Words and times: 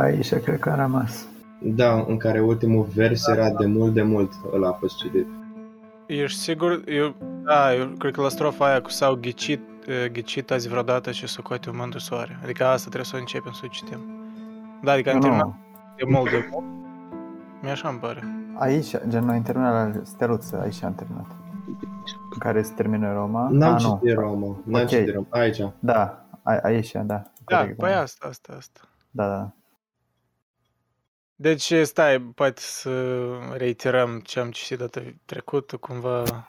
Aici 0.00 0.34
cred 0.34 0.58
că 0.58 0.70
a 0.70 0.74
rămas. 0.74 1.26
Da, 1.62 2.04
în 2.08 2.16
care 2.16 2.40
ultimul 2.40 2.86
vers 2.94 3.26
era 3.26 3.50
de 3.50 3.66
mult 3.66 3.94
de 3.94 4.02
mult, 4.02 4.32
ăla 4.54 4.68
a 4.68 4.72
fost 4.72 4.96
citit. 4.98 5.26
Ești 6.06 6.38
sigur? 6.38 6.82
Eu, 6.86 7.14
da, 7.44 7.74
eu 7.74 7.86
cred 7.86 8.12
că 8.14 8.20
la 8.20 8.28
strofa 8.28 8.66
aia 8.66 8.80
cu 8.80 8.90
s-au 8.90 9.14
ghicit, 9.14 9.60
eh, 9.86 10.10
ghicit 10.12 10.50
azi 10.50 10.68
vreodată 10.68 11.10
și 11.10 11.26
să 11.26 11.40
coate 11.40 11.70
un 11.70 11.76
mândru 11.76 11.98
soare. 11.98 12.38
Adică 12.42 12.64
asta 12.64 12.80
trebuie 12.88 13.04
să 13.04 13.16
o 13.16 13.18
începem 13.18 13.52
să 13.52 13.60
o 13.64 13.68
citim. 13.68 13.98
Da, 14.82 14.92
adică 14.92 15.10
am 15.10 15.16
Nu, 15.16 15.22
terminat 15.22 15.46
nu. 15.46 15.54
de 15.96 16.04
mult 16.08 16.30
de 16.30 16.48
mult. 16.50 16.64
Mi 17.62 17.70
așa 17.70 17.88
îmi 17.88 17.98
pare. 17.98 18.22
Aici, 18.58 18.90
gen, 19.08 19.24
noi 19.24 19.36
am 19.36 19.42
terminat 19.42 19.94
la 19.94 20.00
steluță, 20.04 20.60
aici 20.62 20.82
am 20.82 20.94
terminat. 20.94 21.26
În 22.32 22.38
care 22.38 22.62
se 22.62 22.72
termină 22.76 23.12
Roma. 23.12 23.48
N-am 23.50 23.74
Ah, 23.74 23.82
nu. 23.82 24.00
citit 24.02 24.18
Roma, 24.18 24.56
n-am 24.64 24.82
Ok. 24.82 24.88
citit 24.88 25.14
Roma. 25.14 25.26
Aici. 25.30 25.62
Da, 25.78 26.24
a, 26.42 26.58
aici, 26.62 26.92
da. 26.92 27.22
Da, 27.44 27.58
corect, 27.58 27.76
păi 27.78 27.92
asta, 27.92 28.26
asta, 28.28 28.54
asta. 28.58 28.80
Da, 29.10 29.28
da. 29.28 29.50
Deci, 31.40 31.74
stai, 31.82 32.20
poate 32.20 32.60
să 32.60 33.24
reiterăm 33.52 34.20
ce 34.20 34.40
am 34.40 34.50
citit 34.50 34.78
data 34.78 35.02
trecută, 35.24 35.76
cumva... 35.76 36.48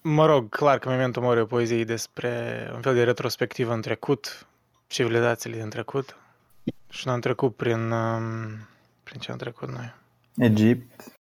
Mă 0.00 0.26
rog, 0.26 0.48
clar 0.48 0.78
că 0.78 0.88
Memento 0.88 1.20
Mori 1.20 1.38
e 1.38 1.42
o 1.42 1.46
poezie 1.46 1.84
despre 1.84 2.70
un 2.74 2.80
fel 2.80 2.94
de 2.94 3.04
retrospectivă 3.04 3.72
în 3.72 3.80
trecut, 3.80 4.46
civilizațiile 4.86 5.56
din 5.56 5.68
trecut. 5.68 6.16
Și 6.88 7.06
noi 7.06 7.14
am 7.14 7.20
trecut 7.20 7.56
prin... 7.56 7.90
um, 7.90 8.68
Prin 9.02 9.20
ce 9.20 9.30
am 9.30 9.36
trecut 9.36 9.68
noi? 9.68 9.94
Egipt, 10.36 11.18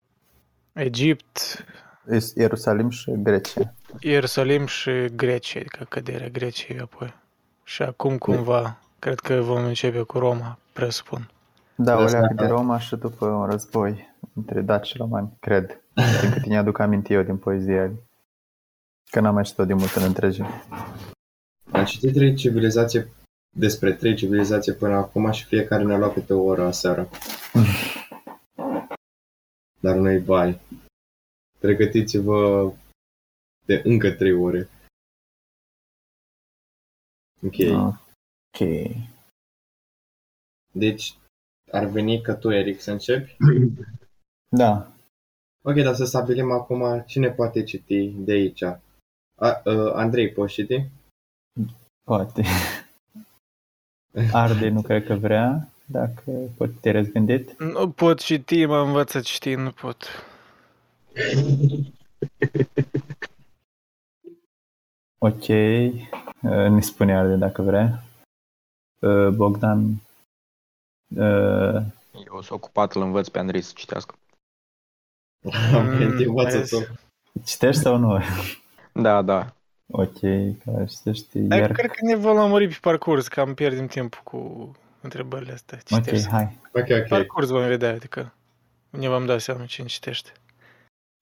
Egipt, 0.73 1.65
Is- 2.15 2.33
Ierusalim 2.35 2.91
și 2.91 3.13
Grecia. 3.17 3.75
Ierusalim 4.01 4.67
și 4.67 4.91
Grecia, 5.15 5.59
adică 5.59 5.85
căderea 5.85 6.29
Greciei 6.29 6.81
apoi. 6.81 7.15
Și 7.65 7.83
acum 7.83 8.19
cumva, 8.19 8.79
cred 8.99 9.21
că 9.21 9.35
vom 9.41 9.65
începe 9.65 10.03
cu 10.03 10.19
Roma, 10.19 10.59
presupun. 10.77 11.31
Da, 11.77 11.97
o 11.97 12.01
Asta- 12.01 12.19
leacă 12.19 12.35
de 12.35 12.47
Roma 12.47 12.79
și 12.79 12.97
după 12.97 13.27
un 13.27 13.47
război 13.47 14.15
între 14.35 14.61
daci 14.61 14.87
și 14.87 14.97
romani, 14.97 15.37
cred. 15.41 15.81
Din 16.21 16.31
câte 16.33 16.49
ne-aduc 16.49 16.79
aminte 16.79 17.15
eu 17.15 17.23
din 17.23 17.37
poezia 17.37 17.93
Că 19.11 19.21
n-am 19.21 19.35
mai 19.35 19.45
citit 19.45 19.65
de 19.67 19.75
mult 19.75 19.95
în 19.95 20.03
întregime. 20.03 20.63
Am 21.73 21.85
citit 21.85 22.13
trei 22.13 22.35
civilizații 22.35 23.05
despre 23.57 23.93
trei 23.93 24.15
civilizații 24.15 24.73
până 24.75 24.95
acum 24.95 25.31
și 25.31 25.45
fiecare 25.45 25.83
ne-a 25.83 25.99
luat 25.99 26.13
câte 26.13 26.33
o 26.33 26.43
oră 26.43 26.63
aseară. 26.65 27.09
Dar 29.85 29.95
noi 29.97 30.19
bai. 30.19 30.61
Pregătiți-vă 31.59 32.73
de 33.65 33.83
încă 33.85 34.11
trei 34.11 34.33
ore. 34.33 34.69
Ok. 37.43 37.57
Ok. 38.53 38.69
Deci, 40.79 41.15
ar 41.73 41.85
veni 41.85 42.21
că 42.21 42.35
tu, 42.35 42.51
Eric, 42.51 42.81
să 42.81 42.91
începi? 42.91 43.37
Da. 44.49 44.93
Ok, 45.65 45.75
dar 45.75 45.95
să 45.95 46.05
stabilim 46.05 46.51
acum 46.51 47.03
cine 47.07 47.31
poate 47.31 47.63
citi 47.63 48.09
de 48.09 48.33
aici. 48.33 48.63
A, 48.63 49.63
uh, 49.65 49.93
Andrei, 49.93 50.33
poți 50.33 50.53
citi? 50.53 50.89
Poate. 52.05 52.45
Arde 54.33 54.69
nu 54.69 54.83
cred 54.83 55.05
că 55.05 55.15
vrea, 55.15 55.69
dacă 55.85 56.31
pot 56.57 56.81
te 56.81 56.91
răzgândit. 56.91 57.59
Nu 57.59 57.91
pot 57.91 58.21
citi, 58.21 58.65
mă 58.65 58.79
învăț 58.79 59.11
să 59.11 59.21
citi, 59.21 59.55
nu 59.55 59.71
pot. 59.71 60.05
Ok. 65.19 65.49
Uh, 65.49 66.69
Ne 66.69 66.81
spune 66.81 67.17
Arde 67.17 67.35
dacă 67.35 67.63
vrea. 67.63 68.03
Uh, 69.01 69.29
Bogdan. 69.29 70.01
Uh, 71.09 71.83
Eu 72.27 72.41
sunt 72.43 72.51
ocupat, 72.51 72.95
îl 72.95 73.03
învăț 73.03 73.29
pe 73.29 73.39
Andrei 73.39 73.61
să 73.61 73.73
citească. 73.75 74.15
Am 75.75 75.87
venit, 75.89 76.27
învață 76.27 76.59
vezi. 76.59 76.77
tu. 76.85 76.99
Citești 77.45 77.81
sau 77.83 77.97
nu? 77.97 78.21
Da, 78.93 79.23
da. 79.23 79.55
Ok, 79.93 80.19
că 80.65 80.85
citești 80.89 81.39
Dar 81.39 81.59
iar. 81.59 81.73
cred 81.73 81.91
că 81.91 82.05
ne 82.07 82.15
vom 82.17 82.37
lămuri 82.37 82.69
pe 82.69 82.79
parcurs, 82.81 83.29
cam 83.29 83.55
pierdem 83.55 83.87
timp 83.87 84.15
cu 84.15 84.71
întrebările 85.01 85.53
astea. 85.53 85.79
Ok, 85.91 86.03
Citești. 86.05 86.29
hai. 86.29 86.59
Ok, 86.75 86.87
ok. 87.01 87.09
Parcurs 87.09 87.49
vom 87.49 87.67
vedea, 87.67 87.91
adică 87.91 88.33
ne 88.91 89.09
vom 89.09 89.27
da 89.27 89.39
seama 89.39 89.65
cine 89.65 89.87
citește. 89.87 90.33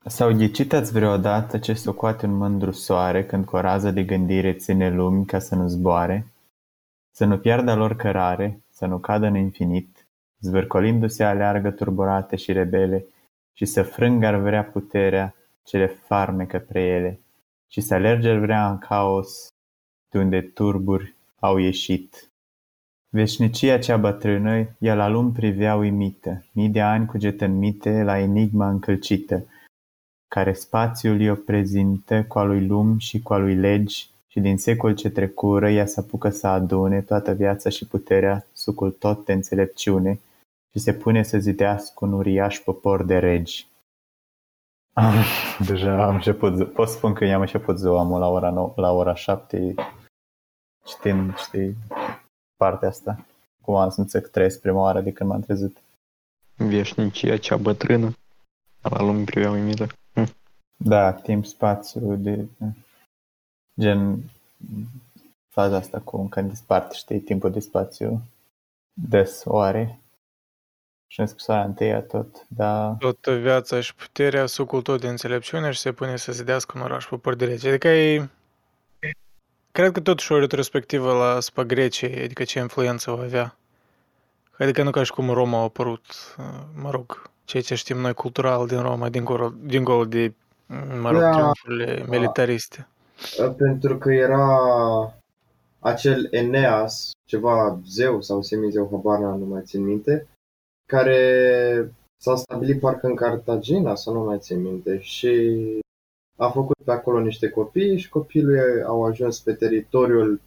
Sau 0.07 0.33
ghicitați 0.35 0.93
vreodată 0.93 1.59
ce 1.59 1.75
socoate 1.75 2.27
un 2.27 2.33
mândru 2.37 2.71
soare 2.71 3.25
când 3.27 3.45
cu 3.45 3.57
o 3.57 3.61
rază 3.61 3.91
de 3.91 4.05
gândire 4.05 4.53
ține 4.53 4.91
lumi 4.91 5.27
ca 5.27 5.39
să 5.39 5.55
nu 5.55 5.67
zboare? 5.69 6.27
Să 7.17 7.25
nu 7.25 7.39
piardă 7.39 7.75
lor 7.75 7.97
cărare, 7.97 8.64
să 8.75 8.87
nu 8.87 8.99
cadă 8.99 9.27
în 9.27 9.35
infinit, 9.35 10.07
zvârcolindu-se 10.41 11.25
aleargă 11.25 11.71
turburate 11.71 12.37
și 12.37 12.53
rebele, 12.53 13.07
și 13.53 13.65
să 13.65 13.83
frângă 13.83 14.27
ar 14.27 14.35
vrea 14.35 14.65
puterea 14.65 15.35
ce 15.65 15.79
le 15.79 15.87
farmecă 15.87 16.59
pre 16.59 16.83
ele, 16.83 17.21
și 17.69 17.81
să 17.81 17.95
alerge 17.95 18.31
ar 18.31 18.39
vrea 18.39 18.71
în 18.71 18.79
caos 18.79 19.49
de 20.11 20.19
unde 20.19 20.41
turburi 20.41 21.15
au 21.39 21.57
ieșit. 21.57 22.29
Veșnicia 23.09 23.79
cea 23.79 23.97
bătrână, 23.97 24.69
ea 24.79 24.95
la 24.95 25.09
lum 25.09 25.33
privea 25.33 25.77
uimită, 25.77 26.45
mii 26.53 26.69
de 26.69 26.81
ani 26.81 27.07
cugetă 27.07 27.45
în 27.45 27.59
mite 27.59 28.03
la 28.03 28.19
enigma 28.19 28.69
încălcită, 28.69 29.47
care 30.29 30.53
spațiul 30.53 31.21
i-o 31.21 31.35
prezintă 31.35 32.25
cu 32.25 32.39
a 32.39 32.43
lui 32.43 32.67
lum 32.67 32.99
și 32.99 33.23
cu 33.23 33.33
a 33.33 33.37
lui 33.37 33.55
legi 33.55 34.09
și 34.35 34.41
din 34.41 34.59
secol 34.59 34.95
ce 34.95 35.11
trecură 35.11 35.71
ea 35.71 35.87
se 35.87 36.01
apucă 36.01 36.29
să 36.29 36.47
adune 36.47 37.01
toată 37.01 37.33
viața 37.33 37.71
și 37.71 37.87
puterea 37.87 38.47
sucul 38.65 38.91
tot 38.91 39.25
de 39.25 39.33
înțelepciune 39.33 40.21
și 40.71 40.79
se 40.79 40.95
pune 40.95 41.23
să 41.23 41.39
zidească 41.39 42.05
un 42.05 42.13
uriaș 42.13 42.59
popor 42.59 43.05
de 43.05 43.19
regi. 43.19 43.67
Ah, 44.93 45.57
deja 45.67 46.07
am 46.07 46.15
început, 46.15 46.73
pot 46.73 46.89
spun 46.89 47.13
că 47.15 47.25
i-am 47.25 47.41
început 47.41 47.79
ziua 47.79 48.03
mă, 48.03 48.19
la 48.19 48.29
ora, 48.29 48.51
9, 48.51 48.73
la 48.77 48.91
ora 48.91 49.15
7 49.15 49.75
citind, 50.85 51.37
știi, 51.37 51.77
partea 52.57 52.89
asta. 52.89 53.27
Cum 53.63 53.75
am 53.75 53.91
simțit 53.91 54.23
că 54.23 54.29
trăiesc 54.29 54.61
prima 54.61 54.81
oară 54.81 55.01
de 55.01 55.13
când 55.13 55.31
m-am 55.31 55.41
trezit. 55.41 55.79
Veșnicia 56.57 57.37
cea 57.37 57.57
bătrână. 57.57 58.13
La 58.83 59.03
lume 59.03 59.25
privea 59.25 59.51
uimită. 59.51 59.87
Da, 60.77 61.13
timp, 61.13 61.47
spațiu, 61.47 62.17
de 62.17 62.47
gen 63.81 64.23
faza 65.49 65.77
asta 65.77 66.01
cu 66.01 66.27
când 66.29 66.49
disparte, 66.49 66.95
știi, 66.95 67.21
timpul 67.21 67.51
de 67.51 67.61
spațiu 67.61 68.23
des 68.95 69.43
oare 69.45 69.99
și 71.07 71.21
în 71.21 71.27
scrisoarea 71.27 71.65
întâia 71.65 72.03
tot, 72.03 72.47
da, 72.49 72.97
Toată 72.99 73.35
viața 73.35 73.81
și 73.81 73.95
puterea, 73.95 74.47
sucul 74.47 74.83
tot 74.83 75.01
de 75.01 75.09
înțelepciune 75.09 75.71
și 75.71 75.79
se 75.79 75.93
pune 75.93 76.17
să 76.17 76.33
zidească 76.33 76.73
un 76.77 76.85
oraș 76.85 77.07
popor 77.07 77.35
de 77.35 77.45
rege. 77.45 77.69
Adică 77.69 77.89
e... 77.89 78.29
Cred 79.73 79.93
că 79.93 80.01
totuși 80.01 80.33
o 80.33 80.39
retrospectivă 80.39 81.13
la 81.13 81.41
spa 81.41 81.65
Greciei, 81.65 82.23
adică 82.25 82.45
ce 82.45 82.59
influență 82.59 83.11
o 83.11 83.19
avea. 83.19 83.57
Adică 84.59 84.83
nu 84.83 84.91
ca 84.91 85.03
și 85.03 85.13
cum 85.13 85.31
Roma 85.31 85.59
a 85.59 85.63
apărut, 85.63 86.35
uh, 86.39 86.45
mă 86.83 86.91
rog, 86.91 87.31
ceea 87.45 87.63
ce 87.63 87.75
știm 87.75 87.97
noi 87.97 88.15
cultural 88.15 88.67
din 88.67 88.81
Roma, 88.81 89.09
dincolo, 89.09 89.53
dincolo 89.61 90.05
de, 90.05 90.33
mă 91.01 91.11
rog, 91.11 91.21
Da. 91.21 91.31
triumfurile 91.31 92.05
militariste. 92.09 92.89
Pentru 93.57 93.99
că 93.99 94.13
era 94.13 94.59
acel 95.85 96.29
Eneas, 96.31 97.11
ceva 97.29 97.81
zeu 97.87 98.21
sau 98.21 98.43
semizeu, 98.43 98.89
habar 98.91 99.19
n-am, 99.19 99.39
nu 99.39 99.45
mai 99.45 99.63
țin 99.63 99.85
minte, 99.85 100.27
care 100.89 101.95
s-a 102.23 102.37
stabilit 102.37 102.81
parcă 102.81 103.07
în 103.07 103.15
Cartagina, 103.15 103.95
sau 103.95 104.15
nu 104.15 104.25
mai 104.25 104.39
țin 104.39 104.61
minte, 104.61 105.01
și 105.01 105.31
a 106.37 106.49
făcut 106.51 106.77
pe 106.85 106.91
acolo 106.91 107.21
niște 107.21 107.49
copii 107.49 107.99
și 107.99 108.09
copiii 108.09 108.45
lui 108.45 108.83
au 108.83 109.05
ajuns 109.05 109.41
pe 109.41 109.53
teritoriul 109.53 110.41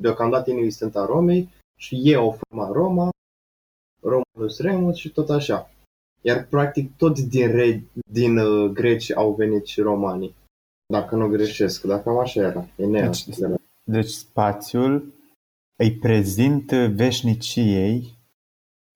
deocamdată 0.00 0.50
inexistent 0.50 0.96
a 0.96 1.04
Romei 1.04 1.48
și 1.78 2.00
ei 2.02 2.14
au 2.14 2.38
format 2.40 2.72
Roma, 2.72 3.10
Romulus 4.02 4.58
Remus 4.58 4.96
și 4.96 5.12
tot 5.12 5.30
așa. 5.30 5.70
Iar 6.20 6.46
practic 6.46 6.96
tot 6.96 7.18
din, 7.18 7.50
re- 7.50 7.82
din 8.10 8.38
uh, 8.38 8.70
greci 8.70 9.12
au 9.12 9.34
venit 9.34 9.66
și 9.66 9.80
romanii. 9.80 10.34
Dacă 10.92 11.16
nu 11.16 11.28
greșesc, 11.28 11.82
dacă 11.82 12.02
cam 12.02 12.18
așa 12.18 12.40
era. 12.40 12.66
Eneas. 12.76 13.24
Deci- 13.24 13.38
era. 13.38 13.55
Deci 13.88 14.10
spațiul 14.10 15.14
îi 15.76 15.92
prezintă 15.92 16.88
veșniciei 16.88 18.18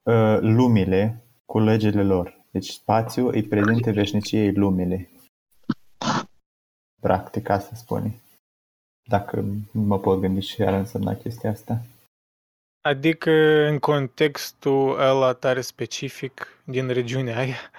uh, 0.02 0.38
lumile 0.40 1.24
cu 1.44 1.58
legile 1.58 2.02
lor. 2.02 2.44
Deci 2.50 2.68
spațiul 2.68 3.34
îi 3.34 3.42
prezintă 3.42 3.92
veșniciei 3.92 4.52
lumile. 4.52 5.10
Practic 7.00 7.48
asta 7.48 7.74
spune. 7.74 8.20
Dacă 9.08 9.44
mă 9.72 9.98
pot 9.98 10.20
gândi 10.20 10.40
și 10.40 10.62
ar 10.62 10.72
însemna 10.72 11.14
chestia 11.14 11.50
asta. 11.50 11.82
Adică 12.80 13.30
în 13.68 13.78
contextul 13.78 15.00
ăla 15.00 15.32
tare 15.32 15.60
specific 15.60 16.62
din 16.64 16.88
regiunea 16.88 17.38
aia, 17.38 17.70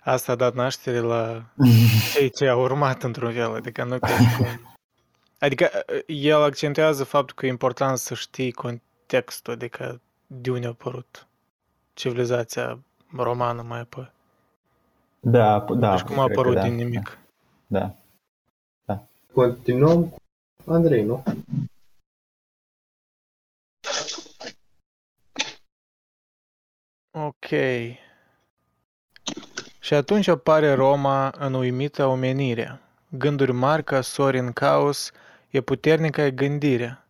asta 0.00 0.32
a 0.32 0.34
dat 0.34 0.54
naștere 0.54 0.98
la 0.98 1.44
cei 2.14 2.30
ce 2.30 2.46
a 2.46 2.56
urmat 2.56 3.02
într-un 3.02 3.32
fel, 3.32 3.54
adică 3.54 3.84
nu 3.84 3.98
cred 3.98 4.16
că... 4.38 4.44
Adică 5.38 5.70
uh, 5.94 6.02
el 6.06 6.42
accentuează 6.42 7.04
faptul 7.04 7.34
că 7.36 7.46
e 7.46 7.48
important 7.48 7.98
să 7.98 8.14
știi 8.14 8.52
contextul, 8.52 9.52
adică 9.52 10.00
de 10.26 10.50
unde 10.50 10.66
a 10.66 10.70
apărut 10.70 11.26
civilizația 11.94 12.78
romană 13.16 13.62
mai 13.62 13.80
apoi. 13.80 14.10
Da, 15.20 15.64
p- 15.64 15.78
da. 15.78 15.90
deci 15.90 16.04
cum 16.04 16.18
a 16.18 16.24
cred 16.24 16.34
că 16.34 16.40
apărut 16.40 16.54
da, 16.54 16.62
din 16.62 16.74
nimic. 16.74 17.18
Da. 17.66 17.94
Continuăm 19.32 20.08
cu 20.64 20.72
Andrei, 20.72 21.04
nu? 21.04 21.22
Ok. 27.10 27.48
Și 29.78 29.94
atunci 29.94 30.26
apare 30.26 30.72
Roma 30.72 31.34
în 31.38 31.54
uimită 31.54 32.06
omenire. 32.06 32.80
Gânduri 33.08 33.52
mari 33.52 33.84
ca 33.84 34.00
sori 34.00 34.38
în 34.38 34.52
caos, 34.52 35.10
e 35.50 35.60
puternică 35.60 36.20
e 36.20 36.30
gândirea. 36.30 37.06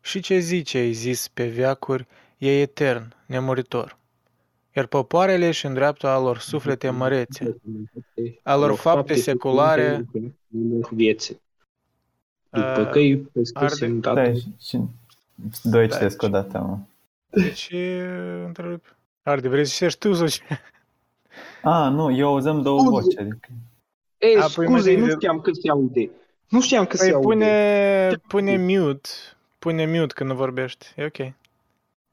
Și 0.00 0.20
ce 0.20 0.38
zice 0.38 0.78
ai 0.78 0.92
zis 0.92 1.28
pe 1.28 1.48
veacuri, 1.48 2.06
e 2.38 2.60
etern, 2.60 3.14
nemuritor. 3.26 3.98
Iar 4.76 4.86
popoarele 4.86 5.46
își 5.46 5.66
îndreaptă 5.66 6.06
a 6.06 6.18
lor 6.18 6.38
suflete 6.38 6.90
mărețe, 6.90 7.56
a 8.42 8.56
lor 8.56 8.74
fapte 8.74 9.14
seculare, 9.14 10.04
vieții. 10.90 11.40
După 12.50 12.80
uh, 12.80 12.88
că 12.90 12.98
îi 12.98 13.16
prescris 13.18 13.72
arde- 13.72 13.86
în 13.86 14.00
Stai, 14.00 14.14
dată. 14.14 14.32
și, 14.38 14.48
și 14.60 14.80
doi 15.62 15.86
Da, 15.86 15.94
citesc 15.94 16.18
ce- 16.18 16.26
o 16.26 16.28
dată, 16.28 16.58
mă. 16.58 16.78
ce 17.54 18.06
întrerupi? 18.46 18.88
Arde, 19.22 19.48
vrei 19.48 19.64
să 19.64 19.72
citești 19.72 19.98
tu 19.98 20.12
sau 20.14 20.26
ce? 20.26 20.42
A, 21.62 21.88
nu, 21.88 22.16
eu 22.16 22.26
auzăm 22.28 22.62
două 22.62 22.80
Scuze. 22.80 23.00
voci, 23.02 23.18
adică... 23.18 23.48
Ei, 24.18 24.36
A, 24.36 24.46
păi, 24.54 24.66
mă, 24.66 24.78
scuze, 24.78 24.96
nu 24.98 25.06
de- 25.06 25.10
știam 25.12 25.40
că 25.40 25.50
se 25.52 25.68
aude. 25.70 26.10
Nu 26.50 26.60
știam 26.60 26.84
că 26.86 26.96
se 26.96 27.02
Păi 27.04 27.12
aude. 27.12 27.26
pune, 27.26 28.10
pune 28.28 28.56
mute, 28.56 29.08
pune 29.58 29.86
mute 29.86 30.12
când 30.14 30.32
vorbești, 30.32 30.86
e 30.96 31.04
ok. 31.04 31.32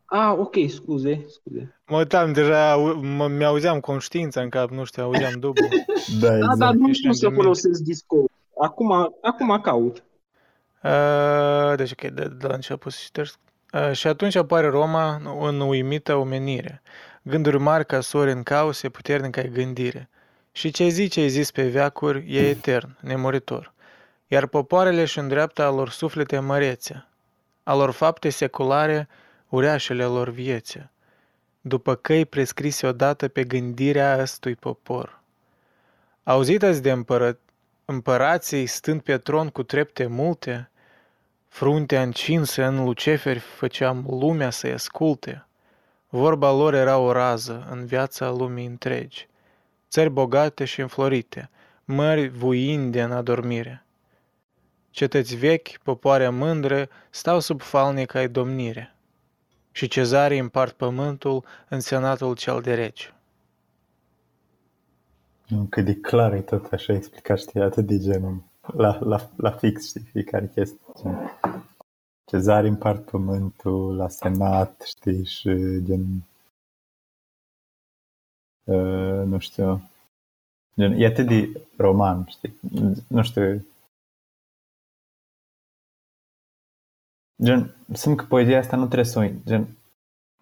Ah, 0.05 0.33
ok, 0.37 0.55
scuze, 0.69 1.25
scuze. 1.29 1.75
Mă 1.87 1.97
uitam 1.97 2.33
deja, 2.33 2.71
au- 2.71 2.93
mă, 2.93 3.27
mi-auzeam 3.27 3.79
conștiința 3.79 4.41
în 4.41 4.49
cap, 4.49 4.69
nu 4.69 4.83
știu, 4.83 5.03
auzeam 5.03 5.33
dublu. 5.39 5.67
Da, 6.19 6.27
Da, 6.27 6.35
exact. 6.37 6.57
dar 6.57 6.73
nu 6.73 6.87
Ești 6.87 6.97
știu 6.99 7.11
să 7.11 7.25
îngândit. 7.25 7.43
folosesc 7.45 7.81
Discord. 7.81 8.27
Acum, 8.61 8.91
acum 9.21 9.59
caut. 9.61 10.03
Uh, 10.83 11.75
deci, 11.75 11.91
ok, 11.91 12.01
de, 12.11 12.27
de 12.39 12.47
la 12.47 12.53
început 12.53 12.91
să 12.91 12.99
citesc. 13.03 13.37
Uh, 13.73 13.91
și 13.91 14.07
atunci 14.07 14.35
apare 14.35 14.67
Roma 14.67 15.21
în 15.41 15.59
uimită 15.59 16.15
omenire. 16.15 16.81
Gânduri 17.21 17.59
mari 17.59 17.85
ca 17.85 17.99
sori 18.01 18.31
în 18.31 18.43
cause, 18.43 18.89
puternică 18.89 19.39
ai 19.39 19.49
gândire. 19.49 20.09
Și 20.51 20.71
ce 20.71 20.87
zice 20.87 21.19
ai 21.19 21.29
zis 21.29 21.51
pe 21.51 21.67
veacuri 21.67 22.25
e 22.35 22.49
etern, 22.49 22.97
nemuritor. 22.99 23.73
Iar 24.27 24.45
popoarele 24.45 25.01
își 25.01 25.19
îndreaptă 25.19 25.63
a 25.63 25.69
lor 25.69 25.89
suflete 25.89 26.39
mărețe, 26.39 27.07
a 27.63 27.75
lor 27.75 27.91
fapte 27.91 28.29
seculare, 28.29 29.07
uriașele 29.50 30.03
lor 30.03 30.29
viețe, 30.29 30.91
după 31.62 31.95
căi 31.95 32.25
prescrise 32.25 32.88
odată 32.88 33.27
pe 33.27 33.44
gândirea 33.44 34.18
ăstui 34.19 34.56
popor. 34.56 35.21
Auzit 36.24 36.63
ați 36.63 36.81
de 36.81 36.91
împără, 36.91 37.38
împărații 37.85 38.65
stând 38.65 39.01
pe 39.01 39.18
tron 39.18 39.50
cu 39.50 39.63
trepte 39.63 40.06
multe, 40.06 40.69
fruntea 41.47 42.01
încinsă 42.01 42.63
în 42.63 42.83
luceferi 42.83 43.39
făceam 43.39 44.06
lumea 44.09 44.50
să-i 44.50 44.71
asculte. 44.71 45.45
Vorba 46.09 46.51
lor 46.51 46.73
era 46.73 46.97
o 46.97 47.12
rază 47.12 47.68
în 47.71 47.85
viața 47.85 48.30
lumii 48.30 48.65
întregi, 48.65 49.27
țări 49.89 50.09
bogate 50.09 50.65
și 50.65 50.81
înflorite, 50.81 51.50
mări 51.85 52.27
vuinde 52.27 53.01
în 53.01 53.12
adormire. 53.12 53.86
Cetăți 54.97 55.35
vechi, 55.35 55.77
popoare 55.83 56.29
mândre, 56.29 56.89
stau 57.09 57.39
sub 57.39 57.61
falnic 57.61 58.13
ai 58.13 58.29
domnire. 58.29 58.95
Și 59.71 59.88
cezarii 59.88 60.39
împart 60.39 60.73
pământul 60.73 61.44
în 61.69 61.79
senatul 61.79 62.35
cel 62.35 62.61
de 62.61 62.73
rege. 62.73 63.13
Nu, 65.47 65.67
cât 65.69 65.85
de 65.85 65.95
clar 65.95 66.33
e 66.33 66.41
tot 66.41 66.73
așa 66.73 66.94
explicat, 66.94 67.39
știi, 67.39 67.61
atât 67.61 67.85
de 67.85 67.97
genul. 67.97 68.41
La, 68.61 68.99
la, 68.99 69.29
la 69.35 69.51
fix, 69.51 69.88
știi, 69.88 70.01
fiecare 70.01 70.51
chestie. 70.53 70.79
Gen, 71.01 71.33
Cezari 72.25 72.67
împart 72.67 73.05
pământul 73.05 73.95
la 73.95 74.07
senat, 74.07 74.81
știi, 74.85 75.25
și 75.25 75.83
gen... 75.83 76.23
Uh, 78.63 79.25
nu 79.25 79.39
știu... 79.39 79.89
Gen, 80.75 80.91
e 80.91 81.05
atât 81.05 81.27
de 81.27 81.61
roman, 81.75 82.25
știi? 82.27 82.59
Nu 83.07 83.23
știu... 83.23 83.65
Gen, 87.43 87.75
simt 87.93 88.17
că 88.17 88.25
poezia 88.25 88.59
asta 88.59 88.75
nu 88.75 88.85
trebuie 88.85 89.05
să 89.05 89.19
o... 89.19 89.25
Gen, 89.45 89.67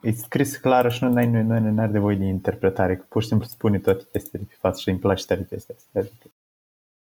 e 0.02 0.12
scris 0.12 0.58
clară 0.58 0.90
și 0.90 1.04
nu 1.04 1.16
ai 1.16 1.28
nu, 1.28 1.42
nu, 1.42 1.60
nu 1.60 1.82
are 1.82 1.92
nevoie 1.92 2.16
de 2.16 2.26
interpretare, 2.26 2.96
că 2.96 3.06
pur 3.10 3.22
și 3.22 3.28
simplu 3.28 3.48
spune 3.48 3.80
toate 3.80 4.04
chestiile 4.12 4.46
pe 4.50 4.56
față 4.60 4.80
și 4.80 4.90
îmi 4.90 5.00
place 5.00 5.26
tare 5.26 5.46
chestia 5.50 5.76
asta. 5.78 6.00
Adică, 6.00 6.30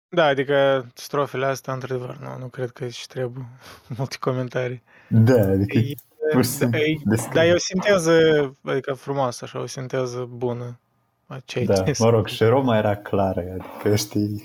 Da, 0.10 0.26
adică 0.26 0.86
strofele 0.94 1.46
astea, 1.46 1.74
într-adevăr, 1.74 2.18
nu, 2.18 2.38
nu 2.38 2.48
cred 2.48 2.70
că 2.70 2.86
își 2.86 3.08
trebuie 3.08 3.46
multe 3.98 4.16
comentarii. 4.20 4.84
da, 5.10 5.42
adică 5.42 5.78
E- 5.78 5.94
pur 6.32 6.44
și 6.44 6.50
simplu 6.50 6.78
e- 6.78 6.98
descrie. 7.04 7.34
Dar 7.34 7.46
e 7.46 7.54
o 7.54 7.58
sinteză, 7.58 8.56
adică 8.64 8.94
frumoasă, 8.94 9.44
așa, 9.46 9.60
o 9.60 9.66
sinteză 9.66 10.26
bună 10.32 10.80
a 11.26 11.40
ce 11.46 11.60
ai 11.60 11.66
Da, 11.66 11.84
zis. 11.86 12.00
mă 12.00 12.10
rog, 12.10 12.28
și 12.28 12.44
Roma 12.44 12.78
era 12.78 12.96
clară, 12.96 13.40
adică 13.52 13.96
știi, 13.96 14.44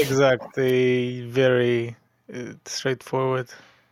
Exact, 0.00 0.56
e 0.56 1.22
very 1.30 1.96
uh, 2.26 2.50
straightforward. 2.62 3.48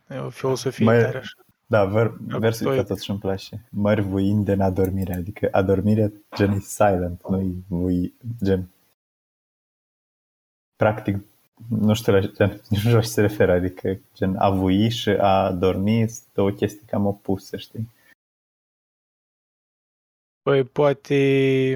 E 0.09 0.17
o 0.17 0.29
filosofie 0.29 0.85
Mai- 0.85 1.01
tare 1.01 1.17
așa. 1.17 1.33
da, 1.65 1.85
ver, 1.85 2.07
Da, 2.07 2.37
versul 2.37 2.65
toi. 2.65 2.77
ăsta 2.77 2.87
totuși 2.87 3.09
îmi 3.09 3.19
place. 3.19 3.65
Mări 3.69 4.01
vuind 4.01 4.47
în 4.47 4.61
adormire, 4.61 5.13
adică 5.13 5.47
adormirea 5.51 6.11
gen 6.35 6.51
e 6.51 6.59
silent, 6.59 7.27
nu 7.29 7.39
e 7.41 7.53
vui, 7.67 8.13
gen, 8.43 8.69
practic, 10.75 11.17
nu 11.69 11.93
știu 11.93 12.13
la 12.13 12.19
gen, 12.19 12.49
nici 12.69 12.69
nu 12.69 12.77
știu 12.77 12.95
la 12.95 13.01
ce 13.01 13.07
se 13.07 13.21
referă, 13.21 13.51
adică 13.51 13.99
gen 14.13 14.35
a 14.35 14.49
vui 14.49 14.89
și 14.89 15.09
a 15.09 15.51
dormi 15.51 16.09
sunt 16.09 16.27
două 16.33 16.51
chestii 16.51 16.85
cam 16.87 17.05
opuse, 17.05 17.57
știi? 17.57 17.95
Păi 20.41 20.63
poate, 20.63 21.15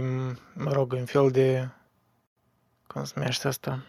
m, 0.02 0.38
mă 0.64 0.72
rog, 0.72 0.92
un 0.92 1.06
fel 1.06 1.32
de, 1.32 1.70
cum 2.88 3.04
se 3.04 3.14
numește 3.16 3.48
asta? 3.48 3.86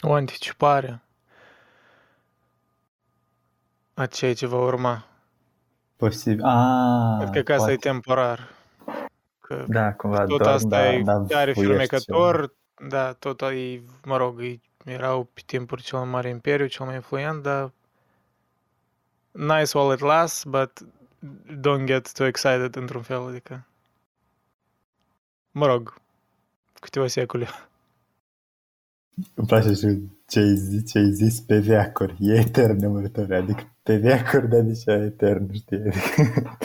O 0.00 0.12
anticipare 0.12 1.00
a 3.96 4.06
ceea 4.06 4.34
ce 4.34 4.46
va 4.46 4.58
urma. 4.58 5.06
Posibil, 5.96 6.44
a, 6.44 7.28
Cred 7.30 7.44
că 7.44 7.52
asta 7.52 7.70
e 7.70 7.76
poate. 7.76 7.88
temporar. 7.88 8.54
Că 9.40 9.64
Da, 9.68 9.92
cumva 9.92 10.24
tot 10.24 10.38
doar, 10.38 10.54
asta 10.54 10.68
da, 10.68 10.92
e 10.92 11.02
da, 11.02 11.24
tare 11.28 11.52
vuiești 11.52 11.86
fermecător, 11.86 12.54
da, 12.88 13.12
tot 13.12 13.40
e, 13.40 13.82
mă 14.04 14.16
rog, 14.16 14.40
e, 14.42 14.60
erau 14.84 15.24
pe 15.24 15.42
timpuri 15.46 15.82
cel 15.82 15.98
mai 15.98 16.08
mare 16.08 16.28
imperiu, 16.28 16.66
cel 16.66 16.86
mai 16.86 16.94
influent, 16.94 17.42
dar 17.42 17.72
nice 19.30 19.78
while 19.78 19.94
it 19.94 20.00
lasts, 20.00 20.44
but 20.44 20.80
don't 21.60 21.84
get 21.84 22.12
too 22.12 22.26
excited 22.26 22.76
într-un 22.76 23.02
fel, 23.02 23.26
adică, 23.26 23.66
mă 25.50 25.66
rog, 25.66 26.00
câteva 26.80 27.06
secole. 27.06 27.46
Îmi 29.34 29.46
place 29.46 29.72
și 29.72 30.15
ce 30.26 30.38
ai 30.38 30.54
zis, 30.56 30.90
ce 30.90 30.98
ai 30.98 31.10
zis 31.12 31.40
pe 31.40 31.58
veacuri. 31.58 32.16
E 32.20 32.34
etern 32.34 32.76
nemuritor. 32.78 33.32
Adică 33.32 33.76
pe 33.82 33.96
veacuri, 33.96 34.48
dar 34.48 34.60
nici 34.60 34.88
aia 34.88 35.04
etern, 35.04 35.52
știi? 35.52 35.76
Adică... 35.76 36.56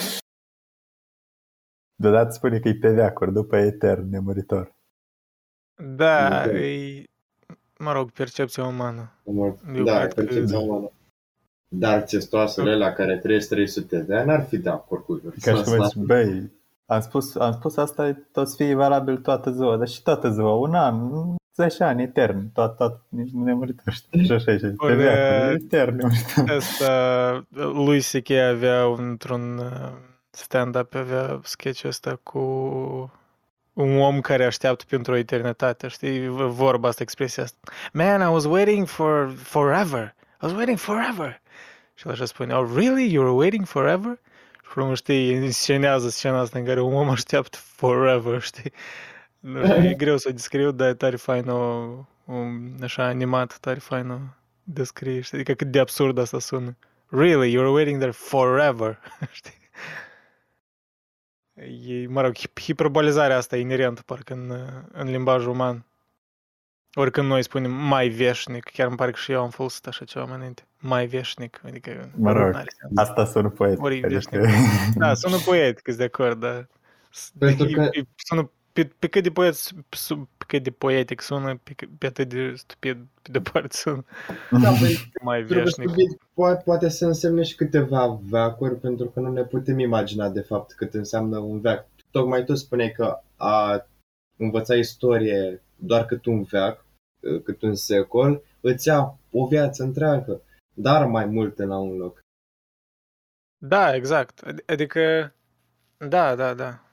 Deodată 2.02 2.32
spune 2.32 2.60
că 2.60 2.68
e 2.68 2.76
pe 2.76 2.92
veacuri, 2.94 3.34
după 3.34 3.56
etern 3.58 4.10
nemuritor. 4.10 4.76
Da, 5.96 6.30
Da. 6.30 6.52
e, 6.52 7.04
mă 7.80 7.92
rog, 7.92 8.12
percepția 8.12 8.66
umană. 8.66 9.12
Eu 9.26 9.84
Da, 9.84 10.00
cred 10.00 10.14
că- 10.14 10.24
percepția 10.24 10.60
umană. 10.60 10.92
Dar 11.76 12.02
testoasele 12.02 12.76
la 12.76 12.92
care 12.94 13.18
trăiesc 13.18 13.50
300 13.50 14.00
de 14.02 14.16
ani 14.16 14.32
ar 14.32 14.44
fi 14.46 14.58
de 14.58 14.70
acord 14.70 15.04
cu 15.04 15.22
Ca 15.42 15.54
și 15.56 15.64
cum 15.64 15.84
zici, 15.84 15.96
băi, 15.96 16.52
am 16.86 17.02
spus, 17.02 17.36
am 17.36 17.52
spus 17.52 17.78
asta, 17.78 18.14
toți 18.32 18.56
fie 18.56 18.76
valabil 18.76 19.18
toată 19.18 19.52
ziua, 19.52 19.78
dar 19.78 19.88
și 19.88 20.02
toată 20.02 20.30
ziua, 20.32 20.54
un 20.54 20.74
an, 20.76 21.12
10 21.56 21.84
ani, 21.84 22.04
etern, 22.04 22.52
tot, 22.54 22.78
tot, 22.78 23.02
nici 23.10 23.32
nu 23.32 23.44
nemuritor, 23.44 23.94
știi? 23.94 24.24
Și 24.26 24.32
așa, 24.32 24.52
și 24.52 24.60
pe 24.60 24.74
Ori, 24.78 24.96
veacuri, 24.96 25.64
etern 25.64 25.96
nemuritor. 25.96 26.56
Asta, 26.56 27.46
lui 27.54 28.02
C.K. 28.02 28.30
avea 28.30 28.84
într-un 28.84 29.58
uh, 29.58 29.92
stand-up, 30.30 30.96
avea 30.96 31.40
sketch 31.44 31.84
ăsta 31.86 32.20
cu 32.24 32.40
un 33.74 34.00
om 34.00 34.22
care 34.22 34.46
așteaptă 34.46 34.84
pentru 34.90 35.14
o 35.14 35.16
eternitate, 35.16 35.88
știi? 35.88 36.28
Vorba 36.28 36.88
asta, 36.88 37.04
expresia 37.04 37.44
asta. 37.44 37.58
Man, 37.94 38.22
I 38.22 38.34
was 38.34 38.46
waiting 38.46 38.88
for 38.88 39.34
forever. 39.38 40.16
I 40.18 40.46
was 40.46 40.52
waiting 40.52 40.78
forever. 40.78 41.42
Și 41.94 42.08
el 42.08 42.14
așa 42.14 42.26
spune, 42.26 42.54
oh, 42.54 42.72
really? 42.76 43.14
You 43.14 43.24
were 43.24 43.36
waiting 43.36 43.66
forever? 43.66 44.20
Și 44.72 44.78
urmă, 44.80 44.96
știi, 44.96 45.34
înscenează 45.34 46.10
scena 46.10 46.40
asta 46.40 46.60
în 46.60 46.66
care 46.66 46.82
un 46.82 46.94
om 46.94 47.10
așteaptă 47.10 47.58
forever, 47.62 48.42
știi? 48.42 48.72
Nu 49.42 49.66
știu, 49.66 49.84
e 49.84 49.94
greu 49.94 50.18
să 50.18 50.28
o 50.30 50.32
descriu, 50.32 50.72
dar 50.72 50.90
e 50.90 50.94
tare 50.94 51.16
fain 51.16 51.48
o, 51.50 51.88
un, 52.26 52.76
așa 52.82 53.04
animat, 53.06 53.58
tare 53.58 53.80
fain 53.80 54.10
o 54.10 54.18
descrie, 54.64 55.22
știi? 55.22 55.38
Adică 55.38 55.54
cât 55.54 55.68
de 55.72 55.80
absurd 55.80 56.18
asta 56.18 56.40
sună. 56.40 56.78
Really, 57.10 57.52
you 57.52 57.64
were 57.64 57.74
waiting 57.76 57.98
there 58.00 58.12
forever, 58.12 59.00
știi? 59.32 59.60
E, 61.88 62.08
mă 62.08 62.22
rog, 62.22 62.34
hip- 62.38 62.62
hiperbolizarea 62.62 63.38
asta 63.38 63.58
e 63.58 63.60
inerentă, 63.60 64.02
parcă, 64.06 64.34
în, 64.34 64.52
în 64.92 65.08
limbajul 65.10 65.52
uman. 65.52 65.86
Oricând 66.94 67.28
noi 67.28 67.44
spunem 67.44 67.72
mai 67.72 68.08
veșnic, 68.08 68.64
chiar 68.64 68.88
îmi 68.88 68.96
pare 68.98 69.12
că 69.12 69.18
și 69.18 69.32
eu 69.32 69.42
am 69.42 69.50
folosit 69.50 69.88
așa 69.88 70.06
ceva 70.06 70.26
mai 70.26 70.36
înainte. 70.36 70.64
Mai 70.78 71.06
veșnic, 71.06 71.62
adică... 71.66 72.12
Mă 72.16 72.32
rog, 72.32 72.52
n-are 72.54 72.72
sens. 72.80 72.92
Asta 72.96 73.26
sună 73.26 73.50
poetic. 73.50 73.84
Ori 73.84 74.04
adică- 74.04 74.46
Da, 74.96 75.14
sună 75.14 75.38
poetic, 75.46 75.82
sunt 75.86 75.98
de 75.98 76.04
acord, 76.04 76.40
dar... 76.40 76.68
Pentru 77.40 77.68
e- 77.68 77.72
că- 77.74 77.90
e- 77.92 78.08
sună 78.16 78.52
pe, 78.74 78.86
pe 79.00 79.08
cât 79.08 79.24
de 79.24 79.32
poet, 79.32 79.54
su- 79.90 80.30
pe 80.38 80.44
cât 80.48 80.64
de 80.64 80.72
poetic 80.72 81.22
sună, 81.22 81.58
pe, 81.64 81.74
cât- 81.74 81.90
pe 81.98 82.06
atât 82.06 82.30
de 82.30 82.54
stupid, 82.56 82.98
pe 83.22 83.32
departe 83.32 83.78
sună 83.78 84.04
Da, 84.52 84.70
păi, 84.80 85.12
mai 85.24 85.44
trebuie 85.44 85.64
veșnic. 85.64 85.90
să 85.90 85.96
fie- 85.96 86.18
poate, 86.34 86.62
poate 86.66 86.90
să 86.90 87.06
însemne 87.06 87.44
și 87.44 87.56
câteva 87.56 88.20
veacuri, 88.24 88.76
pentru 88.80 89.06
că 89.10 89.20
nu 89.20 89.32
ne 89.32 89.44
putem 89.44 89.80
imagina 89.80 90.30
de 90.30 90.42
fapt 90.42 90.74
cât 90.74 90.94
înseamnă 90.94 91.38
un 91.38 91.60
veac. 91.60 91.88
Tocmai 92.12 92.44
tu 92.44 92.56
spuneai 92.56 92.92
că 92.92 93.20
a 93.36 93.86
învăța 94.38 94.76
istorie 94.76 95.62
doar 95.76 96.06
cât 96.06 96.26
un 96.26 96.44
veac, 96.44 96.86
cât 97.44 97.62
un 97.62 97.76
secol, 97.76 98.44
îți 98.62 98.88
ia 98.88 99.18
o 99.32 99.48
viață 99.48 99.84
întreagă, 99.84 100.42
dar 100.74 101.06
mai 101.08 101.26
multe 101.26 101.64
la 101.64 101.78
un 101.78 101.98
loc. 101.98 102.20
Da, 103.58 103.96
exact. 103.96 104.44
Ad- 104.48 104.66
Adică, 104.66 105.34
da, 105.98 106.36
da, 106.36 106.54
da. 106.54 106.86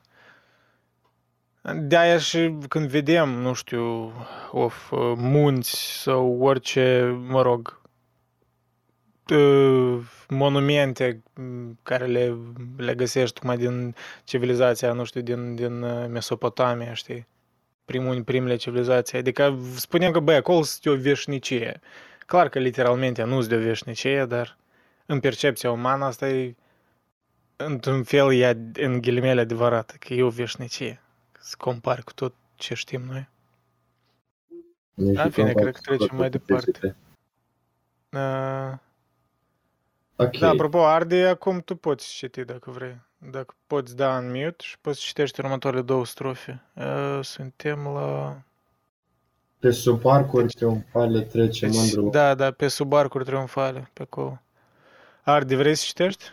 De-aia 1.75 2.17
și 2.17 2.57
când 2.67 2.89
vedem, 2.89 3.29
nu 3.29 3.53
știu, 3.53 4.13
of, 4.51 4.91
munți 5.15 6.01
sau 6.01 6.41
orice, 6.41 7.17
mă 7.27 7.41
rog, 7.41 7.81
uh, 9.31 9.99
monumente 10.27 11.23
m, 11.33 11.79
care 11.83 12.05
le, 12.05 12.37
le 12.77 12.95
găsești 12.95 13.33
tocmai 13.33 13.57
din 13.57 13.95
civilizația, 14.23 14.93
nu 14.93 15.03
știu, 15.03 15.21
din, 15.21 15.55
din 15.55 15.81
uh, 15.81 16.05
Mesopotamia, 16.09 16.93
știi? 16.93 17.27
Primul, 17.85 18.23
primele 18.23 18.55
civilizații. 18.55 19.17
Adică 19.17 19.59
spunem 19.75 20.11
că, 20.11 20.19
băi, 20.19 20.35
acolo 20.35 20.59
este 20.59 20.89
o 20.89 20.95
veșnicie. 20.95 21.79
Clar 22.25 22.49
că 22.49 22.59
literalmente 22.59 23.23
nu 23.23 23.37
este 23.37 23.55
de 23.55 23.61
o 23.61 23.65
veșnicie, 23.65 24.25
dar 24.25 24.57
în 25.05 25.19
percepția 25.19 25.71
umană 25.71 26.05
asta 26.05 26.29
e 26.29 26.55
într-un 27.55 28.03
fel 28.03 28.33
e 28.33 28.53
ad- 28.53 28.77
în 28.83 29.01
ghilimele 29.01 29.41
adevărată, 29.41 29.93
că 29.99 30.13
e 30.13 30.23
o 30.23 30.29
veșnicie. 30.29 31.01
Să 31.39 31.55
compari 31.57 32.03
cu 32.03 32.13
tot 32.13 32.33
ce 32.55 32.73
știm 32.73 33.01
noi. 33.01 33.29
Nu 34.93 35.11
Da, 35.13 35.19
știu 35.27 35.43
bine, 35.43 35.51
cum 35.53 35.61
cred 35.61 35.73
că 35.73 35.81
fac 35.83 35.97
trecem 35.97 36.15
mai 36.17 36.29
toate 36.29 36.37
departe. 36.45 36.71
chestiile. 36.71 36.95
Uh, 38.11 38.77
Ok. 40.21 40.37
Da, 40.37 40.49
apropo, 40.49 40.85
Ardi, 40.85 41.15
acum 41.15 41.59
tu 41.61 41.75
poți 41.75 42.07
citi 42.13 42.43
dacă 42.43 42.71
vrei. 42.71 43.01
Dacă 43.17 43.55
poți 43.67 43.95
da 43.95 44.17
în 44.17 44.25
mute 44.31 44.55
și 44.57 44.79
poți 44.79 44.99
citești 45.01 45.39
următoarele 45.39 45.81
două 45.81 46.05
strofe. 46.05 46.61
Uh, 46.75 47.19
Suntem 47.21 47.83
la... 47.87 48.41
Pe 49.59 49.71
sub 49.71 50.01
parcuri 50.01 50.47
triumfale 50.53 51.21
trece 51.21 51.65
Deci, 51.65 51.75
mândru. 51.75 52.09
da, 52.09 52.35
da, 52.35 52.51
pe 52.51 52.67
sub 52.67 52.93
arcuri 52.93 53.25
triumfale, 53.25 53.89
pe 53.93 54.01
acolo. 54.01 54.41
Ardi, 55.23 55.55
vrei 55.55 55.75
să 55.75 55.83
citești? 55.85 56.23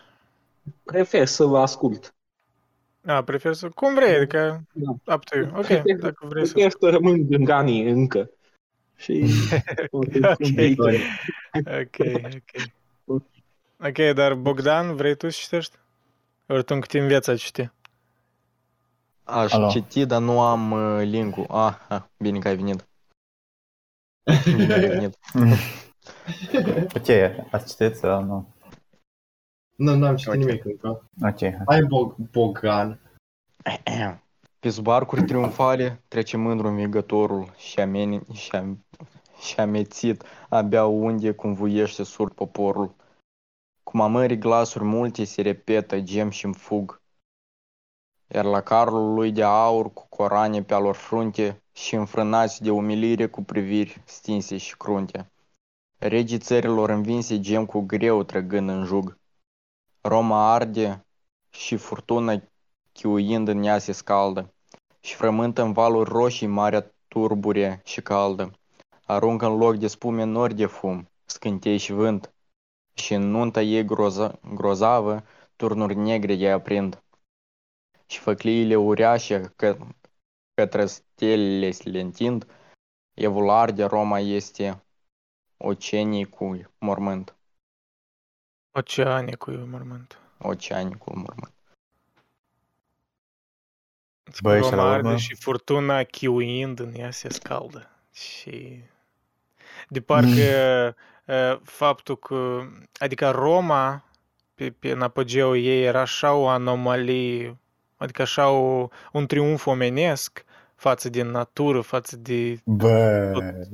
Prefer 0.84 1.26
să 1.26 1.44
vă 1.44 1.58
ascult. 1.58 2.14
A, 3.06 3.22
prefer 3.22 3.52
să... 3.52 3.68
Cum 3.68 3.94
vrei, 3.94 4.16
adică... 4.16 4.62
Da. 4.72 5.14
Up 5.14 5.24
to 5.24 5.38
you. 5.38 5.48
Ok, 5.56 5.66
Prefer- 5.66 5.98
dacă 5.98 6.26
vrei 6.26 6.46
să... 6.46 6.52
Prefer 6.52 6.70
să 6.80 6.88
rămân 6.90 7.26
în 7.30 7.44
ganii 7.44 7.90
încă. 7.90 8.30
Și... 8.96 9.24
Ok. 9.90 10.14
Ok, 11.54 11.98
ok. 13.04 13.24
Ok, 13.78 14.14
dar 14.14 14.34
Bogdan, 14.34 14.94
vrei 14.94 15.16
tu 15.16 15.28
să 15.28 15.38
citești? 15.40 15.76
Ori 16.46 16.64
tu 16.64 16.74
încă 16.74 16.86
te 16.86 16.98
înveți 16.98 17.30
a 17.30 17.36
citi. 17.36 17.70
Aș 19.24 19.52
Alo. 19.52 19.68
citi, 19.68 20.06
dar 20.06 20.20
nu 20.20 20.40
am 20.40 20.70
uh, 20.70 21.02
link-ul. 21.04 21.46
Ah, 21.48 21.74
ah, 21.88 22.02
bine 22.18 22.38
că 22.38 22.48
ai 22.48 22.56
venit. 22.56 22.88
Bine 24.56 24.74
ai 24.74 24.88
venit. 24.88 25.18
ok, 26.94 27.08
ați 27.50 27.76
citit 27.76 27.96
sau 27.96 28.22
nu? 28.22 28.54
Nu, 29.76 29.94
nu 29.94 30.06
am 30.06 30.16
citit 30.16 30.32
Ok. 30.32 30.38
nimic 30.38 30.64
încă. 30.64 30.88
Ok, 31.22 31.38
hai. 31.38 31.62
Hai 31.66 31.82
Bog- 31.82 32.30
Bogan. 32.30 33.00
Pe 34.58 34.70
sub 34.70 34.86
arcuri 34.88 35.24
triumfale 35.24 36.02
trece 36.08 36.36
mândru 36.36 36.68
învigătorul 36.68 37.52
și, 37.56 37.80
ameni, 37.80 38.22
și, 38.32 38.56
am, 38.56 38.84
și 39.40 39.60
amețit 39.60 40.24
abia 40.48 40.86
unde 40.86 41.34
convuiește 41.34 42.02
sur 42.02 42.34
poporul. 42.34 42.94
Cum 43.82 44.00
amării 44.00 44.38
glasuri 44.38 44.84
multe 44.84 45.24
se 45.24 45.42
repetă, 45.42 46.00
gem 46.00 46.30
și 46.30 46.52
fug. 46.52 47.00
Iar 48.26 48.44
la 48.44 48.60
carul 48.60 49.14
lui 49.14 49.32
de 49.32 49.42
aur 49.42 49.92
cu 49.92 50.06
corane 50.08 50.62
pe 50.62 50.74
alor 50.74 50.94
frunte 50.94 51.62
și 51.72 51.94
înfrânați 51.94 52.62
de 52.62 52.70
umilire 52.70 53.26
cu 53.26 53.42
priviri 53.42 54.02
stinse 54.04 54.56
și 54.56 54.76
crunte. 54.76 55.30
Regii 55.98 56.38
țărilor 56.38 56.90
învinse 56.90 57.40
gem 57.40 57.66
cu 57.66 57.80
greu 57.80 58.22
trăgând 58.22 58.68
în 58.68 58.84
jug. 58.84 59.18
Roma 60.08 60.52
arde 60.52 61.06
și 61.50 61.76
furtuna 61.76 62.42
chiuind 62.92 63.48
în 63.48 63.62
ea 63.62 63.78
se 63.78 63.92
scaldă 63.92 64.54
și 65.00 65.14
frământă 65.14 65.62
în 65.62 65.72
valuri 65.72 66.10
roșii 66.10 66.46
marea 66.46 66.94
turbure 67.08 67.80
și 67.84 68.02
caldă. 68.02 68.50
Aruncă 69.04 69.46
în 69.46 69.56
loc 69.56 69.76
de 69.76 69.86
spume 69.86 70.24
nori 70.24 70.54
de 70.54 70.66
fum, 70.66 71.10
scântei 71.24 71.78
și 71.78 71.92
vânt, 71.92 72.34
și 72.94 73.14
în 73.14 73.30
nunta 73.30 73.62
ei 73.62 73.84
groza, 73.84 74.38
grozavă 74.54 75.24
turnuri 75.56 75.94
negre 75.94 76.32
ei 76.32 76.52
aprind. 76.52 77.02
Și 78.06 78.18
făcliile 78.18 78.76
uriașe 78.76 79.52
că, 79.56 79.76
către 80.54 80.86
stelele 80.86 81.70
se 81.70 82.00
întind, 82.00 82.46
evul 83.14 83.50
arde 83.50 83.84
Roma 83.84 84.18
este 84.18 84.84
ocenii 85.56 86.24
cu 86.24 86.60
mormânt, 86.78 87.36
Oceanicul 88.76 89.54
e 89.54 89.64
mormânt. 89.64 90.18
oceanii 90.38 90.96
cu 90.96 91.18
mormânt. 91.18 91.52
Băi, 94.42 94.62
și 94.62 94.70
la 94.70 94.76
Roma 94.76 94.92
arde 94.92 95.06
urmă? 95.06 95.18
și 95.18 95.34
furtuna 95.34 96.02
chiuind 96.02 96.78
în 96.78 96.94
ea 96.94 97.10
se 97.10 97.28
scaldă. 97.28 97.90
Și 98.12 98.82
de 99.88 100.00
parcă 100.00 100.96
uh, 101.24 101.58
faptul 101.62 102.16
că, 102.16 102.66
adică 102.98 103.30
Roma, 103.30 104.04
pe, 104.54 104.70
pe, 104.70 104.90
în 104.90 105.02
apogeul 105.02 105.56
ei, 105.56 105.84
era 105.84 106.00
așa 106.00 106.32
o 106.32 106.48
anomalie, 106.48 107.58
adică 107.96 108.22
așa 108.22 108.50
o, 108.50 108.88
un 109.12 109.26
triumf 109.26 109.66
omenesc 109.66 110.44
față 110.76 111.08
de 111.08 111.22
natură, 111.22 111.80
față 111.80 112.16
de 112.16 112.58
Bă, 112.64 113.32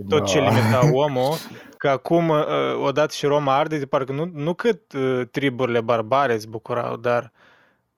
tot 0.09 0.18
no. 0.18 0.25
ce 0.26 0.38
limita 0.38 0.80
omul, 1.06 1.35
că 1.76 1.88
acum, 1.88 2.28
uh, 2.28 2.47
odată 2.85 3.12
și 3.12 3.26
Roma 3.26 3.56
arde, 3.56 3.78
de 3.78 3.87
parcă 3.87 4.12
nu, 4.12 4.30
nu 4.35 4.54
cât 4.54 4.92
uh, 4.92 5.23
triburile 5.30 5.80
barbare 5.80 6.38
se 6.38 6.47
bucurau, 6.49 6.97
dar 6.97 7.32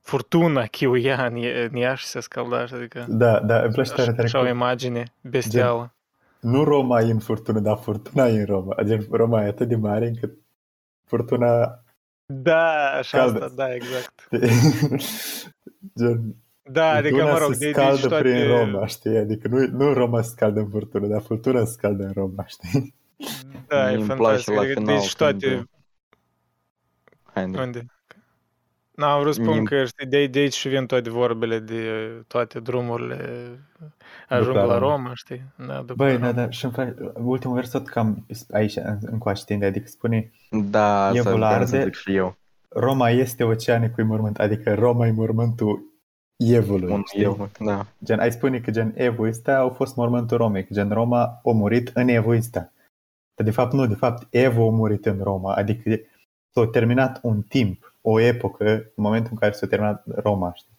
furtuna 0.01 0.65
chiuia 0.77 1.27
în, 1.27 1.35
e- 1.37 1.69
în 1.73 1.77
ea 1.77 1.95
și 1.95 2.07
se 2.07 2.21
scalda, 2.21 2.61
adică 2.73 3.05
Da, 3.09 3.41
da, 3.41 3.61
îmi 3.63 3.73
place 3.73 3.91
tare, 3.91 4.03
așa, 4.03 4.11
tare 4.13 4.23
așa 4.23 4.39
o 4.39 4.43
cum- 4.43 4.51
imagine 4.51 5.05
bestială. 5.21 5.95
Nu 6.41 6.65
Roma 6.65 7.01
e 7.01 7.11
în 7.11 7.19
furtună, 7.19 7.61
dar 7.61 7.77
furtuna 7.77 8.27
e 8.27 8.39
în 8.39 8.45
Roma. 8.45 8.75
Adică 8.79 9.07
Roma 9.11 9.45
e 9.45 9.49
atât 9.49 9.69
de 9.69 9.77
mare 9.77 10.07
încât 10.07 10.33
furtuna... 11.07 11.79
Da, 12.27 12.91
așa 12.99 13.19
Caldă. 13.19 13.45
asta, 13.45 13.55
da, 13.57 13.75
exact. 13.75 14.29
Gen, 15.99 16.35
Da, 16.71 16.91
adică, 16.91 17.15
furtuna 17.15 17.33
mă 17.33 17.39
rog, 17.39 17.53
se 17.53 17.59
de, 17.67 17.71
scaldă 17.73 17.95
deci 18.01 18.07
toate... 18.09 18.23
prin 18.23 18.47
Roma, 18.47 18.87
știi? 18.87 19.17
Adică 19.17 19.49
nu, 19.49 19.67
nu 19.67 19.93
Roma 19.93 20.23
se 20.23 20.29
scaldă 20.29 20.61
în 20.61 20.69
furtună, 20.69 21.07
dar 21.07 21.21
furtuna 21.23 21.65
se 21.65 21.73
scaldă 21.73 22.05
în 22.05 22.13
Roma, 22.15 22.45
știi? 22.47 22.95
Da, 23.69 23.91
e 23.93 23.97
Mie 23.97 24.05
îmi 24.05 24.15
place 24.15 24.43
fantastic. 24.43 24.55
la 24.55 24.61
Adică, 24.61 24.81
final 24.81 24.97
deci 24.97 25.15
toate... 25.15 25.47
când- 25.49 25.69
Hai, 27.33 27.43
Andrei. 27.43 27.65
Unde? 27.65 27.87
N-am 28.95 29.21
vrut 29.21 29.35
să 29.35 29.41
spun 29.43 29.55
Mie- 29.55 29.63
că 29.65 29.85
știi, 29.85 30.07
de, 30.07 30.27
de 30.27 30.39
aici 30.39 30.53
și 30.55 30.69
vin 30.69 30.87
toate 30.87 31.11
vorbele 31.11 31.59
de 31.59 31.83
toate 32.27 32.61
drumurile 32.61 33.19
ajung 34.29 34.55
După 34.55 34.67
la 34.67 34.79
Roma. 34.79 34.95
Roma, 34.97 35.11
știi? 35.15 35.43
Da, 35.67 35.79
după 35.79 35.95
Băi, 35.95 36.13
Roma. 36.13 36.33
da, 36.33 36.33
da, 36.33 36.51
și 36.51 36.65
îmi 36.65 36.75
face, 36.75 36.95
ultimul 37.15 37.57
vers 37.57 37.71
tot 37.71 37.89
cam 37.89 38.27
aici, 38.53 38.77
în- 38.77 38.99
încoace 39.01 39.45
tinde, 39.45 39.65
adică 39.67 39.87
spune 39.89 40.31
Da, 40.51 41.05
asta 41.07 41.19
Evul 41.19 41.33
vreau 41.33 41.51
să 41.67 41.77
arde. 41.77 41.83
zic 41.85 41.95
și 41.95 42.15
eu. 42.15 42.37
Roma 42.69 43.11
este 43.11 43.45
oceanicul 43.45 44.05
mormânt, 44.05 44.39
adică 44.39 44.75
Roma 44.75 45.07
e 45.07 45.11
mormântul 45.13 45.93
Evului, 46.37 46.93
Un 46.93 47.03
știi? 47.07 47.23
eu, 47.23 47.49
da. 47.61 47.87
Gen, 48.05 48.19
ai 48.19 48.33
spune 48.33 48.61
că 48.61 48.71
gen 48.71 48.93
Evul 48.97 49.27
ăsta 49.27 49.57
au 49.57 49.69
fost 49.71 49.97
mormântul 49.97 50.37
Romei, 50.37 50.65
că 50.67 50.75
gen 50.75 50.89
Roma 50.91 51.23
a 51.45 51.51
murit 51.51 51.91
în 51.95 52.09
Evul 52.09 52.35
ăsta. 52.37 52.73
Dar 53.35 53.47
de 53.47 53.51
fapt 53.51 53.73
nu, 53.73 53.87
de 53.87 53.95
fapt 53.95 54.27
Evo 54.31 54.67
a 54.69 54.71
murit 54.71 55.07
în 55.07 55.23
Roma, 55.23 55.55
adică 55.55 55.91
s-a 56.55 56.67
terminat 56.67 57.21
un 57.23 57.43
timp, 57.43 57.95
o 58.01 58.21
epocă, 58.21 58.65
în 58.73 59.03
momentul 59.03 59.31
în 59.33 59.39
care 59.39 59.53
s-a 59.53 59.67
terminat 59.67 60.05
Roma, 60.17 60.53
știi? 60.55 60.73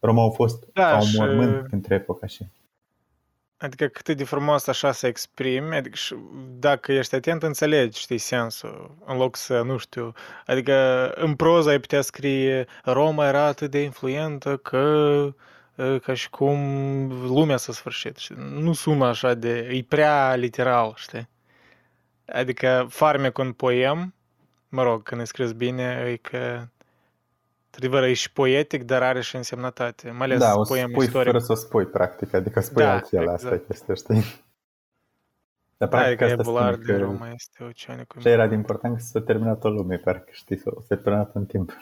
Roma 0.00 0.22
au 0.22 0.30
fost 0.30 0.66
Da, 0.72 0.88
ca 0.90 0.94
un 0.96 1.00
și- 1.00 1.18
mormânt 1.18 1.72
între 1.72 1.94
epoca 1.94 2.26
și... 2.26 2.44
Adică 3.58 3.86
cât 3.86 4.16
de 4.16 4.24
frumos 4.24 4.66
așa 4.66 4.92
să 4.92 5.06
exprimi, 5.06 5.74
adică 5.74 5.96
și 5.96 6.14
dacă 6.58 6.92
ești 6.92 7.14
atent, 7.14 7.42
înțelegi, 7.42 8.00
știi, 8.00 8.18
sensul, 8.18 8.96
în 9.04 9.16
loc 9.16 9.36
să, 9.36 9.62
nu 9.62 9.76
știu, 9.76 10.12
adică 10.46 11.08
în 11.14 11.34
proză 11.34 11.70
ai 11.70 11.78
putea 11.78 12.00
scrie 12.00 12.66
Roma 12.84 13.26
era 13.26 13.44
atât 13.44 13.70
de 13.70 13.82
influentă 13.82 14.56
că 14.56 14.78
ă, 15.78 15.98
ca 15.98 16.14
și 16.14 16.30
cum 16.30 16.58
lumea 17.26 17.56
s-a 17.56 17.72
sfârșit. 17.72 18.16
Știi? 18.16 18.36
Nu 18.38 18.72
sună 18.72 19.06
așa 19.06 19.34
de... 19.34 19.58
e 19.58 19.84
prea 19.88 20.34
literal, 20.34 20.92
știi? 20.96 21.28
Adică 22.26 22.86
farmecul 22.90 23.44
în 23.44 23.52
poem, 23.52 24.14
mă 24.68 24.82
rog, 24.82 25.02
când 25.02 25.20
e 25.20 25.24
scris 25.24 25.52
bine, 25.52 26.04
e 26.06 26.16
că 26.16 26.68
Într-adevăr, 27.80 28.08
e 28.08 28.12
și 28.12 28.32
poetic, 28.32 28.82
dar 28.82 29.02
are 29.02 29.20
și 29.20 29.36
însemnătate. 29.36 30.10
Mai 30.10 30.26
ales 30.26 30.38
Da, 30.38 30.54
o 30.54 30.62
poem 30.62 30.88
spui 30.90 31.04
istoric. 31.04 31.26
fără 31.30 31.38
să 31.44 31.52
o 31.52 31.54
spui, 31.54 31.86
practic, 31.86 32.34
adică 32.34 32.60
spui 32.60 32.82
Da, 32.82 32.92
altfel, 32.92 33.28
asta 33.28 33.46
e 33.48 33.54
exact. 33.54 33.66
chestia, 33.66 33.94
știi? 33.94 34.22
Dar 35.76 35.88
Da, 35.88 35.96
practic 35.96 36.20
adică 36.20 36.24
asta 36.24 36.40
Ebular 36.40 36.72
spune 36.74 36.86
de 36.86 36.92
că 36.92 36.98
Roma 37.04 37.30
este 37.30 37.64
oceanicul. 37.64 38.20
ce 38.22 38.28
era 38.28 38.46
de 38.46 38.54
important 38.54 38.96
că 38.96 39.02
s-a 39.02 39.20
terminat 39.20 39.64
o 39.64 39.68
lume, 39.68 39.96
parcă 39.98 40.28
știi, 40.30 40.58
s-a 40.58 40.70
s-a 40.86 40.96
terminat 40.96 41.34
în 41.34 41.46
timp. 41.46 41.72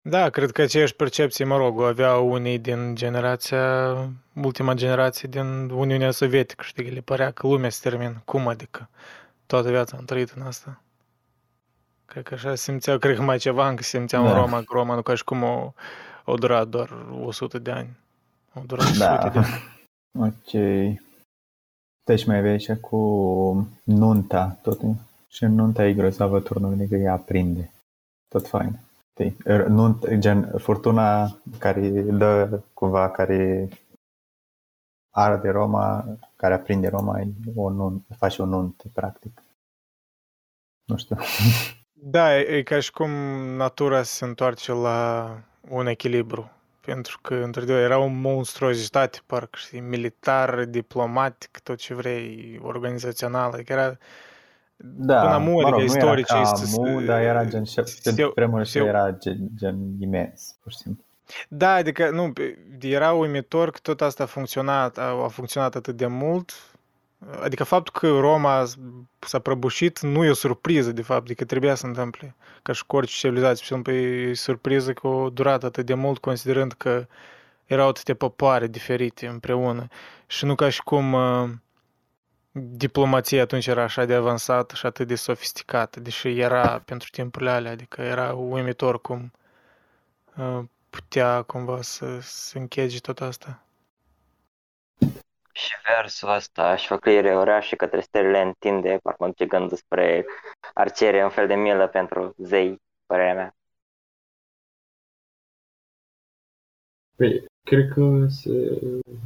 Da, 0.00 0.30
cred 0.30 0.50
că 0.50 0.62
aceeași 0.62 0.94
percepție, 0.96 1.44
mă 1.44 1.56
rog, 1.56 1.78
o 1.78 1.84
aveau 1.84 2.32
unii 2.32 2.58
din 2.58 2.94
generația, 2.94 3.94
ultima 4.34 4.74
generație 4.74 5.28
din 5.28 5.70
Uniunea 5.70 6.10
Sovietică, 6.10 6.62
știi, 6.62 6.84
că 6.84 6.90
le 6.90 7.00
părea 7.00 7.30
că 7.30 7.46
lumea 7.46 7.70
se 7.70 7.88
termină. 7.88 8.22
Cum 8.24 8.48
adică? 8.48 8.88
Toată 9.46 9.68
viața 9.70 9.96
am 9.96 10.04
trăit 10.04 10.30
în 10.30 10.42
asta. 10.42 10.82
Cred 12.12 12.24
că 12.24 12.34
așa 12.34 12.54
simțeau, 12.54 12.98
cred 12.98 13.16
că 13.16 13.22
mai 13.22 13.38
ceva 13.38 13.68
încă 13.68 13.82
simțeau 13.82 14.22
în 14.22 14.28
Da. 14.28 14.36
Roma, 14.36 14.58
că 14.58 14.64
Roma 14.68 14.94
nu 14.94 15.02
ca 15.02 15.14
și 15.14 15.24
cum 15.24 15.42
o, 15.42 15.72
o 16.24 16.34
durat 16.34 16.68
doar 16.68 16.90
100 17.24 17.58
de 17.58 17.70
ani. 17.70 17.96
O 18.54 18.60
durat 18.66 18.96
Da. 18.96 19.20
sute 19.20 19.28
de 19.28 19.38
ani. 19.38 19.70
Ok. 20.28 20.50
Deci 22.04 22.24
mai 22.26 22.36
aveai 22.36 22.60
și 22.60 22.76
cu 22.80 22.98
nunta, 23.82 24.58
tot. 24.62 24.80
Și 25.28 25.44
în 25.44 25.54
nunta 25.54 25.86
e 25.86 25.94
grozavă 25.94 26.40
turnul 26.40 26.86
că 26.88 26.94
ea 26.94 27.12
aprinde. 27.12 27.72
Tot 28.28 28.46
fain. 28.46 28.78
Știi? 29.10 29.36
Er, 29.44 29.66
Nunt, 29.66 30.14
gen, 30.18 30.58
furtuna 30.58 31.36
care 31.58 31.88
dă 32.02 32.60
cumva, 32.74 33.10
care 33.10 33.68
arde 35.14 35.50
Roma, 35.50 36.04
care 36.36 36.54
aprinde 36.54 36.88
Roma, 36.88 37.20
e 37.20 37.26
o 37.54 37.70
nuntă, 37.70 38.14
face 38.14 38.42
o 38.42 38.44
nuntă, 38.44 38.84
practic. 38.92 39.42
Nu 40.84 40.96
știu. 40.96 41.16
Da, 42.04 42.36
e, 42.38 42.40
e 42.40 42.62
ca 42.62 42.80
și 42.80 42.90
cum 42.90 43.10
natura 43.56 44.02
se 44.02 44.24
întoarce 44.24 44.72
la 44.72 45.30
un 45.68 45.86
echilibru. 45.86 46.50
Pentru 46.80 47.18
că, 47.22 47.34
într-adevăr, 47.34 47.82
era 47.82 47.98
o 47.98 48.06
monstruozitate, 48.06 49.18
parcă, 49.26 49.58
știi, 49.58 49.80
militar, 49.80 50.64
diplomatic, 50.64 51.58
tot 51.62 51.76
ce 51.78 51.94
vrei, 51.94 52.58
organizațional. 52.62 53.52
Adică 53.52 53.72
era 53.72 53.96
Da, 54.76 55.20
Până 55.20 55.32
amu, 55.32 55.50
mă 55.50 55.60
adică 55.60 55.70
rog, 55.70 55.78
nu 55.88 55.94
era 55.94 55.94
istoricii 55.94 56.34
ca 56.34 56.54
se- 56.54 56.76
amu, 56.76 57.00
dar 57.00 57.20
era 57.20 57.44
gen, 57.44 57.64
și 57.64 57.72
se- 57.72 58.00
pentru 58.02 58.32
vremuri 58.34 58.68
se- 58.68 58.78
și 58.78 58.84
era 58.84 59.10
gen, 59.10 59.36
gen 59.56 59.78
imens, 60.00 60.56
pur 60.62 60.72
și 60.72 60.78
simplu. 60.78 61.04
Da, 61.48 61.72
adică 61.74 62.10
nu, 62.10 62.32
pe- 62.32 62.58
era 62.80 63.12
uimitor 63.12 63.70
că 63.70 63.78
tot 63.82 64.00
asta 64.00 64.22
a 64.22 64.26
funcționat, 64.26 64.98
a, 64.98 65.22
a 65.24 65.28
funcționat 65.28 65.74
atât 65.74 65.96
de 65.96 66.06
mult. 66.06 66.52
Adică 67.42 67.64
faptul 67.64 67.92
că 68.00 68.18
Roma 68.18 68.64
s- 68.64 68.76
s-a 69.18 69.38
prăbușit 69.38 70.00
nu 70.00 70.24
e 70.24 70.30
o 70.30 70.34
surpriză, 70.34 70.92
de 70.92 71.02
fapt, 71.02 71.22
adică 71.22 71.44
trebuia 71.44 71.74
să 71.74 71.80
se 71.80 71.86
întâmple. 71.86 72.34
Ca 72.62 72.72
și 72.72 72.86
cu 72.86 72.96
orice 72.96 73.14
civilizație, 73.16 73.64
și 73.64 73.82
pe 73.82 73.92
e 73.92 74.34
surpriză 74.34 74.92
că 74.92 75.06
a 75.06 75.28
durat 75.28 75.64
atât 75.64 75.86
de 75.86 75.94
mult, 75.94 76.18
considerând 76.18 76.72
că 76.72 77.06
erau 77.64 77.88
atâtea 77.88 78.14
popoare 78.14 78.66
diferite 78.66 79.26
împreună. 79.26 79.86
Și 80.26 80.44
nu 80.44 80.54
ca 80.54 80.68
și 80.68 80.82
cum 80.82 81.12
uh, 81.12 81.50
diplomația 82.52 83.42
atunci 83.42 83.66
era 83.66 83.82
așa 83.82 84.04
de 84.04 84.14
avansată 84.14 84.74
și 84.74 84.86
atât 84.86 85.06
de 85.06 85.14
sofisticată, 85.14 86.00
deși 86.00 86.28
era 86.40 86.82
pentru 86.84 87.08
timpurile 87.10 87.50
alea, 87.50 87.72
adică 87.72 88.02
era 88.02 88.32
uimitor 88.34 89.00
cum 89.00 89.32
uh, 90.36 90.64
putea 90.90 91.42
cumva 91.42 91.82
să 91.82 92.18
se 92.20 92.58
închege 92.58 92.98
tot 92.98 93.20
asta. 93.20 93.62
Și 95.52 95.74
versul 95.86 96.28
ăsta, 96.28 96.76
și 96.76 96.86
făcăire 96.86 97.36
orașe 97.36 97.76
către 97.76 98.00
stelele 98.00 98.40
întinde, 98.40 98.98
parcă 99.02 99.22
mă 99.22 99.26
duce 99.26 99.46
gândul 99.46 99.76
spre 99.76 100.26
arciere, 100.74 101.24
un 101.24 101.30
fel 101.30 101.46
de 101.46 101.54
milă 101.54 101.88
pentru 101.88 102.34
zei, 102.38 102.82
părerea 103.06 103.34
mea. 103.34 103.56
Păi, 107.16 107.44
cred 107.62 107.88
că 107.94 108.26
se 108.28 108.50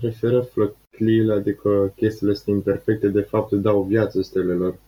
referă 0.00 0.42
flăcliile, 0.42 1.32
adică 1.32 1.92
chestiile 1.96 2.32
astea 2.32 2.54
imperfecte, 2.54 3.08
de 3.08 3.22
fapt 3.22 3.52
dau 3.52 3.82
viață 3.82 4.22
stelelor. 4.22 4.78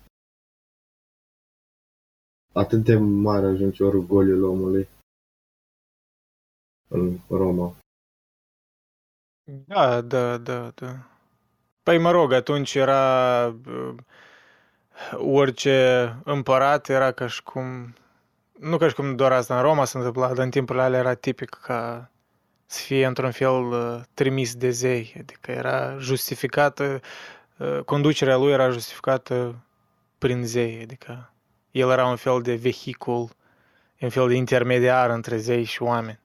Atât 2.52 2.84
de 2.84 2.96
mare 2.96 3.46
ajunge 3.46 3.84
orgoliul 3.84 4.42
omului 4.42 4.88
în 6.88 7.18
Roma. 7.28 7.76
Da, 9.66 10.00
da, 10.00 10.38
da, 10.38 10.70
da. 10.70 11.17
Păi 11.88 11.98
mă 11.98 12.10
rog, 12.10 12.32
atunci 12.32 12.74
era 12.74 13.46
uh, 13.46 13.94
orice 15.12 16.16
împărat 16.24 16.88
era 16.88 17.12
ca 17.12 17.26
și 17.26 17.42
cum 17.42 17.94
nu 18.58 18.76
ca 18.76 18.88
și 18.88 18.94
cum 18.94 19.16
doar 19.16 19.32
asta 19.32 19.56
în 19.56 19.62
Roma 19.62 19.84
se 19.84 19.96
întâmpla, 19.96 20.26
dar 20.26 20.44
în 20.44 20.50
timpurile 20.50 20.84
alea 20.84 20.98
era 20.98 21.14
tipic 21.14 21.48
ca 21.48 22.10
să 22.66 22.80
fie 22.80 23.06
într-un 23.06 23.30
fel 23.30 23.62
uh, 23.62 24.00
trimis 24.14 24.54
de 24.54 24.70
zei, 24.70 25.14
adică 25.18 25.50
era 25.50 25.96
justificată, 25.98 27.00
uh, 27.56 27.78
conducerea 27.84 28.36
lui 28.36 28.52
era 28.52 28.70
justificată 28.70 29.64
prin 30.18 30.46
zei, 30.46 30.80
adică 30.82 31.32
el 31.70 31.90
era 31.90 32.06
un 32.06 32.16
fel 32.16 32.42
de 32.42 32.54
vehicul, 32.54 33.28
un 34.00 34.08
fel 34.08 34.28
de 34.28 34.34
intermediar 34.34 35.10
între 35.10 35.36
zei 35.36 35.64
și 35.64 35.82
oameni. 35.82 36.20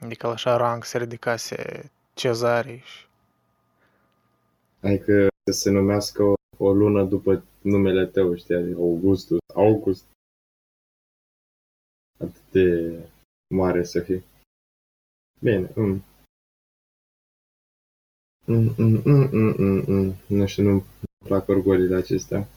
Adică 0.00 0.26
la 0.26 0.32
așa 0.32 0.56
rang 0.56 0.84
se 0.84 0.98
ridicase 0.98 1.90
cezarii 2.14 2.82
și 2.86 3.07
Adică 4.80 5.28
să 5.44 5.58
se 5.58 5.70
numească 5.70 6.22
o, 6.22 6.34
o 6.58 6.72
lună 6.72 7.04
după 7.04 7.44
numele 7.62 8.06
tău, 8.06 8.34
știi, 8.36 8.54
adică 8.54 8.78
Augustus, 8.78 9.38
August. 9.54 10.04
Atât 12.18 12.50
de 12.50 12.98
mare 13.54 13.84
să 13.84 14.00
fie. 14.00 14.22
Bine, 15.40 15.72
mm. 15.76 16.02
Mm, 18.44 18.74
mm, 18.78 19.02
mm, 19.04 19.28
mm, 19.32 19.54
mm, 19.58 19.84
mm. 19.86 20.14
Nu 20.28 20.46
știu, 20.46 20.62
nu-mi 20.62 20.84
plac 21.24 21.48
orgolile 21.48 21.96
acestea. 21.96 22.48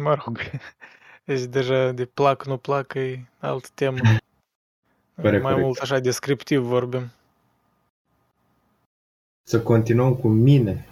Mă 0.00 0.14
rog, 0.14 0.38
deci 1.24 1.44
deja 1.44 1.92
de 1.92 2.06
plac, 2.06 2.46
nu 2.46 2.58
plac, 2.58 2.94
e 2.94 3.28
altă 3.38 3.68
temă. 3.74 3.98
Corect, 5.14 5.42
Mai 5.42 5.52
corect. 5.52 5.60
mult 5.60 5.78
așa 5.78 5.98
descriptiv 5.98 6.60
vorbim. 6.60 7.10
Să 9.44 9.62
continuăm 9.62 10.16
cu 10.16 10.28
mine. 10.28 10.86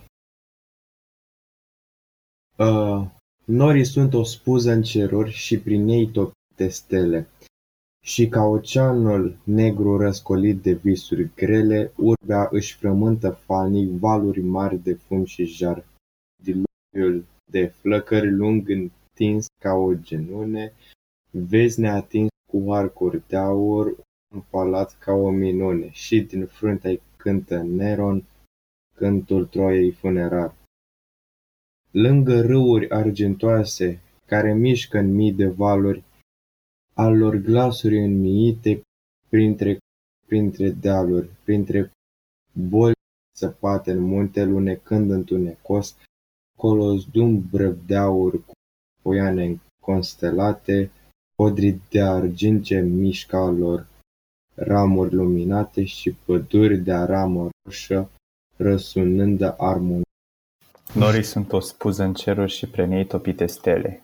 Uh, 2.58 3.06
norii 3.44 3.84
sunt 3.84 4.14
o 4.14 4.22
spuză 4.22 4.72
în 4.72 4.82
ceruri 4.82 5.30
și 5.30 5.58
prin 5.58 5.88
ei 5.88 6.10
topite 6.10 6.68
stele. 6.68 7.28
Și 8.04 8.28
ca 8.28 8.42
oceanul 8.42 9.36
negru 9.44 9.96
răscolit 9.96 10.62
de 10.62 10.72
visuri 10.72 11.34
grele, 11.34 11.92
urbea 11.96 12.48
își 12.50 12.76
frământă 12.76 13.30
falnic 13.30 13.88
valuri 13.88 14.40
mari 14.40 14.78
de 14.78 14.94
fum 14.94 15.24
și 15.24 15.44
jar. 15.44 15.84
Diluviul 16.42 17.24
de 17.50 17.66
flăcări 17.66 18.30
lung 18.30 18.68
întins 18.68 19.46
ca 19.62 19.72
o 19.72 19.94
genune, 19.94 20.72
vezi 21.30 21.80
neatins 21.80 22.28
cu 22.52 22.72
arcuri 22.72 23.22
de 23.28 23.36
aur, 23.36 23.96
un 24.34 24.42
palat 24.50 24.98
ca 24.98 25.12
o 25.12 25.30
minune, 25.30 25.90
și 25.90 26.20
din 26.20 26.46
fruntea 26.46 27.00
cântă 27.16 27.62
Neron, 27.62 28.24
cântul 29.00 29.46
Troiei 29.46 29.90
funerar. 29.90 30.54
Lângă 31.90 32.40
râuri 32.40 32.90
argintoase, 32.90 34.00
care 34.26 34.54
mișcă 34.54 34.98
în 34.98 35.14
mii 35.14 35.32
de 35.32 35.46
valuri, 35.46 36.04
al 36.94 37.16
lor 37.16 37.36
glasuri 37.36 37.98
înmiite 37.98 38.82
printre, 39.28 39.78
printre 40.26 40.70
dealuri, 40.70 41.28
printre 41.44 41.90
boli 42.52 42.94
săpate 43.36 43.90
în 43.90 43.98
munte, 43.98 44.44
lunecând 44.44 45.10
întunecos, 45.10 45.96
colosdum 46.58 47.48
brăvdeauri 47.50 48.44
cu 48.44 48.52
poiane 49.02 49.60
constelate, 49.82 50.90
podri 51.36 51.80
de 51.90 52.00
argint 52.00 52.64
ce 52.64 52.80
mișcă 52.80 53.36
al 53.36 53.56
lor 53.56 53.86
ramuri 54.54 55.14
luminate 55.14 55.84
și 55.84 56.12
păduri 56.12 56.78
de 56.78 56.92
aramă 56.92 57.48
roșă, 57.64 58.10
răsunând 58.60 59.54
armon. 59.58 60.02
Norii 60.94 61.22
sunt 61.22 61.52
o 61.52 61.60
spuză 61.60 62.02
în 62.02 62.14
ceruri 62.14 62.50
și 62.52 62.66
prin 62.70 62.90
ei 62.90 63.06
topite 63.06 63.46
stele. 63.46 64.02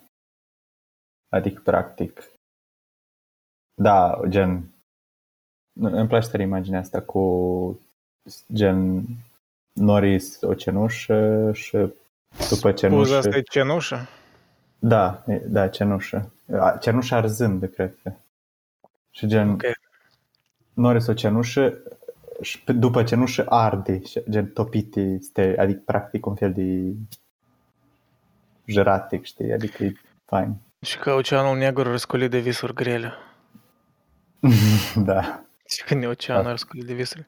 Adică, 1.29 1.61
practic, 1.65 2.31
da, 3.83 4.21
gen, 4.29 4.71
Îmi 5.81 6.09
place 6.09 6.29
tare 6.29 6.43
imaginea 6.43 6.81
asta 6.81 7.01
cu 7.03 7.81
gen 8.53 9.05
Norris 9.73 10.41
o 10.41 10.55
cenușă 10.55 11.51
și 11.53 11.77
după 11.77 11.93
Puza 12.71 12.73
cenușă... 12.73 13.17
asta 13.17 13.37
e 13.37 13.41
cenușă? 13.43 14.09
Da, 14.79 15.25
e- 15.27 15.39
da, 15.39 15.69
cenușă. 15.69 16.33
A, 16.53 16.77
Cenușă 16.81 17.15
arzând, 17.15 17.71
cred 17.75 17.99
că. 18.03 18.13
Și 19.11 19.27
gen, 19.27 19.51
Ok. 19.51 19.63
Norris 20.73 21.07
o 21.07 21.15
cenușă 21.15 21.71
și 21.71 21.77
pe- 21.79 21.97
după 22.67 23.03
cenușă 23.03 23.47
arde, 23.49 24.03
și 24.05 24.23
gen 24.31 24.47
topite, 24.47 25.01
este, 25.01 25.55
adică 25.59 25.83
practic 25.85 26.27
un 26.27 26.35
fel 26.35 26.53
de 26.53 26.95
jeratic, 28.65 29.25
știi, 29.25 29.53
adică 29.53 29.85
e 29.85 29.93
fain. 30.25 30.55
Și 30.81 30.99
că 30.99 31.13
oceanul 31.13 31.57
negru 31.57 31.91
răscolit 31.91 32.31
de 32.31 32.39
visuri 32.39 32.75
grele. 32.75 33.13
da. 35.11 35.41
Și 35.67 35.85
când 35.85 36.03
e 36.03 36.07
oceanul 36.07 36.51
răscolit 36.51 36.85
de 36.85 36.95
visuri. 36.95 37.27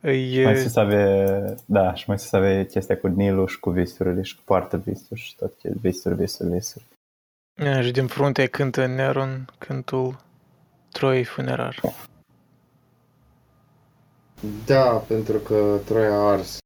E, 0.00 0.44
Mai 0.44 0.56
sus 0.56 0.76
avea, 0.76 1.54
da, 1.64 1.94
și 1.94 2.04
mai 2.06 2.18
sus 2.18 2.32
avea 2.32 2.66
chestia 2.66 2.96
cu 2.96 3.06
Nilul 3.06 3.46
și 3.46 3.58
cu 3.58 3.70
visurile 3.70 4.22
și 4.22 4.36
cu 4.36 4.42
poartă 4.44 4.76
visuri 4.76 5.20
și 5.20 5.36
tot 5.36 5.58
ce 5.60 5.72
visuri, 5.80 6.14
visuri, 6.14 6.48
visuri. 6.50 6.84
e, 7.54 7.82
și 7.82 7.90
din 7.90 8.06
frunte 8.06 8.46
cântă 8.46 8.86
Neron 8.86 9.48
cântul 9.58 10.16
Troi 10.92 11.24
funerar. 11.24 11.80
Da, 14.66 14.90
pentru 14.96 15.38
că 15.38 15.80
Troia 15.84 16.14
a 16.14 16.30
ars. 16.30 16.58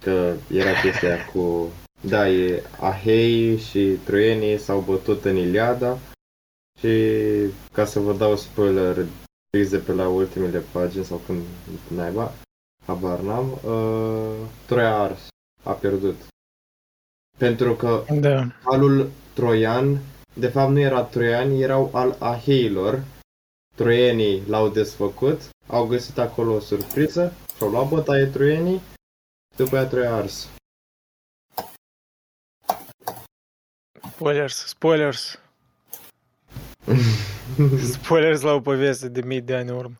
Că 0.00 0.34
era 0.50 0.80
chestia 0.80 1.14
aia 1.14 1.24
cu... 1.26 1.68
Da, 2.00 2.28
e 2.28 2.62
Ahei 2.80 3.58
și 3.58 3.98
troienii 4.04 4.58
s-au 4.58 4.80
bătut 4.80 5.24
în 5.24 5.36
Iliada 5.36 5.98
și 6.78 6.90
ca 7.72 7.84
să 7.84 7.98
vă 8.00 8.12
dau 8.12 8.36
spoiler 8.36 9.06
fix 9.50 9.70
de 9.70 9.78
pe 9.78 9.92
la 9.92 10.08
ultimele 10.08 10.58
pagini 10.72 11.04
sau 11.04 11.18
când 11.26 11.42
naiba, 11.88 12.32
habar 12.86 13.20
n-am, 13.20 13.50
uh, 13.64 14.48
Troia 14.66 14.94
a 14.94 15.02
ars, 15.02 15.28
a 15.62 15.72
pierdut. 15.72 16.16
Pentru 17.38 17.74
că 17.74 18.04
Da. 18.20 18.46
alul 18.62 19.10
troian, 19.34 19.98
de 20.34 20.48
fapt 20.48 20.70
nu 20.70 20.78
era 20.78 21.02
troian, 21.02 21.50
erau 21.50 21.90
al 21.92 22.16
aheilor. 22.18 23.04
Troienii 23.74 24.42
l-au 24.46 24.68
desfăcut, 24.68 25.40
au 25.66 25.86
găsit 25.86 26.18
acolo 26.18 26.54
o 26.54 26.60
surpriză, 26.60 27.32
și-au 27.56 27.68
luat 27.68 27.88
bătaie 27.88 28.26
troienii, 28.26 28.80
după 29.56 29.76
aia 29.76 29.86
Troia 29.86 30.10
a 30.10 30.16
ars. 30.16 30.48
Spoilers, 34.10 34.66
spoilers. 34.66 35.40
Spoilers 37.92 38.40
la 38.40 38.52
o 38.52 38.60
poveste 38.60 39.08
de 39.08 39.20
mii 39.20 39.40
de 39.40 39.54
ani 39.54 39.68
în 39.68 39.76
urmă. 39.76 39.94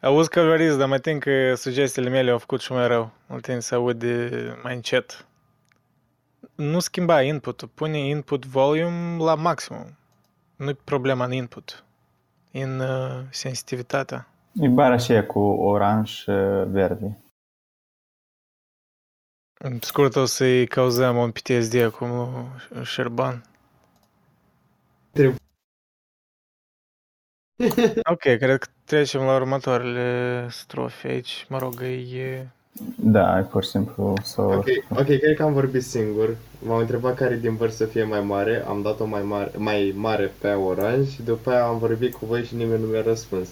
Auzi 0.00 0.28
că 0.28 0.40
vorbiți, 0.40 0.78
dar 0.78 0.88
mai 0.88 1.00
tem 1.00 1.18
că 1.18 1.54
sugestiile 1.54 2.08
mele 2.08 2.30
au 2.30 2.38
făcut 2.38 2.60
și 2.60 2.72
mai 2.72 2.86
rău. 2.86 3.10
Mă 3.26 3.40
tem 3.40 3.60
să 3.60 3.74
aud 3.74 3.98
de 3.98 4.30
mai 4.62 4.74
încet. 4.74 5.26
Nu 6.54 6.78
schimba 6.78 7.22
input 7.22 7.64
pune 7.74 7.98
input 7.98 8.46
volume 8.46 9.22
la 9.22 9.34
maximum. 9.34 9.96
Nu-i 10.56 10.74
problema 10.74 11.24
în 11.24 11.32
input. 11.32 11.84
În 12.52 12.80
uh, 12.80 13.24
sensitivitatea. 13.30 14.29
E 14.52 14.68
bara 14.68 14.96
și 14.96 15.12
aia 15.12 15.26
cu 15.26 15.38
oranj 15.38 16.10
și 16.10 16.30
verde. 16.66 17.18
În 19.62 19.78
scurt 19.80 20.16
o 20.16 20.24
să-i 20.24 20.66
cauzăm 20.66 21.16
un 21.16 21.30
PTSD 21.30 21.74
acum 21.74 22.08
lui 22.68 22.84
Șerban. 22.84 23.44
Ok, 28.10 28.20
cred 28.20 28.58
că 28.58 28.66
trecem 28.84 29.20
la 29.20 29.34
următoarele 29.34 30.48
strofe 30.50 31.08
aici. 31.08 31.46
Mă 31.48 31.58
rog, 31.58 31.82
e... 31.82 32.48
Da, 32.96 33.38
e 33.38 33.42
pur 33.42 33.64
și 33.64 33.70
simplu 33.70 34.14
să... 34.22 34.40
Ok, 34.40 34.66
ok, 34.90 35.06
cred 35.06 35.36
că 35.36 35.42
am 35.42 35.52
vorbit 35.52 35.82
singur. 35.82 36.36
M-au 36.58 36.78
întrebat 36.78 37.16
care 37.16 37.36
din 37.36 37.56
părți 37.56 37.76
să 37.76 37.86
fie 37.86 38.04
mai 38.04 38.20
mare, 38.20 38.64
am 38.66 38.82
dat-o 38.82 39.04
mai 39.04 39.22
mare, 39.22 39.50
mai 39.56 39.92
mare 39.96 40.26
pe 40.26 40.52
oranj 40.52 41.08
și 41.08 41.22
după 41.22 41.50
aia 41.50 41.66
am 41.66 41.78
vorbit 41.78 42.14
cu 42.14 42.26
voi 42.26 42.44
și 42.44 42.54
nimeni 42.54 42.82
nu 42.82 42.88
mi-a 42.88 43.02
răspuns. 43.02 43.48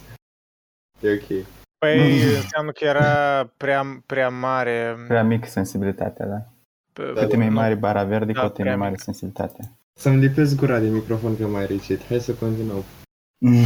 E 1.01 1.13
ok. 1.13 1.45
Păi 1.79 2.23
înseamnă 2.43 2.71
că 2.73 2.85
era 2.85 3.45
prea, 3.57 4.03
prea 4.07 4.29
mare. 4.29 4.97
Prea 5.09 5.23
mică 5.25 5.49
sensibilitatea, 5.49 6.27
da. 6.27 6.37
P- 6.93 7.15
Da, 7.15 7.21
Cât 7.21 7.33
e 7.33 7.37
mai 7.37 7.47
nu- 7.49 7.53
mare 7.55 7.75
bara 7.75 8.05
verde, 8.05 8.33
Da, 8.33 8.41
cu 8.41 8.47
atât 8.47 8.59
e 8.59 8.63
mai 8.63 8.67
prea 8.69 8.77
mare 8.77 8.91
mic. 8.91 9.01
sensibilitatea. 9.01 9.65
Să-mi 9.99 10.17
lipesc 10.21 10.57
gura 10.57 10.79
de 10.79 10.89
microfon 10.89 11.37
că 11.37 11.47
mai 11.47 11.67
ricit. 11.67 12.07
Hai 12.07 12.19
să 12.21 12.33
continuăm. 12.33 12.85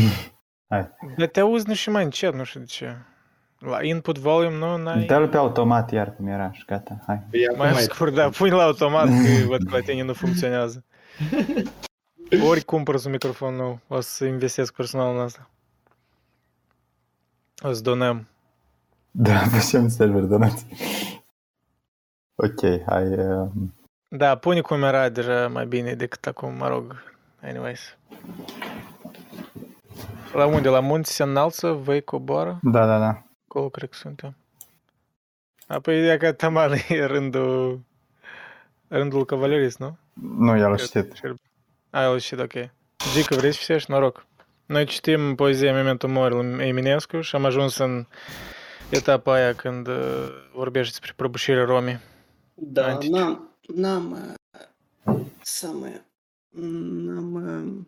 Hai. 0.73 0.89
Dar 1.17 1.27
te 1.29 1.41
auzi 1.41 1.69
nu 1.69 1.75
și 1.75 1.91
mai 1.91 2.05
încet, 2.05 2.35
nu 2.35 2.45
știu 2.45 2.61
de 2.61 2.67
ce. 2.67 2.97
La 3.59 3.83
input 3.85 4.19
volume 4.19 4.57
nu 4.57 4.77
n-ai... 4.77 5.05
Dă-l 5.05 5.29
pe 5.29 5.37
automat 5.37 5.93
iar 5.93 6.15
cum 6.15 6.27
era 6.27 6.53
și 6.53 6.65
gata, 6.67 6.99
hai. 7.07 7.23
Păi 7.31 7.47
acum 7.49 7.59
Mai 7.59 7.73
scurt, 7.83 8.15
da, 8.15 8.29
pune 8.29 8.51
la 8.51 8.63
automat 8.63 9.07
că 9.07 9.45
văd 9.47 9.63
că 9.69 9.77
la 9.77 9.81
tine 9.83 10.03
nu 10.03 10.13
funcționează. 10.13 10.85
Ori 12.47 12.65
cumpăr 12.65 12.95
un 13.05 13.11
microfon 13.11 13.55
nou, 13.55 13.79
o 13.89 14.01
să 14.01 14.25
investesc 14.25 14.75
personal 14.75 15.15
în 15.15 15.21
asta. 15.21 15.51
O 17.63 17.73
să 17.73 17.83
donăm. 17.83 18.27
Da, 19.11 19.39
facem 19.55 19.89
server 19.89 20.23
donați. 20.23 20.67
Ok, 22.35 22.83
hai. 22.87 23.05
um, 23.19 23.75
Da, 24.09 24.37
pune 24.37 24.61
cum 24.61 24.83
era 24.83 25.09
deja 25.09 25.49
mai 25.49 25.67
bine 25.67 25.95
decât 25.95 26.27
acum, 26.27 26.55
mă 26.55 26.69
rog. 26.69 27.03
Anyways. 27.43 27.97
La 30.33 30.47
unde? 30.47 30.69
La 30.69 30.81
munți 30.81 31.13
se 31.13 31.23
înalță, 31.23 31.73
vei 31.73 32.03
coboară? 32.03 32.59
Da, 32.63 32.87
da, 32.87 32.99
da. 32.99 33.23
Acolo 33.49 33.69
cred 33.69 33.89
că 33.91 33.97
suntem. 33.97 34.37
Apoi 35.67 36.09
e 36.11 36.17
ca 36.17 36.33
taman 36.33 36.73
e 36.89 37.05
rândul... 37.05 37.81
Rândul 38.89 39.25
cavalerist, 39.25 39.79
nu? 39.79 39.97
Nu, 40.13 40.57
el 40.57 40.65
a 40.65 40.75
Cred- 40.75 40.87
știut. 40.87 41.13
cel- 41.13 41.39
A, 41.91 42.03
el 42.03 42.19
știut, 42.19 42.41
ok. 42.41 42.53
Gică, 43.13 43.35
vrei 43.35 43.53
să 43.53 43.59
citești? 43.61 43.91
Noroc. 43.91 44.27
Noi 44.67 44.85
citim 44.85 45.35
poezia 45.35 45.73
Memento 45.73 46.09
Mori 46.09 46.35
lui 46.35 46.67
Eminescu 46.67 47.21
și 47.21 47.35
am 47.35 47.45
ajuns 47.45 47.77
în 47.79 48.07
etapa 48.91 49.33
aia 49.33 49.55
când 49.55 49.87
uh, 49.87 50.29
vorbește 50.53 50.91
despre 50.91 51.13
prăbușirea 51.17 51.65
Romii. 51.65 52.01
Da, 52.55 52.87
Antici. 52.87 53.11
n-am, 53.11 53.59
n-am, 53.75 54.37
uh, 55.05 55.21
să 55.43 55.67
mă, 55.67 56.01
n-am 56.51 57.35
uh, 57.35 57.87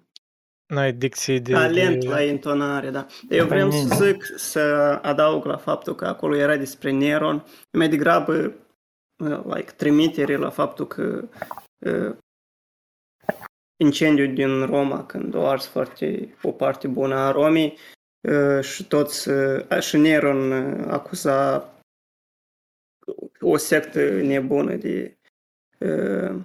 N-ai 0.67 0.93
dicții 0.93 1.41
de... 1.41 1.53
talent 1.53 2.01
de... 2.01 2.09
la 2.09 2.23
intonare, 2.23 2.91
da. 2.91 3.07
Eu 3.29 3.47
vreau 3.47 3.71
să 3.71 4.05
zic, 4.05 4.25
să 4.37 4.61
adaug 5.03 5.45
la 5.45 5.57
faptul 5.57 5.95
că 5.95 6.07
acolo 6.07 6.37
era 6.37 6.57
despre 6.57 6.91
Neron, 6.91 7.45
mai 7.73 7.89
degrabă, 7.89 8.53
uh, 9.17 9.41
like, 9.45 9.73
trimitere 9.77 10.37
la 10.37 10.51
faptul 10.51 10.87
că 10.87 11.29
uh, 11.79 12.17
incendiul 13.77 14.35
din 14.35 14.67
Roma, 14.67 15.07
când 15.07 15.35
o 15.35 15.47
ars 15.47 15.67
foarte, 15.67 16.35
o 16.43 16.53
parte 16.53 16.89
bună 16.89 17.15
a 17.15 17.31
Romei, 17.31 17.79
uh, 18.21 18.65
și 18.65 18.87
toți, 18.87 19.29
uh, 19.29 19.81
și 19.81 19.97
Neron 19.97 20.51
uh, 20.51 20.87
acuza 20.89 21.69
o 23.41 23.57
sectă 23.57 24.11
nebună 24.11 24.75
de, 24.75 25.19
uh, 25.79 26.41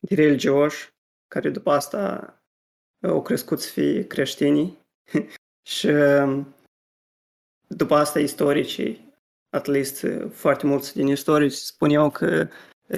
de 0.00 0.14
religioși, 0.14 0.88
care 1.28 1.50
după 1.50 1.70
asta 1.70 2.34
au 3.02 3.22
crescut 3.22 3.60
să 3.60 3.70
fie 3.70 4.06
creștinii. 4.06 4.78
Și 5.66 5.86
um, 5.86 6.54
după 7.66 7.94
asta 7.94 8.18
istoricii, 8.18 9.14
at 9.50 9.66
least 9.66 10.02
uh, 10.02 10.30
foarte 10.30 10.66
mulți 10.66 10.94
din 10.94 11.06
istorici 11.06 11.52
spuneau 11.52 12.10
că 12.10 12.48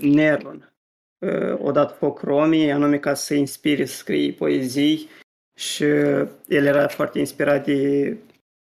Neron 0.01 0.73
uh, 1.19 1.59
o 1.59 1.71
dat 1.71 1.97
foc 1.97 2.21
Romii, 2.21 2.71
anume 2.71 2.99
ca 2.99 3.15
să 3.15 3.35
inspire 3.35 3.85
să 3.85 3.97
scrie 3.97 4.33
poezii 4.33 5.09
și 5.61 5.85
el 5.85 6.67
era 6.67 6.89
foarte 6.89 7.19
inspirat 7.19 7.65
de 7.65 8.17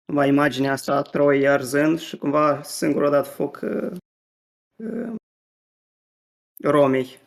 cumva 0.06 0.26
imaginea 0.26 0.72
asta 0.72 0.96
a 0.96 1.02
Troiei 1.02 1.48
arzând 1.48 2.00
și 2.00 2.18
cumva 2.18 2.62
singur 2.64 3.06
a 3.06 3.10
dat 3.10 3.28
foc 3.28 3.60
uh, 3.64 3.92
uh, 4.84 5.16
Romei 6.64 7.20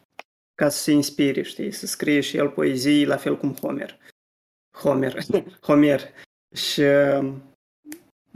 ca 0.54 0.68
să 0.68 0.82
se 0.82 0.92
inspire, 0.92 1.42
știi, 1.42 1.72
să 1.72 1.86
scrie 1.86 2.20
și 2.20 2.36
el 2.36 2.50
poezii 2.50 3.04
la 3.04 3.16
fel 3.16 3.36
cum 3.36 3.54
Homer. 3.54 3.98
Homer. 4.76 5.18
Homer. 5.66 6.00
Și 6.54 6.82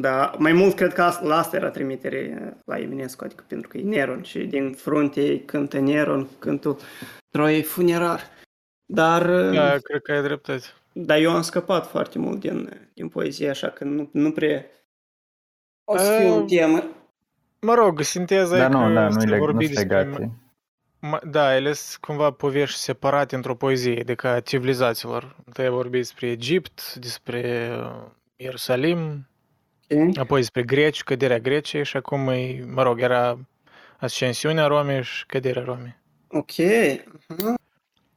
da, 0.03 0.35
mai 0.39 0.53
mult 0.53 0.75
cred 0.75 0.93
că 0.93 1.03
asta, 1.03 1.27
la 1.27 1.37
asta 1.39 1.57
era 1.57 1.71
trimitere 1.71 2.55
la 2.65 2.79
Eminescu, 2.79 3.25
adică 3.25 3.45
pentru 3.49 3.69
că 3.69 3.79
e 3.79 3.83
Neron 3.83 4.23
și 4.23 4.39
din 4.39 4.73
frunte 4.73 5.41
cântă 5.45 5.79
Neron, 5.79 6.29
cântul 6.39 6.77
Troiei 7.31 7.63
funerar. 7.63 8.21
Dar, 8.87 9.27
Da, 9.51 9.77
cred 9.83 10.03
că 10.03 10.13
ai 10.13 10.23
dreptate. 10.23 10.63
dar 10.93 11.19
eu 11.19 11.31
am 11.35 11.43
scăpat 11.43 11.87
foarte 11.91 12.19
mult 12.19 12.41
din, 12.41 12.89
din 12.95 13.09
poezie, 13.09 13.49
așa 13.51 13.69
că 13.69 13.85
nu, 13.85 14.09
nu 14.13 14.33
prea 14.33 14.65
o 15.85 15.97
să 15.97 16.19
fiu 16.21 16.35
în 16.35 16.41
Uh, 16.43 16.49
temă. 16.49 16.85
Mă 17.61 17.75
rog, 17.75 18.01
sinteza 18.01 18.57
Da, 18.57 18.65
e 18.65 18.69
nu, 18.69 18.87
că 18.87 18.93
da, 18.93 19.09
nu 19.09 19.21
se 19.21 19.27
le 19.27 19.39
vorbi 19.39 19.55
nu 19.67 19.73
sunt 19.73 19.75
despre- 19.75 20.03
legate. 20.03 20.31
Ma- 21.07 21.23
Da, 21.31 21.57
ele 21.57 21.73
sunt 21.73 22.01
cumva 22.01 22.31
povești 22.31 22.79
separate 22.79 23.35
într-o 23.35 23.55
poezie, 23.55 24.03
de 24.07 24.15
ca 24.15 24.41
civilizațiilor. 24.41 25.37
Întâi 25.47 25.65
ai 25.65 25.71
vorbit 25.71 26.01
despre 26.01 26.27
Egipt, 26.27 26.95
despre 26.95 27.71
uh, 27.79 28.11
Ierusalim, 28.37 29.27
Ok. 29.93 30.19
apoi 30.19 30.43
spre 30.43 30.63
greci, 30.63 31.03
căderea 31.03 31.39
Greciei 31.39 31.85
și 31.85 31.97
acum, 31.97 32.29
e, 32.29 32.65
mă 32.75 32.83
rog, 32.83 33.01
era 33.01 33.39
ascensiunea 33.99 34.67
Romei 34.67 35.03
și 35.03 35.27
căderea 35.27 35.63
Romei. 35.65 35.97
Ok. 36.29 36.51
Aha. 37.39 37.55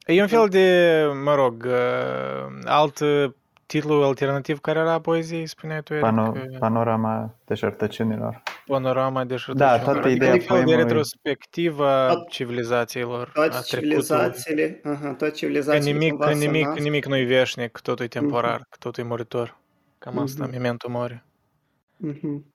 E 0.06 0.20
un 0.20 0.26
fel 0.28 0.48
de, 0.48 1.02
mă 1.24 1.34
rog, 1.34 1.64
uh, 1.66 2.46
alt 2.64 2.98
uh, 3.00 3.30
titlu 3.66 3.94
alternativ 4.04 4.58
care 4.60 4.78
era 4.78 4.92
a 4.92 5.00
poeziei, 5.00 5.46
spuneai 5.46 5.82
tu, 5.82 5.92
Eric, 5.92 6.04
Pano, 6.06 6.32
uh, 6.36 6.58
panorama 6.58 7.34
deșertăciunilor. 7.44 8.42
panorama 8.66 9.24
de 9.24 9.36
Da, 9.54 9.78
toată 9.78 10.08
ideea 10.08 10.32
un 10.32 10.38
fel 10.38 10.46
de 10.48 10.62
poemului. 10.64 10.76
retrospectivă 10.82 11.86
a 11.88 12.08
Tot- 12.14 12.28
civilizațiilor, 12.30 13.28
a 13.28 13.32
Toate 13.32 13.48
trecutului. 13.50 14.02
civilizațiile, 14.02 14.80
aha, 14.84 14.98
toate 15.06 15.28
Că 15.28 15.30
civilizațiile 15.30 15.90
nimic, 15.92 16.08
cumva 16.10 16.26
că 16.26 16.32
se 16.32 16.44
nimic, 16.46 16.66
nasc. 16.66 16.78
nimic 16.80 17.06
nu-i 17.06 17.24
veșnic, 17.24 17.78
totul 17.78 18.04
e 18.04 18.08
temporar, 18.08 18.56
că 18.70 18.76
totul 18.78 19.04
e 19.04 19.06
muritor. 19.06 19.56
Cam 19.98 20.18
asta, 20.18 20.42
Mhm. 20.44 20.52
memento 20.52 20.88
mori. 20.90 21.24
Mhm. 21.96 22.54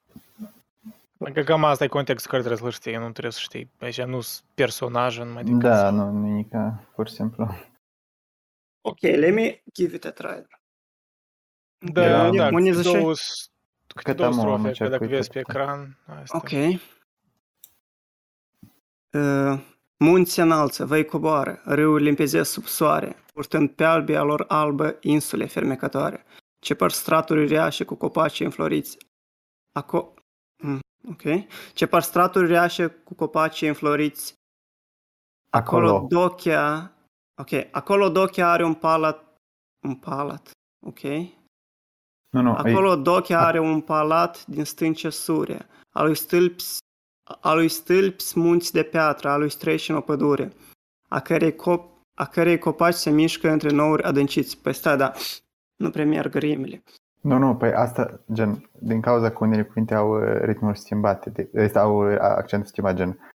Că 1.33 1.43
cam 1.43 1.63
asta 1.63 1.83
e 1.83 1.87
contextul 1.87 2.31
care 2.31 2.43
trebuie 2.43 2.61
să-l 2.71 2.79
știi, 2.81 2.95
nu 2.95 3.11
trebuie 3.11 3.31
să 3.31 3.39
știi. 3.39 3.71
Aici 3.79 4.01
nu 4.01 4.21
sunt 4.21 4.45
personaje 4.53 5.23
numai 5.23 5.43
decât 5.43 5.59
Da, 5.59 5.77
să- 5.77 5.89
nu, 5.89 6.11
nimic, 6.11 6.47
pur 6.95 7.07
și 7.07 7.13
simplu. 7.13 7.47
Ok, 8.81 8.99
let 9.01 9.33
me 9.33 9.61
give 9.73 9.95
it 9.95 10.05
a 10.05 10.11
try. 10.11 10.45
Da, 11.93 12.03
Era- 12.03 12.29
da, 12.29 12.47
unde 12.47 12.69
câte 12.69 12.81
ziceai? 12.81 13.01
două, 13.01 13.13
s- 13.15 13.49
câte 13.87 14.03
Cât 14.09 14.15
două 14.15 14.27
am 14.29 14.33
strofe, 14.35 14.53
omul, 14.61 14.73
că 14.77 14.87
dacă 14.87 15.03
uite, 15.03 15.15
vezi 15.15 15.29
pe 15.29 15.41
câte. 15.41 15.51
ecran, 15.59 15.97
asta. 16.05 16.37
Ok. 16.37 16.49
Uh, 19.13 19.59
munți 19.97 20.31
se 20.31 20.41
înalță, 20.41 20.85
văi 20.85 21.05
coboară, 21.05 21.61
râuri 21.65 22.03
limpezesc 22.03 22.51
sub 22.51 22.63
soare, 22.65 23.15
purtând 23.33 23.69
pe 23.69 23.83
albia 23.83 24.21
lor 24.21 24.45
albă 24.47 24.97
insule 25.01 25.45
fermecătoare, 25.45 26.25
ce 26.59 26.73
par 26.75 26.91
straturi 26.91 27.47
reașe 27.47 27.83
cu 27.83 27.95
copaci 27.95 28.39
înfloriți. 28.39 28.97
Aco... 29.71 30.13
Mm, 30.63 30.79
ok. 31.09 31.21
Ce 31.73 31.85
par 31.85 32.01
straturi 32.01 32.47
reașe 32.47 32.87
cu 32.87 33.13
copaci 33.13 33.61
înfloriți. 33.61 34.33
Acolo, 35.49 35.87
Acolo. 35.87 36.07
Dochea... 36.07 36.95
Ok. 37.41 37.49
Acolo 37.71 38.09
Dochea 38.09 38.51
are 38.51 38.65
un 38.65 38.73
palat... 38.73 39.35
Un 39.87 39.95
palat. 39.95 40.51
Ok. 40.85 41.01
Nu, 42.31 42.41
nu, 42.41 42.51
Acolo 42.51 42.95
Dochea 42.95 43.45
are 43.45 43.59
un 43.59 43.81
palat 43.81 44.45
din 44.45 44.63
stânce 44.63 45.09
sure, 45.09 45.67
a 45.89 46.03
lui 46.03 46.15
stâlpi, 46.15 46.63
a 47.41 47.53
lui 47.53 47.69
stâlpi 47.69 48.23
munți 48.35 48.71
de 48.71 48.83
piatră, 48.83 49.29
a 49.29 49.37
lui 49.37 49.49
streșin 49.49 49.95
o 49.95 50.01
pădure, 50.01 50.53
a 51.07 51.19
cărei, 51.19 51.55
cop, 51.55 52.01
a 52.17 52.25
cărei 52.25 52.57
copaci 52.57 52.93
se 52.93 53.09
mișcă 53.09 53.49
între 53.49 53.69
nouri 53.69 54.03
adânciți. 54.03 54.57
Păi 54.57 54.73
stai, 54.73 54.97
da, 54.97 55.13
nu 55.75 55.89
prea 55.89 56.05
merg 56.05 56.35
rimele. 56.35 56.83
Nu, 57.21 57.37
nu, 57.37 57.55
păi 57.55 57.73
asta, 57.73 58.19
gen, 58.33 58.69
din 58.79 59.01
cauza 59.01 59.29
că 59.31 59.37
unele 59.43 59.63
cuvinte 59.63 59.93
au 59.95 60.21
uh, 60.21 60.37
ritmuri 60.41 60.79
schimbate, 60.79 61.29
de, 61.29 61.49
este, 61.53 61.79
au 61.79 62.11
uh, 62.11 62.17
accentul 62.19 62.67
schimbat, 62.69 62.95
gen, 62.95 63.31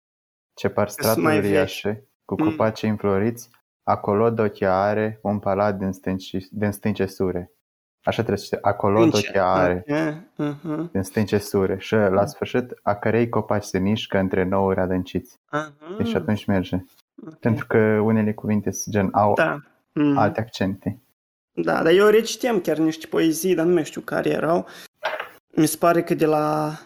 ce 0.54 0.68
par 0.68 0.84
mai 0.84 0.92
straturi 0.92 1.24
vechi. 1.40 1.44
uriașe, 1.44 2.06
cu 2.24 2.34
Mm. 2.42 2.48
copaci 2.48 2.82
înfloriți, 2.82 3.50
acolo 3.82 4.30
Dochea 4.30 4.82
are 4.82 5.18
un 5.22 5.38
palat 5.38 5.76
din, 5.78 5.92
stânci, 5.92 6.36
din 6.50 6.70
stânce 6.70 7.06
sure. 7.06 7.50
Așa 8.04 8.16
trebuie 8.16 8.36
să 8.38 8.44
știi, 8.44 8.58
acolo 8.62 9.06
Dochea 9.06 9.46
are 9.52 9.84
Ok, 9.88 9.96
uh-huh, 10.48 10.90
din 10.92 11.02
stânce 11.02 11.38
sure 11.38 11.78
și 11.78 11.94
la 11.94 12.26
sfârșit, 12.26 12.78
a 12.82 12.94
cărei 12.94 13.28
copaci 13.28 13.64
se 13.64 13.78
mișcă 13.78 14.18
între 14.18 14.44
nouri 14.44 14.80
adânciți. 14.80 15.38
uh-huh. 15.38 15.96
Deci 15.96 16.14
atunci 16.14 16.44
merge. 16.44 16.84
ok. 17.26 17.38
Pentru 17.38 17.66
că 17.66 17.78
unele 17.78 18.32
cuvinte 18.32 18.70
sunt 18.70 18.94
gen, 18.94 19.08
au 19.12 19.34
Da. 19.34 19.58
Mhm. 19.92 20.16
alte 20.16 20.40
accente. 20.40 20.98
Da, 21.54 21.82
dar 21.82 21.92
eu 21.92 22.08
reciteam 22.08 22.60
chiar 22.60 22.76
niște 22.76 23.06
poezii, 23.06 23.54
dar 23.54 23.66
nu 23.66 23.72
mai 23.72 23.84
știu 23.84 24.00
care 24.00 24.28
erau. 24.30 24.66
Mi 25.56 25.66
se 25.66 25.76
pare 25.76 26.02
că 26.02 26.14
de 26.14 26.26
la 26.26 26.76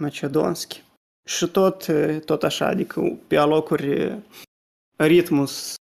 Macedonski. 0.00 0.82
Și 1.28 1.46
tot, 1.48 1.86
eh, 1.88 2.20
tot 2.24 2.42
așa, 2.42 2.66
adică 2.66 3.18
pe 3.26 3.36
alocuri 3.36 3.92
eh, 4.02 4.16
ritmul 4.96 5.46
s- 5.46 5.74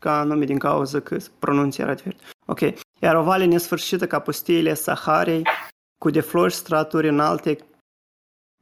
ca 0.00 0.18
anume 0.20 0.44
din 0.44 0.58
cauza 0.58 1.00
că 1.00 1.16
pronunția 1.38 1.84
era 1.84 1.94
diferit. 1.94 2.20
Ok. 2.46 2.60
Iar 3.00 3.14
o 3.16 3.22
vale 3.22 3.44
nesfârșită 3.44 4.06
ca 4.06 4.20
pustiile 4.20 4.74
Saharei, 4.74 5.42
cu 5.98 6.10
de 6.10 6.20
flori 6.20 6.52
straturi 6.54 7.08
înalte 7.08 7.58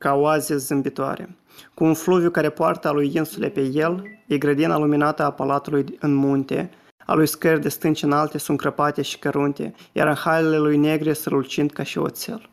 ca 0.01 0.15
oaze 0.15 0.57
zâmbitoare. 0.57 1.37
Cu 1.75 1.85
un 1.85 1.95
fluviu 1.95 2.31
care 2.31 2.51
poartă 2.51 2.89
a 2.89 2.93
lui 2.93 3.15
insule 3.15 3.49
pe 3.51 3.61
el, 3.61 4.05
e 4.27 4.39
grădina 4.39 4.79
luminată 4.79 5.23
a 5.23 5.33
palatului 5.33 5.97
în 6.01 6.15
munte, 6.15 6.71
a 7.07 7.15
lui 7.15 7.27
scări 7.27 7.61
de 7.61 7.69
stânci 7.69 8.03
înalte 8.03 8.39
sunt 8.39 8.59
crăpate 8.59 9.03
și 9.03 9.19
cărunte, 9.19 9.75
iar 9.93 10.07
în 10.07 10.15
hailele 10.15 10.59
lui 10.59 10.77
negre 10.77 11.13
strălucind 11.13 11.71
ca 11.71 11.83
și 11.83 11.99
oțel. 11.99 12.51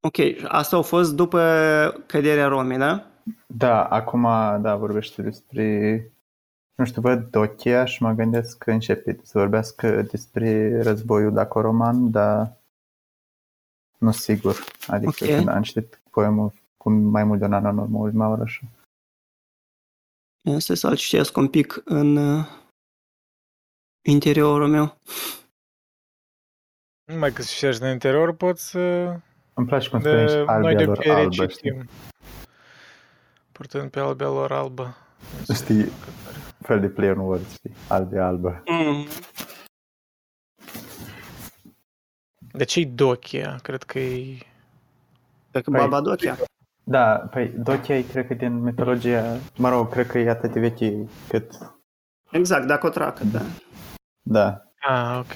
Ok, 0.00 0.16
asta 0.44 0.76
a 0.76 0.82
fost 0.82 1.14
după 1.14 1.40
căderea 2.06 2.46
Romei, 2.46 2.78
da? 2.78 3.06
Da, 3.46 3.84
acum, 3.84 4.22
da, 4.62 4.76
vorbește 4.76 5.22
despre, 5.22 5.98
nu 6.74 6.84
știu, 6.84 7.02
văd 7.02 7.30
Dochia 7.30 7.84
și 7.84 8.02
mă 8.02 8.12
gândesc 8.12 8.58
că 8.58 8.70
începe 8.70 9.18
să 9.22 9.38
vorbească 9.38 10.02
despre 10.02 10.82
războiul 10.82 11.32
daco-roman, 11.32 12.10
dar 12.10 12.56
nu 13.98 14.10
sigur. 14.10 14.56
Adică 14.86 15.24
Ok. 15.24 15.36
când 15.36 15.48
am 15.48 15.62
citit 15.62 16.00
poemul 16.10 16.52
cu 16.76 16.90
mai 16.90 17.24
mult 17.24 17.38
de 17.38 17.44
un 17.44 17.52
an 17.52 17.64
în 17.64 17.78
urmă, 17.78 17.98
ultima 17.98 18.28
oră 18.28 18.44
și 18.44 18.64
Asta 20.54 20.74
să-l 20.74 20.96
citesc 20.96 21.36
un 21.36 21.48
pic 21.48 21.82
în 21.84 22.16
uh, 22.16 22.46
interiorul 24.06 24.68
meu. 24.68 24.98
Numai 27.12 27.32
că 27.32 27.42
șești 27.42 27.82
în 27.82 27.88
interior, 27.90 28.32
poți 28.34 28.68
să... 28.70 28.78
îmi 29.54 29.66
place 29.66 29.88
cum 29.88 29.98
spune 30.00 30.26
și 30.26 30.34
De, 30.34 30.42
noi 30.42 30.46
albia 30.54 30.74
de 30.74 30.84
lor 30.84 30.96
obicei 30.96 31.12
albă, 31.12 31.30
știi? 31.30 31.46
recitim. 31.46 31.88
Purtând 33.52 33.90
pe 33.90 34.00
albia 34.00 34.26
lor 34.26 34.52
albă. 34.52 34.96
Știi, 35.54 35.90
fel 36.60 36.80
de 36.80 36.88
play 36.88 37.10
on 37.10 37.18
words, 37.18 37.52
știi, 37.52 37.74
albia 37.88 38.26
albă. 38.26 38.62
Mm. 38.66 39.06
De 42.52 42.64
ce-i 42.64 42.86
Dochia? 42.86 43.58
Cred 43.62 43.82
că 43.82 43.98
e... 43.98 44.38
Cred 45.50 45.64
că 45.64 45.70
Păi- 45.70 45.80
Baba 45.80 46.00
Dochia. 46.00 46.38
Da, 46.84 47.16
păi 47.16 47.48
Dochia 47.48 47.96
e, 47.96 48.02
cred 48.02 48.26
că 48.26 48.34
din 48.34 48.62
mitologia, 48.62 49.38
mă 49.56 49.68
rog, 49.68 49.90
cred 49.90 50.06
că 50.06 50.18
e 50.18 50.28
atât 50.30 50.52
de 50.52 50.60
veche 50.60 51.08
cât, 51.28 51.52
Exact, 52.30 52.66
dacă 52.66 52.86
o 52.86 52.90
tracă, 52.90 53.24
da. 53.24 53.40
Da. 54.26 54.62
Ah, 54.80 55.18
ok. 55.18 55.32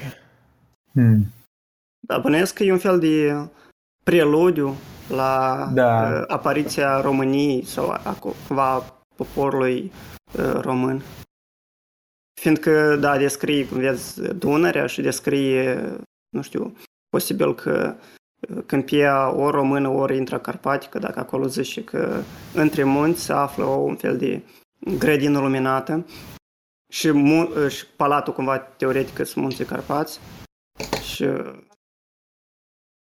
Hmm. 0.93 1.25
Da, 2.01 2.19
bănuiesc 2.19 2.55
că 2.55 2.63
e 2.63 2.73
un 2.73 2.79
fel 2.79 2.99
de 2.99 3.35
preludiu 4.05 4.75
la 5.09 5.69
Da. 5.73 6.09
uh, 6.09 6.25
apariția 6.27 7.01
României 7.01 7.65
sau 7.65 7.89
a, 7.89 8.01
a 8.05 8.13
cumva 8.13 8.79
poporului 9.17 9.93
uh, 10.39 10.61
român. 10.61 11.03
Fiindcă, 12.41 12.97
da, 12.97 13.19
descrie, 13.19 13.67
cum 13.67 13.79
vezi, 13.79 14.35
Dunărea 14.35 14.87
și 14.87 15.01
descrie, 15.01 15.97
nu 16.29 16.43
știu, 16.43 16.77
posibil 17.09 17.55
că 17.55 17.95
uh, 18.49 18.63
câmpia 18.67 19.35
ori 19.35 19.57
română, 19.57 19.89
ori 19.89 20.17
intracarpatică, 20.17 20.99
dacă 20.99 21.19
acolo 21.19 21.47
zice 21.47 21.85
că 21.85 22.21
între 22.55 22.85
munți 22.85 23.23
se 23.23 23.33
află 23.33 23.65
o, 23.65 23.77
un 23.77 23.97
fel 23.97 24.17
de 24.17 24.43
grădină 24.99 25.39
luminată 25.39 26.05
și, 26.91 27.11
mu- 27.11 27.49
uh, 27.65 27.69
și 27.71 27.87
palatul 27.87 28.33
cumva 28.33 28.59
teoretic 28.59 29.15
sunt 29.27 29.35
munții 29.45 29.65
Carpați 29.65 30.21
și 31.03 31.23
uh, 31.23 31.59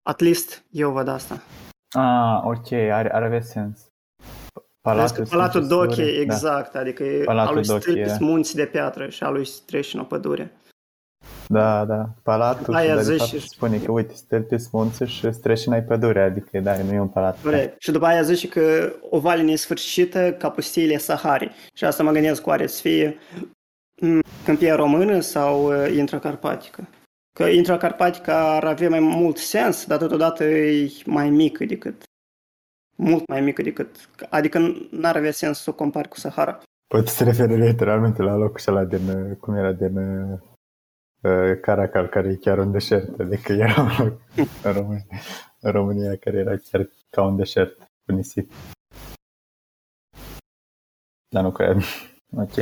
at 0.02 0.20
least 0.20 0.64
eu 0.70 0.90
văd 0.90 1.08
asta. 1.08 1.42
Ah, 1.98 2.40
ok, 2.44 2.72
are, 2.72 3.14
are 3.14 3.24
avea 3.24 3.40
sens. 3.40 3.86
Palatul, 4.80 5.24
Palatul, 5.24 5.26
Palatul 5.26 5.62
Sfântului 5.62 5.86
Doche, 5.86 6.02
Istorie, 6.02 6.20
exact, 6.20 6.74
adică 6.74 7.02
e 7.04 7.24
Palatul 7.24 7.50
a 7.50 7.54
lui 7.54 7.66
Doche, 7.66 7.80
Stâlpi 7.80 8.08
da. 8.08 8.16
munți 8.20 8.54
de 8.54 8.66
piatră 8.66 9.08
și 9.08 9.22
a 9.22 9.28
lui 9.28 9.44
Streșin 9.46 9.98
o 9.98 10.04
pădure. 10.04 10.52
Da, 11.48 11.84
da, 11.84 12.08
palatul, 12.22 12.74
Aia 12.74 12.88
și 12.88 12.94
dar 12.94 13.04
de 13.04 13.14
zici- 13.16 13.30
fapt 13.30 13.42
spune 13.42 13.78
că, 13.78 13.90
uite, 13.92 14.14
stâlpi 14.14 14.56
munți 14.72 15.04
și 15.04 15.32
streșina 15.32 15.76
e 15.76 15.82
pădure, 15.82 16.22
adică, 16.22 16.60
da, 16.60 16.82
nu 16.82 16.92
e 16.92 17.00
un 17.00 17.08
palat. 17.08 17.42
Corect. 17.42 17.80
Și 17.80 17.90
după 17.90 18.04
aia 18.06 18.22
zice 18.22 18.48
că 18.48 18.92
o 19.10 19.18
vale 19.18 19.42
nesfârșită 19.42 20.32
ca 20.32 20.50
pustiile 20.50 20.96
Sahari. 20.96 21.50
Și 21.74 21.84
asta 21.84 22.02
mă 22.02 22.10
gândesc, 22.12 22.46
oare 22.46 22.66
să 22.66 22.80
fie 22.80 23.18
m, 24.02 24.20
câmpia 24.44 24.74
română 24.74 25.20
sau 25.20 25.66
uh, 25.66 25.94
intracarpatică. 25.96 26.88
Că 27.38 27.44
intracarpatică 27.44 28.32
ar 28.32 28.64
avea 28.64 28.88
mai 28.88 29.00
mult 29.00 29.36
sens, 29.36 29.86
dar 29.86 29.98
totodată 29.98 30.44
e 30.44 30.92
mai 31.06 31.30
mică 31.30 31.64
decât 31.64 32.02
mult 32.96 33.26
mai 33.26 33.40
mică 33.40 33.62
decât, 33.62 34.08
adică 34.30 34.58
n-ar 34.90 35.16
avea 35.16 35.32
sens 35.32 35.58
să 35.58 35.70
o 35.70 35.74
compari 35.74 36.08
cu 36.08 36.18
Sahara. 36.18 36.58
Poate 36.86 37.10
se 37.10 37.24
referă 37.24 37.54
literalmente 37.54 38.22
la 38.22 38.34
locul 38.34 38.60
ăla 38.66 38.84
din, 38.84 39.08
uh, 39.08 39.36
cum 39.36 39.54
era, 39.54 39.72
din 39.72 39.96
uh, 39.96 40.38
uh, 41.20 41.60
Caracal, 41.60 42.06
care 42.06 42.28
e 42.28 42.36
chiar 42.36 42.58
un 42.58 42.70
deșert, 42.70 43.20
adică 43.20 43.52
era 43.52 43.82
un 43.82 43.90
loc 43.98 44.20
în 44.64 44.72
România, 44.72 45.06
în 45.60 45.70
România 45.70 46.16
care 46.16 46.38
era 46.38 46.56
chiar 46.56 46.88
ca 47.10 47.22
un 47.22 47.36
deșert 47.36 47.76
cu 47.78 48.12
nisip. 48.12 48.52
Dar 51.28 51.42
nu 51.42 51.52
cred. 51.52 51.76
Ok. 52.36 52.54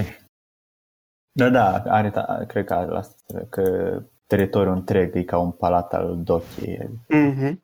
Da, 1.32 1.48
da, 1.48 1.82
are, 1.86 2.10
ta- 2.10 2.46
cred 2.46 2.64
că 2.64 2.74
are 2.74 2.86
la 2.90 2.98
asta, 2.98 3.46
că 3.50 4.02
teritoriul 4.26 4.74
întreg, 4.74 5.16
e 5.16 5.22
ca 5.22 5.38
un 5.38 5.50
palat 5.50 5.94
al 5.94 6.22
Dochiei. 6.22 6.90
Mhm. 7.08 7.62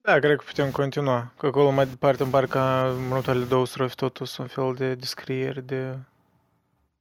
Da, 0.00 0.18
cred 0.18 0.36
că 0.36 0.44
putem 0.46 0.70
continua. 0.70 1.32
Că 1.38 1.46
acolo 1.46 1.70
mai 1.70 1.86
departe, 1.86 2.22
în 2.22 2.30
parcă 2.30 2.58
în 2.88 3.04
următoarele 3.04 3.44
două 3.44 3.66
strofe 3.66 3.94
totul 3.94 4.26
sunt 4.26 4.54
un 4.56 4.64
fel 4.64 4.74
de 4.74 4.94
descrieri 4.94 5.62
de 5.62 5.98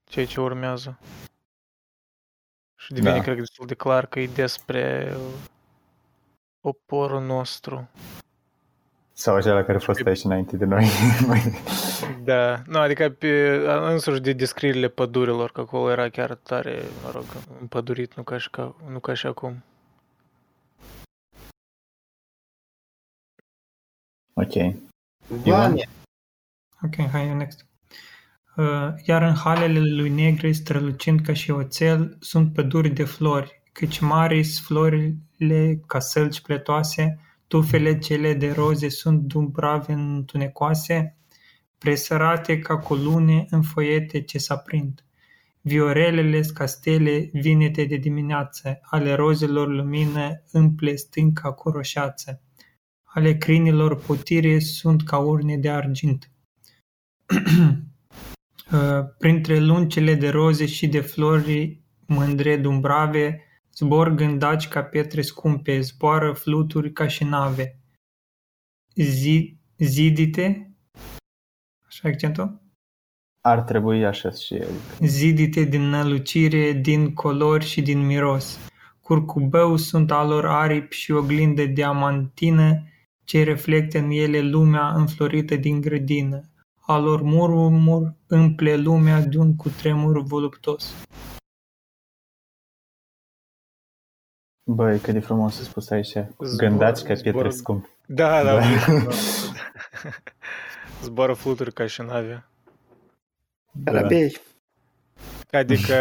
ceea 0.04 0.26
ce 0.26 0.42
urmează. 0.42 1.00
Și 2.76 2.94
devine, 2.94 3.16
Da. 3.16 3.22
cred 3.22 3.34
că, 3.36 3.40
destul 3.40 3.66
de 3.68 3.74
clar 3.76 4.06
că 4.06 4.20
e 4.20 4.28
despre 4.28 5.14
poporul 6.60 7.22
nostru. 7.22 7.90
Sau 9.22 9.36
acela 9.36 9.64
care 9.64 9.78
a 9.78 9.80
fost 9.80 10.06
aici 10.06 10.24
înainte 10.24 10.58
de 10.58 10.66
noi. 10.66 10.86
Da, 12.24 12.62
nu, 12.68 12.80
adică 12.80 13.10
pe, 13.10 13.62
însuși 13.66 14.22
de 14.22 14.34
descrierile 14.34 14.88
pădurilor, 14.88 15.52
că 15.52 15.62
acolo 15.62 15.92
era 15.92 16.10
chiar 16.10 16.36
tare, 16.36 16.82
mă 17.04 17.12
rog, 17.14 17.24
împădurit, 17.60 18.14
nu 18.14 18.24
ca 18.24 18.38
și, 18.38 18.50
ca, 18.50 18.76
nu 18.92 19.00
ca 19.00 19.14
și 19.14 19.26
acum. 19.28 19.64
ok. 24.34 24.54
Vania, 25.28 25.88
Ok, 26.84 27.10
hai, 27.12 27.34
next. 27.34 27.66
Uh, 28.56 28.88
iar 29.04 29.22
în 29.22 29.36
halele 29.36 29.80
lui 29.80 30.10
negre, 30.10 30.52
strălucind 30.52 31.22
ca 31.22 31.34
și 31.34 31.52
oțel, 31.52 32.18
sunt 32.20 32.54
păduri 32.54 32.90
de 32.90 33.04
flori, 33.04 33.62
căci 33.72 34.00
mari 34.00 34.44
sunt 34.44 34.66
florile 34.66 35.82
ca 35.88 36.00
sălci 36.00 36.42
pletoase, 36.42 37.20
tufele 37.52 37.98
cele 37.98 38.34
de 38.34 38.52
roze 38.52 38.90
sunt 38.90 39.22
dumbrave 39.22 39.94
întunecoase, 39.94 41.18
presărate 41.78 42.60
ca 42.60 42.78
cu 42.78 42.94
lune 42.94 43.46
în 43.50 43.62
foiete 43.62 44.22
ce 44.22 44.38
s-aprind. 44.38 45.06
Viorelele 45.62 46.42
ca 46.42 46.66
stele 46.66 47.30
vinete 47.34 47.86
de 47.86 47.96
dimineață, 47.96 48.80
ale 48.82 49.14
rozelor 49.14 49.68
lumină 49.68 50.44
împle 50.52 50.96
stânca 50.96 51.52
cu 51.52 51.70
roșață. 51.70 52.42
Ale 53.04 53.38
crinilor 53.38 53.96
potire 53.96 54.60
sunt 54.60 55.04
ca 55.04 55.18
urne 55.18 55.58
de 55.58 55.70
argint. 55.70 56.32
Uh, 58.72 59.06
Printre 59.20 59.60
luncele 59.60 60.14
de 60.14 60.30
roze 60.30 60.66
și 60.66 60.88
de 60.88 61.00
flori 61.00 61.82
mândre 62.06 62.58
dumbrave, 62.58 63.46
zbor 63.76 64.10
gândaci 64.10 64.68
ca 64.68 64.84
pietre 64.84 65.22
scumpe, 65.22 65.80
zboară 65.80 66.34
fluturi 66.34 66.92
ca 66.92 67.08
și 67.08 67.24
nave. 67.24 67.80
Zi, 68.96 69.58
zidite, 69.78 70.76
așa 71.88 72.08
e 72.08 72.12
accentul? 72.12 72.62
Ar 73.42 73.62
trebui 73.62 74.06
așa 74.06 74.32
și 74.32 74.56
el. 74.56 74.70
zidite 75.00 75.64
din 75.64 75.82
nălucire, 75.82 76.72
din 76.72 77.14
colori 77.14 77.66
și 77.66 77.82
din 77.82 78.06
miros. 78.06 78.60
Curcubău 79.02 79.78
sunt 79.78 80.12
alor 80.12 80.46
aripi 80.46 80.96
și 80.96 81.12
oglindă 81.12 81.66
diamantină, 81.66 82.84
ce 83.24 83.44
reflectă 83.44 83.98
în 83.98 84.10
ele 84.10 84.42
lumea 84.42 84.94
înflorită 84.94 85.56
din 85.56 85.82
grădină. 85.82 86.42
Alor 86.80 87.22
murmur 87.22 88.16
împle 88.28 88.76
lumea 88.76 89.22
de 89.22 89.38
un 89.38 89.56
cutremur 89.56 90.24
voluptos. 90.24 90.94
Băi, 94.64 95.00
cât 95.00 95.14
de 95.14 95.20
frumos 95.20 95.60
a 95.60 95.64
spus 95.64 95.90
aici. 95.90 96.08
Zbor- 96.40 96.56
Gândați 96.58 97.04
ca 97.04 97.14
pietre 97.14 97.32
zbor- 97.32 97.52
scumpe. 97.52 97.90
Da, 98.06 98.44
da, 98.44 98.54
Da. 98.54 98.60
da. 98.60 99.12
Zboară 101.04 101.34
fluturi 101.34 101.74
ca 101.74 101.86
și 101.88 102.02
nave. 102.02 102.46
Carabei. 103.84 104.38
Adică 105.52 105.96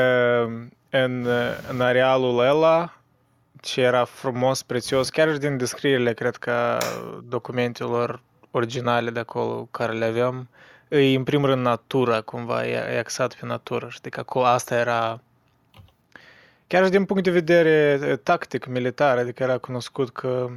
în, 0.90 1.26
în 1.70 1.80
arealul 1.80 2.38
ăla, 2.38 2.96
ce 3.60 3.80
era 3.80 4.04
frumos, 4.04 4.62
prețios, 4.62 5.08
chiar 5.08 5.32
și 5.32 5.38
din 5.38 5.56
descrierile, 5.56 6.12
cred 6.12 6.36
că, 6.36 6.78
documentelor 7.24 8.22
originale 8.50 9.10
de 9.10 9.18
acolo 9.20 9.68
care 9.70 9.92
le 9.92 10.04
avem, 10.04 10.48
e 10.88 11.14
în 11.14 11.24
primul 11.24 11.48
rând 11.48 11.62
natura, 11.62 12.20
cumva, 12.20 12.66
e, 12.66 12.72
e 12.94 12.98
axat 12.98 13.34
pe 13.34 13.46
natură. 13.46 13.86
Știi 13.90 14.10
că 14.10 14.20
acolo 14.20 14.44
asta 14.44 14.74
era, 14.74 15.20
din 16.78 17.04
punct 17.04 17.22
de 17.22 17.30
vedere 17.30 17.98
eh, 18.02 18.18
tactic, 18.22 18.66
militar, 18.66 19.18
adică 19.18 19.42
era 19.42 19.58
cunoscut 19.58 20.10
că, 20.10 20.50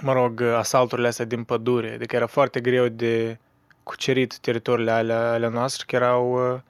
mă 0.00 0.12
rog, 0.12 0.40
asalturile 0.40 1.08
astea 1.08 1.24
din 1.24 1.44
pădure, 1.44 1.94
adică 1.94 2.16
era 2.16 2.26
foarte 2.26 2.60
greu 2.60 2.88
de 2.88 3.38
cucerit 3.82 4.38
teritoriile 4.38 4.90
alea, 4.90 5.30
ale 5.32 5.48
noastre, 5.48 5.84
că 5.86 5.96
erau, 5.96 6.54
eh, 6.54 6.60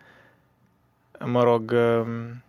mă 1.26 1.42
rog, 1.42 1.70
um, 1.70 2.42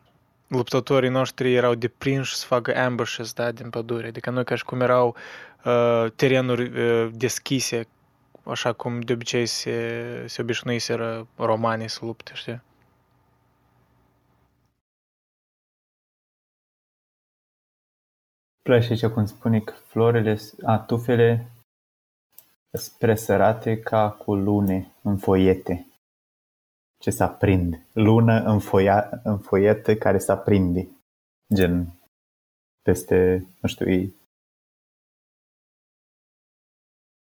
luptătorii 0.48 1.10
noștri 1.10 1.54
erau 1.54 1.76
deprinși 1.76 2.36
să 2.36 2.46
facă 2.46 2.76
ambushes, 2.76 3.34
da, 3.34 3.52
din 3.52 3.70
pădure. 3.70 4.08
Adică 4.08 4.30
nu 4.30 4.44
ca 4.44 4.56
și 4.56 4.64
cum 4.64 4.82
erau 4.82 5.16
uh, 5.64 6.06
terenuri 6.16 6.80
uh, 6.80 7.10
deschise, 7.14 7.88
așa 8.44 8.74
cum 8.74 9.00
de 9.00 9.14
obicei 9.14 9.46
se, 9.46 10.24
se 10.26 10.42
obișnuiseră 10.42 11.28
romanii 11.36 11.90
să 11.90 12.00
lupte, 12.02 12.32
știi? 12.34 12.62
Place 18.70 18.92
aici 18.92 19.06
cum 19.06 19.26
spune 19.26 19.60
că 19.60 19.74
florile, 19.74 20.38
a, 20.66 20.80
tufele 20.80 21.52
sunt 22.72 22.98
presărate 22.98 23.80
ca 23.80 24.12
cu 24.12 24.36
lune 24.36 24.92
în 25.02 25.18
foiete. 25.18 25.88
Ce 26.98 27.10
se 27.10 27.24
aprind. 27.24 27.86
Lună 27.94 28.44
în, 28.46 28.60
foia, 28.60 29.22
în 29.24 29.38
foiete 29.38 29.98
care 29.98 30.18
se 30.18 30.32
aprinde. 30.32 30.88
Gen 31.54 31.88
peste, 32.82 33.48
nu 33.62 33.70
știu, 33.70 33.90
e... 33.90 34.14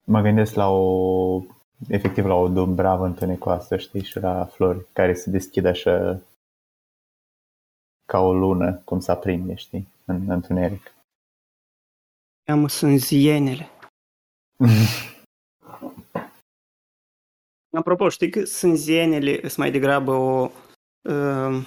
Mă 0.05 0.21
gândesc 0.21 0.53
la 0.53 0.69
o, 0.69 1.41
efectiv 1.87 2.25
la 2.25 2.33
o 2.33 2.47
dumbravă 2.47 3.05
întunecoasă, 3.05 3.77
știi, 3.77 4.03
și 4.03 4.19
la 4.19 4.45
flori 4.45 4.85
care 4.93 5.13
se 5.13 5.29
deschid 5.29 5.65
așa 5.65 6.21
ca 8.05 8.19
o 8.19 8.33
lună, 8.33 8.81
cum 8.85 8.99
se 8.99 9.11
aprinde, 9.11 9.55
știi, 9.55 9.87
în 10.05 10.29
întuneric. 10.29 10.97
Cheamă 12.49 12.67
sunt 12.67 12.99
zienele. 12.99 13.69
Apropo, 17.77 18.09
știi 18.09 18.29
că 18.29 18.43
sânzienele 18.43 19.39
sunt 19.39 19.57
mai 19.57 19.71
degrabă 19.71 20.11
o 20.11 20.51
uh, 21.09 21.65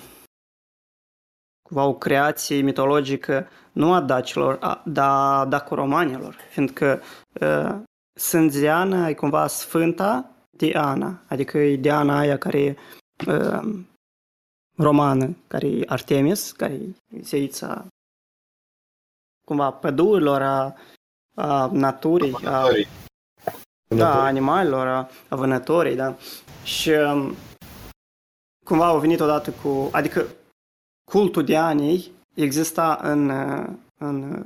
cumva 1.62 1.85
o 1.85 1.95
creație 1.95 2.61
mitologică 2.61 3.49
nu 3.73 3.92
a 3.92 4.01
dacilor, 4.01 4.59
a, 4.61 4.83
dar 4.87 5.40
a 5.40 5.45
dacoromanilor, 5.45 6.37
fiindcă 6.51 7.03
uh, 7.40 7.81
Sânziana 8.18 9.09
e 9.09 9.14
cumva 9.14 9.47
sfânta 9.47 10.31
Diana, 10.51 11.23
adică 11.29 11.59
e 11.59 11.77
Diana 11.77 12.18
aia 12.18 12.38
care 12.38 12.62
e 12.62 12.77
uh, 13.27 13.85
romană, 14.77 15.37
care 15.47 15.66
e 15.66 15.85
Artemis, 15.87 16.53
care 16.53 16.75
e 16.75 16.95
zeița 17.21 17.87
cumva 19.52 19.70
pădurilor, 19.70 20.42
a, 20.42 20.74
a 21.34 21.70
naturii, 21.72 22.34
a 22.44 22.68
da, 23.88 24.24
animalelor, 24.24 24.86
a, 24.86 25.08
a 25.28 25.36
vânătorii, 25.36 25.96
da. 25.96 26.14
Și 26.64 26.90
um, 26.90 27.34
cumva 28.64 28.86
au 28.86 28.98
venit 28.98 29.20
odată 29.20 29.50
cu, 29.62 29.88
adică 29.92 30.26
cultul 31.10 31.44
Dianei 31.44 32.10
exista 32.34 32.98
în, 33.02 33.28
uh, 33.28 33.68
în, 33.98 34.32
uh, 34.32 34.44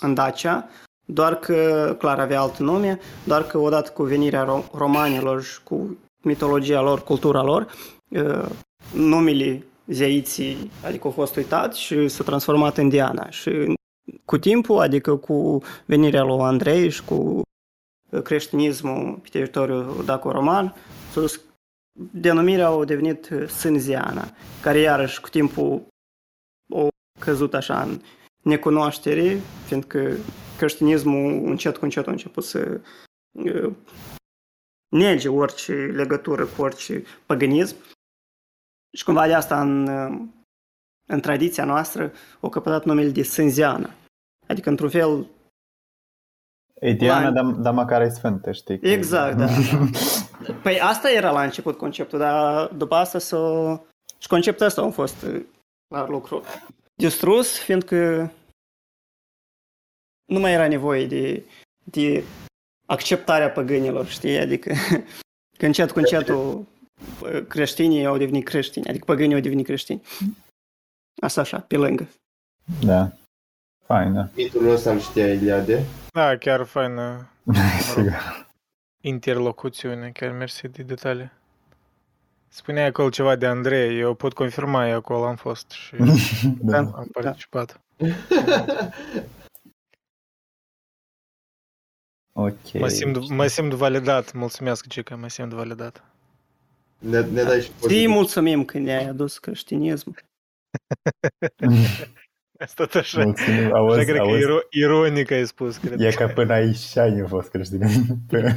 în 0.00 0.14
Dacia, 0.14 0.68
doar 1.06 1.34
că, 1.34 1.94
clar, 1.98 2.18
avea 2.18 2.40
alt 2.40 2.58
nume, 2.58 2.98
doar 3.24 3.42
că 3.42 3.58
odată 3.58 3.90
cu 3.90 4.02
venirea 4.02 4.44
ro- 4.44 4.70
romanilor 4.72 5.42
și 5.42 5.62
cu 5.62 5.96
mitologia 6.24 6.80
lor, 6.80 7.02
cultura 7.02 7.42
lor, 7.42 7.72
uh, 8.08 8.48
numele 8.92 9.64
zeiții, 9.86 10.70
adică 10.84 11.06
au 11.06 11.12
fost 11.12 11.36
uitat 11.36 11.74
și 11.74 12.08
s-a 12.08 12.24
transformat 12.24 12.76
în 12.76 12.88
Diana. 12.88 13.30
Și 13.30 13.76
cu 14.24 14.38
timpul, 14.38 14.78
adică 14.78 15.16
cu 15.16 15.62
venirea 15.84 16.22
lui 16.22 16.40
Andrei 16.40 16.90
și 16.90 17.04
cu 17.04 17.42
creștinismul 18.22 19.18
pe 19.22 19.28
teritoriul 19.28 20.04
daco-roman, 20.04 20.74
s-a 21.12 21.20
dus, 21.20 21.40
denumirea 22.12 22.68
a 22.68 22.84
devenit 22.84 23.30
Sânziana, 23.48 24.30
care 24.62 24.78
iarăși 24.78 25.20
cu 25.20 25.28
timpul 25.28 25.86
a 26.74 26.88
căzut 27.20 27.54
așa 27.54 27.82
în 27.82 28.00
necunoaștere, 28.42 29.40
fiindcă 29.66 30.16
creștinismul 30.58 31.48
încet 31.48 31.76
cu 31.76 31.84
încet 31.84 32.06
a 32.06 32.10
început 32.10 32.44
să 32.44 32.80
uh, 33.30 33.72
nege 34.88 35.28
orice 35.28 35.72
legătură 35.72 36.46
cu 36.46 36.62
orice 36.62 37.04
paganism. 37.26 37.76
Și 38.96 39.04
cumva 39.04 39.26
de 39.26 39.34
asta 39.34 39.60
în, 39.60 39.88
uh, 39.88 40.20
în 41.08 41.20
tradiția 41.20 41.64
noastră 41.64 42.12
o 42.40 42.48
căpătat 42.48 42.84
numele 42.84 43.08
de 43.10 43.22
Sânziana. 43.22 43.90
Adică, 44.46 44.68
într-un 44.68 44.88
fel, 44.90 45.26
E 46.80 46.92
Diana, 46.92 47.28
La- 47.28 47.30
dar, 47.30 47.44
dar 47.44 47.72
măcar 47.74 48.02
e 48.02 48.08
sfântă, 48.08 48.52
știi? 48.52 48.78
că- 48.78 48.88
Exact, 48.88 49.36
da. 49.36 49.46
Păi 50.62 50.80
asta 50.80 51.10
era 51.10 51.30
la 51.30 51.42
început 51.42 51.76
conceptul, 51.76 52.18
dar 52.18 52.66
după 52.68 52.94
asta 52.94 53.18
s-o... 53.18 53.76
Și 54.18 54.28
conceptul 54.28 54.66
ăsta 54.66 54.82
a 54.82 54.90
fost 54.90 55.22
uh, 55.22 55.44
la 55.94 56.06
lucru. 56.08 56.42
Distrus, 56.94 57.58
fiindcă 57.58 58.32
nu 60.32 60.38
mai 60.40 60.52
era 60.52 60.68
nevoie 60.68 61.06
de, 61.06 61.42
de 61.84 62.24
acceptarea 62.86 63.50
păgânilor, 63.50 64.06
știi? 64.06 64.38
Adică 64.38 64.72
că 65.58 65.66
încet 65.66 65.90
cu 65.90 65.98
încetul 65.98 66.66
creștinii 67.48 68.06
au 68.06 68.16
devenit 68.18 68.44
creștini, 68.44 68.86
adică 68.86 69.04
păgânii 69.04 69.34
au 69.34 69.40
devenit 69.40 69.64
creștini. 69.66 70.02
Asta 71.20 71.40
așa, 71.40 71.58
pe 71.60 71.76
lângă. 71.76 72.08
Da. 72.84 73.12
Fain, 73.86 74.12
da. 74.12 74.28
Mitul 74.36 74.68
ăsta 74.68 74.90
îl 74.90 75.00
știa 75.00 75.32
Iliade. 75.32 75.84
Da, 76.12 76.36
chiar 76.36 76.64
faină 76.64 77.28
Sigur. 77.94 78.46
interlocuțiune, 79.00 80.10
chiar 80.10 80.30
mersi 80.32 80.68
de 80.68 80.82
detalii. 80.82 81.30
Spunea 82.48 82.86
acolo 82.86 83.10
ceva 83.10 83.36
de 83.36 83.46
Andrei, 83.46 83.98
eu 83.98 84.14
pot 84.14 84.32
confirma, 84.32 84.88
eu 84.88 84.96
acolo 84.96 85.26
am 85.26 85.36
fost 85.36 85.70
și 85.70 85.96
da. 86.60 86.76
am 86.78 87.08
participat. 87.12 87.80
Ok. 92.32 92.72
Mă 92.72 92.88
simt, 92.88 93.28
mă 93.28 93.46
simt 93.46 93.72
validat, 93.72 94.32
mulțumesc, 94.32 94.86
Gica, 94.86 95.16
mă 95.16 95.28
simt 95.28 95.52
validat. 95.52 96.04
Ne, 96.98 97.20
ne 97.20 97.42
dai 97.42 97.60
și 97.60 97.66
Ții 97.66 97.74
pozitiv. 97.80 98.08
mulțumim 98.10 98.64
că 98.64 98.78
ne-ai 98.78 99.04
adus 99.04 99.38
creștinism. 99.38 100.14
Asta 102.60 102.84
tot 102.84 102.94
așa. 102.94 103.24
Mulțumim. 103.24 103.64
Așa 103.64 103.76
Auzi, 103.76 104.04
cred 104.04 104.16
că 104.16 104.22
auzi. 104.22 104.40
iro, 104.42 104.58
ironic 104.70 105.30
ai 105.30 105.46
spus, 105.46 105.76
cred. 105.76 106.00
E 106.00 106.10
ca 106.10 106.26
până 106.26 106.52
aici 106.52 106.96
ani 106.96 107.20
a 107.20 107.26
fost 107.26 107.50
creștin. 107.50 107.80
Până... 108.26 108.48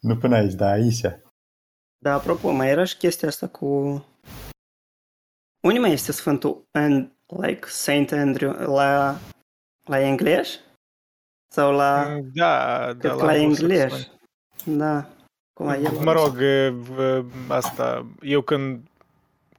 Nu 0.00 0.16
până 0.16 0.36
aici, 0.36 0.52
dar 0.52 0.72
aici. 0.72 1.00
Dar 1.98 2.18
apropo, 2.18 2.50
mai 2.50 2.68
era 2.68 2.84
și 2.84 2.96
chestia 2.96 3.28
asta 3.28 3.48
cu... 3.48 3.66
Unde 5.62 5.78
mai 5.78 5.92
este 5.92 6.12
Sfântul 6.12 6.68
And, 6.72 7.12
like 7.26 7.66
Saint 7.68 8.12
Andrew? 8.12 8.52
La, 8.52 9.16
la 9.88 10.00
englez? 10.00 10.60
Sau 11.52 11.72
la... 11.72 12.18
Da, 12.34 12.84
Cred 12.84 13.10
da, 13.10 13.16
că 13.16 13.24
la 13.24 13.32
anglosaxon. 13.32 13.70
englez. 13.70 14.10
Da. 14.64 15.08
Cum 15.60 15.68
la 15.68 15.76
el. 15.76 15.92
Mă 16.04 16.12
rog, 16.12 16.40
e, 16.40 16.68
v- 16.68 17.24
asta, 17.48 18.06
eu 18.22 18.40
când 18.40 18.80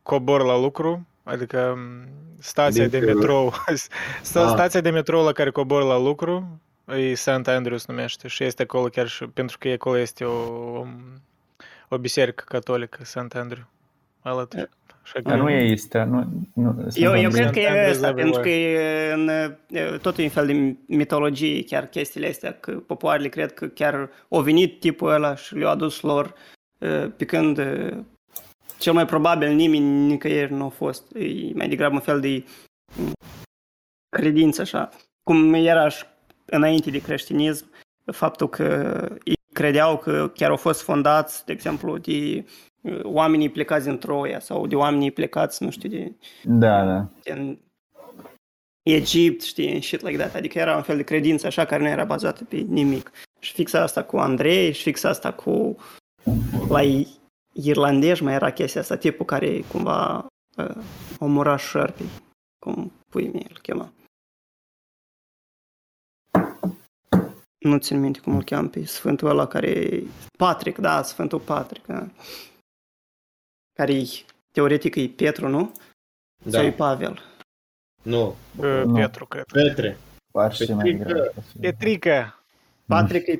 cobor 0.03 0.43
la 0.43 0.57
lucru, 0.59 1.05
adică 1.23 1.73
m, 1.77 2.07
stația 2.39 2.87
Din 2.87 2.99
de 2.99 3.05
felul. 3.05 3.15
metrou, 3.19 3.53
sta- 4.21 4.41
Ah. 4.43 4.49
stația 4.53 4.81
de 4.81 4.89
metrou 4.89 5.23
la 5.25 5.31
care 5.31 5.49
cobor 5.51 5.83
la 5.83 5.97
lucru, 5.97 6.59
e 6.85 7.13
St. 7.13 7.27
Andrews 7.47 7.85
numește 7.85 8.27
și 8.27 8.43
este 8.43 8.61
acolo 8.61 8.87
chiar 8.87 9.07
și, 9.07 9.25
pentru 9.25 9.57
că 9.57 9.67
acolo 9.69 9.97
este 9.97 10.23
o, 10.23 10.33
o, 10.79 10.85
o 11.89 11.97
biserică 11.97 12.43
catolică, 12.47 13.03
St. 13.03 13.35
Andrew, 13.35 13.63
alături. 14.21 14.69
Așa 15.03 15.19
că 15.21 15.29
Dar 15.29 15.39
nu 15.39 15.49
e 15.49 15.71
Istra, 15.71 16.05
nu... 16.05 16.47
nu 16.53 16.89
Eu, 16.93 17.15
eu 17.15 17.29
sunt 17.29 17.33
cred 17.33 17.51
că 17.51 17.59
e 17.59 17.67
Andrews 17.67 17.95
asta, 17.95 18.07
everywhere. 18.07 18.21
pentru 18.21 18.41
că 18.41 18.49
e 18.49 19.13
în, 19.13 19.29
e, 19.69 19.97
tot 20.01 20.17
un 20.17 20.29
fel 20.29 20.45
de 20.45 20.75
mitologie, 20.85 21.63
chiar 21.63 21.85
chestiile 21.85 22.27
astea, 22.27 22.53
că 22.53 22.71
popoarele 22.71 23.27
cred 23.27 23.53
că 23.53 23.67
chiar 23.67 24.09
au 24.29 24.41
venit 24.41 24.79
tipul 24.79 25.11
ăla 25.11 25.35
și 25.35 25.55
le-au 25.55 25.71
adus 25.71 26.01
lor, 26.01 26.33
e, 26.77 26.87
pe 26.87 27.25
când 27.25 27.57
e, 27.57 28.03
cel 28.77 28.93
mai 28.93 29.05
probabil 29.05 29.53
nimeni 29.53 30.07
nicăieri 30.07 30.53
nu 30.53 30.65
a 30.65 30.69
fost. 30.69 31.15
E 31.15 31.53
mai 31.53 31.67
degrabă 31.69 31.93
un 31.93 32.01
fel 32.01 32.19
de 32.19 32.43
m, 32.95 33.11
credință 34.17 34.61
așa. 34.61 34.89
Cum 35.23 35.53
era 35.53 35.89
și 35.89 36.03
înainte 36.45 36.89
de 36.89 37.01
creștinism, 37.01 37.69
faptul 38.11 38.49
că 38.49 38.65
ei 39.23 39.35
credeau 39.53 39.97
că 39.97 40.31
chiar 40.33 40.49
au 40.49 40.55
fost 40.55 40.81
fondați, 40.81 41.45
de 41.45 41.51
exemplu, 41.51 41.97
de 41.97 42.11
e, 42.11 42.45
oamenii 43.03 43.49
plecați 43.49 43.85
din 43.85 43.97
Troia 43.97 44.39
sau 44.39 44.67
de 44.67 44.75
oamenii 44.75 45.11
plecați, 45.11 45.63
nu 45.63 45.69
știu, 45.69 45.89
de 45.89 46.15
Da, 46.43 46.85
da. 46.85 47.09
în 47.33 47.57
Egipt, 48.83 49.41
știi, 49.41 49.73
în 49.73 49.81
shit 49.81 50.01
like 50.01 50.17
that. 50.17 50.35
Adică 50.35 50.57
era 50.59 50.75
un 50.75 50.81
fel 50.81 50.97
de 50.97 51.03
credință 51.03 51.47
așa 51.47 51.65
care 51.65 51.81
nu 51.81 51.89
era 51.89 52.05
bazată 52.05 52.43
pe 52.43 52.55
nimic. 52.57 53.11
Și 53.39 53.53
fix 53.53 53.73
asta 53.73 54.03
cu 54.03 54.17
Andrei, 54.17 54.71
și 54.71 54.81
fix 54.81 55.03
asta 55.03 55.33
cu 55.33 55.75
la 56.69 56.81
i- 56.83 57.07
irlandezi 57.53 58.23
mai 58.23 58.33
era 58.33 58.51
chestia 58.51 58.81
asta, 58.81 58.97
tipul 58.97 59.25
care 59.25 59.61
cumva 59.61 60.25
uh, 60.57 60.75
omora 61.19 61.57
șerpii, 61.57 62.09
cum 62.65 62.91
pui 63.09 63.27
mie 63.27 63.45
îl 63.49 63.57
chema. 63.61 63.91
Nu 67.57 67.77
țin 67.77 67.99
minte 67.99 68.19
cum 68.19 68.35
îl 68.35 68.43
cheamă 68.43 68.67
pe 68.67 68.85
sfântul 68.85 69.27
ăla 69.29 69.47
care... 69.47 70.03
Patrick, 70.37 70.77
da, 70.77 71.01
sfântul 71.03 71.39
Patrick, 71.39 71.85
da. 71.85 72.07
Care 73.73 74.01
teoretic 74.51 74.95
e 74.95 75.07
Petru, 75.15 75.47
nu? 75.47 75.71
Da. 76.43 76.57
Sau 76.57 76.65
e 76.67 76.71
Pavel? 76.71 77.21
Nu. 78.01 78.35
e, 78.61 78.83
Nu. 78.83 78.93
Petru, 78.93 79.25
cred. 79.25 79.43
Petre. 79.45 79.97
Par 80.31 80.53
și 80.53 80.73
mai 80.73 80.83
Petrică. 80.83 81.09
greu. 81.11 81.33
Petrica! 81.61 82.43
Patrick 82.85 83.27
e 83.27 83.39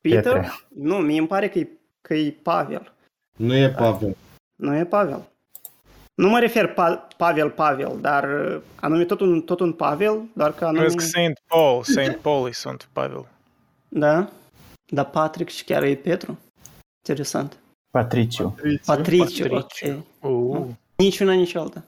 Peter? 0.00 0.22
Petre. 0.22 0.50
Nu, 0.68 0.96
mie 0.96 1.18
îmi 1.18 1.26
pare 1.28 1.48
că 1.48 1.58
e, 1.58 1.68
că 2.00 2.14
e 2.14 2.30
Pavel. 2.42 2.92
Nu 3.38 3.54
e 3.54 3.70
Pavel. 3.70 4.16
Nu 4.54 4.76
e 4.76 4.84
Pavel. 4.84 5.28
Nu 6.14 6.28
mă 6.28 6.38
refer 6.38 6.72
pa- 6.72 7.16
Pavel 7.16 7.50
Pavel, 7.50 7.98
dar 8.00 8.54
uh, 8.54 8.60
anume 8.80 9.04
tot 9.04 9.20
un, 9.20 9.40
tot 9.42 9.60
un 9.60 9.72
Pavel, 9.72 10.22
doar 10.34 10.54
că 10.54 10.64
anume... 10.64 10.78
Crezi 10.80 10.96
că 10.96 11.02
Saint 11.04 11.40
Paul, 11.46 11.82
Saint 11.82 12.16
Paul 12.16 12.48
e 12.48 12.52
Sfânt 12.52 12.88
Pavel. 12.92 13.26
Da? 13.88 14.30
Dar 14.86 15.10
Patrick 15.10 15.50
și 15.50 15.64
chiar 15.64 15.82
e 15.82 15.94
Petru? 15.94 16.38
Interesant. 17.06 17.58
Patriciu. 17.94 18.54
Patriciu, 18.84 19.48
Patriciu. 19.48 20.06
ok. 20.20 20.30
Uh. 20.56 20.66
Nici 20.96 21.18
una, 21.20 21.32
nici 21.32 21.54
alta. 21.54 21.84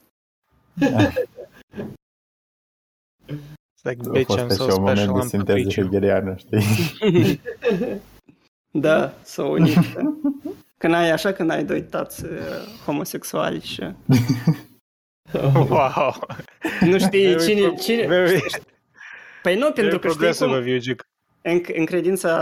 It's 3.29 3.83
like, 3.89 4.01
A 4.09 4.11
bitch, 4.11 4.27
fost 4.27 4.39
I'm 4.45 4.49
so 4.57 4.65
așa 4.65 4.75
un 4.75 4.81
moment 4.83 4.99
special, 4.99 5.15
de 5.15 5.27
I'm 5.27 5.29
sinteză 5.29 5.59
Patriciu. 5.59 5.83
hegeliană, 5.83 6.37
știi? 6.37 7.41
Da, 8.71 9.13
sau 9.23 9.53
unic. 9.53 9.93
da. 9.95 10.01
Când 10.79 10.95
ai 10.95 11.11
așa, 11.11 11.33
când 11.33 11.51
ai 11.51 11.65
doi 11.65 11.83
tați 11.83 12.25
uh, 12.25 12.31
homosexuali 12.85 13.61
și 13.61 13.83
Wow! 15.69 16.27
nu 16.81 16.99
știi 16.99 17.27
Very 17.27 17.43
cine... 17.45 17.61
pro- 17.67 17.77
cine... 17.77 18.07
Very, 18.07 18.41
Păi 19.43 19.55
nu, 19.55 19.61
very 19.61 19.73
pentru 19.75 19.99
că 19.99 20.09
știi 20.09 20.19
progressive 20.19 20.49
cum... 20.51 20.59
of 20.59 20.67
you, 20.67 20.79
Gic. 20.79 21.07
În, 21.43 21.61
în 21.75 21.85
credința 21.85 22.33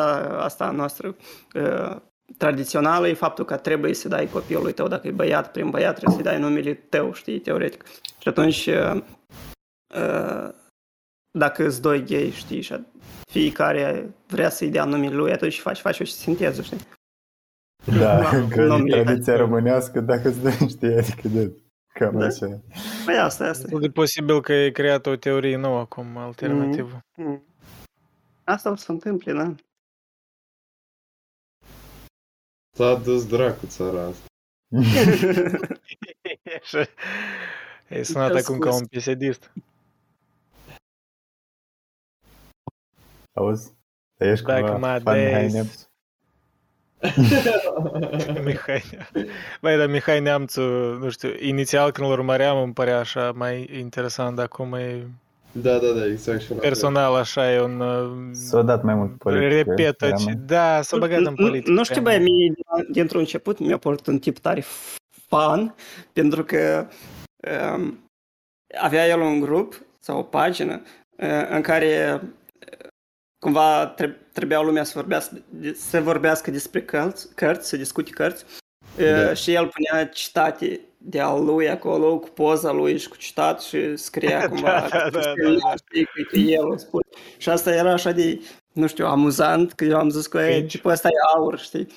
asta 0.43 0.71
noastră 0.71 1.17
uh, 1.55 1.97
tradițională 2.37 3.09
e 3.09 3.15
faptul 3.15 3.45
că 3.45 3.57
trebuie 3.57 3.95
să 3.95 4.09
dai 4.09 4.27
copilului 4.27 4.73
tău, 4.73 4.89
dacă 4.89 5.07
e 5.07 5.11
băiat, 5.11 5.53
prin 5.53 5.71
băiat 5.71 5.95
trebuie 5.95 6.15
să-i 6.15 6.25
dai 6.25 6.41
numele 6.41 6.75
tău, 6.75 7.13
știi, 7.13 7.41
teoretic. 7.41 7.85
Și 8.19 8.29
atunci, 8.29 8.67
uh, 8.67 9.03
uh, 9.95 10.49
dacă 11.39 11.67
îți 11.67 11.81
doi 11.83 12.05
gay, 12.05 12.31
știi, 12.31 12.61
și 12.61 12.75
fiecare 13.31 14.15
vrea 14.27 14.49
să-i 14.49 14.71
dea 14.71 14.85
numele 14.85 15.15
lui, 15.15 15.33
atunci 15.33 15.61
faci, 15.61 15.79
faci 15.81 16.01
o 16.01 16.05
sinteză, 16.05 16.63
știi? 16.63 16.79
Da, 17.99 18.31
Nu, 18.33 18.39
în 18.63 18.67
nu 18.67 18.77
mi-e 18.77 19.03
tradiția 19.03 19.33
dat. 19.33 19.43
românească, 19.43 20.01
dacă 20.01 20.29
îți 20.29 20.41
dă, 20.43 20.51
știi, 20.69 20.95
adică 20.97 21.29
de 21.29 21.53
cam 21.95 22.19
Da. 22.19 22.27
așa. 22.27 22.61
Păi 23.05 23.15
asta, 23.17 23.45
asta. 23.45 23.63
Destul 23.63 23.81
de 23.81 23.89
posibil 23.91 24.41
că 24.41 24.53
e 24.53 24.71
creat 24.71 25.07
o 25.07 25.17
teorie 25.17 25.57
nouă 25.57 25.79
acum, 25.79 26.17
alternativă. 26.17 27.05
Mm. 27.17 27.43
Asta 28.45 28.71
o 28.71 28.75
să 28.77 28.85
se 28.85 28.93
întâmple, 28.93 29.33
da? 29.33 29.55
S-a 32.75 32.95
dus 32.95 33.27
dracu 33.27 33.67
țara 33.67 34.03
asta. 34.07 34.25
Așa. 36.63 36.87
Ai 37.91 38.05
sunat 38.05 38.31
Te-a 38.33 38.41
acum 38.41 38.59
ca 38.59 38.69
scos. 38.71 38.81
un 38.81 38.87
pisedist. 38.87 39.53
Auzi? 43.33 43.73
Dar 44.17 44.29
ești 44.29 44.45
Dacă 44.45 44.61
cumva 44.71 44.93
mă 44.93 45.01
fan 45.01 45.19
ades- 45.19 45.33
Haineps? 45.33 45.89
Mihai. 48.45 48.83
Băi, 49.63 49.77
dar 49.77 49.87
Mihai 49.89 50.21
Neamțu, 50.21 50.63
nu 50.99 51.11
știu, 51.11 51.35
inițial 51.39 51.91
când 51.93 52.07
îl 52.07 52.13
urmăream 52.13 52.63
îmi 52.63 52.73
părea 52.73 52.99
așa 52.99 53.33
mai 53.33 53.69
interesant, 53.79 54.37
dar 54.37 54.45
acum 54.45 54.73
e 54.75 55.07
Da, 55.57 55.79
da, 55.79 55.89
da, 55.99 56.07
exact 56.07 56.41
și 56.41 56.49
la 56.51 56.55
fel. 56.55 56.65
personal 56.69 57.15
așa, 57.15 57.53
e 57.53 57.61
un 57.61 57.81
uh, 57.81 58.31
S-a 58.33 58.63
dat 58.63 58.83
mai 58.83 58.95
mult 58.95 59.19
politică. 59.19 59.55
repetă. 59.55 60.07
era 60.07 60.17
ce- 60.17 60.25
mai- 60.25 60.35
Da, 60.47 60.83
s-a 60.83 60.97
băgat 60.97 61.19
în 61.19 61.25
Nu- 61.25 61.35
politică. 61.35 61.71
Nu 61.71 61.85
știu, 61.85 62.03
băi, 62.03 62.19
mie 62.19 62.53
din- 62.55 62.93
dintr-un 62.93 63.21
început 63.21 63.59
mi-a 63.59 63.79
părut 63.79 64.07
un 64.07 64.19
tip 64.19 64.39
tare 64.39 64.65
fan, 65.29 65.75
pentru 66.13 66.45
că 66.45 66.87
um, 67.77 67.99
avea 68.81 69.07
el 69.07 69.21
un 69.21 69.41
grup 69.41 69.81
sau 70.01 70.19
o 70.19 70.23
pagină 70.23 70.83
uh, 71.17 71.49
în 71.51 71.61
care 71.61 72.21
uh, 72.23 72.29
cumva 73.39 73.87
tre- 73.87 74.21
trebuia 74.33 74.61
lumea 74.61 74.85
să 74.85 74.93
vorbească, 74.95 75.37
de- 75.49 75.73
să 75.75 76.01
vorbească 76.01 76.51
despre 76.51 76.83
cărți, 76.83 77.35
cărți, 77.35 77.69
să 77.69 77.77
discute 77.77 78.11
cărți 78.11 78.45
uh, 78.99 79.05
Da. 79.27 79.35
și 79.35 79.53
el 79.53 79.67
punea 79.75 80.07
citate 80.07 80.81
de 81.07 81.21
al 81.21 81.45
lui 81.45 81.69
acolo 81.69 82.19
cu 82.19 82.29
poza 82.29 82.73
lui 82.73 82.99
și 82.99 83.09
cu 83.09 83.17
citat 83.17 83.61
și 83.63 83.97
scria 83.97 84.49
cumva 84.49 84.69
Da, 84.69 84.89
da, 84.89 85.11
da, 85.11 85.21
că 85.21 85.43
da, 85.43 85.51
da. 85.51 85.75
știi, 85.77 86.05
că- 86.05 86.23
că 86.31 86.37
el 86.37 86.67
o 86.67 86.77
spune. 86.77 87.05
Și 87.37 87.49
asta 87.49 87.75
era 87.75 87.93
așa 87.93 88.13
de, 88.13 88.41
nu 88.73 88.87
știu, 88.87 89.07
amuzant, 89.07 89.73
că 89.73 89.85
eu 89.85 89.97
am 89.99 90.09
zis 90.09 90.27
că 90.27 90.39
e, 90.39 90.53
Cringe. 90.53 90.77
tipul 90.77 90.91
ăsta 90.91 91.09
e 91.09 91.37
aur, 91.37 91.59
știi? 91.59 91.89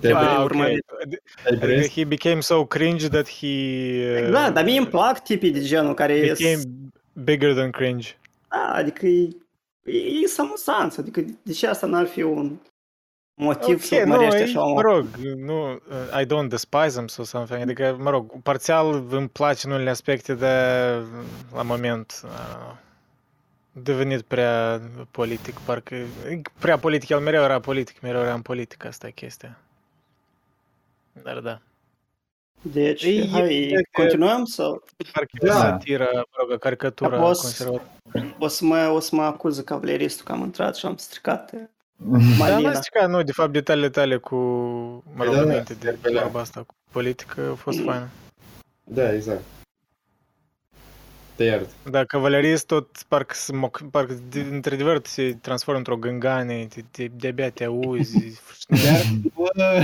Te-ai 0.00 0.12
Ah, 0.12 0.18
Ah, 0.18 0.26
prins? 0.26 0.38
ok. 0.38 0.44
urmărit. 0.50 0.84
Te-ai 0.86 1.16
Adică 1.46 1.66
prins? 1.66 1.90
he 1.92 2.04
became 2.04 2.40
so 2.40 2.66
cringe 2.66 3.08
that 3.08 3.28
he... 3.28 4.30
Da, 4.30 4.46
uh, 4.46 4.52
dar 4.52 4.64
mie 4.64 4.78
îmi 4.78 4.86
plac 4.88 5.22
tipii 5.22 5.50
de 5.50 5.60
genul 5.60 5.94
care 5.94 6.12
e, 6.12 6.20
became 6.38 6.62
bigger 7.24 7.54
than 7.54 7.70
cringe. 7.70 8.08
da, 8.48 8.72
adică 8.74 9.06
e, 9.06 9.28
e, 9.84 9.96
e 10.22 10.26
samusanță, 10.26 11.00
adică 11.00 11.24
de 11.42 11.52
ce 11.52 11.66
asta 11.66 11.86
n-ar 11.86 12.06
fi 12.06 12.22
un 12.22 12.56
motiv 13.38 13.82
să 13.82 13.94
Ok, 13.94 14.02
nu, 14.02 14.12
urmărești 14.12 14.40
e, 14.40 14.42
așa 14.42 14.62
un 14.62 14.72
mă 14.72 14.80
rog, 14.80 15.06
nu, 15.36 15.72
uh, 15.72 16.20
I 16.22 16.24
don't 16.26 16.48
despise 16.48 16.98
him 16.98 17.06
sau 17.06 17.24
something, 17.24 17.60
adică, 17.60 17.96
mă 18.00 18.10
rog, 18.10 18.42
parțial 18.42 19.06
îmi 19.10 19.28
place 19.28 19.66
în 19.66 19.72
unele 19.72 19.90
aspecte, 19.90 20.34
dar 20.34 21.02
la 21.54 21.62
moment 21.62 22.20
uh, 22.24 22.74
devenit 23.72 24.22
prea 24.22 24.80
politic, 25.10 25.54
parcă, 25.58 25.94
e 25.94 26.40
prea 26.58 26.78
politic, 26.78 27.08
el 27.08 27.20
mereu 27.20 27.42
era 27.42 27.60
politic, 27.60 28.00
mereu 28.00 28.20
era 28.20 28.34
în 28.34 28.42
politică, 28.42 28.86
asta 28.88 29.06
e 29.06 29.10
chestia. 29.10 29.58
Dar 31.22 31.38
da, 31.38 31.60
Deci, 32.62 33.02
E- 33.02 33.28
hai, 33.32 33.54
e- 33.54 33.88
continuăm 33.92 34.44
sau 34.44 34.82
parcă 35.12 35.30
e 35.40 35.46
o 35.48 35.52
Da. 35.52 35.58
satiră, 35.58 36.08
mă 36.14 36.22
rog, 36.40 36.50
o 36.52 36.58
caricatură 36.58 37.16
A 37.16 37.20
fost- 37.20 37.40
conservatoare. 37.40 38.34
o 38.38 38.48
să 38.48 38.64
mă, 38.64 38.76
o 38.86 39.00
să 39.00 39.14
mă 39.16 39.22
acuză 39.22 39.62
cavaleristul 39.62 40.24
că 40.24 40.32
am 40.32 40.40
intrat 40.42 40.76
și 40.76 40.86
am 40.86 40.96
stricat 40.96 41.54
uh, 42.06 42.18
Dar 42.38 42.50
Malina. 42.50 42.58
n-ai 42.70 42.74
stricat, 42.74 43.08
nu, 43.08 43.22
de 43.22 43.32
fapt, 43.32 43.52
detaliile 43.52 43.88
tale 43.90 44.16
cu, 44.16 44.36
mă 45.14 45.24
rog, 45.24 45.32
Da, 45.34 45.40
da, 45.40 45.46
înainte 45.46 45.74
de 45.74 45.90
detaliile. 45.90 46.22
vorba 46.22 46.40
asta 46.40 46.62
cu 46.62 46.74
politică, 46.90 47.48
a 47.52 47.54
fost 47.54 47.78
Mm. 47.78 47.84
faină. 47.84 48.08
Da, 48.84 49.12
exact. 49.14 49.42
Te 51.36 51.44
iert. 51.44 51.70
Da, 51.90 52.04
cavalerist 52.04 52.66
tot 52.66 53.02
parcă, 53.08 53.34
se 53.34 53.52
moc, 53.52 53.80
parcă 53.90 54.14
de, 54.28 54.40
într-adevăr 54.40 55.00
se 55.04 55.36
transformă 55.40 55.78
într-o 55.78 55.96
gângane, 55.96 56.66
de, 56.74 56.84
de, 56.90 57.10
de-abia 57.16 57.50
te 57.50 57.64
auzi. 57.64 58.40
Chiar, 58.82 59.02
bă, 59.34 59.82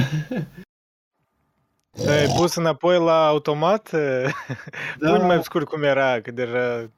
Ai 2.08 2.26
pus 2.36 2.54
înapoi 2.54 2.98
la 2.98 3.26
automat? 3.26 3.90
Da. 4.98 5.10
Nu 5.16 5.24
mai 5.26 5.42
scurt 5.42 5.66
cum 5.68 5.82
era, 5.82 6.20
că 6.20 6.30
deja... 6.30 6.90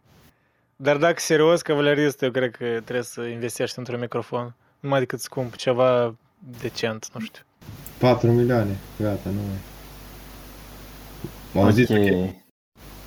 Dar 0.77 0.97
dacă 0.97 1.15
serios, 1.19 1.63
cavalerist, 1.63 2.23
eu 2.23 2.31
cred 2.31 2.51
că 2.51 2.65
trebuie 2.65 3.03
să 3.03 3.23
investești 3.23 3.79
într-un 3.79 4.01
microfon. 4.01 4.55
Numai 4.81 4.99
decât 4.99 5.21
scump, 5.21 5.57
ceva 5.57 6.15
decent, 6.61 7.09
nu 7.15 7.21
știu. 7.21 7.43
4 7.99 8.33
milioane. 8.33 8.77
Gata, 9.01 9.31
nu 9.31 9.41
mai. 9.49 9.59
M-au 11.53 11.65
auzit? 11.65 11.89
Ok. 11.91 12.35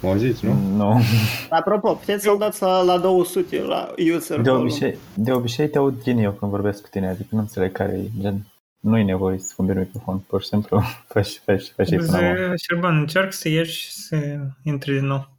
M-au 0.02 0.12
auzit, 0.12 0.40
nu? 0.40 0.54
Nu. 0.54 1.02
Apropo, 1.50 1.94
puteți 1.94 2.24
să-l 2.24 2.38
dați 2.38 2.62
la, 2.62 2.82
la 2.82 2.98
200 2.98 3.62
la 3.62 3.94
user 4.16 4.42
De 4.42 4.50
volume. 4.50 4.70
obicei, 4.70 4.98
de 5.14 5.32
obicei 5.32 5.70
te 5.70 5.78
aud 5.78 6.04
din 6.04 6.18
eu 6.18 6.32
când 6.32 6.52
vorbesc 6.52 6.82
cu 6.82 6.88
tine, 6.90 7.08
adică 7.08 7.28
nu 7.32 7.40
înțeleg 7.40 7.72
care 7.72 7.92
e 7.92 8.10
gen. 8.20 8.46
Nu 8.80 8.98
e 8.98 9.04
nevoie 9.04 9.38
să 9.40 9.54
cumperi 9.56 9.78
microfon, 9.80 10.18
pur 10.18 10.42
și 10.42 10.48
simplu 10.48 10.82
faci, 11.08 11.42
faci, 11.46 11.72
faci 11.76 11.90
până 11.90 12.18
la 12.20 12.30
urmă. 12.30 12.56
Șerban, 12.56 12.98
încerc 12.98 13.34
să 13.34 13.50
ieși 13.50 13.80
și 13.82 13.92
să 13.92 14.40
intri 14.64 14.94
din 14.94 15.06
nou. 15.06 15.30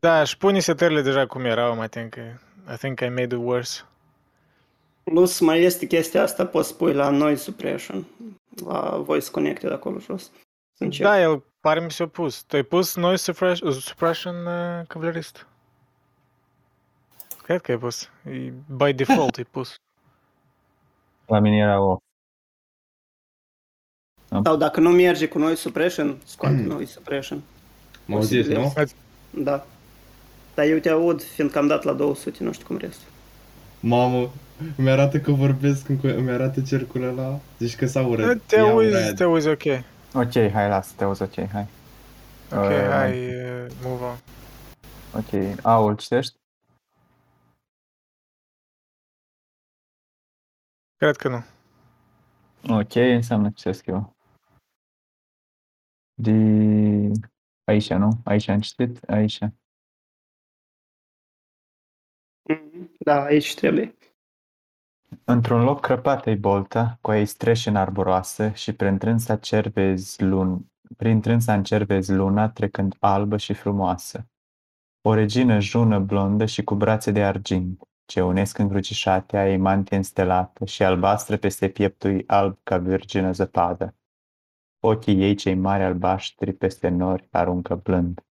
Da, 0.00 0.24
și 0.24 0.36
pune 0.36 0.58
setările 0.58 1.02
deja 1.02 1.26
cum 1.26 1.44
erau, 1.44 1.82
I 1.84 1.88
think. 1.88 2.14
I 2.72 2.76
think 2.78 3.00
I 3.00 3.08
made 3.08 3.22
it 3.34 3.40
worse. 3.42 3.80
Plus 5.04 5.40
mai 5.40 5.62
este 5.62 5.86
chestia 5.86 6.22
asta, 6.22 6.46
poți 6.46 6.68
să 6.68 6.74
pui 6.74 6.92
la 6.92 7.10
noise 7.10 7.42
suppression, 7.42 8.06
la 8.64 8.96
voice 8.96 9.30
connected 9.30 9.72
acolo 9.72 9.98
jos. 9.98 10.30
Să 10.72 10.84
încerc. 10.84 11.08
Da, 11.08 11.20
el 11.20 11.42
pare 11.60 11.80
mi 11.80 11.90
s-a 11.90 12.06
pus. 12.06 12.42
Tu 12.42 12.56
ai 12.56 12.62
pus 12.62 12.96
noise 12.96 13.22
suppression, 13.22 13.72
suppression 13.72 14.34
uh, 14.34 14.86
cavalerist? 14.86 15.46
Cred 17.42 17.60
că 17.60 17.70
ai 17.70 17.78
pus. 17.78 18.10
E, 18.24 18.52
by 18.76 18.92
default 18.92 19.36
ai 19.36 19.44
pus. 19.44 19.74
La 21.26 21.38
mine 21.38 21.56
era 21.56 21.80
o... 21.80 21.96
Sau 24.42 24.56
dacă 24.56 24.80
nu 24.80 24.90
merge 24.90 25.28
cu 25.28 25.38
noise 25.38 25.60
suppression, 25.60 26.18
scoate 26.24 26.54
noise 26.54 26.92
suppression. 26.92 27.42
M-au 28.06 28.18
auzit, 28.18 28.46
nu? 28.46 28.72
Da. 29.30 29.66
Dar 30.54 30.66
eu 30.66 30.78
te 30.78 30.88
aud, 30.88 31.22
fiindcă 31.22 31.58
am 31.58 31.66
dat 31.66 31.82
la 31.82 31.92
200, 31.92 32.44
nu 32.44 32.52
știu 32.52 32.66
cum 32.66 32.76
restul. 32.76 33.08
Mamă, 33.80 34.30
îmi 34.78 34.90
arată 34.90 35.20
că 35.20 35.32
vorbesc, 35.32 35.88
încă- 35.88 36.16
îmi 36.16 36.30
arată 36.30 36.62
cercul 36.62 37.02
ăla. 37.02 37.40
Zici 37.58 37.76
că 37.76 37.86
s-a 37.86 38.06
urât. 38.06 38.42
Te 38.46 38.56
Ia 38.56 38.62
auzi, 38.62 38.88
urât. 38.88 39.16
te 39.16 39.22
auzi 39.22 39.48
ok. 39.48 39.62
Ok, 40.14 40.32
hai, 40.52 40.68
lasă, 40.68 40.94
te 40.96 41.04
auzi, 41.04 41.22
ok, 41.22 41.34
hai. 41.48 41.66
Ok, 42.52 42.58
Uh, 42.64 42.88
hai, 42.90 43.26
uh, 43.28 43.70
move 43.82 44.04
on. 44.04 44.16
Ok, 45.14 45.64
Aul, 45.64 45.96
citești? 45.96 46.34
Cred 50.96 51.16
că 51.16 51.28
nu. 51.28 51.44
Ok, 52.78 52.94
înseamnă 52.94 53.48
ce 53.48 53.54
citesc 53.56 53.86
eu. 53.86 54.16
De... 56.14 56.30
Aici, 57.64 57.90
nu? 57.90 58.20
Aici 58.24 58.48
am 58.48 58.60
citit? 58.60 59.02
Aici. 59.08 59.38
Mhm. 62.48 62.90
Da, 62.98 63.22
aici 63.22 63.54
trebuie. 63.54 63.94
Într-un 65.24 65.62
loc 65.62 65.80
crăpat 65.80 66.26
e 66.26 66.34
bolta, 66.34 66.98
cu 67.00 67.12
ei 67.12 67.26
streșin 67.26 67.76
arboroasă 67.76 68.50
și 68.50 68.72
printrânsa 68.72 69.36
cervezi 69.36 70.22
lun... 70.22 70.72
printrânsa 70.96 71.54
în 71.54 71.62
cervezi 71.62 72.12
luna 72.12 72.48
trecând 72.48 72.96
albă 73.00 73.36
și 73.36 73.52
frumoasă. 73.52 74.28
O 75.02 75.14
regină 75.14 75.60
jună 75.60 75.98
blondă 75.98 76.44
și 76.44 76.64
cu 76.64 76.74
brațe 76.74 77.10
de 77.10 77.24
argint, 77.24 77.82
ce 78.04 78.22
unesc 78.22 78.58
încrucișate 78.58 79.36
a 79.36 79.48
ei 79.48 79.56
mantie 79.56 79.96
înstelată 79.96 80.64
și 80.64 80.82
albastră 80.82 81.36
peste 81.36 81.68
pieptul 81.68 82.24
alb 82.26 82.58
ca 82.62 82.78
virgină 82.78 83.32
zăpadă. 83.32 83.94
Ochii 84.80 85.22
ei 85.22 85.34
cei 85.34 85.54
mari 85.54 85.82
albaștri 85.82 86.52
peste 86.52 86.88
nori 86.88 87.28
aruncă 87.30 87.74
blând. 87.74 88.26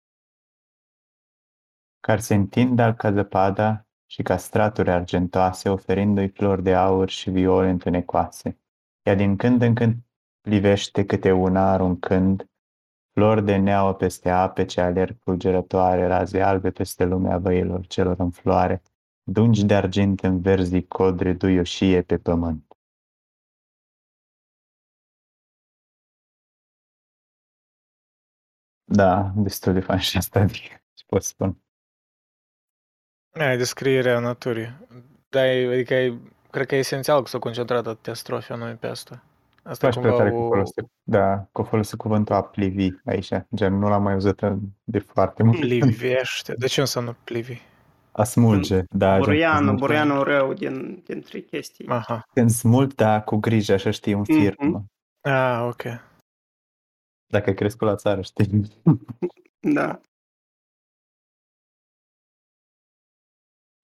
Care 1.99 2.19
se 2.19 2.33
întind 2.33 2.79
al 2.79 2.93
ca 2.93 3.11
zăpada 3.11 3.87
și 4.13 4.21
ca 4.21 4.37
straturi 4.37 4.89
argentoase, 4.89 5.69
oferindu-i 5.69 6.27
flori 6.27 6.63
de 6.63 6.73
aur 6.73 7.09
și 7.09 7.29
viole 7.29 7.69
întunecoase. 7.69 8.59
Ea 9.01 9.15
din 9.15 9.35
când 9.35 9.61
în 9.61 9.73
când 9.75 9.95
plivește 10.41 11.05
câte 11.05 11.31
una 11.31 11.71
aruncând 11.71 12.49
flori 13.13 13.45
de 13.45 13.55
neaua 13.55 13.95
peste 13.95 14.29
ape 14.29 14.65
ce 14.65 14.81
alerg 14.81 15.17
fulgerătoare, 15.19 16.07
raze 16.07 16.41
albe 16.41 16.71
peste 16.71 17.05
lumea 17.05 17.37
văilor 17.37 17.87
celor 17.87 18.19
în 18.19 18.29
floare, 18.31 18.81
dungi 19.23 19.65
de 19.65 19.75
argint 19.75 20.19
în 20.19 20.41
verzii 20.41 20.87
codre 20.87 21.33
duioșie 21.33 22.01
pe 22.01 22.17
pământ. 22.17 22.77
Da, 28.83 29.33
destul 29.35 29.73
de 29.73 29.79
fain 29.79 29.99
și 29.99 30.17
asta, 30.17 30.39
adică, 30.45 30.83
ce 30.93 31.03
pot 31.07 31.23
spun. 31.23 31.62
Aia 33.33 33.53
e 33.53 33.57
descrierea 33.57 34.19
naturii. 34.19 34.73
Da, 35.29 35.47
e, 35.47 35.73
adică 35.73 35.93
e, 35.93 36.13
cred 36.49 36.67
că 36.67 36.75
e 36.75 36.77
esențial 36.77 37.21
că 37.21 37.27
s-a 37.27 37.39
concentrat 37.39 37.87
atâtea 37.87 38.13
strofe 38.13 38.53
anume 38.53 38.77
pe 38.79 38.87
asta. 38.87 39.23
Asta 39.63 39.87
e 39.87 39.91
Faci 39.91 39.99
prea 40.01 40.11
cumva 40.11 40.23
tare 40.23 40.35
cu 40.35 40.41
o... 40.41 40.47
folosit, 40.47 40.85
da, 41.03 41.47
cu 41.51 41.63
folosit 41.63 41.97
cuvântul 41.97 42.35
a 42.35 42.41
plivi 42.41 42.89
aici, 43.05 43.29
gen, 43.55 43.77
nu 43.77 43.89
l-am 43.89 44.03
mai 44.03 44.13
auzit 44.13 44.41
de 44.83 44.99
foarte 44.99 45.43
mult. 45.43 45.59
Plivește. 45.59 46.53
De 46.57 46.67
ce 46.67 46.79
înseamnă 46.79 47.15
plivi? 47.23 47.61
A 48.11 48.23
smulge, 48.23 48.81
da. 48.89 49.13
gen, 49.13 49.23
Burianul, 49.23 49.61
smulge. 49.63 49.79
burianul 49.85 50.23
rău 50.23 50.53
din, 50.53 51.01
dintre 51.05 51.39
chestii. 51.39 51.87
Aha. 51.87 52.23
Când 52.33 52.49
smult, 52.49 52.95
da, 52.95 53.21
cu 53.21 53.35
grijă, 53.35 53.73
așa 53.73 53.91
știi, 53.91 54.13
un 54.13 54.23
fir. 54.23 54.53
Mhm. 54.57 54.91
Ah, 55.21 55.65
ok. 55.69 55.81
Dacă 57.25 57.49
ai 57.49 57.55
crescut 57.55 57.87
la 57.87 57.95
țară, 57.95 58.21
știi. 58.21 58.67
Da. 59.59 60.01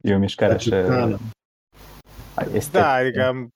E 0.02 0.14
o 0.16 0.18
mișcare 0.18 0.54
așa... 0.54 0.82
Ciucană. 0.82 1.20
Este, 2.54 2.78
Da, 2.78 2.92
adică 2.94 3.26
am... 3.26 3.50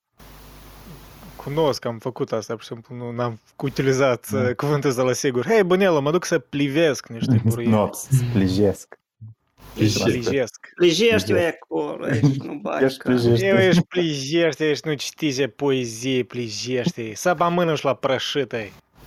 Cunosc, 1.36 1.84
am 1.84 1.98
făcut 1.98 2.32
asta, 2.32 2.52
pur 2.54 2.62
și 2.62 2.68
simplu, 2.68 3.10
nu 3.12 3.22
am 3.22 3.40
utilizat 3.56 4.30
Da. 4.30 4.38
uh, 4.40 4.54
cuvântul 4.54 4.90
ăsta 4.90 5.02
la 5.02 5.12
sigur. 5.12 5.46
Hei, 5.46 5.62
bunelă, 5.62 6.00
mă 6.00 6.10
duc 6.10 6.24
să 6.24 6.38
plivesc 6.38 7.08
niște 7.08 7.40
buruieni. 7.44 7.72
Nu, 7.74 7.90
splijesc. 7.92 8.98
Plijesc. 9.74 10.72
Plijește-o 10.74 11.34
Plijesc. 11.34 11.54
acolo, 11.62 12.08
ești, 12.08 12.46
nu 12.46 12.54
bagi 12.62 12.84
Ești 12.84 12.98
că... 12.98 13.08
plijește. 13.08 13.46
Eu 13.46 13.56
ești 13.56 13.82
plijește, 13.82 14.68
ești 14.70 14.88
nu 14.88 14.94
citize 14.94 15.46
poezie, 15.48 16.22
plijește. 16.22 17.14
Să 17.14 17.36
mână 17.50 17.74
și 17.74 17.84
la 17.84 17.94
prășită. 17.94 18.56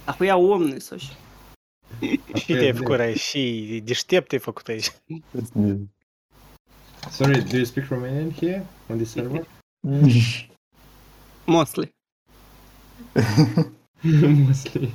Ahuia 0.05 0.37
omni 0.37 0.81
să 0.81 0.97
și. 0.97 1.11
Și 2.35 2.53
te-ai 2.53 2.73
făcut 2.81 2.99
aici, 2.99 3.19
și 3.19 3.81
deștept 3.83 4.27
te-ai 4.27 4.41
făcut 4.41 4.67
aici. 4.67 4.91
Sorry, 7.09 7.41
do 7.43 7.57
you 7.57 7.65
speak 7.65 7.85
Romanian 7.89 8.31
here 8.31 8.65
on 8.89 8.97
this 8.97 9.11
server? 9.11 9.45
Mostly. 11.45 11.91
Mostly. 14.03 14.93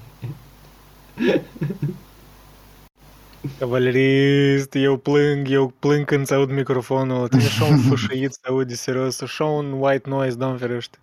Cavalerist, 3.59 4.75
eu 4.75 4.97
plâng, 4.97 5.49
eu 5.49 5.69
plâng 5.79 6.05
când 6.05 6.27
ți 6.27 6.35
aud 6.35 6.51
microfonul. 6.51 7.29
Tine 7.29 7.45
așa 7.45 7.65
un 7.65 7.79
fâșăit 7.79 8.33
să 8.33 8.41
aude 8.49 8.75
serios, 8.75 9.21
așa 9.21 9.45
un 9.45 9.73
white 9.73 10.09
noise, 10.09 10.37
doamne 10.37 10.59
ferește. 10.59 10.99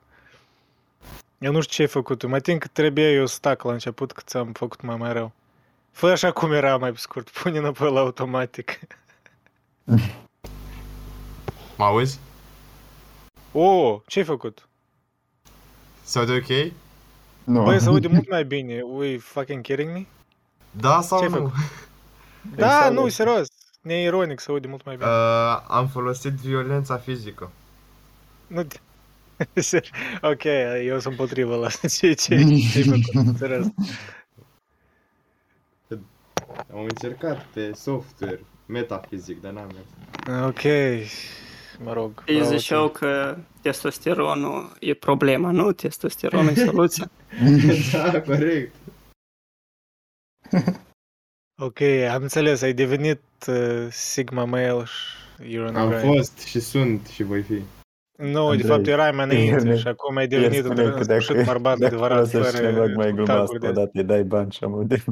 Eu 1.38 1.52
nu 1.52 1.62
știu 1.62 1.74
ce 1.74 1.82
ai 1.82 1.88
făcut 1.88 2.18
tu. 2.18 2.28
Mă 2.28 2.40
tin 2.40 2.58
că 2.58 2.68
trebuie 2.68 3.12
eu 3.12 3.26
să 3.26 3.34
stac 3.34 3.64
la 3.64 3.72
început, 3.72 4.12
că 4.12 4.22
ți-am 4.26 4.52
făcut 4.52 4.82
mai 4.82 4.96
mai 4.96 5.14
rău. 5.14 5.32
Fă 5.92 6.08
așa 6.08 6.32
cum 6.32 6.52
era 6.52 6.78
mai 6.78 6.92
pe 6.92 6.98
scurt. 6.98 7.30
Pune 7.30 7.58
înapoi 7.58 7.92
la 7.92 8.00
automatic. 8.00 8.80
Mă 11.80 11.86
auzi? 11.86 12.20
Oh, 13.52 14.00
ce 14.06 14.20
ai 14.20 14.26
făcut? 14.26 14.68
Se 16.04 16.20
aude 16.20 16.32
ok? 16.34 16.72
Nu. 17.44 17.64
Băi, 17.64 17.80
se 17.80 17.88
aude 17.88 18.08
mult 18.08 18.30
mai 18.30 18.46
bine. 18.46 18.82
Ui, 18.82 19.18
fucking 19.18 19.62
kidding 19.64 19.92
me? 19.92 20.06
Da 20.72 21.02
sau 21.02 21.20
Ce-ai 21.20 21.30
nu? 21.32 21.36
făcut? 21.36 21.54
Da, 22.56 22.66
Exact. 22.66 22.94
nu, 22.94 23.08
serios. 23.08 23.48
Neironic, 23.82 24.40
se 24.40 24.52
aude 24.52 24.68
mult 24.68 24.86
mai 24.86 24.96
bine. 24.96 25.10
Uh, 25.10 25.64
am 25.68 25.88
folosit 25.88 26.32
violența 26.32 26.98
fizică. 26.98 27.52
Nu 28.48 28.64
te... 28.64 28.80
Ser- 29.62 29.90
ok, 30.22 30.44
eu 30.86 31.00
sunt 31.00 31.16
potrivă 31.16 31.56
la 31.56 31.66
asta. 31.66 31.88
Ce, 31.98 32.14
ce, 32.14 32.36
ce-ai 32.72 32.84
făcut? 32.84 33.38
Serios. 33.38 33.66
Am 36.74 36.84
încercat 36.84 37.46
pe 37.46 37.74
software, 37.74 38.44
metafizic, 38.66 39.42
dar 39.42 39.52
n-am 39.52 39.72
mers. 39.74 40.46
Ok, 40.48 40.62
mă 41.84 41.94
rog. 41.94 42.24
Ei 42.26 42.36
bravo 42.40 42.56
ziceau 42.56 42.88
ție. 42.88 42.94
că 43.00 43.38
testosteronul 43.62 44.72
e 44.80 44.94
problema, 44.94 45.52
nu? 45.52 45.72
Testosteronul 45.72 46.52
e 46.52 46.56
soluția. 46.66 47.10
da, 48.12 48.22
corect. 48.22 48.74
Ok, 51.62 51.82
am 52.12 52.22
înțeles, 52.22 52.62
ai 52.62 52.74
devenit 52.74 53.22
uh, 53.48 53.88
Sigma 53.90 54.46
Male 54.46 54.84
și 54.84 55.56
you're 55.56 55.66
on 55.68 55.74
the 55.74 55.82
Am 55.82 55.90
grind. 55.90 56.16
fost 56.16 56.40
și 56.40 56.60
sunt 56.60 57.08
și 57.08 57.24
voi 57.24 57.42
fi. 57.42 57.62
Nu, 58.18 58.32
de 58.32 58.38
Andrei, 58.40 58.68
fapt 58.70 58.88
erai 58.88 59.12
mai 59.12 59.26
înainte 59.26 59.68
el- 59.68 59.78
și 59.78 59.88
acum 59.88 60.16
ai 60.18 60.24
El 60.24 60.30
devenit 60.30 60.64
spune 60.66 60.84
în 60.84 60.92
că 60.94 61.04
sfârșit 61.04 61.36
dacă, 61.36 61.46
bărbat 61.46 61.78
dacă 61.78 61.94
adevărat, 61.94 62.30
folosești 62.30 62.56
fără 62.58 62.68
cineva 62.70 62.86
mai 62.96 63.12
gluma 63.12 63.26
taguri 63.34 63.44
asta 63.44 63.58
de 63.60 63.68
odată, 63.68 63.90
îi 63.94 64.04
dai 64.04 64.24
bani 64.24 64.52
și 64.52 64.64
am 64.64 64.84
de 64.88 65.04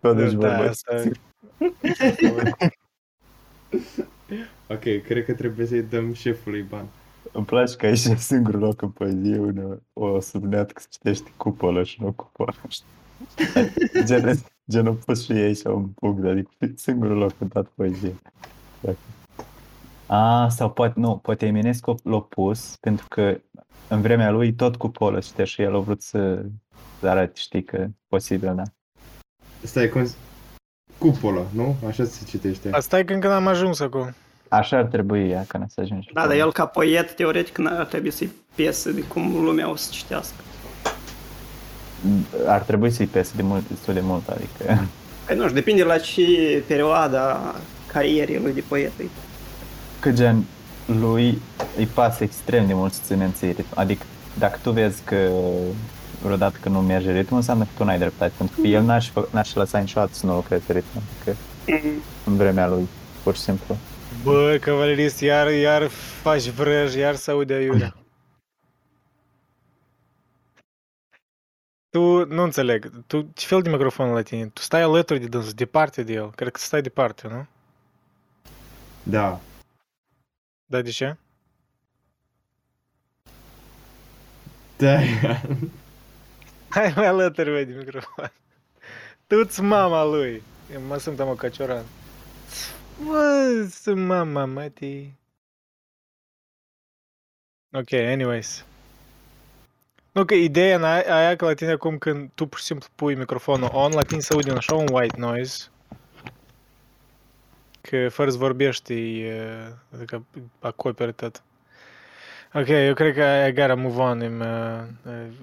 tot 0.00 0.16
deci 0.16 0.32
Da, 0.32 0.48
vorba. 0.48 0.68
asta... 0.68 0.94
Ok, 4.68 4.82
cred 5.04 5.24
că 5.24 5.32
trebuie 5.32 5.66
să-i 5.66 5.82
dăm 5.82 6.12
șefului 6.12 6.62
bani. 6.62 6.88
Îmi 7.32 7.44
place 7.44 7.76
că 7.76 7.86
ai 7.86 7.96
și 7.96 8.16
singurul 8.18 8.60
loc 8.60 8.82
în 8.82 8.88
poezie 8.90 9.38
unde 9.38 9.82
o 9.92 10.20
sublineat 10.20 10.70
că 10.72 10.80
se 10.80 10.86
citește 10.90 11.32
cupolă 11.36 11.82
și 11.82 12.02
nu 12.02 12.12
cupolă. 12.12 12.54
Gen, 14.04 14.38
gen, 14.70 14.86
au 14.86 14.94
pus 14.94 15.24
și 15.24 15.32
ei 15.32 15.54
și 15.54 15.66
un 15.66 15.86
punct, 15.88 16.24
adică 16.24 16.50
singurul 16.74 17.16
loc 17.16 17.32
în 17.38 17.48
toată 17.48 17.70
poezie. 17.74 18.14
Dacă- 18.80 18.96
A, 20.06 20.48
sau 20.48 20.70
poate, 20.70 21.00
nu, 21.00 21.16
poate 21.16 21.46
Eminescu 21.46 21.94
l-a 22.02 22.20
pus 22.20 22.76
pentru 22.80 23.06
că 23.08 23.40
în 23.88 24.00
vremea 24.00 24.30
lui 24.30 24.54
tot 24.54 24.76
cupolă 24.76 25.18
citea 25.18 25.44
și 25.44 25.62
el 25.62 25.74
a 25.74 25.78
vrut 25.78 26.02
să, 26.02 26.44
să 27.00 27.08
arate, 27.08 27.32
știi, 27.34 27.64
că 27.64 27.76
e 27.76 27.90
posibil, 28.08 28.54
da. 28.54 28.62
Stai, 29.62 29.88
cum... 29.88 30.06
Cupola, 30.98 31.46
nu? 31.50 31.76
Așa 31.88 32.04
se 32.04 32.24
citește. 32.28 32.68
Asta 32.72 32.98
e 32.98 33.04
că 33.04 33.12
încă 33.12 33.28
n-am 33.28 33.46
ajuns 33.46 33.80
acum. 33.80 34.14
Așa 34.48 34.76
ar 34.76 34.84
trebui 34.84 35.30
ea, 35.30 35.44
ca 35.48 35.66
să 35.68 35.80
ajungi. 35.80 36.10
Da, 36.12 36.26
dar 36.26 36.36
el 36.36 36.52
ca 36.52 36.66
poet, 36.66 37.14
teoretic, 37.14 37.58
n-ar 37.58 37.84
trebui 37.84 38.10
să-i 38.10 38.32
piese 38.54 38.92
de 38.92 39.00
cum 39.00 39.44
lumea 39.44 39.70
o 39.70 39.76
să 39.76 39.88
citească. 39.90 40.34
Ar 42.46 42.60
trebui 42.60 42.90
să-i 42.90 43.06
pese 43.06 43.32
de 43.36 43.42
mult, 43.42 43.68
destul 43.68 43.94
de 43.94 44.00
mult, 44.02 44.28
adică... 44.28 44.84
Păi 45.26 45.36
nu 45.36 45.42
știu, 45.42 45.54
depinde 45.54 45.82
la 45.82 45.98
ce 45.98 46.62
perioada 46.66 47.54
carierei 47.86 48.40
lui 48.42 48.52
de 48.52 48.62
poet 48.68 48.92
e. 49.00 49.04
că 50.00 50.10
gen 50.10 50.44
lui 50.86 51.40
îi 51.76 51.86
pasă 51.86 52.22
extrem 52.22 52.66
de 52.66 52.74
mult 52.74 52.92
să 52.92 53.00
ține 53.04 53.24
în 53.24 53.32
ritm. 53.40 53.64
Adică 53.74 54.04
dacă 54.38 54.58
tu 54.62 54.70
vezi 54.70 55.02
că 55.04 55.30
vreodată 56.22 56.58
că 56.60 56.68
nu 56.68 56.80
merge 56.80 57.12
ritmul, 57.12 57.38
înseamnă 57.38 57.64
că 57.64 57.70
tu 57.76 57.84
n-ai 57.84 57.98
dreptate, 57.98 58.32
pentru 58.38 58.60
că 58.60 58.66
el 58.66 58.82
n-aș, 58.82 59.10
fă- 59.10 59.30
n-aș 59.30 59.54
lăsa 59.54 59.78
niciodată 59.78 60.14
să 60.14 60.26
nu 60.26 60.34
lucreze 60.34 60.72
ritmul, 60.72 61.02
adică 61.14 61.36
în 62.26 62.36
vremea 62.36 62.66
lui, 62.68 62.88
pur 63.22 63.34
și 63.34 63.40
simplu. 63.40 63.76
Bă, 64.22 64.58
cavalerist, 64.60 65.20
iar, 65.20 65.50
iar 65.52 65.86
faci 66.22 66.48
vrăj, 66.48 66.94
iar 66.94 67.14
se 67.14 67.30
aude 67.30 67.54
aiurea. 67.54 67.96
Tu, 71.88 72.24
nu 72.24 72.42
înțeleg, 72.42 72.90
tu 73.06 73.30
ce 73.34 73.46
fel 73.46 73.62
de 73.62 73.70
microfon 73.70 74.12
la 74.12 74.22
tine? 74.22 74.46
Tu 74.46 74.60
stai 74.60 74.82
alături 74.82 75.18
de 75.18 75.26
dânsul, 75.26 75.52
departe 75.52 76.02
de 76.02 76.12
el. 76.12 76.30
Cred 76.30 76.52
că 76.52 76.58
stai 76.58 76.82
departe, 76.82 77.28
nu? 77.28 77.46
Da. 79.02 79.40
Da, 80.66 80.82
de 80.82 80.90
ce? 80.90 81.16
Da, 84.76 84.98
Hai 86.76 86.92
mai 86.96 87.06
alături, 87.06 87.50
băi, 87.50 87.64
de 87.64 87.72
microfon. 87.72 88.32
Tu-ți 89.26 89.62
mama 89.62 90.04
lui. 90.04 90.42
Eu 90.72 90.80
mă 90.80 90.96
sunt 90.96 91.18
mă 91.18 91.34
căcioran. 91.34 91.84
Bă, 93.04 93.66
sunt 93.70 94.06
mama, 94.06 94.44
mati. 94.44 95.14
Ok, 97.72 97.92
anyways. 97.92 98.64
Nu, 100.12 100.24
că 100.24 100.34
ideea 100.34 100.76
în 100.76 100.84
aia, 100.84 101.16
aia 101.16 101.36
că 101.36 101.44
la 101.44 101.54
tine 101.54 101.70
acum 101.70 101.98
când 101.98 102.30
tu 102.34 102.46
pur 102.46 102.58
și 102.58 102.64
simplu 102.64 102.88
pui 102.94 103.14
microfonul 103.14 103.70
on, 103.72 103.92
la 103.92 104.02
tine 104.02 104.20
se 104.20 104.32
aude 104.32 104.50
un 104.50 104.56
așa 104.56 104.74
un 104.74 104.86
white 104.92 105.18
noise 105.18 105.70
că 107.80 108.08
fără 108.08 108.30
să 108.30 108.36
vorbești, 108.36 109.20
e, 109.20 109.74
adică 109.94 110.24
acoperi 110.58 111.12
tot. 111.12 111.42
Ok, 112.54 112.68
eu 112.68 112.94
cred 112.94 113.14
că 113.14 113.22
I 113.48 113.52
gotta 113.52 113.74
move 113.74 114.00
on, 114.00 114.20
îmi 114.20 114.40
uh, 114.40 114.82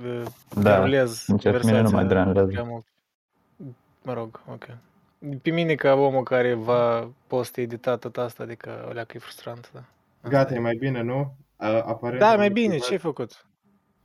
uh, 0.06 0.26
Da, 0.62 0.76
derulez 0.76 1.12
sincer, 1.18 1.52
pe 1.52 1.66
mine 1.66 1.82
nu 1.82 1.90
conversația 1.90 2.02
mă 2.02 2.08
deranjează. 2.08 2.48
prea 2.52 2.64
mult. 2.64 2.86
Mă 4.02 4.14
rog, 4.14 4.42
ok. 4.52 4.66
Pe 5.42 5.50
mine 5.50 5.76
ca 5.76 5.94
omul 5.94 6.24
care 6.24 6.54
va 6.54 7.10
post-edita 7.28 7.96
tot 7.98 8.18
asta, 8.18 8.44
adică 8.44 8.86
o 8.90 8.92
leacă 8.92 9.12
e 9.16 9.20
frustrant, 9.20 9.70
da. 9.74 9.84
Gata, 10.30 10.54
e 10.54 10.60
mai 10.60 10.76
bine, 10.76 11.02
nu? 11.02 11.36
A, 11.56 11.68
aparent 11.82 12.20
Da, 12.20 12.30
am 12.32 12.38
mai 12.38 12.50
bine, 12.50 12.74
activat- 12.74 12.88
ce 12.88 12.92
ai 12.94 13.00
făcut? 13.00 13.46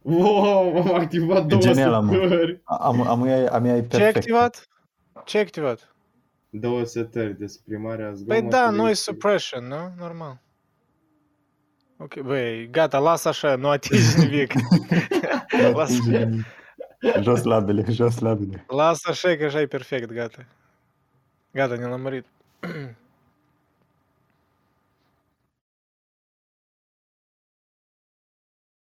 Wow, 0.02 0.76
am 0.76 0.94
activat 0.94 1.44
două 1.46 1.60
genial, 1.60 2.02
mă. 2.02 2.12
setări. 2.12 2.60
Am, 2.64 3.00
am, 3.00 3.06
am, 3.08 3.22
am 3.52 3.64
ea 3.64 3.76
e 3.76 3.80
Ce 3.80 3.82
ai 3.82 3.82
perfect. 3.88 4.16
activat? 4.16 4.68
Ce 5.24 5.36
ai 5.36 5.42
activat? 5.42 5.94
Două 6.50 6.84
setări, 6.84 7.38
desprimarea 7.38 8.12
zgomotului. 8.12 8.40
Păi 8.40 8.50
da, 8.50 8.70
noise 8.70 8.94
și- 8.94 9.00
suppression, 9.02 9.66
nu? 9.66 9.92
Normal. 9.98 10.40
Ok, 11.98 12.20
băi, 12.20 12.68
gata, 12.70 12.98
lasă 12.98 13.28
așa, 13.28 13.56
nu 13.56 13.68
atingi 13.68 14.18
nimic. 14.24 14.52
lasă, 15.72 16.28
Jos 17.20 17.42
labele, 17.42 17.84
jos 17.92 18.18
labele. 18.18 18.64
lasă 18.68 19.08
așa, 19.10 19.36
că 19.36 19.44
așa 19.44 19.60
e 19.60 19.66
perfect, 19.66 20.12
gata. 20.12 20.44
Gata, 21.52 21.74
ne-am 21.74 21.90
lămurit. 21.90 22.26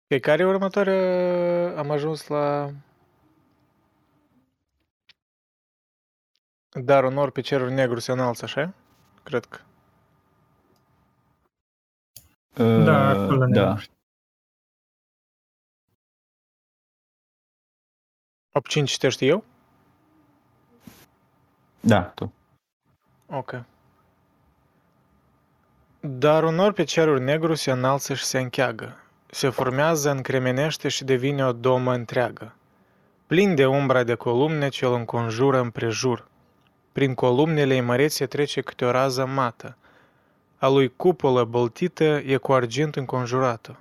Pe 0.07 0.19
care 0.19 0.41
e 0.41 0.45
următoarea? 0.45 1.77
Am 1.77 1.91
ajuns 1.91 2.27
la... 2.27 2.69
Dar 6.69 7.03
un 7.03 7.13
nor 7.13 7.31
pe 7.31 7.41
cerul 7.41 7.69
negru 7.69 7.99
se 7.99 8.11
înalță, 8.11 8.43
așa? 8.45 8.73
Cred 9.23 9.45
că. 9.45 9.59
Da, 12.55 13.09
acolo 13.09 13.45
da. 13.45 13.45
negru. 13.45 13.89
8-5 18.81 18.83
citești 18.85 19.27
eu? 19.27 19.43
Da, 21.79 22.01
tu. 22.01 22.33
Ok. 23.29 23.63
Dar 25.99 26.43
un 26.43 26.55
nor 26.55 26.73
pe 26.73 26.83
cerul 26.83 27.19
negru 27.19 27.53
se 27.53 27.71
înalță 27.71 28.13
și 28.13 28.23
se 28.23 28.39
încheagă. 28.39 28.95
Se 29.29 29.49
formează, 29.49 30.09
încremenește 30.11 30.87
și 30.87 31.03
devine 31.03 31.45
o 31.45 31.53
domă 31.53 31.93
întreagă. 31.93 32.55
Plin 33.27 33.55
de 33.55 33.65
umbra 33.65 34.03
de 34.03 34.15
columne 34.15 34.69
ce 34.69 34.85
îl 34.85 34.93
înconjură 34.93 35.59
împrejur. 35.59 36.27
Prin 36.91 37.13
columnele 37.13 37.81
mărețe 37.81 38.25
trece 38.25 38.61
câte 38.61 38.85
o 38.85 38.91
rază 38.91 39.25
mată. 39.25 39.77
A 40.57 40.67
lui 40.67 40.93
cupolă 40.95 41.43
băltită 41.43 42.03
e 42.03 42.37
cu 42.37 42.53
argint 42.53 42.95
înconjurată. 42.95 43.77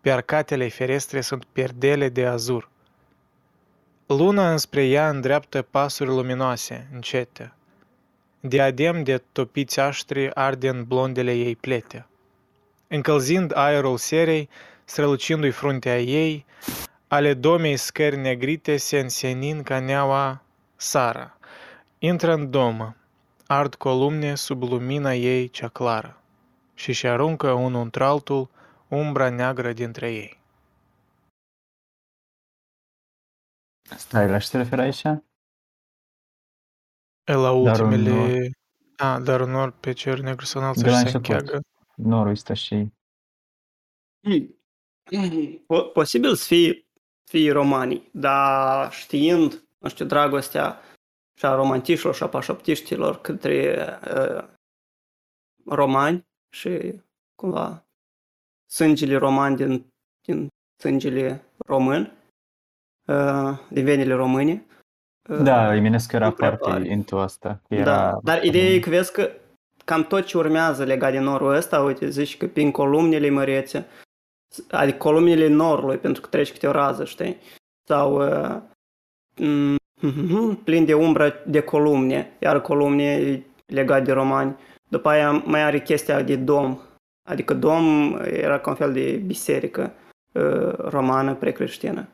Pe 0.00 0.10
arcatele 0.10 0.68
ferestre 0.68 1.20
sunt 1.20 1.44
perdele 1.44 2.08
de 2.08 2.26
azur. 2.26 2.68
Luna 4.06 4.50
înspre 4.50 4.86
ea 4.86 5.08
îndreaptă 5.08 5.62
pasuri 5.62 6.08
luminoase, 6.08 6.88
încete. 6.92 7.52
Diadem 8.40 9.02
de 9.02 9.22
topiți 9.32 9.80
aștri 9.80 10.34
arde 10.34 10.68
în 10.68 10.84
blondele 10.84 11.32
ei 11.32 11.56
plete. 11.56 12.06
Încălzind 12.88 13.56
aerul 13.56 13.96
serei, 13.96 14.48
strălucindu-i 14.84 15.50
fruntea 15.50 16.00
ei, 16.00 16.46
ale 17.08 17.34
domei 17.34 17.76
scări 17.76 18.16
negrite 18.16 18.76
se 18.76 18.98
însenin 18.98 19.62
ca 19.62 19.78
neaua 19.78 20.42
Sara. 20.76 21.38
Intră 21.98 22.32
în 22.34 22.50
domă, 22.50 22.96
ard 23.50 23.74
columne 23.74 24.34
sub 24.34 24.62
lumina 24.62 25.14
ei 25.14 25.48
cea 25.48 25.68
clară 25.68 26.22
și-și 26.74 27.06
aruncă 27.06 27.52
unul 27.52 27.82
într-altul 27.82 28.50
umbra 28.88 29.30
neagră 29.30 29.72
dintre 29.72 30.12
ei. 30.12 30.36
Stai, 33.96 34.28
la 34.28 34.38
ce 34.38 34.48
te 34.50 34.56
referi 34.56 34.80
aici? 34.80 35.02
E 37.24 37.32
la 37.32 37.62
Dar 37.62 37.80
un 37.80 37.92
ultimele... 37.92 38.50
A, 38.96 39.20
dar 39.20 39.40
un 39.40 39.50
nor 39.50 39.70
pe 39.70 39.92
cer 39.92 40.18
negru 40.18 40.44
să 40.44 40.58
înalță 40.58 40.82
De 40.82 40.90
la 40.90 40.96
și 40.96 41.08
se 41.08 41.16
început. 41.16 41.40
încheagă. 41.40 41.60
Norul 41.96 42.30
ăsta 42.30 42.54
și... 42.54 42.86
Po- 45.62 45.92
posibil 45.92 46.34
să 46.34 46.44
fie, 46.46 46.86
fie 47.30 47.52
romanii, 47.52 48.08
dar 48.12 48.92
știind, 48.92 49.68
nu 49.78 49.88
știu, 49.88 50.04
dragostea 50.04 50.80
și 51.38 51.46
a 51.46 51.54
romantișilor 51.54 52.14
și 52.14 52.22
a 52.22 52.28
pașoptiștilor 52.28 53.20
către 53.20 53.86
uh, 54.14 54.44
romani 55.66 56.26
și 56.56 57.00
cumva 57.34 57.84
sângele 58.70 59.16
roman 59.16 59.56
din, 59.56 59.86
din 60.26 60.48
sângele 60.82 61.44
român, 61.66 62.12
uh, 63.06 63.58
din 63.70 63.84
venile 63.84 64.14
române. 64.14 64.66
uh, 65.28 65.42
Da, 65.42 65.74
Eminescu 65.74 66.16
era 66.16 66.28
nu 66.28 66.34
prea 66.34 66.48
foarte 66.48 66.70
pare. 66.70 66.88
into 66.88 67.18
asta. 67.18 67.60
că 67.68 67.74
Da, 67.74 67.80
Era... 67.80 68.18
dar 68.22 68.44
ideea 68.44 68.70
e 68.70 68.78
că 68.78 68.90
vezi 68.90 69.12
că 69.12 69.30
cam 69.84 70.04
tot 70.04 70.24
ce 70.24 70.36
urmează 70.36 70.84
legat 70.84 71.12
de 71.12 71.18
norul 71.18 71.54
ăsta, 71.54 71.82
uite, 71.82 72.08
zici 72.08 72.36
că 72.36 72.46
prin 72.46 72.70
columnele 72.70 73.30
mărețe, 73.30 73.86
adică 74.70 74.96
columnele 74.96 75.48
norului, 75.48 75.98
pentru 75.98 76.22
că 76.22 76.28
treci 76.28 76.52
câte 76.52 76.66
o 76.66 76.70
rază, 76.70 77.04
știi? 77.04 77.36
Sau 77.88 78.14
uh, 78.16 78.62
mm, 80.00 80.54
plin 80.54 80.84
de 80.84 80.94
umbră 80.94 81.34
de 81.46 81.60
columne, 81.60 82.30
iar 82.38 82.60
columne 82.60 83.42
legat 83.66 84.04
de 84.04 84.12
romani. 84.12 84.56
După 84.88 85.08
aia 85.08 85.42
mai 85.46 85.62
are 85.62 85.80
chestia 85.80 86.22
de 86.22 86.36
dom, 86.36 86.78
adică 87.28 87.54
dom 87.54 88.16
era 88.24 88.58
ca 88.58 88.70
un 88.70 88.76
fel 88.76 88.92
de 88.92 89.22
biserică 89.26 89.92
uh, 90.32 90.72
romană 90.76 91.34
precreștină. 91.34 92.08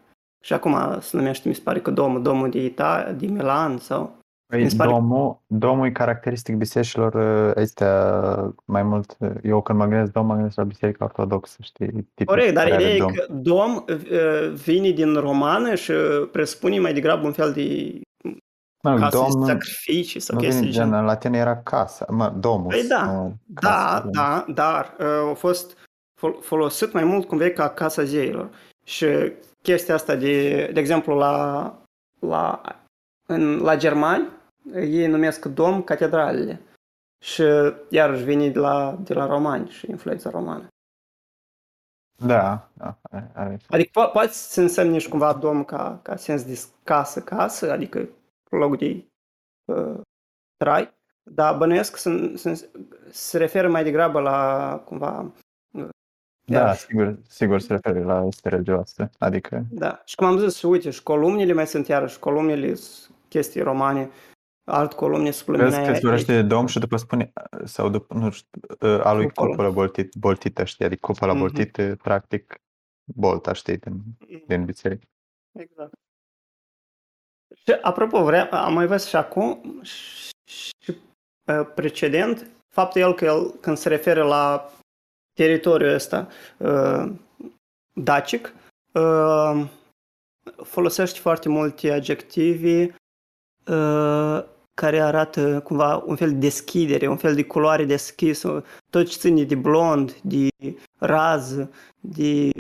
Și 0.45 0.53
acum 0.53 0.99
se 1.01 1.17
numește, 1.17 1.49
mi 1.49 1.55
se 1.55 1.61
pare 1.65 1.81
că 1.81 1.91
domul, 1.91 2.23
domul 2.23 2.51
de 2.51 2.65
Ita, 2.65 3.13
de 3.19 3.27
Milan 3.27 3.79
sau... 3.79 4.23
Păi, 4.55 4.63
Mi 4.63 4.71
se 4.71 4.77
pare- 4.77 4.91
domul, 4.91 5.41
domul 5.47 5.87
e 5.87 5.91
caracteristic 5.91 6.57
bisericilor 6.57 7.15
uh, 7.15 7.63
astea 7.63 8.55
mai 8.65 8.83
mult. 8.83 9.17
uh, 9.19 9.31
Eu 9.43 9.63
când 9.63 9.79
mă 9.79 9.87
gândesc 9.87 10.13
dom, 10.13 10.27
mă 10.27 10.35
gândesc 10.35 10.57
la 10.57 10.63
biserica 10.65 11.05
ortodoxă, 11.05 11.57
știi? 11.63 11.87
Tipul 12.15 12.35
Corect, 12.35 12.55
dar 12.55 12.63
care 12.63 12.75
are 12.75 12.83
ideea 12.83 12.97
e 12.97 12.99
dom. 12.99 13.13
că 13.13 13.27
dom 13.33 13.75
uh, 13.75 14.53
vine 14.65 14.91
din 14.91 15.15
romană 15.15 15.75
și 15.75 15.93
presupune 16.33 16.79
mai 16.81 16.93
degrabă 16.93 17.27
un 17.27 17.33
fel 17.33 17.53
de 17.53 18.01
Mă, 18.83 18.99
casă 18.99 19.17
dom 19.17 19.31
de 19.31 19.37
nu, 19.39 19.45
sacrificii 19.45 20.21
sau 20.21 20.37
nu 20.37 20.43
chestii 20.43 20.61
vine 20.61 20.71
de 20.73 20.77
gen, 20.79 20.85
genul. 20.87 20.99
în 21.01 21.07
latină 21.07 21.37
era 21.37 21.57
casa, 21.57 22.07
mă, 22.11 22.33
domus. 22.39 22.73
Păi 22.75 22.87
da, 22.89 23.05
nu 23.05 23.35
Da, 23.47 23.69
casă, 23.71 24.09
da, 24.13 24.45
dar 24.49 24.95
uh, 24.99 25.07
au 25.07 25.35
fost 25.35 25.77
fol- 26.21 26.39
folosit 26.41 26.93
mai 26.93 27.05
mult 27.05 27.27
cum 27.29 27.39
vei 27.39 27.53
ca 27.53 27.69
casa 27.69 28.03
zeilor. 28.03 28.49
Și 28.87 29.07
chestia 29.63 29.95
asta 29.95 30.15
de, 30.15 30.51
de 30.73 30.81
exemplu, 30.81 31.15
la, 31.17 31.75
la, 32.21 32.61
în, 33.27 33.59
la 33.63 33.77
germani, 33.77 34.29
ei 34.75 35.07
numesc 35.07 35.45
dom 35.45 35.83
catedralele. 35.83 36.61
Și 37.25 37.43
iarăși 37.89 38.25
vine 38.25 38.49
de 38.49 38.59
la, 38.59 38.99
de 39.03 39.15
la 39.15 39.27
romani 39.27 39.69
și 39.69 39.91
influența 39.91 40.31
romană. 40.31 40.67
Da, 42.17 42.69
da, 42.75 42.99
are- 43.11 43.31
are. 43.35 43.59
Adică 43.69 43.91
po- 43.91 44.13
poate 44.13 44.33
să 44.33 44.61
însemne 44.61 44.99
și 44.99 45.09
cumva 45.09 45.33
dom 45.33 45.65
ca, 45.65 45.99
ca 46.03 46.17
sens 46.17 46.45
de 46.45 46.61
casă, 46.83 47.21
casă, 47.23 47.73
adică 47.73 48.09
loc 48.51 48.79
de 48.79 49.05
uh, 49.65 50.01
trai, 50.57 50.95
dar 51.23 51.57
bănuiesc 51.57 51.93
că 51.93 51.99
se, 51.99 52.33
se, 52.37 52.71
se 53.11 53.39
referă 53.39 53.69
mai 53.71 53.85
degrabă 53.85 54.21
la 54.21 54.83
cumva 54.85 55.33
Da, 56.47 56.59
Iarăși. 56.59 56.81
sigur, 56.85 57.19
sigur 57.29 57.61
se 57.61 57.73
referă 57.73 58.05
la 58.05 58.25
este 58.25 58.49
religioasă. 58.49 59.11
Adică, 59.19 59.65
Da, 59.71 60.03
și 60.05 60.15
cum 60.15 60.27
am 60.27 60.39
zis, 60.39 60.57
și 60.57 60.67
uite, 60.67 60.91
și 60.91 61.03
columnile 61.03 61.53
mai 61.53 61.67
sunt 61.67 61.87
iarăși, 61.87 62.19
columnile 62.19 62.75
sunt 62.75 63.17
chestii 63.29 63.61
romane, 63.63 64.11
alt 64.65 64.93
columne 64.93 65.25
vezi 65.25 65.39
subliminare. 65.39 65.87
că 65.87 65.95
se 65.95 66.01
vorbește 66.01 66.33
de 66.33 66.43
dom 66.43 66.67
și 66.67 66.79
după 66.79 66.97
spune, 66.97 67.33
sau 67.65 67.89
după, 67.89 68.15
nu 68.15 68.31
știu, 68.31 68.61
uh, 68.81 69.01
a 69.05 69.13
lui 69.13 69.27
Cupolă. 69.27 69.49
cupolă 69.51 69.71
boltit, 69.71 70.15
boltită, 70.15 70.65
știi? 70.65 70.85
Adică 70.85 71.07
cupola 71.07 71.33
Mhm. 71.33 71.41
boltită, 71.41 71.97
practic, 72.03 72.55
bolta, 73.05 73.53
știi, 73.53 73.77
din, 73.77 74.03
din 74.47 74.65
biserică. 74.65 75.07
Exact. 75.53 75.93
Și 77.55 77.73
apropo, 77.83 78.25
vrea, 78.25 78.49
am 78.51 78.73
mai 78.75 78.87
văzut 78.87 79.09
și 79.09 79.17
acum 79.17 79.81
și, 79.83 80.31
și 80.45 80.73
uh, 81.47 81.67
precedent, 81.75 82.51
faptul 82.75 83.01
el 83.01 83.15
că 83.15 83.25
el, 83.25 83.51
când 83.51 83.77
se 83.77 83.89
referă 83.89 84.25
la 84.25 84.71
teritoriul 85.33 85.93
ăsta 85.95 86.29
uh, 86.59 87.13
dacic, 87.93 88.55
uh, 88.93 89.71
folosește 90.63 91.19
foarte 91.19 91.49
multe 91.49 91.93
adjectivi 91.93 92.83
uh, 93.67 94.45
care 94.75 95.01
arată 95.01 95.61
cumva 95.61 96.03
un 96.07 96.17
fel 96.17 96.29
de 96.31 96.37
deschidere, 96.37 97.07
un 97.09 97.17
fel 97.17 97.35
de 97.35 97.45
culoare 97.45 97.85
deschisă, 97.85 98.65
tot 98.91 99.09
ce 99.09 99.19
ține 99.19 99.43
de 99.43 99.55
blond, 99.55 100.13
de 100.23 100.49
rază, 100.99 101.71
de 102.01 102.51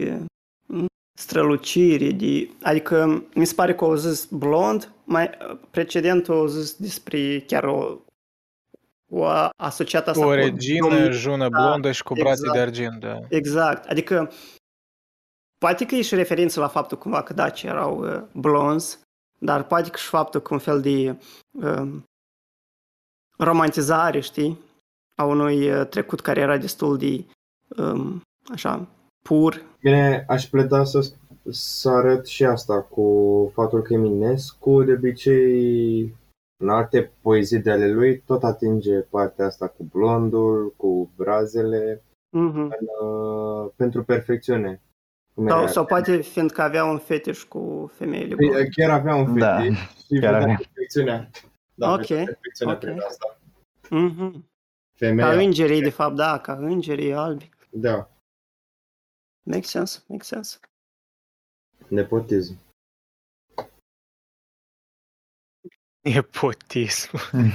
mm, 0.66 0.86
strălucire, 1.18 2.10
de... 2.10 2.48
adică 2.62 3.24
mi 3.34 3.44
se 3.44 3.54
pare 3.54 3.74
că 3.74 3.84
au 3.84 3.94
zis 3.94 4.24
blond, 4.24 4.92
mai 5.04 5.30
precedent 5.70 6.28
au 6.28 6.46
zis 6.46 6.76
despre 6.76 7.40
chiar 7.40 7.64
o, 7.64 7.98
o 9.10 9.24
asociat 9.56 10.08
asta 10.08 10.24
O 10.24 10.28
cu 10.28 10.32
regină, 10.34 10.88
domni- 10.88 11.10
jună 11.10 11.48
Da, 11.48 11.58
blondă 11.58 11.92
și 11.92 12.02
cu 12.02 12.14
brațe 12.14 12.30
exact. 12.30 12.52
de 12.52 12.58
argint, 12.60 13.00
da. 13.00 13.18
Exact, 13.28 13.90
adică 13.90 14.32
poate 15.58 15.86
că 15.86 15.94
e 15.94 16.02
și 16.02 16.14
referință 16.14 16.60
la 16.60 16.68
faptul 16.68 16.98
cumva 16.98 17.22
că 17.22 17.32
daci 17.32 17.62
erau 17.62 17.98
uh, 17.98 18.22
blonzi, 18.32 18.98
dar 19.44 19.66
poate 19.66 19.90
că 19.90 19.96
și 19.96 20.08
faptul 20.08 20.40
că 20.40 20.54
un 20.54 20.60
fel 20.60 20.80
de 20.80 21.16
um, 21.50 22.04
romantizare, 23.38 24.20
știi, 24.20 24.58
a 25.20 25.24
unui 25.24 25.70
uh, 25.70 25.86
trecut 25.86 26.20
care 26.20 26.40
era 26.40 26.56
destul 26.58 26.98
de 26.98 27.24
um, 27.82 28.20
așa 28.52 28.88
pur. 29.28 29.62
Bine, 29.80 30.24
aș 30.28 30.46
pleda 30.46 30.84
să, 30.84 31.12
să 31.50 31.88
arăt 31.90 32.26
și 32.26 32.44
asta 32.44 32.82
cu 32.82 33.50
faptul 33.54 33.82
că 33.82 33.92
Eminescu 33.92 34.82
de 34.82 34.92
obicei 34.92 36.02
în 36.62 36.68
alte 36.68 37.12
poezii 37.20 37.62
de 37.62 37.70
ale 37.70 37.92
lui 37.92 38.20
tot 38.20 38.42
atinge 38.42 39.00
partea 39.00 39.46
asta 39.46 39.68
cu 39.68 39.84
blondul, 39.92 40.74
cu 40.76 41.10
brazele, 41.16 42.02
Mhm. 42.36 42.60
uh, 42.66 43.70
pentru 43.76 44.04
perfecțiune. 44.04 44.82
Cum 45.34 45.48
Sau, 45.48 45.58
era? 45.62 45.70
sau 45.70 45.84
poate 45.84 46.20
fiindcă 46.20 46.62
avea 46.62 46.84
un 46.84 46.98
fetiș 46.98 47.42
cu 47.42 47.90
femeile 47.94 48.34
Păi, 48.34 48.46
blonde. 48.48 48.68
Chiar 48.68 48.90
avea 48.90 49.14
un 49.14 49.38
Da, 49.38 49.60
fetiș 49.60 49.78
și 49.78 49.86
chiar 50.08 50.32
vedea 50.32 50.36
avea. 50.40 50.56
perfecțiunea. 50.56 51.30
Da, 51.74 51.92
Ok, 51.92 52.06
vedea 52.06 52.24
perfecțiunea 52.24 52.74
ok. 52.74 52.80
prin 52.80 53.00
asta. 53.00 53.38
Mhm. 53.90 54.32
Ca 54.32 55.06
Femeia, 55.06 55.32
îngerii, 55.40 55.80
de 55.82 55.90
fapt, 55.90 56.14
da, 56.14 56.38
ca 56.38 56.52
îngerii 56.52 57.14
albi. 57.14 57.50
da, 57.70 58.08
Make 59.42 59.66
sense, 59.66 60.02
make 60.06 60.22
sense. 60.24 60.58
nepotism. 61.88 62.58
Nepotism. 66.00 67.10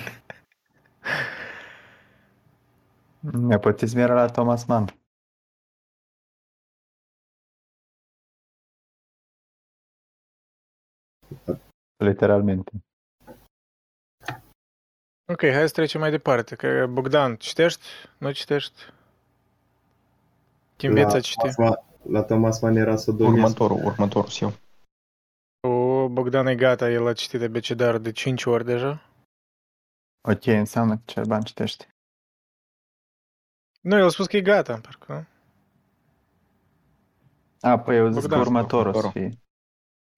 Nepotism 3.31 3.97
era 3.97 4.13
la 4.13 4.25
Thomas 4.29 4.65
Mann. 4.65 4.98
Literalmente. 11.97 12.71
Ok, 15.31 15.41
hai 15.41 15.67
să 15.67 15.73
trecem 15.73 16.01
mai 16.01 16.09
departe. 16.09 16.55
Că 16.55 16.87
Bogdan, 16.87 17.35
citești? 17.35 17.85
Nu 18.17 18.31
citești? 18.31 18.79
Te 20.75 20.87
înveți 20.87 21.15
a 21.15 21.19
citi. 21.19 21.37
Thomas 21.37 21.55
Mann- 21.55 21.87
la 22.11 22.23
Thomas 22.23 22.59
Mann 22.59 22.75
era 22.75 22.95
sodomia. 22.95 23.43
Următorul, 23.43 23.85
următorul 23.85 24.29
eu. 24.39 24.53
O, 25.71 26.07
Bogdan 26.09 26.47
e 26.47 26.55
gata, 26.55 26.89
el 26.89 27.07
a 27.07 27.13
citit 27.13 27.41
abecedarul 27.41 28.01
de 28.01 28.11
5 28.11 28.45
ori 28.45 28.65
deja. 28.65 29.05
Ok, 30.29 30.45
înseamnă 30.45 30.95
că 30.95 31.01
Cerban 31.05 31.41
citește. 31.41 31.87
Nu, 33.81 33.97
el 33.97 34.05
a 34.05 34.09
spus 34.09 34.27
că 34.27 34.37
e 34.37 34.41
gata, 34.41 34.79
parcă, 34.79 35.13
nu? 35.13 35.25
A, 37.69 37.79
păi 37.79 37.95
eu 37.97 38.09
zic 38.11 38.21
că 38.21 38.27
Bogdan, 38.27 38.39
următorul 38.39 38.87
o 38.87 38.91
să 38.93 38.97
următorul. 38.97 39.29
fie. 39.29 39.39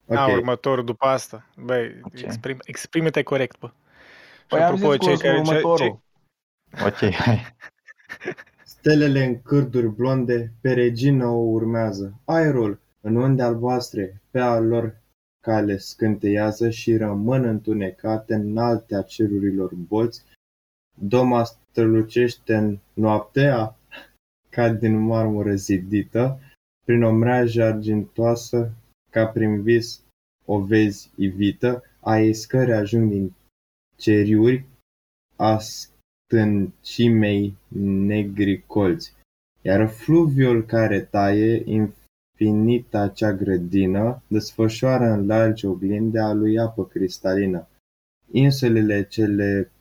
Ok, 0.05 0.17
A, 0.17 0.31
următorul 0.31 0.85
după 0.85 1.05
asta. 1.05 1.45
Băi, 1.57 1.99
Ok. 2.03 2.21
exprim, 2.21 2.57
exprime-te 2.63 3.23
corect, 3.23 3.59
bă. 3.59 3.67
Și 3.67 4.47
Păi 4.47 4.59
am 4.63 4.73
apropo, 4.73 4.91
zis 4.91 4.97
că 4.97 5.03
cei 5.03 5.13
o 5.13 5.15
să 5.15 5.21
care... 5.23 5.41
ce- 5.41 5.49
următorul. 5.49 5.99
Ok, 6.85 7.13
hai. 7.13 7.55
Stelele 8.63 9.23
în 9.23 9.41
cârduri 9.41 9.87
blonde, 9.87 10.51
pe 10.61 10.73
regină 10.73 11.25
o 11.25 11.37
urmează. 11.37 12.13
Aerul, 12.25 12.79
în 13.01 13.15
unde 13.15 13.41
albastre, 13.41 14.21
pe 14.31 14.39
a 14.39 14.59
lor 14.59 14.95
cale 15.43 15.77
scânteiază 15.77 16.69
și 16.69 16.97
rămân 16.97 17.43
întunecate 17.43 18.33
în 18.33 18.57
altea 18.57 19.01
cerurilor 19.01 19.73
bolți. 19.75 20.23
Doma 20.99 21.43
strălucește 21.43 22.55
în 22.55 22.79
noaptea 22.93 23.75
ca 24.49 24.69
din 24.69 24.97
marmură 24.99 25.53
zidită, 25.55 26.39
prin 26.85 27.03
o 27.03 27.11
mreajă 27.11 27.63
argintoasă, 27.63 28.71
ca 29.11 29.27
prin 29.27 29.61
vis 29.61 30.01
o 30.45 30.59
vezi 30.59 31.11
ivită, 31.15 31.83
a 31.99 32.19
ei 32.19 32.33
scări 32.33 32.73
ajung 32.73 33.09
din 33.09 33.33
ceriuri 33.97 34.65
a 35.35 35.57
stâncimei 35.57 37.57
negri 38.07 38.63
colți, 38.65 39.13
iar 39.61 39.89
fluviul 39.89 40.65
care 40.65 41.01
taie 41.01 41.63
infinita 41.65 43.07
cea 43.07 43.33
grădină 43.33 44.21
desfășoară 44.27 45.05
în 45.05 45.25
largi 45.25 45.65
oglinde 45.65 46.19
a 46.19 46.33
lui 46.33 46.59
apă 46.59 46.85
cristalină. 46.85 47.67
Insulele 48.31 49.03
ce 49.03 49.25
le 49.25 49.71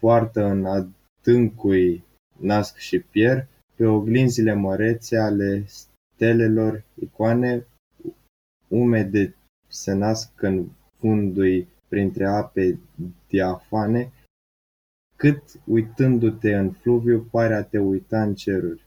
poartă 0.00 0.44
în 0.44 0.64
adâncui 0.64 2.04
nasc 2.36 2.76
și 2.76 2.98
pierd, 2.98 3.48
pe 3.76 3.84
oglinzile 3.84 4.54
mărețe 4.54 5.16
ale 5.16 5.64
stelelor 5.66 6.84
icoane 6.94 7.66
umede 8.68 9.36
se 9.66 9.92
nasc 9.92 10.42
în 10.42 10.68
fundul 10.98 11.66
printre 11.88 12.26
ape 12.26 12.78
diafane, 13.28 14.12
cât 15.16 15.42
uitându-te 15.66 16.56
în 16.56 16.72
fluviu 16.72 17.24
pare 17.30 17.54
a 17.54 17.64
te 17.64 17.78
uita 17.78 18.22
în 18.22 18.34
ceruri. 18.34 18.86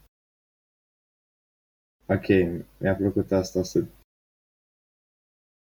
Ok, 2.06 2.28
mi-a 2.78 2.96
plăcut 2.96 3.32
asta 3.32 3.64
să 3.64 3.86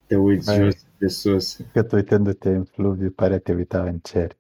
te 0.08 0.16
uiți 0.16 0.50
Hai. 0.50 0.58
jos 0.58 0.86
de 0.98 1.08
sus. 1.08 1.58
Cât 1.72 1.92
uitându-te 1.92 2.50
în 2.50 2.66
fluviu, 2.66 3.12
pare 3.12 3.34
a 3.34 3.40
te 3.40 3.54
uita 3.54 3.84
în 3.84 4.00
cer. 4.00 4.38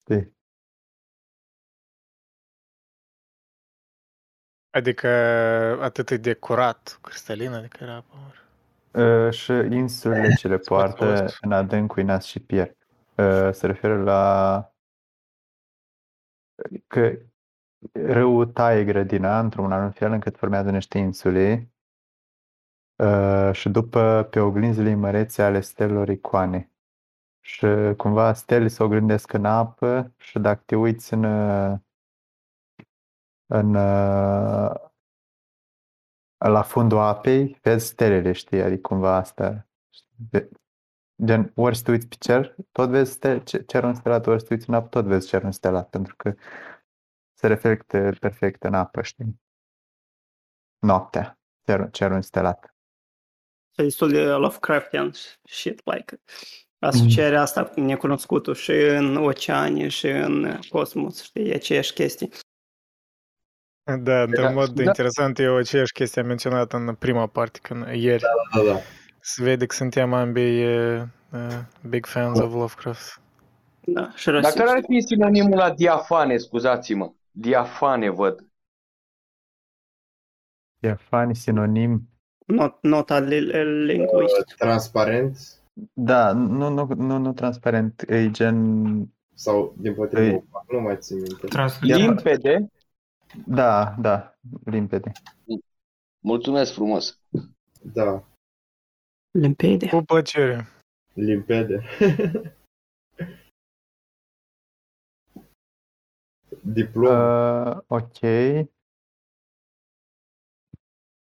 Știi? 0.00 0.32
Adică 4.70 5.08
atât 5.80 6.10
de 6.10 6.34
curat, 6.34 6.98
cristalină, 7.02 7.56
adică 7.56 7.78
era 7.82 7.94
apă. 7.94 8.34
Ori. 8.92 9.26
Uh, 9.26 9.32
și 9.32 9.52
insulele 9.52 10.34
ce 10.34 10.48
le 10.48 10.58
Spate 10.62 10.94
poartă 10.94 11.22
ost. 11.22 11.36
în 11.40 11.52
adâncul 11.52 12.02
nas 12.02 12.24
și 12.24 12.40
pierd. 12.40 12.76
Uh, 13.16 13.52
se 13.52 13.66
referă 13.66 14.02
la 14.02 14.66
că 16.86 17.18
râul 17.92 18.46
taie 18.46 18.84
grădina 18.84 19.38
într-un 19.38 19.72
anumit 19.72 19.96
fel 19.96 20.12
încât 20.12 20.36
formează 20.36 20.70
niște 20.70 20.98
insule 20.98 21.70
uh, 22.96 23.50
și 23.52 23.68
după 23.68 24.28
pe 24.30 24.40
oglinzile 24.40 24.94
mărețe 24.94 25.42
ale 25.42 25.60
stelelor 25.60 26.08
icoane. 26.08 26.70
Și 27.40 27.66
cumva 27.96 28.32
stele 28.32 28.68
se 28.68 28.82
oglindesc 28.82 29.32
în 29.32 29.44
apă 29.44 30.12
și 30.16 30.38
dacă 30.38 30.62
te 30.66 30.76
uiți 30.76 31.12
în, 31.12 31.24
uh, 31.24 31.78
în 33.46 33.74
uh, 33.74 34.91
la 36.48 36.62
fundul 36.62 36.98
apei, 36.98 37.58
vezi 37.62 37.86
stelele, 37.86 38.32
știi? 38.32 38.62
Adică 38.62 38.80
cumva 38.80 39.14
asta. 39.16 39.68
De- 40.30 40.48
Gen, 41.24 41.52
ori 41.54 41.76
să 41.76 41.82
te 41.82 41.90
uiți 41.90 42.08
pe 42.08 42.14
cer, 42.18 42.54
tot 42.72 42.88
vezi 42.88 43.12
stel, 43.12 43.42
ce- 43.42 43.62
cerul 43.62 43.88
înstelat, 43.88 44.26
ori 44.26 44.40
să 44.40 44.46
te 44.46 44.54
uiți 44.54 44.68
în 44.68 44.74
apă, 44.74 44.88
tot 44.88 45.04
vezi 45.04 45.28
cerul 45.28 45.46
înstelat, 45.46 45.88
pentru 45.90 46.14
că 46.16 46.34
se 47.38 47.46
reflectă 47.46 48.12
perfect 48.20 48.62
în 48.62 48.74
apă, 48.74 49.02
știi? 49.02 49.40
Noaptea, 50.78 51.38
cerul, 51.66 51.90
cerul 51.90 52.14
înstelat. 52.14 52.74
E 53.76 53.82
destul 53.82 54.08
de 54.10 54.24
Lovecraftian 54.24 55.10
shit, 55.42 55.80
like 55.84 56.20
asocierea 56.78 57.40
asta 57.40 57.64
cu 57.64 57.80
necunoscutul 57.80 58.54
și 58.54 58.70
în 58.72 59.16
oceane 59.16 59.88
și 59.88 60.06
în 60.06 60.58
cosmos, 60.68 61.22
știi, 61.22 61.48
e 61.48 61.54
aceeași 61.54 61.92
chestie. 61.92 62.28
Da, 63.84 64.22
într-un 64.22 64.54
mod 64.54 64.68
da. 64.68 64.82
interesant 64.82 65.38
e 65.38 65.48
o 65.48 65.56
aceeași 65.56 65.92
chestie 65.92 66.22
menționată 66.22 66.76
în 66.76 66.94
prima 66.94 67.26
parte, 67.26 67.58
când 67.62 67.86
ieri. 67.94 68.22
Da, 68.54 68.62
da. 68.72 68.78
Se 69.20 69.42
vede 69.42 69.66
că 69.66 69.74
suntem 69.74 70.12
ambii 70.12 70.66
uh, 70.66 71.02
uh, 71.32 71.58
big 71.88 72.06
fans 72.06 72.38
of 72.38 72.52
Lovecraft. 72.52 73.20
Da, 73.84 74.12
și 74.14 74.24
Dar 74.24 74.34
rasist. 74.34 74.56
care 74.56 74.70
ar 74.70 74.82
fi 74.88 75.00
sinonimul 75.00 75.56
la 75.56 75.70
diafane, 75.70 76.36
scuzați-mă? 76.36 77.12
Diafane, 77.30 78.10
văd. 78.10 78.46
E 80.78 80.94
fani 80.94 81.34
sinonim. 81.34 82.08
Not, 82.46 82.76
nota 82.80 83.18
li- 83.18 83.84
linguist. 83.84 84.54
Transparent 84.58 85.38
Da, 85.92 86.32
nu, 86.32 86.68
nu, 86.68 86.88
nu, 86.96 87.18
nu 87.18 87.32
transparent, 87.32 88.04
e 88.08 88.30
gen... 88.30 88.86
sau 89.34 89.74
din 89.78 89.94
potrivă 89.94 90.24
Ei. 90.24 90.34
opac, 90.34 90.72
nu 90.72 90.80
mai 90.80 90.96
țin 90.98 91.16
minte. 91.16 91.46
Translucent. 91.46 92.00
Limpede. 92.00 92.70
Da, 93.46 93.94
da, 93.98 94.38
limpede. 94.64 95.12
Mulțumesc 96.20 96.72
frumos. 96.72 97.20
Da, 97.82 98.24
Limpede. 99.38 99.88
Cu 99.88 100.02
plăcere. 100.02 100.66
limpede. 101.14 101.82
Diplomă. 106.64 107.74
Uh, 107.74 107.82
ok. 107.86 108.22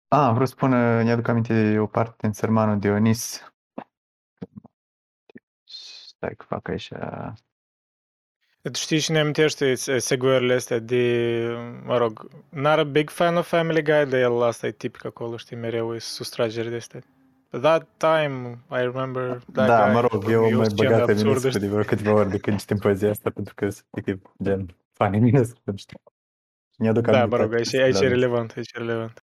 Ah, 0.09 0.31
vreau 0.31 0.47
să 0.47 0.53
spun, 0.53 0.73
uh, 0.73 1.03
mi-aduc 1.05 1.29
aminte 1.29 1.71
de 1.71 1.79
o 1.79 1.87
parte 1.87 2.17
din 2.21 2.33
Sărmanul 2.33 2.79
Dionis. 2.79 3.53
Stai 5.65 6.35
că 6.37 6.45
fac 6.45 6.69
aici. 6.69 6.93
Tu 8.73 8.79
știi 8.79 8.99
și 8.99 9.11
ne 9.11 9.19
amintește 9.21 9.71
uh, 9.71 9.97
segurile 9.99 10.55
astea 10.55 10.79
de, 10.79 11.49
mă 11.85 11.97
rog, 11.99 12.29
not 12.49 12.79
a 12.79 12.83
big 12.85 13.11
fan 13.11 13.37
of 13.37 13.47
Family 13.47 13.83
Guy, 13.83 14.07
dar 14.07 14.21
el 14.21 14.43
asta 14.43 14.67
e 14.67 14.71
tipic 14.73 15.05
acolo, 15.05 15.37
știi, 15.37 15.57
mereu 15.57 15.95
e 15.95 15.99
sustrageri 15.99 16.69
de 16.69 16.77
astea. 16.77 17.01
At 17.51 17.61
that 17.61 17.89
time, 17.97 18.59
I 18.71 18.77
remember 18.81 19.43
that 19.53 19.67
Da, 19.67 19.85
guy. 19.85 19.93
mă 19.93 20.01
rog, 20.01 20.31
eu 20.31 20.45
E 20.47 20.55
o 20.55 20.57
mai 20.57 20.71
scenă 20.71 20.89
băgat 20.91 21.05
pe 21.05 21.11
absurdă, 21.11 21.29
Minescu 21.29 21.49
știi? 21.49 21.61
de 21.61 21.69
vreo 21.69 21.83
câteva 21.83 22.13
ori 22.13 22.31
de 22.31 22.39
când 22.39 22.59
citim 22.59 22.77
poezia 22.77 23.11
asta, 23.11 23.31
pentru 23.31 23.55
că 23.55 23.71
sunt 23.71 23.87
efectiv, 23.91 24.33
gen, 24.43 24.77
fanii 24.93 25.21
Minescu, 25.21 25.59
nu 25.65 25.77
știu. 25.77 25.99
Mi-aduc 26.79 27.03
Da, 27.05 27.19
aminte 27.21 27.37
mă 27.37 27.43
rog, 27.43 27.51
de 27.51 27.57
aici, 27.57 27.75
aici 27.75 27.83
e 27.83 27.87
chestiile 27.87 28.13
relevant, 28.15 28.53
aici 28.57 28.73
e 28.73 28.79
relevant. 28.79 29.25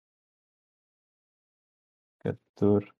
astea. 2.24 2.94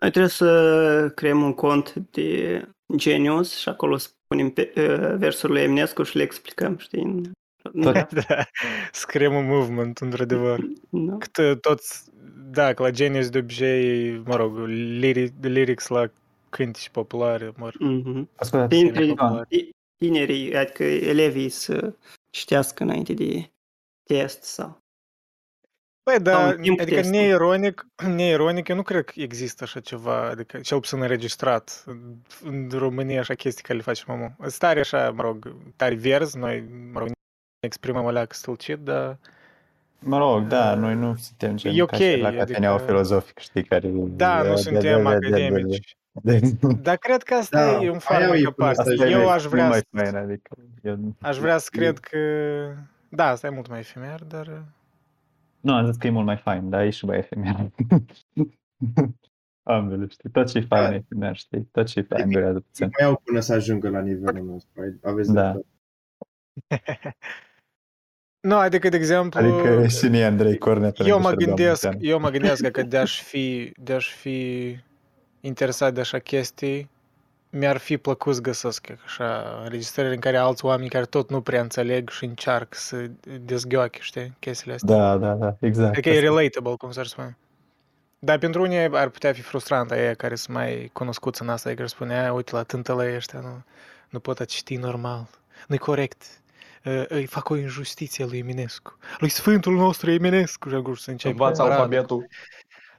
Noi 0.00 0.10
trebuie 0.10 0.28
să 0.28 1.12
creăm 1.14 1.42
un 1.42 1.54
cont 1.54 1.94
de 1.94 2.62
Genius 2.96 3.58
și 3.58 3.68
acolo 3.68 3.96
să 3.96 4.08
punem 4.30 4.50
pe, 4.50 4.72
uh, 4.76 5.16
versurile 5.18 5.62
Eminescu 5.62 6.02
și 6.02 6.16
le 6.16 6.22
explicăm, 6.22 6.76
știi? 6.76 7.02
în- 7.02 7.30
Da, 7.72 7.92
da. 7.92 8.44
Scriem 8.92 9.34
un 9.34 9.46
movement, 9.46 9.98
într-adevăr. 9.98 10.60
Da. 10.90 11.16
Cât 11.18 11.60
toți, 11.60 12.04
da, 12.50 12.74
că 12.74 12.82
la 12.82 12.90
Genius 12.90 13.28
de 13.30 13.38
obicei, 13.38 14.18
mă 14.18 14.36
rog, 14.36 14.58
lyric, 14.66 15.32
lyrics 15.40 15.86
la 15.88 16.10
cânteci 16.48 16.88
populare, 16.88 17.52
mă 17.56 17.70
rog, 17.78 17.90
Mhm. 17.90 18.28
Ascultă, 18.36 18.66
Dintre 18.66 19.06
popular. 19.06 19.46
ti- 19.46 19.68
tinerii, 20.04 20.56
adică 20.56 20.84
elevii 20.84 21.48
să 21.48 21.94
citească 22.30 22.82
înainte 22.82 23.12
de 23.12 23.50
test 24.02 24.42
sau... 24.42 24.78
Păi, 26.02 26.14
Sau 26.14 26.22
da, 26.22 26.46
în 26.48 26.60
timpul 26.60 26.82
adică 26.82 26.96
testului. 26.96 27.20
neironic, 27.20 27.86
neironic, 28.16 28.68
eu 28.68 28.76
nu 28.76 28.82
cred 28.82 29.04
că 29.04 29.12
există 29.16 29.64
așa 29.64 29.80
ceva, 29.80 30.28
adică 30.28 30.58
cel 30.58 30.80
puțin 30.80 31.00
înregistrat 31.02 31.84
în 32.44 32.68
România 32.72 33.20
așa 33.20 33.34
chestii 33.34 33.62
care 33.62 33.78
le 33.78 33.84
facem 33.84 34.06
acum. 34.08 34.34
Sunt 34.40 34.58
tare 34.58 34.80
așa, 34.80 35.10
mă 35.10 35.22
rog, 35.22 35.56
tare 35.76 35.94
verzi, 35.94 36.38
noi, 36.38 36.64
mă 36.92 36.98
rog, 36.98 37.06
ne 37.06 37.12
exprimăm 37.66 38.06
alea 38.06 38.26
stâlcit, 38.30 38.78
dar 38.78 39.18
Mă 40.02 40.18
rog, 40.18 40.46
da, 40.46 40.74
noi 40.74 40.94
nu 40.94 41.16
suntem 41.16 41.56
gen 41.56 41.72
E 41.72 41.84
ca 41.84 41.96
și 41.96 42.02
ok, 42.14 42.20
la 42.20 42.26
adică- 42.28 42.44
Cateneau 42.44 42.78
filozofic, 42.78 43.38
știi, 43.38 43.64
care... 43.64 43.88
da, 43.94 44.42
de- 44.42 44.48
nu 44.48 44.54
de- 44.54 44.60
suntem 44.60 44.80
de- 44.82 44.88
de- 45.10 45.18
de- 45.18 45.28
de- 45.28 45.44
academici. 45.44 45.96
de- 46.22 46.40
Dar 46.82 46.96
cred 46.96 47.22
că 47.22 47.34
asta 47.34 47.64
Da, 47.64 47.72
e 47.72 47.76
un 47.78 47.84
aia 47.88 47.98
farmec 47.98 48.42
e 48.42 48.46
aparte. 48.46 48.80
asta 48.80 48.92
e 49.06 49.10
Eu 49.10 49.24
mai- 49.24 49.34
aș 49.34 49.44
vrea, 49.44 49.68
mai 49.68 49.78
să, 49.78 49.84
fain, 50.02 50.16
adică... 50.16 50.50
Eu... 50.82 50.98
aș 51.20 51.38
vrea 51.38 51.58
să 51.58 51.68
cred 51.72 51.98
că... 51.98 52.18
Da, 53.08 53.26
asta 53.28 53.46
e 53.46 53.50
mult 53.50 53.68
mai 53.68 53.78
efemer, 53.78 54.20
dar... 54.28 54.62
Nu, 55.60 55.74
am 55.74 55.86
zis 55.86 55.96
că 55.96 56.06
e 56.06 56.10
mult 56.10 56.26
mai 56.26 56.36
fain, 56.36 56.68
dar 56.70 56.82
e 56.82 56.90
și 56.90 57.04
mai 57.04 57.18
efemer. 57.18 57.70
Ambele, 59.62 60.06
știi, 60.08 60.30
tot 60.30 60.46
ce 60.50 60.58
e 60.58 60.60
fain 60.60 60.92
e 60.92 60.94
efemer, 60.94 61.36
știi, 61.36 61.62
tot 61.64 61.86
ce 61.86 61.98
e 61.98 62.02
fain 62.02 62.30
durează 62.30 62.60
puțin. 62.60 62.88
Mai 62.98 63.08
au 63.08 63.20
până 63.24 63.40
să 63.40 63.52
ajungă 63.52 63.88
la 63.88 64.00
nivelul 64.00 64.44
nostru. 64.44 64.80
ai- 64.80 64.98
Aveți 65.02 65.32
Da. 65.32 65.52
dreptate. 65.52 65.66
Nu, 68.48 68.56
adică, 68.56 68.88
de 68.88 68.96
exemplu... 68.96 69.40
Adică 69.40 69.86
și 69.86 70.08
mie 70.08 70.24
Andrei 70.24 70.58
Cornea 70.58 70.90
pe 70.90 71.02
Eu 71.02 71.08
lângă 71.08 71.22
mă 71.22 71.28
Șerban 71.28 71.46
gândesc, 71.46 71.82
Munteanu. 71.84 72.06
eu 72.12 72.20
mă 72.20 72.30
gândesc 72.30 72.68
că 72.68 72.82
de-aș 72.92 73.22
fi, 73.22 73.72
de-aș 73.76 74.12
fi 74.14 74.76
interesat 75.40 75.94
de 75.94 76.00
așa 76.00 76.18
chestii, 76.18 76.90
mi-ar 77.50 77.76
fi 77.76 77.96
plăcut 77.96 78.34
să 78.34 78.40
găsesc 78.40 78.86
așa 79.04 79.60
înregistrări 79.62 80.14
în 80.14 80.20
care 80.20 80.36
alți 80.36 80.64
oameni 80.64 80.88
care 80.88 81.04
tot 81.04 81.30
nu 81.30 81.40
prea 81.40 81.60
înțeleg 81.60 82.10
și 82.10 82.24
încearcă 82.24 82.78
să 82.80 83.10
dezghioache, 83.40 83.98
știi, 84.02 84.32
chestiile 84.38 84.74
astea. 84.74 84.96
Da, 84.96 85.16
da, 85.16 85.32
da, 85.34 85.56
exact. 85.60 85.92
Adică 85.92 86.08
e 86.08 86.20
relatable, 86.20 86.74
cum 86.78 86.90
s-ar 86.90 87.06
spune. 87.06 87.36
Dar 88.18 88.38
pentru 88.38 88.62
unii 88.62 88.78
ar 88.78 89.08
putea 89.08 89.32
fi 89.32 89.40
frustrant 89.40 89.90
aia 89.90 90.14
care 90.14 90.34
sunt 90.34 90.56
mai 90.56 90.90
cunoscuți 90.92 91.42
în 91.42 91.48
asta, 91.48 91.74
care 91.74 91.86
spune, 91.86 92.26
"A, 92.26 92.32
uite 92.32 92.54
la 92.54 92.62
tântălăi 92.62 93.14
ăștia, 93.16 93.40
nu, 93.40 93.62
nu 94.08 94.18
pot 94.20 94.40
a 94.40 94.44
citi 94.44 94.76
normal, 94.76 95.28
nu-i 95.66 95.78
corect. 95.78 96.22
Uh, 96.84 97.04
Îi 97.08 97.26
fac 97.26 97.48
o 97.48 97.56
injustiție 97.56 98.24
lui 98.24 98.38
Eminescu. 98.38 98.98
Lui 99.18 99.28
Sfântul 99.28 99.74
nostru 99.74 100.10
Eminescu. 100.10 100.68
Și 100.68 100.74
acum 100.74 100.94
să 100.94 101.10
începe 101.10 101.32
Învață 101.32 101.62
paradă. 101.62 101.80
alfabetul. 101.80 102.26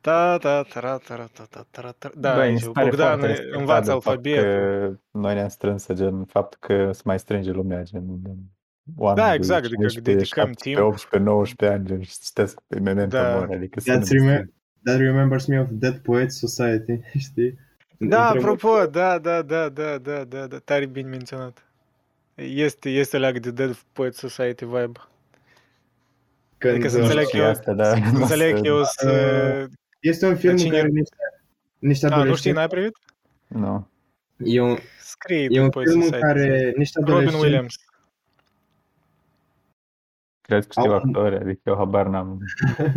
Ta, 0.02 0.38
ta, 0.38 0.62
ta, 0.64 0.80
ta, 0.80 1.30
ta, 1.34 1.46
ta, 1.50 1.66
ta, 1.72 1.92
ta. 1.98 2.12
Da, 2.16 2.34
Băi, 2.36 2.46
mi 2.48 2.52
aici 2.52 2.62
se 2.62 2.70
pare 2.70 2.90
Bogdan 2.90 3.20
foarte 3.20 3.50
învață 3.52 3.92
respectabil 3.92 4.02
faptul 4.02 4.38
alfabetul. 4.52 5.00
că 5.12 5.18
noi 5.20 5.34
ne-am 5.34 5.48
strâns, 5.48 5.88
gen, 5.94 6.26
faptul 6.26 6.60
că 6.62 6.92
se 6.92 7.02
mai 7.06 7.20
strânge 7.20 7.52
lumea, 7.52 7.84
gen, 7.84 8.04
oameni 8.98 9.26
Da, 9.26 9.30
de 9.30 9.36
exact, 9.36 9.66
adică 9.66 9.82
16, 9.82 10.12
dedicăm 10.14 10.46
17, 10.46 10.76
timp. 10.76 10.88
18, 10.94 11.30
19 11.30 11.78
ani, 11.78 11.86
gen, 11.88 12.02
și 12.02 12.20
citesc 12.20 12.60
pe 12.68 12.80
Memento 12.80 13.16
Da. 13.18 13.36
Mori, 13.38 13.54
adică 13.56 13.80
That's 13.80 14.04
sună 14.04 14.20
remem- 14.22 14.54
that 14.84 14.98
remembers 14.98 15.46
me 15.46 15.60
of 15.60 15.68
Dead 15.72 15.98
Poets 15.98 16.38
Society, 16.38 17.00
știi? 17.30 17.58
Da, 17.98 18.28
Între- 18.30 18.40
apropo, 18.40 18.86
da, 18.86 19.20
da, 19.20 19.42
da, 19.42 19.70
da, 19.70 19.98
da, 19.98 20.24
da, 20.24 20.48
da, 20.48 20.58
tare 20.58 20.86
bine 20.86 21.10
menționat. 21.10 21.66
Este, 22.36 22.90
este 22.90 23.18
leagă 23.18 23.40
de 23.40 23.52
Dead 23.52 23.76
Poet 23.94 24.16
Society 24.16 24.66
vibe. 24.66 25.00
când, 26.58 26.74
Adică 26.74 26.88
să 26.90 26.98
uh, 26.98 27.04
înțeleg 27.04 27.28
și 27.28 27.38
eu, 27.38 27.46
asta, 27.46 27.74
da, 27.74 27.84
să 27.84 27.96
nu 28.12 28.18
o 28.18 28.22
înțeleg 28.22 28.58
să- 28.58 28.66
eu 28.66 28.84
să... 28.84 29.68
Este 30.02 30.26
un 30.28 30.36
film 30.36 30.52
în 30.52 30.58
cine- 30.58 30.78
care 30.78 30.88
niște, 30.88 31.16
niște 31.80 32.06
A, 32.06 32.10
nu 32.10 32.36
știi, 32.36 32.52
adolescenți... 32.52 32.58
n-ai 32.58 32.68
privit? 32.68 32.98
Nu. 33.48 33.88
E 34.38 34.62
un, 34.62 34.78
Scrie 35.00 35.48
e 35.50 35.62
un 35.62 35.70
Poet 35.70 35.88
film 35.88 36.00
în 36.02 36.06
Society. 36.08 36.26
care 36.26 36.74
niște 36.76 37.00
Robin 37.00 37.14
adolescenți... 37.14 37.44
Williams. 37.46 37.76
Cred 40.42 40.66
că 40.66 40.72
știu 40.80 40.92
Au- 40.92 40.98
actori, 40.98 41.36
adică 41.36 41.62
eu 41.64 41.76
habar 41.76 42.08
n-am. 42.08 42.40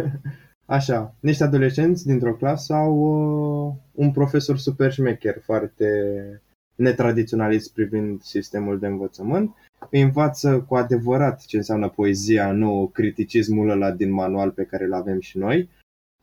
Așa, 0.66 1.14
niște 1.20 1.44
adolescenți 1.44 2.06
dintr-o 2.06 2.34
clasă 2.34 2.72
au 2.72 2.94
uh, 2.96 3.74
un 3.92 4.10
profesor 4.12 4.58
super 4.58 4.92
șmecher, 4.92 5.36
foarte 5.42 5.88
netradiționalist 6.74 7.72
privind 7.72 8.22
sistemul 8.22 8.78
de 8.78 8.86
învățământ. 8.86 9.54
Îi 9.90 10.00
învață 10.00 10.60
cu 10.60 10.76
adevărat 10.76 11.44
ce 11.44 11.56
înseamnă 11.56 11.88
poezia, 11.88 12.52
nu 12.52 12.90
criticismul 12.92 13.68
ăla 13.68 13.90
din 13.90 14.10
manual 14.10 14.50
pe 14.50 14.64
care 14.64 14.84
îl 14.84 14.94
avem 14.94 15.20
și 15.20 15.38
noi. 15.38 15.68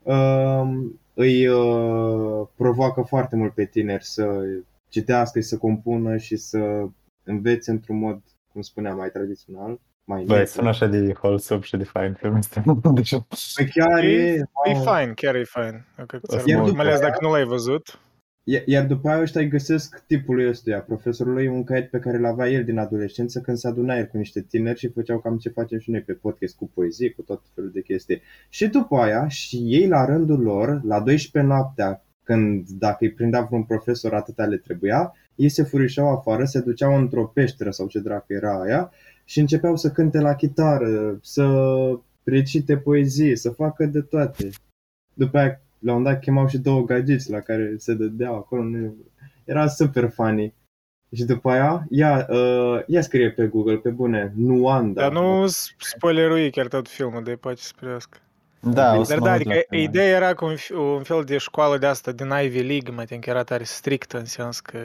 Uh, 0.04 0.70
îi 1.14 1.48
uh, 1.48 2.48
provoacă 2.56 3.02
foarte 3.02 3.36
mult 3.36 3.54
pe 3.54 3.66
tineri 3.66 4.04
să 4.06 4.42
citească 4.90 5.40
și 5.40 5.46
să 5.46 5.58
compună 5.58 6.18
și 6.18 6.36
să 6.36 6.86
învețe 7.24 7.72
într-un 7.72 8.00
mod, 8.00 8.22
cum 8.52 8.62
spuneam, 8.62 8.98
mai 8.98 9.10
tradițional. 9.10 9.80
Mai 10.04 10.24
Băi, 10.24 10.38
net. 10.38 10.48
sună 10.48 10.70
așa 10.70 10.86
de 10.86 11.14
wholesome 11.22 11.62
și 11.62 11.78
de 11.78 11.84
fain 11.84 12.14
filmul 12.14 12.38
ăsta. 12.38 12.64
Deci, 12.94 13.10
Păi 13.56 13.68
chiar 13.70 14.04
e, 14.04 14.08
E, 14.08 14.34
e 14.34 14.74
wow. 14.74 14.84
fain, 14.84 15.14
chiar 15.14 15.36
e 15.36 15.44
fain. 15.44 15.86
Dacă 15.98 16.20
ți-ar 16.28 16.46
Iar 16.46 16.60
mai 16.60 16.70
după 16.70 16.82
ales 16.82 16.96
aia- 17.00 17.02
dacă 17.02 17.18
nu 17.22 17.32
l-ai 17.32 17.44
văzut. 17.44 18.00
Iar- 18.44 18.64
Iar 18.66 18.86
după 18.86 19.10
aia 19.10 19.22
ăștia 19.22 19.42
îi 19.42 19.48
găsesc 19.48 20.04
tipului 20.08 20.48
ăstuia, 20.48 20.82
profesorului, 20.82 21.48
un 21.48 21.64
caiet 21.64 21.90
pe 21.90 22.00
care 22.00 22.18
îl 22.18 22.26
avea 22.26 22.50
el 22.50 22.64
din 22.64 22.78
adolescență 22.78 23.42
când 23.42 23.58
se 23.58 23.68
aduna 23.68 23.98
el 23.98 24.06
cu 24.06 24.18
niște 24.18 24.42
tineri 24.42 24.80
și 24.80 24.88
făceau 24.88 25.20
cam 25.20 25.38
ce 25.38 25.50
facem 25.50 25.80
și 25.80 25.92
noi 25.92 26.02
pe 26.02 26.14
podcast 26.14 26.56
cu 26.56 26.70
poezie, 26.74 27.12
cu 27.12 27.22
tot 27.22 27.42
felul 27.54 27.72
de 27.72 27.82
chestii. 27.82 28.22
Și 28.50 28.68
după 28.68 28.98
aia, 28.98 29.28
și 29.28 29.58
ei 29.58 29.88
la 29.88 30.06
rândul 30.06 30.40
lor, 30.40 30.82
la 30.84 31.00
12 31.00 31.52
noaptea, 31.52 32.04
când 32.24 32.70
dacă 32.70 32.98
îi 33.00 33.12
prindea 33.12 33.42
vreun 33.42 33.64
profesor 33.64 34.14
atâta 34.14 34.46
le 34.46 34.58
trebuia, 34.58 35.14
ei 35.36 35.50
se 35.50 35.64
furișau 35.64 36.10
afară, 36.12 36.46
se 36.46 36.60
duceau 36.60 36.98
într-o 36.98 37.26
peșteră 37.26 37.72
sau 37.72 37.88
ce 37.88 38.00
dracu 38.00 38.34
era 38.34 38.62
aia 38.62 38.92
și 39.24 39.40
începeau 39.40 39.76
să 39.76 39.92
cânte 39.92 40.20
la 40.20 40.36
chitară, 40.36 41.20
să 41.22 41.46
recite 42.24 42.78
poezie, 42.78 43.36
să 43.36 43.50
facă 43.50 43.86
de 43.86 44.02
toate. 44.02 44.50
După 45.14 45.38
aia, 45.38 45.62
la 45.82 45.92
un 45.94 45.98
moment 45.98 46.14
dat, 46.16 46.24
chemau 46.24 46.48
și 46.48 46.58
două 46.58 46.84
gagici 46.84 47.28
la 47.28 47.40
care 47.40 47.74
se 47.78 47.94
dădeau 47.94 48.36
acolo. 48.36 48.64
Nu... 48.64 48.96
Era 49.44 49.68
super 49.68 50.10
funny. 50.10 50.54
Și 51.16 51.24
după 51.24 51.50
aia, 51.50 51.86
ia, 51.90 52.28
uh, 52.30 52.82
ia 52.88 53.02
scrie 53.02 53.32
pe 53.32 53.48
Google, 53.48 53.78
pe 53.78 53.90
bune, 53.90 54.34
Nuanda. 54.36 55.02
Dar 55.02 55.12
nu 55.12 55.48
s- 55.48 55.76
spoilerui 55.78 56.52
chiar 56.52 56.68
tot 56.68 56.88
filmul, 56.90 57.24
de 57.24 57.36
pace 57.36 57.62
să 57.62 57.74
privească. 57.76 58.18
da, 58.60 58.96
o 58.98 59.04
să 59.04 59.10
Dar 59.12 59.20
mă 59.20 59.26
da, 59.26 59.32
uit 59.32 59.46
adică 59.46 59.54
la 59.54 59.78
film. 59.78 59.82
ideea 59.82 60.08
era 60.16 60.34
că 60.34 60.46
un, 60.46 60.56
f- 60.56 60.76
un 60.96 61.04
fel 61.04 61.24
de 61.24 61.38
școală 61.38 61.78
de 61.78 61.86
asta 61.86 62.12
din 62.12 62.30
Ivy 62.44 62.62
League, 62.62 62.94
mă 62.94 63.04
că 63.04 63.30
era 63.30 63.44
tare 63.44 63.64
strictă 63.64 64.18
în 64.18 64.26
sens 64.26 64.60
că 64.60 64.80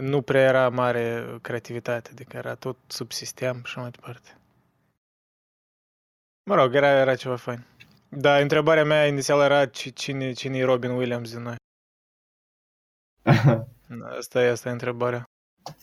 nu 0.00 0.22
prea 0.22 0.42
era 0.42 0.68
mare 0.68 1.24
creativitate, 1.42 2.08
adică 2.12 2.36
era 2.36 2.54
tot 2.54 2.76
sub 2.86 3.12
sistem 3.12 3.54
și 3.54 3.62
așa 3.64 3.80
mai 3.80 3.90
departe. 3.90 4.36
Mă 6.50 6.54
rog, 6.54 6.74
era, 6.74 6.88
era 6.88 7.14
ceva 7.14 7.36
fain. 7.36 7.64
Da, 8.08 8.38
întrebarea 8.38 8.84
mea 8.84 9.06
inițială 9.06 9.44
era 9.44 9.66
ci- 9.66 9.94
cine, 9.94 10.32
cine 10.32 10.58
e 10.58 10.64
Robin 10.64 10.90
Williams 10.90 11.32
din 11.32 11.42
noi. 11.42 11.56
Asta 14.18 14.42
e, 14.42 14.50
asta 14.50 14.68
e 14.68 14.72
întrebarea. 14.72 15.24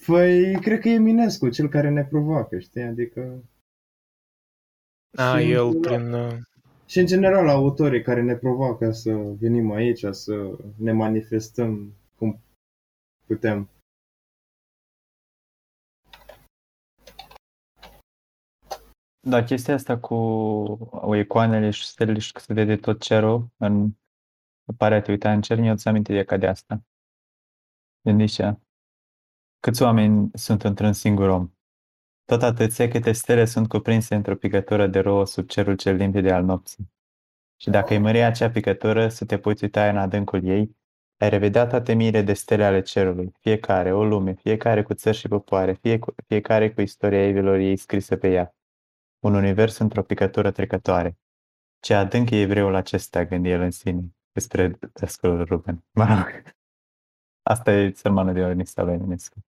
Păi, 0.05 0.59
cred 0.61 0.80
că 0.80 0.89
e 0.89 0.93
Eminescu, 0.93 1.49
cel 1.49 1.69
care 1.69 1.89
ne 1.89 2.03
provoacă, 2.03 2.59
știi? 2.59 2.82
Adică... 2.82 3.43
A, 5.17 5.39
și, 5.39 5.51
el 5.51 5.80
prin... 5.80 6.13
uh, 6.13 6.34
și 6.86 6.99
în 6.99 7.05
general 7.05 7.47
autorii 7.47 8.01
care 8.01 8.21
ne 8.21 8.36
provoacă 8.36 8.91
să 8.91 9.11
venim 9.13 9.71
aici, 9.71 10.05
să 10.11 10.57
ne 10.78 10.91
manifestăm 10.91 11.93
cum 12.15 12.39
putem. 13.26 13.69
Da, 19.28 19.43
chestia 19.43 19.73
asta 19.73 19.97
cu 19.99 20.15
icoanele 21.19 21.69
și 21.69 21.86
stelele 21.86 22.19
și 22.19 22.32
că 22.32 22.39
se 22.39 22.53
vede 22.53 22.76
tot 22.76 23.01
cerul 23.01 23.47
în 23.57 23.91
pare 24.78 24.95
a 24.95 25.01
te 25.01 25.11
uita 25.11 25.32
în 25.32 25.41
cer, 25.41 25.59
mi-o 25.59 25.76
aminte 25.84 26.13
de 26.13 26.23
ca 26.23 26.38
de 26.38 26.47
asta. 26.47 26.84
Gândiți 28.01 28.41
Câți 29.59 29.82
oameni 29.82 30.30
sunt 30.34 30.63
într-un 30.63 30.93
singur 30.93 31.30
om? 31.30 31.51
Tot 32.26 32.41
atâția 32.41 32.88
câte 32.88 33.11
stele 33.11 33.45
sunt 33.45 33.67
cuprinse 33.67 34.15
într-o 34.15 34.36
picătură 34.36 34.88
de 34.88 34.99
rouă 34.99 35.26
sub 35.26 35.47
cerul 35.47 35.76
cel 35.76 35.95
limpede 35.95 36.32
al 36.32 36.43
nopții. 36.43 36.91
Și 37.55 37.69
dacă 37.69 37.93
îi 37.93 37.99
mări 37.99 38.21
acea 38.21 38.49
picătură 38.49 39.07
să 39.07 39.26
te 39.26 39.38
poți 39.38 39.63
uita 39.63 39.89
în 39.89 39.97
adâncul 39.97 40.43
ei, 40.43 40.76
ai 41.17 41.30
revedea 41.30 41.67
toate 41.67 41.93
miile 41.93 42.21
de 42.21 42.34
stele 42.34 42.63
ale 42.63 42.82
cerului, 42.82 43.32
fiecare 43.39 43.93
o 43.93 44.05
lume, 44.05 44.34
fiecare 44.34 44.84
cu 44.84 44.93
țări 44.93 45.17
și 45.17 45.28
popoare, 45.28 45.73
fie 45.73 45.99
cu, 45.99 46.15
fiecare 46.28 46.73
cu 46.73 46.82
istoria 46.82 47.28
evilor 47.28 47.57
ei 47.57 47.78
scrisă 47.78 48.15
pe 48.15 48.32
ea. 48.32 48.55
Un 49.26 49.34
univers 49.34 49.78
într-o 49.78 50.03
picătură 50.03 50.51
trecătoare. 50.51 51.17
Ce 51.80 51.93
adânc 51.93 52.30
e 52.30 52.41
evreul 52.41 52.76
acesta, 52.76 53.26
gândi 53.26 53.49
el 53.49 53.61
în 53.61 53.71
sine, 53.71 54.15
despre 54.32 54.80
dascălul 54.93 55.45
Ruben. 55.45 55.84
Mă 55.91 56.05
rog. 56.05 56.43
Asta 57.43 57.71
e 57.71 57.91
sărmanul 57.91 58.34
de 58.34 58.43
Ornista 58.43 58.84
lui 58.84 58.93
Eminescu. 58.93 59.39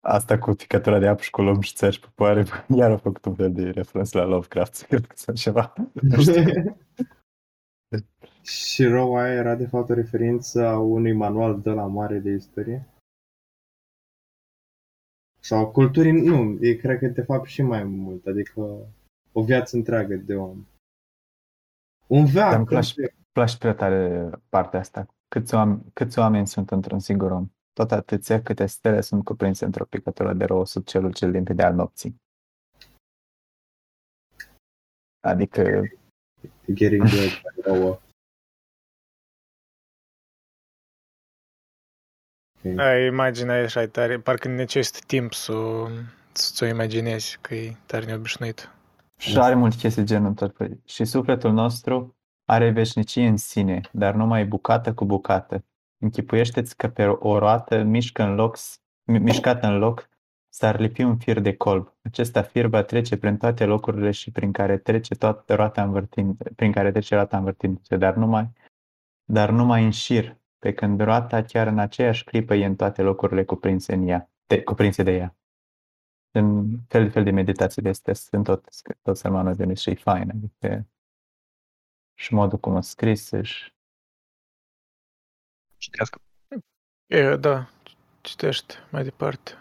Asta 0.00 0.38
cu 0.38 0.52
picătura 0.52 0.98
de 0.98 1.06
apă 1.06 1.22
și 1.22 1.30
cu 1.30 1.42
lume 1.42 1.60
și 1.60 1.74
țări 1.74 1.94
și 1.94 2.00
popoare, 2.00 2.44
iar 2.76 2.90
a 2.90 2.96
făcut 2.96 3.24
un 3.24 3.34
fel 3.34 3.52
de 3.52 3.70
referență 3.70 4.18
la 4.18 4.24
Lovecraft, 4.24 4.82
cred 4.88 5.06
că 5.06 5.16
sau 5.16 5.34
ceva. 5.34 5.72
Nu 6.02 6.20
știu. 6.20 6.42
și 8.42 8.84
roua 8.84 9.22
aia 9.22 9.32
era 9.32 9.54
de 9.54 9.66
fapt 9.66 9.90
o 9.90 9.94
referință 9.94 10.66
a 10.66 10.78
unui 10.78 11.12
manual 11.12 11.60
de 11.60 11.70
la 11.70 11.86
mare 11.86 12.18
de 12.18 12.30
istorie? 12.30 12.88
Sau 15.40 15.70
culturii, 15.70 16.12
nu, 16.12 16.58
e, 16.60 16.74
cred 16.74 16.98
că 16.98 17.06
de 17.06 17.22
fapt 17.22 17.46
și 17.48 17.62
mai 17.62 17.84
mult, 17.84 18.26
adică 18.26 18.60
o 19.32 19.42
viață 19.42 19.76
întreagă 19.76 20.14
de 20.14 20.34
om. 20.34 20.64
Un 22.06 22.24
Dar 22.24 22.32
veac, 22.32 22.56
îmi 22.56 22.66
place, 22.66 23.14
place 23.32 23.56
prea 23.58 23.74
tare 23.74 24.30
partea 24.48 24.80
asta. 24.80 25.06
Câți 25.28 25.54
oameni, 25.54 25.82
câți 25.92 26.18
oameni 26.18 26.46
sunt 26.46 26.70
într-un 26.70 26.98
singur 26.98 27.30
om? 27.30 27.48
Tot 27.72 27.92
atâția 27.92 28.42
câte 28.42 28.66
stele 28.66 29.00
sunt 29.00 29.24
cuprinse 29.24 29.64
într-o 29.64 29.84
picătură 29.84 30.32
de 30.32 30.44
rouă 30.44 30.66
sub 30.66 30.84
celul 30.84 31.12
cel 31.12 31.30
limpede 31.30 31.62
al 31.62 31.74
nopții. 31.74 32.16
Adică, 35.20 35.82
getting 36.72 37.02
good, 37.02 38.00
rouă. 42.62 42.72
Ok. 42.74 42.80
Ai, 42.80 43.06
imaginea 43.06 43.56
e 43.60 43.64
așa 43.64 43.82
e 43.82 43.86
tare, 43.86 44.18
parcă 44.18 44.48
necesită 44.48 44.98
timp 45.06 45.32
să 45.32 45.52
o- 45.52 45.88
să-ți 46.32 46.62
o 46.62 46.66
imaginezi, 46.66 47.38
că 47.40 47.54
e 47.54 47.76
tare 47.86 48.04
neobișnuit. 48.06 48.70
și 49.18 49.38
are 49.38 49.54
multe 49.54 49.76
chestii 49.76 50.04
genul 50.04 50.32
tot. 50.34 50.52
Păi, 50.52 50.80
Și 50.84 51.04
sufletul 51.04 51.52
nostru 51.52 52.16
are 52.44 52.70
veșnicie 52.70 53.26
în 53.26 53.36
sine, 53.36 53.80
dar 53.92 54.14
numai 54.14 54.44
bucată 54.46 54.94
cu 54.94 55.04
bucată. 55.04 55.64
Închipuiește-ți 56.02 56.76
că 56.76 56.88
pe 56.88 57.06
o 57.06 57.38
roată 57.38 57.82
mișcă 57.82 58.22
în 58.22 58.34
loc, 58.34 58.56
mi- 59.04 59.18
mișcată 59.18 59.66
în 59.66 59.78
loc 59.78 60.08
s-ar 60.52 60.78
lipi 60.80 61.02
un 61.02 61.16
fir 61.18 61.40
de 61.40 61.56
colb. 61.56 61.92
Acesta 62.02 62.42
fir 62.42 62.66
va 62.66 62.82
trece 62.82 63.16
prin 63.16 63.36
toate 63.36 63.64
locurile 63.64 64.10
și 64.10 64.30
prin 64.30 64.52
care 64.52 64.78
trece 64.78 65.14
toată 65.14 65.54
roata 65.54 65.82
învârtind, 65.82 66.36
prin 66.56 66.72
care 66.72 66.90
trece 66.90 67.14
roata 67.14 67.36
învârtindu-se, 67.36 67.96
dar 67.96 68.14
numai, 68.14 68.50
dar 69.24 69.50
numai 69.50 69.84
în 69.84 69.90
șir, 69.90 70.36
pe 70.60 70.72
când 70.72 71.00
roata 71.00 71.42
chiar 71.42 71.66
în 71.66 71.78
aceeași 71.78 72.24
clipă 72.24 72.54
e 72.54 72.64
în 72.64 72.76
toate 72.76 73.02
locurile 73.02 73.44
cuprinse, 73.44 73.94
în 73.94 74.08
ea, 74.08 74.30
de, 74.46 74.62
cuprinse 74.62 75.02
de 75.02 75.10
ea. 75.10 75.34
În 76.30 76.78
fel 76.88 77.04
de 77.04 77.10
fel 77.10 77.24
de 77.24 77.30
meditații 77.30 77.82
de 77.82 77.88
astea 77.88 78.14
sunt 78.14 78.44
tot, 78.44 78.68
tot 79.02 79.16
sermanul 79.16 79.54
de 79.54 79.74
și 79.74 79.90
e 79.90 79.94
fain, 79.94 80.30
adică 80.30 80.86
și 82.14 82.34
modul 82.34 82.58
cum 82.58 82.76
a 82.76 82.80
scris 82.80 83.32
și 83.42 83.72
Citească. 85.76 86.20
E, 87.06 87.36
da, 87.36 87.70
citește 88.20 88.74
mai 88.90 89.02
departe. 89.02 89.52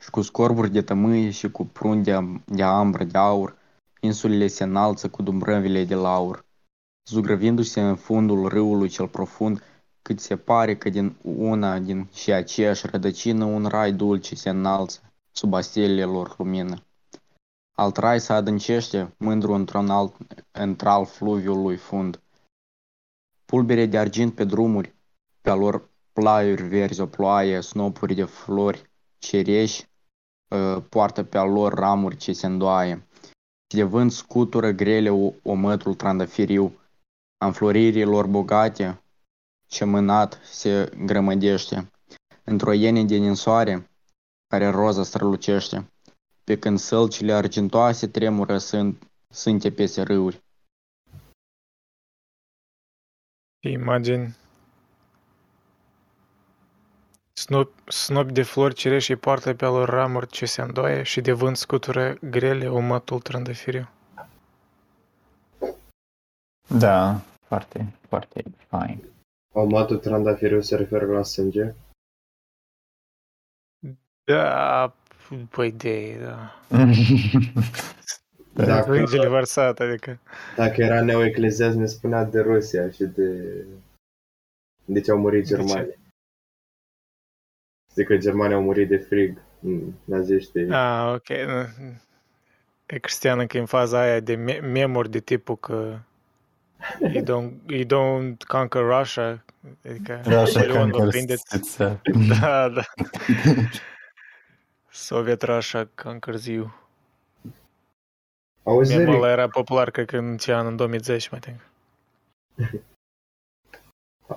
Și 0.00 0.10
cu 0.10 0.22
scorburi 0.22 0.70
de 0.70 0.82
tămâie 0.82 1.30
și 1.30 1.50
cu 1.50 1.64
prun 1.64 2.02
de, 2.02 2.18
de 2.44 2.62
ambră, 2.62 3.04
de 3.04 3.18
aur, 3.18 3.58
Insulele 4.00 4.46
se 4.46 4.64
înalță 4.64 5.10
cu 5.10 5.22
dumbrăvile 5.22 5.84
de 5.84 5.94
laur, 5.94 6.43
zugrăvindu-se 7.08 7.80
în 7.80 7.96
fundul 7.96 8.48
râului 8.48 8.88
cel 8.88 9.08
profund, 9.08 9.62
cât 10.02 10.20
se 10.20 10.36
pare 10.36 10.76
că 10.76 10.88
din 10.88 11.16
una 11.22 11.78
din 11.78 12.08
și 12.12 12.32
aceeași 12.32 12.86
rădăcină 12.86 13.44
un 13.44 13.66
rai 13.66 13.92
dulce 13.92 14.34
se 14.34 14.48
înalță 14.48 15.00
sub 15.32 15.54
astelele 15.54 16.04
lor 16.04 16.34
lumină. 16.38 16.84
Alt 17.76 17.96
rai 17.96 18.20
se 18.20 18.32
adâncește, 18.32 19.14
mândru 19.18 19.52
într-un 19.52 19.90
alt, 19.90 20.16
într-al 20.52 21.06
fluviul 21.06 21.62
lui 21.62 21.76
fund. 21.76 22.22
Pulbere 23.44 23.86
de 23.86 23.98
argint 23.98 24.34
pe 24.34 24.44
drumuri, 24.44 24.94
pe-a 25.40 25.54
lor 25.54 25.88
plaiuri 26.12 26.62
verzi 26.62 27.00
o 27.00 27.06
ploaie, 27.06 27.60
snopuri 27.60 28.14
de 28.14 28.24
flori, 28.24 28.90
cereși, 29.18 29.88
ă, 30.50 30.80
poartă 30.80 31.22
pe-a 31.22 31.44
lor 31.44 31.72
ramuri 31.72 32.16
ce 32.16 32.32
se 32.32 32.46
îndoaie. 32.46 33.06
Și 33.70 33.76
de 33.76 33.82
vânt 33.82 34.12
scutură 34.12 34.70
grele 34.70 35.10
o, 35.10 35.32
omătul 35.42 35.94
trandafiriu, 35.94 36.78
a 37.38 37.46
înfloririi 37.46 38.04
lor 38.04 38.26
bogate, 38.26 39.02
ce 39.66 39.84
mânat 39.84 40.40
se 40.42 40.90
grămădește. 41.04 41.90
Într-o 42.44 42.72
iene 42.72 43.04
de 43.04 43.16
ninsoare, 43.16 43.90
care 44.46 44.68
roza 44.70 45.02
strălucește, 45.02 45.92
pe 46.44 46.58
când 46.58 46.78
sălcile 46.78 47.32
argintoase 47.32 48.06
tremură 48.06 48.58
sunt, 48.58 49.10
sânte 49.28 49.72
peste 49.72 50.02
râuri. 50.02 50.42
Imagini 53.60 54.36
snop, 57.32 57.90
snop 57.90 58.30
de 58.30 58.42
flori 58.42 58.74
cireșii 58.74 59.16
poartă 59.16 59.54
pe 59.54 59.64
lor 59.64 59.88
ramuri 59.88 60.26
ce 60.26 60.46
se 60.46 60.62
îndoaie 60.62 61.02
și 61.02 61.20
de 61.20 61.32
vânt 61.32 61.56
scutură 61.56 62.16
grele 62.20 62.70
umătul 62.70 63.20
trandafiriu. 63.20 63.88
Da, 66.68 67.20
foarte, 67.46 67.92
foarte 68.08 68.42
fain. 68.68 69.04
Omatul 69.52 69.98
trandafiriu 69.98 70.60
se 70.60 70.76
referă 70.76 71.06
la 71.06 71.22
sânge. 71.22 71.74
Da, 74.24 74.94
păi 75.50 75.72
de, 75.72 76.18
da. 76.22 76.54
Dacă, 78.54 78.94
Sângele 78.94 79.28
vărsat, 79.28 79.80
adică. 79.80 80.18
dacă 80.56 80.82
era 80.82 81.02
neoecleziast, 81.02 81.76
ne 81.76 81.86
spunea 81.86 82.24
de 82.24 82.40
Rusia 82.40 82.90
și 82.90 83.04
de... 83.04 83.54
De 84.84 85.00
ce 85.00 85.10
au 85.10 85.18
murit 85.18 85.46
ce? 85.46 85.54
germanii. 85.54 85.98
Zic 87.94 88.06
că 88.06 88.16
germanii 88.16 88.54
au 88.54 88.62
murit 88.62 88.88
de 88.88 88.96
frig. 88.96 89.42
Mm, 89.60 89.94
Naziștii. 90.04 90.70
Ah, 90.70 91.12
ok. 91.14 91.28
E 92.86 92.98
Cristian 93.00 93.46
că 93.46 93.58
în 93.58 93.66
faza 93.66 94.00
aia 94.00 94.20
de 94.20 94.34
me- 94.34 94.58
memori 94.58 95.10
de 95.10 95.20
tipul 95.20 95.56
că 95.56 95.98
you 97.00 97.22
don't, 97.24 97.52
you 97.70 97.84
don't 97.84 98.42
conquer 98.46 98.82
Russia, 98.98 99.44
adică 99.88 100.20
Russia 100.24 100.60
Napoleon 100.60 100.90
vă 100.90 100.96
conquers 100.96 101.10
prindeți. 101.10 101.56
itself. 101.56 102.00
Da, 102.40 102.68
da. 102.74 102.82
Soviet 104.90 105.42
Russia 105.42 105.88
conquers 106.02 106.46
you. 106.46 106.72
Auzi, 108.62 108.96
Memul 108.96 109.08
Eric, 109.12 109.22
ăla 109.22 109.32
era 109.32 109.48
popular, 109.48 109.90
cred 109.90 110.06
că 110.06 110.16
în 110.16 110.36
ce 110.36 110.52
an, 110.54 110.66
în 110.66 110.76
2010, 110.76 111.28
mai 111.30 111.40
think. 111.40 111.60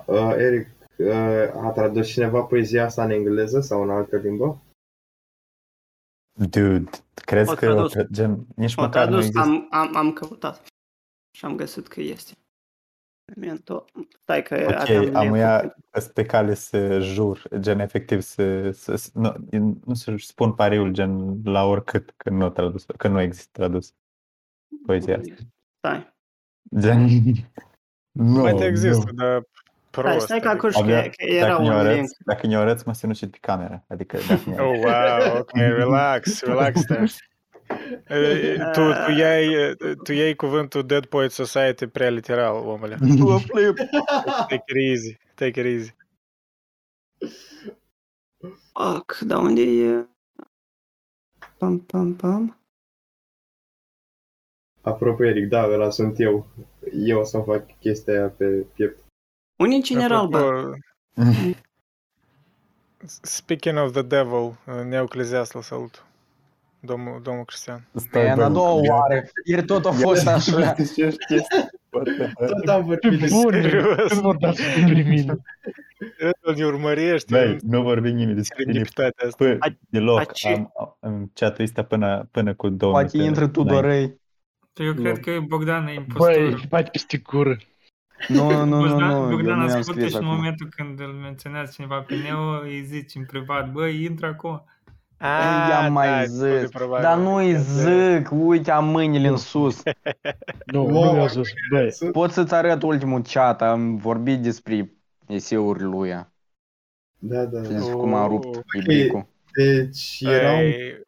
uh, 0.06 0.34
Eric, 0.36 0.68
uh, 0.96 1.64
a 1.66 1.70
tradus 1.74 2.06
cineva 2.08 2.42
poezia 2.42 2.84
asta 2.84 3.04
în 3.04 3.10
engleză 3.10 3.60
sau 3.60 3.82
în 3.82 3.90
altă 3.90 4.16
limbă? 4.16 4.62
Dude, 6.32 6.90
crezi 7.14 7.50
O 7.50 7.54
că 7.54 7.66
o, 7.66 7.72
tradus. 7.72 7.92
tra- 7.96 8.10
gen, 8.12 8.46
nici 8.56 8.74
O 8.76 8.80
măcar 8.82 9.04
nu 9.08 9.10
tradus, 9.10 9.26
există? 9.26 9.40
am, 9.40 9.66
am, 9.70 9.96
am 9.96 10.12
căutat 10.12 10.62
și 11.38 11.44
am 11.44 11.56
găsit 11.56 11.88
că 11.88 12.00
este. 12.00 12.32
Memento. 13.36 13.84
Stai 14.22 14.42
că 14.42 14.54
Ok, 14.68 14.74
aveam 14.74 15.04
am 15.16 15.22
link-ul. 15.22 15.38
ea 15.38 15.74
sunt 15.92 16.12
pe 16.12 16.24
cale 16.24 16.54
să 16.54 16.98
jur, 17.00 17.42
gen 17.58 17.78
efectiv 17.80 18.20
să, 18.20 18.70
să, 18.70 18.94
să 18.96 19.10
nu, 19.14 19.34
nu 19.84 19.94
să 19.94 20.14
spun 20.16 20.54
pariul 20.54 20.90
gen 20.92 21.40
la 21.44 21.64
oricât 21.64 22.14
că 22.16 22.30
nu, 22.30 22.50
tradus, 22.50 22.84
că 22.96 23.08
nu 23.08 23.20
există 23.20 23.48
tradus 23.52 23.94
poezia 24.86 25.18
asta. 25.18 25.34
Stai. 25.78 26.14
Gen, 26.78 27.08
nu, 28.34 28.40
Poate 28.40 28.64
există, 28.66 29.04
nu. 29.06 29.12
dar 29.12 29.42
Stai, 29.90 30.02
prost. 30.02 30.24
stai 30.26 30.40
că 30.40 30.48
adică. 30.48 30.66
acum 30.66 30.86
că, 30.86 30.96
Abia, 30.96 31.02
că 31.10 31.24
era 31.24 31.48
dacă 31.48 31.62
mi-o 31.62 31.72
un 31.72 31.76
link. 31.78 31.90
arăți, 31.92 32.14
dacă 32.24 32.46
mi-o 32.46 32.58
arăți, 32.58 32.86
mă 32.86 32.94
sinucid 32.94 33.30
pe 33.30 33.38
cameră. 33.40 33.84
Adică 33.88 34.18
dacă 34.28 34.42
mi-o 34.46 34.64
Oh, 34.68 34.78
wow, 34.78 35.38
ok, 35.38 35.50
relax, 35.52 36.40
relax, 36.40 36.80
stai. 36.80 37.06
E, 38.08 38.56
Tu, 38.72 38.80
tu, 38.80 39.10
iai, 39.10 39.74
tu 40.02 40.12
iei 40.12 40.34
cuvântul 40.34 40.86
Dead 40.86 41.06
Poet 41.06 41.30
Society 41.30 41.86
prea 41.86 42.10
literal, 42.10 42.66
omule. 42.66 42.98
Take 44.48 44.64
it 44.66 44.90
easy, 44.90 45.18
take 45.34 45.60
it 45.60 45.66
easy. 45.66 45.96
Fuck, 48.72 49.18
dar 49.18 49.38
unde 49.38 49.62
e? 49.62 50.06
Pam, 51.58 51.78
pam, 51.78 52.14
pam. 52.14 52.58
Apropo, 54.80 55.24
Eric, 55.24 55.48
da, 55.48 55.64
ăla 55.64 55.90
sunt 55.90 56.20
eu. 56.20 56.46
Eu 56.92 57.18
o 57.18 57.24
să 57.24 57.38
fac 57.38 57.78
chestia 57.78 58.12
aia 58.12 58.28
pe 58.28 58.66
piept. 58.74 59.04
Unde 59.58 59.74
e 59.74 59.80
general, 59.80 60.28
bă? 60.28 60.38
Apropo, 60.38 60.76
Speaking 63.22 63.78
of 63.78 63.92
the 63.92 64.02
devil, 64.02 64.58
Neocleziast 64.84 65.52
la 65.52 65.60
salut. 65.60 66.07
Domnul, 66.80 67.20
domnul 67.22 67.44
Cristian. 67.44 67.88
Stai, 67.94 68.24
E 68.24 68.30
în 68.30 68.40
a 68.40 68.46
bă, 68.48 68.52
doua 68.52 68.80
ia- 68.84 68.94
oară, 68.94 69.22
ieri 69.44 69.64
tot 69.64 69.84
a 69.86 69.90
fost 69.90 70.26
așa. 70.26 70.74
Zicești 70.78 71.24
chestii. 71.26 71.68
What 71.90 72.04
the 72.04 72.26
fuck? 72.26 72.46
Tot 72.46 72.68
am 72.68 72.84
vorbit 72.84 73.10
despre... 73.20 73.28
Bun, 73.42 73.52
Serios? 73.52 74.08
când 74.08 74.20
vorbeați 74.20 74.62
despre 74.62 75.02
mine. 75.02 75.36
El 76.18 76.54
ne 76.56 76.64
urmărește 76.64 77.34
Băi, 77.34 77.50
în 77.52 77.58
nu 77.62 77.82
vorbim 77.82 78.14
nimic 78.14 78.34
despre 78.34 78.62
tine 78.64 78.72
serendipitatea 78.72 79.26
asta. 79.28 79.44
Pă, 79.44 79.74
deloc. 79.90 80.18
Ace- 80.20 80.48
Am, 80.48 80.72
am, 80.80 80.96
în 81.00 81.26
chat-ul 81.34 81.64
ăsta 81.64 81.82
până, 81.82 82.28
până 82.30 82.54
cu 82.54 82.68
două 82.68 82.92
Poate 82.92 83.08
minute 83.16 83.28
intră 83.28 83.44
înainte. 83.44 83.74
Tudorei. 83.74 84.20
Eu 84.74 84.92
cred 84.94 85.18
că 85.18 85.40
Bogdan 85.46 85.86
e 85.86 85.92
impostor. 85.92 86.34
Băi, 86.34 86.66
bate 86.68 86.88
peste 86.92 87.16
gură. 87.16 87.56
Nu, 88.28 88.50
nu, 88.50 88.64
nu, 88.64 88.78
Bogdan, 88.88 89.08
nu, 89.10 89.22
eu 89.22 89.28
Bogdan 89.36 89.58
nu 89.58 89.68
i-am 89.68 89.78
ascultă 89.78 90.00
scris 90.00 90.10
și 90.10 90.16
în 90.16 90.24
acum. 90.24 90.36
momentul 90.36 90.68
când 90.76 91.00
îl 91.00 91.06
menționează 91.12 91.70
cineva 91.74 92.00
pe 92.00 92.14
Neo, 92.16 92.60
îi 92.62 92.82
zici 92.84 93.14
în 93.14 93.24
privat, 93.24 93.72
băi, 93.72 94.04
intră 94.04 94.26
acum. 94.26 94.64
Ah, 95.20 95.68
I-am 95.70 95.92
mai 95.92 96.08
da, 96.08 96.24
zis, 96.24 96.38
foarte 96.40 96.68
probabil. 96.72 97.02
dar 97.02 97.18
nu-i 97.18 97.56
zic, 97.56 98.28
uite, 98.32 98.70
am 98.70 98.88
mâinile 98.88 99.28
în 99.28 99.36
sus. 99.36 99.82
Nu, 100.72 100.84
Wow. 100.84 101.04
nu 101.04 101.12
mi-a 101.12 101.26
zis, 101.26 101.48
băi. 101.70 102.10
Pot 102.12 102.30
să-ți 102.30 102.54
arăt 102.54 102.82
ultimul 102.82 103.22
chat, 103.22 103.62
am 103.62 103.96
vorbit 103.96 104.38
despre 104.42 104.92
eseurile 105.26 105.84
lui 105.84 106.08
Da, 107.18 107.44
da, 107.44 107.62
și 107.62 107.68
da. 107.68 107.74
despre 107.74 107.92
cum 107.94 108.14
a 108.14 108.26
rupt 108.26 108.56
Oh. 108.56 108.62
ibricul. 108.78 109.26
Deci 109.54 110.18
era 110.20 110.52
un, 110.52 110.58
Ei, 110.58 111.00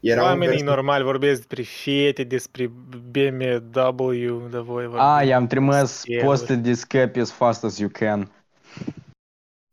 era 0.00 0.20
un 0.22 0.26
Oamenii 0.28 0.48
vers... 0.48 0.62
normali 0.62 1.04
vorbesc 1.04 1.36
despre 1.36 1.62
fete, 1.62 2.24
despre 2.24 2.70
BMW, 3.10 3.62
dar 3.70 3.92
voi 3.92 4.26
vorbiți. 4.26 4.98
A, 4.98 5.22
i-am 5.22 5.46
trimis 5.46 5.76
Schimburi. 5.90 6.26
posted 6.26 6.62
this 6.62 6.84
cap 6.84 7.16
as 7.16 7.30
fast 7.30 7.64
as 7.64 7.78
you 7.78 7.88
can. 7.92 8.30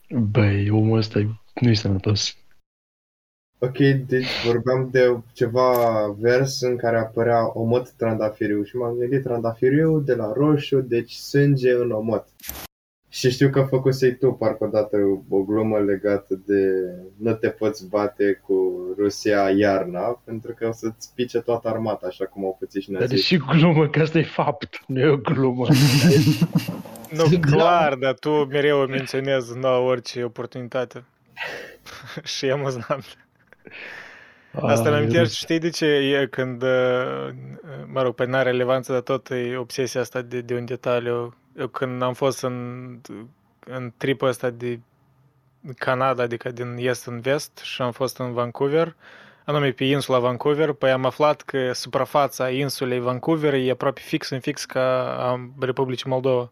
Băi, 0.09 0.69
omul 0.69 0.97
ăsta 0.97 1.19
e- 1.19 1.27
nu-i 1.61 1.75
sănătos. 1.75 2.37
Ok, 3.63 3.77
deci 4.07 4.45
vorbeam 4.45 4.89
de 4.91 5.17
ceva 5.33 5.71
vers 6.19 6.61
în 6.61 6.75
care 6.75 6.97
apărea 6.97 7.51
omot 7.53 7.89
trandafiriu 7.89 8.63
și 8.63 8.75
m-am 8.75 8.95
gândit 8.97 9.23
trandafiriu 9.23 9.99
de 9.99 10.13
la 10.15 10.31
roșu, 10.35 10.79
deci 10.79 11.13
sânge 11.13 11.71
în 11.71 11.91
omot. 11.91 12.27
Și 13.09 13.29
știu 13.31 13.49
că 13.49 13.61
făcusei 13.61 14.15
tu 14.17 14.31
parcă 14.31 14.63
odată 14.63 14.97
o 15.29 15.41
glumă 15.41 15.79
legată 15.79 16.41
de 16.45 16.71
nu 17.17 17.33
te 17.33 17.49
poți 17.49 17.87
bate 17.89 18.41
cu 18.45 18.55
Rusia 18.97 19.49
iarna 19.49 20.21
pentru 20.23 20.53
că 20.53 20.67
o 20.67 20.71
să-ți 20.71 21.11
pice 21.15 21.39
toată 21.39 21.67
armata 21.67 22.07
așa 22.07 22.25
cum 22.25 22.45
au 22.45 22.57
pățit 22.59 22.81
și 22.81 22.91
Dar 22.91 23.01
e 23.01 23.03
naziștii. 23.03 23.37
și 23.37 23.43
glumă, 23.45 23.87
că 23.87 24.01
asta 24.01 24.17
e 24.17 24.23
fapt, 24.23 24.83
nu 24.87 24.99
e 24.99 25.07
o 25.07 25.17
glumă. 25.17 25.67
Nu, 27.09 27.39
clar, 27.39 27.95
dar 27.95 28.13
tu 28.13 28.29
mereu 28.29 28.79
o 28.79 28.85
menționezi 28.85 29.57
la 29.59 29.77
orice 29.77 30.23
oportunitate. 30.23 31.03
și 32.37 32.45
e 32.45 32.51
amuzant. 32.51 33.22
Asta 34.61 34.89
îmi 34.89 34.95
Ai, 34.95 35.01
amintește, 35.01 35.35
știi 35.35 35.59
de 35.59 35.69
ce 35.69 35.85
e 35.85 36.27
când, 36.27 36.61
uh, 36.61 37.29
mă 37.85 38.01
rog, 38.01 38.15
pe 38.15 38.25
n-are 38.25 38.49
relevanță, 38.49 38.91
dar 38.91 39.01
tot 39.01 39.29
e 39.29 39.57
obsesia 39.57 40.01
asta 40.01 40.21
de, 40.21 40.41
de 40.41 40.55
un 40.55 40.65
detaliu. 40.65 41.35
Eu 41.57 41.67
când 41.67 42.01
am 42.01 42.13
fost 42.13 42.43
în, 42.43 42.99
în 43.65 43.93
tripul 43.97 44.27
ăsta 44.27 44.49
de 44.49 44.79
Canada, 45.77 46.23
adică 46.23 46.51
din 46.51 46.75
est 46.77 47.05
în 47.05 47.19
vest 47.19 47.57
și 47.63 47.81
am 47.81 47.91
fost 47.91 48.17
în 48.17 48.33
Vancouver, 48.33 48.95
anume 49.45 49.71
pe 49.71 49.83
insula 49.83 50.19
Vancouver, 50.19 50.71
păi 50.71 50.91
am 50.91 51.05
aflat 51.05 51.41
că 51.41 51.73
suprafața 51.73 52.49
insulei 52.49 52.99
Vancouver 52.99 53.53
e 53.53 53.71
aproape 53.71 54.01
fix 54.01 54.29
în 54.29 54.39
fix 54.39 54.65
ca 54.65 55.15
a 55.17 55.49
Republicii 55.59 56.09
Moldova. 56.09 56.51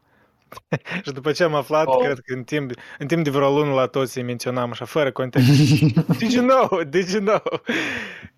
și 1.06 1.11
după 1.11 1.32
ce 1.32 1.44
am 1.44 1.53
aflat, 1.56 1.86
Oh. 1.88 2.03
cred 2.03 2.19
că 2.19 2.34
în 2.34 2.44
timp, 2.44 2.72
în 2.99 3.07
timp 3.07 3.23
de 3.23 3.30
vreo 3.30 3.49
lună 3.57 3.73
la 3.73 3.86
toți 3.86 4.18
îi 4.18 4.23
menționam 4.23 4.69
așa, 4.72 4.86
fără 4.86 5.11
context. 5.11 5.48
Did 6.19 6.32
you 6.32 6.45
know? 6.45 6.84
Did 6.84 7.10
you 7.10 7.22
know? 7.22 7.41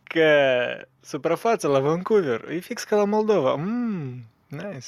că 0.04 0.26
suprafața 1.02 1.68
la 1.68 1.80
Vancouver 1.80 2.46
e 2.50 2.60
fix 2.60 2.84
ca 2.84 2.96
la 2.96 3.04
Moldova. 3.06 3.56
Mm, 3.56 4.24
nice. 4.48 4.88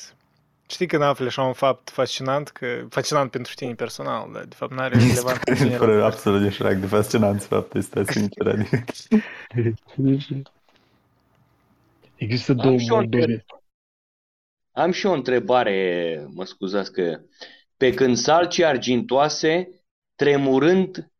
Știi 0.69 0.85
când 0.87 1.01
afli 1.01 1.25
așa 1.25 1.41
un 1.41 1.53
fapt 1.53 1.89
fascinant, 1.89 2.49
că 2.49 2.65
fascinant 2.89 3.31
pentru 3.31 3.53
tine 3.55 3.73
personal, 3.73 4.29
dar 4.33 4.43
de 4.43 4.55
fapt 4.55 4.71
nu 4.71 4.79
are 4.79 4.97
relevant 4.97 5.37
cu 5.43 5.53
tine. 5.53 5.75
Fără 5.77 6.03
absolut 6.03 6.41
de 6.41 6.49
șrac 6.49 6.73
de 6.75 6.85
fascinant 6.87 7.43
faptul 7.43 7.79
ăsta, 7.79 8.03
sincer. 8.05 8.47
Adică. 8.47 8.83
Există 12.15 12.51
Am 12.51 12.57
două 12.57 12.77
și 12.77 12.91
o 12.91 12.95
moldove. 12.95 13.23
întrebare. 13.23 13.45
Am 14.75 14.91
și 14.91 15.05
o 15.05 15.11
întrebare, 15.13 16.27
mă 16.33 16.45
scuzați 16.45 16.91
că 16.91 17.19
pe 17.77 17.93
când 17.93 18.17
salci 18.17 18.59
argintoase, 18.59 19.69
tremurând, 20.15 21.11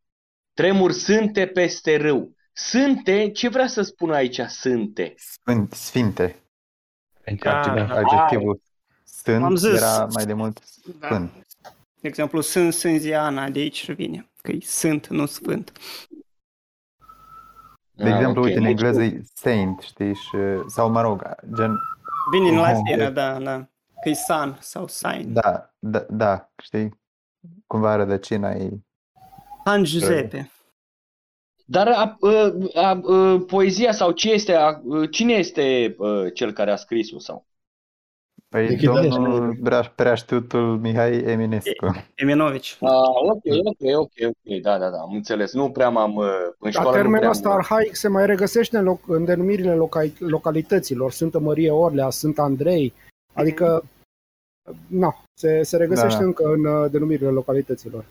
tremur 0.53 0.91
sânte 0.91 1.47
peste 1.47 1.97
râu. 1.97 2.35
Sânte, 2.53 3.31
ce 3.31 3.49
vrea 3.49 3.67
să 3.67 3.81
spun 3.81 4.11
aici 4.11 4.39
sânte? 4.39 5.13
Sfânt, 5.17 5.71
sfinte. 5.73 6.35
Da, 7.39 7.59
Adjectiv- 7.59 7.87
da. 7.87 7.95
Adjectivul 7.95 8.61
sfânt 9.03 9.43
Am 9.43 9.55
zis. 9.55 9.75
era 9.75 10.05
mai 10.05 10.25
de 10.25 10.33
mult 10.33 10.59
Da. 10.99 11.07
sfânt. 11.07 11.31
De 12.01 12.07
exemplu, 12.07 12.41
sunt 12.41 12.73
Sânziana, 12.73 13.49
de 13.49 13.59
aici 13.59 13.91
vine. 13.91 14.29
Că 14.41 14.51
e 14.51 14.57
sunt, 14.61 15.07
nu 15.07 15.25
sfânt. 15.25 15.71
De 17.91 18.03
Ah, 18.09 18.15
exemplu, 18.15 18.41
ok. 18.41 18.45
uite, 18.47 18.57
în 18.57 18.63
Deci, 18.63 18.71
engleză 18.71 19.03
e 19.03 19.21
saint, 19.33 19.79
știi, 19.81 20.13
și, 20.15 20.37
sau 20.67 20.91
mă 20.91 21.01
rog, 21.01 21.35
gen, 21.55 21.77
Vine 22.31 22.49
în 22.49 22.57
Aha. 22.57 22.71
latină, 22.71 23.09
da, 23.09 23.39
da. 23.39 23.69
Că 24.01 24.09
e 24.09 24.13
san 24.13 24.57
sau 24.61 24.87
sign. 24.87 25.33
da, 25.33 25.73
da, 25.79 26.05
da, 26.09 26.51
știi, 26.63 26.99
cumva 27.67 27.95
rădăcina 27.95 28.51
e 28.51 28.69
San 29.65 29.83
Giuseppe. 29.83 30.49
Dar 31.65 31.87
a, 31.87 32.17
a, 32.21 32.53
a, 32.73 32.89
a, 32.89 33.39
poezia 33.47 33.91
sau 33.91 34.11
ce 34.11 34.31
este, 34.31 34.53
a, 34.53 34.81
cine 35.11 35.33
este 35.33 35.95
a, 35.99 36.29
cel 36.29 36.51
care 36.51 36.71
a 36.71 36.75
scris-o? 36.75 37.19
Sau? 37.19 37.47
Păi 38.55 38.67
Lichidația. 38.67 39.09
domnul 39.09 39.57
prea, 39.63 39.81
prea 39.95 40.13
știutul 40.15 40.79
Mihai 40.79 41.17
Eminescu. 41.17 41.95
Eminovici. 42.15 42.77
Ah, 42.81 42.89
ok, 43.31 43.43
ok, 43.65 43.97
ok, 43.97 44.11
ok, 44.27 44.61
da, 44.61 44.77
da, 44.77 44.89
da, 44.89 44.97
am 44.97 45.13
înțeles. 45.13 45.53
Nu 45.53 45.69
prea 45.71 45.89
m-am, 45.89 46.15
uh, 46.15 46.25
în 46.25 46.55
Dar 46.59 46.71
școală 46.71 46.89
nu 46.89 46.95
termenul 46.95 47.17
prea 47.17 47.29
ăsta 47.29 47.49
am... 47.49 47.55
arhaic 47.55 47.95
se 47.95 48.07
mai 48.07 48.25
regăsește 48.25 48.77
în, 48.77 48.83
loc, 48.83 48.99
în 49.07 49.25
denumirile 49.25 49.75
loca- 49.75 50.17
localităților, 50.19 51.11
Sfântă 51.11 51.39
Mărie 51.39 51.71
Orlea, 51.71 52.09
Sfânt 52.09 52.39
Andrei, 52.39 52.93
adică, 53.33 53.83
na, 54.87 55.15
se, 55.33 55.63
se 55.63 55.77
regăsește 55.77 56.19
Da. 56.19 56.25
încă 56.25 56.43
în 56.43 56.65
uh, 56.65 56.91
denumirile 56.91 57.29
localităților. 57.29 58.05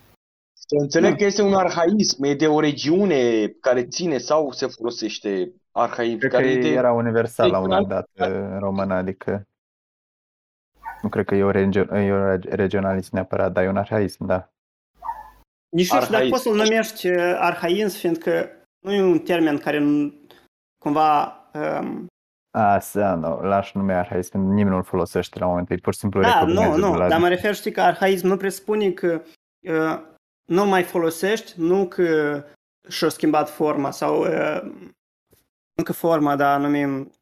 Să 0.53 0.75
înțeleg 0.81 1.11
Da. 1.11 1.17
că 1.17 1.25
este 1.25 1.43
un 1.43 1.55
arhaism, 1.55 2.23
e 2.25 2.35
de 2.35 2.47
o 2.47 2.61
regiune 2.61 3.47
care 3.61 3.85
ține 3.87 4.19
sau 4.19 4.51
se 4.53 4.67
folosește 4.67 5.53
arhaism, 5.71 6.19
Cred 6.19 6.31
că 6.31 6.37
care 6.37 6.51
e 6.51 6.61
de... 6.61 6.69
era 6.69 6.93
universal 6.93 7.51
la 7.51 7.59
un 7.59 7.69
moment 7.69 7.89
regional. 7.89 8.07
dat 8.17 8.29
în 8.31 8.59
română, 8.59 8.95
adică 8.95 9.43
nu 11.05 11.11
cred 11.11 11.25
că 11.25 11.35
e 11.35 11.45
o, 11.45 11.51
regio- 11.51 11.95
e 11.97 12.13
o 12.13 12.37
regionalism 12.37 13.15
neapărat, 13.15 13.53
dar 13.53 13.65
e 13.65 13.69
un 13.69 13.77
arhaism, 13.77 14.27
da. 14.27 14.49
Nici 15.77 15.91
nu 15.93 16.01
știu 16.01 16.01
dacă 16.01 16.13
Arhaism. 16.13 16.31
poți 16.31 16.43
să-l 16.43 16.55
numești 16.55 17.09
uh, 17.09 17.37
arhaism, 17.39 17.99
fiindcă 17.99 18.51
nu 18.85 18.93
e 18.93 19.03
un 19.03 19.19
termen 19.19 19.59
care 19.59 19.79
nu- 19.79 20.15
cumva... 20.85 21.39
Um, 21.55 22.07
A, 22.57 22.79
să, 22.79 23.15
nu, 23.15 23.41
l-aș 23.43 23.73
nume 23.73 23.95
arhaism, 23.95 24.31
pentru 24.31 24.49
că 24.49 24.55
nimeni 24.55 24.75
nu-l 24.75 24.85
folosește 24.85 25.39
la 25.39 25.47
momentul, 25.47 25.77
e 25.77 25.79
pur 25.79 25.93
și 25.93 25.99
simplu 25.99 26.21
da, 26.21 26.29
nu, 26.29 26.47
recognează 26.47 26.79
nu, 26.81 26.91
de 26.93 26.97
la 26.97 27.09
dar 27.09 27.21
mă 27.21 27.29
refer, 27.29 27.55
știi 27.55 27.73
că 27.73 27.81
arhaism 27.81 28.27
nu 28.27 28.37
presupune 28.37 28.91
că 28.91 29.23
uh, 29.69 30.01
nu 30.45 30.67
mai 30.67 30.83
folosești, 30.83 31.61
nu 31.61 31.89
că 31.89 32.43
și-a 32.89 33.09
schimbat 33.09 33.51
forma 33.51 33.91
sau 33.91 34.21
uh, 34.21 34.61
nu 35.75 35.85
că 35.85 35.93
forma, 35.93 36.37
dar 36.37 36.61
numim 36.61 37.13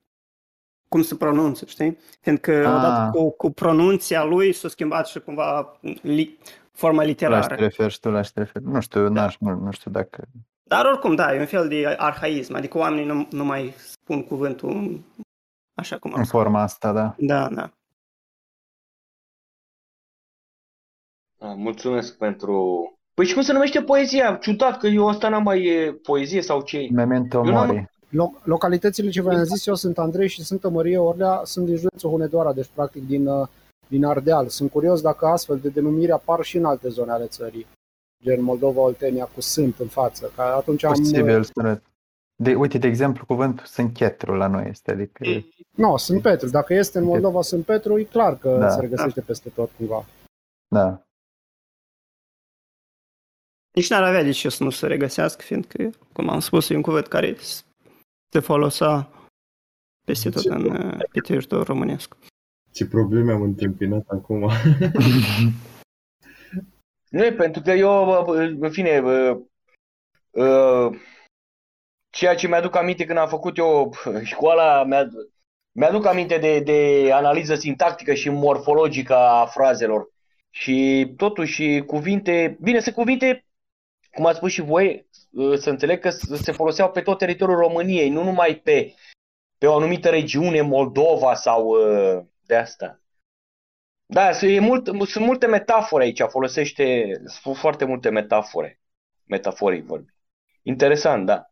cum 0.93 1.03
se 1.03 1.15
pronunță, 1.17 1.67
știi? 1.67 1.99
Fiindcă 2.21 2.53
Ah. 2.67 2.75
odată 2.75 3.11
cu, 3.19 3.31
cu 3.31 3.51
pronunția 3.51 4.25
lui 4.25 4.53
s-a 4.53 4.69
schimbat 4.69 5.07
și 5.07 5.21
cumva 5.21 5.79
li, 6.03 6.39
forma 6.73 6.97
La 6.97 7.03
ce 7.03 7.09
literară. 7.09 7.47
te 7.55 7.55
referi 7.55 7.93
și 7.93 8.01
tu, 8.01 8.11
la 8.11 8.23
ce 8.23 8.31
te 8.35 8.39
referi? 8.41 8.65
Nu 8.65 8.81
știu, 8.81 9.09
n-aș, 9.09 9.37
nu, 9.39 9.55
nu 9.55 9.71
știu 9.71 9.91
dacă... 9.91 10.25
Dar 10.63 10.85
oricum, 10.85 11.15
da, 11.15 11.35
e 11.35 11.41
un 11.41 11.47
fel 11.47 11.69
de 11.69 11.95
arhaism, 11.99 12.55
adică 12.55 12.79
oamenii 12.79 13.05
nu, 13.05 13.27
nu 13.31 13.45
mai 13.45 13.75
spun 13.79 14.25
cuvântul 14.25 15.01
așa 15.75 15.99
cum 15.99 16.13
În 16.13 16.19
am 16.19 16.25
forma 16.25 16.63
asta, 16.63 16.93
da. 16.93 17.15
Da, 17.19 17.49
da. 17.49 17.71
Ah, 21.39 21.55
Mulțumesc 21.57 22.17
pentru... 22.19 22.87
Păi 23.15 23.27
și 23.27 23.33
cum 23.35 23.43
se 23.43 23.53
numește 23.53 23.83
poezia? 23.83 24.37
Ciudat 24.37 24.79
că 24.79 24.87
eu 24.87 25.09
asta 25.09 25.29
n-am 25.29 25.43
mai 25.43 25.65
e 25.65 25.93
poezie 25.93 26.43
sau 26.43 26.63
ce 26.63 26.89
Memento 26.93 27.37
Eu 27.47 27.53
n-am- 27.53 27.67
mori. 27.67 27.91
Lo- 28.13 28.43
localitățile 28.45 29.11
ce 29.11 29.21
v-am 29.23 29.45
zis 29.45 29.67
eu 29.67 29.75
sunt 29.75 29.99
Andrei 29.99 30.29
și 30.29 30.45
Sfântă 30.45 30.69
Mărie 30.69 30.99
Orlea, 30.99 31.41
sunt 31.45 31.67
din 31.67 31.77
județul 31.77 32.11
Hunedoara, 32.11 32.53
deci 32.53 32.71
practic 32.75 33.07
din, 33.07 33.27
uh, 33.27 33.49
din 33.89 34.05
Ardeal. 34.05 34.49
Sunt 34.49 34.71
curios 34.71 35.01
dacă 35.01 35.27
astfel 35.27 35.59
de 35.59 35.69
denumiri 35.69 36.11
apar 36.13 36.43
și 36.43 36.57
în 36.57 36.65
alte 36.65 36.89
zone 36.89 37.11
ale 37.11 37.27
țării, 37.27 37.67
gen 38.23 38.43
Moldova, 38.43 38.81
Oltenia, 38.81 39.25
cu 39.25 39.41
sunt 39.41 39.79
în 39.79 39.89
față. 39.89 40.33
Că 40.35 40.43
atunci 40.43 40.85
am... 40.85 40.93
uh, 40.93 40.99
Posibil 40.99 41.43
să... 41.45 41.81
De, 42.35 42.55
uite, 42.55 42.79
de 42.79 42.87
exemplu, 42.87 43.25
cuvântul 43.27 43.67
sânchetru 43.67 44.35
la 44.35 44.47
noi 44.47 44.67
este, 44.69 44.91
adică... 44.91 45.25
Nu, 45.77 45.97
sunt 45.97 46.23
Petru. 46.23 46.49
Dacă 46.49 46.75
este 46.75 46.99
în 46.99 47.05
Moldova 47.05 47.43
sunt 47.43 47.65
Petru, 47.65 47.99
e 47.99 48.05
clar 48.05 48.39
că 48.39 48.57
Da. 48.59 48.69
se 48.69 48.81
regăsește 48.81 49.21
peste 49.21 49.49
tot 49.49 49.71
cumva. 49.77 50.05
Da. 50.69 51.03
Nici 53.75 53.91
n-ar 53.91 54.03
avea 54.03 54.23
de 54.23 54.31
ce 54.31 54.49
să 54.49 54.65
nu 54.65 54.71
se 54.71 54.87
regăsească, 54.87 55.43
fiindcă, 55.43 55.91
cum 56.13 56.29
am 56.29 56.41
spus, 56.41 56.69
e 56.69 56.77
un 56.77 56.83
cuvânt 56.83 57.07
care 57.07 57.37
s- 58.33 58.39
se 58.39 58.41
folosea 58.41 59.09
peste 60.07 60.31
tot 60.31 60.45
în, 60.45 60.65
uh, 60.65 60.99
pe 61.13 61.21
teritoriul 61.21 61.67
românesc. 61.67 62.17
Ce 62.71 62.87
probleme 62.87 63.33
am 63.33 63.43
întâmpinat 63.43 64.05
acum. 64.09 64.51
Nu 67.11 67.25
e 67.25 67.33
pentru 67.33 67.63
că 67.63 67.71
eu, 67.71 68.05
bă, 68.05 68.23
bă, 68.27 68.37
în 68.61 68.71
fine, 68.71 69.01
bă, 69.01 69.39
uh, 70.31 70.99
ceea 72.11 72.35
ce 72.35 72.47
mi-aduc 72.49 72.75
aminte 72.77 73.05
când 73.05 73.19
am 73.19 73.29
făcut 73.29 73.57
eu 73.57 73.93
bă, 74.05 74.23
școala, 74.23 74.85
mi-a- 74.85 75.09
mi-aduc 75.73 76.07
aminte 76.07 76.39
de, 76.39 76.61
de 76.61 77.11
analiză 77.13 77.55
sintactică 77.55 78.15
și 78.15 78.29
morfologică 78.29 79.15
a 79.17 79.47
frazelor. 79.47 80.09
Și 80.51 81.07
totuși 81.17 81.81
cuvinte, 81.87 82.59
bine, 82.61 82.81
sunt 82.81 82.95
cuvinte, 82.95 83.45
cum 84.15 84.27
ați 84.27 84.37
spus 84.37 84.51
și 84.53 84.61
voi, 84.61 85.07
uh, 85.31 85.59
să 85.59 85.71
înțeleg 85.71 86.01
că 86.01 86.11
s- 86.11 86.43
se 86.43 86.53
foloseau 86.53 86.91
pe 86.91 87.01
tot 87.01 87.19
teritoriul 87.19 87.59
României, 87.59 88.09
nu 88.09 88.23
numai 88.25 88.55
pe, 88.55 88.95
pe 89.59 89.67
o 89.67 89.75
anumită 89.77 90.09
regiune, 90.09 90.61
Moldova 90.61 91.35
sau 91.35 91.67
uh, 91.67 92.23
de 92.47 92.57
asta. 92.57 93.01
Da, 94.07 94.33
sunt, 94.33 94.51
e 94.51 94.59
mult, 94.59 94.87
sunt 95.09 95.25
multe 95.25 95.47
metafore 95.47 96.03
aici, 96.05 96.21
folosește 96.21 97.13
sunt 97.25 97.57
foarte 97.57 97.85
multe 97.85 98.09
metafore. 98.11 98.81
Metaforic 99.25 99.85
vorbi. 99.85 100.15
Interesant, 100.63 101.27
da. 101.27 101.51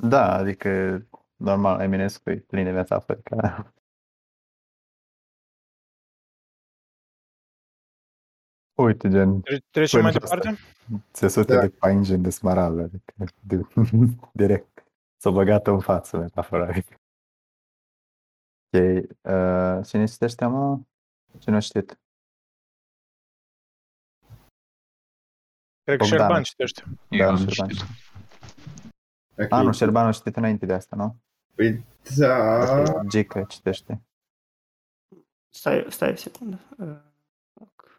Da, 0.00 0.34
adică, 0.34 1.02
normal, 1.36 1.80
Eminescu 1.80 2.30
e 2.30 2.36
plin 2.36 2.64
de 2.64 2.70
metafori. 2.70 3.22
Ca... 3.22 3.72
Uite, 8.82 9.08
gen, 9.08 9.40
Tre- 9.40 9.64
Trecem 9.70 10.02
mai 10.02 10.12
Până 10.12 10.24
și 10.24 10.30
departe? 10.30 10.62
țesute 11.12 11.54
Da. 11.54 11.60
de 11.60 11.68
pangeni 11.68 12.22
de 12.22 12.30
smaraldă, 12.30 12.82
adică, 12.82 13.14
de, 13.40 13.60
direct, 14.32 14.84
s-o 15.16 15.32
băgat 15.32 15.66
în 15.66 15.80
față 15.80 16.16
metafora. 16.18 16.66
Adică. 16.66 16.94
Ok, 18.72 18.82
uh, 18.82 19.86
cine 19.86 20.04
citește, 20.06 20.44
mă? 20.46 20.78
Cine 21.38 21.56
a 21.56 21.60
citit? 21.60 22.00
Cred 25.84 25.98
că 25.98 26.04
Bogdan. 26.04 26.18
Șerban 26.18 26.42
citește. 26.42 26.82
Da, 27.18 27.26
am 27.26 27.36
Șerban. 27.36 27.68
citit. 27.68 27.84
Ok. 29.38 29.52
A, 29.52 29.62
nu, 29.62 29.72
Șerban 29.72 30.06
a 30.06 30.12
citit 30.12 30.36
înainte 30.36 30.66
de 30.66 30.72
asta, 30.72 30.96
nu? 30.96 31.16
Păi, 31.54 31.84
da. 32.16 32.58
Ok, 32.88 33.08
Gică 33.08 33.44
citește. 33.48 34.02
Stai, 35.48 35.86
stai 35.88 36.10
o 36.12 36.14
secundă. 36.14 36.58
Uh, 36.78 36.96
ok. 37.54 37.89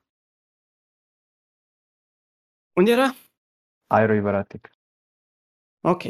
Unde 2.74 2.92
era? 2.92 3.16
Aerul 3.88 4.16
Ivăratic. 4.16 4.70
Ok. 5.82 6.04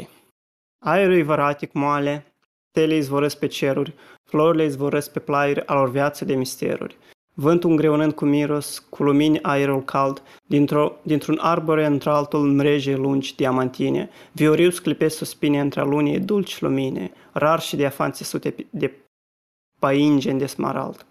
Aerul 0.78 1.14
e 1.14 1.22
văratic 1.22 1.72
moale, 1.72 2.34
stele 2.70 2.94
izvorăsc 2.94 3.38
pe 3.38 3.46
ceruri, 3.46 3.94
florile 4.24 4.64
izvorăsc 4.64 5.12
pe 5.12 5.20
plaiuri 5.20 5.66
alor 5.66 5.90
viață 5.90 6.24
de 6.24 6.34
misteruri. 6.34 6.96
Vântul 7.34 7.70
îngreunând 7.70 8.12
cu 8.12 8.24
miros, 8.24 8.78
cu 8.78 9.02
lumini 9.02 9.42
aerul 9.42 9.82
cald, 9.82 10.22
dintr-o, 10.46 10.96
dintr-un 11.02 11.38
arbore 11.40 11.86
într-altul 11.86 12.52
mreje 12.52 12.96
lungi 12.96 13.34
diamantine, 13.34 14.10
vioriu 14.32 14.70
sclipesc 14.70 15.16
suspine 15.16 15.60
între 15.60 15.82
lunii 15.82 16.20
dulci 16.20 16.60
lumine, 16.60 17.12
rar 17.32 17.60
și 17.60 17.76
diafan 17.76 18.12
țesute 18.12 18.54
de 18.70 18.92
paingeni 19.78 20.38
de 20.38 20.46
smarald. 20.46 21.06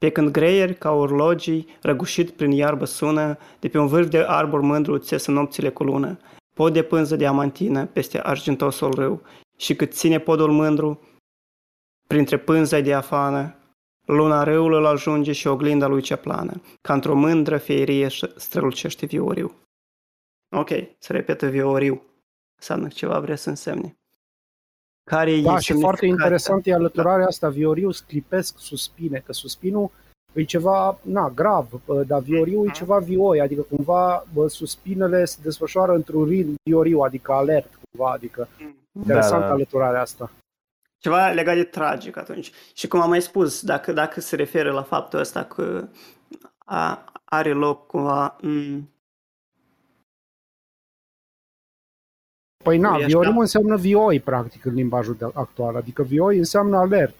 Pe 0.00 0.10
când 0.10 0.30
greieri 0.30 0.74
ca 0.74 0.92
urlogii, 0.92 1.66
răgușit 1.82 2.30
prin 2.30 2.50
iarbă 2.50 2.84
sună, 2.84 3.38
de 3.58 3.68
pe 3.68 3.78
un 3.78 3.86
vârf 3.86 4.08
de 4.08 4.18
arbor 4.18 4.60
mândru 4.60 4.98
țesă 4.98 5.30
nopțile 5.30 5.70
cu 5.70 5.84
lună, 5.84 6.18
pod 6.54 6.72
de 6.72 6.82
pânză 6.82 7.16
diamantină 7.16 7.86
peste 7.86 8.20
argintosul 8.20 8.94
râu, 8.94 9.22
și 9.56 9.74
cât 9.74 9.92
ține 9.92 10.18
podul 10.18 10.50
mândru, 10.50 11.00
printre 12.06 12.38
pânza 12.38 12.80
diafană, 12.80 13.54
luna 14.06 14.42
râul 14.42 14.72
îl 14.72 14.86
ajunge 14.86 15.32
și 15.32 15.46
oglinda 15.46 15.86
lui 15.86 16.02
cea 16.02 16.16
plană, 16.16 16.60
ca 16.80 16.92
într-o 16.92 17.14
mândră 17.14 17.58
feerie 17.58 18.08
strălucește 18.36 19.06
vioriu. 19.06 19.52
Ok, 20.56 20.68
se 20.98 21.12
repetă 21.12 21.46
vioriu. 21.46 22.02
Înseamnă 22.56 22.86
că 22.86 22.94
ceva 22.94 23.18
vrea 23.18 23.36
să 23.36 23.48
însemne. 23.48 23.99
Care 25.04 25.40
Da, 25.40 25.54
e 25.54 25.58
și 25.58 25.72
foarte 25.72 26.06
interesant 26.06 26.66
e 26.66 26.72
alăturarea 26.72 27.26
asta, 27.26 27.48
vioriu, 27.48 27.90
sclipesc 27.90 28.58
suspine, 28.58 29.22
că 29.26 29.32
suspinul 29.32 29.90
e 30.32 30.42
ceva, 30.42 30.98
na, 31.02 31.30
grav, 31.34 31.80
bă, 31.84 32.02
dar 32.02 32.20
vioriu 32.20 32.64
e 32.64 32.70
ceva 32.70 32.98
vioi, 32.98 33.40
adică 33.40 33.62
cumva 33.62 34.26
bă, 34.32 34.48
suspinele 34.48 35.24
se 35.24 35.38
desfășoară 35.42 35.92
într-un 35.92 36.24
ritm 36.24 36.54
vioriu, 36.62 36.98
adică 37.00 37.32
alert, 37.32 37.78
cumva, 37.90 38.10
adică 38.10 38.48
interesant 38.92 39.40
Da, 39.40 39.46
da. 39.46 39.52
alăturarea 39.52 40.00
asta. 40.00 40.30
Ceva 40.98 41.28
legat 41.28 41.54
de 41.54 41.64
tragic 41.64 42.16
atunci. 42.16 42.52
Și 42.74 42.88
cum 42.88 43.00
am 43.00 43.08
mai 43.08 43.22
spus, 43.22 43.62
dacă, 43.62 43.92
dacă 43.92 44.20
se 44.20 44.36
referă 44.36 44.72
la 44.72 44.82
faptul 44.82 45.18
ăsta 45.18 45.44
că 45.44 45.88
a, 46.58 47.04
are 47.24 47.52
loc 47.52 47.86
cumva... 47.86 48.36
M- 48.36 48.99
Păi 52.64 52.78
na, 52.78 52.88
E 52.92 52.94
așa. 52.96 53.06
vioriu 53.06 53.38
înseamnă 53.38 53.76
vioi, 53.76 54.20
practic, 54.20 54.64
în 54.64 54.74
limbajul 54.74 55.14
de- 55.14 55.30
actual, 55.32 55.76
adică 55.76 56.02
vioi 56.02 56.38
înseamnă 56.38 56.76
alert. 56.76 57.14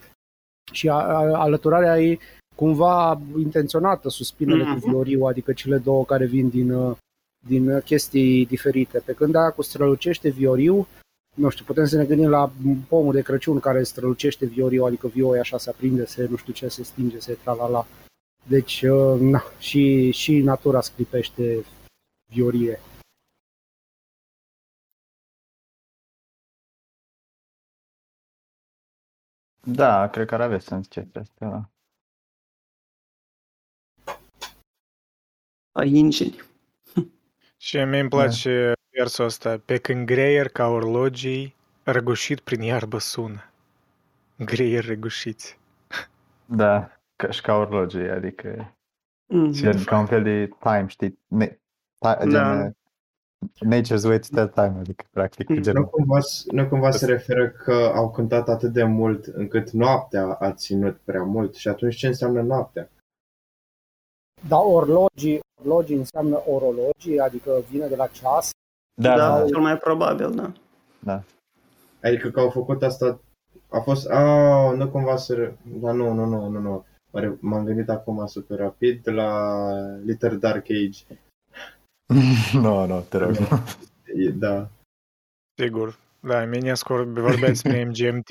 Și 0.71 0.89
a, 0.89 0.93
a, 0.93 1.39
alăturarea 1.39 1.99
e 2.01 2.17
cumva 2.55 3.21
intenționată, 3.37 4.09
suspinele 4.09 4.63
Mhm. 4.63 4.79
cu 4.79 4.89
vioriu, 4.89 5.23
adică 5.23 5.53
cele 5.53 5.77
două 5.77 6.05
care 6.05 6.25
vin 6.25 6.49
din, 6.49 6.71
uh, 6.71 6.97
din 7.47 7.69
uh, 7.69 7.83
chestii 7.83 8.45
diferite. 8.45 8.99
Pe 9.05 9.13
când 9.13 9.35
aia 9.35 9.49
cu 9.51 9.61
strălucește 9.61 10.29
vioriu, 10.29 10.87
nu 11.35 11.49
știu, 11.49 11.65
putem 11.65 11.85
să 11.85 11.97
ne 11.97 12.05
gândim 12.05 12.29
la 12.29 12.51
pomul 12.87 13.13
de 13.13 13.21
Crăciun 13.21 13.59
care 13.59 13.83
strălucește 13.83 14.45
vioriu, 14.45 14.83
adică 14.83 15.07
vioi 15.07 15.39
așa 15.39 15.57
se 15.57 15.69
aprinde, 15.69 16.05
se 16.05 16.27
nu 16.29 16.35
știu 16.35 16.53
ce, 16.53 16.67
se 16.67 16.83
stinge, 16.83 17.19
se 17.19 17.37
tralala. 17.43 17.85
Deci, 18.47 18.81
uh, 18.81 19.19
na, 19.19 19.43
și, 19.59 20.11
și 20.11 20.39
natura 20.39 20.81
sclipește 20.81 21.65
viorie. 22.33 22.79
Da, 29.67 30.09
cred 30.09 30.27
că 30.27 30.33
ar 30.33 30.41
avea 30.41 30.59
sens 30.59 30.87
chestia 30.87 31.21
asta. 31.21 31.45
Da. 31.49 31.69
a 35.71 35.83
ingeni. 35.83 36.41
Și 37.57 37.77
mie 37.77 37.99
îmi 37.99 38.09
place 38.09 38.73
versul 38.89 39.25
ăsta. 39.25 39.57
Pe 39.65 39.77
când 39.77 40.05
greier 40.05 40.47
ca 40.47 40.67
orlogii, 40.67 41.55
răgușit 41.83 42.39
prin 42.39 42.61
iarbă 42.61 42.97
sună. 42.97 43.51
Greier 44.37 44.85
răgușiți. 44.85 45.59
Da, 46.45 46.91
ca, 47.15 47.31
și 47.31 47.41
ca 47.41 47.53
orologii, 47.53 48.09
adică 48.09 48.75
Mm. 49.33 49.51
gen, 49.51 49.83
ca 49.83 49.99
un 49.99 50.05
fel 50.05 50.23
de 50.23 50.47
time, 50.59 50.85
știi? 50.87 51.19
Ne, 51.27 51.59
ta, 51.99 52.17
gen, 52.19 52.29
Da. 52.31 52.65
uh, 52.65 52.71
nature's 53.65 54.03
way 54.05 54.19
to 54.19 54.27
tell 54.31 54.47
time, 54.47 54.79
adică 54.79 55.03
practic 55.11 55.49
Mm. 55.49 55.61
gen, 55.61 55.73
Nu 55.73 55.87
cumva, 55.87 56.17
nu 56.51 56.67
cumva 56.67 56.91
se 56.91 57.05
referă 57.05 57.49
că 57.49 57.91
au 57.95 58.11
cântat 58.11 58.49
atât 58.49 58.71
de 58.73 58.83
mult 58.83 59.25
încât 59.25 59.69
noaptea 59.69 60.25
a 60.33 60.51
ținut 60.53 60.97
prea 61.03 61.23
mult 61.23 61.55
și 61.55 61.67
atunci 61.67 61.95
ce 61.95 62.07
înseamnă 62.07 62.41
noaptea? 62.41 62.89
Da, 64.47 64.57
orlogii, 64.59 65.39
orlogii 65.59 65.95
înseamnă 65.95 66.41
orologii, 66.47 67.19
adică 67.19 67.61
vine 67.69 67.87
de 67.87 67.95
la 67.95 68.07
ceas. 68.07 68.49
da, 69.01 69.15
Da, 69.15 69.27
da, 69.27 69.39
da, 69.39 69.45
cel 69.45 69.59
mai 69.59 69.77
probabil, 69.77 70.35
da. 70.35 70.51
da. 70.99 71.23
Adică 72.03 72.29
că 72.29 72.39
au 72.39 72.49
făcut 72.49 72.83
asta, 72.83 73.19
a 73.69 73.79
fost, 73.79 74.09
a, 74.09 74.71
nu 74.71 74.89
cumva 74.89 75.15
să, 75.15 75.33
re- 75.33 75.57
da, 75.63 75.91
nu, 75.91 76.13
nu, 76.13 76.25
nu, 76.25 76.47
nu, 76.49 76.59
nu. 76.59 76.85
Oare 77.11 77.37
M-am 77.41 77.65
gândit 77.65 77.89
acum 77.89 78.25
super 78.25 78.57
rapid 78.57 79.03
de 79.03 79.11
la 79.11 79.71
Little 80.05 80.35
Dark 80.35 80.65
Age. 80.69 81.19
Nu, 82.53 82.85
nu, 82.85 83.05
te 83.09 83.17
rog. 83.17 83.31
E- 84.15 84.29
Da. 84.29 84.67
Sigur. 85.61 85.95
Da, 86.19 86.41
Eminescu 86.41 86.93
vorbea 86.93 87.47
despre 87.47 87.83
MGMT. 87.89 88.29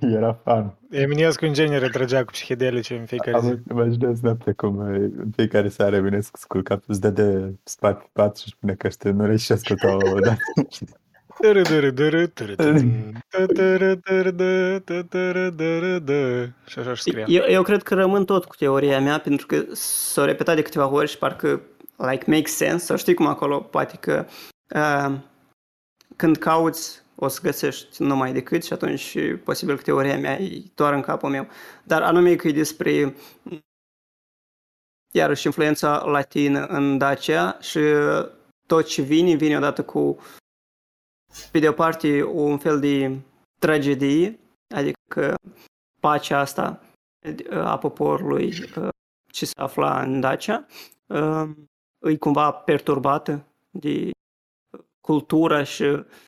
Era 0.00 0.32
fan. 0.44 0.78
Eminescu 0.90 1.44
în 1.44 1.52
genere 1.52 1.88
trăgea 1.88 2.24
cu 2.24 2.30
psihedelice 2.30 2.96
în 2.96 3.04
fiecare 3.04 3.38
zi. 3.40 3.46
Am 3.46 3.62
imaginez 3.70 4.20
noapte 4.20 4.52
cum 4.52 4.76
uh, 4.76 4.86
în 5.16 5.30
fiecare 5.36 5.68
seară 5.68 6.00
vine 6.00 6.20
să 6.20 6.30
sculcat, 6.32 6.84
îți 6.86 7.00
dă 7.00 7.10
de 7.10 7.54
spate 7.64 7.98
pe 8.02 8.08
pat 8.12 8.36
și 8.36 8.48
spune 8.48 8.74
că 8.74 8.86
ăștia 8.86 9.12
nu 9.12 9.24
reuși 9.26 9.46
să 9.46 9.52
asculta 9.52 9.96
o 9.96 10.18
dată. 10.18 10.36
Tărădărădără, 11.40 12.26
tărădân, 12.26 13.12
tătărădărădă, 13.28 14.78
tătărădărădă. 14.84 16.52
Și 16.66 16.78
așa 16.78 16.90
își 16.90 17.02
scria. 17.02 17.24
Eu, 17.28 17.42
eu 17.48 17.62
cred 17.62 17.82
că 17.82 17.94
rămân 17.94 18.24
tot 18.24 18.44
cu 18.44 18.56
teoria 18.56 19.00
mea, 19.00 19.18
pentru 19.18 19.46
că 19.46 19.62
s-a 19.72 20.24
repetat 20.24 20.54
de 20.54 20.62
câteva 20.62 20.88
ori 20.92 21.08
și 21.08 21.18
parcă 21.18 21.60
like 21.96 22.30
makes 22.30 22.56
sense, 22.56 22.84
sau 22.84 22.96
știi 22.96 23.14
cum 23.14 23.26
acolo, 23.26 23.60
poate 23.60 23.96
că 23.96 24.26
uh, 24.74 25.18
când 26.16 26.36
cauți 26.36 27.02
o 27.16 27.28
să 27.28 27.40
găsești 27.42 28.02
numai 28.02 28.32
decât 28.32 28.64
și 28.64 28.72
atunci 28.72 29.16
posibil 29.44 29.76
că 29.76 29.82
teoria 29.82 30.18
mea 30.18 30.38
e 30.40 30.62
doar 30.74 30.92
în 30.92 31.00
capul 31.00 31.30
meu. 31.30 31.48
Dar 31.84 32.02
anume 32.02 32.36
că 32.36 32.48
e 32.48 32.52
despre 32.52 33.14
iarăși 35.12 35.46
influența 35.46 36.04
latină 36.04 36.66
în 36.66 36.98
Dacia 36.98 37.58
și 37.60 37.80
tot 38.66 38.86
ce 38.86 39.02
vine, 39.02 39.34
vine 39.34 39.56
odată 39.56 39.84
cu 39.84 40.18
pe 41.52 41.58
de 41.58 41.68
o 41.68 41.72
parte 41.72 42.22
un 42.22 42.58
fel 42.58 42.80
de 42.80 43.20
tragedie, 43.60 44.38
adică 44.74 45.34
pacea 46.00 46.38
asta 46.38 46.80
a 47.50 47.78
poporului 47.78 48.54
uh, 48.76 48.88
ce 49.32 49.44
se 49.44 49.52
afla 49.56 50.02
în 50.02 50.20
Dacia 50.20 50.66
uh, 51.06 51.50
e 52.04 52.16
cumva 52.16 52.50
perturbată 52.50 53.44
de 53.70 54.10
cultura 55.00 55.62
și 55.62 55.84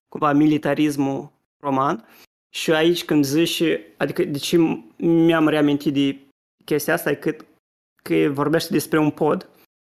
cumva 0.09 0.33
militarismul 0.33 1.31
roman 1.63 2.09
și 2.55 2.73
aici 2.73 3.05
când 3.05 3.25
zici, 3.25 3.63
adică 3.97 4.25
de 4.25 4.39
ce 4.39 4.57
mi-am 4.97 5.49
reamintit 5.49 5.93
de 5.93 6.19
chestia 6.65 6.95
asta 6.95 7.11
e 7.11 7.15
că, 7.15 7.37
că 8.03 8.15
vorbește 8.31 8.73
despre 8.73 8.99
un 8.99 9.11
pod, 9.11 9.49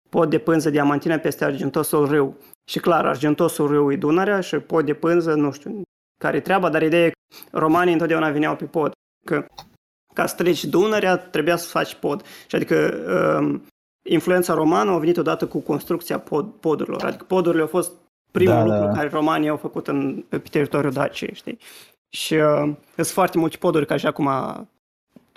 pod 0.09 0.29
de 0.29 0.39
pânză 0.39 0.69
diamantină 0.69 1.19
peste 1.19 1.45
argintosul 1.45 2.07
râu. 2.07 2.37
Și 2.69 2.79
clar, 2.79 3.05
argintosul 3.05 3.67
râu 3.67 3.91
e 3.91 3.95
Dunărea 3.95 4.39
și 4.39 4.57
pod 4.57 4.85
de 4.85 4.93
pânză, 4.93 5.33
nu 5.33 5.51
știu 5.51 5.81
care 6.19 6.37
e 6.37 6.41
treaba, 6.41 6.69
dar 6.69 6.81
ideea 6.81 7.05
e 7.05 7.09
că 7.09 7.57
romanii 7.57 7.93
întotdeauna 7.93 8.29
veneau 8.29 8.55
pe 8.55 8.65
pod. 8.65 8.91
Că 9.25 9.45
ca 10.13 10.25
să 10.25 10.35
treci 10.35 10.65
Dunărea, 10.65 11.17
trebuia 11.17 11.55
să 11.55 11.67
faci 11.67 11.95
pod. 11.95 12.25
Și 12.47 12.55
adică 12.55 12.75
um, 13.39 13.65
influența 14.07 14.53
romană 14.53 14.91
a 14.91 14.97
venit 14.97 15.17
odată 15.17 15.47
cu 15.47 15.59
construcția 15.59 16.19
pod, 16.19 16.51
podurilor. 16.59 17.03
Adică 17.03 17.23
podurile 17.23 17.61
au 17.61 17.67
fost 17.67 17.91
primul 18.31 18.53
Da, 18.53 18.63
lucru 18.63 18.85
da. 18.85 18.91
care 18.91 19.09
romanii 19.09 19.49
au 19.49 19.57
făcut 19.57 19.87
în, 19.87 20.23
pe 20.29 20.37
teritoriul 20.37 20.91
Daciei, 20.91 21.33
știi? 21.33 21.57
Și 22.09 22.33
uh, 22.33 22.73
sunt 22.95 23.07
foarte 23.07 23.37
multe 23.37 23.57
poduri, 23.57 23.85
ca 23.85 23.97
și 23.97 24.05
acum 24.05 24.29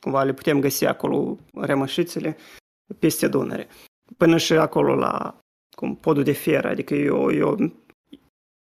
cumva 0.01 0.23
le 0.23 0.33
putem 0.33 0.61
găsi 0.61 0.87
acolo, 0.87 1.39
rămășițele, 1.55 2.37
peste 2.99 3.29
Dunăre. 3.29 3.69
Până 4.17 4.37
și 4.37 4.53
acolo 4.53 4.95
la 4.95 5.39
cum, 5.77 5.97
podul 5.97 6.23
de 6.23 6.33
fier, 6.33 6.67
adică 6.67 6.95
eu, 6.95 7.33
eu 7.33 7.73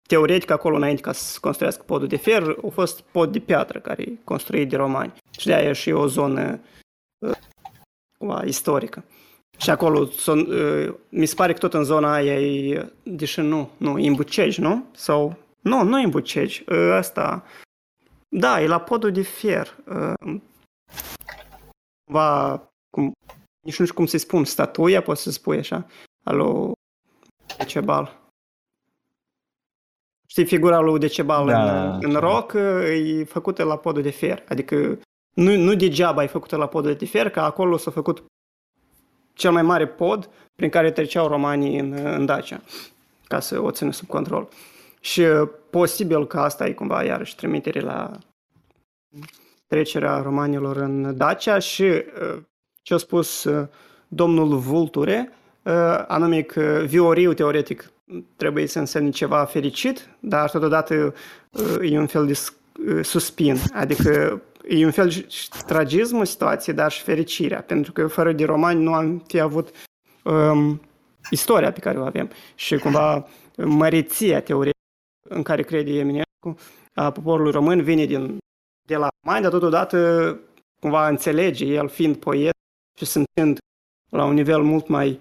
teoretic 0.07 0.49
acolo 0.49 0.75
înainte 0.75 1.01
ca 1.01 1.11
să 1.11 1.23
se 1.23 1.39
construiască 1.41 1.83
podul 1.83 2.07
de 2.07 2.15
fier, 2.15 2.55
a 2.65 2.69
fost 2.69 3.01
pod 3.01 3.31
de 3.31 3.39
piatră 3.39 3.79
care 3.79 4.01
e 4.01 4.17
construit 4.23 4.69
de 4.69 4.75
romani. 4.75 5.13
Și 5.39 5.45
de 5.45 5.53
aia 5.53 5.69
e 5.69 5.73
și 5.73 5.91
o 5.91 6.07
zonă 6.07 6.59
uh, 7.25 7.37
cumva, 8.17 8.43
istorică. 8.43 9.03
Și 9.59 9.69
acolo, 9.69 10.05
son, 10.05 10.39
uh, 10.39 10.93
mi 11.09 11.25
se 11.25 11.35
pare 11.35 11.53
că 11.53 11.59
tot 11.59 11.73
în 11.73 11.83
zona 11.83 12.13
aia 12.13 12.39
e, 12.39 12.91
deși 13.03 13.39
nu, 13.39 13.69
nu, 13.77 13.97
e 13.97 14.07
în 14.07 14.13
Bucegi, 14.13 14.61
nu? 14.61 14.85
Sau, 14.91 15.37
nu, 15.59 15.83
nu 15.83 15.99
e 15.99 16.03
în 16.03 16.09
Bucegi, 16.09 16.63
uh, 16.67 16.91
asta, 16.91 17.43
da, 18.29 18.61
e 18.61 18.67
la 18.67 18.79
podul 18.79 19.11
de 19.11 19.21
fier. 19.21 19.77
Uh, 19.87 20.39
cumva, 22.03 22.57
cum, 22.89 23.11
nici 23.65 23.79
nu 23.79 23.85
știu 23.85 23.95
cum 23.95 24.05
să-i 24.05 24.19
spun, 24.19 24.45
statuia, 24.45 25.01
poți 25.01 25.21
să 25.21 25.31
spui 25.31 25.57
așa, 25.57 25.85
alo 26.23 26.71
Decebal. 27.57 28.17
Știi 30.27 30.45
figura 30.45 30.79
lui 30.79 30.99
Decebal 30.99 31.47
Da, 31.47 31.83
în, 31.83 31.93
în 31.93 32.09
știu. 32.09 32.19
roc, 32.19 32.53
e 32.53 33.23
făcută 33.23 33.63
la 33.63 33.77
podul 33.77 34.01
de 34.01 34.09
fier. 34.09 34.43
Adică 34.49 34.99
nu, 35.33 35.55
nu 35.55 35.75
degeaba 35.75 36.23
e 36.23 36.27
făcută 36.27 36.55
la 36.55 36.67
podul 36.67 36.93
de 36.93 37.05
fier, 37.05 37.29
că 37.29 37.39
acolo 37.39 37.77
s-a 37.77 37.91
făcut 37.91 38.23
cel 39.39 39.51
mai 39.51 39.61
mare 39.61 39.87
pod 39.87 40.29
prin 40.55 40.69
care 40.69 40.91
treceau 40.91 41.27
romanii 41.27 41.79
în, 41.79 41.93
în 41.93 42.25
Dacia, 42.25 42.61
ca 43.27 43.39
să 43.39 43.61
o 43.61 43.71
țină 43.71 43.91
sub 43.91 44.07
control. 44.07 44.47
Și 44.99 45.21
uh, 45.21 45.49
posibil 45.69 46.27
că 46.27 46.39
asta 46.39 46.67
e 46.67 46.71
cumva 46.71 47.03
iarăși 47.03 47.35
trimitere 47.35 47.79
la 47.79 48.11
trecerea 49.67 50.17
romanilor 50.17 50.77
în 50.77 51.17
Dacia 51.17 51.59
și 51.59 51.83
uh, 51.83 52.37
ce 52.81 52.93
a 52.93 52.97
spus 52.97 53.43
uh, 53.43 53.67
domnul 54.07 54.57
Vulture, 54.57 55.31
uh, 55.63 56.03
anume 56.07 56.41
că 56.41 56.83
vioriu 56.85 57.33
teoretic 57.33 57.91
trebuie 58.35 58.67
să 58.67 58.79
însemne 58.79 59.09
ceva 59.09 59.45
fericit, 59.45 60.09
dar 60.19 60.49
totodată 60.49 61.13
uh, 61.49 61.91
e 61.91 61.99
un 61.99 62.07
fel 62.07 62.25
de 62.25 62.33
sc- 62.33 62.87
uh, 62.87 63.05
suspin. 63.05 63.57
Adică 63.73 64.41
e 64.69 64.85
un 64.85 64.91
fel 64.91 65.09
de 65.09 65.27
tragismul 65.65 66.25
situației, 66.25 66.75
dar 66.75 66.91
și 66.91 67.01
fericirea, 67.01 67.61
pentru 67.61 67.91
că 67.91 68.07
fără 68.07 68.31
de 68.31 68.45
romani 68.45 68.83
nu 68.83 68.93
am 68.93 69.23
fi 69.27 69.39
avut 69.39 69.69
um, 70.23 70.81
istoria 71.31 71.71
pe 71.71 71.79
care 71.79 71.99
o 71.99 72.05
avem 72.05 72.29
și 72.55 72.77
cumva 72.77 73.27
măreția 73.57 74.41
teoriei 74.41 74.73
în 75.29 75.43
care 75.43 75.63
crede 75.63 75.91
Eminescu 75.91 76.55
a 76.93 77.11
poporului 77.11 77.51
român 77.51 77.81
vine 77.81 78.05
din, 78.05 78.37
de 78.87 78.95
la 78.95 79.07
romani, 79.21 79.43
dar 79.43 79.51
totodată 79.51 80.39
cumva 80.79 81.07
înțelege 81.07 81.65
el 81.65 81.87
fiind 81.87 82.15
poet 82.15 82.53
și 82.97 83.05
simțind 83.05 83.57
la 84.09 84.25
un 84.25 84.33
nivel 84.33 84.61
mult 84.61 84.87
mai 84.87 85.19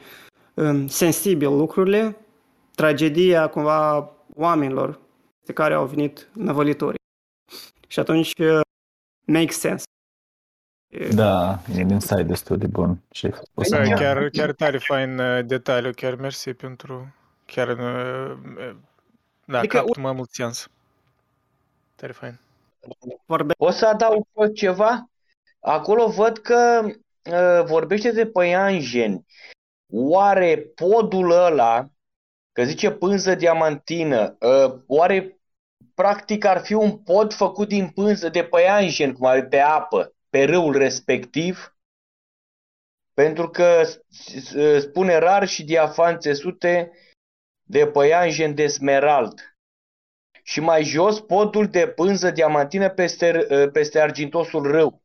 um, 0.55 0.87
sensibil 0.87 1.57
lucrurile, 1.57 2.17
tragedia 2.75 3.49
cumva 3.49 4.13
oamenilor 4.35 5.01
de 5.47 5.53
care 5.53 5.75
au 5.75 5.87
venit 5.87 6.29
năvălitorii. 6.33 7.01
Și 7.87 7.99
atunci 7.99 8.33
uh, 9.29 9.35
make 9.35 9.51
sense. 9.51 9.85
Da, 11.15 11.61
e 11.75 11.83
un 11.83 11.91
insight 11.91 12.27
destul 12.27 12.59
de 12.59 12.67
bun. 12.67 13.03
Și 13.11 13.35
o 13.55 13.63
să 13.63 13.77
Da, 13.77 13.83
mă- 13.83 13.95
chiar, 13.95 14.29
chiar 14.29 14.53
tare 14.53 14.79
fain 14.79 15.19
uh, 15.19 15.45
detaliu, 15.47 15.93
chiar 15.93 16.15
mersi 16.15 16.55
pentru... 16.55 17.15
Chiar, 17.47 17.69
uh, 17.69 18.39
uh, 18.59 18.77
da, 19.45 19.59
Adică, 19.59 19.77
capăt 19.77 19.97
mai 19.97 20.13
mult 20.13 20.31
sens. 20.31 20.69
Tare 21.95 22.13
fain. 22.13 22.39
Vorbe 23.27 23.55
O 23.59 23.71
să 23.71 23.87
adaug 23.87 24.27
tot 24.33 24.55
ceva. 24.55 25.11
Acolo 25.61 26.09
văd 26.09 26.39
că 26.39 26.85
uh, 26.85 27.65
vorbește 27.65 28.11
de 28.11 28.27
păianjeni. 28.27 29.27
Oare 29.93 30.59
podul 30.75 31.31
ăla, 31.31 31.89
că 32.53 32.65
zice 32.65 32.91
pânză 32.91 33.35
diamantină, 33.35 34.37
uh, 34.41 34.81
oare 34.87 35.38
practic 36.03 36.45
ar 36.45 36.61
fi 36.65 36.73
un 36.73 36.99
pod 36.99 37.33
făcut 37.33 37.69
din 37.69 37.89
pânză 37.91 38.29
de 38.29 38.45
păianjen, 38.45 39.13
cum 39.13 39.27
are 39.27 39.45
pe 39.45 39.59
apă, 39.59 40.15
pe 40.31 40.45
râul 40.45 40.77
respectiv? 40.77 41.77
Pentru 43.15 43.49
că 43.51 43.83
s- 43.85 44.01
s- 44.45 44.55
spune 44.81 45.19
rar 45.19 45.49
și 45.49 45.65
diafan 45.65 46.19
țesute 46.19 46.93
de 47.63 47.87
păianjen 47.87 48.55
de 48.55 48.67
smerald. 48.67 49.57
Și 50.43 50.61
mai 50.61 50.85
jos 50.85 51.21
podul 51.21 51.67
de 51.69 51.89
pânză 51.89 52.31
diamantină 52.31 52.89
peste, 52.91 53.47
peste 53.73 54.01
argintosul 54.01 54.63
râu. 54.71 55.03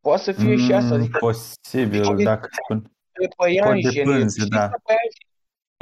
Poate 0.00 0.22
să 0.22 0.32
fie 0.32 0.56
și 0.56 0.72
asta. 0.72 0.94
Mm, 0.94 1.00
Adică 1.00 1.18
Posibil, 1.18 2.16
dacă 2.24 2.48
spun. 2.62 2.80
de 2.82 2.88
Pod 3.12 3.28
de 3.28 3.28
păianjen. 3.36 4.04
pânză, 4.04 4.40
Știți 4.40 4.48
da. 4.56 4.68
că 4.68 4.78
păianjenii 4.82 5.30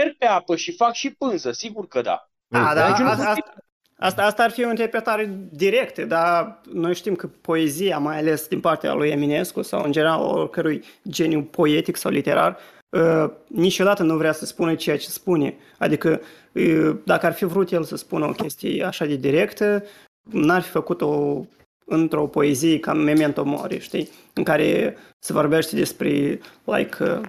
merg 0.03 0.17
pe 0.17 0.27
apă 0.27 0.57
și 0.57 0.73
fac 0.77 0.93
și 0.93 1.15
pânză, 1.15 1.53
sigur 1.53 1.87
că 1.89 2.01
da. 2.01 2.30
Da, 2.51 2.73
da, 2.75 2.87
Deci 2.87 2.99
nu 2.99 3.09
asta, 3.09 3.29
asta, 3.29 3.55
asta, 3.97 4.23
asta 4.23 4.43
ar 4.43 4.51
fi 4.51 4.65
o 4.65 4.69
interpretare 4.69 5.31
directă, 5.53 6.05
dar 6.05 6.61
noi 6.73 6.95
știm 6.95 7.15
că 7.15 7.27
poezia, 7.41 7.99
mai 7.99 8.19
ales 8.19 8.47
din 8.47 8.61
partea 8.61 8.95
lui 8.95 9.09
Eminescu 9.09 9.63
sau 9.63 9.85
în 9.85 9.93
general 9.93 10.21
oricărui 10.21 10.85
geniu 11.09 11.43
poetic 11.43 11.97
sau 11.97 12.11
literar, 12.11 12.57
uh, 12.89 13.31
niciodată 13.47 14.03
nu 14.03 14.17
vrea 14.17 14.33
să 14.33 14.45
spună 14.45 14.75
ceea 14.75 14.99
ce 14.99 15.09
spune. 15.09 15.55
Adică 15.79 16.21
uh, 16.53 16.97
dacă 17.05 17.27
ar 17.27 17.33
fi 17.33 17.45
vrut 17.45 17.71
el 17.71 17.85
să 17.85 17.97
spună 17.97 18.27
o 18.27 18.33
chestie 18.33 18.85
așa 18.85 19.05
de 19.05 19.17
directă, 19.17 19.85
n-ar 20.31 20.63
fi 20.63 20.71
făcut-o 20.71 21.45
într-o 21.85 22.27
poezie 22.27 22.79
ca 22.79 22.93
Memento 22.93 23.45
Mori, 23.45 23.81
știi? 23.81 24.09
În 24.33 24.43
care 24.43 24.97
se 25.19 25.33
vorbește 25.33 25.77
despre 25.77 26.41
like, 26.65 26.97
uh, 27.01 27.21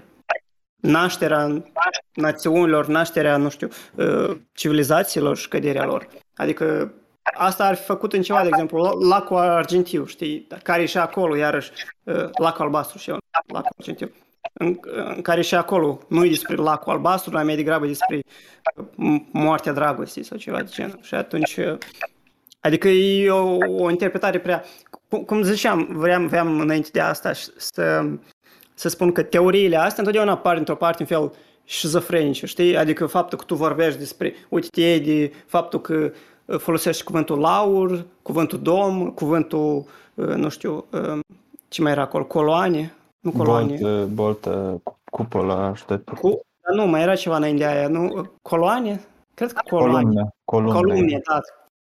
nașterea 0.81 1.63
națiunilor, 2.13 2.87
nașterea, 2.87 3.37
nu 3.37 3.49
știu, 3.49 3.67
uh, 3.95 4.37
civilizațiilor 4.53 5.37
și 5.37 5.47
căderea 5.47 5.85
lor. 5.85 6.07
Adică 6.35 6.93
asta 7.33 7.65
ar 7.65 7.75
fi 7.75 7.83
făcut 7.83 8.13
în 8.13 8.21
ceva, 8.21 8.41
de 8.41 8.47
exemplu, 8.47 8.81
la- 8.81 9.07
lacul 9.07 9.37
argintiu, 9.37 10.05
știi, 10.05 10.47
care 10.63 10.81
e 10.81 10.85
și 10.85 10.97
acolo, 10.97 11.35
iarăși, 11.35 11.71
uh, 12.03 12.29
lacul 12.37 12.65
albastru 12.65 12.97
și 12.97 13.09
eu, 13.09 13.17
lacul 13.53 13.75
argintiu, 13.77 14.11
în, 14.53 14.79
în 15.15 15.21
care 15.21 15.41
și 15.41 15.55
acolo 15.55 15.99
nu 16.09 16.25
e 16.25 16.29
despre 16.29 16.55
lacul 16.55 16.91
albastru, 16.93 17.31
dar 17.31 17.43
mai 17.43 17.55
degrabă 17.55 17.85
despre 17.85 18.19
uh, 18.75 19.21
moartea 19.31 19.73
dragostei 19.73 20.23
sau 20.23 20.37
ceva 20.37 20.61
de 20.61 20.69
genul. 20.73 20.99
Și 21.01 21.15
atunci, 21.15 21.57
uh, 21.57 21.77
adică 22.59 22.87
e 22.87 23.29
o, 23.29 23.57
o 23.57 23.89
interpretare 23.89 24.39
prea, 24.39 24.63
cum, 25.09 25.23
cum 25.23 25.41
ziceam, 25.41 25.87
vreau, 25.91 26.25
vreau 26.27 26.59
înainte 26.59 26.89
de 26.91 26.99
asta 26.99 27.33
și 27.33 27.47
să, 27.57 28.09
să 28.81 28.89
spun 28.89 29.11
că 29.11 29.23
teoriile 29.23 29.75
astea 29.75 29.95
întotdeauna 29.97 30.31
apar 30.31 30.57
într-o 30.57 30.75
parte 30.75 31.01
în 31.01 31.07
fel 31.07 31.31
șizofrenice, 31.63 32.45
știi? 32.45 32.77
Adică 32.77 33.05
faptul 33.05 33.37
că 33.37 33.43
tu 33.43 33.55
vorbești 33.55 33.99
despre, 33.99 34.33
uite, 34.49 34.67
te 34.71 34.81
iei 34.81 34.99
de 34.99 35.33
faptul 35.45 35.81
că 35.81 36.11
uh, 36.45 36.57
folosești 36.57 37.03
cuvântul 37.03 37.39
laur, 37.39 38.05
cuvântul 38.21 38.61
dom, 38.61 39.11
cuvântul, 39.11 39.85
uh, 40.13 40.25
nu 40.25 40.49
știu, 40.49 40.85
uh, 40.91 41.19
ce 41.67 41.81
mai 41.81 41.91
era 41.91 42.01
acolo, 42.01 42.25
coloane, 42.25 42.93
nu 43.19 43.31
coloane. 43.31 43.77
Bolt, 43.79 44.07
bolt, 44.07 44.45
uh, 44.45 44.93
cupola, 45.11 45.75
știu. 45.75 46.03
Cu, 46.21 46.41
dar 46.61 46.75
nu, 46.75 46.85
mai 46.85 47.01
era 47.01 47.15
ceva 47.15 47.35
înainte 47.35 47.63
de 47.63 47.69
aia, 47.69 47.87
nu? 47.87 48.31
Coloane? 48.41 49.01
Cred 49.33 49.51
că 49.51 49.61
coloane. 49.69 49.93
Columnă. 49.93 50.33
Columnă. 50.45 50.73
Columne, 50.73 51.19
da. 51.29 51.39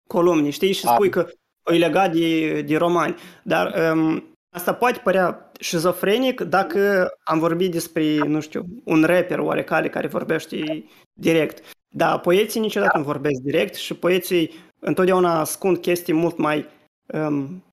Columne, 0.06 0.50
știi? 0.50 0.72
Și 0.72 0.86
spui 0.86 1.08
că 1.08 1.26
e 1.72 1.76
legat 1.76 2.12
de, 2.12 2.62
de 2.62 2.76
romani. 2.76 3.14
Dar 3.42 3.74
um, 3.92 4.22
asta 4.58 4.74
poate 4.74 5.00
părea 5.04 5.50
șizofrenic 5.60 6.40
dacă 6.40 7.08
am 7.24 7.38
vorbit 7.38 7.72
despre, 7.72 8.16
nu 8.16 8.40
știu, 8.40 8.64
un 8.84 9.04
rapper 9.04 9.38
oarecare 9.38 9.88
care 9.88 10.06
vorbește 10.06 10.84
direct. 11.12 11.76
Dar 11.88 12.20
poeții 12.20 12.60
niciodată 12.60 12.98
nu 12.98 13.04
vorbesc 13.04 13.40
direct 13.40 13.74
și 13.74 13.94
poeții 13.94 14.50
întotdeauna 14.80 15.40
ascund 15.40 15.78
chestii 15.78 16.12
mult 16.12 16.38
mai 16.38 16.66
um, 17.06 17.64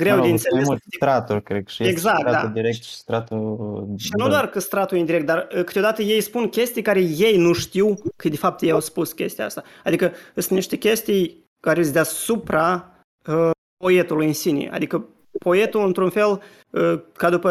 greu 0.00 0.16
Mă 0.16 0.22
de 0.22 0.28
rog, 0.28 0.30
înțeles. 0.30 0.54
Mai 0.54 0.62
mult 0.66 0.82
stratul, 0.96 1.40
cred 1.40 1.64
că 1.64 1.70
și 1.70 1.82
este 1.82 1.94
Exact, 1.94 2.18
stratul 2.18 2.48
da. 2.48 2.54
direct 2.54 2.82
și 2.82 2.94
stratul... 2.94 3.94
Și 3.98 4.10
nu 4.16 4.28
doar 4.28 4.48
că 4.48 4.58
stratul 4.58 4.96
e 4.96 5.00
indirect, 5.00 5.26
dar 5.26 5.48
uh, 5.56 5.64
câteodată 5.64 6.02
ei 6.02 6.20
spun 6.20 6.48
chestii 6.48 6.82
care 6.82 7.00
ei 7.00 7.36
nu 7.36 7.52
știu 7.52 7.94
că 8.16 8.28
de 8.28 8.36
fapt 8.36 8.62
ei 8.62 8.70
au 8.70 8.80
spus 8.80 9.12
chestia 9.12 9.44
asta. 9.44 9.62
Adică 9.84 10.12
sunt 10.34 10.50
niște 10.50 10.76
chestii 10.76 11.44
care 11.60 11.82
sunt 11.82 11.94
deasupra 11.94 12.94
uh, 13.26 13.50
poetului 13.84 14.26
în 14.26 14.32
sine. 14.32 14.68
Adică 14.72 15.08
poetul, 15.38 15.84
într-un 15.86 16.10
fel, 16.10 16.42
uh, 16.70 17.00
ca 17.16 17.30
după... 17.30 17.50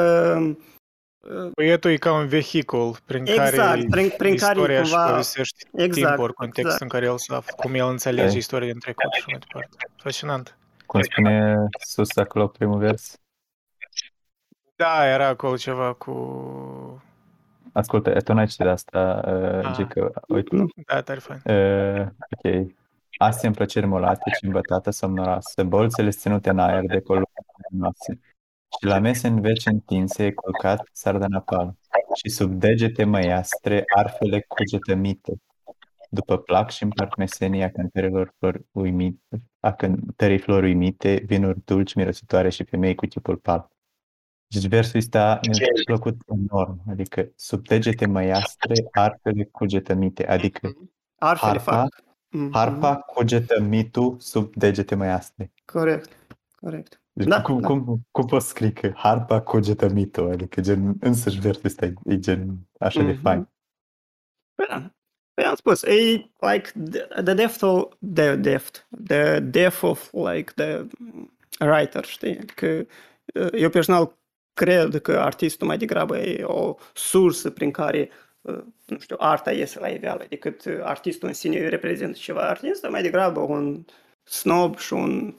Uh, 1.19 1.49
Poetul 1.53 1.91
e 1.91 1.95
ca 1.97 2.14
un 2.14 2.27
vehicul 2.27 2.95
prin 3.06 3.22
Exact, 3.26 3.56
care 3.56 3.85
prin- 3.89 4.10
prin 4.18 4.35
care 4.38 4.51
istoria 4.53 4.81
cumva- 4.81 5.01
își 5.03 5.10
povestește 5.10 5.65
Exact, 5.73 5.93
timpul, 6.07 6.23
ori 6.23 6.34
contextul 6.34 6.64
exact. 6.65 6.81
în 6.81 6.88
care 6.88 7.06
el 7.06 7.18
se 7.18 7.34
află, 7.34 7.53
cum 7.57 7.73
el 7.73 7.88
înțelege 7.88 8.27
Ok. 8.30 8.34
istoria 8.35 8.68
din 8.72 8.80
trecut 8.80 9.14
și 9.14 9.23
mai 9.27 9.39
departe. 9.39 9.76
Fascinant. 9.95 10.57
Cum 10.85 11.01
spune 11.01 11.56
sus 11.88 12.15
acolo 12.15 12.47
primul 12.47 12.77
vers. 12.77 13.14
Da, 14.76 15.07
era 15.07 15.27
acolo 15.27 15.56
ceva 15.57 15.93
cu... 15.93 17.03
Ascultă, 17.73 18.11
tu 18.22 18.34
n-ai 18.34 18.47
citit 18.47 18.65
asta, 18.65 19.22
uh, 19.27 19.65
Ah. 19.65 19.73
Gică, 19.76 20.11
uite. 20.27 20.56
Da, 20.88 21.01
tare 21.01 21.19
fain. 21.19 21.41
Uh, 21.45 22.07
ok. 22.31 22.68
Astea 23.18 23.49
în 23.49 23.56
plăceri 23.56 23.85
molate 23.85 24.30
și 24.39 24.45
îmbătată 24.45 24.89
somnoroasă, 24.89 25.64
bolțele 25.64 26.10
ținute 26.10 26.49
în 26.49 26.60
aer 26.60 26.84
de 26.85 26.99
columne 27.01 27.28
noase. 27.69 28.19
Și 28.80 28.86
la 28.86 28.99
mese 28.99 29.27
în 29.27 29.41
veci 29.41 29.65
întinse 29.65 30.26
e 30.26 30.31
culcat 30.31 30.90
sardanapal. 30.91 31.76
Și 32.15 32.30
sub 32.30 32.53
degete 32.53 33.03
măiastre 33.03 33.84
arfele 33.95 34.45
cugetămite. 34.48 35.34
După 36.10 36.38
plac 36.38 36.72
și 36.72 36.84
împart 36.84 37.15
mesenia 37.15 37.72
cântărilor 37.72 38.34
flori 38.38 38.65
uimite, 38.72 39.41
a 39.60 39.73
cântării 39.73 40.40
flori 40.40 40.65
uimite, 40.65 41.23
vinuri 41.26 41.61
dulci, 41.65 41.94
mirositoare 41.94 42.49
și 42.49 42.64
femei 42.64 42.95
cu 42.95 43.06
chipul 43.06 43.38
pal. 43.38 43.69
Deci 44.48 44.68
versul 44.68 44.99
ăsta 44.99 45.40
mi-a 45.48 45.68
plăcut 45.86 46.18
enorm, 46.27 46.81
adică 46.90 47.31
sub 47.36 47.68
degete 47.68 48.06
măiastre, 48.06 48.88
arfele 48.91 49.44
cugetămite, 49.44 50.27
adică 50.27 50.77
Arfele 51.18 51.52
harpa, 51.52 51.72
fac. 51.72 52.03
Mhm. 52.30 52.53
harpa 52.53 52.95
cugetămitul 52.95 54.15
sub 54.19 54.56
degete 54.56 54.95
măiastre. 54.95 55.52
Corect, 55.65 56.10
corect. 56.56 57.02
Deci 57.20 57.28
Da, 57.28 57.41
cum, 57.41 57.60
da. 57.60 57.68
cum, 57.68 58.08
cum 58.12 58.26
poți 58.26 58.48
scrie 58.48 58.72
că 58.72 58.91
harpa 58.96 59.41
cugetămitul, 59.41 60.32
adică 60.32 60.62
gen, 60.62 60.96
însăși 61.00 61.40
versul 61.40 61.62
ăsta 61.66 61.86
e, 61.86 61.94
e 62.06 62.20
gen 62.20 62.58
așa 62.80 63.02
de 63.02 63.12
Mhm. 63.12 63.22
fain. 63.22 63.48
Păi 64.56 64.66
da. 64.70 64.91
Păi 65.34 65.44
am 65.46 65.56
spus, 65.56 65.84
e 65.84 65.91
like 66.40 66.72
the, 66.91 67.22
the 67.24 67.34
depth 67.34 67.62
of 67.64 67.94
the 68.14 68.36
depth, 68.36 68.80
the 69.08 69.40
depth 69.40 69.84
of 69.84 70.12
like 70.14 70.52
the 70.56 70.86
writer, 71.60 72.06
știi? 72.06 72.36
Că 72.46 72.86
uh, 73.34 73.48
eu 73.52 73.70
personal 73.70 74.18
cred 74.54 75.02
că 75.02 75.20
artistul 75.20 75.68
mai 75.68 75.78
degrabă 75.78 76.18
e 76.18 76.44
o 76.44 76.76
sursă 76.94 77.50
prin 77.50 77.72
care 77.72 78.10
uh, 78.41 78.64
nu 78.86 79.00
știu, 79.00 79.16
arta 79.20 79.52
iese 79.52 79.80
la 79.80 79.88
iveală, 79.88 80.26
decât 80.30 80.66
uh, 80.66 80.80
artistul 80.84 81.28
în 81.28 81.34
sine 81.34 81.68
reprezintă 81.68 82.18
ceva. 82.18 82.41
Artistul 82.41 82.90
mai 82.90 83.02
degrabă 83.02 83.40
un 83.40 83.86
snob 84.24 84.78
și 84.78 84.94
un 84.94 85.34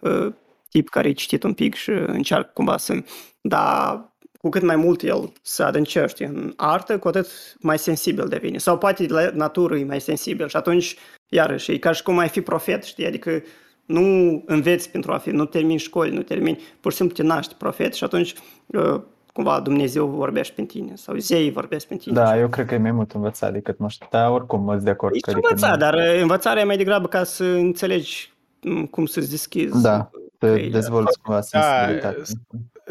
uh, 0.00 0.32
tip 0.72 0.88
care 0.88 1.08
e 1.08 1.12
citit 1.12 1.42
un 1.42 1.52
pic 1.52 1.74
și 1.74 1.90
încearcă 1.90 2.50
cumva 2.54 2.76
să... 2.76 2.94
Da, 3.40 4.06
cu 4.40 4.48
cât 4.48 4.62
mai 4.62 4.76
mult 4.76 5.02
el 5.02 5.32
se 5.42 5.62
adâncește 5.62 6.24
în 6.24 6.52
artă, 6.56 6.98
cu 6.98 7.08
atât 7.08 7.26
mai 7.60 7.78
sensibil 7.78 8.28
devine. 8.28 8.58
Sau 8.58 8.78
poate 8.78 9.06
la 9.08 9.30
natură 9.34 9.76
e 9.76 9.84
mai 9.84 10.00
sensibil 10.00 10.48
și 10.48 10.56
atunci, 10.56 10.96
iarăși, 11.28 11.72
e 11.72 11.78
ca 11.78 11.92
și 11.92 12.02
cum 12.02 12.18
ai 12.18 12.28
fi 12.28 12.40
profet, 12.40 12.84
știi? 12.84 13.06
Adică 13.06 13.42
nu 13.86 14.42
înveți 14.46 14.90
pentru 14.90 15.12
a 15.12 15.18
fi, 15.18 15.30
nu 15.30 15.44
termini 15.44 15.78
școli, 15.78 16.14
nu 16.14 16.22
termini, 16.22 16.60
pur 16.80 16.90
și 16.90 16.96
simplu 16.96 17.16
te 17.16 17.22
naști 17.22 17.54
profet 17.54 17.94
și 17.94 18.04
atunci 18.04 18.34
uh, 18.66 19.00
cumva 19.32 19.60
Dumnezeu 19.60 20.06
vorbește 20.06 20.52
pentru 20.56 20.76
tine 20.76 20.92
sau 20.96 21.16
zei 21.16 21.50
vorbesc 21.50 21.86
pentru 21.86 22.08
tine. 22.08 22.20
Da, 22.22 22.38
eu 22.38 22.48
cred 22.48 22.66
că 22.66 22.74
e 22.74 22.78
mai 22.78 22.92
mult 22.92 23.12
învățat 23.12 23.52
decât 23.52 23.78
nu 23.78 23.88
știu, 23.88 24.06
dar 24.10 24.30
oricum 24.30 24.62
mă 24.62 24.76
de 24.76 24.90
acord. 24.90 25.14
E 25.14 25.18
că 25.18 25.30
și 25.30 25.36
adică 25.36 25.48
învățat, 25.50 25.72
nu- 25.72 25.78
dar 25.78 25.94
uh, 25.94 26.20
învățarea 26.20 26.62
e 26.62 26.66
mai 26.66 26.76
degrabă 26.76 27.08
ca 27.08 27.24
să 27.24 27.44
înțelegi 27.44 28.32
mm, 28.60 28.86
cum 28.86 29.06
să-ți 29.06 29.30
deschizi. 29.30 29.82
Da, 29.82 30.10
să 30.46 30.52
căile. 30.54 30.68
dezvolți 30.70 31.18
cumva 31.20 31.40
sensibilitatea. 31.40 32.24
s- 32.24 32.32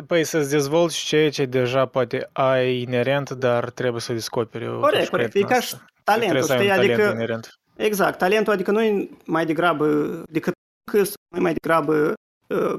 Păi 0.08 0.24
să-ți 0.24 0.50
dezvolți 0.50 1.06
ceea 1.06 1.30
ce 1.30 1.46
deja 1.46 1.86
poate 1.86 2.30
ai 2.34 2.82
inerent, 2.82 3.30
dar 3.30 3.70
trebuie 3.70 4.02
să 4.02 4.14
descoperi. 4.14 4.64
Eu 4.64 4.80
Corect, 4.80 4.92
totuși 4.92 5.10
cred 5.10 5.20
corect. 5.32 5.36
E 5.36 5.40
în 5.40 5.46
ca 5.48 5.56
asta. 5.56 5.66
și 5.78 5.84
Că 5.84 6.02
talentul, 6.04 6.30
trebuie 6.46 6.48
să 6.48 6.54
ai 6.54 6.60
un 6.60 6.84
știi? 6.84 6.88
talent 6.88 7.00
Adică, 7.02 7.16
inerent. 7.16 7.48
exact, 7.76 8.18
talentul, 8.18 8.54
adică 8.54 8.72
nu 8.72 8.84
e 8.84 9.10
mai 9.26 9.46
degrabă 9.46 9.86
decât 10.30 10.54
că 10.92 10.98
nu 10.98 11.38
e 11.38 11.42
mai 11.42 11.54
degrabă 11.54 12.14
uh, 12.48 12.78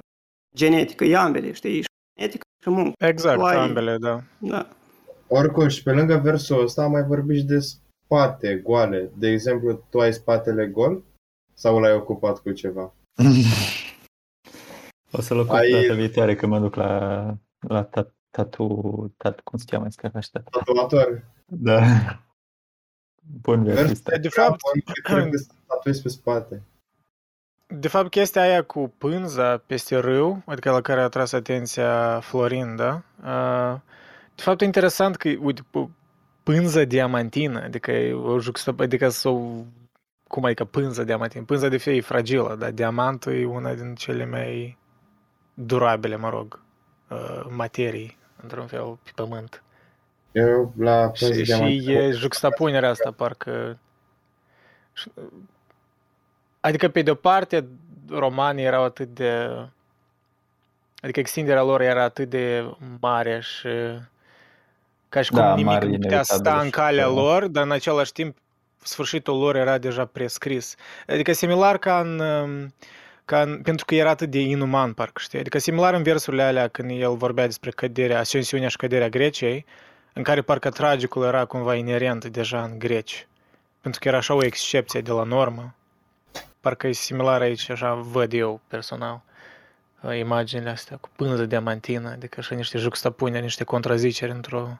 genetică, 0.56 1.04
e 1.04 1.16
ambele, 1.16 1.52
știi? 1.52 1.80
Și 1.80 1.86
genetică 2.18 2.44
și 2.62 2.70
muncă. 2.70 3.06
Exact, 3.06 3.38
Tu 3.38 3.44
ai- 3.44 3.56
ambele, 3.56 3.96
da. 4.00 4.22
Da. 4.38 4.68
Oricum, 5.26 5.68
și 5.68 5.82
pe 5.82 5.92
lângă 5.92 6.16
versul 6.16 6.62
ăsta 6.62 6.82
am 6.82 6.90
mai 6.90 7.02
vorbit 7.02 7.36
și 7.36 7.44
de 7.44 7.58
spate 8.04 8.54
goale. 8.64 9.10
De 9.16 9.28
exemplu, 9.28 9.72
tu 9.90 9.98
ai 10.00 10.12
spatele 10.12 10.66
gol 10.66 11.02
sau 11.54 11.78
l-ai 11.78 11.94
ocupat 11.94 12.38
cu 12.38 12.52
ceva? 12.52 12.94
O 15.12 15.20
să-l 15.20 15.38
ocup 15.38 15.50
Ai- 15.54 15.70
data 15.70 15.94
viitoare 15.94 16.34
când 16.34 16.52
mă 16.52 16.58
duc 16.58 16.74
la, 16.74 17.24
la 17.60 17.84
tat, 17.84 18.14
tatu, 18.30 19.14
tat, 19.16 19.40
cum 19.40 19.58
se 19.58 19.64
cheamă, 19.68 19.86
scrie 19.90 20.10
așa. 20.14 20.40
Tatuator. 20.50 21.24
Da. 21.46 21.80
Bun 23.40 23.64
versista. 23.64 24.16
De 24.18 24.28
fapt, 24.28 24.60
Trebuie 25.02 25.38
să 25.38 25.52
tatuezi 25.66 26.02
pe 26.02 26.08
spate. 26.08 26.62
De 27.66 27.88
fapt, 27.88 28.10
chestia 28.10 28.42
aia 28.42 28.62
cu 28.64 28.94
pânza 28.98 29.56
peste 29.56 29.96
râu, 29.96 30.42
adică 30.46 30.70
la 30.70 30.80
care 30.80 31.00
a 31.00 31.08
tras 31.08 31.32
atenția 31.32 32.20
Florin, 32.20 32.76
da? 32.76 33.02
Uh, 33.24 33.80
De 34.34 34.42
fapt, 34.42 34.60
e 34.60 34.64
interesant 34.64 35.16
că, 35.16 35.28
uite, 35.40 35.62
p- 35.62 35.88
pânza 36.42 36.84
diamantină, 36.84 37.60
adică 37.62 37.90
e 37.90 38.12
o 38.12 38.38
juxtap- 38.40 38.80
adică 38.80 39.08
sau 39.08 39.66
cum 40.28 40.44
adică 40.44 40.64
pânza 40.64 41.02
diamantină? 41.02 41.44
Pânza 41.44 41.68
de 41.68 41.76
fie 41.76 41.92
e 41.92 42.00
fragilă, 42.00 42.56
dar 42.58 42.70
diamantul 42.70 43.32
e 43.32 43.44
una 43.46 43.74
din 43.74 43.94
cele 43.94 44.24
mai 44.26 44.78
durabile, 45.66 46.16
mă 46.16 46.28
rog, 46.28 46.60
uh, 47.08 47.42
materii, 47.48 48.18
într-un 48.42 48.66
fel, 48.66 48.98
pe 49.02 49.10
pământ. 49.14 49.62
Eu 50.32 50.72
la 50.78 51.10
Și, 51.12 51.24
pânză 51.24 51.38
și 51.38 51.44
diamant. 51.44 51.86
e 51.86 52.10
juxtapunerea 52.10 52.88
asta, 52.88 53.10
parcă... 53.10 53.78
și- 54.92 55.12
Adică, 56.60 56.88
pe 56.88 57.02
de-o 57.02 57.14
parte, 57.14 57.68
romanii 58.08 58.64
erau 58.64 58.84
atât 58.84 59.08
de... 59.08 59.48
Adică 61.02 61.20
extinderea 61.20 61.62
lor 61.62 61.80
era 61.80 62.02
atât 62.02 62.28
de 62.28 62.74
mare 63.00 63.40
și 63.40 63.68
ca 65.08 65.22
și 65.22 65.30
cum 65.30 65.38
Da, 65.38 65.48
nimic 65.54 65.64
mare, 65.66 65.86
nu 65.86 65.98
putea 65.98 66.22
sta 66.22 66.34
inevitabil 66.34 66.60
în 66.60 66.66
și 66.66 66.72
calea 66.72 67.04
da. 67.06 67.10
lor, 67.12 67.46
dar 67.46 67.64
în 67.64 67.70
același 67.70 68.12
timp 68.12 68.36
sfârșitul 68.78 69.38
lor 69.38 69.56
era 69.56 69.78
deja 69.78 70.04
prescris. 70.04 70.74
Adică 71.06 71.32
similar 71.32 71.78
ca 71.78 72.00
în, 72.00 72.18
um, 72.18 72.74
ca 73.24 73.42
în, 73.42 73.62
pentru 73.62 73.84
că 73.84 73.94
era 73.94 74.10
atât 74.10 74.30
de 74.30 74.40
inuman, 74.40 74.92
parcă 74.92 75.20
știi. 75.20 75.38
Adică 75.38 75.58
similar 75.58 75.94
în 75.94 76.02
versurile 76.02 76.42
alea 76.42 76.68
când 76.68 76.90
el 76.90 77.16
vorbea 77.16 77.46
despre 77.46 77.70
căderea, 77.70 78.18
ascensiunea 78.18 78.68
și 78.68 78.76
căderea 78.76 79.08
Greciei, 79.08 79.64
în 80.12 80.22
care 80.22 80.42
parcă 80.42 80.70
tragicul 80.70 81.24
era 81.24 81.44
cumva 81.44 81.74
inerent 81.74 82.24
deja 82.24 82.62
în 82.62 82.78
greci. 82.78 83.26
Pentru 83.80 84.00
că 84.00 84.08
era 84.08 84.16
așa 84.16 84.34
o 84.34 84.44
excepție 84.44 85.00
de 85.00 85.10
la 85.10 85.22
normă. 85.22 85.74
Parcă 86.60 86.86
e 86.86 86.92
similar 86.92 87.40
aici, 87.40 87.70
așa 87.70 87.94
văd 87.94 88.32
eu 88.32 88.60
personal 88.68 89.22
uh, 90.00 90.18
imaginile 90.18 90.70
astea 90.70 90.96
cu 90.96 91.08
pânză 91.16 91.46
diamantină, 91.46 92.10
adică 92.10 92.40
așa 92.40 92.54
niște 92.54 92.78
juxtapuneri, 92.78 93.42
niște 93.42 93.64
contraziceri 93.64 94.30
într-o... 94.30 94.78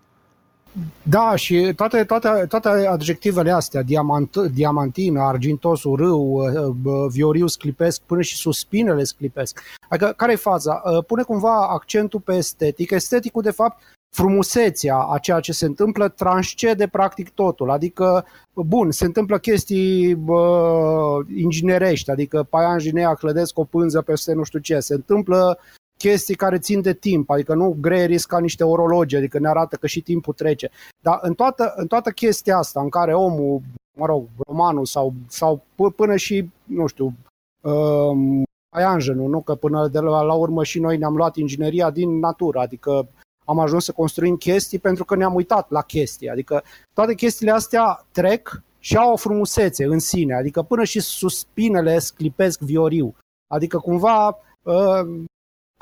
Da, 1.02 1.36
și 1.36 1.72
toate, 1.76 2.04
toate, 2.04 2.46
toate 2.48 2.68
adjectivele 2.68 3.50
astea, 3.50 3.82
diamant, 3.82 4.36
diamantin, 4.36 5.16
argintosul, 5.16 5.96
râu, 5.96 6.20
uh, 6.20 6.74
uh, 6.84 7.10
vioriu 7.10 7.46
sclipesc, 7.46 8.00
până 8.00 8.22
și 8.22 8.36
suspinele 8.36 9.04
sclipesc. 9.04 9.60
Adică, 9.88 10.12
care 10.16 10.32
e 10.32 10.36
faza? 10.36 10.82
Uh, 10.84 11.04
Pune 11.04 11.22
cumva 11.22 11.68
accentul 11.68 12.20
pe 12.20 12.34
estetic. 12.34 12.90
Esteticul, 12.90 13.42
de 13.42 13.50
fapt, 13.50 13.82
frumusețea 14.14 14.96
a 14.96 15.18
ceea 15.18 15.40
ce 15.40 15.52
se 15.52 15.64
întâmplă 15.64 16.08
transcede 16.08 16.86
practic 16.86 17.30
totul. 17.30 17.70
Adică, 17.70 18.24
bun, 18.54 18.90
se 18.90 19.04
întâmplă 19.04 19.38
chestii 19.38 20.14
bă, 20.14 21.18
inginerești, 21.36 22.10
adică 22.10 22.46
Paian 22.50 22.78
Jinea 22.78 23.14
clădesc 23.14 23.58
o 23.58 23.64
pânză 23.64 24.02
peste 24.02 24.32
nu 24.32 24.42
știu 24.42 24.58
ce. 24.58 24.80
Se 24.80 24.94
întâmplă 24.94 25.58
chestii 26.02 26.34
care 26.34 26.58
țin 26.58 26.80
de 26.80 26.94
timp, 26.94 27.30
adică 27.30 27.54
nu 27.54 27.76
greierii 27.80 28.18
sunt 28.18 28.30
ca 28.30 28.38
niște 28.38 28.64
orologi, 28.64 29.16
adică 29.16 29.38
ne 29.38 29.48
arată 29.48 29.76
că 29.76 29.86
și 29.86 30.00
timpul 30.00 30.34
trece. 30.34 30.70
Dar 31.00 31.18
în 31.22 31.34
toată, 31.34 31.72
în 31.76 31.86
toată 31.86 32.10
chestia 32.10 32.56
asta 32.56 32.80
în 32.80 32.88
care 32.88 33.14
omul, 33.14 33.60
mă 33.98 34.06
rog, 34.06 34.24
romanul 34.46 34.84
sau, 34.84 35.12
sau 35.28 35.62
p- 35.74 35.94
până 35.96 36.16
și, 36.16 36.50
nu 36.64 36.86
știu, 36.86 37.14
um, 37.60 38.42
Aianjenul, 38.74 39.30
nu? 39.30 39.40
Că 39.40 39.54
până 39.54 39.88
de 39.88 39.98
la, 39.98 40.22
la 40.22 40.32
urmă 40.34 40.64
și 40.64 40.80
noi 40.80 40.96
ne-am 40.96 41.16
luat 41.16 41.36
ingineria 41.36 41.90
din 41.90 42.18
natură, 42.18 42.58
adică 42.58 43.08
am 43.44 43.58
ajuns 43.58 43.84
să 43.84 43.92
construim 43.92 44.36
chestii 44.36 44.78
pentru 44.78 45.04
că 45.04 45.16
ne-am 45.16 45.34
uitat 45.34 45.70
la 45.70 45.82
chestii. 45.82 46.28
Adică 46.28 46.62
toate 46.94 47.14
chestiile 47.14 47.52
astea 47.52 48.06
trec 48.12 48.62
și 48.78 48.96
au 48.96 49.12
o 49.12 49.16
frumusețe 49.16 49.84
în 49.84 49.98
sine, 49.98 50.34
adică 50.34 50.62
până 50.62 50.84
și 50.84 51.00
suspinele 51.00 51.98
sclipesc 51.98 52.60
vioriu. 52.60 53.14
Adică 53.54 53.78
cumva 53.78 54.38
uh, 54.62 55.24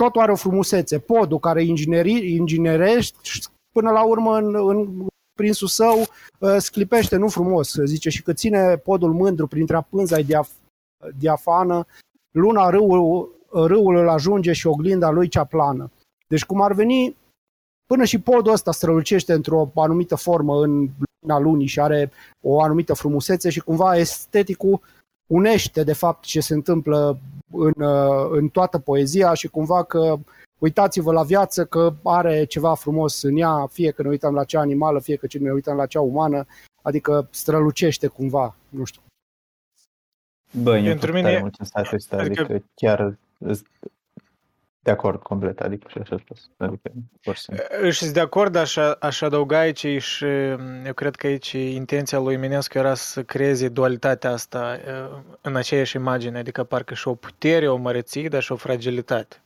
totul 0.02 0.20
are 0.20 0.32
o 0.32 0.36
frumusețe. 0.36 0.98
Podul 0.98 1.38
care 1.38 1.62
ingineri, 1.64 2.34
inginerești, 2.34 3.48
până 3.72 3.90
la 3.90 4.02
urmă 4.04 4.36
în, 4.36 4.54
în 4.54 5.06
prinsul 5.32 5.68
său 5.68 5.98
uh, 5.98 6.56
sclipește, 6.58 7.16
nu 7.16 7.28
frumos, 7.28 7.74
zice, 7.84 8.08
și 8.10 8.22
că 8.22 8.32
ține 8.32 8.76
podul 8.76 9.12
mândru 9.12 9.46
printre 9.46 9.86
pânza 9.90 10.20
diaf, 10.20 10.50
diafană, 11.18 11.86
luna 12.30 12.70
râul, 12.70 13.28
râul 13.50 13.96
îl 13.96 14.08
ajunge 14.08 14.52
și 14.52 14.66
oglinda 14.66 15.10
lui 15.10 15.28
cea 15.28 15.44
plană. 15.44 15.90
Deci 16.28 16.44
cum 16.44 16.62
ar 16.62 16.72
veni, 16.72 17.16
până 17.86 18.04
și 18.04 18.20
podul 18.20 18.52
ăsta 18.52 18.72
strălucește 18.72 19.32
într-o 19.32 19.70
anumită 19.74 20.14
formă 20.14 20.62
în 20.62 20.70
lumina 20.98 21.38
lunii 21.38 21.66
și 21.66 21.80
are 21.80 22.10
o 22.44 22.62
anumită 22.62 22.94
frumusețe 22.94 23.50
și 23.50 23.60
cumva 23.60 23.96
esteticul 23.96 24.80
unește 25.40 25.84
de 25.84 25.92
fapt 25.92 26.24
ce 26.24 26.40
se 26.40 26.54
întâmplă 26.54 27.18
în, 27.52 27.82
uh, 27.82 28.28
în 28.30 28.48
toată 28.48 28.78
poezia 28.78 29.34
și 29.34 29.48
cumva 29.48 29.84
că 29.84 30.16
uitați-vă 30.58 31.12
la 31.12 31.22
viață 31.22 31.64
că 31.64 31.94
are 32.04 32.44
ceva 32.44 32.74
frumos 32.74 33.22
în 33.22 33.36
ea, 33.36 33.66
fie 33.66 33.90
că 33.90 34.02
ne 34.02 34.08
uităm 34.08 34.34
la 34.34 34.44
cea 34.44 34.60
animală, 34.60 35.00
fie 35.00 35.16
că 35.16 35.26
ne 35.38 35.50
uităm 35.52 35.76
la 35.76 35.86
cea 35.86 36.00
umană, 36.00 36.46
adică 36.82 37.28
strălucește 37.30 38.06
cumva, 38.06 38.56
nu 38.68 38.84
știu. 38.84 39.00
Bă, 40.62 40.76
eu 40.76 40.82
Pentru 40.82 40.90
Pentru 40.90 41.12
mine- 41.12 41.28
mine, 41.28 41.40
mult 41.40 41.54
în 41.58 41.64
statul 41.64 41.94
ăsta, 41.96 42.16
adică- 42.16 42.42
adică, 42.42 42.64
chiar 42.74 43.16
îs- 43.38 43.62
de 44.82 44.90
acord 44.90 45.22
complet, 45.22 45.60
adică 45.60 45.86
și 45.90 45.98
așa 45.98 46.16
spus. 46.18 46.50
Adică, 46.56 46.90
pur 47.20 47.34
și 47.34 47.40
simplu. 47.40 47.90
Și 47.90 47.98
sunt 47.98 48.12
de 48.12 48.20
acord, 48.20 48.54
aș, 48.54 48.76
aș 48.98 49.20
adăuga 49.20 49.58
aici 49.58 50.02
și 50.02 50.26
eu 50.86 50.92
cred 50.94 51.16
că 51.16 51.26
aici 51.26 51.52
intenția 51.52 52.18
lui 52.18 52.34
Eminescu 52.34 52.78
era 52.78 52.94
să 52.94 53.22
creeze 53.22 53.68
dualitatea 53.68 54.30
asta 54.30 54.78
uh, 54.86 55.18
în 55.40 55.56
aceeași 55.56 55.96
imagine, 55.96 56.38
adică 56.38 56.64
parcă 56.64 56.94
și 56.94 57.08
o 57.08 57.14
putere, 57.14 57.68
o 57.68 57.76
măreție, 57.76 58.28
dar 58.28 58.42
și 58.42 58.52
o 58.52 58.56
fragilitate. 58.56 59.36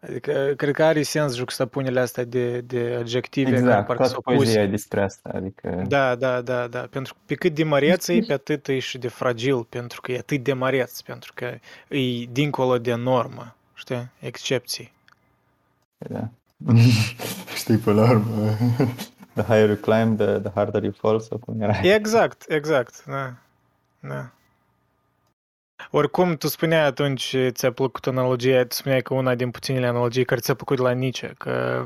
Adică 0.00 0.52
cred 0.56 0.74
că 0.74 0.84
are 0.84 1.02
sens 1.02 1.34
juxtapunerile 1.34 2.00
astea 2.00 2.24
de, 2.24 2.60
de 2.60 2.96
adjective 2.98 3.50
care 3.50 3.62
Exact, 3.62 3.86
parcă 3.86 4.02
toată 4.02 4.12
s-au 4.12 4.20
pus. 4.20 4.34
poezia 4.34 4.62
e 4.62 4.66
despre 4.66 5.02
asta, 5.02 5.30
adică... 5.34 5.82
Da, 5.86 6.14
da, 6.14 6.40
da, 6.40 6.66
da. 6.66 6.86
Pentru 6.90 7.14
că 7.14 7.20
pe 7.26 7.34
cât 7.34 7.54
de 7.54 7.64
măreț 7.64 8.08
e, 8.08 8.24
pe 8.26 8.32
atât 8.32 8.68
e 8.68 8.78
și 8.78 8.98
de 8.98 9.08
fragil, 9.08 9.64
pentru 9.64 10.00
că 10.00 10.12
e 10.12 10.18
atât 10.18 10.42
de 10.42 10.52
măreț, 10.52 11.00
pentru 11.00 11.32
că 11.34 11.44
e 11.88 12.24
dincolo 12.30 12.78
de 12.78 12.94
normă, 12.94 13.56
știi? 13.76 14.10
Excepții. 14.20 14.92
Da. 15.98 16.28
Știi, 17.56 17.76
până 17.76 18.00
la 18.00 18.10
urmă, 18.10 18.56
the 19.34 19.42
higher 19.42 19.68
you 19.68 19.76
climb, 19.76 20.16
the, 20.18 20.38
the 20.38 20.50
harder 20.54 20.82
you 20.82 20.92
fall, 20.92 21.20
sau 21.20 21.38
cum 21.38 21.60
era. 21.60 21.78
Exact, 21.82 22.44
exact, 22.48 23.04
da. 23.04 23.34
Da. 24.00 24.30
Oricum, 25.90 26.36
tu 26.36 26.48
spuneai 26.48 26.84
atunci, 26.84 27.36
ți-a 27.48 27.72
plăcut 27.72 28.06
analogia, 28.06 28.64
tu 28.64 28.74
spuneai 28.74 29.02
că 29.02 29.14
una 29.14 29.34
din 29.34 29.50
puținele 29.50 29.86
analogii 29.86 30.24
care 30.24 30.40
ți-a 30.40 30.54
plăcut 30.54 30.76
de 30.76 30.82
la 30.82 30.90
Nietzsche, 30.90 31.34
că 31.38 31.84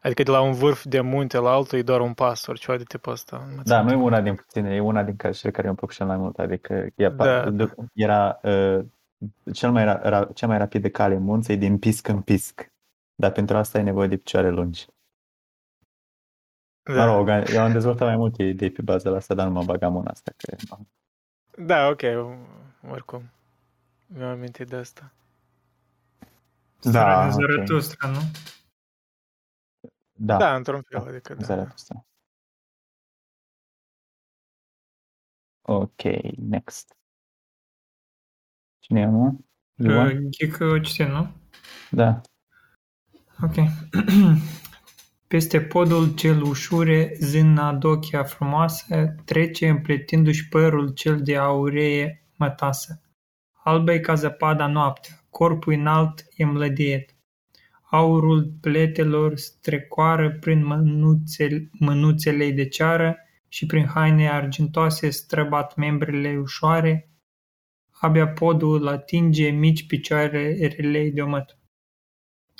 adică 0.00 0.22
de 0.22 0.30
la 0.30 0.40
un 0.40 0.52
vârf 0.52 0.84
de 0.84 1.00
munte 1.00 1.38
la 1.38 1.50
altul 1.50 1.78
e 1.78 1.82
doar 1.82 2.00
un 2.00 2.12
pas, 2.14 2.46
ori 2.46 2.58
ceva 2.58 2.76
de 2.78 2.84
tipul 2.84 3.12
ăsta. 3.12 3.44
Nu 3.48 3.54
mă 3.56 3.62
Da, 3.64 3.76
țin 3.78 3.86
nu 3.86 3.92
e 3.92 4.04
una 4.04 4.20
din 4.20 4.34
puține, 4.34 4.74
e 4.74 4.80
una 4.80 5.02
din 5.02 5.16
care, 5.16 5.32
cele 5.32 5.50
care 5.52 5.62
mi-au 5.62 5.74
plăcut 5.74 5.96
cel 5.96 6.06
mai 6.06 6.16
mult, 6.16 6.38
adică 6.38 6.86
e, 6.94 7.08
Da. 7.08 7.50
da. 7.50 7.70
era 7.94 8.38
uh, 8.42 8.84
cel 9.52 9.70
mai, 9.70 9.84
ra, 9.84 10.08
ra, 10.08 10.24
cea 10.24 10.46
mai 10.46 10.58
rapidă 10.58 10.88
cale 10.90 11.14
în 11.14 11.22
munță 11.22 11.52
e 11.52 11.56
din 11.56 11.78
pisc 11.78 12.08
în 12.08 12.22
pisc, 12.22 12.72
dar 13.14 13.32
pentru 13.32 13.56
asta 13.56 13.78
ai 13.78 13.84
nevoie 13.84 14.08
de 14.08 14.16
picioare 14.16 14.50
lungi. 14.50 14.86
Mă 16.88 16.94
Da. 16.94 17.04
rog, 17.04 17.28
eu 17.28 17.62
am 17.62 17.72
dezvoltat 17.72 18.06
mai 18.06 18.16
multe 18.16 18.42
idei 18.42 18.70
pe 18.70 18.82
baza 18.82 19.10
la 19.10 19.16
asta, 19.16 19.34
dar 19.34 19.46
nu 19.46 19.52
mă 19.52 19.64
bagam 19.64 19.96
în 19.96 20.06
asta. 20.06 20.32
Că... 20.36 20.56
Da, 21.62 21.88
ok, 21.88 22.02
oricum. 22.90 23.30
Mi-am 24.06 24.30
amintit 24.30 24.68
de 24.68 24.76
asta. 24.76 25.12
Da, 26.80 26.90
Țara 26.90 27.22
de 27.22 27.44
ok. 27.44 27.50
Zaratustra, 27.50 28.08
nu? 28.08 28.18
Da, 30.12 30.36
Da, 30.36 30.54
într-un 30.54 30.82
fel, 30.82 31.08
adică 31.08 31.34
da. 31.34 31.44
Zaratustra. 31.44 32.06
Ok, 35.62 36.02
next. 36.36 36.96
Cine 38.88 39.00
e, 39.00 39.06
nu? 39.06 39.44
Ioan? 39.74 40.16
Uh, 40.16 40.28
Ghic 40.30 40.60
Ociten, 40.60 41.10
nu? 41.10 41.28
Da. 41.90 42.20
Ok. 43.42 43.54
Peste 45.28 45.60
podul 45.60 46.14
cel 46.14 46.42
ușure, 46.42 47.16
zâna 47.20 47.72
dochia 47.72 48.22
frumoasă, 48.22 49.14
trece 49.24 49.68
împletindu-și 49.68 50.48
părul 50.48 50.88
cel 50.88 51.22
de 51.22 51.36
aureie 51.36 52.24
mătasă. 52.36 53.00
Albă 53.52 53.92
ca 53.92 54.14
zăpada 54.14 54.66
noaptea, 54.66 55.24
corpul 55.30 55.72
înalt 55.72 56.26
e 56.36 56.44
mlădiet. 56.44 57.16
Aurul 57.90 58.52
pletelor 58.60 59.36
strecoară 59.36 60.30
prin 60.30 60.64
mânuțele, 60.64 61.68
mânuțele 61.72 62.50
de 62.50 62.68
ceară 62.68 63.16
și 63.48 63.66
prin 63.66 63.86
haine 63.86 64.30
argintoase 64.30 65.10
străbat 65.10 65.76
membrele 65.76 66.38
ușoare, 66.38 67.10
abia 68.00 68.28
podul 68.28 68.88
atinge 68.88 69.48
mici 69.48 69.86
picioare 69.86 70.74
relei 70.76 71.10
de 71.12 71.22
omăt. 71.22 71.58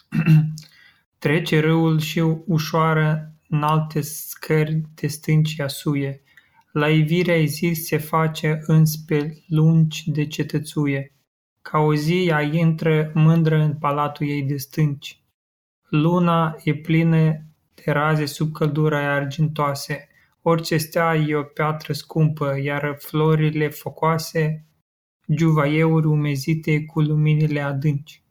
Trece 1.19 1.61
râul 1.61 1.99
și 2.01 2.21
ușoară 2.47 3.33
în 3.49 3.63
alte 3.63 4.01
scări 4.01 4.83
de 4.95 5.07
stânci 5.07 5.61
asuie. 5.61 6.23
La 6.73 6.89
ivirea 6.89 7.45
zi 7.45 7.73
se 7.73 7.99
face 7.99 8.63
înspre 8.67 9.35
lungi 9.47 10.11
de 10.11 10.27
cetățuie. 10.27 11.13
Ca 11.63 11.79
o 11.79 11.95
zi 11.95 12.27
ea 12.27 12.43
intră 12.43 13.11
mândră 13.15 13.57
în 13.57 13.75
palatul 13.75 14.29
ei 14.29 14.43
de 14.43 14.57
stânci. 14.57 15.23
Luna 15.89 16.57
e 16.65 16.75
plină 16.75 17.43
de 17.75 17.91
raze 17.93 18.25
sub 18.25 18.53
căldura 18.53 19.01
ei 19.01 19.07
argintoase. 19.07 20.09
Orice 20.43 20.77
stea 20.77 21.15
e 21.15 21.35
o 21.35 21.43
piatră 21.43 21.93
scumpă, 21.93 22.59
iar 22.63 22.97
florile 22.99 23.69
focoase, 23.69 24.68
juvaieuri 25.37 26.07
umezite 26.07 26.85
cu 26.85 27.01
luminile 27.01 27.61
adânci. 27.61 28.23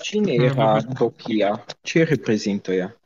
Cine 0.00 0.32
era 0.32 0.80
Dokia? 0.80 1.64
Ce 1.82 2.02
reprezintă 2.02 2.72
ea? 2.72 2.98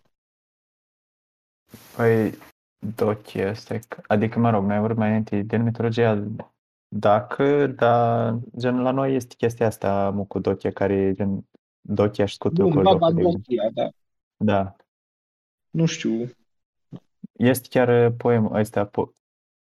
Păi, 1.96 2.32
Dochi 2.96 3.42
ăsta, 3.42 3.78
adică, 4.06 4.38
mă 4.38 4.50
rog, 4.50 4.64
mi-ai 4.64 4.80
vorbit 4.80 4.98
mai 4.98 5.08
înainte 5.08 5.42
de 5.42 5.56
mitologia 5.56 6.26
dacă, 6.88 7.66
dar 7.66 8.38
gen 8.58 8.82
la 8.82 8.90
noi 8.90 9.14
este 9.14 9.34
chestia 9.34 9.66
asta 9.66 10.10
mu, 10.10 10.24
cu 10.24 10.38
Dochia, 10.38 10.72
care 10.72 10.94
e 10.94 11.12
gen 11.12 11.48
Dochia 11.80 12.24
și 12.24 12.34
scutul 12.34 12.64
Nu, 12.64 12.74
cu 12.74 12.80
Baba 12.82 13.08
jocul 13.08 13.14
de 13.14 13.22
gând. 13.22 13.34
Dokia, 13.34 13.70
da. 13.72 13.90
Da. 14.36 14.76
Nu 15.70 15.86
știu. 15.86 16.30
Este 17.32 17.68
chiar 17.70 18.10
poemul 18.10 18.56
ăsta, 18.56 18.88
po- 18.88 19.16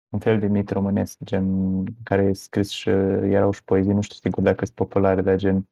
un 0.09 0.19
fel 0.19 0.39
de 0.39 0.47
mit 0.47 0.71
românesc, 0.71 1.19
gen, 1.25 1.85
care 2.03 2.23
e 2.23 2.33
scris 2.33 2.71
și 2.71 2.89
erau 2.89 3.51
și 3.51 3.65
poezii, 3.65 3.93
nu 3.93 4.01
știu 4.01 4.17
sigur 4.23 4.43
dacă 4.43 4.65
sunt 4.65 4.77
populare, 4.77 5.21
dar 5.21 5.37
gen, 5.37 5.69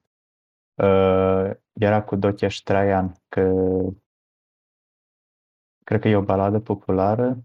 uh, 0.75 1.51
era 1.73 2.03
cu 2.03 2.17
Dochia 2.17 2.49
și 2.49 2.63
Traian, 2.63 3.15
că 3.29 3.53
cred 5.85 6.01
că 6.01 6.09
e 6.09 6.17
o 6.17 6.23
baladă 6.23 6.61
populară, 6.61 7.45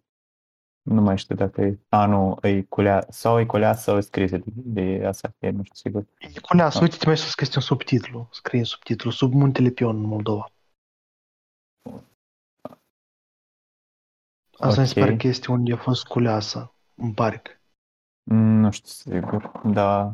nu 0.81 1.01
mai 1.01 1.17
știu 1.17 1.35
dacă 1.35 1.61
e, 1.61 1.79
a, 1.89 2.05
nu, 2.05 2.37
e 2.41 2.61
culea, 2.61 3.05
sau 3.09 3.39
e 3.39 3.45
culea 3.45 3.73
sau 3.73 3.97
e 3.97 4.01
scrisă 4.01 4.37
de, 4.37 4.51
de 4.55 5.05
asta, 5.05 5.33
e, 5.39 5.49
nu 5.49 5.63
știu 5.63 5.75
sigur. 5.75 6.05
Cuneasă, 6.41 6.79
uite-te 6.81 7.05
mai 7.05 7.17
sus 7.17 7.33
că 7.33 7.43
este 7.43 7.57
un 7.57 7.63
subtitlu. 7.63 8.27
Scrie 8.31 8.63
subtitlu, 8.63 9.11
sub 9.11 9.33
muntele 9.33 9.69
Pion 9.69 9.95
în 9.95 10.01
Moldova. 10.01 10.51
Asta 14.60 14.81
mi 14.81 14.88
se 14.88 14.99
Ok. 14.99 15.06
pare 15.06 15.18
că 15.18 15.27
este 15.27 15.52
unde 15.52 15.73
a 15.73 15.77
fost 15.77 16.03
culeasă, 16.06 16.73
în 16.95 17.14
parc. 17.14 17.61
Mm, 18.23 18.60
Nu 18.60 18.72
știu 18.72 18.88
sigur, 19.11 19.52
dar 19.65 20.14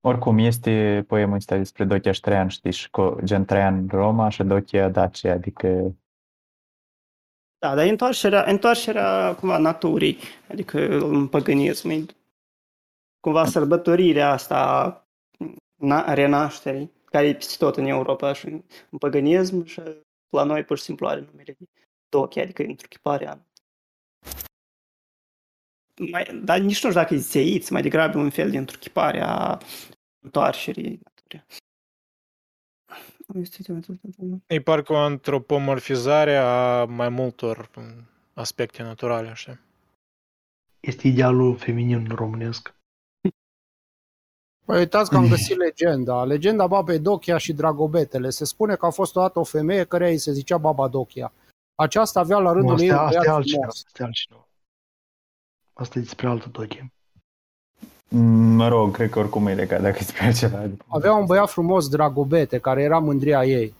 oricum 0.00 0.38
este 0.38 1.04
poemul 1.06 1.36
ăsta 1.36 1.56
despre 1.56 1.84
Dochia 1.84 2.12
și 2.12 2.20
Traian, 2.20 2.48
știi, 2.48 2.72
și 2.72 2.88
co- 2.88 3.22
gen 3.24 3.44
Traian 3.44 3.86
Roma 3.88 4.28
și 4.28 4.42
Dochia 4.42 4.88
Dacia, 4.88 5.32
adică 5.32 5.96
Da, 7.58 7.74
dar 7.74 7.86
întoarcerea, 7.86 8.44
întoarcerea 8.50 9.34
cumva 9.34 9.58
naturii, 9.58 10.18
adică 10.48 10.98
în 10.98 11.28
păgânism, 11.28 11.88
e 11.88 12.04
cumva 13.20 13.44
sărbătorirea 13.44 14.30
asta 14.30 14.96
na, 15.74 16.14
renașterii, 16.14 16.92
care 17.04 17.28
e 17.28 17.34
peste 17.34 17.64
tot 17.64 17.76
în 17.76 17.84
Europa 17.84 18.32
și 18.32 18.46
în, 18.46 18.62
în 18.90 18.98
păgânism 18.98 19.64
și 19.64 19.80
la 20.36 20.44
noi 20.44 20.64
pur 20.64 20.78
și 20.78 20.84
simplu 20.84 21.06
are 21.06 21.20
numele 21.20 21.56
de 21.58 21.66
Dochi, 22.08 22.38
adică 22.38 22.62
întruchiparea. 22.62 23.46
Mai, 26.10 26.40
dar 26.44 26.58
nici 26.58 26.66
nu 26.66 26.72
știu 26.72 26.92
dacă 26.92 27.14
e 27.14 27.18
zeiț, 27.18 27.68
mai 27.68 27.82
degrabă 27.82 28.18
un 28.18 28.30
fel 28.30 28.50
de 28.50 28.58
întruchipare 28.58 29.20
a 29.20 29.58
întoarcerii 30.24 31.00
naturii. 31.02 31.60
E 34.46 34.60
parcă 34.60 34.92
o 34.92 34.96
antropomorfizare 34.96 36.36
a 36.36 36.84
mai 36.84 37.08
multor 37.08 37.70
mm, 37.76 38.08
aspecte 38.34 38.82
naturale, 38.82 39.28
așa. 39.28 39.58
Este 40.80 41.08
idealul 41.08 41.56
feminin 41.56 42.08
românesc. 42.08 42.74
Păi 44.64 44.78
uitați 44.78 45.10
că 45.10 45.16
am 45.16 45.28
găsit 45.34 45.56
legenda. 45.56 46.24
Legenda 46.24 46.66
babei 46.66 46.98
Dochia 46.98 47.38
și 47.38 47.52
Dragobetele. 47.52 48.30
Se 48.30 48.44
spune 48.44 48.74
că 48.74 48.86
a 48.86 48.90
fost 48.90 49.16
odată 49.16 49.38
o 49.38 49.44
femeie 49.44 49.84
care 49.84 50.10
îi 50.10 50.18
se 50.18 50.32
zicea 50.32 50.58
Baba 50.58 50.88
Dochia. 50.88 51.32
Aceasta 51.74 52.20
avea 52.20 52.38
la 52.38 52.50
Nu, 52.52 52.56
rândul 52.56 52.80
ei 52.80 52.90
asta, 52.90 53.00
un 53.02 53.06
asta 53.06 53.18
e 53.18 53.22
băiat 53.22 53.36
altceva. 53.36 53.58
frumos. 53.60 53.82
Asta 53.86 54.02
e 54.02 54.04
altceva. 54.06 54.46
Asta 55.72 55.98
e 55.98 56.02
despre 56.02 56.26
altă 56.26 56.48
doche. 56.52 56.92
mm, 58.08 58.54
mă 58.54 58.68
rog, 58.68 58.94
cred 58.94 59.10
că 59.10 59.18
oricum 59.18 59.46
e 59.46 59.54
legat 59.54 59.80
dacă 59.80 59.98
îți 60.00 60.12
place 60.14 60.32
ceva. 60.36 60.68
Avea 60.86 61.14
un 61.14 61.26
băiat 61.26 61.50
frumos, 61.50 61.88
Dragobete, 61.88 62.58
care 62.58 62.82
era 62.82 62.98
mândria 62.98 63.44
ei. 63.44 63.74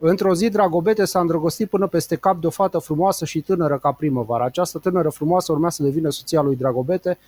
Într-o 0.00 0.34
zi, 0.34 0.48
Dragobete 0.48 1.04
s-a 1.04 1.20
îndrăgostit 1.20 1.68
până 1.68 1.86
peste 1.86 2.16
cap 2.16 2.40
de 2.40 2.46
o 2.46 2.50
fată 2.50 2.78
frumoasă 2.78 3.24
și 3.24 3.40
tânără 3.40 3.78
ca 3.78 3.92
primăvara. 3.92 4.44
Această 4.44 4.78
tânără 4.78 5.10
frumoasă 5.10 5.52
urmea 5.52 5.70
să 5.70 5.82
devină 5.82 6.10
soția 6.10 6.40
lui 6.40 6.56
Dragobete, 6.56 7.18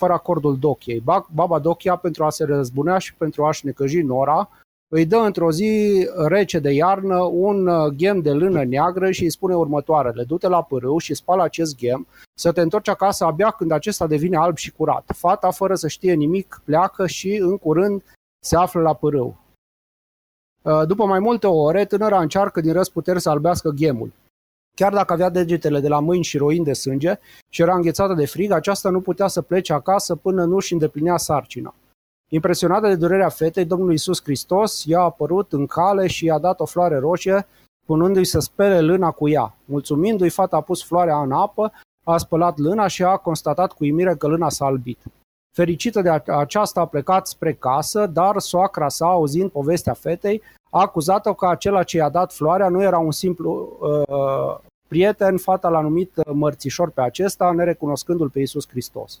fără 0.00 0.12
acordul 0.12 0.58
Dochiei. 0.58 1.00
Ba- 1.00 1.26
Baba 1.34 1.58
Dochia, 1.58 1.96
pentru 1.96 2.24
a 2.24 2.30
se 2.30 2.44
răzbunea 2.44 2.98
și 2.98 3.14
pentru 3.14 3.44
a-și 3.44 3.66
necăji 3.66 4.02
Nora, 4.02 4.48
îi 4.92 5.06
dă 5.06 5.16
într-o 5.16 5.52
zi 5.52 5.72
rece 6.26 6.58
de 6.58 6.70
iarnă 6.70 7.18
un 7.22 7.66
uh, 7.66 7.92
ghem 7.96 8.20
de 8.20 8.32
lână 8.32 8.64
neagră 8.64 9.10
și 9.10 9.22
îi 9.22 9.30
spune 9.30 9.54
următoarele. 9.54 10.24
Du-te 10.24 10.48
la 10.48 10.62
pârâu 10.62 10.98
și 10.98 11.14
spală 11.14 11.42
acest 11.42 11.76
ghem, 11.76 12.06
să 12.38 12.52
te 12.52 12.60
întorci 12.60 12.88
acasă 12.88 13.24
abia 13.24 13.50
când 13.50 13.70
acesta 13.70 14.06
devine 14.06 14.36
alb 14.36 14.56
și 14.56 14.72
curat. 14.72 15.12
Fata, 15.16 15.50
fără 15.50 15.74
să 15.74 15.88
știe 15.88 16.14
nimic, 16.14 16.60
pleacă 16.64 17.06
și, 17.06 17.36
în 17.36 17.58
curând, 17.58 18.02
se 18.44 18.56
află 18.56 18.80
la 18.80 18.94
pârâu. 18.94 19.36
Uh, 20.62 20.86
După 20.86 21.04
mai 21.04 21.18
multe 21.18 21.46
ore, 21.46 21.84
tânăra 21.84 22.20
încearcă 22.20 22.60
din 22.60 22.72
răsputeri 22.72 23.20
să 23.20 23.30
albească 23.30 23.68
ghemul. 23.70 24.12
Chiar 24.80 24.92
dacă 24.92 25.12
avea 25.12 25.28
degetele 25.28 25.80
de 25.80 25.88
la 25.88 26.00
mâini 26.00 26.24
și 26.24 26.38
roini 26.38 26.64
de 26.64 26.72
sânge 26.72 27.18
și 27.48 27.62
era 27.62 27.74
înghețată 27.74 28.14
de 28.14 28.26
frig, 28.26 28.50
aceasta 28.50 28.90
nu 28.90 29.00
putea 29.00 29.26
să 29.26 29.42
plece 29.42 29.72
acasă 29.72 30.16
până 30.16 30.44
nu 30.44 30.56
își 30.56 30.72
îndeplinea 30.72 31.16
sarcina. 31.16 31.74
Impresionată 32.30 32.88
de 32.88 32.94
durerea 32.94 33.28
fetei, 33.28 33.64
Domnul 33.64 33.90
Iisus 33.90 34.22
Hristos 34.22 34.84
i-a 34.84 35.00
apărut 35.00 35.52
în 35.52 35.66
cale 35.66 36.06
și 36.06 36.24
i-a 36.24 36.38
dat 36.38 36.60
o 36.60 36.64
floare 36.64 36.98
roșie, 36.98 37.46
punându-i 37.86 38.24
să 38.24 38.38
spele 38.38 38.80
lâna 38.80 39.10
cu 39.10 39.28
ea. 39.28 39.56
Mulțumindu-i, 39.64 40.28
fata 40.28 40.56
a 40.56 40.60
pus 40.60 40.84
floarea 40.84 41.22
în 41.22 41.32
apă, 41.32 41.72
a 42.04 42.16
spălat 42.16 42.58
lâna 42.58 42.86
și 42.86 43.02
a 43.04 43.16
constatat 43.16 43.72
cu 43.72 43.84
uimire 43.84 44.14
că 44.14 44.26
lâna 44.26 44.48
s-a 44.48 44.64
albit. 44.64 44.98
Fericită 45.56 46.02
de 46.02 46.08
a- 46.08 46.22
aceasta 46.26 46.80
a 46.80 46.86
plecat 46.86 47.26
spre 47.26 47.52
casă, 47.52 48.06
dar 48.06 48.38
soacra 48.38 48.88
sa, 48.88 49.06
auzind 49.06 49.50
povestea 49.50 49.92
fetei, 49.92 50.42
a 50.70 50.80
acuzat-o 50.80 51.34
că 51.34 51.46
acela 51.46 51.82
ce 51.82 51.96
i-a 51.96 52.08
dat 52.08 52.32
floarea 52.32 52.68
nu 52.68 52.82
era 52.82 52.98
un 52.98 53.12
simplu 53.12 53.78
uh, 53.80 54.68
prieten, 54.90 55.36
fata 55.36 55.68
l-a 55.68 55.80
numit 55.80 56.16
uh, 56.16 56.24
mărțișor 56.32 56.90
pe 56.90 57.00
acesta, 57.00 57.50
nerecunoscându-l 57.50 58.30
pe 58.30 58.38
Iisus 58.38 58.68
Hristos. 58.68 59.20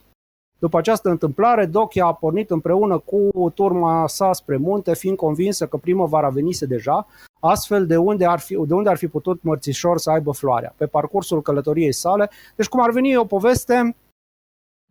După 0.58 0.78
această 0.78 1.08
întâmplare, 1.08 1.66
Dochia 1.66 2.04
a 2.04 2.14
pornit 2.14 2.50
împreună 2.50 2.98
cu 2.98 3.50
turma 3.54 4.06
sa 4.06 4.32
spre 4.32 4.56
munte, 4.56 4.94
fiind 4.94 5.16
convinsă 5.16 5.66
că 5.66 5.76
primăvara 5.76 6.28
venise 6.28 6.66
deja, 6.66 7.06
astfel 7.40 7.86
de 7.86 7.96
unde 7.96 8.26
ar 8.26 8.38
fi, 8.38 8.54
de 8.66 8.74
unde 8.74 8.88
ar 8.88 8.96
fi 8.96 9.08
putut 9.08 9.42
mărțișor 9.42 9.98
să 9.98 10.10
aibă 10.10 10.32
floarea. 10.32 10.74
Pe 10.76 10.86
parcursul 10.86 11.42
călătoriei 11.42 11.92
sale, 11.92 12.30
deci 12.56 12.68
cum 12.68 12.80
ar 12.80 12.90
veni 12.90 13.10
e 13.10 13.18
o 13.18 13.24
poveste 13.24 13.96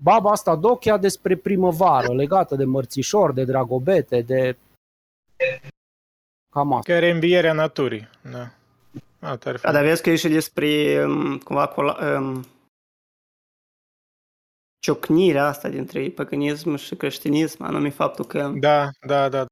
baba 0.02 0.32
asta 0.32 0.56
Dochia 0.56 0.98
despre 0.98 1.36
primăvară, 1.36 2.14
legată 2.14 2.56
de 2.56 2.66
mărțișor, 2.66 3.34
de 3.34 3.44
dragobete, 3.44 4.22
de... 4.22 4.58
Cam 6.54 6.74
asta. 6.74 6.94
Care 6.94 7.10
învierea 7.10 7.54
naturii, 7.54 8.10
da. 8.32 8.59
A, 9.20 9.36
tare 9.38 9.58
Da, 9.62 9.72
dar 9.72 9.84
vezi 9.84 10.02
că 10.02 10.10
e 10.10 10.16
și 10.16 10.28
despre 10.28 11.04
um, 11.06 11.38
cumva 11.38 11.68
cola, 11.68 12.18
um, 12.20 12.44
ciocnirea 14.80 15.46
asta 15.46 15.70
dintre 15.70 16.10
păgânism 16.10 16.76
și 16.76 16.96
creștinism, 16.96 17.64
anume 17.64 17.90
faptul 17.90 18.26
că, 18.26 18.52
Da, 18.60 18.90
da, 19.08 19.30
da. 19.30 19.46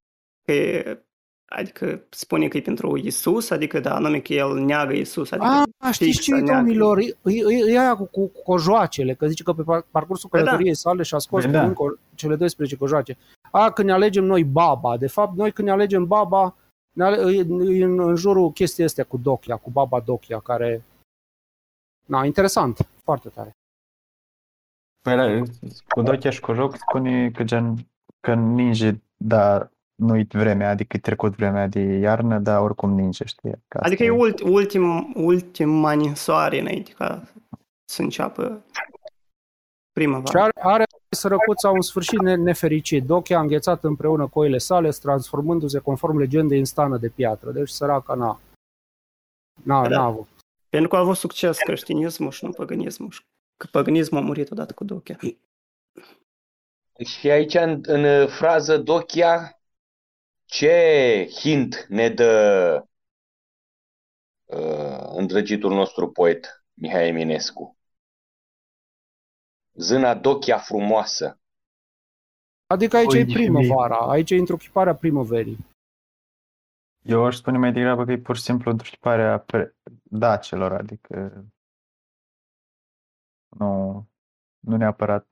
că 0.44 0.52
e- 0.52 1.02
adică 1.50 2.02
spune 2.10 2.48
că 2.48 2.56
e 2.56 2.60
pentru 2.60 2.96
Isus, 2.96 3.50
adică 3.50 3.80
da, 3.80 3.94
anume 3.94 4.20
că 4.20 4.32
el 4.32 4.54
neagă 4.54 4.92
Isus, 4.92 5.30
adică 5.30 5.46
A, 5.78 5.90
știți 5.90 6.20
ce, 6.20 6.30
să 6.34 6.40
neagă. 6.40 6.52
domnilor, 6.52 6.98
e, 6.98 7.16
e, 7.24 7.72
e 7.72 7.78
aia 7.78 7.96
cu, 7.96 8.04
cu, 8.04 8.26
cu 8.26 8.42
cojoacele, 8.42 9.14
că 9.14 9.26
zice 9.26 9.42
că 9.42 9.52
pe 9.52 9.62
par- 9.62 9.86
parcursul 9.90 10.28
Păi 10.28 10.40
da. 10.40 10.44
călătoriei 10.46 10.74
sale 10.76 11.02
și-a 11.02 11.18
scos 11.18 11.42
Păi 11.42 11.50
pe 11.52 11.56
da. 11.58 11.64
încă 11.64 11.98
cele 12.14 12.36
12 12.36 12.76
cojoace. 12.76 13.16
A, 13.50 13.70
când 13.72 13.88
ne 13.88 13.94
alegem 13.94 14.24
noi 14.24 14.44
baba, 14.44 14.96
de 14.96 15.06
fapt, 15.06 15.36
noi 15.36 15.52
când 15.52 15.68
ne 15.68 15.74
alegem 15.74 16.06
baba, 16.06 16.42
ne 16.42 16.52
ale, 16.52 16.52
e, 16.52 16.54
e 16.54 16.67
în, 17.06 17.98
în 18.00 18.16
jurul 18.16 18.52
chestii 18.52 18.84
astea 18.84 19.04
cu 19.04 19.16
Dochia, 19.16 19.56
cu 19.56 19.70
baba 19.70 20.00
Dochia, 20.00 20.40
care... 20.40 20.82
Na, 22.06 22.24
interesant, 22.24 22.88
foarte 23.02 23.28
tare. 23.28 23.50
Păi, 25.02 25.16
la- 25.16 25.42
cu 25.88 26.02
Dochia 26.02 26.30
și 26.30 26.40
cu 26.40 26.52
joc 26.52 26.76
spune 26.76 27.30
că 27.30 27.44
gen, 27.44 27.74
că 28.20 28.34
ninge, 28.34 28.92
da, 29.16 29.70
nu-i 29.94 30.26
vremea, 30.30 30.70
adică 30.70 30.96
e 30.96 31.00
trecut 31.00 31.36
vremea 31.36 31.66
de 31.66 31.80
iarnă, 31.80 32.38
dar 32.38 32.60
oricum 32.60 32.90
ninge, 32.90 33.24
știi? 33.24 33.50
Că 33.68 33.78
Adică 33.78 34.02
asta 34.02 34.04
e 34.04 34.10
ult, 34.10 34.40
ultim, 34.40 35.12
ultima 35.14 35.92
ninsoare 35.92 36.60
înainte 36.60 36.92
ca 36.92 37.22
să 37.84 38.02
înceapă 38.02 38.64
Și 39.98 40.04
primăvara. 40.06 40.42
are, 40.42 40.52
are 40.60 40.84
sărăcuța 41.08 41.70
un 41.70 41.80
sfârșit 41.80 42.20
ne- 42.20 42.34
nefericit. 42.34 43.04
Dochia 43.04 43.38
a 43.38 43.40
înghețat 43.40 43.84
împreună 43.84 44.28
coile 44.28 44.58
sale, 44.58 44.88
transformându-se 44.90 45.78
conform 45.78 46.18
legendei 46.18 46.58
în 46.58 46.64
stană 46.64 46.96
de 46.96 47.08
piatră. 47.08 47.50
Deci 47.50 47.68
săraca 47.68 48.14
n-a, 48.14 48.40
n-a, 49.62 49.88
Da. 49.88 49.96
n-a 49.96 50.04
avut. 50.04 50.28
Pentru 50.68 50.88
că 50.88 50.96
a 50.96 50.98
avut 50.98 51.16
succes 51.16 51.58
creștinismul 51.58 52.30
și 52.30 52.44
nu 52.44 52.50
păgânismul. 52.50 53.10
Și 53.10 53.20
Că 53.56 53.66
păgânismul 53.70 54.20
a 54.20 54.24
murit 54.24 54.50
odată 54.50 54.72
cu 54.72 54.84
Dochia. 54.84 55.18
Și 57.04 57.30
aici, 57.30 57.54
în, 57.54 57.80
în 57.86 58.26
frază, 58.28 58.78
Dochia, 58.78 59.60
ce 60.44 61.28
hint 61.40 61.86
ne 61.88 62.08
dă 62.08 62.84
uh, 64.44 65.08
îndrăgitul 65.14 65.72
nostru 65.74 66.10
poet 66.10 66.64
Mihai 66.74 67.06
Eminescu? 67.08 67.77
Zâna 69.78 70.14
Dochia 70.14 70.58
frumoasă. 70.58 71.38
Adică 72.66 72.96
aici 72.96 73.12
Oi, 73.12 73.20
e 73.20 73.24
de 73.24 73.32
primăvara, 73.32 73.96
aici 73.96 74.30
e 74.30 74.36
întruchiparea 74.36 74.94
primăverii. 74.94 75.66
Eu 77.02 77.24
aș 77.24 77.36
spune 77.36 77.58
mai 77.58 77.72
degrabă 77.72 78.04
că 78.04 78.12
e 78.12 78.18
pur 78.18 78.36
și 78.36 78.42
simplu 78.42 78.70
întruchiparea 78.70 79.38
pre- 79.38 79.76
dacelor, 80.02 80.72
adică 80.72 81.44
nu, 83.58 84.04
nu 84.58 84.76
neapărat 84.76 85.26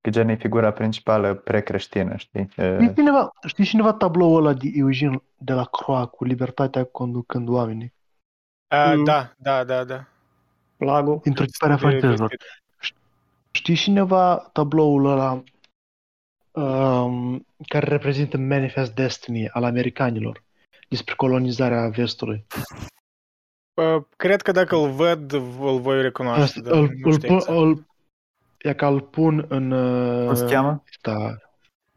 că 0.00 0.10
gen 0.10 0.28
e 0.28 0.34
figura 0.34 0.72
principală 0.72 1.34
precreștină, 1.34 2.16
știi? 2.16 2.48
Știi 2.50 2.64
E, 2.64 2.92
cineva, 2.94 3.30
știi 3.46 3.64
cineva 3.64 3.92
tabloul 3.92 4.36
ăla 4.46 4.54
de 4.54 4.70
Eugen 4.74 5.22
de 5.38 5.52
la 5.52 5.64
Croa 5.64 6.06
cu 6.06 6.24
libertatea 6.24 6.84
conducând 6.84 7.48
oamenii? 7.48 7.94
A, 8.68 8.94
Mm. 8.94 9.04
da, 9.04 9.32
da, 9.38 9.64
da, 9.64 9.84
da. 9.84 10.06
Plagul. 10.76 11.20
Întruchiparea 11.24 11.76
francezilor. 11.76 12.36
Știi 13.52 13.74
cineva 13.76 14.36
tabloul 14.52 15.06
ăla 15.06 15.42
um, 16.52 17.46
care 17.68 17.86
reprezintă 17.86 18.36
Manifest 18.36 18.94
Destiny 18.94 19.48
al 19.48 19.64
americanilor 19.64 20.42
despre 20.88 21.14
colonizarea 21.14 21.88
vestului? 21.88 22.44
Uh, 23.74 24.02
Cred 24.16 24.42
că 24.42 24.52
dacă 24.52 24.76
îl 24.76 24.90
văd, 24.90 25.32
îl 25.32 25.80
voi 25.80 26.02
recunoaște, 26.02 26.42
Asta, 26.42 26.60
dar 26.60 26.72
îl, 26.72 26.80
nu 26.96 27.08
îl, 27.10 27.12
știu 27.12 27.28
pun, 27.28 27.36
exact. 27.36 27.58
îl, 27.58 27.86
e 28.58 28.74
ca 28.74 28.86
îl 28.88 29.00
pun 29.00 29.44
în... 29.48 29.70
uh, 29.70 30.26
cum 30.26 30.34
se 30.34 30.44
cheamă? 30.46 30.82
Da, 31.02 31.36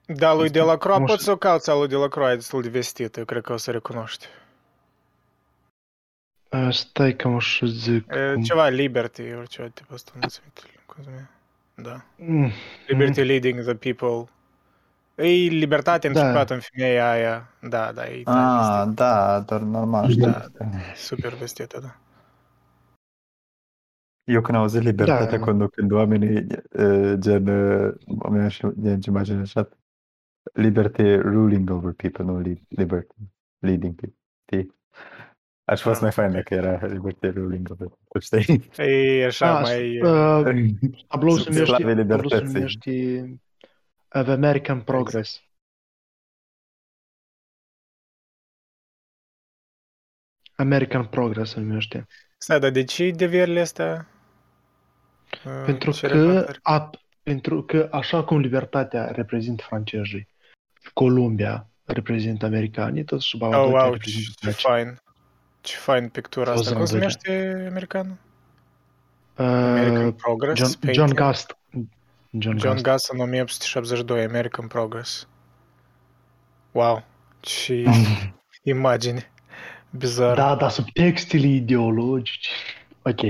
Da, 0.06 0.34
lui 0.34 0.50
de 0.50 0.62
la 0.62 0.78
Croa, 0.78 0.98
nu 0.98 1.06
poți 1.06 1.14
știu. 1.22 1.26
să 1.26 1.32
o 1.32 1.38
cauți, 1.38 1.70
a 1.70 1.74
lui 1.76 1.88
de 1.88 1.96
la 1.96 2.08
Croa, 2.08 2.32
e 2.32 2.36
destul 2.36 2.62
de 2.62 2.70
vestit, 2.70 3.16
eu 3.18 3.26
cred 3.26 3.42
că 3.44 3.54
o 3.54 3.58
să 3.58 3.72
recunoști. 3.72 4.26
uh, 6.52 6.68
stai 6.72 7.16
că 7.16 7.28
mă 7.28 7.40
și 7.40 7.66
zic. 7.68 8.12
E, 8.12 8.34
cum- 8.34 8.44
Ceva 8.44 8.68
Liberty, 8.68 9.22
ori 9.34 9.48
ceva 9.48 9.68
tipul 9.68 9.96
ăsta, 9.96 10.12
nu 10.22 10.28
se 10.28 10.42
cum 10.86 11.04
se 11.04 11.10
numește. 11.10 11.30
Da. 11.76 12.06
Mm, 12.18 12.50
Liberty 12.88 13.24
leading 13.24 13.62
the 13.64 13.76
people. 13.76 14.32
E 15.16 15.48
libertate 15.50 16.10
Da. 16.10 16.28
început 16.28 16.50
în 16.50 16.60
femeia 16.60 17.12
aia. 17.12 17.50
Da, 17.62 17.92
da, 17.92 18.08
e 18.08 18.22
tare 18.24 18.40
Ah, 18.40 18.92
da, 18.96 19.40
doar 19.40 19.62
normal, 19.62 20.10
știu. 20.10 20.26
Da. 20.26 20.46
super 20.96 21.34
vestită, 21.34 21.80
da. 21.80 21.96
Eu 24.24 24.42
când 24.42 24.58
auzit 24.58 24.82
libertatea 24.82 25.38
Da. 25.38 25.44
conducând 25.46 25.92
oamenii, 25.92 26.48
e, 26.72 27.16
gen, 27.20 27.48
e, 27.48 27.94
mi-am 28.30 28.48
și 28.48 28.68
gen, 28.82 29.00
imaginea 29.08 29.42
așa, 29.42 29.70
liberty 30.54 31.16
ruling 31.16 31.70
over 31.70 31.92
people, 31.94 32.24
nu 32.24 32.40
li- 32.40 32.66
liberty 32.70 33.16
leading 33.60 33.96
people, 33.96 34.18
știi? 34.46 34.74
Aș 35.66 35.78
fi 35.82 35.84
fost 35.88 35.96
Ah, 35.96 36.02
mai 36.02 36.12
fain 36.12 36.28
ok. 36.28 36.34
dacă 36.36 36.54
era 36.54 36.86
liberty 36.86 37.28
ruling 37.28 37.68
over 37.72 37.88
people, 37.88 38.20
știi? 38.20 38.70
E 39.20 39.26
așa 39.26 39.56
Ah, 39.58 39.62
mai... 39.62 40.02
uh, 40.02 40.74
tabloul 41.08 41.38
se 41.38 41.44
Sunt 41.44 41.56
numește, 41.56 41.74
sclavii 41.76 41.96
tabloul 41.96 42.30
se 42.30 42.36
libertății. 42.36 42.46
numește 42.54 43.40
Of 44.10 44.28
American 44.28 44.82
Progress. 44.82 45.44
American 50.56 51.06
Progress 51.06 51.52
se 51.52 51.60
numește. 51.60 52.08
Stai, 52.38 52.60
dar 52.60 52.70
de 52.72 52.84
ce 52.84 53.12
devierile 53.12 53.60
astea? 53.60 54.08
uh, 55.46 55.62
Pentru 55.66 55.92
ce 55.92 56.08
că, 56.08 56.14
relatări? 56.14 56.60
a, 56.64 56.90
pentru 57.24 57.64
că 57.64 57.90
așa 57.92 58.24
cum 58.24 58.40
libertatea 58.40 59.12
reprezintă 59.12 59.64
francezii, 59.68 60.28
Columbia 60.94 61.70
reprezintă 61.84 62.46
americanii, 62.46 63.04
tot 63.04 63.22
și 63.22 63.36
Oh, 63.36 63.42
Bavadochia 63.42 63.78
wow, 63.80 63.86
ce, 63.88 63.92
reprezintă 63.92 64.32
ce 64.36 64.46
grecii. 64.46 64.70
fain. 64.70 64.98
Ce 65.66 65.76
fain 65.78 66.10
pictura 66.10 66.52
Fost 66.52 66.64
asta. 66.68 66.78
Cum 66.78 66.86
se 66.86 66.98
războiul. 66.98 67.14
numește 67.32 67.66
americanul? 67.70 68.18
American 69.36 70.08
Uh, 70.08 70.14
Progress? 70.14 70.60
John, 70.60 70.70
John 70.72 70.86
painting? 70.86 71.14
Gast. 71.20 71.58
John, 72.38 72.58
John 72.58 72.82
Gast. 72.82 72.84
Gus 72.84 73.10
în 73.10 73.20
1872, 73.20 74.24
American 74.24 74.68
Progress. 74.68 75.28
Wow, 76.72 77.04
ce 77.40 77.84
imagine 78.64 79.32
bizară. 79.90 80.36
Da, 80.36 80.56
dar 80.56 80.70
subtextele 80.72 81.48
ideologice. 81.48 82.50
Ok. 83.02 83.22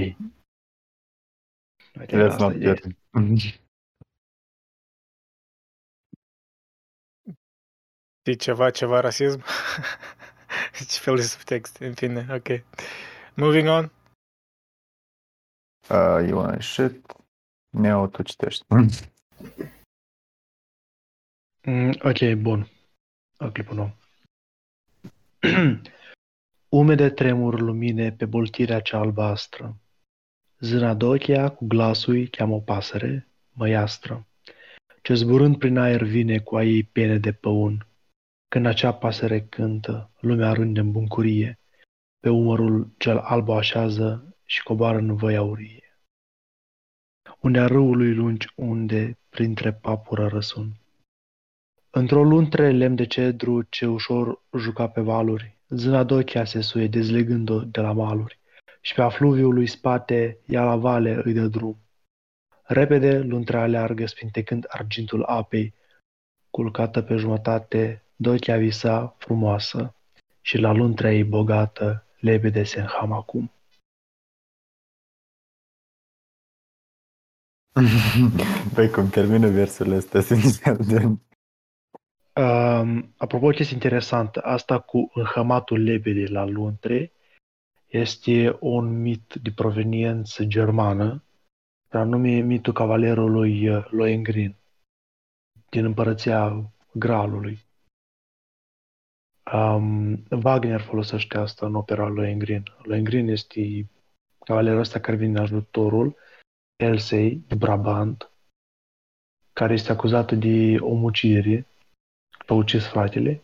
Ok, 2.02 2.10
Let's 2.10 2.28
asta 2.28 2.44
not 2.48 2.54
e. 2.54 2.58
get 2.58 2.86
E 8.24 8.34
ceva, 8.34 8.70
ceva 8.70 9.00
rasism? 9.00 9.44
ce 10.90 11.00
fel 11.00 11.16
de 11.16 11.22
subtext? 11.22 11.78
În 11.78 11.94
fine, 11.94 12.28
ok. 12.30 12.48
Moving 13.34 13.68
on. 13.68 13.92
Uh, 15.90 16.28
you 16.28 16.40
wanna 16.40 16.60
shit? 16.60 17.16
Neo, 17.70 18.08
tu 18.08 18.24
citești. 18.24 18.66
Mm, 21.68 21.94
ok, 22.04 22.34
bun. 22.42 22.70
O 23.38 23.52
clipă 23.52 23.74
nouă. 23.74 23.92
Umede 26.70 27.10
tremur 27.10 27.60
lumine 27.60 28.12
pe 28.12 28.26
boltirea 28.26 28.80
cea 28.80 29.00
albastră. 29.00 29.78
Zâna 30.60 30.94
Dochia 30.94 31.50
cu 31.50 31.66
glasul 31.66 32.28
cheamă 32.28 32.56
o 32.56 32.60
pasăre, 32.60 33.28
măiastră, 33.52 34.28
ce 35.02 35.14
zburând 35.14 35.58
prin 35.58 35.78
aer 35.78 36.04
vine 36.04 36.40
cu 36.40 36.56
a 36.56 36.64
ei 36.64 36.84
pene 36.84 37.18
de 37.18 37.32
păun. 37.32 37.88
Când 38.56 38.68
acea 38.68 38.94
pasăre 38.94 39.42
cântă, 39.42 40.12
lumea 40.20 40.52
rânde 40.52 40.80
în 40.80 40.92
bucurie, 40.92 41.60
pe 42.20 42.30
umărul 42.30 42.94
cel 42.98 43.18
alb 43.18 43.48
o 43.48 43.54
așează 43.54 44.36
și 44.46 44.64
coboară 44.64 44.98
în 44.98 45.16
văi 45.16 45.36
aurie. 45.36 45.98
Unde 47.40 47.60
a 47.60 47.66
râului 47.66 48.14
lungi 48.14 48.48
unde, 48.56 49.18
printre 49.30 49.74
papură 49.74 50.28
răsun. 50.28 50.72
Într-o 51.90 52.24
luntre 52.24 52.72
lemn 52.72 52.96
de 52.96 53.06
cedru 53.06 53.62
ce 53.62 53.88
ușor 53.88 54.42
juca 54.58 54.88
pe 54.88 55.02
valuri, 55.02 55.58
zâna 55.70 56.04
Dochia 56.04 56.46
se 56.46 56.62
suie 56.62 56.88
dezlegând-o 56.88 57.60
de 57.60 57.82
la 57.82 57.92
maluri 57.92 58.40
și 58.82 58.94
pe 58.94 59.02
afluviul 59.02 59.54
lui 59.54 59.68
spate 59.68 60.38
ea 60.46 60.64
la 60.64 60.76
vale 60.76 61.22
îi 61.24 61.34
dă 61.34 61.48
drum. 61.48 61.78
Repede 62.64 63.20
luntra 63.20 63.62
aleargă 63.62 64.06
spintecând 64.06 64.66
argintul 64.68 65.24
apei, 65.24 65.74
culcată 66.50 67.02
pe 67.02 67.16
jumătate, 67.16 68.05
Dochia 68.16 68.58
visa 68.58 69.16
frumoasă 69.18 69.96
și 70.42 70.58
la 70.58 70.72
luntrea 70.72 71.14
ei 71.14 71.24
bogată 71.24 72.06
lebede 72.20 72.64
se 72.64 72.80
înham 72.80 73.12
acum. 73.12 73.52
Păi 78.76 78.90
cum 78.90 79.10
termină 79.10 79.50
versurile 79.50 79.96
astea, 79.96 80.22
sincer. 80.22 80.78
Um, 82.36 83.14
apropo, 83.18 83.46
o 83.46 83.50
chestie 83.50 83.76
interesantă, 83.76 84.42
asta 84.42 84.80
cu 84.80 85.12
înhămatul 85.14 85.84
lebedei 85.84 86.28
la 86.28 86.46
luntre 86.46 87.12
este 87.88 88.58
un 88.60 89.02
mit 89.02 89.34
de 89.42 89.52
proveniență 89.56 90.44
germană, 90.44 91.24
pe 91.88 91.98
anume 91.98 92.40
mitul 92.40 92.74
cavalerului 92.74 93.70
uh, 93.70 93.86
Lohengrin 93.90 94.56
din 95.70 95.86
împărăția 95.86 96.72
Gralului. 96.92 97.65
Um, 99.54 100.24
Wagner 100.44 100.82
folosește 100.82 101.38
asta 101.38 101.66
în 101.66 101.76
opera 101.76 102.08
Lohengrin. 102.08 102.64
Lohengrin 102.84 103.28
este 103.28 103.90
cavalerul 104.46 104.80
ăsta 104.80 105.00
care 105.00 105.18
vine 105.18 105.32
în 105.38 105.44
ajutorul 105.44 106.16
Elsei 106.76 107.36
de 107.48 107.56
Brabant, 107.56 108.32
care 109.54 109.74
este 109.74 109.92
acuzată 109.92 110.36
de 110.36 110.78
omucidere, 110.80 111.68
că 112.46 112.54
a 112.54 112.56
ucis 112.56 112.88
fratele. 112.88 113.42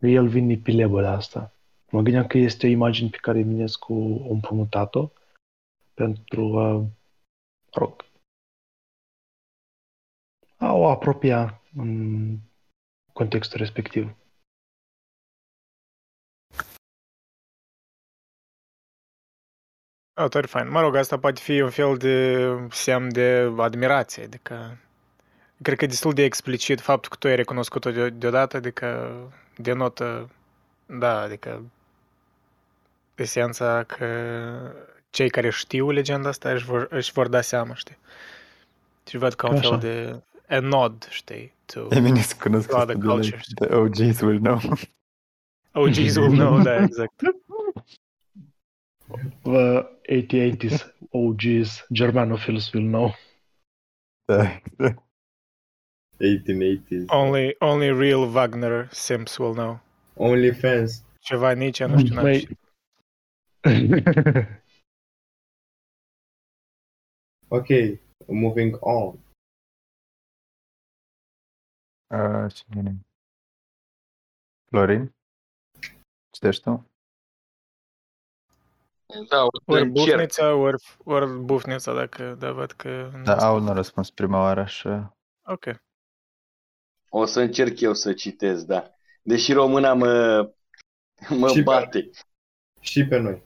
El 0.00 0.28
vine 0.28 0.56
pe 0.56 0.70
lebă 0.70 1.00
de 1.00 1.06
asta. 1.06 1.52
Mă 1.90 2.00
gândeam 2.00 2.26
că 2.26 2.38
este 2.38 2.66
o 2.66 2.70
imagine 2.70 3.08
pe 3.08 3.16
care 3.20 3.38
Eminescu 3.38 4.20
a 4.24 4.32
împrumutat-o 4.32 5.10
pentru 5.94 6.58
a, 6.58 6.72
mă 6.72 6.88
rog, 7.72 8.04
a 10.56 10.72
o 10.72 10.88
apropia 10.88 11.62
în 11.76 12.36
contextul 13.12 13.58
respectiv. 13.58 14.19
Oh, 20.22 20.28
tare 20.28 20.46
fain. 20.46 20.70
Mă 20.70 20.80
rog, 20.80 20.94
asta 20.94 21.18
poate 21.18 21.40
fi 21.40 21.60
un 21.60 21.70
fel 21.70 21.96
de 21.96 22.46
semn 22.70 23.12
de 23.12 23.52
admirație, 23.56 24.22
adică 24.22 24.76
cred 25.62 25.76
că 25.76 25.84
e 25.84 25.88
destul 25.88 26.12
de 26.12 26.22
explicit 26.22 26.80
faptul 26.80 27.10
că 27.10 27.16
tu 27.16 27.26
ai 27.26 27.36
recunoscut-o 27.36 27.90
de- 27.90 28.10
deodată, 28.10 28.56
adică 28.56 29.10
denotă, 29.56 30.30
da, 30.86 31.20
adică 31.20 31.62
esența 33.14 33.82
că 33.86 34.06
cei 35.10 35.30
care 35.30 35.50
știu 35.50 35.90
legenda 35.90 36.28
asta 36.28 36.50
își 36.50 36.64
vor, 36.64 36.86
își 36.90 37.12
vor 37.12 37.28
da 37.28 37.40
seama, 37.40 37.74
știi? 37.74 37.98
Și 39.08 39.16
văd 39.16 39.34
ca 39.34 39.48
un 39.48 39.56
Așa. 39.56 39.68
fel 39.68 39.78
de 39.78 40.22
a 40.54 40.58
nod, 40.58 41.06
știi, 41.10 41.52
to, 41.64 41.86
Eminescu 41.90 42.38
cunosc 42.42 42.68
to 42.68 42.76
other 42.76 42.96
asta 42.96 43.00
de 43.00 43.06
la 43.06 43.12
cultures. 43.12 43.46
The 43.54 43.74
OGs 43.74 44.20
will 44.20 44.38
know. 44.38 44.60
OGs 45.72 46.16
will 46.16 46.32
know, 46.32 46.60
da, 46.62 46.82
exact. 46.82 47.12
The 49.42 49.86
8080s 50.10 50.90
OGs 51.14 51.82
Germanophiles 51.92 52.72
will 52.74 52.82
know. 52.82 53.14
1880s. 56.20 57.06
Only, 57.10 57.54
only 57.60 57.90
real 57.90 58.26
Wagner 58.26 58.88
Sims 58.92 59.38
will 59.38 59.54
know. 59.54 59.80
Only 60.16 60.52
fans. 60.52 61.04
Ceva 61.20 61.52
nici, 61.52 61.82
nu 61.82 61.98
știu, 61.98 62.14
n-am 62.14 62.24
Măi. 62.24 62.48
Ok, 67.48 67.66
moving 68.26 68.76
on. 68.80 69.18
Uh, 72.10 72.52
cine? 72.52 73.00
Florin? 74.70 75.14
Citești 76.30 76.62
tu? 76.62 76.89
Da, 79.28 79.42
o 79.42 79.48
Ori 79.64 79.78
să 79.80 79.84
încerc. 79.84 80.08
bufnița, 80.16 80.54
ori, 80.54 80.76
ori 81.04 81.30
bufnița, 81.38 81.94
dacă, 81.94 82.36
da, 82.38 82.52
văd 82.52 82.70
că... 82.72 83.10
Da, 83.24 83.36
Aul 83.36 83.60
nu 83.62 83.68
a 83.70 83.72
răspuns 83.72 84.10
prima 84.10 84.38
oară, 84.40 84.60
așa. 84.60 85.16
Ok. 85.46 85.64
O 87.08 87.24
să 87.24 87.40
încerc 87.40 87.80
eu 87.80 87.94
să 87.94 88.12
citesc, 88.12 88.64
da. 88.64 88.90
Deși 89.22 89.52
româna 89.52 89.92
mă, 89.94 90.40
mă 91.28 91.48
Și 91.48 91.54
pe- 91.54 91.62
bate. 91.62 92.10
Și 92.80 93.04
pe 93.06 93.18
noi. 93.18 93.42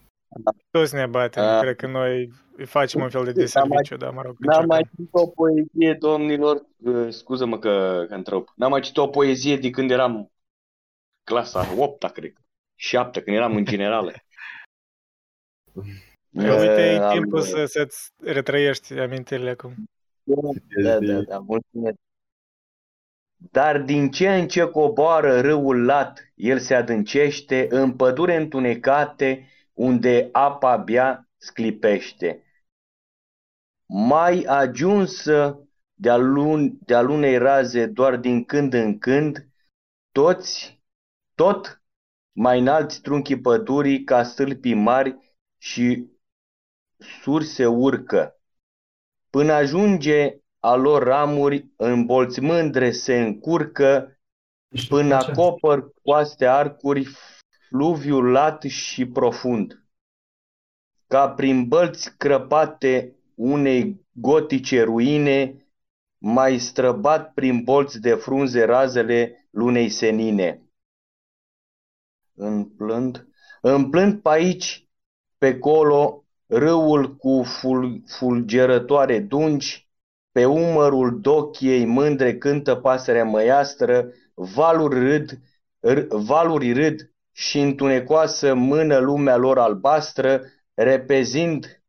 Toți 0.70 0.94
ne 0.94 1.06
batem, 1.06 1.42
Ah. 1.42 1.60
cred 1.60 1.76
că 1.76 1.86
noi 1.86 2.32
îi 2.56 2.66
facem 2.66 3.02
un 3.02 3.08
fel 3.10 3.24
de 3.24 3.30
N-am 3.30 3.36
mai- 3.36 3.44
deserviciu, 3.44 3.96
da, 3.96 4.10
mă 4.10 4.22
rog, 4.22 4.36
N-am 4.38 4.66
mai 4.66 4.78
încercăm. 4.78 5.04
citit 5.04 5.14
o 5.14 5.26
poezie, 5.26 5.94
domnilor, 5.98 6.66
uh, 6.84 7.12
scuză-mă 7.12 7.58
că, 7.58 8.04
că 8.08 8.14
întreb. 8.14 8.44
N-am 8.56 8.70
mai 8.70 8.80
citit 8.80 8.96
o 8.96 9.06
poezie 9.08 9.56
de 9.56 9.70
când 9.70 9.90
eram 9.90 10.32
clasa 11.24 11.74
8 11.78 12.12
cred. 12.12 12.32
7 12.76 13.22
când 13.22 13.36
eram 13.36 13.56
în 13.56 13.64
generală. 13.64 14.12
Uite, 16.30 16.82
e 16.82 16.96
am- 16.98 17.12
timpul 17.12 17.40
să, 17.40 17.64
să-ți 17.64 18.10
retrăiești 18.16 18.92
amintirile 18.98 19.50
acum. 19.50 19.74
Da, 20.82 20.98
da, 20.98 21.20
da, 21.20 21.38
mulțumesc. 21.38 21.96
Dar 23.50 23.80
din 23.80 24.10
ce 24.10 24.34
în 24.34 24.48
ce 24.48 24.64
coboară 24.64 25.40
râul 25.40 25.84
lat, 25.84 26.32
el 26.34 26.58
se 26.58 26.74
adâncește 26.74 27.66
în 27.70 27.96
pădure 27.96 28.36
întunecate, 28.36 29.48
unde 29.72 30.28
apa 30.32 30.70
abia 30.70 31.28
sclipește. 31.36 32.42
Mai 33.86 34.42
ajunsă 34.42 35.58
de-a 35.94 36.16
lun- 36.16 36.78
de-a 36.78 37.00
lunei 37.00 37.38
raze 37.38 37.86
doar 37.86 38.16
din 38.16 38.44
când 38.44 38.72
în 38.72 38.98
când, 38.98 39.48
toți, 40.12 40.82
tot 41.34 41.82
mai 42.32 42.58
înalți 42.58 43.00
trunchii 43.00 43.40
pădurii 43.40 44.04
ca 44.04 44.22
stâlpii 44.22 44.74
mari 44.74 45.23
și 45.64 46.06
surse 47.22 47.66
urcă. 47.66 48.40
Până 49.30 49.52
ajunge 49.52 50.38
a 50.58 50.74
lor 50.74 51.02
ramuri, 51.02 51.66
în 51.76 52.06
bolți 52.06 52.40
mândre 52.40 52.90
se 52.90 53.20
încurcă, 53.20 54.18
până 54.88 55.14
acopăr 55.14 55.92
coaste 56.02 56.46
arcuri, 56.46 57.08
fluviul 57.68 58.30
lat 58.30 58.62
și 58.62 59.06
profund. 59.06 59.84
Ca 61.06 61.30
prin 61.30 61.68
bălți 61.68 62.16
crăpate 62.16 63.16
unei 63.34 64.06
gotice 64.12 64.82
ruine, 64.82 65.66
mai 66.18 66.58
străbat 66.58 67.32
prin 67.32 67.62
bolți 67.62 68.00
de 68.00 68.14
frunze 68.14 68.64
razele 68.64 69.48
lunei 69.50 69.88
senine. 69.88 70.62
Împlând, 72.34 73.28
împlând 73.60 74.22
pe 74.22 74.28
aici, 74.28 74.84
pe 75.44 75.58
colo, 75.58 76.24
râul 76.46 77.16
cu 77.16 77.42
ful, 77.42 78.02
fulgerătoare 78.06 79.18
dungi, 79.18 79.88
pe 80.32 80.44
umărul 80.44 81.20
dochiei 81.20 81.84
mândre 81.84 82.38
cântă 82.38 82.74
pasărea 82.74 83.24
măiastră, 83.24 84.08
valuri 84.34 84.98
râd, 84.98 85.38
r- 85.88 86.06
valuri 86.08 86.72
râd 86.72 87.12
și 87.32 87.60
întunecoasă 87.60 88.54
mână 88.54 88.98
lumea 88.98 89.36
lor 89.36 89.58
albastră, 89.58 90.40
repezind 90.74 91.82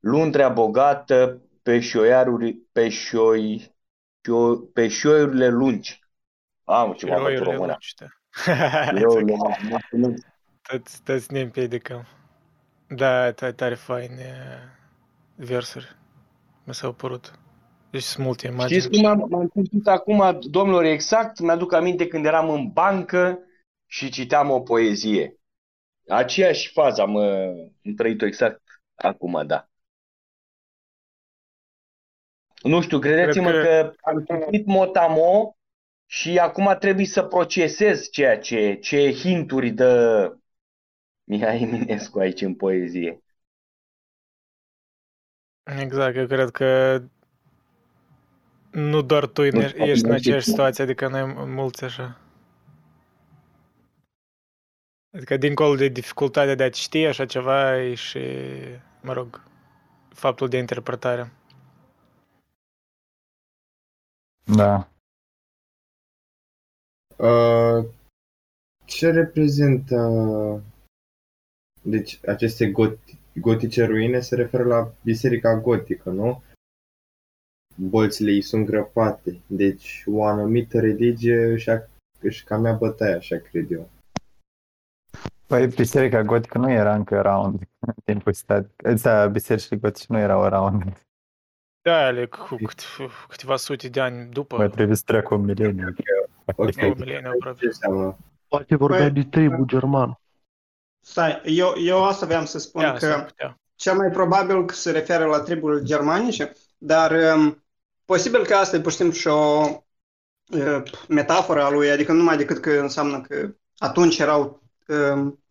luntrea 0.00 0.48
bogată 0.48 1.42
pe 1.62 1.80
șoiaruri, 1.80 2.52
pe 2.72 2.88
șoi, 2.88 3.74
șo, 4.26 4.56
pe 4.56 4.88
șoiurile 4.88 5.48
lungi. 5.48 6.00
Am 6.64 6.92
ceva 6.92 7.14
pentru 7.14 7.44
Eroiurile 7.44 7.50
română. 7.50 7.66
lungi, 7.66 7.94
da. 7.96 8.06
Eroiurile 8.96 9.36
lungi. 9.90 10.22
Toți, 10.62 11.02
toți 11.02 11.32
ne 11.32 11.40
împiedicăm. 11.40 12.06
Da, 12.96 13.32
tare, 13.32 13.52
tare 13.52 13.74
faine 13.74 14.34
versuri. 15.34 15.96
Mi 16.64 16.74
s-au 16.74 16.92
părut. 16.92 17.38
Deci 17.90 18.02
sunt 18.02 18.26
multe 18.26 18.46
imagini. 18.46 18.80
Știți 18.80 18.96
cum 18.96 19.06
am, 19.06 19.26
m-am 19.28 19.50
simțit 19.52 19.86
acum, 19.86 20.38
domnilor, 20.40 20.84
exact? 20.84 21.38
Mi-aduc 21.38 21.72
aminte 21.72 22.06
când 22.06 22.26
eram 22.26 22.50
în 22.50 22.68
bancă 22.72 23.38
și 23.86 24.10
citeam 24.10 24.50
o 24.50 24.60
poezie. 24.60 25.34
Aceeași 26.08 26.72
fază 26.72 27.00
am, 27.02 27.14
uh, 27.14 27.70
am 27.84 27.94
trăit-o 27.96 28.26
exact 28.26 28.62
acum, 28.94 29.46
da. 29.46 29.68
Nu 32.62 32.80
știu, 32.80 32.98
credeți-mă 32.98 33.50
Cred 33.50 33.64
că... 33.64 33.94
că 33.96 34.10
am 34.10 34.24
citit 34.24 34.66
Motamo 34.66 35.56
și 36.06 36.38
acum 36.38 36.76
trebuie 36.78 37.06
să 37.06 37.22
procesez 37.22 38.08
ceea 38.10 38.38
ce, 38.38 38.74
ce 38.74 39.12
hinturi 39.12 39.70
dă 39.70 40.34
Mihai 41.30 41.62
Eminescu 41.62 42.18
aici 42.18 42.40
în 42.40 42.54
poezie. 42.54 43.22
Exact, 45.80 46.16
eu 46.16 46.26
cred 46.26 46.50
că 46.50 47.02
nu 48.70 49.02
doar 49.02 49.26
tu 49.26 49.42
Nu 49.42 49.50
ne- 49.60 49.68
știu, 49.68 49.84
ești 49.84 50.04
în 50.04 50.10
nu 50.10 50.16
aceeași 50.16 50.40
știu. 50.42 50.52
situație, 50.52 50.84
adică 50.84 51.08
noi 51.08 51.24
mulți 51.46 51.84
așa. 51.84 52.20
Adică 55.16 55.36
dincolo 55.36 55.74
de 55.74 55.88
dificultatea 55.88 56.54
de 56.54 56.62
a 56.62 56.70
ști 56.70 57.06
așa 57.06 57.26
ceva 57.26 57.78
e 57.78 57.94
și, 57.94 58.20
mă 59.02 59.12
rog, 59.12 59.42
faptul 60.08 60.48
de 60.48 60.56
interpretare. 60.58 61.32
Da. 64.56 64.88
Uh, 67.16 67.86
ce 68.84 69.10
reprezintă 69.10 69.96
deci 71.82 72.20
aceste 72.26 72.66
goti, 72.70 73.18
gotice 73.34 73.84
ruine 73.84 74.20
se 74.20 74.34
referă 74.34 74.64
la 74.64 74.92
biserica 75.02 75.56
gotică, 75.56 76.10
nu? 76.10 76.42
bolțile 77.76 78.30
îi 78.30 78.42
sunt 78.42 78.66
grăpate. 78.66 79.40
Deci 79.46 80.04
o 80.06 80.24
anumită 80.24 80.80
religie 80.80 81.44
își, 81.44 81.70
a, 81.70 81.88
își 82.20 82.44
cam 82.44 82.64
ia 82.64 82.72
bătaia, 82.72 83.16
așa 83.16 83.36
cred 83.36 83.70
eu. 83.70 83.88
Păi 85.46 85.66
biserica 85.66 86.22
gotică 86.22 86.58
nu 86.58 86.70
era 86.70 86.94
încă 86.94 87.18
around 87.18 87.68
în 87.78 87.94
timpul 88.04 88.32
stat. 88.32 88.70
Ăsta, 88.84 89.26
bisericile 89.26 89.78
gotice 89.78 90.06
nu 90.08 90.18
erau 90.18 90.42
around. 90.42 91.02
Da, 91.82 92.06
ale 92.06 92.26
cu 92.26 92.56
cât, 92.64 92.82
câteva 93.28 93.56
sute 93.56 93.88
de 93.88 94.00
ani 94.00 94.30
după. 94.30 94.56
Mai 94.56 94.68
trebuie 94.70 94.96
să 94.96 95.02
treacă 95.06 95.34
un 95.34 95.44
mileniu. 95.44 95.94
Ok, 96.44 96.68
Un 96.82 96.94
mileniu 96.98 97.30
aproape. 97.30 97.58
ce 97.58 97.66
înseamnă? 97.66 98.16
Poate 98.48 98.76
vorbea 98.76 99.08
Păi- 99.10 99.12
de 99.12 99.24
tribu 99.24 99.64
german. 99.64 100.19
Stai, 101.00 101.40
eu, 101.44 101.74
eu 101.78 102.04
asta 102.04 102.26
vreau 102.26 102.46
să 102.46 102.58
spun 102.58 102.82
Da, 102.82 102.92
că 102.92 102.98
s-ar 102.98 103.24
putea. 103.24 103.58
cel 103.76 103.96
mai 103.96 104.10
probabil 104.10 104.64
că 104.64 104.74
se 104.74 104.90
referă 104.90 105.24
la 105.24 105.40
triburile 105.40 105.82
germanice, 105.82 106.56
dar 106.78 107.34
um, 107.36 107.64
posibil 108.04 108.44
că 108.46 108.54
asta 108.54 108.76
e 108.76 108.80
pur 108.80 108.90
și 108.90 108.96
simplu 108.96 109.16
și 109.16 109.26
o 109.28 109.64
uh, 110.52 110.82
metaforă 111.08 111.62
a 111.62 111.70
lui, 111.70 111.90
adică 111.90 112.12
numai 112.12 112.36
decât 112.36 112.58
că 112.58 112.70
înseamnă 112.70 113.20
că 113.20 113.54
atunci 113.78 114.18
erau 114.18 114.62
um, 114.88 115.42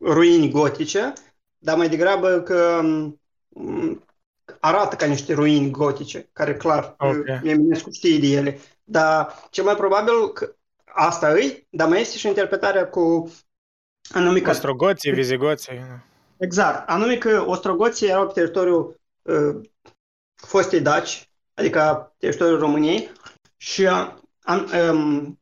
ruini 0.00 0.50
gotice, 0.50 1.12
dar 1.58 1.76
mai 1.76 1.88
degrabă 1.88 2.40
că 2.40 2.80
um, 3.48 4.04
arată 4.60 4.96
ca 4.96 5.06
niște 5.06 5.34
ruini 5.34 5.70
gotice, 5.70 6.28
care 6.32 6.56
clar, 6.56 6.94
Ok. 6.98 7.10
okay. 7.10 7.40
Eminescu 7.44 7.90
știe 7.90 8.18
de 8.18 8.26
ele, 8.26 8.58
dar 8.84 9.34
cel 9.50 9.64
mai 9.64 9.76
probabil 9.76 10.28
că 10.32 10.54
asta 10.94 11.28
îi, 11.28 11.66
dar 11.70 11.88
mai 11.88 12.00
este 12.00 12.16
și 12.16 12.26
interpretarea 12.26 12.88
cu 12.88 13.32
anume 14.10 14.40
că 14.40 14.50
Ostrogoții, 14.50 15.12
vizigoții. 15.12 15.80
Exact. 16.36 16.88
Anume 16.88 17.16
că 17.16 17.44
ostrogoții 17.46 18.08
erau 18.08 18.26
pe 18.26 18.32
teritoriul 18.32 19.00
uh, 19.22 19.68
fostei 20.34 20.80
Daci, 20.80 21.30
adică 21.54 22.12
teritoriul 22.18 22.58
României 22.58 23.10
și 23.56 23.82
uh, 23.82 24.14
am, 24.42 24.70
um, 24.90 25.40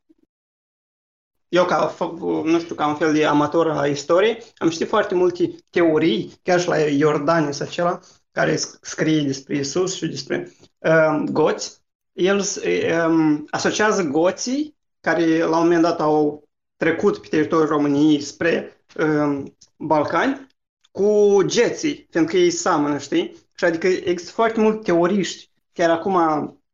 eu 1.48 1.64
ca, 1.64 1.94
f- 1.94 2.18
nu 2.44 2.58
știu, 2.58 2.74
ca 2.74 2.86
un 2.86 2.94
fel 2.94 3.12
de 3.12 3.26
amator 3.26 3.70
a 3.70 3.86
istoriei, 3.86 4.42
am 4.56 4.70
știut 4.70 4.88
foarte 4.88 5.14
multe 5.14 5.54
teorii, 5.70 6.38
chiar 6.42 6.60
și 6.60 6.68
la 6.68 6.78
Iordanes 6.78 7.60
acela, 7.60 8.00
care 8.32 8.54
sc- 8.54 8.78
scrie 8.80 9.22
despre 9.22 9.56
Isus 9.56 9.94
și 9.94 10.06
despre 10.06 10.52
um, 10.78 11.26
goți. 11.26 11.78
El 12.12 12.40
s- 12.40 12.60
um, 13.06 13.46
asociază 13.50 14.02
goții, 14.02 14.76
care 15.00 15.38
la 15.38 15.56
un 15.56 15.62
moment 15.62 15.82
dat 15.82 16.00
au 16.00 16.48
trecut 16.76 17.18
pe 17.18 17.28
teritoriul 17.28 17.68
României 17.68 18.20
spre 18.20 18.82
um, 18.98 19.56
Balcani, 19.76 20.46
cu 20.90 21.40
geții, 21.44 22.06
fiindcă 22.10 22.36
ei 22.36 22.50
seamănă, 22.50 22.98
știi? 22.98 23.36
Și 23.54 23.64
adică 23.64 23.86
există 23.86 24.30
foarte 24.30 24.60
mulți 24.60 24.84
teoriști, 24.84 25.50
chiar 25.72 25.90
acum, 25.90 26.16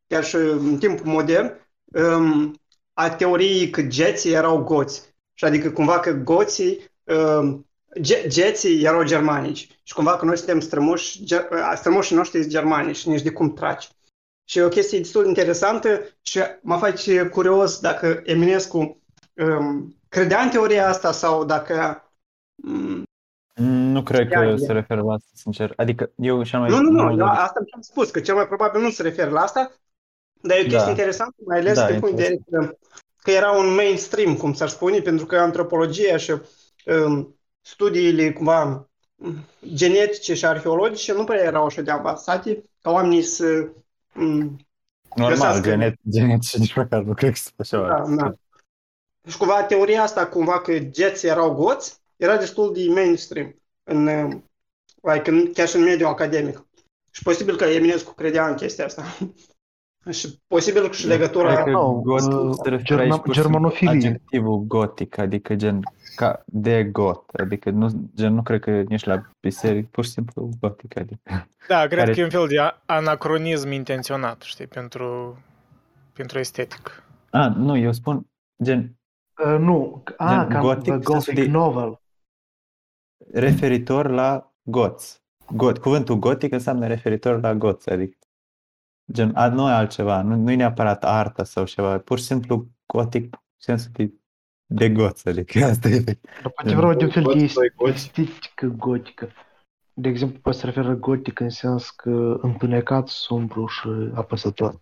chiar 0.07 0.25
și 0.25 0.37
în 0.37 0.79
timpul 0.79 1.07
modern, 1.07 1.69
um, 1.85 2.55
a 2.93 3.11
teoriei 3.11 3.71
că 3.71 3.83
geții 3.83 4.33
erau 4.33 4.63
goți. 4.63 5.15
Și 5.35 5.45
adică 5.45 5.71
cumva 5.71 6.01
că 6.01 6.13
goții, 6.13 6.81
um, 7.05 7.67
ge- 8.01 8.25
geții 8.29 8.83
erau 8.85 9.05
germanici. 9.05 9.69
Și 9.83 9.95
cumva 9.95 10.17
că 10.17 10.25
noi 10.25 10.37
suntem 10.37 10.61
strămoși, 10.61 11.25
ge- 11.25 11.49
a, 11.63 11.75
strămoșii 11.75 12.17
noștri 12.17 12.41
sunt 12.41 12.53
germanici, 12.53 13.07
nici 13.07 13.23
de 13.23 13.31
cum 13.31 13.53
traci. 13.53 13.89
Și 14.49 14.59
e 14.59 14.63
o 14.63 14.69
chestie 14.69 14.99
destul 14.99 15.23
de 15.23 15.29
interesantă 15.29 16.01
și 16.21 16.41
mă 16.63 16.77
face 16.77 17.27
curios 17.27 17.79
dacă 17.81 18.23
Eminescu 18.25 19.03
um, 19.35 19.97
credea 20.09 20.41
în 20.41 20.51
teoria 20.51 20.89
asta 20.89 21.13
sau 21.13 21.45
dacă 21.45 22.05
um, 22.67 23.03
Nu 23.93 24.03
cred 24.03 24.31
Ia, 24.31 24.41
că 24.41 24.47
ia. 24.47 24.57
se 24.57 24.73
referă 24.73 25.03
la 25.03 25.13
asta, 25.13 25.31
sincer. 25.33 25.73
Adică 25.77 26.11
eu 26.17 26.43
și-am 26.43 26.61
mai... 26.61 26.71
Nu, 26.71 26.81
nu, 26.81 26.91
nu, 26.91 27.03
mult- 27.03 27.21
eu 27.21 27.27
asta 27.27 27.61
am 27.75 27.81
spus, 27.81 28.11
că 28.11 28.21
cel 28.21 28.35
mai 28.35 28.47
probabil 28.47 28.81
nu 28.81 28.91
se 28.91 29.03
referă 29.03 29.31
la 29.31 29.41
asta, 29.41 29.73
dar 30.41 30.57
e 30.57 30.61
o 30.61 30.63
chestie 30.63 30.79
Da. 30.85 30.91
interesantă, 30.91 31.35
mai 31.47 31.59
ales 31.59 31.75
Da, 31.75 31.87
din 31.91 32.01
punct 32.01 32.17
de 32.17 32.23
vedere 32.23 32.43
că, 32.51 32.77
că 33.23 33.31
era 33.31 33.51
un 33.51 33.75
mainstream, 33.75 34.37
cum 34.37 34.53
s-ar 34.53 34.69
spune, 34.69 35.01
pentru 35.01 35.27
că 35.27 35.37
antropologia 35.37 36.17
și 36.17 36.35
um, 36.85 37.39
studiile 37.61 38.33
cumva 38.33 38.89
um, 39.15 39.37
genetice 39.75 40.35
și 40.35 40.47
arheologice 40.47 41.13
nu 41.13 41.25
prea 41.25 41.43
erau 41.43 41.65
așa 41.65 41.83
de 41.83 41.91
avansate, 41.91 42.65
ca 42.81 42.91
oamenii 42.91 43.23
să... 43.23 43.69
Um, 44.19 44.57
Normal, 45.15 45.37
găsească- 45.37 45.69
genet, 45.69 45.99
genetici 46.11 46.57
nici 46.57 46.75
măcar 46.75 47.03
nu 47.03 47.15
cred 47.15 47.33
că 47.33 47.37
sunt 47.37 47.55
așa. 47.61 48.05
da, 48.07 48.15
da. 48.15 48.35
Și 49.29 49.37
cumva 49.37 49.63
teoria 49.63 50.03
asta, 50.03 50.27
cumva 50.27 50.61
că 50.61 50.79
geții 50.79 51.29
erau 51.29 51.55
goți, 51.55 52.01
era 52.17 52.37
destul 52.37 52.73
de 52.73 52.89
mainstream, 52.89 53.55
în, 53.85 54.07
um, 54.07 54.51
like, 55.01 55.31
în, 55.31 55.53
chiar 55.53 55.69
și 55.69 55.77
în 55.77 55.83
mediul 55.83 56.09
academic. 56.09 56.67
Și 57.11 57.23
posibil 57.23 57.57
că 57.57 57.65
Eminescu 57.65 58.13
credea 58.15 58.49
în 58.49 58.55
chestia 58.55 58.85
asta. 58.85 59.05
și 60.11 60.39
posibil 60.47 60.87
că 60.87 60.93
și 60.93 61.07
legătura... 61.07 61.53
Cred 61.53 61.65
că 61.65 61.71
Nu, 61.71 62.01
gotic 62.05 62.33
uh, 62.33 62.55
se 62.63 62.69
referă 62.69 62.95
germa- 62.95 63.01
aici 63.01 63.21
pur 63.21 63.35
și 63.35 63.41
simplu 63.41 63.43
germanofilie. 63.43 63.91
adjectivul 63.93 64.59
gotic, 64.59 65.19
adică 65.19 65.55
gen 65.55 65.81
ca 66.17 66.43
de 66.47 66.85
got, 66.85 67.31
adică 67.31 67.71
nu, 67.71 67.89
gen, 68.15 68.35
nu 68.35 68.43
cred 68.43 68.61
că 68.61 68.71
nici 68.89 69.05
la 69.05 69.31
biserică, 69.41 69.89
pur 69.91 70.05
și 70.05 70.11
simplu 70.11 70.49
gotic, 70.61 70.97
adică. 70.99 71.49
Da, 71.69 71.87
cred 71.87 71.99
Care- 71.99 72.13
că 72.13 72.21
e 72.21 72.25
un 72.25 72.31
fel 72.31 72.47
de 72.49 72.59
a- 72.61 72.83
anacronism 72.87 73.71
intenționat, 73.71 74.43
știi, 74.43 74.67
pentru, 74.67 75.39
pentru 76.13 76.39
estetic. 76.39 77.03
A, 77.31 77.49
nu, 77.49 77.77
eu 77.77 77.93
spun 77.93 78.27
gen 78.63 78.91
Uh, 79.45 79.59
nu, 79.59 80.03
a, 80.17 80.29
Gen 80.39 80.49
cam 80.49 80.61
gothic, 80.63 80.83
the 80.83 80.93
sensul 80.93 81.13
Gothic 81.15 81.35
de- 81.35 81.51
novel. 81.51 82.01
referitor 83.33 84.09
la 84.11 84.53
goți. 84.63 85.23
Got, 85.53 85.79
cuvântul 85.79 86.17
gotic 86.19 86.53
înseamnă 86.53 86.87
referitor 86.87 87.41
la 87.41 87.55
goți, 87.55 87.91
adică 87.91 88.17
gen, 89.13 89.35
a, 89.35 89.49
nu 89.49 89.69
e 89.69 89.73
altceva, 89.73 90.23
nu, 90.23 90.37
nu 90.37 90.51
e 90.51 90.55
neapărat 90.55 91.05
arta 91.05 91.45
sau 91.45 91.65
ceva, 91.65 91.99
pur 91.99 92.19
și 92.19 92.25
simplu 92.25 92.69
gotic, 92.87 93.37
sensul 93.57 93.91
de, 93.93 94.13
de 94.67 94.91
goți, 94.91 95.29
adică 95.29 95.65
asta 95.71 95.89
e. 95.89 96.01
Dar 96.43 96.53
poate 96.55 96.75
vorba 96.75 96.95
de 96.95 97.05
un 97.05 97.11
fel 97.11 97.23
de 97.23 97.39
Goți, 97.39 97.55
doi 97.55 97.73
goți. 97.77 97.93
estetică 97.95 98.67
gotică. 98.67 99.29
De 99.93 100.09
exemplu, 100.09 100.41
poate 100.41 100.59
se 100.59 100.67
referă 100.67 100.95
gotic 100.95 101.41
în 101.41 101.49
sens 101.51 101.91
că 101.91 102.39
întunecat, 102.43 103.09
sombru 103.09 103.67
și 103.67 103.89
apăsător. 104.15 104.79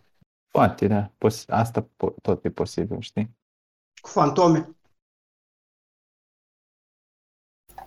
Poate, 0.50 0.86
da, 0.86 1.10
pos- 1.18 1.48
asta 1.48 1.82
po- 1.86 2.14
tot 2.22 2.44
e 2.44 2.50
posibil, 2.50 3.00
știi? 3.00 3.36
cu 4.00 4.08
fantome. 4.08 4.68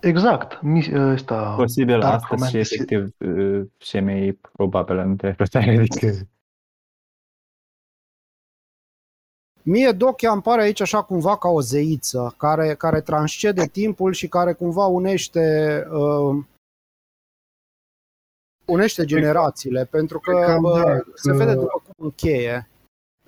Exact. 0.00 0.62
mi- 0.62 0.92
Ăsta, 0.94 1.54
Posibil 1.56 2.00
Dark 2.00 2.14
asta 2.14 2.26
și 2.26 2.32
romantic. 2.34 2.60
efectiv 2.60 3.14
uh, 3.18 3.66
și 3.78 4.00
mai 4.00 4.38
probabilă 4.52 5.04
interpretare, 5.04 5.76
adică 5.76 6.12
Mie 9.62 9.92
Dochia 9.92 10.32
îmi 10.32 10.42
pare 10.42 10.62
aici 10.62 10.80
așa 10.80 11.02
cumva 11.02 11.36
ca 11.38 11.48
o 11.48 11.60
zeiță 11.60 12.34
care, 12.36 12.74
care 12.74 13.00
transcede 13.00 13.66
timpul 13.66 14.12
și 14.12 14.28
care 14.28 14.52
cumva 14.52 14.86
unește 14.86 15.86
uh, 15.90 16.44
unește 18.64 19.04
generațiile, 19.04 19.84
pentru 19.84 20.18
că 20.20 20.32
Cam 20.46 20.62
bă, 20.62 20.82
da, 20.82 20.96
se 21.14 21.30
că- 21.30 21.36
vede 21.36 21.54
după 21.54 21.82
cum 21.84 22.04
încheie. 22.04 22.68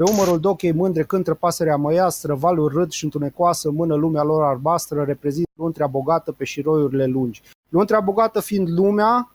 Pe 0.01 0.11
umărul 0.11 0.41
Dochei 0.41 0.73
mândre 0.73 1.05
cântă 1.05 1.35
pasărea 1.35 1.77
măiastră, 1.77 2.35
valuri 2.35 2.75
râd 2.75 2.91
și 2.91 3.05
întunecoasă, 3.05 3.71
mână 3.71 3.95
lumea 3.95 4.23
lor 4.23 4.43
albastră, 4.43 5.03
reprezintă 5.03 5.51
luntrea 5.55 5.87
bogată 5.87 6.33
pe 6.33 6.45
șiroiurile 6.45 7.07
lungi. 7.07 7.43
Luntrea 7.69 8.01
bogată 8.01 8.41
fiind 8.41 8.69
lumea 8.69 9.33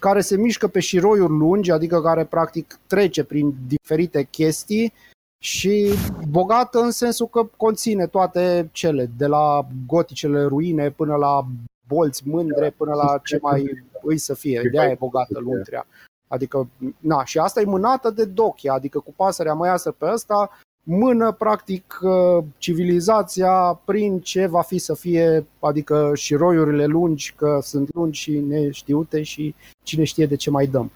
care 0.00 0.20
se 0.20 0.36
mișcă 0.36 0.68
pe 0.68 0.80
șiroiuri 0.80 1.32
lungi, 1.32 1.70
adică 1.70 2.02
care 2.02 2.24
practic 2.24 2.78
trece 2.86 3.24
prin 3.24 3.54
diferite 3.66 4.22
chestii 4.30 4.92
și 5.42 5.90
bogată 6.28 6.78
în 6.78 6.90
sensul 6.90 7.28
că 7.28 7.48
conține 7.56 8.06
toate 8.06 8.68
cele, 8.72 9.10
de 9.16 9.26
la 9.26 9.66
goticele 9.86 10.42
ruine 10.44 10.90
până 10.90 11.16
la 11.16 11.46
bolți 11.88 12.28
mândre, 12.28 12.74
până 12.76 12.94
la 12.94 13.20
ce 13.24 13.38
mai 13.42 13.84
îi 14.02 14.18
să 14.18 14.34
fie. 14.34 14.68
De 14.72 14.80
aia 14.80 14.90
e 14.90 14.96
bogată 14.98 15.38
luntrea. 15.38 15.86
Adică, 16.28 16.68
na, 16.98 17.24
și 17.24 17.38
asta 17.38 17.60
e 17.60 17.64
mânată 17.64 18.10
de 18.10 18.24
Dochia, 18.24 18.72
adică 18.72 18.98
cu 18.98 19.12
pasărea 19.16 19.54
măiasă 19.54 19.90
pe 19.90 20.06
ăsta, 20.12 20.50
mână 20.82 21.32
practic 21.32 21.98
uh, 22.02 22.44
civilizația 22.56 23.80
prin 23.84 24.20
ce 24.20 24.46
va 24.46 24.62
fi 24.62 24.78
să 24.78 24.94
fie, 24.94 25.46
adică 25.58 26.10
și 26.14 26.34
roiurile 26.34 26.84
lungi, 26.84 27.34
că 27.36 27.58
sunt 27.62 27.94
lungi 27.94 28.20
și 28.20 28.38
neștiute 28.38 29.22
și 29.22 29.54
cine 29.82 30.04
știe 30.04 30.26
de 30.26 30.36
ce 30.36 30.50
mai 30.50 30.66
dăm. 30.66 30.90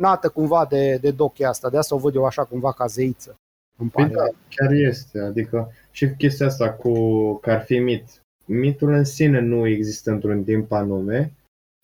Nată 0.00 0.28
cumva 0.28 0.66
de, 0.68 0.98
de 1.00 1.10
Dochia 1.10 1.48
asta, 1.48 1.70
de 1.70 1.76
asta 1.76 1.94
o 1.94 1.98
văd 1.98 2.14
eu 2.14 2.24
așa 2.24 2.44
cumva 2.44 2.72
ca 2.72 2.86
zeiță. 2.86 3.34
Îmi 3.78 3.90
Păi 3.90 4.04
pare. 4.04 4.14
da, 4.16 4.38
chiar 4.48 4.72
este. 4.72 5.20
Adică 5.20 5.72
și 5.90 6.08
cu 6.08 6.14
chestia 6.18 6.46
asta 6.46 6.72
cu 6.72 6.92
că 7.34 7.50
ar 7.50 7.64
fi 7.64 7.78
mit. 7.78 8.22
Mitul 8.44 8.92
în 8.92 9.04
sine 9.04 9.40
nu 9.40 9.66
există 9.66 10.10
într-un 10.10 10.44
timp 10.44 10.72
anume, 10.72 11.32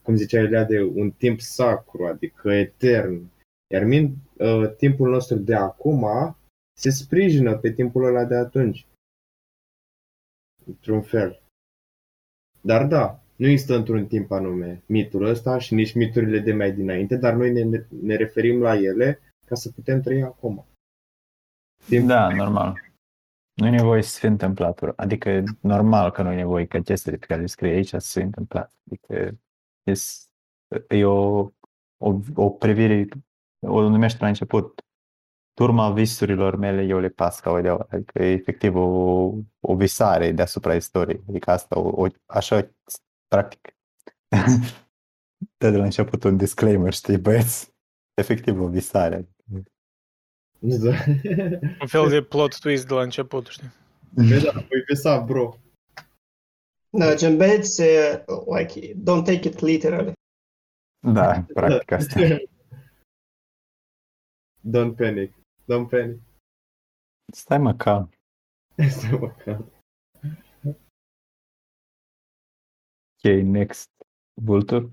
cum 0.07 0.17
zicea 0.17 0.41
Ilia, 0.43 0.65
de 0.65 0.83
un 0.83 1.11
timp 1.11 1.41
sacru, 1.41 2.07
adică 2.07 2.53
etern. 2.53 3.31
Iar 3.75 3.85
min, 3.85 4.15
uh, 4.39 4.75
timpul 4.77 5.11
nostru 5.11 5.37
de 5.37 5.55
acum 5.55 6.07
se 6.79 6.91
sprijină 6.91 7.59
pe 7.59 7.73
timpul 7.73 8.05
ăla 8.05 8.25
de 8.25 8.35
atunci. 8.35 8.87
Într-un 10.67 11.03
fel. 11.03 11.43
Dar 12.61 12.87
da, 12.87 13.21
Nu 13.37 13.47
există 13.47 13.75
într-un 13.75 14.07
timp 14.07 14.31
anume 14.31 14.83
mitul 14.87 15.25
ăsta 15.25 15.59
și 15.59 15.75
nici 15.75 15.95
miturile 15.95 16.39
de 16.39 16.53
mai 16.53 16.73
dinainte, 16.73 17.17
dar 17.17 17.35
noi 17.35 17.53
ne, 17.53 17.85
ne 18.03 18.17
referim 18.17 18.61
la 18.61 18.75
ele 18.77 19.21
ca 19.47 19.55
să 19.55 19.71
putem 19.71 20.01
trăi 20.01 20.23
acum. 20.23 20.67
Timp- 21.89 22.07
Da, 22.07 22.35
normal. 22.35 22.81
Nu 23.55 23.67
e 23.67 23.71
nevoie 23.71 24.03
să 24.03 24.19
fie 24.19 24.29
întâmplatul. 24.29 24.93
Adică 24.97 25.29
e 25.29 25.45
normal 25.61 26.11
că 26.11 26.23
nu 26.23 26.33
e 26.33 26.37
nevoie 26.37 26.67
ca 26.67 26.81
chestiile 26.81 27.17
pe 27.17 27.27
care 27.27 27.41
le 27.41 27.47
scrie 27.47 27.73
aici 27.73 27.89
să 27.89 27.99
se 27.99 28.23
întâmplat. 28.23 28.73
Adică 28.87 29.39
es- 29.91 30.31
e 30.89 31.05
o, 31.05 31.51
o, 31.97 32.21
o 32.35 32.51
privire, 32.51 33.07
o 33.67 33.89
numește 33.89 34.19
la 34.21 34.27
început, 34.29 34.81
turma 35.55 35.93
visurilor 35.93 36.57
mele 36.57 36.83
eu 36.83 36.99
le 36.99 37.09
pas 37.09 37.41
ca 37.41 37.51
o 37.51 37.59
ideea. 37.59 37.87
Adică 37.91 38.23
e 38.23 38.33
efectiv 38.33 38.75
o, 38.77 39.33
o 39.61 39.77
visare 39.77 40.33
deasupra 40.33 40.75
istoriei. 40.75 41.23
Adică 41.29 41.51
asta, 41.51 41.79
o, 41.79 42.03
o, 42.05 42.07
așa, 42.27 42.71
practic. 43.29 43.77
Dă 45.59 45.71
de 45.71 45.77
la 45.77 45.85
început 45.85 46.25
un 46.25 46.37
disclaimer, 46.37 46.93
știi, 46.93 47.19
băieți? 47.19 47.75
Efectiv 48.15 48.61
o 48.61 48.69
visare. 48.69 49.29
Da. 50.59 50.95
Un 51.81 51.87
fel 51.87 52.09
de 52.09 52.23
plot 52.23 52.59
twist 52.59 52.87
de 52.89 52.95
la 52.95 53.03
început, 53.03 53.47
știi? 53.47 53.71
Păi 54.15 54.41
da, 54.41 54.51
voi 54.53 54.83
visa, 54.89 55.19
bro. 55.21 55.57
Da, 56.91 57.15
gen 57.15 57.37
băieți, 57.37 57.81
uh, 57.81 58.25
like, 58.57 58.95
don't 58.95 59.25
take 59.25 59.49
it 59.49 59.61
literally. 59.61 60.13
Da, 61.13 61.45
practic 61.55 61.93
asta. 61.93 62.21
Don't 64.73 64.97
panic. 64.97 65.35
Don't 65.65 65.89
panic. 65.89 66.21
Stai 67.33 67.59
mă 67.59 67.75
calm. 67.75 68.11
Stai 68.97 69.19
mă 69.19 69.35
calm. 69.45 69.73
Ok, 73.15 73.33
next. 73.43 73.91
Vultur? 74.43 74.91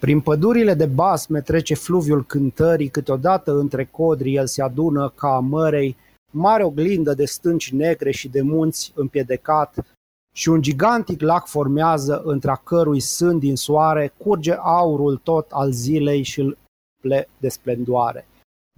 Prin 0.00 0.20
pădurile 0.20 0.74
de 0.74 0.86
basme 0.86 1.40
trece 1.40 1.74
fluviul 1.74 2.24
cântării, 2.24 2.88
câteodată 2.88 3.52
între 3.52 3.84
codri 3.86 4.34
el 4.34 4.46
se 4.46 4.62
adună 4.62 5.10
ca 5.10 5.34
a 5.34 5.38
mărei, 5.40 5.96
mare 6.30 6.64
oglindă 6.64 7.14
de 7.14 7.24
stânci 7.24 7.72
negre 7.72 8.10
și 8.10 8.28
de 8.28 8.42
munți 8.42 8.92
împiedecat, 8.94 9.84
și 10.32 10.48
un 10.48 10.62
gigantic 10.62 11.20
lac 11.20 11.46
formează 11.46 12.22
între 12.24 12.50
a 12.50 12.54
cărui 12.54 13.00
sân 13.00 13.38
din 13.38 13.56
soare 13.56 14.12
curge 14.16 14.52
aurul 14.52 15.16
tot 15.16 15.50
al 15.50 15.72
zilei 15.72 16.22
și 16.22 16.40
îl 16.40 16.58
ple 17.02 17.28
de 17.38 17.48
splendoare. 17.48 18.28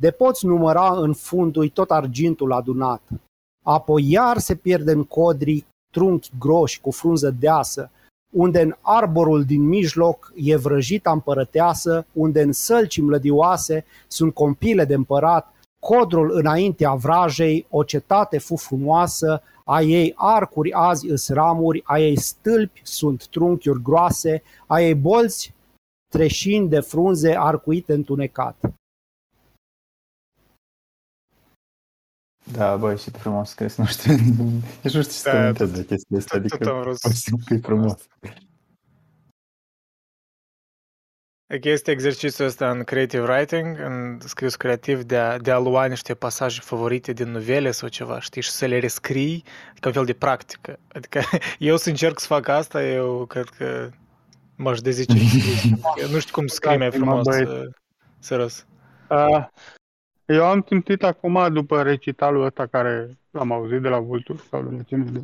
De 0.00 0.10
poți 0.10 0.46
număra 0.46 1.00
în 1.00 1.12
fundul 1.12 1.68
tot 1.68 1.90
argintul 1.90 2.52
adunat. 2.52 3.02
Apoi 3.64 4.10
iar 4.10 4.38
se 4.38 4.54
pierde 4.54 4.92
în 4.92 5.04
codri 5.04 5.66
trunchi 5.92 6.30
groși 6.38 6.80
cu 6.80 6.90
frunză 6.90 7.30
deasă, 7.30 7.90
unde 8.32 8.60
în 8.60 8.74
arborul 8.80 9.44
din 9.44 9.62
mijloc 9.62 10.32
e 10.34 10.56
vrăjita 10.56 11.10
împărăteasă, 11.10 12.06
unde 12.12 12.42
în 12.42 12.52
sălci 12.52 13.00
mlădioase 13.00 13.84
sunt 14.08 14.34
compile 14.34 14.84
de 14.84 14.94
împărat, 14.94 15.52
codrul 15.86 16.30
înaintea 16.36 16.94
vrajei, 16.94 17.66
o 17.70 17.82
cetate 17.84 18.38
fu 18.38 18.56
frumoasă, 18.56 19.42
a 19.64 19.80
ei 19.80 20.12
arcuri 20.16 20.72
azi 20.72 21.08
îs 21.08 21.28
ramuri, 21.28 21.82
a 21.84 21.98
ei 21.98 22.18
stâlpi 22.18 22.80
sunt 22.84 23.26
trunchiuri 23.28 23.82
groase, 23.82 24.42
a 24.66 24.80
ei 24.80 24.94
bolți 24.94 25.54
treșind 26.08 26.70
de 26.70 26.80
frunze 26.80 27.36
arcuite 27.38 27.92
întunecat. 27.92 28.56
Da, 32.52 32.76
băi, 32.76 32.98
și 32.98 33.10
frumos 33.10 33.48
scris, 33.48 33.76
nu 33.76 33.84
știu, 33.84 34.12
nici 34.82 34.94
nu 34.94 35.02
știu 35.02 35.02
ce 35.02 35.08
să 35.10 35.30
Da, 35.30 35.36
comentez 35.36 35.68
tot- 35.70 35.74
de 35.74 35.84
chestia 35.84 36.18
asta, 36.18 36.38
tot- 36.38 36.42
tot 36.42 36.52
adică 36.52 36.70
am 36.74 36.80
vrut 36.80 36.98
pur 36.98 37.10
și 37.12 37.16
simplu 37.16 37.44
că 37.46 37.54
e 37.54 37.58
frumos. 37.58 38.06
Este 41.60 41.90
exercițiul 41.90 42.46
ăsta 42.46 42.70
în 42.70 42.84
creative 42.84 43.22
writing, 43.22 43.78
în 43.78 44.18
scris 44.20 44.56
creativ, 44.56 45.02
de 45.02 45.16
a, 45.16 45.38
de 45.38 45.50
a 45.50 45.58
lua 45.58 45.84
niște 45.84 46.14
pasaje 46.14 46.60
favorite 46.60 47.12
din 47.12 47.30
novele 47.30 47.70
sau 47.70 47.88
ceva, 47.88 48.20
știi, 48.20 48.42
și 48.42 48.50
să 48.50 48.66
le 48.66 48.78
rescrii 48.78 49.44
ca 49.80 49.88
un 49.88 49.92
fel 49.92 50.04
de 50.04 50.12
practică. 50.12 50.78
Adică 50.92 51.20
eu 51.58 51.76
să 51.76 51.88
încerc 51.88 52.18
să 52.18 52.26
fac 52.26 52.48
asta, 52.48 52.84
eu 52.84 53.24
cred 53.26 53.48
că 53.48 53.88
m-aș 54.56 54.80
dezice. 54.80 55.16
Eu 56.02 56.08
nu 56.10 56.18
știu 56.18 56.32
cum 56.32 56.46
să 56.52 56.54
scrii 56.54 56.76
mai 56.76 56.86
Uitați-mă, 56.86 57.04
frumos, 57.04 57.26
băieți. 57.26 57.52
uh, 57.52 57.74
serios. 58.18 58.66
Uh, 59.08 59.46
eu 60.24 60.44
am 60.44 60.64
simțit 60.68 61.02
acum, 61.02 61.52
după 61.52 61.82
recitalul 61.82 62.44
ăsta 62.44 62.66
care 62.66 63.18
l-am 63.30 63.52
auzit 63.52 63.80
de 63.80 63.88
la 63.88 63.98
Vultur 63.98 64.44
sau 64.50 64.62
de 64.62 64.76
la 64.76 64.82
cine 64.82 65.04
de 65.04 65.20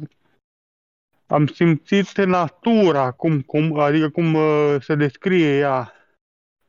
am 1.29 1.47
simțit 1.47 2.25
natura, 2.25 3.11
cum, 3.11 3.41
cum, 3.41 3.79
adică 3.79 4.09
cum 4.09 4.35
uh, 4.35 4.77
se 4.81 4.95
descrie 4.95 5.59
ea 5.59 5.93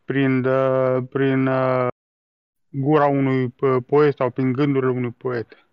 prin, 0.09 0.45
uh, 0.45 1.03
prin 1.09 1.47
uh, 1.47 1.87
gura 2.69 3.05
unui 3.05 3.53
uh, 3.59 3.83
poet 3.87 4.15
sau 4.15 4.29
prin 4.29 4.51
gândurile 4.51 4.91
unui 4.91 5.11
poet. 5.11 5.69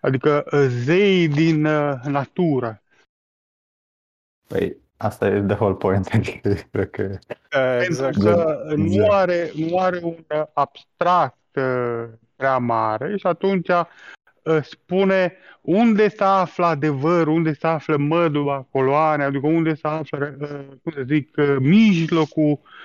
Adică 0.00 0.44
uh, 0.52 0.66
zei 0.68 1.28
din 1.28 1.64
uh, 1.64 2.00
natură. 2.04 2.82
Păi, 4.46 4.76
asta 4.96 5.26
e 5.26 5.42
the 5.42 5.54
whole 5.54 5.74
point, 5.74 6.06
adică 6.14 6.54
cred 6.70 6.90
că... 6.90 7.18
exact. 7.82 8.18
Pentru 8.18 8.34
că 8.34 8.72
nu 8.76 8.84
Exact. 8.84 9.12
are, 9.12 9.50
nu 9.54 9.78
are 9.78 10.00
un 10.02 10.24
uh, 10.28 10.42
abstract 10.52 11.56
uh, 11.56 12.04
prea 12.36 12.58
mare 12.58 13.16
și 13.16 13.26
atunci 13.26 13.68
uh, 13.68 14.62
spune 14.62 15.36
unde 15.60 16.08
se 16.08 16.24
află 16.24 16.66
adevărul, 16.66 17.34
unde 17.34 17.52
se 17.52 17.66
află 17.66 17.96
măduva 17.96 18.66
coloane, 18.70 19.24
adică 19.24 19.46
unde 19.46 19.74
se 19.74 19.86
află, 19.86 20.36
uh, 20.40 20.76
cum 20.82 20.92
să 20.92 21.02
zic, 21.06 21.36
uh, 21.36 21.56
mijlocul 21.58 22.50
uh, 22.50 22.79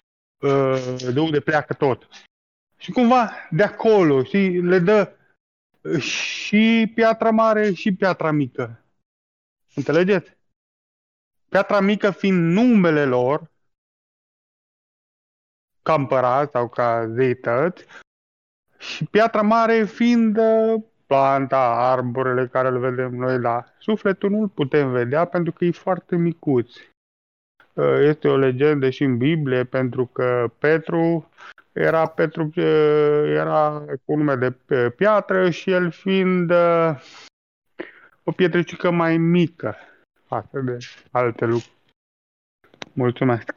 de 1.14 1.20
unde 1.20 1.40
pleacă 1.40 1.74
tot. 1.74 2.08
Și 2.78 2.92
cumva 2.92 3.32
de 3.50 3.64
acolo 3.64 4.24
și 4.24 4.38
le 4.64 4.80
dă 4.80 5.16
uh, 5.82 6.00
și 6.00 6.92
piatra 6.96 7.32
mare 7.32 7.74
și 7.74 7.96
piatra 7.96 8.32
mică. 8.32 8.84
Înțelegeți? 9.76 10.38
Piatra 11.50 11.80
mică 11.80 12.12
fiind 12.12 12.54
numele 12.54 13.06
lor, 13.06 13.52
ca 15.82 15.94
împărat 15.94 16.52
sau 16.52 16.70
ca 16.70 17.08
zeități, 17.08 17.86
și 18.78 19.06
piatra 19.06 19.42
mare 19.42 19.84
fiind 19.84 20.38
uh, 20.38 20.84
planta, 21.06 21.92
arborele 21.92 22.48
care 22.48 22.72
le 22.72 22.80
vedem 22.80 23.16
noi, 23.16 23.40
dar 23.40 23.74
sufletul 23.80 24.30
nu-l 24.30 24.50
putem 24.50 24.92
vedea 24.92 25.26
pentru 25.26 25.52
că 25.52 25.66
e 25.66 25.72
foarte 25.72 26.16
micuț. 26.16 26.76
Uh, 27.76 28.00
Este 28.02 28.28
o 28.28 28.38
legendă 28.38 28.90
și 28.90 29.04
în 29.04 29.18
Biblie 29.18 29.64
pentru 29.64 30.06
că 30.06 30.52
Petru 30.60 31.30
era 31.72 32.08
Petru 32.08 32.44
uh, 32.56 33.24
era 33.26 33.86
cu 34.06 34.16
nume 34.16 34.36
de 34.36 34.56
uh, 34.70 34.92
piatră 34.96 35.50
și 35.50 35.72
el 35.72 35.92
fiind 35.92 36.50
uh, 36.52 37.02
o 38.24 38.32
pietricică 38.32 38.92
mai 38.92 39.18
mică 39.18 39.76
față 40.26 40.60
de 40.60 40.78
alte 41.12 41.46
lucruri. 41.46 41.74
Mulțumesc! 42.94 43.52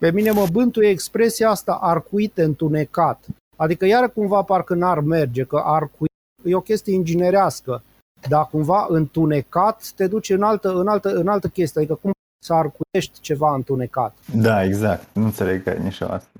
Pe 0.00 0.10
mine 0.10 0.30
mă 0.30 0.46
bântuie 0.52 0.88
expresia 0.88 1.50
asta 1.50 1.78
arcuit 1.80 2.38
întunecat. 2.38 3.26
Adică 3.56 3.84
iar 3.84 4.10
cumva 4.12 4.42
parcă 4.42 4.74
n-ar 4.74 5.00
merge, 5.00 5.44
că 5.44 5.56
arcuit 5.64 6.10
e 6.44 6.54
o 6.54 6.60
chestie 6.60 6.94
inginerească, 6.94 7.82
dar 8.28 8.46
cumva 8.46 8.86
întunecat 8.88 9.92
te 9.96 10.06
duce 10.06 10.34
în 10.34 10.42
altă, 10.42 10.72
în 10.78 10.88
altă, 10.88 11.08
în 11.08 11.28
altă 11.28 11.48
chestie, 11.48 11.80
adică 11.80 11.94
cum 11.94 12.12
să 12.44 12.52
arcuiești 12.54 13.20
ceva 13.20 13.54
întunecat. 13.54 14.16
Da, 14.34 14.64
exact, 14.64 15.14
nu 15.14 15.24
înțeleg 15.24 15.62
că 15.62 15.72
nici 15.72 15.98
eu 15.98 16.08
asta. 16.08 16.30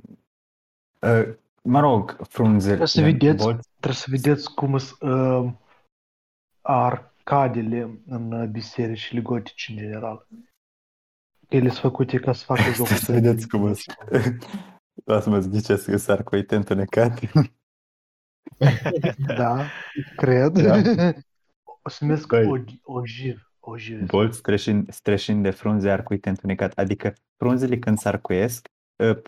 Uh, 1.00 1.34
Mă 1.68 1.80
rog, 1.80 2.16
frunzele... 2.28 2.74
Trebuie 2.74 2.88
să 2.88 3.00
vedeți, 3.00 3.44
bolți- 3.44 3.68
trebuie 3.80 4.00
să 4.00 4.06
vedeți 4.10 4.54
cum 4.54 4.78
sunt 4.78 5.12
uh, 5.12 5.52
arcadele 6.62 8.00
în 8.06 8.32
uh, 8.32 8.48
bisericile 8.48 9.20
gotice 9.20 9.72
în 9.72 9.78
general. 9.78 10.26
Ele 11.48 11.68
sunt 11.68 11.80
făcute 11.80 12.18
ca 12.18 12.32
să 12.32 12.44
facă 12.44 12.72
joc. 12.72 12.86
Să 12.86 13.12
vedeți 13.12 13.48
cum 13.48 13.74
sunt. 13.74 13.96
Lasă-mă 15.04 15.40
să 15.40 15.48
ghicesc 15.48 15.90
că 15.90 15.96
s-ar 15.96 16.22
coite 16.22 16.56
întunecat. 16.56 17.20
Da, 19.36 19.64
cred. 20.16 20.52
Da. 20.58 20.80
O 21.86 21.88
să 21.88 22.04
numesc 22.04 22.26
Băi. 22.26 22.46
ogi- 22.58 22.80
ojiv. 22.82 23.50
Ojiv. 23.60 24.06
Bolți 24.06 24.38
streșind, 24.38 24.92
streșind 24.92 25.42
de 25.42 25.50
frunze 25.50 25.90
arcuite 25.90 26.28
întunecat. 26.28 26.72
Adică 26.78 27.12
frunzele 27.36 27.78
când 27.78 27.98
s-arcuiesc 27.98 28.66
uh, 28.96 29.18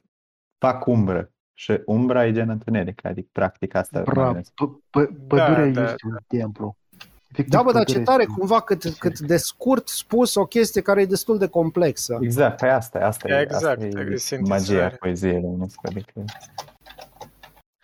fac 0.58 0.86
umbră. 0.86 1.30
Și 1.54 1.80
umbra 1.86 2.26
e 2.26 2.32
gen 2.32 2.48
întuneric. 2.48 3.04
Adică 3.04 3.28
practic 3.32 3.74
asta 3.74 3.98
mă 3.98 4.04
Bra, 4.04 4.24
gândesc. 4.24 4.50
p- 4.50 4.78
p- 5.00 5.26
pădurea 5.28 5.66
Da, 5.66 5.70
da, 5.80 5.82
este 5.84 6.06
un 6.06 6.16
templu. 6.26 6.76
Efectiv, 7.30 7.52
Da, 7.54 7.62
bă, 7.62 7.72
dar 7.72 7.82
pădurea 7.82 7.98
ce 8.04 8.10
tare 8.10 8.20
este 8.22 8.32
un- 8.32 8.38
cumva 8.38 8.60
cât, 8.60 8.82
cât 8.98 9.18
de 9.20 9.36
scurt 9.36 9.88
spus 9.88 10.34
o 10.34 10.44
chestie 10.44 10.80
care 10.82 11.00
e 11.00 11.04
destul 11.06 11.38
de 11.38 11.46
complexă. 11.48 12.18
Exact, 12.20 12.58
păi 12.60 12.70
asta, 12.70 12.98
e- 12.98 13.02
asta 13.04 13.28
e, 13.28 13.40
Exact, 13.40 13.82
asta 13.82 13.98
e 14.00 14.06
e 14.12 14.16
sintezare. 14.16 14.76
magia 14.82 14.96
poeziei 15.00 15.40
românească. 15.40 15.80
Adică 15.88 16.24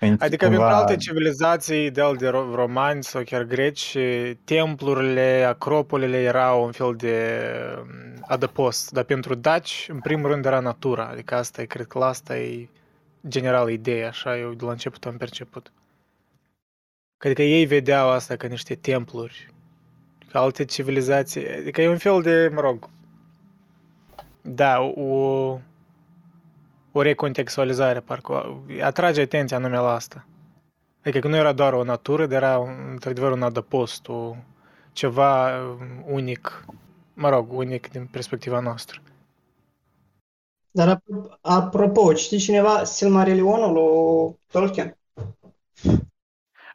Adică 0.00 0.46
cumva... 0.46 0.60
pentru 0.60 0.62
alte 0.62 0.96
civilizații, 0.96 1.90
de 1.90 2.02
de 2.18 2.28
romani 2.28 3.04
sau 3.04 3.22
chiar 3.22 3.42
greci, 3.42 3.96
templurile, 4.44 5.44
acropolile 5.48 6.22
erau 6.22 6.64
un 6.64 6.72
fel 6.72 6.94
de 6.96 7.38
mm, 7.84 8.24
adăpost. 8.26 8.90
Dar 8.90 9.04
pentru 9.04 9.34
daci, 9.34 9.86
în 9.88 10.00
primul 10.00 10.30
rând, 10.30 10.44
era 10.44 10.60
natura. 10.60 11.06
Adică 11.06 11.34
asta 11.34 11.62
e, 11.62 11.64
cred 11.64 11.86
că 11.86 11.98
la 11.98 12.06
asta 12.06 12.38
e 12.38 12.68
general 13.28 13.70
ideea, 13.70 14.08
așa 14.08 14.38
eu 14.38 14.54
de 14.54 14.64
la 14.64 14.70
început 14.70 15.04
am 15.04 15.16
perceput. 15.16 15.72
Adică 17.24 17.42
ei 17.42 17.64
vedeau 17.64 18.08
asta 18.08 18.36
ca 18.36 18.46
niște 18.46 18.74
templuri, 18.74 19.48
ca 20.30 20.40
alte 20.40 20.64
civilizații. 20.64 21.48
Adică 21.48 21.82
e 21.82 21.88
un 21.88 21.98
fel 21.98 22.22
de, 22.22 22.50
mă 22.54 22.60
rog, 22.60 22.88
da, 24.42 24.80
o, 24.80 25.58
o 26.96 27.02
recontextualizare, 27.02 28.00
parcă 28.00 28.62
atrage 28.82 29.20
atenția 29.20 29.58
numele 29.58 29.80
la 29.80 29.92
asta. 29.92 30.26
Adică 31.00 31.18
că 31.18 31.28
nu 31.28 31.36
era 31.36 31.52
doar 31.52 31.72
o 31.72 31.84
natură, 31.84 32.26
dar 32.26 32.42
era 32.42 32.56
într-adevăr 32.90 33.32
un 33.32 33.42
adăpost, 33.42 34.08
o, 34.08 34.34
ceva 34.92 35.60
unic, 36.06 36.64
mă 37.14 37.28
rog, 37.28 37.52
unic 37.52 37.90
din 37.90 38.06
perspectiva 38.06 38.60
noastră. 38.60 39.00
Dar 40.70 41.02
apropo, 41.40 42.14
știi 42.14 42.38
cineva 42.38 42.84
Silmarillionul 42.84 43.72
lui 43.72 44.38
Tolkien? 44.50 44.96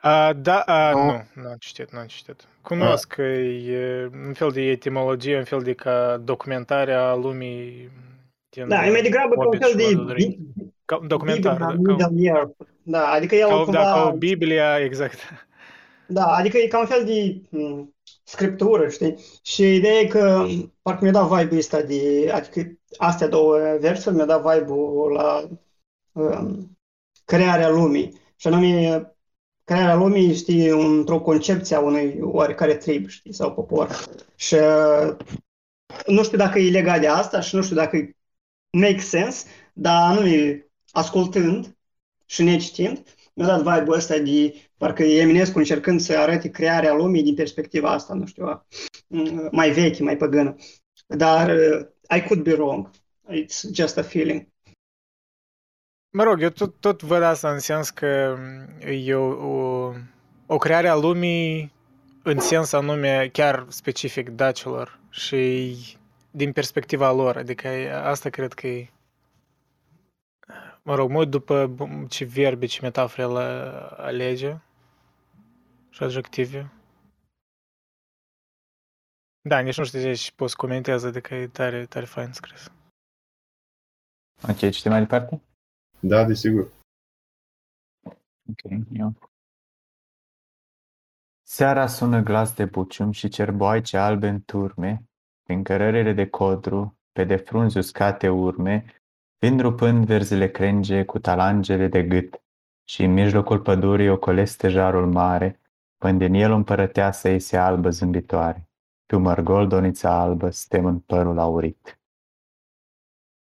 Uh, 0.03 0.29
da, 0.35 0.63
uh, 0.67 0.93
nu, 0.93 1.41
nu 1.41 1.49
am 1.49 1.55
citit, 1.59 1.91
nu 1.91 1.99
am 1.99 2.05
citit. 2.05 2.47
Cunosc 2.61 3.07
că 3.07 3.21
e 3.21 4.09
un 4.25 4.33
fel 4.33 4.51
de 4.51 4.61
etimologie, 4.61 5.37
un 5.37 5.43
fel 5.43 5.61
de 5.61 5.73
ca 5.73 6.17
documentare 6.17 6.93
a 6.93 7.13
lumii 7.13 7.71
din 7.71 7.91
Da, 8.67 8.85
e 8.85 8.91
mai 8.91 9.01
degrabă 9.01 9.35
ca 9.35 9.47
un 9.47 9.59
fel 9.59 9.73
de 9.75 9.83
ca, 10.85 10.99
documentar. 11.07 11.75
Biblia, 11.75 12.33
da, 12.33 12.39
ca, 12.39 12.51
da, 12.83 13.07
adică 13.07 13.35
el 13.35 13.47
ca, 13.47 13.55
cumva... 13.55 13.71
Da, 13.71 13.83
ca 13.83 14.09
o 14.13 14.17
Biblia, 14.17 14.77
exact. 14.83 15.17
Da, 16.07 16.25
adică 16.25 16.57
e 16.57 16.67
ca 16.67 16.79
un 16.79 16.85
fel 16.85 17.05
de 17.05 17.41
m- 17.57 17.87
scriptură, 18.23 18.89
știi? 18.89 19.15
Și 19.43 19.75
ideea 19.75 19.99
e 19.99 20.05
că 20.07 20.45
parcă 20.81 21.03
mi-a 21.03 21.11
dat 21.11 21.27
vibe-ul 21.27 21.57
ăsta 21.57 21.81
de... 21.81 22.31
Adică 22.33 22.77
astea 22.97 23.27
două 23.27 23.57
versuri 23.79 24.15
mi-a 24.15 24.25
dat 24.25 24.41
vibe-ul 24.41 25.11
la 25.11 25.47
um, 26.11 26.77
crearea 27.25 27.69
lumii. 27.69 28.13
Și 28.35 28.47
anume, 28.47 29.13
crearea 29.63 29.95
lumii, 29.95 30.35
știi, 30.35 30.67
într-o 30.67 31.19
concepție 31.19 31.75
a 31.75 31.79
unui 31.79 32.19
oarecare 32.21 32.75
trib, 32.75 33.07
știi, 33.07 33.33
sau 33.33 33.53
popor. 33.53 33.89
Și 34.35 34.55
nu 36.07 36.23
știu 36.23 36.37
dacă 36.37 36.59
e 36.59 36.71
legat 36.71 36.99
de 36.99 37.07
asta 37.07 37.39
și 37.39 37.55
nu 37.55 37.61
știu 37.61 37.75
dacă 37.75 38.09
make 38.71 38.99
sense, 38.99 39.45
dar 39.73 40.19
nu 40.19 40.27
e 40.27 40.69
ascultând 40.91 41.77
și 42.25 42.43
necitind, 42.43 43.03
mi-a 43.33 43.45
dat 43.45 43.57
vibe-ul 43.57 43.95
ăsta 43.95 44.17
de 44.17 44.53
parcă 44.77 45.03
e 45.03 45.21
Eminescu 45.21 45.57
încercând 45.57 45.99
să 45.99 46.17
arate 46.17 46.49
crearea 46.49 46.93
lumii 46.93 47.23
din 47.23 47.35
perspectiva 47.35 47.89
asta, 47.89 48.13
nu 48.13 48.25
știu, 48.25 48.65
mai 49.51 49.71
veche, 49.71 50.03
mai 50.03 50.17
păgână. 50.17 50.55
Dar 51.07 51.49
uh, 51.49 51.87
I 52.15 52.21
could 52.21 52.43
be 52.43 52.53
wrong. 52.53 52.89
It's 53.31 53.73
just 53.73 53.97
a 53.97 54.03
feeling. 54.03 54.47
Mă 56.09 56.23
rog, 56.23 56.41
eu 56.41 56.49
tot, 56.49 56.75
tot 56.79 57.01
văd 57.01 57.21
asta 57.21 57.51
în 57.51 57.59
sens 57.59 57.89
că 57.89 58.37
e 58.89 59.13
o, 59.13 59.47
o, 59.47 59.93
o 60.45 60.57
creare 60.57 60.87
a 60.87 60.95
lumii 60.95 61.73
în 62.23 62.39
sens 62.39 62.71
anume 62.71 63.29
chiar 63.31 63.65
specific 63.67 64.29
dacilor 64.29 64.99
și 65.09 65.75
din 66.31 66.51
perspectiva 66.51 67.11
lor. 67.11 67.37
Adică 67.37 67.67
asta 67.93 68.29
cred 68.29 68.53
că 68.53 68.67
e 68.67 68.89
Mă 70.83 70.95
rog, 70.95 71.09
mă 71.09 71.25
după 71.25 71.75
ce 72.09 72.25
verbe, 72.25 72.65
ce 72.65 72.81
metafore 72.81 73.21
el 73.21 73.37
alege 73.97 74.57
și 75.89 76.03
adjective. 76.03 76.71
Da, 79.41 79.59
nici 79.59 79.77
nu 79.77 79.83
știu 79.83 80.13
ce 80.13 80.31
poți 80.35 80.55
comentezi, 80.55 81.05
adică 81.05 81.35
e 81.35 81.47
tare, 81.47 81.85
tare 81.85 82.05
fain 82.05 82.31
scris. 82.31 82.71
Ok, 84.49 84.69
citim 84.69 84.91
mai 84.91 84.99
departe? 84.99 85.41
Da, 85.99 86.23
desigur. 86.25 86.71
Ok, 88.49 88.87
eu. 88.93 89.13
Seara 91.41 91.87
sună 91.87 92.21
glas 92.21 92.53
de 92.53 92.65
bucium 92.65 93.11
și 93.11 93.29
cerboaice 93.29 93.97
albe 93.97 94.27
în 94.27 94.41
turme, 94.41 95.03
prin 95.49 95.63
cărările 95.63 96.13
de 96.13 96.27
codru, 96.27 96.97
pe 97.11 97.23
de 97.23 97.35
frunzi 97.35 97.77
uscate 97.77 98.29
urme, 98.29 98.85
vin 99.39 99.59
rupând 99.59 100.05
verzile 100.05 100.49
crenge 100.49 101.05
cu 101.05 101.19
talangele 101.19 101.87
de 101.87 102.03
gât, 102.03 102.41
și 102.83 103.03
în 103.03 103.13
mijlocul 103.13 103.59
pădurii 103.59 104.09
ocoleste 104.09 104.67
jarul 104.67 105.11
mare, 105.11 105.59
când 105.97 106.21
în 106.21 106.33
el 106.33 106.51
împărăteasă 106.51 107.29
ei 107.29 107.39
se 107.39 107.57
albă 107.57 107.89
zâmbitoare, 107.89 108.69
pe 109.05 109.15
un 109.15 109.21
mărgol 109.21 109.67
donița 109.67 110.19
albă 110.19 110.49
stem 110.49 110.85
în 110.85 110.99
părul 110.99 111.39
aurit. 111.39 111.99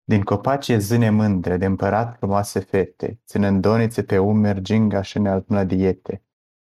Din 0.05 0.23
copaci 0.23 0.69
e 0.69 0.79
zâne 0.79 1.11
mândre, 1.11 1.57
de 1.57 1.65
împărat 1.65 2.17
frumoase 2.17 2.61
fete, 2.61 3.21
ținând 3.25 3.63
donițe 3.63 4.03
pe 4.03 4.19
umeri 4.19 4.63
ginga 4.63 5.03
și 5.03 5.21
diete. 5.67 6.23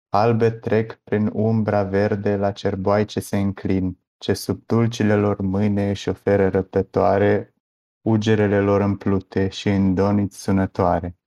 Albe 0.10 0.52
trec 0.52 0.96
prin 1.04 1.30
umbra 1.34 1.84
verde 1.84 2.36
la 2.36 2.52
cerboai 2.52 3.06
ce 3.06 3.20
se 3.20 3.38
înclin, 3.38 3.98
ce 4.24 4.34
sub 4.34 4.66
dulcile 4.66 5.16
lor 5.16 5.42
mâine 5.42 5.90
își 5.90 6.10
oferă 6.10 6.50
răbdătoare 6.50 7.54
ugerele 8.02 8.60
lor 8.60 8.82
împlute 8.82 9.50
și 9.50 9.70
în 9.70 9.94
doniți 9.94 10.42
sunătoare. 10.42 11.18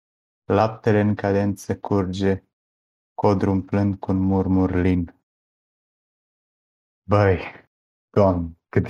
Laptele 0.45 1.01
în 1.01 1.15
cadență 1.15 1.79
curge, 1.79 2.45
codru 3.15 3.51
umplând 3.51 3.97
cu 3.99 4.11
un 4.11 4.19
murmur 4.19 4.75
lin. 4.75 5.15
Băi, 7.09 7.39
Doamne, 8.11 8.59
cât 8.69 8.87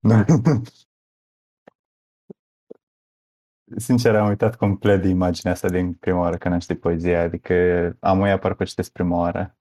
Sincer, 3.76 4.14
am 4.14 4.28
uitat 4.28 4.56
complet 4.56 5.02
de 5.02 5.08
imaginea 5.08 5.52
asta 5.52 5.68
din 5.68 5.94
prima 5.94 6.18
oară 6.18 6.36
când 6.36 6.54
am 6.54 6.60
citit 6.60 6.80
poezia, 6.80 7.22
adică 7.22 7.54
am 8.00 8.20
uitat 8.20 8.40
parcă 8.40 8.64
citesc 8.64 8.92
prima 8.92 9.16
oară. 9.16 9.58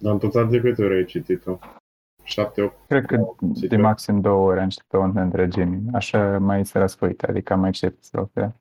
Dar 0.00 0.12
în 0.12 0.18
total 0.18 0.48
de 0.48 0.60
câte 0.60 0.84
ori 0.84 0.94
ai 0.94 1.04
citit-o? 1.04 1.58
7, 2.22 2.62
8? 2.62 2.86
Cred 2.86 3.06
că 3.06 3.34
de 3.68 3.76
maxim 3.76 4.20
două 4.20 4.46
ore 4.46 4.60
am 4.60 4.68
citit-o 4.68 5.00
în 5.00 5.16
întregime. 5.16 5.80
Așa 5.92 6.38
mai 6.38 6.66
se 6.66 6.78
răsfoită, 6.78 7.26
adică 7.28 7.52
am 7.52 7.60
mai 7.60 7.70
citit 7.70 8.04
strofe. 8.04 8.54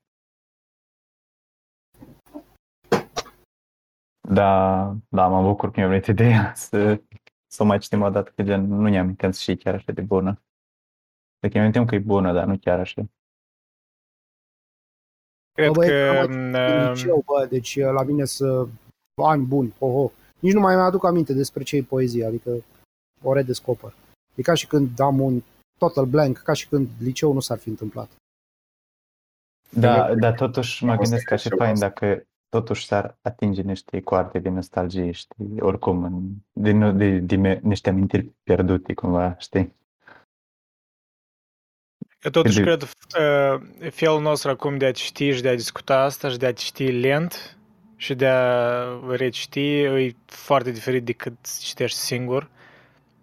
Da, 4.30 4.84
da, 5.10 5.28
mă 5.28 5.42
bucur 5.42 5.72
că 5.72 5.80
mi-a 5.80 5.88
venit 5.88 6.06
ideea 6.06 6.54
să, 6.66 7.02
să 7.48 7.64
o 7.64 7.66
mai 7.66 7.80
citim 7.80 8.02
o 8.02 8.10
dată, 8.10 8.32
că 8.36 8.44
gen 8.44 8.68
nu 8.68 8.88
ne-am 8.88 9.04
amintit 9.04 9.36
și 9.36 9.56
chiar 9.56 9.74
așa 9.74 9.92
de 9.92 10.02
bună. 10.02 10.42
Deci 11.40 11.54
mi 11.54 11.60
amintim 11.60 11.86
că 11.86 11.96
e 11.96 12.00
bună, 12.00 12.34
dar 12.34 12.46
nu 12.46 12.58
chiar 12.58 12.80
așa. 12.80 13.02
Cred 15.52 15.72
bă, 15.72 15.86
că... 15.86 16.26
În 16.28 16.52
liceu, 16.92 17.24
bă, 17.26 17.46
deci 17.50 17.80
la 17.80 18.04
mine 18.04 18.26
să 18.26 18.68
ani 19.16 19.46
buni, 19.46 19.74
ho, 19.80 19.92
ho. 19.92 20.12
Nici 20.40 20.54
nu 20.54 20.60
mai 20.60 20.76
mi-aduc 20.76 21.06
aminte 21.06 21.34
despre 21.34 21.64
ce 21.64 21.76
e 21.76 21.84
poezie, 21.84 22.26
adică 22.26 22.64
o 23.24 23.34
redescoper. 23.34 23.94
E 24.36 24.42
ca 24.42 24.54
și 24.54 24.68
când 24.68 25.00
am 25.00 25.20
un 25.20 25.42
total 25.78 26.06
blank, 26.06 26.38
ca 26.38 26.54
și 26.54 26.68
când 26.68 26.88
liceul 27.00 27.34
nu 27.34 27.40
s-ar 27.40 27.58
fi 27.58 27.70
întâmplat. 27.70 28.10
Da, 29.70 30.16
dar 30.16 30.34
totuși 30.34 30.84
mă 30.84 30.96
gândesc 30.96 31.24
că 31.24 31.36
și 31.36 31.50
fain 31.58 31.80
dacă 31.80 32.24
totuși 32.50 32.86
s-ar 32.86 33.18
atinge 33.22 33.62
niște 33.62 34.02
coarte 34.02 34.40
de 34.40 34.50
nostalgie, 34.50 35.12
știi, 35.12 35.60
oricum, 35.60 36.04
în, 36.04 36.30
din, 36.52 36.98
de, 36.98 37.20
de, 37.20 37.36
de, 37.38 37.60
niște 37.64 37.90
amintiri 37.90 38.32
pierdute, 38.44 38.94
cumva, 38.94 39.36
știi? 39.38 39.78
Eu 42.22 42.32
totuși 42.32 42.62
cred 42.62 42.82
uh, 42.82 43.90
felul 43.92 44.22
nostru 44.22 44.50
acum 44.50 44.78
de 44.78 44.86
a 44.86 44.92
citi 44.92 45.32
și 45.32 45.42
de 45.42 45.50
a 45.50 45.56
discuta 45.56 46.02
asta 46.02 46.30
și 46.30 46.38
de 46.38 46.46
a 46.46 46.54
citi 46.54 46.92
lent 46.92 47.59
și 48.00 48.16
de 48.16 48.28
a 48.28 48.84
reciti 49.10 49.80
e 49.80 50.16
foarte 50.26 50.72
diferit 50.72 51.06
decât 51.06 51.34
citești 51.60 51.98
singur. 51.98 52.50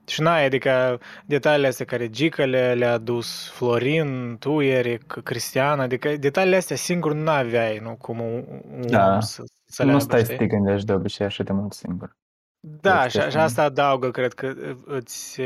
Și 0.07 0.21
n-ai, 0.21 0.45
adică 0.45 1.01
detaliile 1.27 1.67
astea 1.67 1.85
care 1.85 2.09
Gica 2.09 2.45
le, 2.45 2.75
le-a 2.75 2.93
adus, 2.93 3.51
Florin, 3.51 4.37
tu, 4.39 4.61
Eric, 4.61 5.21
Cristian, 5.25 5.81
adică 5.81 6.17
detaliile 6.17 6.57
astea 6.57 6.77
singur 6.77 7.15
nu 7.15 7.31
aveai, 7.31 7.79
nu? 7.79 7.97
Cum 8.01 8.21
un, 8.21 8.45
un 8.71 8.87
da. 8.91 9.15
om 9.15 9.21
să, 9.21 9.43
să 9.65 9.85
nu 9.85 9.93
le 9.93 9.99
stai 9.99 10.25
să 10.25 10.35
te 10.35 10.47
gândești 10.47 10.87
de 10.87 10.93
obicei 10.93 11.27
așa 11.27 11.43
de 11.43 11.53
mult 11.53 11.73
singur. 11.73 12.17
Da, 12.61 13.09
și, 13.09 13.21
și 13.21 13.37
asta 13.37 13.63
adaugă, 13.63 14.11
cred 14.11 14.33
că 14.33 14.53
îți, 14.85 15.41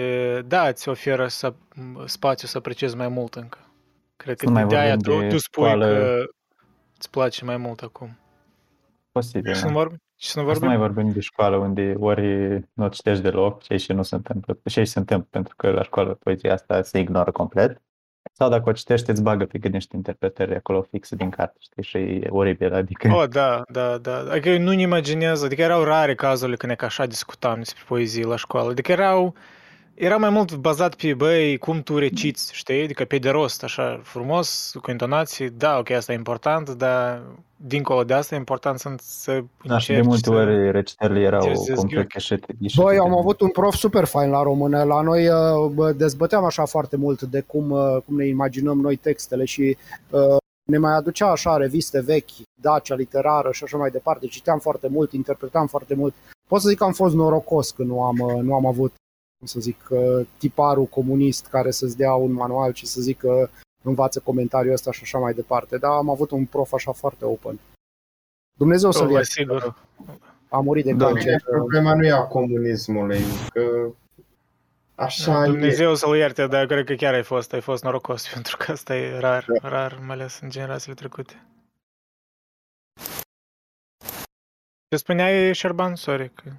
da, 0.44 0.68
îți 0.68 0.88
oferă 0.88 1.28
să, 1.28 1.54
spațiu 2.04 2.48
să 2.48 2.58
apreciezi 2.58 2.96
mai 2.96 3.08
mult 3.08 3.34
încă. 3.34 3.58
Cred 4.16 4.38
că 4.38 4.64
de 4.68 4.76
aia 4.76 4.96
tu, 4.96 5.10
tu 5.10 5.38
spui 5.38 5.38
școală... 5.38 5.86
că 5.86 6.24
îți 6.98 7.10
place 7.10 7.44
mai 7.44 7.56
mult 7.56 7.80
acum. 7.80 8.19
Posibil, 9.20 9.52
și 9.54 9.60
da. 9.60 9.66
să 9.66 9.72
nu 9.72 9.78
vorbim? 9.78 10.02
Și 10.16 10.28
să 10.28 10.38
nu 10.38 10.44
vorbim? 10.44 10.62
Să 10.62 10.68
mai 10.68 10.76
vorbim 10.76 11.12
de 11.12 11.20
școală 11.20 11.56
unde 11.56 11.94
ori 11.98 12.24
nu 12.72 12.88
citești 12.88 13.22
deloc 13.22 13.62
și 13.62 13.78
și 13.78 13.92
nu 13.92 14.02
se 14.02 14.14
întâmplă, 14.14 14.58
și 14.66 14.84
se 14.84 14.98
întâmplă 14.98 15.26
pentru 15.30 15.54
că 15.56 15.70
la 15.70 15.82
școală 15.82 16.14
poezia 16.14 16.52
asta 16.52 16.82
se 16.82 16.98
ignoră 16.98 17.30
complet 17.30 17.82
Sau 18.32 18.48
dacă 18.48 18.68
o 18.68 18.72
citești, 18.72 19.10
îți 19.10 19.22
bagă 19.22 19.44
pe 19.44 19.58
gând 19.58 19.74
niște 19.74 19.96
interpretări 19.96 20.54
acolo 20.54 20.82
fixe 20.82 21.16
din 21.16 21.30
carte, 21.30 21.56
știi, 21.58 21.82
și 21.82 21.96
e 21.96 22.26
oribil, 22.30 22.74
adică... 22.74 23.12
Oh, 23.12 23.28
da, 23.28 23.62
da, 23.68 23.98
da. 23.98 24.16
Adică 24.30 24.48
eu 24.48 24.58
nu-mi 24.58 24.82
imaginez, 24.82 25.42
adică 25.42 25.62
erau 25.62 25.82
rare 25.82 26.14
cazurile 26.14 26.56
când 26.56 26.72
e 26.72 26.74
că 26.74 26.84
așa 26.84 27.06
discutam 27.06 27.58
despre 27.58 27.82
poezie 27.86 28.24
la 28.24 28.36
școală. 28.36 28.70
Adică 28.70 28.92
erau, 28.92 29.34
era 29.94 30.16
mai 30.16 30.30
mult 30.30 30.54
bazat 30.54 30.94
pe, 30.94 31.14
băi, 31.14 31.58
cum 31.58 31.82
tu 31.82 31.98
reciți, 31.98 32.54
știi? 32.54 32.82
Adică 32.82 33.04
pe 33.04 33.18
de 33.18 33.30
rost, 33.30 33.62
așa, 33.62 34.00
frumos, 34.02 34.72
cu 34.82 34.90
intonații, 34.90 35.50
da, 35.50 35.78
ok, 35.78 35.90
asta 35.90 36.12
e 36.12 36.14
important, 36.14 36.70
dar 36.70 37.22
dincolo 37.56 38.04
de 38.04 38.14
asta 38.14 38.34
e 38.34 38.38
important 38.38 38.78
să, 38.78 38.94
să 38.98 39.42
Da, 39.64 39.78
și 39.78 39.86
de 39.92 39.92
încerci 39.98 40.06
multe 40.08 40.28
să... 40.28 40.30
ori 40.34 40.70
recitările 40.70 41.20
erau 41.20 41.40
Ți-e 41.40 41.52
zis 41.54 41.74
complet 41.74 41.88
greu. 41.90 42.06
ieșite. 42.14 42.54
ieșite 42.58 42.82
Băi, 42.82 42.98
am 42.98 43.08
din- 43.08 43.18
avut 43.18 43.40
un 43.40 43.48
prof 43.48 43.74
super 43.74 44.04
fain 44.04 44.30
la 44.30 44.42
română. 44.42 44.82
La 44.82 45.00
noi 45.00 45.28
uh, 45.28 45.70
bă, 45.74 45.92
dezbăteam 45.92 46.44
așa 46.44 46.64
foarte 46.64 46.96
mult 46.96 47.22
de 47.22 47.40
cum, 47.40 47.70
uh, 47.70 47.96
cum 48.06 48.16
ne 48.16 48.26
imaginăm 48.26 48.80
noi 48.80 48.96
textele 48.96 49.44
și 49.44 49.76
uh, 50.10 50.36
ne 50.70 50.78
mai 50.78 50.92
aducea 50.92 51.26
așa 51.30 51.56
reviste 51.56 52.00
vechi, 52.00 52.30
Dacia 52.60 52.94
literară 52.94 53.50
și 53.52 53.64
așa 53.64 53.76
mai 53.76 53.90
departe. 53.90 54.26
Citeam 54.26 54.58
foarte 54.58 54.88
mult, 54.88 55.12
interpretam 55.12 55.66
foarte 55.66 55.94
mult. 55.94 56.14
Pot 56.48 56.60
să 56.60 56.68
zic 56.68 56.78
că 56.78 56.84
am 56.84 56.92
fost 56.92 57.14
norocos 57.14 57.70
că 57.70 57.82
nu 57.82 58.02
am, 58.02 58.18
uh, 58.18 58.42
nu 58.42 58.54
am 58.54 58.66
avut, 58.66 58.92
cum 59.40 59.48
să 59.48 59.60
zic, 59.60 59.88
uh, 59.90 60.26
tiparul 60.38 60.84
comunist 60.86 61.46
care 61.46 61.70
să-ți 61.70 61.96
dea 61.96 62.12
un 62.14 62.32
manual 62.32 62.72
și 62.74 62.86
să 62.86 63.00
zică 63.00 63.50
învață 63.82 64.20
comentariul 64.20 64.72
ăsta 64.72 64.92
și 64.92 65.00
așa 65.02 65.18
mai 65.18 65.34
departe. 65.34 65.78
Dar 65.78 65.90
am 65.90 66.10
avut 66.10 66.30
un 66.30 66.46
prof 66.46 66.72
așa 66.72 66.92
foarte 66.92 67.24
open. 67.24 67.60
Dumnezeu 68.58 68.90
să-l 68.90 69.06
Oh, 69.06 69.10
ierte. 69.12 69.24
sigur. 69.30 69.76
A 70.48 70.60
murit 70.60 70.84
de 70.84 70.92
Da, 70.92 71.04
cancer. 71.06 71.42
problema 71.42 71.94
nu 71.94 72.04
e 72.04 72.10
a 72.12 72.22
comunismului, 72.22 73.20
că 73.52 73.90
așa 74.94 75.44
e. 75.44 75.46
Dumnezeu 75.46 75.94
să-l 75.94 76.16
ierte, 76.16 76.46
dar 76.46 76.60
eu 76.60 76.66
cred 76.66 76.84
că 76.86 76.94
chiar 76.94 77.14
ai 77.14 77.22
fost, 77.22 77.52
ai 77.52 77.60
fost 77.60 77.82
norocos, 77.82 78.28
pentru 78.34 78.56
că 78.56 78.72
asta 78.72 78.96
e 78.96 79.18
rar, 79.18 79.44
rar, 79.62 79.98
mai 80.06 80.14
ales 80.16 80.38
în 80.40 80.50
generațiile 80.50 80.94
trecute. 80.94 81.46
Ce 84.88 84.96
spuneai, 84.96 85.54
Șerban? 85.54 85.94
Sorry. 85.94 86.30
Că... 86.34 86.50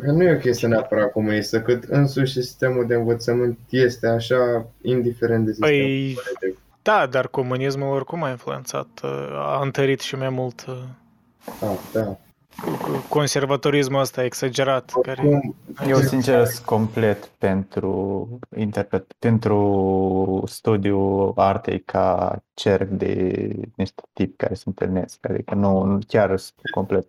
Că 0.00 0.10
nu 0.10 0.22
e 0.22 0.34
o 0.34 0.38
chestie 0.38 0.68
neapărat 0.68 1.12
comunistă, 1.12 1.60
cât 1.62 1.84
însuși 1.84 2.32
sistemul 2.32 2.86
de 2.86 2.94
învățământ 2.94 3.58
este 3.70 4.06
așa, 4.06 4.66
indiferent 4.82 5.44
de 5.44 5.50
sistemul 5.52 5.74
Păi, 5.76 6.16
politic. 6.38 6.60
da, 6.82 7.06
dar 7.10 7.28
comunismul 7.28 7.88
oricum 7.94 8.22
a 8.22 8.30
influențat, 8.30 8.88
a 9.32 9.60
întărit 9.62 10.00
și 10.00 10.16
mai 10.16 10.28
mult 10.28 10.64
uh, 10.68 10.74
Da, 11.60 12.00
da. 12.00 12.16
conservatorismul 13.08 14.00
ăsta 14.00 14.24
exagerat. 14.24 14.92
Care... 15.02 15.22
Cum, 15.22 15.54
Eu 15.88 15.96
sincer 15.96 16.44
sunt 16.44 16.66
complet 16.66 17.24
pentru, 17.38 18.28
interpret, 18.56 19.12
pentru 19.18 20.42
studiul 20.46 21.32
artei 21.36 21.80
ca 21.80 22.38
cerc 22.54 22.88
de 22.88 23.34
niște 23.76 24.02
tipi 24.12 24.36
care 24.36 24.54
se 24.54 24.62
întâlnesc. 24.66 25.28
Adică 25.28 25.54
nu, 25.54 25.82
nu- 25.82 25.98
chiar 26.08 26.36
sunt 26.38 26.60
complet 26.74 27.06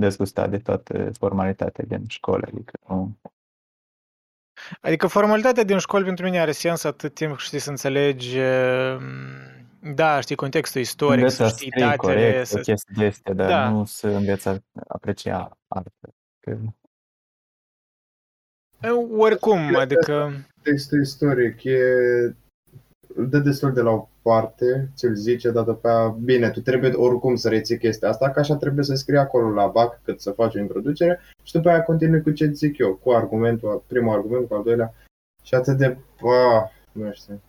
dezgustat 0.00 0.50
de 0.50 0.58
toată 0.58 1.10
formalitatea 1.18 1.84
din 1.84 2.04
școală. 2.08 2.46
Adică 2.52 2.78
nu, 2.88 3.16
Adică 4.80 5.06
formalitatea 5.06 5.62
din 5.62 5.78
școală 5.78 6.04
pentru 6.04 6.24
mine 6.24 6.40
are 6.40 6.52
sens 6.52 6.84
atât 6.84 7.14
timp 7.14 7.30
cât 7.30 7.40
știi 7.40 7.58
să 7.58 7.70
înțelegi, 7.70 8.38
uh, 8.38 8.96
da, 9.94 10.20
știi, 10.20 10.36
contextul 10.36 10.80
istoric, 10.80 11.16
înveți 11.16 11.36
să 11.36 11.46
să 11.46 11.48
știi 11.48 11.66
scrii 11.66 11.82
datele, 11.82 11.96
corect, 11.96 12.46
să... 12.46 12.60
chestii 12.60 12.94
de 12.94 13.06
astea, 13.06 13.34
dar 13.34 13.48
Da. 13.48 13.68
nu 13.68 13.84
să 13.84 14.08
înveți 14.08 14.48
a 14.48 14.58
aprecia 14.88 15.58
artă. 15.68 16.14
Că, 16.40 16.58
Oricum, 19.16 19.76
adică... 19.76 20.32
Textul 20.62 21.00
istoric 21.00 21.64
e 21.64 21.82
îl 23.14 23.28
dă 23.28 23.38
destul 23.38 23.72
de 23.72 23.80
la 23.80 23.90
o 23.90 24.08
parte, 24.22 24.90
ți-l 24.96 25.14
zice, 25.14 25.50
dar 25.50 25.64
după 25.64 25.88
aia, 25.88 26.08
bine, 26.08 26.50
tu 26.50 26.60
trebuie 26.60 26.92
oricum 26.92 27.36
să 27.36 27.48
reții 27.48 27.78
chestia 27.78 28.08
asta, 28.08 28.30
că 28.30 28.40
așa 28.40 28.56
trebuie 28.56 28.84
să 28.84 28.94
scrii 28.94 29.18
acolo 29.18 29.50
la 29.50 29.66
BAC 29.66 30.00
cât 30.04 30.20
să 30.20 30.30
faci 30.30 30.54
o 30.54 30.58
introducere 30.58 31.20
și 31.42 31.52
după 31.52 31.68
aia 31.68 31.82
continui 31.82 32.22
cu 32.22 32.30
ce 32.30 32.50
zic 32.50 32.78
eu, 32.78 32.94
cu 32.94 33.10
argumentul, 33.10 33.84
primul 33.86 34.14
argument, 34.14 34.48
cu 34.48 34.54
al 34.54 34.62
doilea 34.62 34.94
și 35.42 35.54
atât 35.54 35.76
de, 35.76 35.86
ah, 35.86 36.70
nu 36.92 37.12
știu. 37.12 37.40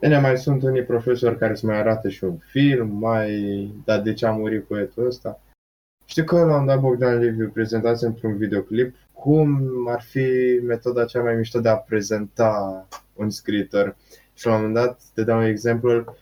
Bine, 0.00 0.18
mai 0.18 0.38
sunt 0.38 0.62
unii 0.62 0.84
profesori 0.84 1.38
care 1.38 1.52
îți 1.52 1.64
mai 1.64 1.76
arată 1.76 2.08
și 2.08 2.24
un 2.24 2.36
film, 2.36 2.88
mai, 2.98 3.70
dar 3.84 4.00
de 4.00 4.12
ce 4.12 4.26
a 4.26 4.32
murit 4.32 4.64
poetul 4.64 5.06
ăsta? 5.06 5.40
Știu 6.10 6.24
că 6.24 6.44
l-am 6.44 6.66
dat 6.66 6.80
Bogdan 6.80 7.18
Liviu 7.18 7.50
prezentați 7.50 8.04
într-un 8.04 8.36
videoclip 8.36 8.96
cum 9.12 9.70
ar 9.88 10.02
fi 10.02 10.58
metoda 10.62 11.04
cea 11.04 11.22
mai 11.22 11.36
mișto 11.36 11.60
de 11.60 11.68
a 11.68 11.76
prezenta 11.76 12.86
un 13.14 13.30
scriitor. 13.30 13.96
Și 14.34 14.46
la 14.46 14.54
un 14.54 14.58
moment 14.58 14.74
dat, 14.74 15.02
te 15.14 15.24
dau 15.24 15.38
un 15.38 15.44
exemplu, 15.44 16.16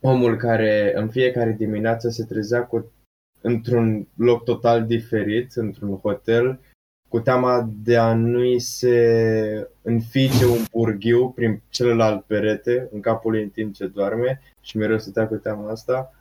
omul 0.00 0.36
care 0.36 0.92
în 0.96 1.08
fiecare 1.08 1.52
dimineață 1.52 2.08
se 2.08 2.24
trezea 2.24 2.66
cu, 2.66 2.92
într-un 3.40 4.06
loc 4.16 4.44
total 4.44 4.86
diferit, 4.86 5.52
într-un 5.54 5.96
hotel, 5.96 6.60
cu 7.08 7.20
teama 7.20 7.68
de 7.82 7.96
a 7.96 8.14
nu-i 8.14 8.58
se 8.58 9.68
înfice 9.82 10.46
un 10.46 10.64
burghiu 10.70 11.30
prin 11.30 11.62
celălalt 11.68 12.24
perete 12.24 12.88
în 12.92 13.00
capul 13.00 13.30
lui 13.30 13.42
în 13.42 13.48
timp 13.48 13.74
ce 13.74 13.86
doarme 13.86 14.40
și 14.60 14.76
mereu 14.76 14.98
stătea 14.98 15.28
cu 15.28 15.34
teama 15.34 15.70
asta. 15.70 16.14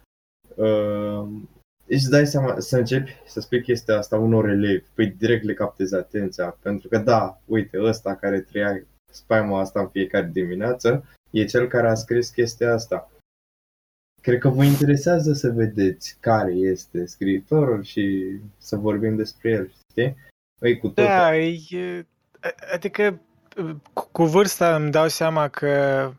Uh, 0.56 1.27
îți 1.90 2.10
dai 2.10 2.28
seama, 2.28 2.60
să 2.60 2.78
începi 2.78 3.16
să 3.26 3.40
spui 3.40 3.61
chestia 3.61 3.98
asta 3.98 4.18
unor 4.18 4.49
elevi, 4.49 4.86
păi 4.94 5.07
direct 5.07 5.44
le 5.44 5.53
captezi 5.53 5.95
atenția, 5.95 6.57
pentru 6.61 6.88
că 6.88 6.98
da, 6.98 7.40
uite, 7.45 7.82
ăsta 7.82 8.16
care 8.16 8.40
trăia 8.40 8.84
spaima 9.11 9.60
asta 9.60 9.80
în 9.80 9.88
fiecare 9.88 10.30
dimineață, 10.34 11.06
e 11.30 11.45
cel 11.45 11.68
care 11.68 11.90
a 11.90 11.94
scris 11.94 12.30
chestia 12.30 12.74
asta. 12.74 13.11
Cred 14.22 14.40
că 14.40 14.49
vă 14.49 14.64
interesează 14.64 15.34
să 15.34 15.49
vedeți 15.49 16.18
care 16.20 16.52
este 16.52 17.06
scriitorul 17.06 17.84
și 17.84 18.26
să 18.57 18.76
vorbim 18.76 19.16
despre 19.16 19.49
el, 19.49 19.72
știi? 19.90 20.16
Păi 20.60 20.78
cu 20.78 20.88
tot 20.88 21.06
Da, 21.06 21.38
e, 21.38 22.06
adică 22.74 23.22
cu, 23.94 24.10
cu 24.11 24.24
vârsta 24.24 24.76
îmi 24.76 24.91
dau 24.91 25.07
seama 25.07 25.48
că, 25.48 26.11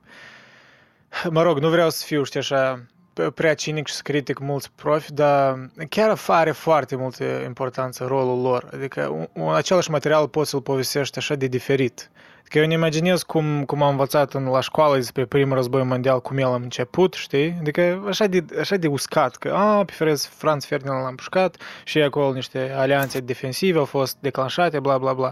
mă 1.30 1.42
rog, 1.42 1.58
nu 1.58 1.68
vreau 1.68 1.90
să 1.90 2.04
fiu, 2.06 2.22
știi, 2.22 2.40
așa, 2.40 2.86
prea 3.34 3.54
cinic 3.54 3.86
și 3.86 3.94
să 3.94 4.00
critic 4.02 4.38
mulți 4.38 4.70
profi, 4.74 5.12
dar 5.12 5.70
chiar 5.88 6.20
are 6.26 6.50
foarte 6.50 6.96
multă 6.96 7.24
importanță 7.24 8.04
rolul 8.04 8.40
lor. 8.40 8.68
Adică 8.74 9.06
un, 9.06 9.28
un 9.42 9.54
același 9.54 9.90
material 9.90 10.28
poți 10.28 10.50
să-l 10.50 10.60
povestești 10.60 11.18
așa 11.18 11.34
de 11.34 11.46
diferit. 11.46 12.10
Adică 12.40 12.58
eu 12.58 12.66
ne 12.66 12.72
imaginez 12.72 13.22
cum, 13.22 13.64
cum 13.64 13.82
am 13.82 13.90
învățat 13.90 14.34
în, 14.34 14.44
la 14.44 14.60
școală 14.60 14.96
despre 14.96 15.24
primul 15.24 15.56
război 15.56 15.82
mondial, 15.82 16.20
cum 16.20 16.38
el 16.38 16.46
a 16.46 16.54
început, 16.54 17.12
știi? 17.14 17.56
Adică 17.60 18.04
așa 18.08 18.26
de, 18.26 18.44
așa 18.60 18.76
de 18.76 18.86
uscat, 18.86 19.36
că 19.36 19.52
a, 19.54 19.84
pe 19.84 19.92
Franz, 19.92 20.26
Franz 20.26 20.64
Ferdinand 20.64 21.02
l-a 21.02 21.08
împușcat 21.08 21.56
și 21.84 21.98
acolo 21.98 22.32
niște 22.32 22.72
alianțe 22.76 23.20
defensive 23.20 23.78
au 23.78 23.84
fost 23.84 24.16
declanșate, 24.20 24.80
bla 24.80 24.98
bla 24.98 25.12
bla. 25.12 25.28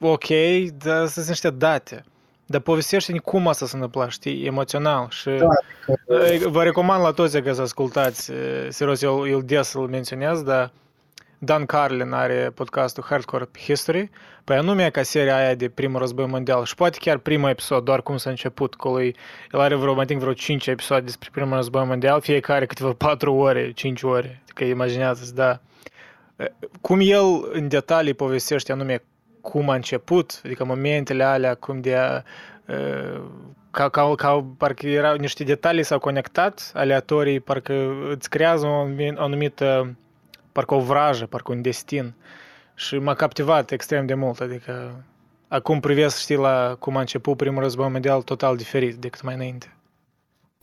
Ok, 0.00 0.28
dar 0.78 0.96
astea 0.96 1.08
sunt 1.08 1.26
niște 1.26 1.50
date. 1.50 2.04
Dar 2.46 2.60
povestește-ne 2.60 3.18
cum 3.18 3.48
asta 3.48 3.66
se 3.66 3.74
întâmpla, 3.74 4.08
știi, 4.08 4.44
emoțional 4.44 5.06
și 5.10 5.30
Da, 5.30 5.46
uh, 6.06 6.38
vă 6.44 6.62
recomand 6.62 7.02
la 7.02 7.10
toți 7.10 7.40
că 7.40 7.52
să 7.52 7.60
ascultați, 7.60 8.30
uh, 8.30 8.66
serios, 8.68 9.02
eu, 9.02 9.28
eu 9.28 9.40
des 9.40 9.72
îl 9.72 9.88
menționez, 9.88 10.42
dar 10.42 10.72
Dan 11.38 11.66
Carlin 11.66 12.12
are 12.12 12.50
podcastul 12.54 13.04
Hardcore 13.06 13.48
History, 13.58 14.10
păi 14.44 14.56
anume 14.56 14.90
ca 14.90 15.02
seria 15.02 15.36
aia 15.36 15.54
de 15.54 15.68
primul 15.68 15.98
război 15.98 16.26
mondial 16.26 16.64
și 16.64 16.74
poate 16.74 16.98
chiar 17.00 17.18
primul 17.18 17.48
episod, 17.48 17.84
doar 17.84 18.02
cum 18.02 18.16
s-a 18.16 18.30
început, 18.30 18.74
acolo 18.74 19.02
e- 19.02 19.12
el 19.52 19.60
are 19.60 19.74
vreo, 19.74 19.94
mai 19.94 20.04
think, 20.04 20.20
vreo 20.20 20.32
5 20.32 20.66
episoade 20.66 21.04
despre 21.04 21.28
primul 21.32 21.54
război 21.54 21.84
mondial, 21.84 22.20
fiecare 22.20 22.66
câteva 22.66 22.92
4 22.92 23.34
ore, 23.34 23.72
5 23.72 24.02
ore, 24.02 24.42
adică 24.42 24.64
imaginează 24.64 25.32
da. 25.34 25.60
Cum 26.80 26.98
el 27.02 27.48
în 27.52 27.68
detalii 27.68 28.14
povestește 28.14 28.72
anume 28.72 29.02
cum 29.50 29.68
a 29.68 29.74
început, 29.74 30.40
adică 30.44 30.64
momentele 30.64 31.24
alea, 31.24 31.54
cum 31.54 31.80
de 31.80 31.94
a, 31.94 32.22
uh, 32.68 33.22
ca, 33.70 33.88
ca, 33.88 34.14
ca 34.14 34.46
parcă 34.56 34.86
erau 34.86 35.16
niște 35.16 35.44
detalii 35.44 35.82
s-au 35.82 35.98
conectat 35.98 36.70
aleatorii, 36.74 37.40
parcă 37.40 37.74
îți 38.10 38.30
creează 38.30 38.66
o 38.66 38.86
anumi- 38.86 39.16
anumită, 39.16 39.96
parcă 40.52 40.74
o 40.74 40.80
vrajă, 40.80 41.26
parcă 41.26 41.52
un 41.52 41.62
destin. 41.62 42.14
Și 42.74 42.98
m-a 42.98 43.14
captivat 43.14 43.70
extrem 43.70 44.06
de 44.06 44.14
mult, 44.14 44.40
adică 44.40 45.04
acum 45.48 45.80
privesc, 45.80 46.18
știi, 46.18 46.36
la 46.36 46.76
cum 46.78 46.96
a 46.96 47.00
început 47.00 47.36
primul 47.36 47.62
război 47.62 47.88
mondial 47.88 48.22
total 48.22 48.56
diferit 48.56 48.94
decât 48.94 49.22
mai 49.22 49.34
înainte. 49.34 49.76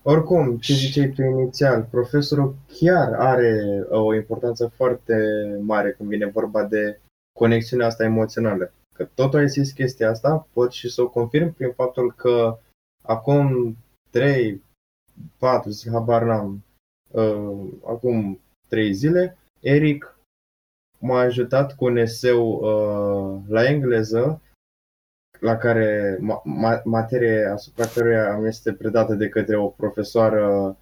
Oricum, 0.02 0.58
ce 0.58 0.74
ziceai 0.74 1.08
tu 1.08 1.22
inițial, 1.22 1.88
profesorul 1.92 2.56
chiar 2.80 3.14
are 3.18 3.84
o 3.90 4.16
importanță 4.16 4.72
foarte 4.76 5.16
mare 5.62 5.92
când 5.92 6.10
vine 6.10 6.26
vorba 6.26 6.64
de 6.64 7.00
conexiunea 7.34 7.86
asta 7.86 8.04
emoțională. 8.04 8.74
Că 8.94 9.06
tot 9.06 9.34
ai 9.34 9.48
zis 9.48 9.72
chestia 9.72 10.10
asta, 10.10 10.48
pot 10.54 10.72
și 10.72 10.90
să 10.90 11.02
o 11.02 11.10
confirm 11.10 11.54
prin 11.54 11.72
faptul 11.72 12.12
că 12.12 12.58
acum 13.02 13.78
3, 14.10 14.64
4, 15.38 15.70
zic, 15.70 15.92
habar 15.92 16.24
n-am, 16.24 16.64
uh, 17.12 17.68
acum 17.86 18.40
3 18.68 18.94
zile, 18.94 19.38
Eric 19.60 20.18
m-a 21.00 21.20
ajutat 21.20 21.76
cu 21.76 21.86
un 21.86 21.96
eseu 21.96 22.48
uh, 22.48 23.42
la 23.48 23.64
engleză 23.64 24.42
la 25.40 25.58
care, 25.58 26.18
ma, 26.22 26.42
ma, 26.44 26.82
materie 26.84 27.46
asupra 27.46 27.86
căruia 27.86 28.38
mi 28.38 28.48
este 28.48 28.74
predată 28.74 29.14
de 29.14 29.30
către 29.30 29.58
o 29.58 29.68
profesoară 29.68 30.78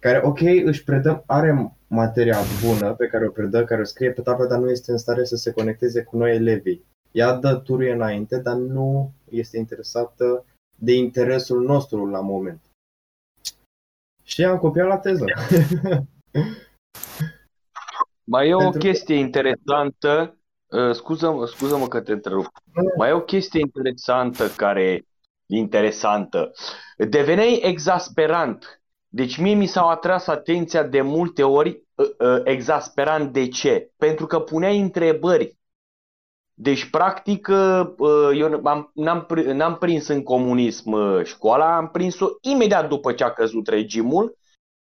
care, 0.00 0.20
ok, 0.24 0.40
își 0.40 0.84
predă, 0.84 1.22
are 1.26 1.72
materia 1.94 2.38
bună 2.64 2.94
pe 2.94 3.06
care 3.06 3.26
o 3.26 3.30
predă, 3.30 3.64
care 3.64 3.80
o 3.80 3.84
scrie 3.84 4.12
pe 4.12 4.22
tablă, 4.22 4.46
dar 4.46 4.58
nu 4.58 4.70
este 4.70 4.90
în 4.90 4.98
stare 4.98 5.24
să 5.24 5.36
se 5.36 5.52
conecteze 5.52 6.02
cu 6.02 6.16
noi 6.16 6.34
elevii. 6.34 6.84
Ea 7.10 7.32
dă 7.32 7.54
turuie 7.54 7.92
înainte, 7.92 8.38
dar 8.38 8.56
nu 8.56 9.12
este 9.30 9.56
interesată 9.58 10.44
de 10.78 10.92
interesul 10.94 11.62
nostru 11.62 12.06
la 12.06 12.20
moment. 12.20 12.60
Și 14.22 14.44
am 14.44 14.58
copiat 14.58 14.86
la 14.88 14.98
teză. 14.98 15.24
Mai 18.24 18.48
e 18.48 18.54
o 18.54 18.58
Pentru 18.58 18.78
că- 18.78 18.86
chestie 18.86 19.14
interesantă, 19.14 20.36
uh, 20.66 20.94
scuză-mă, 20.94 21.46
scuză-mă 21.46 21.88
că 21.88 22.00
te 22.00 22.12
întrerup. 22.12 22.46
Mai 22.96 23.08
e 23.08 23.12
o 23.12 23.20
chestie 23.20 23.60
interesantă 23.60 24.48
care 24.48 25.06
interesantă. 25.46 26.52
Deveneai 27.08 27.60
exasperant. 27.62 28.81
Deci 29.14 29.36
mie 29.36 29.54
mi 29.54 29.66
s-au 29.66 29.88
atras 29.88 30.26
atenția 30.26 30.82
de 30.82 31.00
multe 31.00 31.42
ori 31.42 31.82
uh, 31.94 32.06
uh, 32.18 32.40
exasperant. 32.44 33.32
De 33.32 33.48
ce? 33.48 33.90
Pentru 33.96 34.26
că 34.26 34.40
puneai 34.40 34.80
întrebări. 34.80 35.56
Deci, 36.54 36.90
practic, 36.90 37.48
uh, 37.50 37.80
uh, 37.98 38.30
eu 38.34 38.60
am, 38.64 38.90
n-am, 38.94 39.26
pri- 39.26 39.46
n-am 39.52 39.76
prins 39.76 40.08
în 40.08 40.22
comunism 40.22 40.92
uh, 40.92 41.24
școala, 41.24 41.76
am 41.76 41.88
prins-o 41.88 42.26
imediat 42.40 42.88
după 42.88 43.12
ce 43.12 43.24
a 43.24 43.30
căzut 43.30 43.66
regimul, 43.68 44.36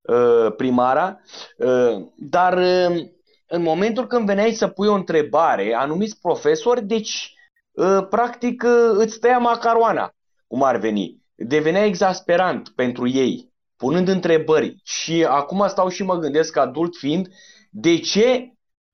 uh, 0.02 0.54
primara, 0.58 1.20
uh, 1.58 2.06
dar 2.18 2.58
uh, 2.58 3.06
în 3.48 3.62
momentul 3.62 4.08
când 4.08 4.26
veneai 4.26 4.52
să 4.52 4.68
pui 4.68 4.88
o 4.88 4.94
întrebare, 4.94 5.74
anumiți 5.74 6.20
profesori, 6.22 6.86
deci, 6.86 7.34
uh, 7.72 8.08
practic, 8.10 8.64
uh, 8.64 8.92
îți 8.94 9.20
tăia 9.20 9.38
macaroana, 9.38 10.14
cum 10.48 10.64
ar 10.64 10.78
veni. 10.78 11.22
Devenea 11.36 11.86
exasperant 11.86 12.70
pentru 12.70 13.08
ei, 13.08 13.53
punând 13.84 14.08
întrebări. 14.08 14.76
Și 14.84 15.26
acum 15.30 15.68
stau 15.68 15.90
și 15.90 16.04
mă 16.04 16.16
gândesc, 16.18 16.58
adult 16.58 16.96
fiind, 16.96 17.28
de 17.70 18.00
ce 18.00 18.54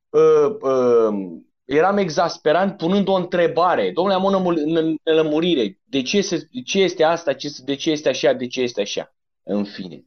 uh, 0.09 0.55
uh, 0.61 1.39
eram 1.65 1.97
exasperant 1.97 2.77
punând 2.77 3.07
o 3.07 3.13
întrebare. 3.13 3.91
Domnule, 3.91 4.15
am 4.15 4.23
o 4.23 4.29
nămu- 4.29 4.99
nelămurire. 5.03 5.79
De 5.83 6.01
ce, 6.01 6.21
se, 6.21 6.47
de 6.51 6.61
ce 6.61 6.81
este 6.81 7.03
asta? 7.03 7.33
Ce, 7.33 7.49
de 7.65 7.75
ce 7.75 7.91
este 7.91 8.09
așa? 8.09 8.33
De 8.33 8.47
ce 8.47 8.61
este 8.61 8.81
așa? 8.81 9.15
În 9.43 9.63
fine. 9.63 10.05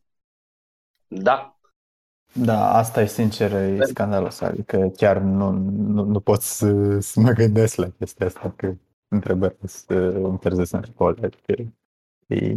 Da. 1.09 1.57
Da, 2.33 2.75
asta 2.75 3.01
e 3.01 3.07
sincer, 3.07 3.53
e 3.53 3.85
scandalos. 3.85 4.41
Adică 4.41 4.93
chiar 4.97 5.19
nu, 5.19 5.51
nu, 5.51 6.05
nu 6.05 6.21
pot 6.21 6.41
să, 6.41 6.99
să 7.01 7.21
mă 7.21 7.31
gândesc 7.31 7.77
la 7.77 7.89
chestia 7.99 8.27
asta, 8.27 8.55
că 8.57 8.75
întrebări 9.09 9.57
să 9.65 9.95
îmi 9.95 10.39
trezesc 10.39 10.73
în 10.73 10.83
școală. 10.83 11.17
Adică 11.23 11.73
e... 12.27 12.57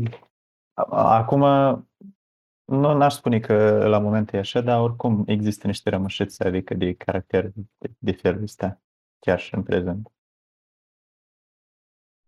A- 0.74 1.18
Acum, 1.18 1.42
nu 2.66 2.94
n-aș 2.98 3.14
spune 3.16 3.40
că 3.40 3.88
la 3.88 4.00
moment 4.00 4.34
e 4.34 4.38
așa, 4.38 4.62
dar 4.62 4.82
oricum 4.82 5.24
există 5.28 5.68
niște 5.68 5.90
rămășițe, 5.90 6.48
adică 6.48 6.74
de 6.74 6.94
caracter 6.94 7.52
de, 7.54 7.92
de 7.98 8.12
felul 8.12 8.44
ăsta, 8.44 8.82
chiar 9.20 9.40
și 9.40 9.56
în 9.56 9.64
prezent. 9.64 10.12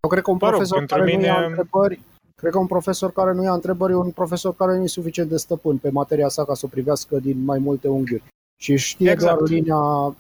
Eu 0.02 0.10
cred 0.10 0.24
că 0.24 0.32
un 0.32 0.38
Mă 0.42 0.50
rog, 0.50 0.56
profesor 0.56 0.78
pentru 0.78 0.96
care 0.98 1.16
nu 1.16 1.24
ia 1.24 1.34
mine- 1.34 1.46
întrebări, 1.46 2.02
cred 2.36 2.52
că 2.52 2.58
un 2.58 2.68
profesor 2.68 3.12
care 3.12 3.34
nu 3.34 3.44
ia 3.44 3.54
întrebări 3.54 3.92
e 3.92 3.96
un 3.96 4.12
profesor 4.12 4.56
care 4.56 4.78
nu 4.78 4.84
e 4.84 4.88
suficient 4.88 5.30
de 5.30 5.38
stăpân 5.38 5.78
pe 5.78 5.90
materia 5.90 6.28
sa 6.28 6.46
ca 6.46 6.54
să 6.54 6.66
o 6.66 6.70
privească 6.70 7.20
din 7.20 7.44
mai 7.44 7.60
multe 7.60 7.88
unghiuri. 7.88 8.24
Și 8.60 8.76
știe 8.76 9.12
Exact. 9.12 9.38
doar 9.38 9.50
linia, 9.50 10.16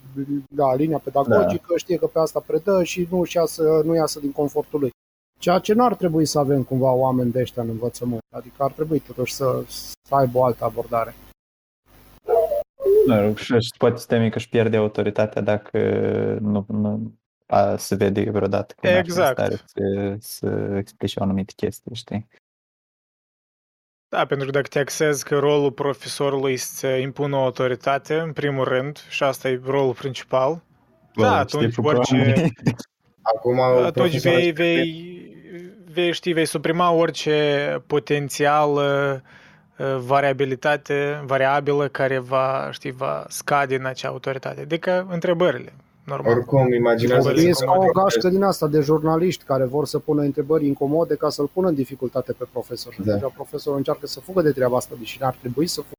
da, 0.49 0.75
linia 0.75 0.97
pedagogică, 0.97 1.73
știe 1.77 1.97
că 1.97 2.07
pe 2.07 2.19
asta 2.19 2.39
predă 2.39 2.83
și 2.83 3.07
nu, 3.11 3.23
și 3.23 3.37
iasă, 3.37 3.81
nu 3.85 3.95
iasă 3.95 4.19
din 4.19 4.31
confortul 4.31 4.79
lui. 4.79 4.91
Ceea 5.37 5.59
ce 5.59 5.73
nu 5.73 5.83
ar 5.83 5.95
trebui 5.95 6.25
să 6.25 6.39
avem 6.39 6.63
cumva 6.63 6.91
oameni 6.91 7.31
de 7.31 7.41
ăștia 7.41 7.61
în 7.61 7.69
învățământ. 7.69 8.21
Adică 8.35 8.63
ar 8.63 8.71
trebui 8.71 8.99
totuși 8.99 9.33
să, 9.33 9.63
să 9.67 10.15
aibă 10.15 10.37
o 10.37 10.43
altă 10.43 10.63
abordare. 10.63 11.15
Mă 13.07 13.21
rog, 13.21 13.37
și 13.37 13.59
și 13.59 13.71
poate 13.77 13.97
să 13.97 14.05
temi 14.05 14.29
că 14.29 14.37
își 14.37 14.49
pierde 14.49 14.77
autoritatea 14.77 15.41
dacă 15.41 15.79
nu, 16.41 16.65
nu 16.67 17.13
a, 17.45 17.75
se 17.75 17.95
vede 17.95 18.29
vreodată 18.29 18.73
că 18.77 18.87
n-ar 18.87 19.03
fi 19.03 19.09
în 19.09 19.17
Exact. 19.17 19.37
stare 19.37 19.55
să, 19.65 20.15
să 20.19 20.75
explice 20.77 21.19
o 21.19 21.23
anumită 21.23 21.53
chestie, 21.55 21.93
știi? 21.93 22.27
Da, 24.09 24.25
pentru 24.25 24.45
că 24.45 24.51
dacă 24.51 24.67
te 24.67 24.79
axezi 24.79 25.23
că 25.23 25.39
rolul 25.39 25.71
profesorului 25.71 26.51
este 26.51 26.73
să 26.75 26.87
impună 26.87 27.35
o 27.35 27.43
autoritate, 27.43 28.19
în 28.19 28.33
primul 28.33 28.63
rând, 28.63 28.97
și 29.09 29.23
asta 29.23 29.49
e 29.49 29.61
rolul 29.63 29.93
principal, 29.93 30.61
da, 31.15 31.37
atunci 31.37 31.77
orice, 31.77 32.51
Acum, 33.35 33.59
atunci 33.59 34.19
profesorul 34.19 34.19
vei, 34.21 34.51
vei, 34.51 35.17
vei, 35.93 36.13
știi, 36.13 36.33
vei 36.33 36.45
suprima 36.45 36.91
orice 36.91 37.37
potențial 37.87 38.71
uh, 38.71 39.97
variabilitate, 39.99 41.23
variabilă 41.25 41.87
care 41.87 42.19
va, 42.19 42.69
știi, 42.71 42.91
va 42.91 43.25
scade 43.29 43.75
în 43.75 43.85
acea 43.85 44.07
autoritate. 44.07 44.61
Adică 44.61 45.07
întrebările, 45.09 45.73
normal. 46.03 46.31
Oricum, 46.31 46.73
imaginează 46.73 47.29
E 47.29 47.49
ca 47.51 47.71
o 47.71 48.01
gașcă 48.01 48.29
din 48.29 48.43
asta 48.43 48.67
de 48.67 48.79
jurnaliști 48.79 49.43
care 49.43 49.65
vor 49.65 49.85
să 49.85 49.99
pună 49.99 50.21
întrebări 50.21 50.65
incomode 50.65 51.15
ca 51.15 51.29
să-l 51.29 51.49
pună 51.53 51.67
în 51.67 51.75
dificultate 51.75 52.31
pe 52.31 52.45
profesor. 52.51 52.93
Și 52.93 53.01
Da. 53.01 53.13
deja 53.13 53.31
profesorul 53.35 53.77
încearcă 53.77 54.07
să 54.07 54.19
fugă 54.19 54.41
de 54.41 54.51
treaba 54.51 54.77
asta, 54.77 54.95
deși 54.99 55.17
ar 55.21 55.35
trebui 55.39 55.67
să 55.67 55.81
fugă. 55.81 55.95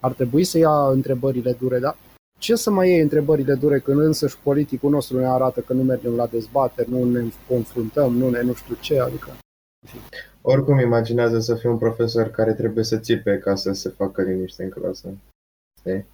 Ar 0.00 0.12
trebui 0.12 0.44
să 0.44 0.58
ia 0.58 0.86
întrebările 0.90 1.56
dure, 1.60 1.78
dar 1.78 1.96
ce 2.42 2.54
să 2.54 2.70
mai 2.70 2.88
iei 2.88 3.00
întrebările 3.00 3.54
dure 3.54 3.78
când 3.78 3.98
însăși 4.00 4.38
politicul 4.38 4.90
nostru 4.90 5.18
ne 5.18 5.26
arată 5.26 5.60
că 5.60 5.72
nu 5.72 5.82
mergem 5.82 6.14
la 6.14 6.26
dezbateri, 6.26 6.90
nu 6.90 7.04
ne 7.04 7.22
confruntăm, 7.48 8.16
nu 8.16 8.30
ne 8.30 8.42
nu 8.42 8.54
știu 8.54 8.74
ce, 8.80 9.00
adică... 9.00 9.30
Oricum, 10.40 10.78
imaginează 10.78 11.40
să 11.40 11.54
fii 11.54 11.68
un 11.68 11.78
profesor 11.78 12.30
care 12.30 12.54
trebuie 12.54 12.84
să 12.84 12.98
țipe 12.98 13.38
ca 13.38 13.54
să 13.54 13.72
se 13.72 13.88
facă 13.88 14.22
liniște 14.22 14.62
în 14.62 14.70
clasă. 14.70 15.08
Știi? 15.78 16.06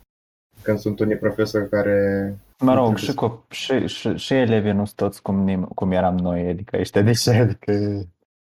Când 0.62 0.78
sunt 0.78 1.00
unii 1.00 1.16
profesori 1.16 1.68
care... 1.68 2.36
Mă 2.58 2.74
rog, 2.74 2.96
și, 2.96 3.12
cop- 3.14 3.48
și, 3.50 3.86
și, 3.86 4.16
și 4.16 4.34
elevii 4.34 4.72
nu 4.72 4.84
sunt 4.84 4.96
toți 4.96 5.22
cum, 5.22 5.50
nim- 5.50 5.68
cum 5.74 5.92
eram 5.92 6.16
noi, 6.16 6.46
adică 6.46 6.76
ăștia 6.78 7.02
de 7.02 7.12
ce, 7.12 7.30
adică 7.30 7.72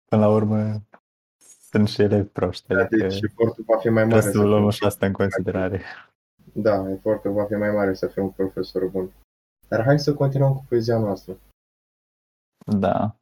până 0.09 0.23
la 0.23 0.29
urmă 0.29 0.83
sunt 1.71 1.89
și 1.89 2.03
elevi 2.03 2.29
proști, 2.29 2.73
adică 2.73 2.97
Deci 2.97 3.21
efortul 3.21 3.65
va 3.67 3.77
fi 3.77 3.89
mai 3.89 4.05
mare. 4.05 4.21
trebuie 4.21 4.43
să 4.43 4.49
luăm 4.49 4.71
și 4.71 4.85
asta 4.85 5.07
în 5.07 5.13
considerare. 5.13 5.81
Da, 6.53 6.91
efortul 6.91 7.33
va 7.33 7.45
fi 7.45 7.55
mai 7.55 7.70
mare 7.70 7.95
să 7.95 8.07
fii 8.07 8.23
un 8.23 8.31
profesor 8.31 8.89
bun. 8.89 9.12
Dar 9.69 9.83
hai 9.85 9.99
să 9.99 10.15
continuăm 10.15 10.55
cu 10.55 10.65
poezia 10.69 10.99
noastră. 10.99 11.39
Da. 12.79 13.16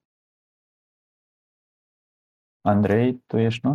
Andrei, 2.61 3.23
tu 3.27 3.36
ești, 3.36 3.66
nu? 3.66 3.74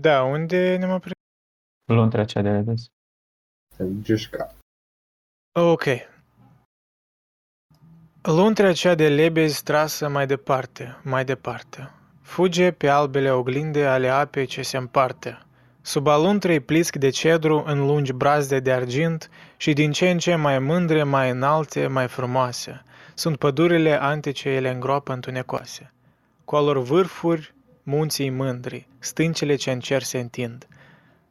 Da, 0.00 0.22
unde 0.22 0.76
ne-am 0.76 0.94
oprit? 0.94 1.12
Luntrea 1.92 2.24
cea 2.24 2.42
de 2.42 2.50
revezi. 2.50 2.90
Giușca. 4.00 4.54
Ok. 5.54 5.84
Luntrea 8.22 8.72
cea 8.72 8.94
de 8.94 9.08
lebezi 9.08 9.62
trasă 9.62 10.08
mai 10.08 10.26
departe, 10.26 11.00
mai 11.04 11.24
departe. 11.24 11.90
Fuge 12.20 12.72
pe 12.72 12.88
albele 12.88 13.30
oglinde 13.30 13.86
ale 13.86 14.08
apei 14.08 14.46
ce 14.46 14.62
se 14.62 14.76
împarte. 14.76 15.46
Sub 15.84 16.06
aluntrei 16.06 16.60
plisc 16.60 16.96
de 16.96 17.08
cedru 17.08 17.62
în 17.66 17.86
lungi 17.86 18.12
brazde 18.12 18.60
de 18.60 18.72
argint 18.72 19.30
și 19.56 19.72
din 19.72 19.92
ce 19.92 20.10
în 20.10 20.18
ce 20.18 20.34
mai 20.34 20.58
mândre, 20.58 21.02
mai 21.02 21.30
înalte, 21.30 21.86
mai 21.86 22.08
frumoase. 22.08 22.84
Sunt 23.14 23.36
pădurile 23.36 24.02
antice 24.02 24.48
ele 24.48 24.70
îngroapă 24.70 25.12
întunecoase. 25.12 25.92
Cu 26.44 26.56
alor 26.56 26.82
vârfuri, 26.82 27.54
munții 27.82 28.30
mândri, 28.30 28.88
stâncile 28.98 29.54
ce 29.54 29.70
în 29.70 29.80
cer 29.80 30.02
se 30.02 30.18
întind. 30.18 30.66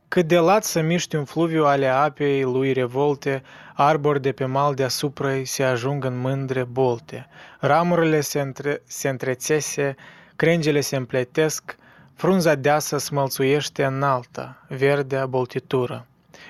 Cât 0.08 0.28
de 0.28 0.38
lat 0.38 0.64
să 0.64 0.82
miști 0.82 1.16
un 1.16 1.26
fluviu 1.26 1.66
ale 1.66 1.88
apei 1.88 2.42
lui 2.42 2.74
revolte, 2.74 3.44
arbori 3.74 4.22
de 4.22 4.32
pe 4.32 4.46
mal 4.46 4.74
deasupra 4.74 5.42
se 5.44 5.64
ajung 5.64 6.06
în 6.06 6.20
mândre 6.20 6.64
bolte, 6.64 7.28
ramurile 7.60 8.22
se, 8.22 8.40
între, 8.40 8.82
se 8.84 9.10
întrețese, 9.10 9.96
crengele 10.36 10.80
se 10.80 10.96
împletesc, 10.96 11.76
frunza 12.22 12.56
deasă 12.56 12.98
smălțuiește 12.98 13.84
înalta, 13.84 14.66
verdea 14.70 15.26
boltitură. 15.26 16.08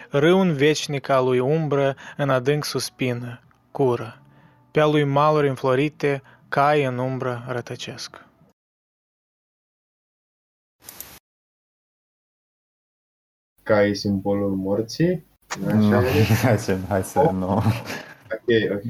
Râul 0.10 0.52
veșnic 0.52 1.10
al 1.10 1.26
lui 1.26 1.40
umbră 1.40 1.96
în 2.18 2.30
adânc 2.30 2.64
suspină, 2.66 3.42
cură. 3.72 4.22
Pe-a 4.72 4.86
lui 4.86 5.04
maluri 5.04 5.48
înflorite, 5.48 6.22
cai 6.50 6.84
în 6.84 6.98
umbră 6.98 7.44
rătăcesc. 7.48 8.26
Ca 13.64 13.84
e 13.84 13.94
simbolul 13.94 14.56
morții. 14.56 15.26
Nu, 15.60 15.96
Așa 15.98 16.08
e? 16.08 16.24
hai 16.44 16.60
să, 16.60 16.78
hai 16.88 17.04
să 17.04 17.22
nu. 17.22 17.54
Ok, 17.54 17.64
ok. 18.72 18.84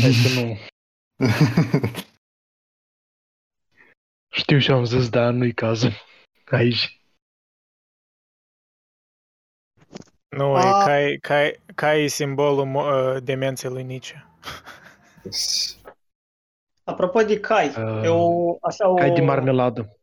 Hai 0.00 0.12
să 0.12 0.40
nu. 0.40 0.56
Știu 4.40 4.58
și 4.58 4.70
am 4.70 4.84
zis, 4.84 5.08
dar 5.08 5.32
nu-i 5.32 5.52
cazul 5.52 6.06
aici. 6.56 7.00
Nu, 10.28 10.58
e 10.58 10.84
cai, 10.84 11.18
cai, 11.20 11.60
cai 11.74 12.02
e 12.02 12.06
simbolul 12.08 12.66
mo- 12.66 13.14
uh, 13.14 13.22
demenței 13.22 13.70
lui 13.70 13.82
Nietzsche. 13.82 14.26
Apropo 16.84 17.22
de 17.22 17.40
cai, 17.40 17.68
Uh, 17.68 18.00
eu 18.04 18.58
așa 18.62 18.88
o... 18.88 18.94
Cai 18.94 19.10
de 19.10 19.20
marmeladă. 19.20 19.98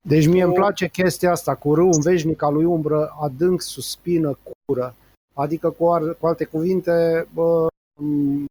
Deci 0.00 0.26
mie 0.26 0.42
îmi 0.42 0.54
place 0.54 0.88
chestia 0.88 1.30
asta 1.30 1.54
cu 1.54 1.74
râu 1.74 1.90
în 1.92 2.00
veșnic 2.00 2.42
al 2.42 2.52
lui 2.52 2.64
umbră, 2.64 3.16
adânc, 3.20 3.60
suspină, 3.60 4.38
cură. 4.66 4.94
Adică, 5.34 5.70
cu, 5.70 5.92
ar, 5.92 6.14
cu 6.14 6.26
alte 6.26 6.44
cuvinte, 6.44 7.26
bă, 7.32 7.66
m, 8.00 8.44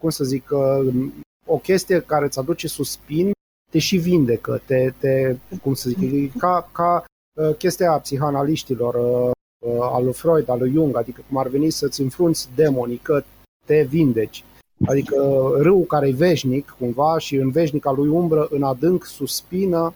cum 0.00 0.10
să 0.10 0.24
zic, 0.24 0.50
uh, 0.50 1.12
o 1.46 1.58
chestie 1.58 2.00
care 2.00 2.24
îți 2.24 2.38
aduce 2.38 2.68
suspin, 2.68 3.32
te 3.74 3.80
și 3.80 3.96
vindecă, 3.96 4.58
te, 4.66 4.90
te 4.98 5.36
cum 5.62 5.74
să 5.74 5.88
zic, 5.88 6.12
e 6.12 6.38
ca, 6.38 6.68
ca 6.72 7.04
uh, 7.40 7.56
chestia 7.56 7.98
psihanaliștilor, 7.98 8.94
uh, 8.94 9.30
uh, 9.66 9.78
al 9.80 10.04
lui 10.04 10.12
Freud, 10.12 10.48
al 10.48 10.58
lui 10.58 10.70
Jung, 10.70 10.96
adică 10.96 11.22
cum 11.28 11.36
ar 11.36 11.48
veni 11.48 11.70
să-ți 11.70 12.00
înfrunți 12.00 12.54
demonii, 12.54 12.96
că 12.96 13.22
te 13.66 13.82
vindeci. 13.82 14.44
Adică 14.86 15.14
râul 15.56 15.84
care 15.84 16.08
e 16.08 16.12
veșnic, 16.12 16.70
cumva, 16.78 17.18
și 17.18 17.36
în 17.36 17.50
veșnica 17.50 17.90
lui 17.90 18.08
umbră, 18.08 18.46
în 18.50 18.62
adânc, 18.62 19.04
suspină, 19.04 19.94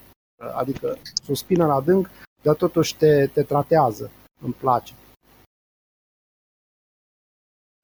adică 0.55 0.97
suspină 1.25 1.65
în 1.65 1.71
adânc, 1.71 2.11
dar 2.43 2.55
totuși 2.55 2.97
te, 2.97 3.27
te 3.27 3.43
tratează. 3.43 4.11
Îmi 4.41 4.55
place. 4.55 4.93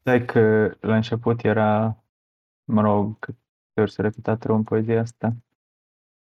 Stai 0.01 0.25
că 0.25 0.75
la 0.81 0.95
început 0.95 1.45
era, 1.45 2.05
mă 2.65 2.81
rog, 2.81 3.19
câte 3.19 3.81
ori 3.81 3.93
s-a 3.93 4.03
repetat 4.03 4.43
rău 4.43 4.57
în 4.57 4.63
poezia 4.63 5.01
asta? 5.01 5.37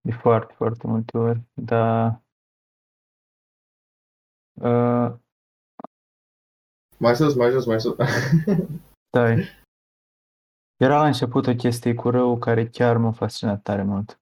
De 0.05 0.11
foarte, 0.11 0.53
foarte 0.53 0.87
multe 0.87 1.17
ori, 1.17 1.41
dar... 1.53 2.21
Uh, 4.53 5.21
Mai 6.99 7.15
sus, 7.15 7.35
mai 7.35 7.51
sus, 7.51 7.65
mai 7.65 7.81
sus. 7.81 7.95
stai. 9.09 9.43
Era 10.77 10.97
la 10.97 11.05
început 11.05 11.47
o 11.47 11.55
chestie 11.55 11.93
cu 11.93 12.09
rău 12.09 12.37
care 12.37 12.69
chiar 12.69 12.97
m-a 12.97 13.11
fascinat 13.11 13.61
tare 13.61 13.83
mult. 13.83 14.19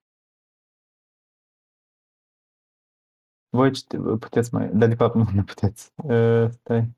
Voi 3.49 3.71
citi, 3.71 3.97
puteți 3.97 4.53
mai... 4.53 4.69
Dar 4.73 4.87
de 4.87 4.95
fapt 4.95 5.15
nu, 5.15 5.23
nu 5.33 5.43
puteți. 5.43 5.91
Uh, 5.95 6.49
stai. 6.49 6.89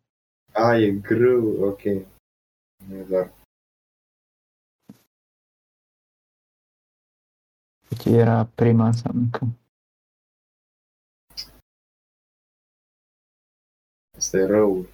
A, 0.53 0.75
e 0.75 0.91
grâu, 0.91 1.63
ok. 1.65 1.81
Exact. 2.91 3.42
Era 8.01 8.45
prima 8.45 8.85
înseamnă 8.85 9.27
că... 9.31 9.45
Asta 14.17 14.37
e 14.37 14.45
rău. 14.45 14.85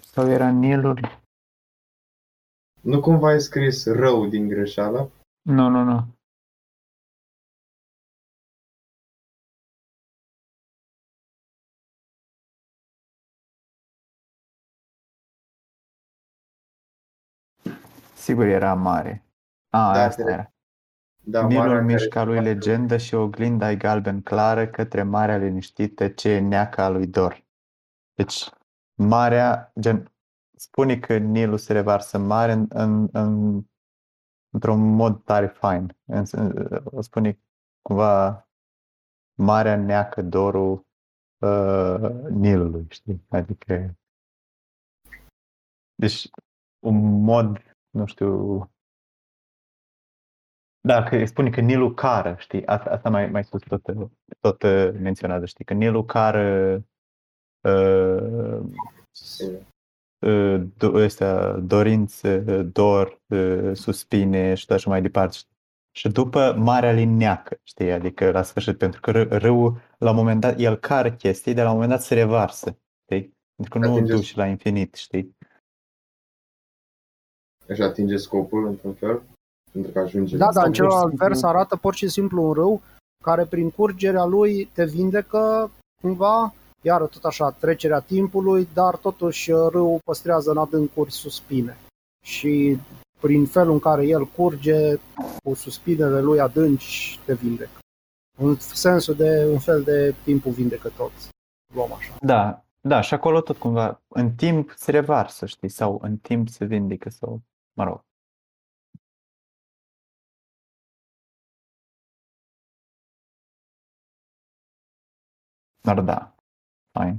Sau 0.00 0.28
era 0.30 0.50
Nilul? 0.50 1.00
Nu 2.82 3.00
cumva 3.00 3.28
ai 3.28 3.40
scris 3.40 3.86
rău 3.86 4.26
din 4.26 4.48
greșeală? 4.48 5.10
Nu, 5.42 5.68
nu, 5.68 5.82
nu. 5.82 6.13
Sigur 18.24 18.46
era 18.46 18.74
mare. 18.74 19.26
A, 19.68 19.92
Da, 19.92 20.02
asta 20.02 20.22
cred. 20.22 20.34
era. 20.34 20.52
Da, 21.24 21.40
marea 21.40 21.62
Nilul 21.62 21.74
care 21.74 21.84
mișca 21.84 22.24
lui 22.24 22.40
legendă 22.40 22.96
și 22.96 23.14
oglinda 23.14 23.70
e 23.70 23.76
galben 23.76 24.22
clară 24.22 24.66
către 24.66 25.02
marea 25.02 25.36
liniștită 25.36 26.08
ce 26.08 26.28
e 26.28 26.40
neaca 26.40 26.84
a 26.84 26.88
lui 26.88 27.06
Dor. 27.06 27.44
Deci, 28.14 28.50
marea, 28.94 29.72
gen, 29.80 30.12
spune 30.56 30.98
că 30.98 31.16
Nilul 31.16 31.58
se 31.58 31.72
revarsă 31.72 32.18
mare 32.18 32.52
în, 32.52 32.66
în, 32.68 33.08
în, 33.12 33.62
într-un 34.50 34.94
mod 34.94 35.24
tare 35.24 35.46
fain. 35.46 35.96
În, 36.04 36.24
o 36.84 37.00
spune 37.00 37.38
cumva 37.82 38.48
marea 39.34 39.76
neacă 39.76 40.22
dorul 40.22 40.86
uh, 41.38 42.10
Nilului, 42.30 42.86
știi? 42.88 43.26
Adică, 43.28 43.96
deci, 45.94 46.30
un 46.78 47.22
mod, 47.22 47.73
nu 47.94 48.06
știu, 48.06 48.70
da, 50.80 51.02
că 51.02 51.16
îi 51.16 51.26
spune 51.26 51.50
că 51.50 51.60
Nilul 51.60 51.94
cară, 51.94 52.34
știi? 52.38 52.66
Asta, 52.66 52.90
asta 52.90 53.10
mai, 53.10 53.26
mai 53.26 53.44
sus 53.44 53.62
tot, 53.62 53.82
tot 54.40 54.62
uh, 54.62 54.90
menționează, 55.00 55.44
știi? 55.44 55.64
Că 55.64 55.74
Nilul 55.74 56.04
cară 56.04 56.74
uh, 57.60 58.60
uh, 60.26 60.62
do, 60.76 60.92
ăstea, 60.94 61.52
dorințe, 61.52 62.62
dor, 62.62 63.20
uh, 63.26 63.70
suspine 63.72 64.54
și 64.54 64.66
tot 64.66 64.76
așa 64.76 64.90
mai 64.90 65.02
departe. 65.02 65.36
Și 65.90 66.08
după 66.08 66.54
Marea 66.58 66.92
Lineacă, 66.92 67.60
știi? 67.62 67.92
Adică 67.92 68.30
la 68.30 68.42
sfârșit, 68.42 68.78
pentru 68.78 69.00
că 69.00 69.10
râ- 69.10 69.28
râul, 69.28 69.80
la 69.98 70.10
un 70.10 70.16
moment 70.16 70.40
dat, 70.40 70.58
el 70.58 70.76
cară 70.76 71.12
chestii, 71.12 71.54
dar 71.54 71.64
la 71.64 71.70
un 71.70 71.76
moment 71.76 71.96
dat 71.96 72.02
se 72.02 72.14
revarsă, 72.14 72.78
știi? 73.02 73.36
Pentru 73.54 73.78
că 73.78 73.86
nu 73.86 73.92
o 73.92 73.94
Atinge- 73.94 74.14
duci 74.14 74.34
la 74.34 74.46
infinit, 74.46 74.94
știi? 74.94 75.36
Își 77.66 77.82
atinge 77.82 78.16
scopul 78.16 78.66
într-un 78.66 78.92
fel? 78.92 79.22
Pentru 79.72 79.92
că 79.92 79.98
ajunge 79.98 80.36
Da, 80.36 80.44
la 80.46 80.52
dar 80.52 80.66
în 80.66 80.72
scopul. 80.74 80.90
celălalt 80.90 81.14
vers 81.14 81.42
arată 81.42 81.76
pur 81.76 81.94
și 81.94 82.08
simplu 82.08 82.42
un 82.42 82.52
râu 82.52 82.80
care 83.24 83.44
prin 83.44 83.70
curgerea 83.70 84.24
lui 84.24 84.64
te 84.72 84.84
vindecă 84.84 85.70
cumva, 86.02 86.54
iar 86.82 87.02
tot 87.02 87.24
așa 87.24 87.50
trecerea 87.50 88.00
timpului, 88.00 88.68
dar 88.74 88.96
totuși 88.96 89.50
râul 89.50 89.98
păstrează 90.04 90.50
în 90.50 90.56
adâncuri 90.56 91.12
suspine. 91.12 91.76
Și 92.24 92.78
prin 93.20 93.46
felul 93.46 93.72
în 93.72 93.78
care 93.78 94.06
el 94.06 94.26
curge, 94.26 94.94
cu 95.44 95.54
suspinele 95.54 96.20
lui 96.20 96.40
adânci, 96.40 97.20
te 97.24 97.34
vindecă. 97.34 97.70
În 98.38 98.56
sensul 98.58 99.14
de 99.14 99.46
un 99.50 99.58
fel 99.58 99.82
de 99.82 100.14
timpul 100.24 100.52
vindecă 100.52 100.88
toți. 100.96 101.28
Luăm 101.74 101.92
așa. 101.92 102.14
Da, 102.20 102.64
da, 102.80 103.00
și 103.00 103.14
acolo 103.14 103.40
tot 103.40 103.56
cumva, 103.56 104.02
în 104.08 104.30
timp 104.30 104.72
se 104.76 104.90
revarsă, 104.90 105.46
știi? 105.46 105.68
Sau 105.68 105.98
în 106.02 106.16
timp 106.16 106.48
se 106.48 106.64
vindecă, 106.64 107.08
sau, 107.08 107.40
mă 107.76 107.84
rog. 107.84 108.00
Dar 115.86 116.00
da, 116.00 116.34
fain. 116.92 117.14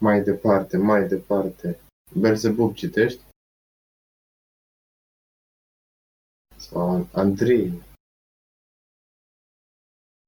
Mai 0.00 0.22
departe, 0.22 0.76
mai 0.76 1.08
departe. 1.08 1.80
Belzebub 2.20 2.74
citești? 2.74 3.22
Sau 6.56 7.08
Andrei? 7.12 7.82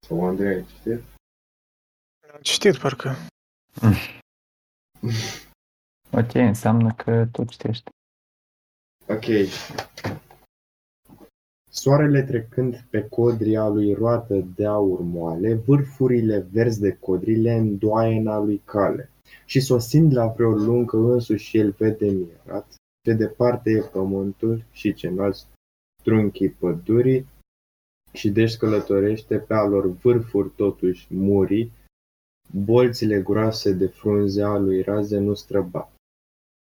Sau 0.06 0.24
Andrei, 0.28 0.64
știi? 0.64 1.19
Am 2.32 2.40
citit 2.40 2.78
parcă. 2.78 3.14
Ok, 6.12 6.34
înseamnă 6.34 6.92
că 6.92 7.26
tu 7.32 7.44
citești. 7.44 7.90
Ok. 9.08 9.24
Soarele 11.70 12.22
trecând 12.22 12.84
pe 12.90 13.08
codria 13.08 13.68
lui 13.68 13.94
roată 13.94 14.34
de 14.34 14.66
aur 14.66 15.00
moale, 15.00 15.54
vârfurile 15.54 16.38
verzi 16.38 16.80
de 16.80 16.96
codrile 16.96 17.52
îndoaiena 17.52 18.38
lui 18.38 18.62
cale. 18.64 19.10
Și 19.44 19.60
sosind 19.60 20.12
la 20.12 20.26
vreo 20.26 20.50
lungă 20.50 20.96
însuși 20.96 21.58
el 21.58 21.70
vede 21.70 22.06
mirat, 22.06 22.74
ce 23.04 23.12
departe 23.12 23.70
e 23.70 23.80
pământul 23.80 24.64
și 24.70 24.94
ce 24.94 25.06
înalți 25.06 25.46
trunchii 26.02 26.50
pădurii, 26.50 27.26
și 28.12 28.30
deci 28.30 28.56
călătorește 28.56 29.38
pe 29.38 29.54
alor 29.54 29.86
vârfuri 29.86 30.50
totuși 30.50 31.14
murii, 31.14 31.72
bolțile 32.52 33.20
groase 33.22 33.72
de 33.72 33.86
frunze 33.86 34.42
a 34.42 34.56
lui 34.56 34.82
raze 34.82 35.18
nu 35.18 35.34
străbat. 35.34 35.92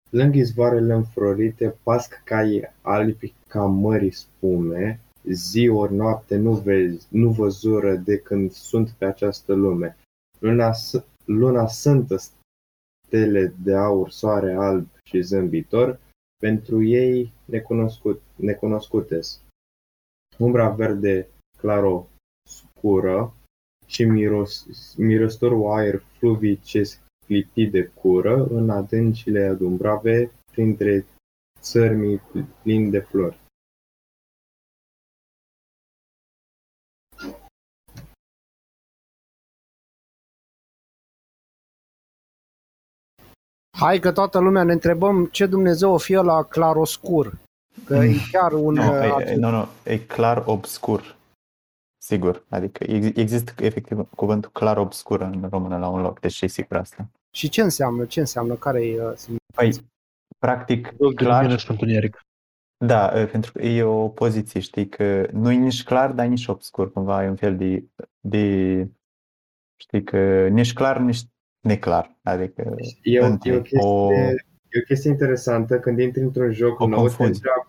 Lângă 0.09 0.37
izvoarele 0.37 0.93
înflorite 0.93 1.75
pasc 1.83 2.21
cai 2.23 2.73
albi 2.81 3.33
ca 3.47 3.65
mării 3.65 4.11
spume, 4.11 4.99
zi 5.23 5.67
ori 5.67 5.93
noapte 5.93 6.37
nu, 6.37 6.53
vezi, 6.53 7.07
nu 7.09 7.31
văzură 7.31 7.95
de 7.95 8.17
când 8.19 8.51
sunt 8.51 8.89
pe 8.89 9.05
această 9.05 9.53
lume. 9.53 9.97
Luna, 10.39 10.71
s- 10.73 11.05
luna 11.25 11.67
sântă 11.67 12.17
stele 13.07 13.53
de 13.63 13.75
aur, 13.75 14.09
soare 14.09 14.53
alb 14.53 14.87
și 15.03 15.21
zâmbitor, 15.21 15.99
pentru 16.41 16.83
ei 16.83 17.33
necunoscut, 17.45 18.21
necunoscutes. 18.35 19.41
Umbra 20.37 20.69
verde 20.69 21.27
claro 21.57 22.07
scură 22.49 23.33
și 23.85 24.03
miros, 24.03 24.65
mirostorul 24.97 25.71
aer 25.71 26.03
fluvii 26.17 26.59
ce 26.63 26.81
clipi 27.25 27.65
de 27.65 27.83
cură 27.83 28.47
în 28.49 28.69
adâncile 28.69 29.45
adumbrave 29.45 30.31
printre 30.51 31.05
țărmii 31.59 32.21
plini 32.61 32.91
de 32.91 32.99
flori. 32.99 33.43
Hai 43.77 43.99
că 43.99 44.11
toată 44.11 44.39
lumea 44.39 44.63
ne 44.63 44.71
întrebăm 44.71 45.25
ce 45.25 45.45
Dumnezeu 45.45 45.91
o 45.91 45.97
fie 45.97 46.21
la 46.21 46.43
claroscur. 46.43 47.37
Că 47.85 47.93
e 47.95 48.07
mm. 48.07 48.17
chiar 48.31 48.51
un... 48.51 48.73
Nu, 48.73 48.81
uh, 48.81 48.99
păi, 48.99 49.35
no, 49.35 49.49
nu, 49.49 49.49
no, 49.49 49.57
no, 49.57 49.67
e 49.83 49.97
clar 49.97 50.43
obscur. 50.45 51.15
Sigur, 52.05 52.45
adică 52.49 52.83
ex- 52.87 53.17
există 53.17 53.53
efectiv 53.63 54.09
cuvântul 54.15 54.49
clar 54.51 54.77
obscur 54.77 55.21
în 55.21 55.47
română 55.51 55.77
la 55.77 55.87
un 55.89 56.01
loc, 56.01 56.19
deci 56.19 56.41
e 56.41 56.47
sigur 56.47 56.77
asta. 56.77 57.09
Și 57.31 57.49
ce 57.49 57.61
înseamnă? 57.61 58.05
Ce 58.05 58.19
înseamnă? 58.19 58.53
Care 58.55 58.85
e 58.85 59.03
uh, 59.03 59.11
semnificația? 59.15 59.37
Păi, 59.55 59.73
practic, 60.39 60.89
de 60.89 60.95
lumină 60.99 61.15
clar, 61.15 61.59
și 61.59 61.71
întuneric. 61.71 62.19
da, 62.85 63.19
e, 63.19 63.25
pentru 63.25 63.51
că 63.51 63.61
e 63.61 63.83
o 63.83 64.07
poziție, 64.09 64.59
știi, 64.59 64.87
că 64.89 65.27
nu 65.31 65.51
e 65.51 65.55
nici 65.55 65.83
clar, 65.83 66.11
dar 66.11 66.25
nici 66.25 66.47
obscur, 66.47 66.91
cumva 66.91 67.23
e 67.23 67.29
un 67.29 67.35
fel 67.35 67.57
de, 67.57 67.83
de 68.19 68.87
știi, 69.81 70.03
că 70.03 70.47
nici 70.47 70.73
clar, 70.73 70.97
nici 70.97 71.21
neclar, 71.67 72.17
adică 72.23 72.75
E 73.01 73.19
o, 73.19 73.25
între 73.25 73.51
e, 73.51 73.55
o 73.57 73.61
chestie, 73.61 73.79
o- 73.89 74.11
e 74.69 74.79
o 74.81 74.85
chestie 74.87 75.09
interesantă 75.09 75.79
când 75.79 75.99
intri 75.99 76.21
într-un 76.21 76.51
joc 76.51 76.79
O 76.79 76.87
nou, 76.87 77.07
te 77.07 77.15
confuzi. 77.15 77.29
întreabă, 77.31 77.67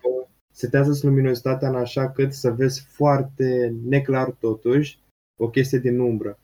setează 0.57 1.07
luminositatea 1.07 1.67
în 1.69 1.75
așa 1.75 2.09
cât 2.11 2.33
să 2.33 2.51
vezi 2.51 2.81
foarte 2.81 3.75
neclar 3.85 4.29
totuși 4.31 4.99
o 5.39 5.49
chestie 5.49 5.79
din 5.79 5.99
umbră. 5.99 6.39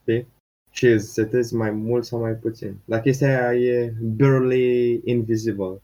Știi? 0.00 0.26
Și 0.70 0.86
îți 0.86 1.12
setezi 1.12 1.54
mai 1.54 1.70
mult 1.70 2.04
sau 2.04 2.20
mai 2.20 2.32
puțin. 2.34 2.76
Dar 2.84 3.00
chestia 3.00 3.48
aia 3.48 3.60
e 3.60 3.94
barely 4.02 5.00
invisible. 5.04 5.82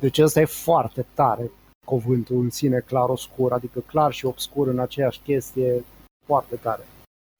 Deci 0.00 0.18
ăsta 0.18 0.40
e 0.40 0.44
foarte 0.44 1.06
tare 1.14 1.50
cuvântul 1.86 2.36
în 2.36 2.50
sine, 2.50 2.80
clar-oscur, 2.80 3.52
adică 3.52 3.80
clar 3.80 4.12
și 4.12 4.26
obscur 4.26 4.68
în 4.68 4.78
aceeași 4.78 5.20
chestie, 5.20 5.84
foarte 6.26 6.56
tare. 6.56 6.82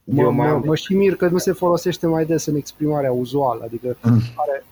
Mă, 0.04 0.20
Eu 0.22 0.32
mai 0.32 0.46
mă, 0.46 0.52
am- 0.52 0.62
mă 0.64 0.74
și 0.74 0.94
mir 0.94 1.16
că 1.16 1.28
nu 1.28 1.38
se 1.38 1.52
folosește 1.52 2.06
mai 2.06 2.26
des 2.26 2.46
în 2.46 2.54
exprimarea 2.54 3.12
uzuală, 3.12 3.64
adică 3.64 3.96
are, 4.36 4.64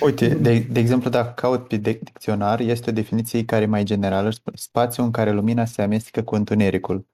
Uite, 0.00 0.28
de, 0.28 0.58
de 0.58 0.80
exemplu, 0.80 1.10
dacă 1.10 1.32
caut 1.32 1.68
pe 1.68 1.76
dic- 1.76 2.02
dicționar, 2.02 2.60
este 2.60 2.90
o 2.90 2.92
definiție 2.92 3.44
care 3.44 3.62
e 3.62 3.66
mai 3.66 3.84
generală, 3.84 4.30
sp- 4.30 4.54
spațiu 4.54 5.02
în 5.02 5.10
care 5.10 5.32
lumina 5.32 5.64
se 5.64 5.82
amestecă 5.82 6.22
cu 6.22 6.34
întunericul. 6.34 7.06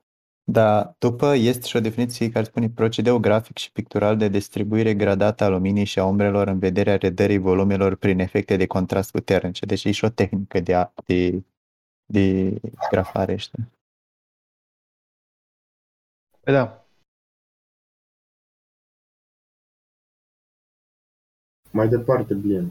Dar 0.44 0.94
după 0.98 1.34
este 1.34 1.66
și 1.66 1.76
o 1.76 1.80
definiție 1.80 2.30
care 2.30 2.44
spune 2.44 2.70
procedeu 2.70 3.18
grafic 3.18 3.56
și 3.56 3.72
pictural 3.72 4.16
de 4.16 4.28
distribuire 4.28 4.94
gradată 4.94 5.44
a 5.44 5.48
luminii 5.48 5.84
și 5.84 5.98
a 5.98 6.04
umbrelor 6.04 6.48
în 6.48 6.58
vederea 6.58 6.96
redării 6.96 7.38
volumelor 7.38 7.94
prin 7.94 8.18
efecte 8.18 8.56
de 8.56 8.66
contrast 8.66 9.10
puternice. 9.10 9.66
Deci 9.66 9.84
e 9.84 9.90
și 9.90 10.04
o 10.04 10.08
tehnică 10.08 10.60
de, 10.60 10.74
a, 10.74 10.92
de, 11.04 11.42
de 12.06 12.54
grafare, 12.90 13.36
știi? 13.36 13.68
Păi 16.40 16.54
da, 16.54 16.87
Mai 21.72 21.88
departe, 21.88 22.34
bine. 22.34 22.70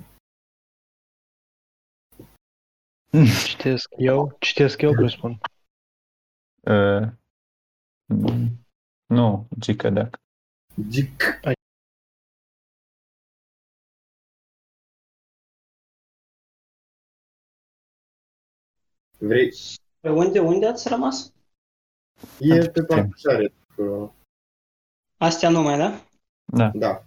citesc 3.48 3.90
eu, 3.98 4.38
citesc 4.40 4.82
eu, 4.82 4.92
presupun. 4.92 5.40
Uh, 6.60 7.08
mm, 8.06 8.66
nu, 9.08 9.48
Gica, 9.60 9.90
dacă. 9.90 10.18
Gic. 10.88 11.22
Vrei? 19.18 19.54
Pe 20.00 20.10
unde, 20.10 20.40
unde 20.40 20.68
ați 20.68 20.88
rămas? 20.88 21.34
E 22.40 22.70
pe 22.70 22.84
partajare. 22.84 23.54
că- 23.76 24.12
Astea 25.18 25.50
numai, 25.50 25.78
da? 25.78 26.02
Da. 26.46 26.72
Da. 26.76 27.06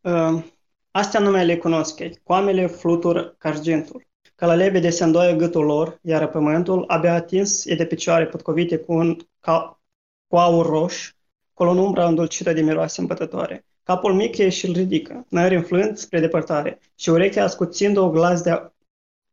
Uh, 0.00 0.44
astea 0.90 1.20
nume 1.20 1.44
le 1.44 1.56
cunosc 1.56 1.98
ei. 1.98 2.20
Coamele 2.22 2.66
flutură 2.66 3.34
ca 3.38 3.48
argintul. 3.48 4.06
Că 4.34 4.46
la 4.46 4.54
lebede 4.54 4.90
se 4.90 5.04
îndoie 5.04 5.34
gâtul 5.34 5.64
lor, 5.64 5.98
iar 6.02 6.28
pământul, 6.28 6.84
abia 6.86 7.14
atins, 7.14 7.64
e 7.64 7.74
de 7.74 7.86
picioare 7.86 8.26
potcovite 8.26 8.78
cu 8.78 8.92
un 8.92 9.16
ca, 9.40 9.80
cu 10.26 10.36
aur 10.36 10.66
roș, 10.66 11.12
colonumbra 11.54 12.06
îndulcită 12.06 12.52
de 12.52 12.60
miroase 12.60 13.00
îmbătătoare. 13.00 13.64
Capul 13.82 14.14
mic 14.14 14.36
e 14.36 14.48
și 14.48 14.66
îl 14.66 14.72
ridică, 14.72 15.26
nări 15.28 15.54
înflânt 15.54 15.98
spre 15.98 16.20
depărtare, 16.20 16.78
și 16.94 17.10
urechea 17.10 17.44
ascuțind-o 17.44 18.10
glas 18.10 18.42
de, 18.42 18.72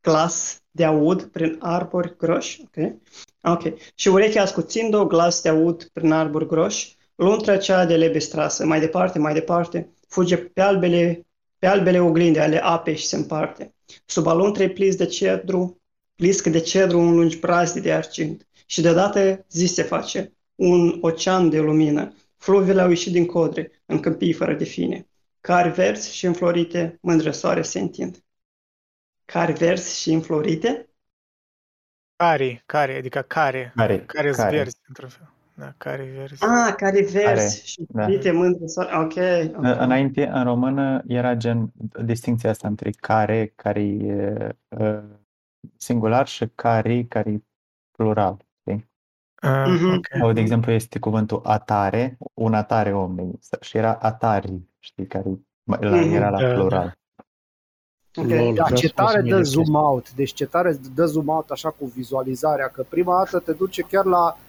glas 0.02 0.62
de 0.72 0.86
aud 0.86 1.24
prin 1.24 1.58
arbori 1.60 2.16
groși. 2.18 2.62
Ok? 2.62 2.94
Ok. 3.42 3.74
Și 3.96 4.08
urechea 4.08 4.42
ascuțind-o 4.42 5.06
glas 5.06 5.42
de 5.42 5.50
aud 5.50 5.84
prin 5.94 6.12
arbori 6.12 6.48
groși, 6.48 6.98
luntra 7.16 7.58
cea 7.58 7.86
de 7.86 7.96
lebe 7.96 8.20
strasă, 8.20 8.66
mai 8.66 8.80
departe, 8.80 9.20
mai 9.20 9.34
departe, 9.34 9.92
fuge 10.08 10.38
pe 10.38 10.62
albele, 10.62 11.26
pe 11.58 11.68
albele 11.68 12.00
oglinde 12.00 12.40
ale 12.40 12.64
apei 12.64 12.98
și 12.98 13.06
se 13.06 13.16
împarte. 13.16 13.74
Sub 14.06 14.28
aluntre 14.28 14.70
plis 14.70 14.96
de 14.96 15.06
cedru, 15.06 15.82
pliscă 16.16 16.50
de 16.50 16.60
cedru 16.60 17.00
un 17.00 17.16
lungi 17.16 17.40
brazde 17.40 17.80
de 17.80 17.94
argint. 17.94 18.48
Și 18.66 18.82
deodată 18.82 19.46
zi 19.50 19.66
se 19.66 19.84
face, 19.84 20.34
un 20.56 20.98
ocean 21.02 21.50
de 21.50 21.60
lumină. 21.60 22.14
Fluvele 22.38 22.82
au 22.82 22.90
ieșit 22.90 23.12
din 23.12 23.26
codre, 23.26 23.72
în 23.86 24.00
câmpii 24.00 24.34
fără 24.34 24.54
de 24.54 24.64
fine. 24.64 25.08
Cari 25.42 25.70
verzi 25.70 26.16
și 26.16 26.26
înflorite, 26.26 26.98
mândre 27.02 27.32
soare 27.32 27.62
se 27.62 27.80
întind. 27.80 28.24
Cari 29.26 29.54
verzi 29.54 30.02
și 30.02 30.12
înflorite? 30.12 30.90
Care, 32.16 32.64
care, 32.66 32.98
adică 32.98 33.22
care, 33.22 33.74
Care, 33.76 34.04
care 34.06 34.32
sunt 34.34 34.46
care. 34.46 34.58
verzi, 34.58 34.78
într-un 34.88 35.10
fel. 35.10 35.32
Da, 35.60 35.74
care 35.78 36.04
verzi. 36.18 36.44
Ah, 36.44 36.74
cari 36.76 37.02
verzi 37.02 37.24
Care, 37.24 37.48
și 37.64 37.86
da. 37.90 38.02
înflorite, 38.04 38.32
mândre 38.32 38.68
soare. 38.68 38.96
Ok, 38.98 39.14
ok. 39.58 39.64
Înainte, 39.80 40.28
în 40.28 40.44
română, 40.44 41.04
era 41.08 41.36
gen 41.36 41.72
distinția 42.04 42.50
asta 42.50 42.68
între 42.68 42.90
care, 42.90 43.54
care 43.56 43.82
e 43.82 44.56
uh, 44.68 45.00
singular 45.78 46.28
și 46.28 46.48
care, 46.56 47.04
care 47.04 47.30
e 47.32 47.42
plural. 47.92 48.38
Știi? 48.60 48.90
Ah, 49.36 49.66
Mhm. 49.68 49.94
ok. 49.94 50.06
Sau, 50.20 50.32
de 50.32 50.40
exemplu, 50.40 50.72
este 50.72 51.00
cuvântul 51.00 51.42
atare, 51.44 52.18
un 52.34 52.54
atare 52.54 52.94
om, 52.94 53.16
și 53.62 53.78
era 53.78 53.94
atari, 53.94 54.62
știi, 54.80 55.08
care 55.08 55.30
la, 55.64 55.96
Mhm. 55.98 56.14
era 56.14 56.30
la 56.30 56.40
Da, 56.40 56.48
da. 56.48 56.54
plural. 56.54 56.98
Ok. 58.16 58.28
Lol, 58.28 58.54
Da, 58.56 58.64
vreau 58.64 58.80
ce 58.80 58.88
să 58.88 58.94
pot 58.96 59.06
tare 59.06 59.18
să-mi 59.18 59.30
dă 59.30 59.36
iau 59.36 59.44
chestia. 59.44 59.64
zoom 59.64 59.76
out, 59.76 60.14
deci 60.14 60.34
ce 60.34 60.46
tare 60.46 60.78
dă 60.96 61.06
zoom 61.06 61.28
out 61.28 61.50
așa 61.50 61.70
cu 61.70 61.86
vizualizarea, 61.86 62.68
că 62.68 62.84
prima 62.90 63.16
dată 63.18 63.40
te 63.40 63.54
duce 63.54 63.82
chiar 63.82 64.06
la 64.06 64.24
uh, 64.26 64.46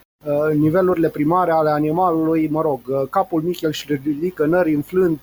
nivelurile 0.54 1.08
primare 1.08 1.50
ale 1.52 1.70
animalului, 1.70 2.48
mă 2.48 2.60
rog, 2.60 2.80
uh, 2.86 3.08
capul 3.10 3.42
mic 3.42 3.60
el 3.60 3.72
și 3.72 3.92
ridică 4.02 4.46
nări 4.46 4.74
înflând 4.74 5.18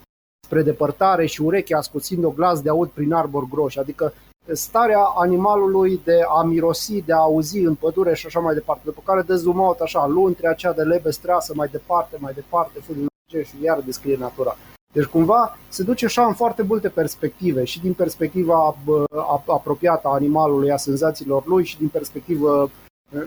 spre 0.45 0.61
depărtare 0.61 1.25
și 1.25 1.41
urechea 1.41 1.77
ascuțind 1.77 2.24
o 2.24 2.30
glas 2.30 2.61
de 2.61 2.69
aud 2.69 2.90
prin 2.90 3.14
arbori 3.14 3.49
groși, 3.49 3.80
adică 3.80 4.14
starea 4.51 4.99
animalului 4.99 6.01
de 6.03 6.22
a 6.27 6.43
mirosi, 6.43 7.01
de 7.01 7.14
a 7.14 7.17
auzi 7.17 7.59
în 7.59 7.75
pădure 7.75 8.15
și 8.15 8.25
așa 8.25 8.40
mai 8.40 8.53
departe, 8.53 8.82
după 8.85 9.01
care 9.06 9.22
dă 9.22 9.35
zoom 9.35 9.59
out 9.59 9.80
așa, 9.80 10.07
luntrea 10.07 10.49
aceea 10.49 10.74
de 10.74 10.82
lebe 10.82 11.09
streasă 11.09 11.53
mai 11.56 11.67
departe, 11.72 12.17
mai 12.19 12.33
departe, 12.33 12.80
fugi 12.80 12.99
în 12.99 13.07
și 13.43 13.64
iar 13.64 13.80
descrie 13.80 14.17
natura. 14.17 14.56
Deci 14.93 15.06
cumva 15.06 15.57
se 15.67 15.83
duce 15.83 16.06
așa 16.06 16.25
în 16.25 16.33
foarte 16.33 16.61
multe 16.61 16.90
perspective 16.90 17.64
și 17.64 17.82
din 17.82 17.93
perspectiva 17.93 18.75
bă, 18.85 19.03
a- 19.15 19.43
apropiată 19.48 20.07
a 20.07 20.14
animalului, 20.14 20.72
a 20.72 20.77
senzațiilor 20.77 21.45
lui 21.45 21.65
și 21.65 21.77
din 21.77 21.88
perspectivă 21.88 22.69
uh, 23.11 23.22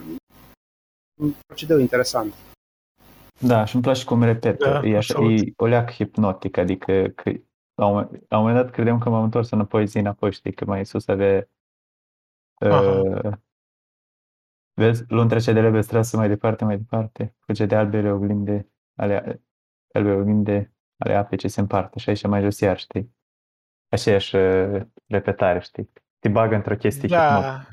un 1.19 1.33
procedeu 1.45 1.79
interesant. 1.79 2.33
Da, 3.39 3.65
și 3.65 3.73
îmi 3.73 3.83
place 3.83 4.05
cum 4.05 4.23
repetă. 4.23 4.69
Da, 4.69 4.87
e, 4.87 4.97
așa, 4.97 5.13
absolut. 5.13 5.39
e 5.39 5.53
o 5.55 5.65
leac 5.65 5.91
hipnotic, 5.91 6.57
adică 6.57 7.07
că, 7.15 7.31
la, 7.73 7.85
un, 7.85 7.93
moment- 7.93 8.23
la 8.27 8.37
un 8.37 8.45
moment 8.45 8.63
dat 8.63 8.71
credeam 8.73 8.97
că 8.97 9.09
m-am 9.09 9.23
întors 9.23 9.49
în 9.49 9.65
poezie 9.65 9.99
înapoi, 9.99 10.31
știi, 10.31 10.53
că 10.53 10.65
mai 10.65 10.85
sus 10.85 11.07
avea 11.07 11.49
Aha. 12.59 12.79
uh, 12.79 13.33
vezi, 14.73 15.03
luni 15.07 15.29
trece 15.29 15.53
de 15.53 15.61
lebe 15.61 15.81
strasă 15.81 16.17
mai 16.17 16.27
departe, 16.27 16.65
mai 16.65 16.77
departe, 16.77 17.35
fuge 17.39 17.65
de 17.65 17.75
albele 17.75 18.11
oglinde 18.11 18.71
ale, 18.95 19.43
albe 19.93 20.11
oglinde 20.11 20.73
ale 20.97 21.15
apei 21.15 21.37
ce 21.37 21.47
se 21.47 21.59
împarte 21.59 21.99
și 21.99 22.09
aici 22.09 22.27
mai 22.27 22.41
jos 22.41 22.59
iar, 22.59 22.79
știi? 22.79 23.15
Aceeași 23.89 24.35
uh, 24.35 24.81
repetare, 25.07 25.59
știi? 25.59 25.91
Te 26.19 26.29
bagă 26.29 26.55
într-o 26.55 26.75
chestie 26.75 27.07
hipnotică. 27.07 27.67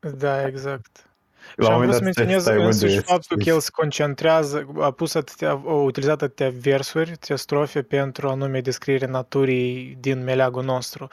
Da, 0.00 0.10
da, 0.10 0.46
exact. 0.46 1.09
La 1.56 1.64
și 1.64 1.70
un 1.70 1.74
am 1.74 1.80
moment 1.80 1.90
vrut 1.90 1.94
să 1.94 2.02
dat 2.04 2.12
stai- 2.12 2.24
menționez 2.24 2.42
stai 2.42 2.54
unde 2.56 2.66
însuși 2.66 2.94
ești, 2.94 3.10
faptul 3.10 3.36
că 3.36 3.42
știi? 3.42 3.52
el 3.54 3.60
se 3.60 3.70
concentrează, 3.72 4.66
a 4.80 4.90
pus 4.90 5.14
atâtea, 5.14 5.50
a 5.50 5.72
utilizat 5.72 6.22
atâtea 6.22 6.50
versuri, 6.60 7.10
atâtea 7.10 7.36
strofe 7.36 7.82
pentru 7.82 8.28
anume 8.28 8.60
descriere 8.60 9.06
naturii 9.06 9.96
din 10.00 10.24
meleagul 10.24 10.64
nostru. 10.64 11.08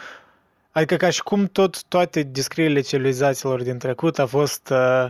Adică 0.72 0.96
ca 0.96 1.10
și 1.10 1.24
cum 1.24 1.46
tot 1.46 1.84
toate 1.84 2.24
descrierile 2.24 2.82
civilizațiilor 2.82 3.62
din 3.62 3.78
trecut 3.78 4.20
a 4.20 4.26
fost 4.26 4.70
uh, 4.70 5.06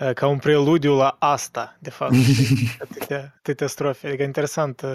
uh, 0.00 0.12
ca 0.14 0.26
un 0.26 0.38
preludiu 0.38 0.94
la 0.96 1.16
asta, 1.18 1.76
de 1.78 1.90
fapt. 1.90 2.12
știi? 2.14 2.76
atâtea, 2.90 3.34
atâtea 3.38 3.66
strofe. 3.66 4.06
Adică 4.06 4.22
interesant 4.22 4.80
uh, 4.84 4.90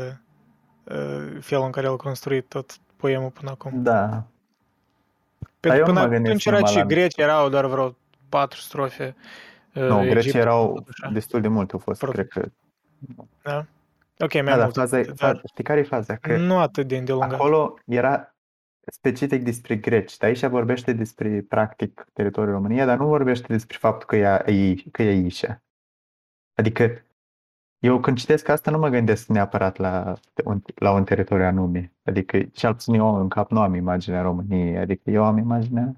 uh, 0.83 1.37
felul 1.41 1.65
în 1.65 1.71
care 1.71 1.85
el 1.85 1.91
a 1.93 1.95
construit 1.95 2.45
tot 2.47 2.77
poemul 2.97 3.29
până 3.29 3.49
acum. 3.51 3.71
Da. 3.83 3.91
Dar 3.99 4.23
Pentru 5.59 5.79
eu 5.79 5.85
nu 5.85 5.93
până 5.93 5.99
mă 6.05 6.11
gândesc 6.11 6.25
atunci 6.25 6.45
era 6.45 6.55
numai 6.55 6.71
și 6.71 6.77
la- 6.77 6.85
greci, 6.85 7.17
erau 7.17 7.49
doar 7.49 7.65
vreo 7.65 7.95
patru 8.29 8.59
strofe. 8.59 9.15
uh, 9.17 9.23
Nu, 9.73 9.99
grecii 9.99 10.17
Egipt, 10.17 10.35
erau 10.35 10.73
tot 10.73 10.87
așa. 10.89 11.09
destul 11.11 11.41
de 11.41 11.47
multe, 11.47 11.73
au 11.73 11.79
fost, 11.79 11.99
Pro- 11.99 12.11
cred 12.11 12.27
că 12.27 12.49
Da? 13.43 13.65
Ok, 14.19 14.33
mai 14.33 14.43
Da, 14.43 14.49
dar 14.55 14.61
mult. 14.63 14.73
faza, 14.75 14.99
e- 14.99 15.03
dar 15.03 15.15
faza, 15.15 15.41
știi 15.45 15.63
care 15.63 15.79
e 15.79 15.83
faza? 15.83 16.15
Că 16.15 16.37
nu 16.37 16.57
atât 16.59 16.87
de 16.87 16.97
îndelungat. 16.97 17.31
acolo 17.33 17.73
era 17.85 18.35
specific 18.91 19.43
despre 19.43 19.75
greci, 19.75 20.17
dar 20.17 20.29
aici 20.29 20.45
vorbește 20.45 20.93
despre, 20.93 21.41
practic, 21.41 22.07
teritoriul 22.13 22.53
României, 22.53 22.85
dar 22.85 22.97
nu 22.97 23.07
vorbește 23.07 23.45
despre 23.47 23.77
faptul 23.79 24.07
că 24.07 24.15
e, 24.15 24.51
e, 24.51 24.75
că 24.91 25.03
e 25.03 25.07
aici. 25.07 25.45
Adică, 26.53 27.03
eu 27.79 27.99
când 27.99 28.17
citesc 28.17 28.47
asta 28.47 28.71
nu 28.71 28.77
mă 28.77 28.89
gândesc 28.89 29.27
neapărat 29.27 29.77
la 29.77 30.13
un, 30.45 30.61
la 30.75 30.91
un 30.91 31.03
teritoriu 31.03 31.45
anume. 31.45 31.91
Adică, 32.03 32.41
cel 32.43 32.73
puțin 32.73 32.93
eu 32.93 33.15
în 33.15 33.29
cap 33.29 33.51
nu 33.51 33.59
am 33.61 33.73
imaginea 33.73 34.21
României, 34.21 34.77
adică 34.77 35.09
eu 35.09 35.23
am 35.23 35.37
imaginea 35.37 35.95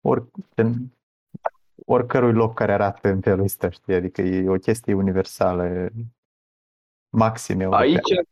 or, 0.00 0.26
în, 0.54 0.74
oricărui 1.86 2.32
loc 2.32 2.54
care 2.54 2.72
arată 2.72 3.08
în 3.08 3.20
felul 3.20 3.44
ăsta, 3.44 3.70
știi? 3.70 3.94
Adică 3.94 4.22
e 4.22 4.48
o 4.48 4.54
chestie 4.54 4.94
universală, 4.94 5.88
maxim 7.10 7.60
europeană. 7.60 7.86
Aici, 7.86 8.26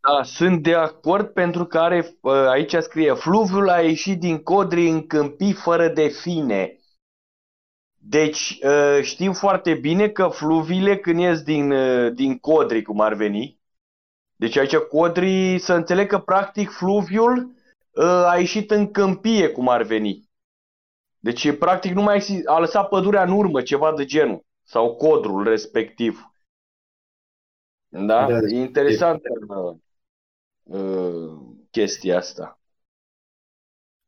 da, 0.00 0.22
sunt 0.22 0.62
de 0.62 0.74
acord 0.74 1.26
pentru 1.26 1.64
că 1.64 1.78
are, 1.78 2.16
uh, 2.20 2.32
aici 2.32 2.74
scrie 2.74 3.12
fluviul 3.12 3.68
a 3.68 3.80
ieșit 3.80 4.20
din 4.20 4.42
codri 4.42 4.88
în 4.88 5.06
câmpii 5.06 5.52
fără 5.52 5.88
de 5.88 6.08
fine. 6.08 6.72
Deci 8.00 8.58
uh, 8.62 9.02
știm 9.02 9.32
foarte 9.32 9.74
bine 9.74 10.08
că 10.08 10.28
fluviile 10.28 10.98
când 10.98 11.18
ies 11.18 11.42
din, 11.42 11.70
uh, 11.70 12.12
din 12.12 12.38
codri, 12.38 12.82
cum 12.82 13.00
ar 13.00 13.14
veni, 13.14 13.58
deci 14.36 14.56
aici 14.56 14.76
codri, 14.76 15.58
să 15.58 15.72
înțeleg 15.74 16.08
că 16.08 16.18
practic 16.18 16.70
fluviul 16.70 17.56
a 18.26 18.36
ieșit 18.38 18.70
în 18.70 18.90
câmpie, 18.90 19.48
cum 19.48 19.68
ar 19.68 19.82
veni. 19.82 20.27
Deci 21.20 21.56
practic 21.58 21.92
nu 21.92 22.02
mai 22.02 22.16
există, 22.16 22.50
a 22.50 22.58
lăsat 22.58 22.88
pădurea 22.88 23.22
în 23.22 23.32
urmă, 23.32 23.62
ceva 23.62 23.92
de 23.94 24.04
genul, 24.04 24.44
sau 24.62 24.94
codrul 24.94 25.44
respectiv. 25.44 26.32
Da? 27.88 28.26
Da, 28.26 28.38
E 28.48 28.56
interesantă 28.56 29.28
uh, 29.48 29.76
uh, 30.62 31.38
chestia 31.70 32.16
asta. 32.16 32.58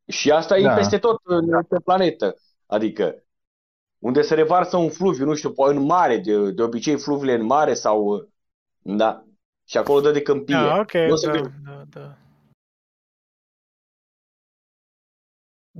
Și 0.06 0.30
asta 0.30 0.58
e 0.58 0.62
Da. 0.62 0.74
peste 0.74 0.98
tot 0.98 1.20
în, 1.24 1.62
pe 1.62 1.80
planetă. 1.84 2.34
Adică, 2.66 3.24
unde 3.98 4.22
se 4.22 4.34
revarsă 4.34 4.76
un 4.76 4.90
fluviu, 4.90 5.24
nu 5.24 5.34
știu, 5.34 5.52
poate 5.52 5.76
în 5.76 5.82
mare, 5.82 6.16
de, 6.18 6.50
de 6.50 6.62
obicei 6.62 6.98
fluviile 6.98 7.34
în 7.34 7.44
mare 7.44 7.74
sau, 7.74 8.04
uh, 8.04 8.24
da, 8.82 9.24
și 9.64 9.78
acolo 9.78 10.00
dă 10.00 10.10
de 10.10 10.22
câmpie. 10.22 10.54
Ah, 10.56 10.78
ok, 10.80 10.92
Nu 10.92 11.12
o 11.12 11.16
să 11.16 11.26
da, 11.26 11.32
vezi. 11.32 11.50
da, 11.64 11.84
da. 11.88 12.16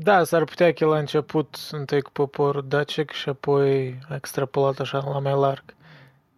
Da, 0.03 0.25
s-ar 0.25 0.45
putea 0.45 0.73
că 0.73 0.85
la 0.85 0.99
început 0.99 1.57
întâi 1.71 2.03
cu 2.03 2.11
poporul 2.13 2.65
dacic 2.69 3.11
și 3.11 3.29
apoi 3.29 3.99
a 4.09 4.15
extrapolat 4.15 4.79
așa 4.79 5.05
la 5.13 5.19
mai 5.19 5.39
larg. 5.39 5.65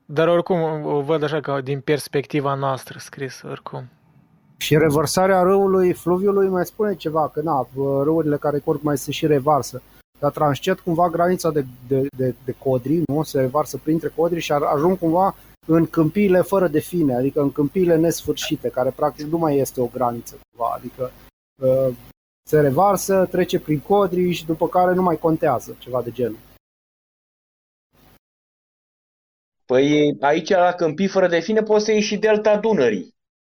Dar 0.07 0.29
oricum 0.29 0.85
o 0.85 1.01
văd 1.01 1.23
așa 1.23 1.41
ca 1.41 1.61
din 1.61 1.81
perspectiva 1.81 2.55
noastră 2.55 2.99
scris, 2.99 3.43
oricum. 3.43 3.89
Și 4.57 4.77
revărsarea 4.77 5.43
râului, 5.43 5.93
fluviului 5.93 6.49
mai 6.49 6.67
spune 6.67 6.95
ceva, 6.95 7.29
că 7.29 7.41
na, 7.41 7.69
râurile 8.03 8.37
care 8.37 8.59
curg 8.59 8.83
mai 8.83 8.99
se 8.99 9.11
și 9.11 9.27
revarsă. 9.27 9.83
Dar 10.19 10.31
transcet 10.31 10.81
cumva 10.81 11.09
granița 11.09 11.51
de, 11.51 11.65
de, 11.89 12.07
de, 12.17 12.35
de 12.45 12.55
codri, 12.59 13.03
nu? 13.07 13.23
Se 13.23 13.41
revarsă 13.41 13.81
printre 13.83 14.13
codri 14.17 14.41
și 14.41 14.53
ar- 14.53 14.63
ajung 14.63 14.99
cumva 14.99 15.35
în 15.67 15.87
câmpiile 15.87 16.41
fără 16.41 16.69
de 16.69 16.81
fine, 16.81 17.15
adică 17.17 17.41
în 17.41 17.53
câmpiile 17.53 17.97
nesfârșite, 17.97 18.69
care 18.69 18.93
practic 18.97 19.27
nu 19.27 19.39
mai 19.39 19.57
este 19.57 19.81
o 19.81 19.87
graniță 19.87 20.35
cumva, 20.51 20.75
adică 20.77 21.11
uh, 21.63 21.95
se 22.43 22.61
revarsă, 22.61 23.27
trece 23.31 23.61
prin 23.61 23.81
codri 23.81 24.33
și 24.33 24.47
după 24.47 24.69
care 24.69 24.95
nu 24.95 25.03
mai 25.03 25.19
contează, 25.19 25.77
ceva 25.79 26.03
de 26.03 26.11
genul. 26.11 26.39
Păi 29.65 30.17
aici 30.21 30.49
la 30.49 30.73
câmpii 30.73 31.09
fără 31.09 31.29
de 31.29 31.41
fine 31.41 31.63
poți 31.63 31.85
să 31.85 31.93
ieși 31.93 32.07
și 32.07 32.17
delta 32.17 32.59
Dunării. 32.59 33.15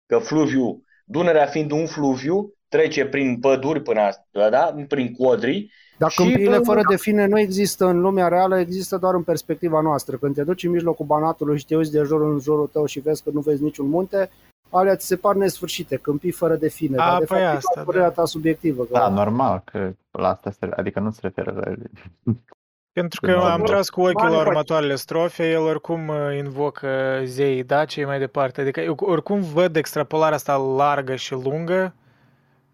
Că 0.07 0.19
fluviu, 0.19 0.85
Dunărea 1.05 1.47
fiind 1.47 1.71
un 1.71 1.87
fluviu, 1.87 2.55
trece 2.69 3.07
prin 3.07 3.39
păduri 3.41 3.83
până 3.83 4.01
asta, 4.01 4.51
da? 4.51 4.75
prin 4.89 5.13
codri. 5.13 5.73
Dar 5.99 6.11
și 6.11 6.17
câmpiile 6.17 6.57
pe- 6.57 6.65
fără 6.65 6.81
de 6.89 6.97
fine 6.97 7.27
nu 7.27 7.39
există 7.39 7.87
în 7.87 8.01
lumea 8.01 8.29
reală, 8.29 8.59
există 8.59 8.97
doar 8.97 9.15
în 9.15 9.23
perspectiva 9.23 9.81
noastră. 9.81 10.17
Când 10.17 10.35
te 10.35 10.45
duci 10.45 10.65
în 10.65 10.71
mijlocul 10.71 11.07
Banatului 11.07 11.59
și 11.59 11.67
te 11.67 11.77
uiți 11.77 11.93
de 11.93 12.03
jur 12.03 12.21
în 12.21 12.39
jurul 12.39 12.67
tău 12.67 12.87
și 12.87 13.01
vezi 13.01 13.23
că 13.23 13.31
nu 13.31 13.41
vezi 13.41 13.63
niciun 13.63 13.89
munte, 13.89 14.31
alea 14.73 14.97
ți 14.97 15.07
se 15.07 15.17
par 15.17 15.35
nesfârșite, 15.35 15.97
câmpii 15.97 16.31
fără 16.31 16.55
de 16.57 16.69
fine. 16.69 16.97
A, 16.97 17.11
dar 17.11 17.19
de 17.19 17.25
păi 17.25 17.39
fapt 17.39 17.53
e 17.53 17.57
asta, 17.57 17.71
doar 17.75 17.87
părerea 17.87 18.11
ta 18.11 18.25
subiectivă. 18.25 18.83
Că 18.85 18.93
Da, 18.93 19.09
normal, 19.09 19.63
că 19.65 19.93
la 20.11 20.29
asta 20.29 20.51
se, 20.51 20.69
adică 20.77 21.01
nu 21.01 21.11
se 21.11 21.19
referă 21.23 21.53
la... 21.53 21.73
Pentru 22.93 23.21
Că 23.21 23.27
că 23.33 23.37
nu- 23.37 23.43
am 23.43 23.63
tras 23.63 23.89
cu 23.89 24.01
ochiul 24.01 24.15
Mare 24.23 24.31
la 24.31 24.37
faci. 24.39 24.47
următoarele 24.47 24.95
strofe, 24.95 25.51
el 25.51 25.61
oricum 25.61 26.09
uh, 26.09 26.37
invocă 26.37 27.21
zeii 27.25 27.63
Daciei 27.65 28.05
mai 28.05 28.19
departe. 28.19 28.61
Adică 28.61 28.81
eu 28.81 28.97
oricum 29.01 29.41
văd 29.41 29.77
extrapolarea 29.77 30.37
asta 30.37 30.57
largă 30.57 31.15
și 31.15 31.33
lungă, 31.33 31.95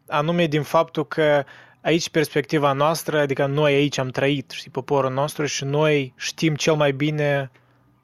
anume 0.08 0.46
din 0.46 0.62
faptul 0.62 1.06
că 1.06 1.44
aici 1.80 2.10
perspectiva 2.10 2.72
noastră, 2.72 3.18
adică 3.18 3.46
noi 3.46 3.74
aici 3.74 3.98
am 3.98 4.08
trăit, 4.08 4.50
știi, 4.50 4.70
poporul 4.70 5.10
nostru 5.12 5.44
și 5.44 5.64
noi 5.64 6.12
știm 6.16 6.54
cel 6.54 6.74
mai 6.74 6.92
bine 6.92 7.50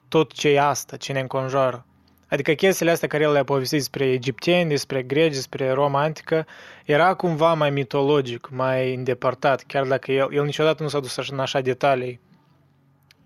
tot 0.07 0.31
ce 0.31 0.49
e 0.49 0.61
asta, 0.61 0.97
ce 0.97 1.13
ne 1.13 1.19
înconjoară. 1.19 1.85
Adică 2.29 2.53
chestiile 2.53 2.91
astea 2.91 3.07
care 3.07 3.23
el 3.23 3.31
le-a 3.31 3.43
povestit 3.43 3.77
despre 3.77 4.05
egipteni, 4.05 4.69
despre 4.69 5.03
greci, 5.03 5.33
despre 5.33 5.71
Roma 5.71 6.01
antică, 6.01 6.45
era 6.85 7.13
cumva 7.13 7.53
mai 7.53 7.69
mitologic, 7.69 8.49
mai 8.49 8.93
îndepărtat, 8.93 9.63
chiar 9.63 9.87
dacă 9.87 10.11
el, 10.11 10.33
el 10.33 10.45
niciodată 10.45 10.83
nu 10.83 10.89
s-a 10.89 10.99
dus 10.99 11.17
așa, 11.17 11.33
în 11.33 11.39
așa 11.39 11.61
detalii. 11.61 12.19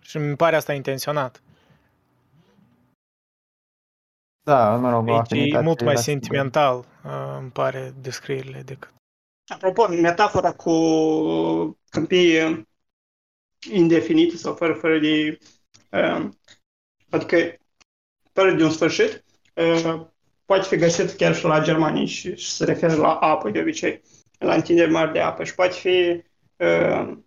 Și 0.02 0.18
mi 0.18 0.36
pare 0.36 0.56
asta 0.56 0.74
intenționat. 0.74 1.42
Da, 4.44 4.76
mă 4.76 4.90
rog, 4.90 5.08
o 5.08 5.12
Aici 5.12 5.18
e 5.18 5.36
afinitate 5.36 5.64
mult 5.64 5.82
mai 5.84 5.94
la- 5.94 6.00
sentimental, 6.00 6.78
uh, 6.78 7.38
îmi 7.40 7.52
pare, 7.52 7.94
descrierile 8.02 8.62
decât... 8.62 8.94
Apropo, 9.48 9.88
metafora 9.88 10.54
cu 10.54 10.74
câmpii 11.90 12.66
indefinite 13.72 14.36
sau 14.36 14.56
fără, 14.56 14.74
fără 14.74 15.00
de... 15.00 15.38
Uh, 15.92 16.30
adică 17.10 17.36
fără 18.40 18.52
de 18.52 18.64
un 18.64 18.72
sfârșit, 18.72 19.24
uh, 19.54 20.06
poate 20.46 20.68
fi 20.68 20.76
găsit 20.76 21.12
chiar 21.12 21.36
și 21.36 21.46
la 21.46 21.62
germanii 21.62 22.06
și, 22.06 22.36
și 22.36 22.52
se 22.52 22.66
referă 22.66 22.96
la 22.96 23.14
apă 23.14 23.50
de 23.50 23.60
obicei, 23.60 24.02
la 24.38 24.54
întinderi 24.54 24.92
mari 24.92 25.12
de 25.12 25.20
apă 25.20 25.44
și 25.44 25.56
poate 25.56 25.74
fi 25.74 26.24
uh, 26.56 27.18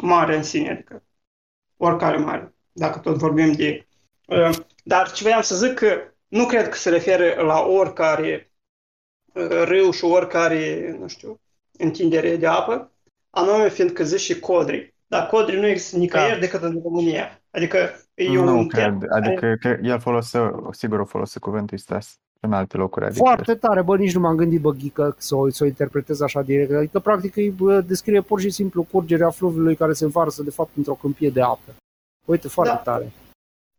mare 0.00 0.36
în 0.36 0.42
sine, 0.42 0.70
adică 0.70 1.04
oricare 1.76 2.16
mare, 2.16 2.54
dacă 2.72 2.98
tot 2.98 3.16
vorbim 3.16 3.52
de... 3.52 3.86
Uh, 4.26 4.50
dar 4.84 5.12
ce 5.12 5.22
voiam 5.22 5.42
să 5.42 5.56
zic 5.56 5.74
că 5.74 6.12
nu 6.28 6.46
cred 6.46 6.68
că 6.68 6.76
se 6.76 6.90
referă 6.90 7.42
la 7.42 7.60
oricare 7.60 8.52
uh, 9.32 9.62
râu 9.64 9.90
și 9.90 10.04
oricare, 10.04 10.90
nu 10.98 11.08
știu, 11.08 11.40
întindere 11.78 12.36
de 12.36 12.46
apă, 12.46 12.92
anume 13.30 13.68
fiindcă 13.68 14.04
zici 14.04 14.20
și 14.20 14.40
codri. 14.40 14.94
Dar 15.06 15.26
codri 15.26 15.60
nu 15.60 15.66
există 15.66 15.96
nicăieri 15.96 16.32
Da. 16.32 16.38
decât 16.38 16.62
în 16.62 16.80
România. 16.82 17.41
Adică 17.52 17.76
e 18.14 18.28
Nu 18.28 18.58
un 18.58 18.68
cred, 18.68 18.82
termen 18.82 19.08
care- 19.08 19.26
adică 19.26 19.56
că 19.60 19.78
el 19.82 20.00
folose, 20.00 20.50
sigur 20.70 21.00
o 21.00 21.04
folose 21.04 21.38
cuvântul 21.38 21.76
ăsta 21.76 22.00
în 22.40 22.52
alte 22.52 22.76
locuri. 22.76 23.04
Adică, 23.04 23.18
Foarte 23.24 23.54
tare, 23.54 23.82
bă, 23.82 23.96
nici 23.96 24.14
nu 24.14 24.20
m-am 24.20 24.36
gândit, 24.36 24.60
bă, 24.60 24.70
Ghică, 24.70 25.14
să 25.18 25.34
o, 25.36 25.50
să 25.50 25.64
o 25.64 25.66
interpretez 25.66 26.20
așa 26.20 26.42
direct. 26.42 26.72
Adică, 26.72 26.98
practic, 26.98 27.36
îi 27.36 27.50
bă, 27.50 27.80
descrie 27.80 28.20
pur 28.20 28.40
și 28.40 28.50
simplu 28.50 28.82
curgerea 28.90 29.30
fluviului 29.30 29.76
care 29.76 29.92
se 29.92 30.04
învarsă, 30.04 30.42
de 30.42 30.50
fapt, 30.50 30.70
într-o 30.76 30.94
câmpie 30.94 31.30
de 31.30 31.42
apă. 31.42 31.74
Uite, 32.24 32.48
foarte 32.48 32.72
Da. 32.84 32.92
tare. 32.92 33.12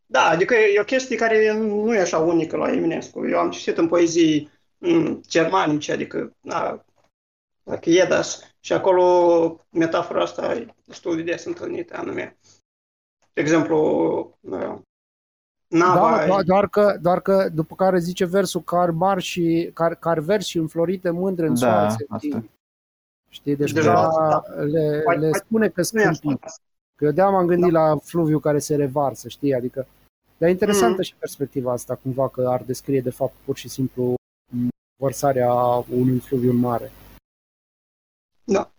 Da, 0.05 0.21
adică 0.25 0.53
e 0.55 0.79
o 0.79 0.83
chestie 0.83 1.15
care 1.15 1.53
nu 1.57 1.93
e 1.95 1.99
așa 1.99 2.17
unică 2.17 2.57
la 2.57 2.71
Eminescu. 2.71 3.27
Eu 3.27 3.37
am 3.39 3.49
citit 3.51 3.77
în 3.77 3.87
poezii 3.87 4.51
mm, 4.77 5.21
germanice, 5.29 5.91
adică 5.91 6.31
da, 6.41 6.83
dacă 7.63 7.89
Edas, 7.89 8.55
și 8.59 8.73
acolo 8.73 9.65
metafora 9.69 10.21
asta 10.21 10.53
e 10.55 10.65
destul 10.85 11.15
de 11.15 11.21
des 11.21 11.45
întâlnită, 11.45 11.97
anume. 11.97 12.37
De 13.33 13.41
exemplu, 13.41 13.77
uh, 14.39 14.75
nava... 15.67 16.17
Da, 16.17 16.25
doar, 16.25 16.43
doar, 16.43 16.67
că, 16.69 16.97
doar 17.01 17.21
că 17.21 17.49
după 17.53 17.75
care 17.75 17.99
zice 17.99 18.25
versul 18.25 18.61
car 18.61 18.89
mari 18.91 19.21
și 19.21 19.71
car, 19.73 19.95
car 19.95 20.19
verzi 20.19 20.49
și 20.49 20.57
înflorite 20.57 21.09
mândre 21.09 21.47
în 21.47 21.53
Da, 21.53 21.59
soare 21.59 21.89
se 21.89 21.93
asta. 21.93 22.05
întind. 22.09 22.49
Știi, 23.29 23.55
deci 23.55 23.71
Deja, 23.71 23.93
cumva 23.93 24.29
da. 24.29 24.61
le, 24.63 25.01
Poate- 25.03 25.19
le 25.19 25.29
poate 25.29 25.37
spune 25.45 25.69
că 25.69 25.81
nu 25.91 25.99
e 25.99 26.03
sunt 26.03 26.07
așa. 26.07 26.19
câmpii. 26.21 26.49
Că 26.95 27.05
eu 27.05 27.11
de 27.11 27.21
am 27.21 27.45
gândit 27.45 27.71
la 27.71 27.97
fluviu 27.97 28.39
care 28.39 28.59
se 28.59 28.75
revarsă, 28.75 29.27
știi, 29.27 29.53
adică 29.53 29.87
dar 30.37 30.49
e 30.49 30.51
interesantă 30.51 30.93
Mhm. 30.93 31.01
și 31.01 31.15
perspectiva 31.15 31.71
asta, 31.71 31.95
cumva 31.95 32.29
că 32.29 32.47
ar 32.49 32.63
descrie 32.63 33.01
de 33.01 33.09
fapt 33.09 33.33
pur 33.45 33.55
și 33.57 33.67
simplu 33.69 34.13
m, 34.51 34.67
vărsarea 35.01 35.53
unui 35.91 36.19
fluviu 36.19 36.49
în 36.49 36.55
mare. 36.57 36.91
Da. 38.43 38.71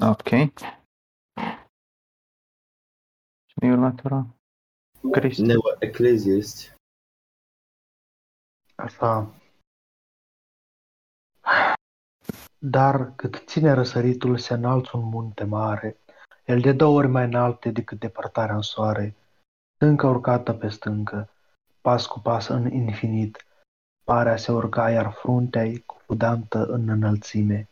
Ok. 0.00 0.28
Și 3.46 3.56
e 3.60 3.70
următorul? 3.70 4.26
Cristi. 5.12 5.42
Neo 5.42 5.60
Ecclesiast. 5.78 6.76
Așa. 8.74 9.34
Dar 12.58 13.14
cât 13.16 13.42
ține 13.46 13.72
răsăritul 13.72 14.38
se 14.38 14.54
înalță 14.54 14.96
un 14.96 15.08
munte 15.08 15.44
mare, 15.44 15.98
el 16.44 16.60
de 16.60 16.72
două 16.72 16.96
ori 16.96 17.06
mai 17.06 17.24
înalte 17.24 17.70
decât 17.70 17.98
depărtarea 17.98 18.54
în 18.54 18.62
soare, 18.62 19.14
stâncă 19.74 20.06
urcată 20.06 20.52
pe 20.52 20.68
stâncă, 20.68 21.28
pas 21.80 22.06
cu 22.06 22.20
pas 22.20 22.48
în 22.48 22.72
infinit, 22.72 23.46
pare 24.04 24.30
a 24.30 24.36
se 24.36 24.52
urca 24.52 24.90
iar 24.90 25.12
fruntea-i 25.12 25.78
cufudantă 25.78 26.66
în 26.66 26.88
înălțime, 26.88 27.68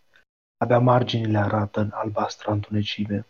abia 0.63 0.79
marginile 0.79 1.39
arată 1.39 1.81
în 1.81 1.91
albastră 1.93 2.51
întunecime. 2.51 3.27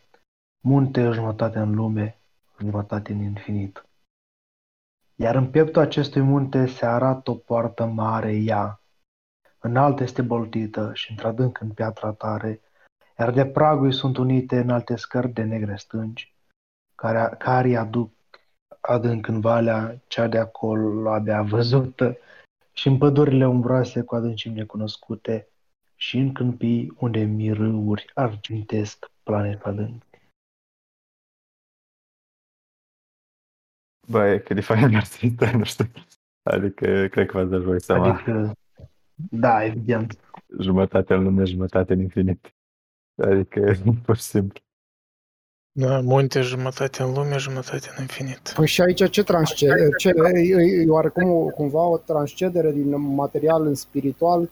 Munte 0.60 1.06
o 1.06 1.12
jumătate 1.12 1.58
în 1.58 1.74
lume, 1.74 2.18
o 2.54 2.64
jumătate 2.64 3.12
în 3.12 3.20
infinit. 3.20 3.86
Iar 5.14 5.34
în 5.34 5.50
pieptul 5.50 5.82
acestui 5.82 6.20
munte 6.20 6.66
se 6.66 6.86
arată 6.86 7.30
o 7.30 7.34
poartă 7.34 7.84
mare 7.84 8.36
ea, 8.36 8.80
înalt 9.58 10.00
este 10.00 10.22
boltită 10.22 10.90
și 10.94 11.10
într-adânc 11.10 11.60
în 11.60 11.70
piatra 11.70 12.12
tare, 12.12 12.60
iar 13.18 13.30
de 13.30 13.46
pragul 13.46 13.92
sunt 13.92 14.16
unite 14.16 14.58
în 14.58 14.70
alte 14.70 14.96
scări 14.96 15.32
de 15.32 15.42
negre 15.42 15.76
stânci, 15.76 16.34
care, 16.94 17.36
care 17.38 17.76
aduc 17.76 18.10
adânc 18.80 19.26
în 19.26 19.40
valea 19.40 20.00
cea 20.06 20.26
de 20.26 20.38
acolo 20.38 21.10
abia 21.10 21.42
văzută 21.42 22.16
și 22.72 22.88
în 22.88 22.98
pădurile 22.98 23.46
umbroase 23.46 24.02
cu 24.02 24.14
adâncimi 24.14 24.54
necunoscute 24.54 25.46
și 26.02 26.16
în 26.18 26.32
câmpii 26.32 26.92
unde 26.98 27.24
mirâuri 27.24 28.10
argintesc 28.14 29.10
planeta 29.22 29.68
adânc. 29.68 30.02
Bă, 34.08 34.26
e 34.26 34.39
cât 34.39 34.55
de 34.55 34.60
fain 34.60 34.97
artistă, 34.97 35.56
nu 35.56 35.64
știu. 35.64 35.90
Adică, 36.42 37.08
cred 37.10 37.26
că 37.26 37.39
v-ați 37.39 37.50
dat 37.50 37.60
voi 37.60 37.81
seama. 37.81 38.12
Adică, 38.12 38.52
da, 39.31 39.64
evident. 39.64 40.18
Jumătate 40.60 41.14
în 41.14 41.22
lume, 41.22 41.44
jumătate 41.44 41.92
în 41.92 42.00
infinit. 42.00 42.55
Adică, 43.22 43.72
pur 44.05 44.16
și 44.16 44.22
simplu. 44.22 44.60
Da, 45.72 46.00
munte 46.00 46.40
jumătate 46.40 47.02
în 47.02 47.12
lume, 47.12 47.36
jumătate 47.36 47.89
în 47.97 48.02
infinit. 48.02 48.52
Păi 48.55 48.66
și 48.66 48.81
aici 48.81 49.10
ce 49.10 49.22
transcede? 49.22 49.89
Ce, 49.98 50.08
e, 50.08 50.82
e 50.82 50.89
oarecum 50.89 51.48
cumva 51.48 51.82
o 51.82 51.98
transcedere 51.98 52.72
din 52.72 53.14
material 53.14 53.66
în 53.66 53.74
spiritual 53.74 54.50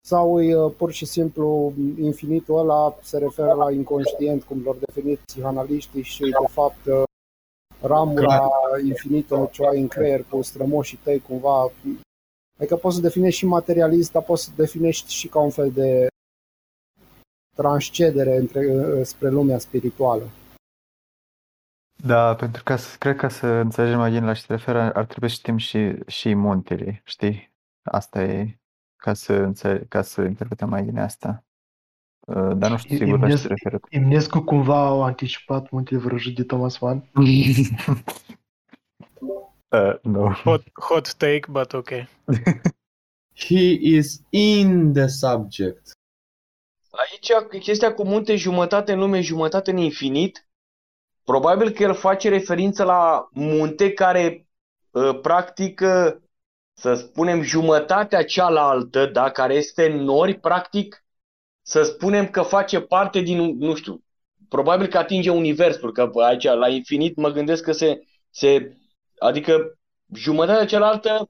sau 0.00 0.42
e 0.42 0.56
uh, 0.56 0.72
pur 0.76 0.92
și 0.92 1.04
simplu 1.06 1.72
infinitul 1.98 2.58
ăla 2.58 2.96
se 3.02 3.18
referă 3.18 3.52
la 3.52 3.72
inconștient, 3.72 4.42
cum 4.42 4.62
l-au 4.64 4.76
definit 4.86 5.18
psihanaliștii 5.18 6.02
și 6.02 6.20
de 6.20 6.46
fapt 6.50 6.86
uh, 6.86 7.02
ramura 7.80 8.48
infinită 8.84 9.48
ce 9.52 9.66
ai 9.66 9.80
în 9.80 9.88
creier 9.88 10.24
cu 10.24 10.42
strămoșii 10.42 11.00
tăi 11.02 11.20
cumva 11.20 11.70
Adică 12.60 12.76
poți 12.76 12.94
să 12.96 13.00
definești 13.00 13.38
și 13.38 13.46
materialist, 13.46 14.12
dar 14.12 14.22
poți 14.22 14.44
să 14.44 14.50
definești 14.56 15.12
și 15.12 15.28
ca 15.28 15.40
un 15.40 15.50
fel 15.50 15.70
de 15.70 16.06
transcedere 17.56 18.36
între, 18.36 18.66
uh, 18.66 19.04
spre 19.06 19.28
lumea 19.28 19.58
spirituală. 19.58 20.22
Da, 22.04 22.34
pentru 22.34 22.62
că 22.62 22.76
să- 22.76 22.96
cred 22.98 23.16
că 23.16 23.28
să 23.28 23.46
înțelegem 23.46 23.98
mai 23.98 24.10
bine 24.10 24.26
la 24.26 24.34
ce 24.34 24.46
te 24.46 24.52
referă, 24.52 24.92
ar 24.94 25.06
trebui 25.06 25.28
să 25.28 25.34
știm 25.34 25.56
și, 25.56 26.04
și 26.06 26.34
muntele, 26.34 27.00
știi? 27.04 27.52
Asta 27.82 28.22
e 28.22 28.59
ca 29.00 29.14
să, 29.14 29.32
înțeleg, 29.32 29.88
ca 29.88 30.02
să 30.02 30.20
interpretăm 30.22 30.68
mai 30.68 30.82
bine 30.82 31.00
asta. 31.00 31.44
Uh, 32.20 32.56
Dar 32.56 32.70
nu 32.70 32.76
știu 32.76 32.96
sigur 32.96 33.18
la 33.18 33.28
ce 33.28 33.34
te 33.34 33.40
Imnescu, 33.40 33.48
referă. 33.48 33.80
Imnescu 33.90 34.40
cumva 34.40 34.86
au 34.86 35.02
anticipat 35.02 35.70
muntele 35.70 36.00
vrăjit 36.00 36.36
de 36.36 36.44
Thomas 36.44 36.78
Mann. 36.78 37.04
Uh, 39.72 39.94
no. 40.02 40.32
Hot, 40.32 40.62
hot 40.80 41.14
take, 41.14 41.46
but 41.48 41.72
ok. 41.72 41.88
He 43.46 43.78
is 43.80 44.20
in 44.30 44.92
the 44.92 45.06
subject. 45.06 45.90
Aici 46.90 47.60
chestia 47.60 47.94
cu 47.94 48.04
munte 48.04 48.36
jumătate 48.36 48.92
în 48.92 48.98
lume, 48.98 49.20
jumătate 49.20 49.70
în 49.70 49.76
infinit, 49.76 50.48
probabil 51.24 51.70
că 51.70 51.82
el 51.82 51.94
face 51.94 52.28
referință 52.28 52.84
la 52.84 53.28
munte 53.32 53.92
care 53.92 54.46
uh, 54.90 55.20
practic, 55.22 55.80
uh, 55.80 56.16
să 56.80 56.94
spunem, 56.94 57.42
jumătatea 57.42 58.24
cealaltă, 58.24 59.06
da, 59.06 59.30
care 59.30 59.54
este 59.54 59.90
în 59.90 59.96
nori, 59.96 60.34
practic, 60.34 61.04
să 61.62 61.82
spunem 61.82 62.28
că 62.28 62.42
face 62.42 62.80
parte 62.80 63.20
din, 63.20 63.56
nu 63.58 63.74
știu, 63.74 64.04
probabil 64.48 64.86
că 64.86 64.98
atinge 64.98 65.30
universul, 65.30 65.92
că 65.92 66.10
aici 66.14 66.44
la 66.44 66.68
infinit 66.68 67.16
mă 67.16 67.30
gândesc 67.30 67.64
că 67.64 67.72
se, 67.72 68.02
se 68.30 68.76
adică 69.18 69.78
jumătatea 70.14 70.66
cealaltă, 70.66 71.28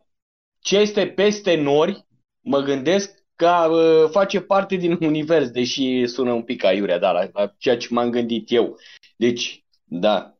ce 0.60 0.78
este 0.78 1.06
peste 1.06 1.54
nori, 1.54 2.06
mă 2.40 2.60
gândesc 2.60 3.18
că 3.36 3.66
uh, 3.70 4.10
face 4.10 4.40
parte 4.40 4.76
din 4.76 4.92
univers, 5.10 5.50
deși 5.50 6.06
sună 6.06 6.32
un 6.32 6.42
pic 6.42 6.64
aiurea, 6.64 6.98
da, 6.98 7.10
la, 7.10 7.28
la 7.32 7.54
ceea 7.58 7.76
ce 7.76 7.86
m-am 7.90 8.10
gândit 8.10 8.52
eu. 8.52 8.78
Deci, 9.16 9.64
da. 9.84 10.34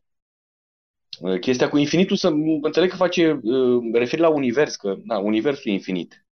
Uh, 1.21 1.39
Chestia 1.39 1.69
cu 1.69 1.77
infinitul, 1.77 2.15
să 2.15 2.27
înțeleg 2.61 2.89
că 2.89 2.95
face 2.95 3.39
uh, 3.43 3.83
referire 3.93 4.27
la 4.27 4.33
univers, 4.33 4.75
că, 4.75 4.95
da, 5.05 5.17
universul 5.17 5.71
e 5.71 5.73
infinit. 5.73 6.25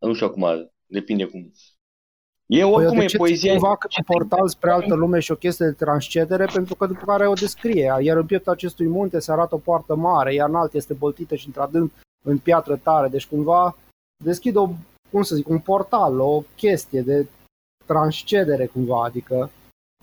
Nu 0.00 0.14
știu 0.14 0.26
acum, 0.26 0.72
depinde 0.86 1.24
cum. 1.24 1.52
E 2.46 2.60
Păi 2.60 2.62
oricum 2.62 2.96
de 2.98 3.04
e 3.04 3.06
ce 3.06 3.16
poezia. 3.16 3.52
cumva 3.52 3.76
că 3.76 3.88
un 3.98 4.04
portal 4.16 4.48
spre 4.48 4.70
altă 4.70 4.94
lume 4.94 5.18
și 5.18 5.32
o 5.32 5.34
chestie 5.34 5.66
de 5.66 5.72
transcedere, 5.72 6.44
pentru 6.52 6.74
că 6.74 6.86
după 6.86 7.04
care 7.04 7.26
o 7.26 7.32
descrie. 7.32 7.94
Iar 8.00 8.16
în 8.16 8.26
pieptul 8.26 8.52
acestui 8.52 8.86
munte 8.86 9.18
se 9.18 9.32
arată 9.32 9.54
o 9.54 9.58
poartă 9.58 9.94
mare, 9.94 10.34
iar 10.34 10.48
înalt 10.48 10.74
este 10.74 10.94
boltită 10.94 11.34
și 11.34 11.46
într-adânc 11.46 11.92
în 12.24 12.38
piatră 12.38 12.76
tare. 12.76 13.08
Deci 13.08 13.26
cumva 13.26 13.76
deschide 14.24 14.58
o, 14.58 14.68
cum 15.10 15.22
să 15.22 15.34
zic, 15.34 15.48
un 15.48 15.58
portal, 15.58 16.20
o 16.20 16.42
chestie 16.56 17.00
de 17.00 17.26
transcedere 17.86 18.66
cumva, 18.66 19.04
adică 19.04 19.50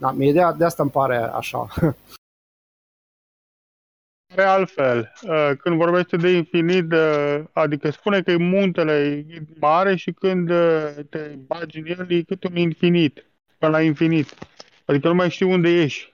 da, 0.01 0.11
mie 0.11 0.31
de, 0.31 0.41
de 0.57 0.65
asta 0.65 0.81
îmi 0.81 0.91
pare 0.91 1.17
așa. 1.17 1.67
Pe 4.35 4.41
altfel, 4.41 5.13
uh, 5.21 5.51
când 5.57 5.75
vorbește 5.75 6.17
de 6.17 6.29
infinit, 6.29 6.91
uh, 6.91 7.39
adică 7.53 7.89
spune 7.89 8.21
că 8.21 8.37
muntele 8.37 9.25
e 9.29 9.41
mare 9.59 9.95
și 9.95 10.11
când 10.11 10.49
uh, 10.49 10.89
te 11.09 11.19
bagi 11.47 11.79
în 11.79 11.85
el 11.85 12.11
e 12.11 12.21
cât 12.21 12.43
un 12.43 12.55
infinit, 12.55 13.25
până 13.57 13.71
la 13.71 13.81
infinit. 13.81 14.33
Adică 14.85 15.07
nu 15.07 15.13
mai 15.13 15.29
știi 15.29 15.45
unde 15.45 15.69
ești. 15.69 16.13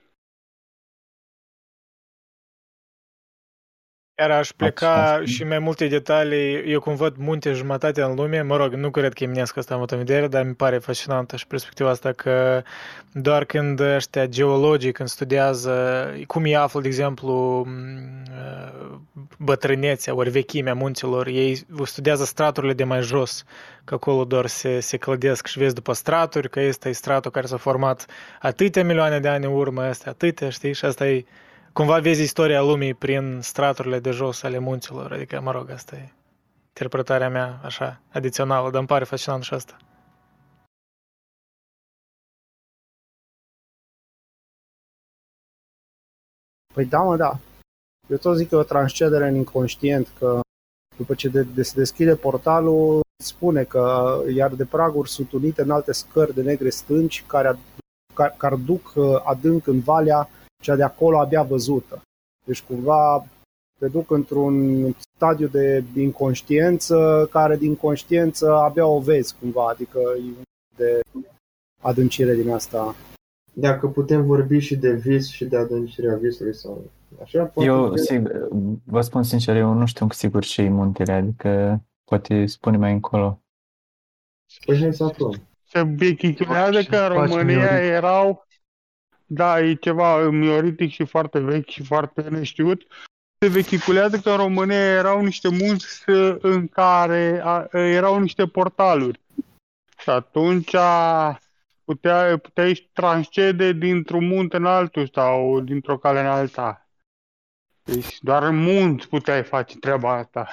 Iar 4.19 4.31
aș 4.31 4.51
pleca 4.51 5.21
și 5.25 5.43
mai 5.43 5.59
multe 5.59 5.87
detalii. 5.87 6.71
Eu 6.71 6.79
cum 6.79 6.95
văd 6.95 7.15
munte 7.17 7.51
jumătate 7.53 8.01
în 8.01 8.15
lume, 8.15 8.41
mă 8.41 8.55
rog, 8.55 8.73
nu 8.73 8.89
cred 8.89 9.13
că 9.13 9.23
Eminescu 9.23 9.59
asta 9.59 9.73
am 9.73 9.79
avut 9.79 9.91
în 9.91 9.97
vedere, 9.97 10.27
dar 10.27 10.45
mi 10.45 10.53
pare 10.53 10.77
fascinantă 10.77 11.35
și 11.35 11.47
perspectiva 11.47 11.89
asta 11.89 12.11
că 12.11 12.63
doar 13.11 13.45
când 13.45 13.79
ăștia 13.79 14.25
geologii, 14.25 14.91
când 14.91 15.09
studiază, 15.09 16.05
cum 16.27 16.45
ei 16.45 16.55
află, 16.55 16.81
de 16.81 16.87
exemplu, 16.87 17.63
m, 17.67 18.23
uh, 18.29 18.97
bătrânețea 19.37 20.15
ori 20.15 20.29
vechimea 20.29 20.73
munților, 20.73 21.27
ei 21.27 21.65
studiază 21.83 22.23
straturile 22.23 22.73
de 22.73 22.83
mai 22.83 23.01
jos, 23.01 23.43
că 23.83 23.93
acolo 23.93 24.25
doar 24.25 24.45
se, 24.45 24.79
se 24.79 24.97
clădesc 24.97 25.47
și 25.47 25.59
vezi 25.59 25.73
după 25.73 25.93
straturi, 25.93 26.49
că 26.49 26.59
este 26.59 26.91
stratul 26.91 27.31
care 27.31 27.45
s-a 27.45 27.57
format 27.57 28.05
atâtea 28.39 28.83
milioane 28.83 29.19
de 29.19 29.27
ani 29.27 29.45
în 29.45 29.51
urmă, 29.53 29.81
astea 29.81 30.11
atâtea, 30.11 30.49
știi? 30.49 30.73
Și 30.73 30.85
asta 30.85 31.07
e 31.07 31.25
cumva 31.73 31.99
vezi 31.99 32.21
istoria 32.21 32.61
lumii 32.61 32.93
prin 32.93 33.39
straturile 33.41 33.99
de 33.99 34.11
jos 34.11 34.43
ale 34.43 34.57
munților, 34.57 35.11
adică, 35.11 35.41
mă 35.41 35.51
rog, 35.51 35.69
asta 35.69 35.95
e 35.95 36.13
interpretarea 36.67 37.29
mea, 37.29 37.59
așa, 37.63 38.01
adițională, 38.11 38.69
dar 38.69 38.79
îmi 38.79 38.87
pare 38.87 39.03
fascinant 39.03 39.43
și 39.43 39.53
asta. 39.53 39.77
Păi 46.73 46.85
da, 46.85 46.99
mă, 46.99 47.15
da. 47.15 47.39
Eu 48.07 48.17
tot 48.17 48.37
zic 48.37 48.49
că 48.49 48.55
e 48.55 48.57
o 48.57 48.63
transcedere 48.63 49.27
în 49.27 49.35
inconștient, 49.35 50.07
că 50.17 50.39
după 50.97 51.13
ce 51.13 51.27
de, 51.29 51.41
de, 51.41 51.63
se 51.63 51.73
deschide 51.75 52.15
portalul, 52.15 53.01
spune 53.23 53.63
că 53.63 54.15
iar 54.33 54.53
de 54.55 54.65
praguri 54.65 55.09
sunt 55.09 55.31
unite 55.31 55.61
în 55.61 55.71
alte 55.71 55.91
scări 55.91 56.33
de 56.33 56.41
negre 56.41 56.69
stânci 56.69 57.23
care, 57.27 57.47
ad, 57.47 57.57
care, 58.13 58.33
care 58.37 58.55
duc 58.55 58.93
uh, 58.95 59.21
adânc 59.23 59.67
în 59.67 59.79
valea 59.79 60.29
cea 60.63 60.75
de 60.75 60.83
acolo 60.83 61.19
abia 61.19 61.43
văzută. 61.43 62.01
Deci 62.45 62.61
cumva 62.61 63.25
te 63.79 63.87
duc 63.87 64.11
într-un 64.11 64.85
stadiu 65.15 65.47
de 65.47 65.83
inconștiență 65.95 67.27
care 67.31 67.57
din 67.57 67.75
conștiență 67.75 68.53
abia 68.55 68.85
o 68.85 68.99
vezi 68.99 69.35
cumva, 69.39 69.67
adică 69.67 69.99
e 70.17 70.21
un 70.37 70.43
de 70.75 70.99
adâncire 71.81 72.33
din 72.35 72.49
asta. 72.49 72.95
Dacă 73.53 73.87
putem 73.87 74.25
vorbi 74.25 74.59
și 74.59 74.75
de 74.75 74.91
vis 74.93 75.29
și 75.29 75.45
de 75.45 75.57
adâncirea 75.57 76.15
visului 76.15 76.55
sau 76.55 76.83
așa, 77.21 77.43
poate 77.43 77.69
Eu, 77.69 77.89
că- 77.89 77.95
sigur, 77.97 78.47
vă 78.85 79.01
spun 79.01 79.23
sincer, 79.23 79.55
eu 79.55 79.73
nu 79.73 79.85
știu 79.85 80.07
sigur 80.09 80.43
ce 80.43 80.61
e 80.61 80.69
muntele, 80.69 81.11
adică 81.11 81.81
poate 82.03 82.45
spune 82.45 82.77
mai 82.77 82.91
încolo. 82.91 83.41
Păi 84.65 84.77
hai 84.79 84.93
să 84.93 85.03
aflăm. 85.03 85.41
Se 85.69 85.81
vehiculează 85.81 86.81
Și 86.81 86.87
că 86.87 86.95
în 86.95 87.13
faci 87.13 87.29
România 87.29 87.57
mioritic. 87.57 87.89
erau, 87.91 88.45
da, 89.33 89.59
e 89.59 89.73
ceva 89.73 90.29
mioritic 90.29 90.91
și 90.91 91.05
foarte 91.05 91.39
vechi 91.39 91.69
și 91.69 91.83
foarte 91.83 92.21
neștiut. 92.21 92.81
Se 93.39 93.47
vehiculează 93.47 94.17
că 94.19 94.29
în 94.29 94.37
România 94.37 94.83
erau 94.83 95.23
niște 95.23 95.49
munți 95.49 96.03
în 96.39 96.67
care 96.67 97.41
a, 97.43 97.67
erau 97.71 98.19
niște 98.19 98.47
portaluri. 98.47 99.19
Și 99.97 100.09
atunci 100.09 100.75
puteai, 101.83 102.39
puteai 102.39 102.89
transcede 102.93 103.71
dintr-un 103.71 104.27
munte 104.27 104.57
în 104.57 104.65
altul 104.65 105.09
sau 105.13 105.59
dintr-o 105.59 105.97
cale 105.97 106.19
în 106.19 106.25
alta. 106.25 106.87
Deci 107.83 108.17
doar 108.19 108.43
în 108.43 108.55
munți 108.55 109.07
puteai 109.07 109.43
face 109.43 109.77
treaba 109.77 110.13
asta. 110.17 110.47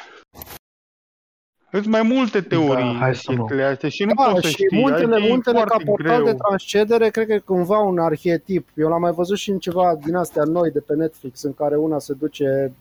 Sunt 1.73 1.87
mai 1.87 2.03
multe 2.03 2.41
teorii 2.41 2.93
Da, 2.93 2.99
hai 2.99 3.15
să 3.15 3.33
nu. 3.33 3.37
chestiile 3.37 3.65
astea 3.65 3.89
și 3.89 4.05
nu 4.05 4.13
Da, 4.15 4.23
poți 4.31 4.41
să 4.41 4.47
și 4.47 4.53
știi. 4.53 4.79
muntele, 4.81 5.05
adică 5.15 5.27
e 5.27 5.31
muntele 5.31 5.59
ca 5.59 5.65
foarte 5.67 5.85
portal 5.85 6.23
greu. 6.23 6.25
de 6.33 6.39
transcedere, 6.39 7.09
cred 7.09 7.27
că 7.27 7.33
e 7.33 7.39
cumva 7.39 7.79
un 7.79 7.99
arhetip. 7.99 8.69
Eu 8.77 8.89
l-am 8.89 9.01
mai 9.01 9.13
văzut 9.13 9.37
și 9.39 9.51
în 9.51 9.59
ceva 9.59 9.99
din 10.05 10.15
astea 10.15 10.43
noi 10.45 10.71
de 10.71 10.81
pe 10.81 10.95
Netflix, 10.95 11.43
în 11.43 11.55
care 11.55 11.77
una 11.77 11.99
se 11.99 12.13
duce 12.13 12.73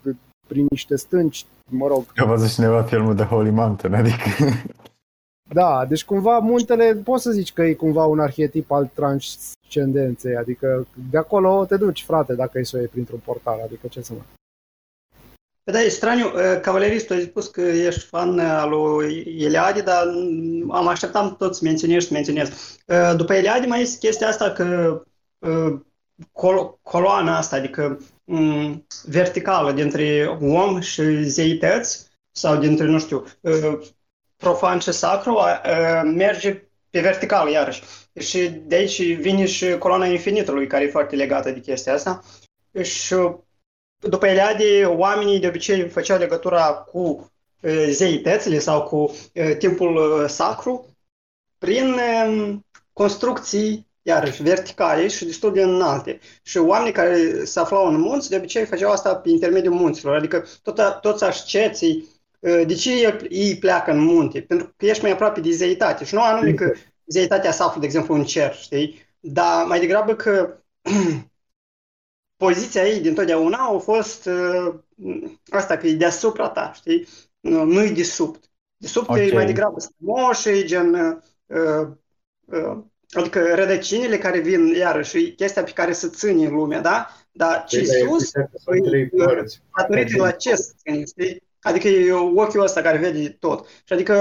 prin 0.48 0.66
niște 0.70 0.96
stânci, 0.96 1.46
mă 1.72 1.88
rog. 1.88 2.04
Eu 2.16 2.26
am 2.26 2.30
văzut 2.32 2.54
cineva 2.54 2.82
filmul 2.82 3.16
de 3.16 3.24
Holy 3.24 3.50
Mountain, 3.50 3.94
adică... 3.94 4.24
Da, 5.54 5.86
deci 5.88 6.06
cumva 6.06 6.38
muntele, 6.38 6.94
poți 7.04 7.24
să 7.24 7.32
zici 7.32 7.54
că 7.54 7.62
e 7.64 7.74
cumva 7.74 8.06
un 8.06 8.20
arhetip 8.20 8.72
al 8.72 8.90
transcendenței, 8.94 10.36
adică 10.36 10.88
de 11.12 11.18
acolo 11.18 11.66
te 11.66 11.78
duci, 11.78 12.04
frate, 12.04 12.34
dacă 12.34 12.60
e 12.60 12.64
să 12.64 12.76
o 12.76 12.80
iei 12.80 12.88
printr-un 12.88 13.20
portal, 13.26 13.60
adică 13.66 13.88
ce 13.90 14.02
să 14.02 14.14
mă... 14.14 14.20
Da, 15.72 15.82
e 15.82 15.90
straniu. 15.90 16.26
Uh, 16.26 16.60
Cavaleristul 16.62 17.16
a 17.16 17.20
spus 17.20 17.48
că 17.48 17.62
ești 17.62 18.06
fan 18.06 18.40
al 18.40 18.70
lui 18.70 19.36
Eliade, 19.40 19.82
dar 19.82 20.08
am 20.70 20.88
așteptat 20.88 21.38
tot 21.38 21.56
să 21.56 21.62
menționezi 21.64 22.06
și 22.06 22.14
menționez. 22.14 22.78
Uh, 22.86 23.14
După 23.16 23.34
Eliade 23.34 23.66
mai 23.66 23.82
este 23.82 24.08
chestia 24.08 24.28
asta 24.28 24.52
că 24.52 25.02
uh, 25.40 25.80
col- 26.32 26.80
coloana 26.82 27.38
asta, 27.38 27.56
adică 27.56 28.00
um, 28.24 28.86
verticală 29.04 29.72
dintre 29.72 30.38
om 30.42 30.80
și 30.80 31.24
zeități 31.24 32.08
sau 32.32 32.58
dintre, 32.58 32.86
nu 32.86 33.00
știu, 33.00 33.26
uh, 33.42 33.80
profan 34.38 34.80
și 34.80 34.92
sacru, 34.92 35.34
uh, 35.34 36.02
merge 36.16 36.64
pe 36.90 37.00
verticală 37.00 37.52
iarăși. 37.52 37.84
Și 38.20 38.50
de 38.50 38.76
aici 38.76 39.14
vine 39.14 39.46
și 39.46 39.78
coloana 39.78 40.06
infinitului, 40.06 40.68
care 40.68 40.84
e 40.84 40.90
foarte 40.90 41.16
legată 41.16 41.52
de 41.52 41.60
chestia 41.60 41.94
asta. 41.94 42.24
Și 42.82 43.16
după 44.00 44.28
Eliade, 44.28 44.86
oamenii 44.86 45.40
de 45.40 45.48
obicei 45.48 45.90
făceau 45.90 46.18
legătura 46.18 46.74
cu 46.74 47.32
uh, 47.62 47.88
zeitățile 47.90 48.60
sau 48.60 48.84
cu 48.84 48.98
uh, 48.98 49.56
timpul 49.58 49.96
uh, 49.96 50.30
sacru 50.30 50.98
prin 51.58 51.96
um, 52.28 52.66
construcții, 52.94 53.88
iarăși, 54.02 54.44
verticale 54.44 55.08
și 55.08 55.26
destul 55.26 55.54
de 55.54 55.62
înalte. 55.62 56.20
Și 56.44 56.58
oamenii 56.58 56.94
care 56.94 57.46
se 57.46 57.60
aflau 57.60 57.88
în 57.88 58.00
munți, 58.00 58.30
de 58.30 58.36
obicei 58.36 58.66
făceau 58.66 58.92
asta 58.92 59.16
pe 59.16 59.30
intermediul 59.30 59.74
munților, 59.74 60.16
adică 60.16 60.46
tot, 60.64 60.98
toți 61.02 61.24
asceții, 61.24 62.08
uh, 62.40 62.62
de 62.68 62.74
ce 62.74 62.92
ei- 62.92 63.28
ei 63.30 63.58
pleacă 63.58 63.92
în 63.92 64.00
munte? 64.00 64.42
Pentru 64.42 64.74
că 64.78 64.86
ești 64.86 65.04
mai 65.04 65.12
aproape 65.12 65.40
de 65.40 65.52
zeitate 65.52 66.06
și 66.06 66.14
nu 66.14 66.22
anume 66.22 66.54
că 66.54 66.72
zeitatea 67.06 67.52
se 67.52 67.64
află, 67.64 67.80
de 67.80 67.86
exemplu, 67.86 68.14
în 68.14 68.24
cer, 68.24 68.56
știi? 68.56 69.08
Dar 69.20 69.66
mai 69.66 69.80
degrabă 69.80 70.16
că 70.16 70.58
poziția 72.40 72.88
ei 72.88 73.00
din 73.00 73.14
totdeauna 73.14 73.58
a 73.58 73.78
fost 73.78 74.26
uh, 74.26 74.74
asta 75.50 75.78
că 75.78 75.88
e 75.88 75.94
deasupra 75.94 76.50
ta, 76.50 76.72
știi? 76.76 77.08
Nu, 77.40 77.64
nu-i 77.64 77.92
de 77.92 78.04
sub. 78.04 78.38
De 78.78 78.88
sub 78.88 79.10
okay. 79.10 79.24
e 79.24 79.28
Ok. 79.28 79.34
mai 79.34 79.46
degrabă 79.46 79.80
strămoșii, 79.80 80.66
gen 80.66 80.94
uh, 80.94 81.88
uh, 82.46 82.78
adică 83.12 83.56
rădăcinile 83.56 84.18
care 84.18 84.40
vin, 84.40 84.68
iarăși, 84.68 85.18
e 85.18 85.30
chestia 85.30 85.64
pe 85.64 85.72
care 85.72 85.92
se 85.92 86.10
ține 86.10 86.46
în 86.46 86.54
lumea, 86.54 86.82
da? 86.82 87.08
Dar 87.32 87.64
ce 87.64 87.78
Păi, 87.78 87.88
dar 87.88 87.96
e 87.96 88.00
sus, 88.00 88.22
exact 88.22 88.52
că 88.52 88.58
sunt 88.58 88.84
trei 88.84 89.02
e, 89.02 89.10
uh, 89.12 89.26
părți. 89.26 89.62
datorită 89.78 90.22
la 90.22 90.32
ce 90.32 90.56
se 90.56 90.72
ține, 90.78 91.06
știi? 91.06 91.44
Adică 91.62 91.88
e 91.88 92.14
ochiul 92.14 92.62
ăsta 92.62 92.82
care 92.82 92.98
vede 92.98 93.30
tot. 93.30 93.68
Și 93.68 93.94
adică, 93.94 94.16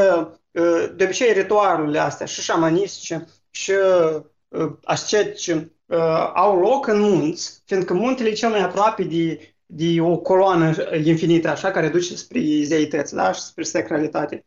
uh, 0.50 0.92
de 0.96 1.04
obicei, 1.04 1.32
ritualurile 1.32 1.98
astea, 1.98 2.26
și 2.26 2.40
șamanistice, 2.42 3.26
și 3.50 3.72
uh, 4.48 4.70
ascetice, 4.84 5.72
uh, 5.88 6.30
au 6.34 6.58
loc 6.60 6.86
în 6.86 7.00
munți, 7.00 7.62
fiindcă 7.64 7.94
muntele 7.94 8.28
e 8.28 8.32
cel 8.32 8.50
mai 8.50 8.62
aproape 8.62 9.02
de, 9.02 9.54
de 9.66 10.00
o 10.00 10.16
coloană 10.16 10.74
infinită, 11.04 11.48
așa, 11.48 11.70
care 11.70 11.88
duce 11.88 12.16
spre 12.16 12.40
zeități, 12.62 13.14
da? 13.14 13.32
Și 13.32 13.40
spre 13.40 13.62
sacralitate. 13.62 14.44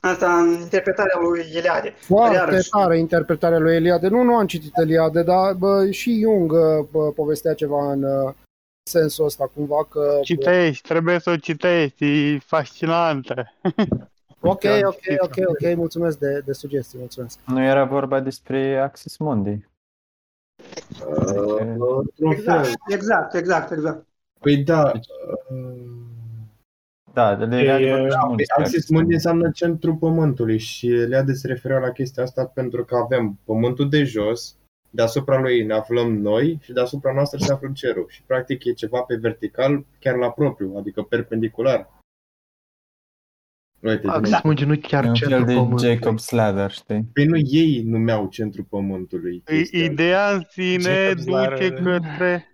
Asta 0.00 0.38
în 0.38 0.60
interpretarea 0.60 1.18
lui 1.20 1.46
Eliade. 1.54 1.88
Dar 1.88 1.98
Foarte 1.98 2.36
iarăși, 2.36 2.68
tare 2.68 2.98
interpretarea 2.98 3.58
lui 3.58 3.74
Eliade. 3.74 4.08
Nu, 4.08 4.22
nu 4.22 4.34
am 4.34 4.46
citit 4.46 4.76
Eliade, 4.76 5.22
dar 5.22 5.54
bă, 5.54 5.90
și 5.90 6.20
Jung 6.20 6.52
bă, 6.90 7.12
povestea 7.12 7.54
ceva 7.54 7.92
în 7.92 8.02
uh, 8.02 8.34
sensul 8.82 9.24
ăsta, 9.24 9.50
cumva 9.54 9.84
că... 9.90 10.18
Citești, 10.22 10.88
trebuie 10.88 11.18
să 11.18 11.30
o 11.30 11.36
citești, 11.36 12.04
e 12.04 12.38
fascinantă. 12.38 13.52
Ok, 14.44 14.64
Am 14.64 14.80
ok, 14.84 15.00
citit-o. 15.00 15.24
ok, 15.24 15.36
ok, 15.46 15.76
mulțumesc 15.76 16.18
de, 16.18 16.42
de 16.44 16.52
sugestii, 16.52 16.98
mulțumesc. 16.98 17.38
Nu 17.46 17.64
era 17.64 17.84
vorba 17.84 18.20
despre 18.20 18.78
Axis 18.78 19.16
Mundi. 19.16 19.68
Uh, 21.06 21.56
într-un 21.58 22.30
exact, 22.30 22.66
fel. 22.66 22.74
exact, 22.88 23.34
exact, 23.34 23.70
exact. 23.70 24.06
Păi 24.40 24.56
da, 24.56 24.92
Da, 27.12 27.34
de 27.34 27.56
E, 27.56 27.60
Eliade 27.60 27.90
vorbește 27.90 28.16
da, 28.16 28.24
mult 28.24 28.36
păi 28.36 28.44
despre 28.44 28.62
Axis 28.62 28.88
Mundi 28.88 29.12
înseamnă 29.12 29.50
centrul 29.50 29.94
pământului 29.94 30.58
și 30.58 30.86
Eliade 30.86 31.32
se 31.32 31.46
referea 31.46 31.78
la 31.78 31.90
chestia 31.90 32.22
asta 32.22 32.44
pentru 32.44 32.84
că 32.84 32.96
avem 32.96 33.38
pământul 33.44 33.88
de 33.88 34.04
jos, 34.04 34.56
deasupra 34.90 35.40
lui 35.40 35.64
ne 35.64 35.74
aflăm 35.74 36.16
noi 36.16 36.58
și 36.62 36.72
deasupra 36.72 37.12
noastră 37.12 37.38
se 37.38 37.52
află 37.52 37.70
cerul. 37.74 38.06
Și 38.08 38.22
practic 38.22 38.64
e 38.64 38.72
ceva 38.72 39.00
pe 39.00 39.14
vertical, 39.14 39.84
chiar 39.98 40.16
la 40.16 40.30
propriu, 40.30 40.74
adică 40.78 41.02
perpendicular. 41.02 42.01
Uite, 43.82 44.08
Axis 44.08 44.32
nu- 44.32 44.40
Mundi 44.42 44.64
nu 44.64 44.76
chiar 44.76 45.04
E 45.04 45.08
un 45.08 45.14
fel 45.14 45.28
centrul 45.28 45.46
de 45.46 45.54
pământului. 45.54 45.96
Jacob's 45.98 46.28
Ladder, 46.30 46.70
știi? 46.70 47.04
Păi 47.12 47.24
nu 47.26 47.36
ei 47.36 47.82
numeau 47.86 48.28
centrul 48.28 48.64
pământului. 48.68 49.42
I- 49.72 49.84
Ideea 49.84 50.30
în 50.34 50.42
sine 50.50 51.10
Jacob's 51.12 51.24
Ladder, 51.24 51.58
duce 51.58 51.68
da. 51.82 51.82
către... 51.90 52.46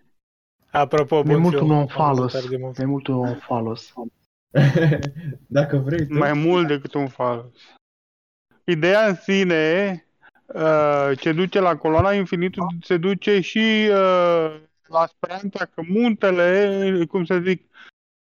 Apropo, 0.70 1.23
Mi-e 1.23 1.32
bun 1.32 1.42
mult 1.42 1.55
film, 1.55 1.65
un 1.66 1.70
am 1.73 1.76
non-falos. 1.78 2.18
văzut 2.18 2.32
tare 2.40 2.47
de 2.57 2.57
mult. 2.62 2.76
Mi-e 2.78 2.86
mult 2.86 3.07
un 3.07 3.15
non-falos. 3.16 3.92
Dacă 5.47 5.76
vrei 5.76 6.07
tu. 6.07 6.15
mai 6.18 6.32
mult 6.32 6.66
decât 6.66 6.94
un 6.94 7.08
falos. 7.08 7.52
Ideea 8.65 9.07
în 9.07 9.15
sine 9.15 10.05
uh, 10.47 11.10
ce 11.18 11.32
duce 11.32 11.60
la 11.60 11.76
coloana 11.76 12.12
infinitului 12.12 12.76
se 12.82 12.97
duce 12.97 13.40
și 13.40 13.89
uh, 13.90 14.60
la 14.86 15.07
speranța 15.07 15.65
că 15.65 15.82
muntele, 15.89 17.05
cum 17.08 17.24
să 17.24 17.39
zic, 17.39 17.62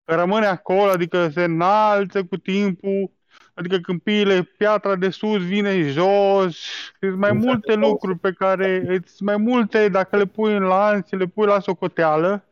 rămâne 0.06 0.46
acolo, 0.46 0.90
adică 0.90 1.30
se 1.30 1.44
înalță 1.44 2.24
cu 2.24 2.38
timpul, 2.38 3.12
adică 3.54 3.78
câmpiile, 3.78 4.44
piatra 4.58 4.96
de 4.96 5.10
sus 5.10 5.46
vine 5.46 5.82
jos, 5.82 6.58
sunt 7.00 7.18
mai 7.18 7.32
multe 7.32 7.74
lucruri 7.74 8.20
pe 8.20 8.32
care, 8.32 8.84
îți 8.88 9.24
mai 9.24 9.38
multe, 9.38 9.88
dacă 9.90 10.18
le 10.18 10.26
pui 10.26 10.56
în 10.56 10.64
lanț, 10.64 11.10
le 11.10 11.26
pui 11.26 11.46
la 11.46 11.60
socoteală, 11.60 12.46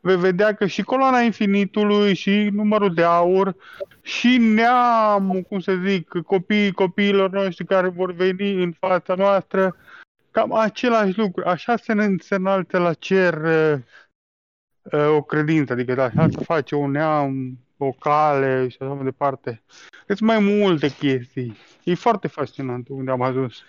vei 0.00 0.16
vedea 0.16 0.54
că 0.54 0.66
și 0.66 0.82
coloana 0.82 1.20
infinitului, 1.20 2.14
și 2.14 2.48
numărul 2.52 2.94
de 2.94 3.02
aur, 3.02 3.56
și 4.02 4.36
neamul, 4.36 5.42
cum 5.42 5.60
să 5.60 5.74
zic, 5.84 6.08
copiii 6.26 6.72
copiilor 6.72 7.30
noștri 7.30 7.66
care 7.66 7.88
vor 7.88 8.12
veni 8.12 8.62
în 8.62 8.72
fața 8.72 9.14
noastră, 9.14 9.76
cam 10.30 10.52
același 10.52 11.18
lucru. 11.18 11.44
Așa 11.46 11.76
se, 11.76 11.92
ne- 11.92 12.14
se 12.18 12.34
înalță 12.34 12.78
la 12.78 12.92
cer 12.92 13.34
uh, 13.34 13.72
uh, 13.72 13.78
o 15.16 15.22
credință, 15.22 15.72
adică 15.72 16.02
așa 16.02 16.26
se 16.30 16.44
face 16.44 16.74
un 16.74 16.90
neam, 16.90 17.58
o 17.76 17.90
cale 17.90 18.68
și 18.68 18.76
așa 18.80 18.92
mai 18.92 19.04
departe. 19.04 19.62
Sunt 20.06 20.20
mai 20.20 20.38
multe 20.38 20.88
chestii. 20.88 21.56
E 21.84 21.94
foarte 21.94 22.28
fascinant 22.28 22.88
unde 22.88 23.10
am 23.10 23.22
ajuns. 23.22 23.62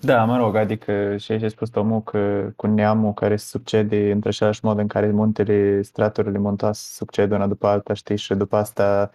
Da, 0.00 0.24
mă 0.24 0.36
rog, 0.36 0.56
adică 0.56 1.16
și 1.16 1.32
aici 1.32 1.42
ai 1.42 1.50
spus 1.50 1.74
omul 1.74 2.02
că 2.02 2.52
cu 2.56 2.66
neamul 2.66 3.12
care 3.12 3.36
se 3.36 3.46
succede 3.46 4.10
într 4.10 4.28
același 4.28 4.64
mod 4.64 4.78
în 4.78 4.86
care 4.86 5.10
muntele, 5.10 5.82
straturile 5.82 6.38
montoase 6.38 6.82
se 6.84 6.94
succed 6.94 7.30
una 7.30 7.46
după 7.46 7.66
alta, 7.66 7.94
știi, 7.94 8.16
și 8.16 8.34
după 8.34 8.56
asta 8.56 9.10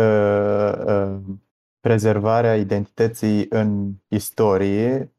uh, 0.00 0.72
uh, 0.86 1.18
prezervarea 1.80 2.56
identității 2.56 3.46
în 3.48 3.92
istorie 4.08 5.12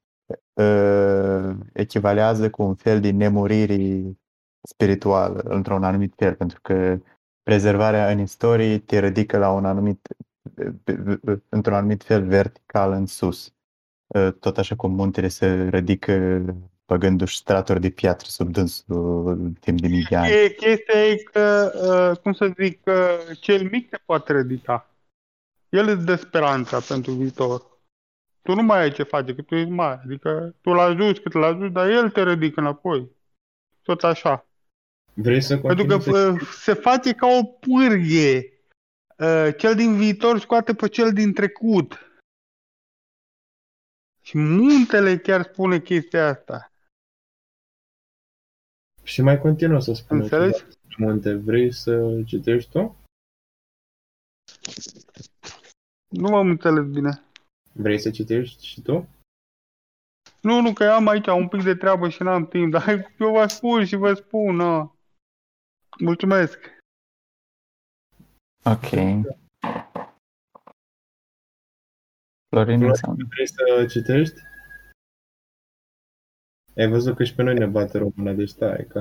uh, 0.54 1.56
echivalează 1.74 2.50
cu 2.50 2.64
un 2.64 2.76
fel 2.76 3.00
de 3.00 3.12
nemurire 3.12 4.18
spirituală, 4.68 5.40
într-un 5.40 5.84
anumit 5.84 6.14
fel, 6.16 6.36
pentru 6.36 6.60
că 6.62 7.00
prezervarea 7.44 8.12
în 8.12 8.20
istorie 8.20 8.80
te 8.80 9.00
ridică 9.00 9.38
la 9.38 9.52
un 9.52 9.66
anumit, 9.66 10.08
într-un 11.50 11.76
anumit 11.76 12.04
fel 12.04 12.26
vertical 12.26 12.92
în 12.92 13.06
sus 13.06 13.54
tot 14.40 14.58
așa 14.58 14.76
cum 14.76 14.92
muntele 14.92 15.28
se 15.28 15.68
ridică 15.70 16.44
băgându-și 16.86 17.38
straturi 17.38 17.82
de 17.82 17.90
piatră 17.90 18.28
sub 18.30 18.52
dânsul 18.52 19.28
în 19.28 19.54
timp 19.54 19.82
de 19.82 19.88
mii 19.88 20.04
de 20.10 20.16
ani. 20.16 20.32
E, 20.32 20.50
chestia 20.50 21.06
e 21.06 21.16
că, 21.16 21.72
uh, 22.12 22.18
cum 22.18 22.34
să 22.34 22.54
zic, 22.58 22.82
uh, 22.86 23.38
cel 23.40 23.70
mic 23.70 23.90
te 23.90 23.98
poate 24.06 24.34
ridica. 24.34 24.90
El 25.70 25.88
îți 25.88 26.06
dă 26.06 26.16
speranța 26.16 26.80
pentru 26.80 27.12
viitor. 27.12 27.72
Tu 28.42 28.54
nu 28.54 28.62
mai 28.62 28.82
ai 28.82 28.92
ce 28.92 29.04
face, 29.04 29.36
că 29.36 29.42
tu 29.42 29.56
ești 29.56 29.70
mare. 29.70 30.02
Adică 30.04 30.56
tu 30.62 30.74
l 30.74 30.80
ajuți 30.80 31.22
cât 31.22 31.34
l 31.34 31.44
ajuți, 31.44 31.74
dar 31.74 31.90
el 31.90 32.10
te 32.10 32.24
ridică 32.24 32.60
înapoi. 32.60 33.12
Tot 33.82 34.04
așa. 34.04 34.48
Vrei 35.14 35.42
să 35.42 35.58
Pentru 35.58 35.86
că 35.86 35.94
continui 35.94 36.20
să 36.20 36.32
uh, 36.32 36.42
se 36.42 36.74
face 36.74 37.14
ca 37.14 37.28
o 37.28 37.44
pârghie. 37.44 38.48
Uh, 39.18 39.56
Cel 39.58 39.76
din 39.76 39.96
viitor 39.98 40.40
scoate 40.40 40.74
pe 40.74 40.88
cel 40.88 41.14
din 41.14 41.34
trecut. 41.34 41.98
Și 44.22 44.38
muntele 44.38 45.18
chiar 45.18 45.44
spune 45.44 45.80
chestia 45.80 46.28
asta. 46.28 46.72
Și 49.04 49.22
mai 49.22 49.40
continuă 49.40 49.80
să 49.80 49.94
spună 49.94 50.22
Înțelegi? 50.22 50.58
ceva 50.58 50.68
despre 50.68 51.06
munte. 51.06 51.34
Vrei 51.34 51.72
să 51.74 52.22
citești 52.26 52.72
tu? 52.72 52.96
Nu 56.08 56.30
m-am 56.30 56.50
înțeles 56.50 56.86
bine. 56.86 57.24
Vrei 57.72 58.00
să 58.00 58.10
citești 58.10 58.66
și 58.66 58.82
tu? 58.82 59.08
Nu, 60.42 60.62
nu, 60.62 60.74
că 60.74 60.84
am 60.84 61.08
aici 61.08 61.28
un 61.28 61.48
pic 61.48 61.64
de 61.64 61.76
treabă 61.76 62.10
și 62.10 62.24
n-am 62.24 62.48
timp, 62.48 62.72
dar 62.78 63.14
eu 63.20 63.32
vă 63.32 63.46
spun 63.48 63.86
și 63.86 63.96
vă 63.96 64.14
spun, 64.14 64.56
na. 64.56 64.96
Mulțumesc. 66.00 66.60
Ok. 68.66 68.90
Florin 72.50 72.84
înseamnă. 72.84 73.26
Vrei 73.30 73.48
să 73.48 73.86
citești? 73.90 74.40
Ai 76.76 76.88
văzut 76.88 77.16
că 77.16 77.24
și 77.24 77.36
pe 77.36 77.44
noi 77.44 77.54
ne 77.54 77.66
bate 77.66 77.98
româna, 77.98 78.32
deci 78.34 78.50
stai, 78.50 78.86
că... 78.90 79.00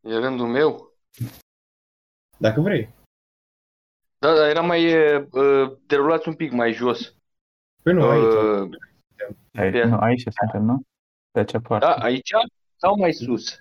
E 0.00 0.16
rândul 0.18 0.46
meu? 0.46 0.92
Dacă 2.38 2.60
vrei. 2.60 2.94
Da, 4.18 4.34
dar 4.34 4.48
era 4.48 4.60
mai... 4.60 5.12
Uh, 5.20 5.78
derulați 5.86 6.28
un 6.28 6.34
pic 6.34 6.52
mai 6.52 6.72
jos. 6.72 7.14
Păi 7.82 7.92
nu, 7.92 8.08
aici. 8.08 8.22
Uh, 8.22 8.78
Ai, 9.54 9.70
Pe- 9.70 9.84
nu, 9.84 9.98
aici 9.98 10.22
suntem, 10.40 10.62
nu? 10.62 10.82
Pe 11.30 11.44
ce 11.44 11.58
parte? 11.58 11.84
da, 11.86 11.94
aici 11.94 12.30
sau 12.76 12.96
mai 12.98 13.12
sus? 13.12 13.58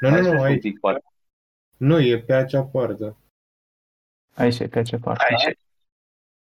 Nu, 0.00 0.08
Mai 0.08 0.20
nu, 0.20 0.24
sus 0.24 0.34
nu, 0.34 0.38
un 0.40 0.44
aici. 0.44 0.60
pic, 0.60 0.80
parcă. 0.80 1.12
Nu, 1.76 2.00
e 2.00 2.18
pe 2.18 2.32
acea 2.34 2.62
poartă. 2.62 3.16
Aici 4.34 4.58
e 4.58 4.68
pe 4.68 4.82
ce 4.82 4.96
parte? 4.96 5.24
Aici. 5.30 5.58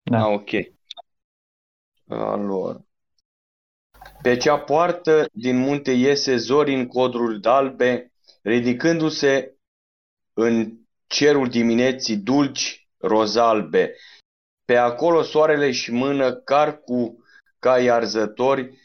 Da. 0.04 0.24
Ah, 0.24 0.34
ok. 0.34 0.50
Alor. 2.08 2.82
Pe 4.22 4.38
cea 4.38 4.60
poartă 4.60 5.26
din 5.32 5.58
munte 5.58 5.92
iese 5.92 6.36
zori 6.36 6.74
în 6.74 6.88
codruri 6.88 7.46
albe, 7.46 8.12
ridicându-se 8.42 9.56
în 10.34 10.78
cerul 11.08 11.50
dimineții 11.50 12.18
dulci 12.18 12.88
rozalbe. 12.98 13.96
Pe 14.66 14.76
acolo 14.76 15.22
soarele 15.22 15.72
și 15.72 15.92
mână 15.92 16.34
car 16.36 16.80
cu 16.80 17.24
cai 17.60 17.88
arzători, 17.88 18.78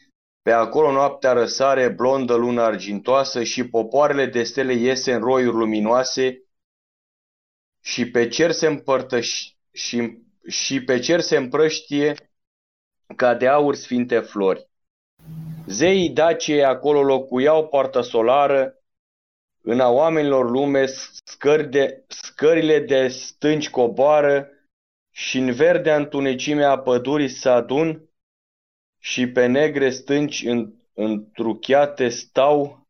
pe 0.43 0.53
acolo 0.53 0.93
noaptea 0.93 1.33
răsare 1.33 1.89
blondă 1.89 2.35
lună 2.35 2.63
argintoasă 2.63 3.43
și 3.43 3.69
popoarele 3.69 4.27
de 4.27 4.43
stele 4.43 4.73
iese 4.73 5.13
în 5.13 5.21
roiuri 5.21 5.57
luminoase 5.57 6.43
și 7.81 8.11
pe 8.11 8.29
cer 8.29 8.51
se 8.51 8.67
împărtăși 8.67 9.57
și, 9.73 10.19
și 10.49 10.85
pe 10.85 10.99
cer 10.99 11.21
se 11.21 11.37
împrăștie 11.37 12.15
ca 13.17 13.35
de 13.35 13.49
aur 13.49 13.75
sfinte 13.75 14.19
flori. 14.19 14.71
Zeii 15.67 16.11
Daciei 16.11 16.65
acolo 16.65 17.03
locuiau 17.03 17.69
poartă 17.69 18.01
solară, 18.01 18.77
în 19.63 19.81
a 19.81 19.89
oamenilor 19.89 20.51
lume 20.51 20.85
scări 21.25 21.71
de, 21.71 22.05
scările 22.07 22.81
de 22.81 23.09
stânci 23.09 23.71
coboară 23.71 24.49
și 25.11 25.39
în 25.39 25.53
verdea 25.53 25.97
întunecime 25.97 26.65
a 26.65 26.79
pădurii 26.79 27.29
se 27.29 27.49
adun 27.49 28.12
și 29.05 29.29
pe 29.29 29.47
negre 29.47 29.91
stânci 29.91 30.43
în, 30.45 30.75
întruchiate 30.95 32.09
stau 32.09 32.89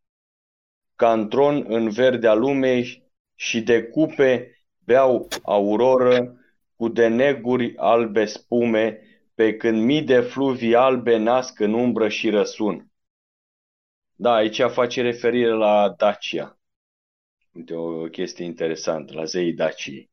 ca 0.97 1.13
în 1.13 1.29
tron 1.29 1.65
în 1.69 1.91
verdea 1.91 2.35
lumei 2.35 3.11
și 3.35 3.63
de 3.63 3.83
cupe 3.83 4.57
beau 4.85 5.29
auroră 5.43 6.37
cu 6.77 6.89
de 6.89 7.09
neguri 7.09 7.77
albe 7.77 8.25
spume, 8.25 9.01
pe 9.35 9.57
când 9.57 9.83
mii 9.83 10.03
de 10.03 10.21
fluvii 10.21 10.75
albe 10.75 11.17
nasc 11.17 11.61
în 11.61 11.73
umbră 11.73 12.09
și 12.09 12.31
răsun. 12.31 12.91
Da, 14.15 14.35
aici 14.35 14.61
face 14.63 15.03
referire 15.03 15.53
la 15.53 15.95
Dacia. 15.97 16.59
Uite, 17.53 17.75
o 17.75 18.09
chestie 18.09 18.45
interesantă, 18.45 19.15
la 19.15 19.25
zeii 19.25 19.53
Daciei. 19.53 20.12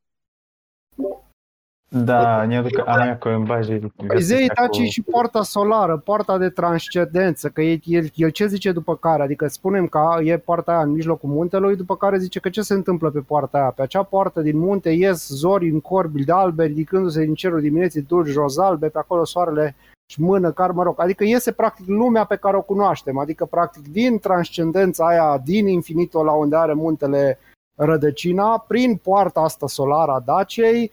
Da, 1.92 2.46
ne 2.46 2.58
aduc 2.58 2.88
a 2.88 2.96
mea 2.96 3.18
că 3.18 3.30
în 3.30 3.44
baje 3.44 3.92
Păi 4.08 4.22
Zeii 4.22 4.48
Daci 4.48 4.88
și 4.90 5.02
poarta 5.02 5.44
solară, 5.44 5.98
poarta 5.98 6.38
de 6.38 6.50
transcendență, 6.50 7.50
că 7.50 7.62
el, 7.62 7.80
el, 7.84 8.10
el 8.16 8.30
ce 8.30 8.46
zice 8.46 8.72
după 8.72 8.96
care? 8.96 9.24
Adică 9.24 9.48
spunem 9.48 9.88
că 9.88 10.00
e 10.24 10.38
poarta 10.38 10.72
aia 10.72 10.82
în 10.82 10.92
mijlocul 10.92 11.30
muntelui, 11.30 11.76
după 11.76 11.96
care 11.96 12.18
zice 12.18 12.40
că 12.40 12.50
ce 12.50 12.62
se 12.62 12.74
întâmplă 12.74 13.10
pe 13.10 13.20
poarta 13.20 13.58
aia? 13.58 13.70
Pe 13.70 13.82
acea 13.82 14.04
poartă 14.04 14.42
din 14.42 14.58
munte 14.58 14.90
ies 14.90 15.28
zori 15.28 15.70
în 15.70 15.80
corbi 15.82 16.24
de 16.24 16.32
albe, 16.32 16.66
ridicându-se 16.66 17.26
din 17.26 17.34
cerul 17.34 17.62
dimineții 17.62 18.02
dulci 18.02 18.34
rozalbe, 18.34 18.88
pe 18.88 18.98
acolo 18.98 19.26
soarele 19.26 19.76
și 20.12 20.22
mână, 20.22 20.52
car, 20.52 20.72
mă 20.72 20.84
rog. 20.84 21.02
Adică 21.02 21.24
iese 21.24 21.52
practic 21.52 21.88
lumea 21.88 22.24
pe 22.24 22.36
care 22.36 22.58
o 22.58 22.62
cunoaștem, 22.62 23.18
adică 23.18 23.46
practic 23.46 23.88
din 23.88 24.20
transcendența 24.20 25.08
aia, 25.08 25.42
din 25.46 25.68
infinitul 25.68 26.26
la 26.26 26.32
unde 26.32 26.56
are 26.56 26.74
muntele 26.74 27.40
rădăcina, 27.76 28.66
prin 28.68 28.96
poarta 28.96 29.40
asta 29.40 29.68
solară 29.68 30.12
a 30.12 30.20
Daciei, 30.26 30.92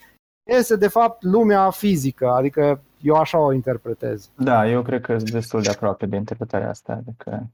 iese 0.51 0.77
de 0.77 0.89
fapt 0.89 1.23
lumea 1.23 1.71
fizică, 1.71 2.31
adică 2.31 2.83
eu 3.01 3.15
așa 3.15 3.39
o 3.39 3.53
interpretez. 3.53 4.31
Da, 4.37 4.69
eu 4.69 4.83
cred 4.83 5.01
că 5.01 5.19
sunt 5.19 5.31
destul 5.31 5.63
de 5.63 5.71
aproape 5.71 6.07
de 6.07 6.17
interpretarea 6.17 6.69
asta. 6.69 6.93
Adică... 6.93 7.51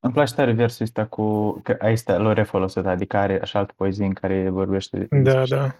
Îmi 0.00 0.12
place 0.12 0.34
tare 0.34 0.52
versul 0.52 0.84
ăsta 0.84 1.06
cu... 1.06 1.50
Că 1.62 1.76
aici 1.80 2.04
l-a 2.04 2.32
refolosit, 2.32 2.84
adică 2.84 3.16
are 3.16 3.40
așa 3.40 3.58
altă 3.58 3.72
poezie 3.76 4.06
în 4.06 4.12
care 4.12 4.50
vorbește 4.50 5.08
Da, 5.22 5.44
da. 5.44 5.74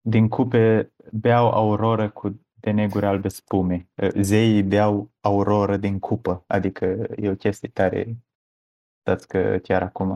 din 0.00 0.28
cupe 0.28 0.92
beau 1.12 1.50
auroră 1.50 2.10
cu 2.10 2.40
de 2.60 2.70
neguri 2.70 3.06
albe 3.06 3.28
spume. 3.28 3.88
Zeii 4.20 4.62
beau 4.62 5.10
auroră 5.20 5.76
din 5.76 5.98
cupă, 5.98 6.44
adică 6.46 6.84
e 7.16 7.30
o 7.30 7.34
chestie 7.34 7.68
tare... 7.68 8.16
Stați 9.00 9.28
că 9.28 9.58
chiar 9.62 9.82
acum... 9.82 10.10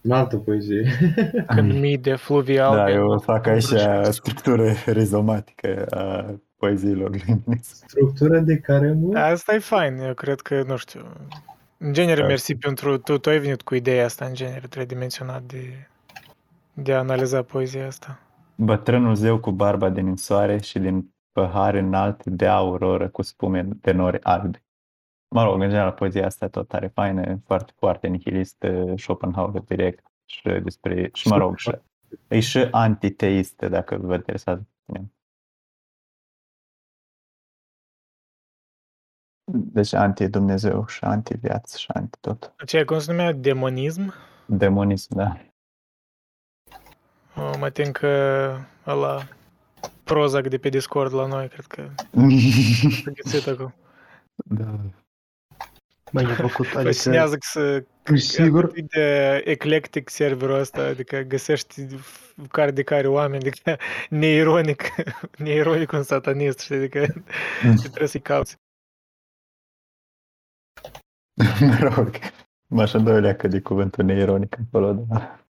În 0.00 0.10
altă 0.10 0.36
poezie. 0.36 0.90
Când 1.54 1.72
mii 1.72 1.98
de 1.98 2.14
fluvii 2.14 2.58
albe. 2.58 2.76
Da, 2.76 2.90
eu 2.90 3.18
fac 3.18 3.46
aici 3.46 3.74
structură 4.10 4.72
rizomatică 4.86 5.86
a 5.90 6.34
poeziilor 6.58 7.10
lui 7.10 7.42
Structură 7.60 8.38
de 8.38 8.56
care 8.56 8.92
nu... 8.92 9.12
Asta 9.14 9.54
e 9.54 9.58
fain, 9.58 9.98
eu 9.98 10.14
cred 10.14 10.40
că, 10.40 10.62
nu 10.66 10.76
știu, 10.76 11.00
în 11.78 11.92
genere, 11.92 12.20
Da. 12.20 12.26
mersi 12.26 12.54
pentru, 12.54 12.98
tu, 12.98 13.18
tu 13.18 13.28
ai 13.28 13.38
venit 13.38 13.62
cu 13.62 13.74
ideea 13.74 14.04
asta, 14.04 14.24
în 14.24 14.34
genere, 14.34 14.66
tridimensionat 14.66 15.42
de, 15.42 15.88
de 16.72 16.92
a 16.94 16.98
analiza 16.98 17.42
poezia 17.42 17.86
asta. 17.86 18.20
Bătrânul 18.54 19.14
zeu 19.14 19.38
cu 19.38 19.50
barba 19.50 19.90
din 19.90 20.16
soare 20.16 20.60
și 20.60 20.78
din 20.78 21.14
păhare 21.32 21.78
înalt 21.78 22.26
bea 22.26 22.54
auroră 22.54 23.08
cu 23.08 23.22
spume 23.22 23.68
de 23.80 23.92
nori 23.92 24.22
albe. 24.22 24.62
Mă 25.30 25.44
rog, 25.44 25.60
în 25.60 25.68
general, 25.68 25.92
poezia 25.92 26.26
asta 26.26 26.48
tot 26.48 26.72
are 26.72 26.86
faină, 26.86 27.40
foarte, 27.44 27.72
foarte 27.76 28.06
nihilistă, 28.06 28.94
Schopenhauer 28.96 29.60
direct 29.60 30.06
și 30.24 30.42
despre, 30.62 31.10
și 31.12 31.28
mă 31.28 31.36
rog, 31.36 31.56
și, 31.56 31.78
e 32.28 32.40
și 32.40 32.68
antiteistă, 32.70 33.68
dacă 33.68 33.96
vă 33.96 34.14
interesează. 34.14 34.66
Deci 39.52 39.92
anti-Dumnezeu 39.92 40.86
și 40.86 41.04
anti-viață 41.04 41.76
și 41.78 41.86
anti-tot. 41.90 42.54
Aceea 42.56 42.84
cum 42.84 42.98
se 42.98 43.10
numea 43.10 43.32
demonism? 43.32 44.14
Demonism, 44.46 45.14
da. 45.14 45.40
O, 47.36 47.58
mă 47.58 47.70
tem 47.70 47.90
că 47.90 48.54
ăla 48.86 49.22
Prozac 50.04 50.48
de 50.48 50.58
pe 50.58 50.68
Discord 50.68 51.14
la 51.14 51.26
noi, 51.26 51.48
cred 51.48 51.66
că 51.66 51.88
s-a 53.02 53.10
găsit 53.10 53.46
acum. 53.46 53.74
Da. 54.34 54.80
Mai 56.12 56.24
e 56.24 56.26
făcut, 56.26 56.66
adică... 56.66 56.82
Fascinează 56.82 57.32
că 57.32 57.40
să 57.40 57.84
Sigur. 58.16 58.72
cât 58.72 58.90
de 58.90 59.42
eclectic 59.44 60.08
serverul 60.08 60.58
ăsta, 60.58 60.82
adică 60.82 61.20
găsești 61.20 61.86
care 62.50 62.70
de 62.70 62.82
care 62.82 63.08
oameni, 63.08 63.46
adică 63.46 63.76
neironic, 64.20 64.82
neironic 65.44 65.92
un 65.92 66.02
satanist, 66.02 66.58
știi, 66.58 66.76
adică 66.76 67.06
trebuie 67.80 68.08
să-i 68.08 68.20
cauți. 68.20 68.56
mă 71.60 71.78
rog, 71.80 72.10
m-aș 72.66 72.92
îndoilea 72.92 73.36
că 73.36 73.48
de 73.48 73.60
cuvântul 73.60 74.04
neironic 74.04 74.56
acolo, 74.58 74.92
da. 74.92 75.47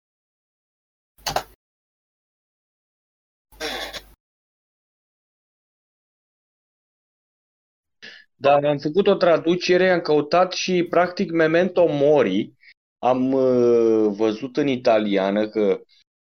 Da, 8.39 8.55
am 8.55 8.77
făcut 8.77 9.07
o 9.07 9.15
traducere, 9.15 9.89
am 9.91 9.99
căutat 10.01 10.51
și 10.53 10.83
practic 10.89 11.31
Memento 11.31 11.85
Mori 11.87 12.53
am 12.99 13.31
uh, 13.33 14.07
văzut 14.15 14.57
în 14.57 14.67
italiană, 14.67 15.47
că 15.49 15.81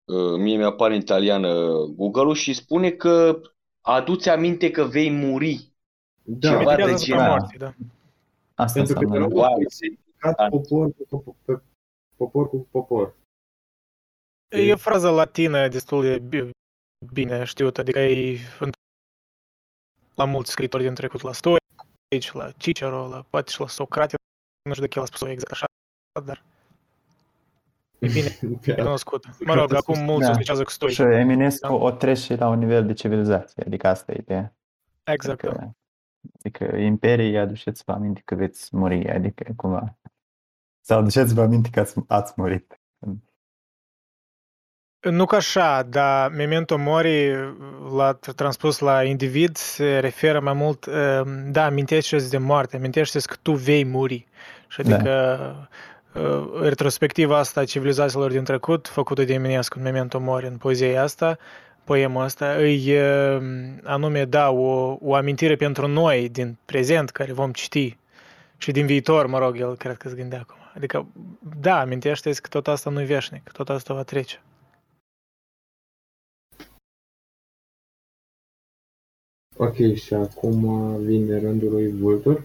uh, 0.06 0.38
mie 0.40 0.58
mi-apare 0.58 0.94
în 0.94 1.00
italiană 1.00 1.74
Google-ul 1.96 2.36
și 2.36 2.54
spune 2.54 2.92
că 2.92 3.42
aduți 3.82 4.30
aminte 4.30 4.72
că 4.72 4.84
vei 4.84 5.10
muri. 5.12 5.70
Da, 6.24 6.50
Ceva 6.50 6.76
de 6.76 6.82
Veghează 6.82 7.04
genul. 7.06 7.22
asupra 7.22 7.38
morții, 7.38 7.58
da. 7.58 7.74
Asta 8.56 8.74
Pentru 8.80 8.94
că 8.94 9.00
te 9.00 9.06
înseamnă. 9.06 9.28
rog, 9.28 9.38
Wow. 9.38 9.48
wow. 10.40 10.50
popor 10.50 10.92
cu 10.94 11.06
popor, 11.10 11.36
pe- 11.46 11.64
popor 12.16 12.50
cu 12.50 12.68
popor. 12.72 13.16
E 14.50 14.74
o 14.74 14.78
frază 14.78 15.10
latină 15.10 15.68
destul 15.68 16.02
de 16.02 16.20
bi- 16.20 16.50
bine 17.14 17.44
știută, 17.44 17.82
adică 17.82 18.00
e 18.00 18.38
la 20.16 20.26
mulți 20.26 20.52
scriitori 20.52 20.84
din 20.84 20.94
trecut, 20.94 21.22
la 21.22 21.32
Stoici, 22.12 22.32
la 22.32 22.52
Cicero, 22.52 23.08
la, 23.08 23.26
poate 23.30 23.52
și 23.52 23.60
la 23.60 23.68
Socrate, 23.68 24.16
nu 24.70 24.74
știu 24.74 24.86
de 24.86 24.94
el 24.96 25.02
a 25.02 25.06
spus 25.06 25.22
exact 25.22 25.52
așa, 25.52 25.66
dar 26.26 26.44
e 28.00 28.08
bine, 28.08 28.40
e 28.76 28.82
cunoscut. 28.82 29.26
Mă 29.40 29.54
rog, 29.54 29.74
acum 29.74 30.00
mulți 30.04 30.26
Da. 30.26 30.32
asociază 30.32 30.64
cu 30.64 30.70
Stoici. 30.70 30.94
Și 30.94 31.02
Eminescu 31.02 31.74
o 31.74 31.92
trece 31.92 32.36
la 32.36 32.48
un 32.48 32.58
nivel 32.58 32.86
de 32.86 32.94
civilizație, 32.94 33.64
adică 33.66 33.88
asta 33.88 34.12
e 34.12 34.18
ideea. 34.20 34.56
Exact, 35.04 35.42
da. 35.42 35.50
Adică, 35.50 35.76
adică 36.40 36.78
imperiei 36.78 37.40
aduceți-vă 37.40 37.92
aminte 37.92 38.22
că 38.26 38.36
veți 38.36 38.76
muri, 38.76 39.10
adică 39.10 39.54
cumva. 39.56 39.98
Sau 40.82 41.00
aduceți-vă 41.00 41.42
aminte 41.42 41.70
că 41.70 41.80
ați, 41.80 41.96
ați 42.08 42.34
murit. 42.36 42.80
Nu 45.02 45.26
ca 45.26 45.36
așa, 45.36 45.84
dar 45.90 46.30
memento 46.30 46.78
mori 46.78 47.32
l-a 47.96 48.18
tr- 48.18 48.36
transpus 48.36 48.80
la 48.80 49.04
individ 49.04 49.58
se 49.58 50.00
referă 50.00 50.40
mai 50.40 50.54
mult, 50.54 50.86
uh, 50.86 51.22
da, 51.46 51.66
amintește 51.66 52.18
de 52.30 52.38
moarte, 52.38 52.76
amintește 52.76 53.20
că 53.20 53.36
tu 53.42 53.52
vei 53.52 53.84
muri. 53.84 54.28
Și 54.68 54.82
Da. 54.82 54.96
adică 54.96 55.70
uh, 56.14 56.62
retrospectiva 56.62 57.38
asta 57.38 57.60
a 57.60 57.66
civilizațiilor 57.66 58.32
din 58.32 58.44
trecut, 58.44 58.88
făcută 58.88 59.24
de 59.24 59.34
Eminescu 59.34 59.78
în 59.78 59.84
memento 59.84 60.20
mori, 60.20 60.48
în 60.48 60.58
poezia 60.58 61.04
asta, 61.04 61.38
poemul 61.84 62.24
ăsta, 62.24 62.52
îi 62.52 62.98
uh, 62.98 63.42
anume, 63.84 64.26
da, 64.26 64.50
o, 64.50 64.98
o 65.02 65.16
amintire 65.16 65.56
pentru 65.56 65.88
noi 65.88 66.30
din 66.30 66.58
prezent 66.66 67.10
care 67.10 67.34
vom 67.34 67.52
citi 67.52 67.98
și 68.58 68.72
din 68.72 68.86
viitor, 68.86 69.26
mă 69.26 69.38
rog, 69.38 69.60
el 69.60 69.76
cred 69.76 69.98
că 69.98 70.10
se 70.10 70.16
gândea 70.16 70.40
acum. 70.40 70.58
Adică, 70.76 71.08
da, 71.62 71.80
amintește 71.80 72.32
că 72.32 72.48
tot 72.50 72.68
asta 72.68 72.90
nu 72.90 73.02
e 73.02 73.06
veșnic, 73.06 73.52
tot 73.52 73.70
asta 73.70 73.94
va 73.94 74.04
trece. 74.04 74.40
Ok, 79.62 79.96
și 79.96 80.14
acum 80.14 80.96
vine 80.98 81.40
rândul 81.40 81.72
lui 81.72 81.92
Vultur. 81.92 82.44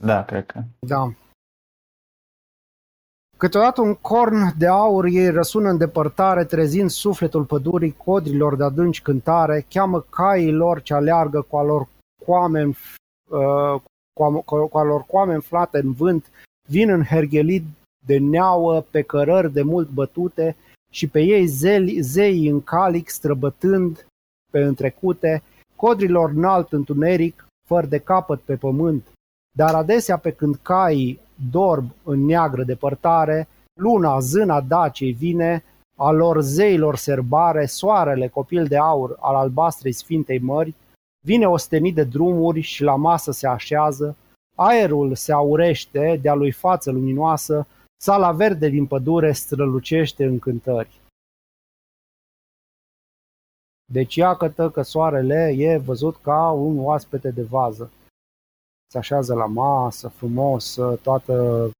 Da, 0.00 0.24
cred 0.24 0.46
că. 0.46 0.62
Da. 0.78 1.12
Câteodată 3.36 3.80
un 3.80 3.94
corn 3.94 4.58
de 4.58 4.66
aur 4.66 5.04
ei 5.04 5.30
răsună 5.30 5.68
în 5.68 5.78
depărtare, 5.78 6.44
trezind 6.44 6.90
sufletul 6.90 7.44
pădurii 7.44 7.96
codrilor 7.96 8.56
de 8.56 8.64
adânci 8.64 9.02
cântare, 9.02 9.66
cheamă 9.68 10.00
caii 10.00 10.52
lor 10.52 10.82
ce 10.82 10.94
aleargă 10.94 11.42
cu 11.42 11.56
a 11.56 11.62
lor 11.62 11.88
coame, 12.24 12.60
în 12.60 12.72
f- 12.72 12.94
uh, 13.30 13.80
cu 14.12 14.22
a, 14.22 14.42
cu 14.68 14.78
a 14.78 14.82
lor 14.82 15.02
coame 15.02 15.34
înflate 15.34 15.78
în 15.78 15.92
vânt, 15.92 16.30
vin 16.68 16.90
în 16.90 17.02
herghelit 17.04 17.64
de 18.06 18.18
neauă, 18.18 18.80
pe 18.80 19.02
cărări 19.02 19.52
de 19.52 19.62
mult 19.62 19.88
bătute 19.88 20.56
și 20.96 21.06
pe 21.06 21.20
ei 21.20 21.46
zeli, 21.46 22.00
zei 22.00 22.48
în 22.48 22.62
calic 22.62 23.08
străbătând 23.08 24.06
pe 24.52 24.58
întrecute, 24.58 25.42
codrilor 25.74 26.30
înalt 26.30 26.72
întuneric, 26.72 27.46
fără 27.68 27.86
de 27.86 27.98
capăt 27.98 28.40
pe 28.40 28.56
pământ, 28.56 29.12
dar 29.56 29.74
adesea 29.74 30.16
pe 30.16 30.30
când 30.30 30.58
caii 30.62 31.20
dorm 31.50 31.94
în 32.02 32.24
neagră 32.24 32.62
depărtare, 32.62 33.48
luna, 33.80 34.18
zâna 34.20 34.60
dacei 34.60 35.12
vine, 35.12 35.64
a 35.98 36.10
lor 36.10 36.40
zeilor 36.40 36.96
serbare, 36.96 37.66
soarele, 37.66 38.28
copil 38.28 38.64
de 38.64 38.76
aur 38.76 39.16
al 39.20 39.34
albastrei 39.34 39.92
sfintei 39.92 40.38
mări, 40.38 40.74
vine 41.24 41.46
ostenit 41.48 41.94
de 41.94 42.04
drumuri 42.04 42.60
și 42.60 42.82
la 42.82 42.94
masă 42.94 43.32
se 43.32 43.46
așează, 43.46 44.16
aerul 44.54 45.14
se 45.14 45.32
aurește 45.32 46.18
de-a 46.22 46.34
lui 46.34 46.50
față 46.50 46.90
luminoasă, 46.90 47.66
sala 47.96 48.32
verde 48.32 48.68
din 48.68 48.86
pădure 48.86 49.32
strălucește 49.32 50.24
în 50.24 50.38
cântări. 50.38 51.00
Deci 53.92 54.14
iată 54.14 54.70
că 54.70 54.82
soarele 54.82 55.54
e 55.56 55.76
văzut 55.76 56.16
ca 56.16 56.50
un 56.50 56.78
oaspete 56.78 57.30
de 57.30 57.42
vază. 57.42 57.92
Se 58.90 58.98
așează 58.98 59.34
la 59.34 59.46
masă, 59.46 60.08
frumos, 60.08 60.78
toată... 61.02 61.70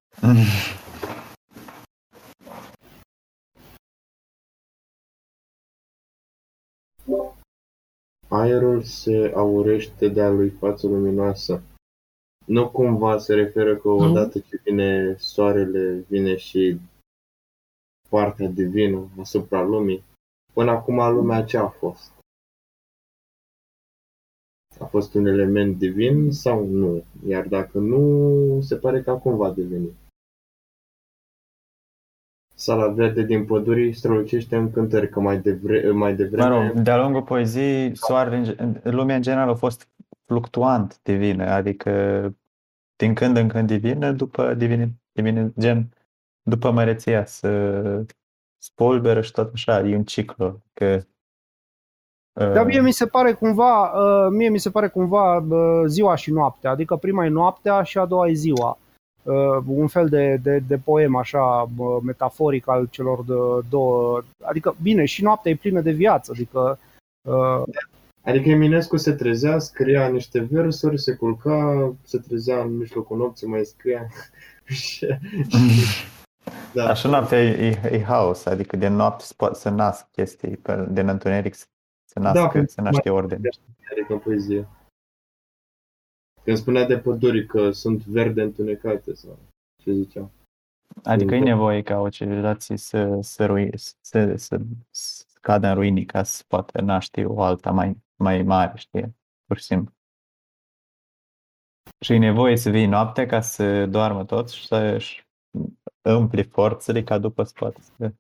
Aerul 8.29 8.83
se 8.83 9.33
aurește 9.35 10.09
de-a 10.09 10.31
lui 10.31 10.51
față 10.51 10.87
luminoasă. 10.87 11.63
Nu 12.47 12.71
cumva 12.71 13.19
se 13.19 13.35
referă 13.35 13.77
că 13.77 13.89
odată 13.89 14.39
ce 14.39 14.61
vine 14.65 15.15
soarele, 15.19 16.05
vine 16.09 16.37
și 16.37 16.79
partea 18.09 18.49
divină 18.49 19.09
asupra 19.21 19.63
lumii. 19.63 20.05
Până 20.53 20.71
acum 20.71 20.97
lumea 21.15 21.45
ce 21.45 21.57
a 21.59 21.69
fost? 21.69 22.13
A 24.81 24.85
fost 24.85 25.15
un 25.15 25.27
element 25.27 25.77
divin 25.79 26.31
sau 26.33 26.65
nu? 26.67 27.05
Iar 27.27 27.47
dacă 27.47 27.79
nu, 27.79 28.61
se 28.63 28.77
pare 28.77 29.03
că 29.03 29.11
acum 29.11 29.37
va 29.37 29.51
deveni. 29.51 29.89
Sala 32.55 32.89
verde 32.89 33.23
din 33.23 33.47
păduri 33.47 33.93
strălucește 33.93 34.57
în 34.57 34.71
cântări, 34.73 35.09
că 35.09 35.21
mai, 35.21 35.41
devre- 35.41 35.91
mai 35.91 36.11
Mă 36.11 36.17
devreme... 36.17 36.67
rog, 36.69 36.77
de-a 36.81 36.97
lungul 37.03 37.23
poeziei, 37.23 37.97
soarele, 37.97 38.37
în 38.37 38.45
ge- 38.45 38.55
în- 38.63 38.81
lumea 38.95 39.17
în 39.17 39.23
general 39.23 39.49
a 39.49 39.55
fost 39.55 39.89
fluctuant 40.27 41.01
divină, 41.03 41.45
adică 41.45 41.91
din 42.97 43.15
când 43.15 43.37
în 43.37 43.49
când 43.49 43.67
divină, 43.67 44.13
după 44.13 44.55
divine, 44.55 44.91
divine 45.13 45.53
gen, 45.59 45.89
după 46.43 46.71
măreția 46.71 47.25
să 47.25 48.05
spulberă 48.59 49.21
și 49.21 49.33
tot 49.33 49.53
așa, 49.53 49.81
e 49.81 49.97
un 49.97 50.05
ciclu. 50.05 50.61
Că, 50.73 51.01
Dar 52.33 52.65
mie 52.65 52.81
mi 52.81 52.93
se 52.93 53.07
pare 53.07 53.33
cumva, 53.33 53.93
uh, 53.93 54.31
mie 54.31 54.49
mi 54.49 54.59
se 54.59 54.71
pare 54.71 54.89
cumva 54.89 55.37
uh, 55.37 55.83
ziua 55.87 56.15
și 56.15 56.31
noaptea, 56.31 56.71
adică 56.71 56.97
prima 56.97 57.25
e 57.25 57.29
noaptea 57.29 57.83
și 57.83 57.99
a 57.99 58.05
doua 58.05 58.29
e 58.29 58.33
ziua. 58.33 58.79
Uh, 59.23 59.63
Un 59.67 59.87
fel 59.87 60.09
de, 60.09 60.37
de, 60.43 60.59
de 60.59 60.77
poem 60.77 61.17
așa 61.17 61.69
uh, 61.77 61.99
metaforic 62.03 62.69
al 62.69 62.87
celor 62.91 63.25
de, 63.25 63.35
două, 63.69 64.23
adică 64.43 64.77
bine, 64.83 65.05
și 65.05 65.23
noaptea 65.23 65.51
e 65.51 65.57
plină 65.57 65.81
de 65.81 65.91
viață, 65.91 66.31
adică 66.35 66.79
uh, 67.29 67.63
Adică 68.27 68.49
Eminescu 68.49 68.97
se 68.97 69.13
trezea, 69.13 69.59
scria 69.59 70.09
niște 70.09 70.41
versuri, 70.41 70.99
se 70.99 71.15
culca, 71.15 71.95
se 72.03 72.19
trezea 72.19 72.61
în 72.61 72.77
mijlocul 72.77 73.17
nopții, 73.17 73.47
mai 73.47 73.65
scria. 73.65 74.09
Și- 74.65 75.07
da. 76.75 76.89
Așa 76.89 77.09
noaptea 77.09 77.43
e, 77.43 77.67
e, 77.67 77.89
e 77.95 78.03
haos, 78.03 78.45
adică 78.45 78.77
de 78.77 78.89
noapte 78.89 79.25
se 79.25 79.35
poate 79.37 79.59
să 79.59 79.69
nasc 79.69 80.11
chestii, 80.11 80.57
pe- 80.57 80.87
din 80.91 81.09
întuneric 81.09 81.55
se 81.55 81.65
se 82.09 82.21
nasc, 82.21 82.53
Da, 82.53 82.63
se 82.67 82.81
naște 82.81 83.11
ordine. 83.11 83.49
Adică 83.91 84.13
în 84.13 84.19
poezie. 84.19 84.69
Când 86.45 86.57
spunea 86.57 86.87
de 86.87 86.99
păduri 86.99 87.47
că 87.47 87.71
sunt 87.71 88.05
verde 88.05 88.43
întunecate 88.43 89.15
sau 89.15 89.39
ce 89.83 89.93
zicea. 89.93 90.31
Adică 91.03 91.35
e 91.35 91.39
Da. 91.39 91.45
nevoie 91.45 91.83
ca 91.83 91.99
o 92.01 92.09
civilizație 92.09 92.77
să, 92.77 93.19
să, 93.21 93.47
rui, 93.47 93.71
să, 94.01 94.37
să, 94.37 94.59
să 94.91 95.25
cadă 95.41 95.67
în 95.67 95.75
ruine 95.75 96.03
ca 96.05 96.23
să 96.23 96.43
poată 96.49 96.81
naște 96.81 97.25
o 97.25 97.43
alta 97.43 97.71
mai, 97.71 97.97
mai 98.17 98.43
mare, 98.43 98.73
știi? 98.77 99.17
Pur 99.47 99.57
și 99.57 99.65
simplu. 99.65 99.95
Și 102.01 102.13
e 102.13 102.19
nevoie 102.19 102.57
să 102.57 102.71
vii 102.71 102.87
noaptea 102.87 103.27
ca 103.27 103.41
să 103.41 103.87
doarmă 103.87 104.25
toți 104.25 104.57
și 104.57 104.67
să-și 104.67 105.27
împli 106.03 106.43
forțele 106.43 107.03
ca 107.03 107.19
după 107.19 107.43
să 107.43 107.53
poată 107.55 107.81
să... 107.81 108.13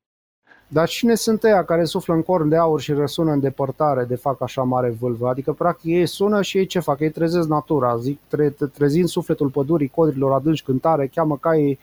Dar 0.68 0.88
cine 0.88 1.14
sunt 1.14 1.42
ăia 1.42 1.64
care 1.64 1.84
suflă 1.84 2.14
în 2.14 2.22
corn 2.22 2.48
de 2.48 2.56
aur 2.56 2.80
și 2.80 2.92
răsună 2.92 3.32
în 3.32 3.40
depărtare 3.40 4.04
de 4.04 4.14
fac 4.16 4.40
așa 4.40 4.62
mare 4.62 4.90
vâlvă? 4.90 5.28
Adică, 5.28 5.52
practic, 5.52 5.90
ei 5.90 6.06
sună 6.06 6.42
și 6.42 6.58
ei 6.58 6.66
ce 6.66 6.80
fac? 6.80 7.00
Ei 7.00 7.10
trezesc 7.10 7.48
natura, 7.48 7.96
zic, 7.96 8.20
tre- 8.28 8.50
tre- 8.50 8.66
trezind 8.66 9.08
sufletul 9.08 9.50
pădurii, 9.50 9.88
codrilor 9.88 10.32
adânci 10.32 10.62
cântare, 10.62 11.06
cheamă 11.06 11.38
caii 11.38 11.78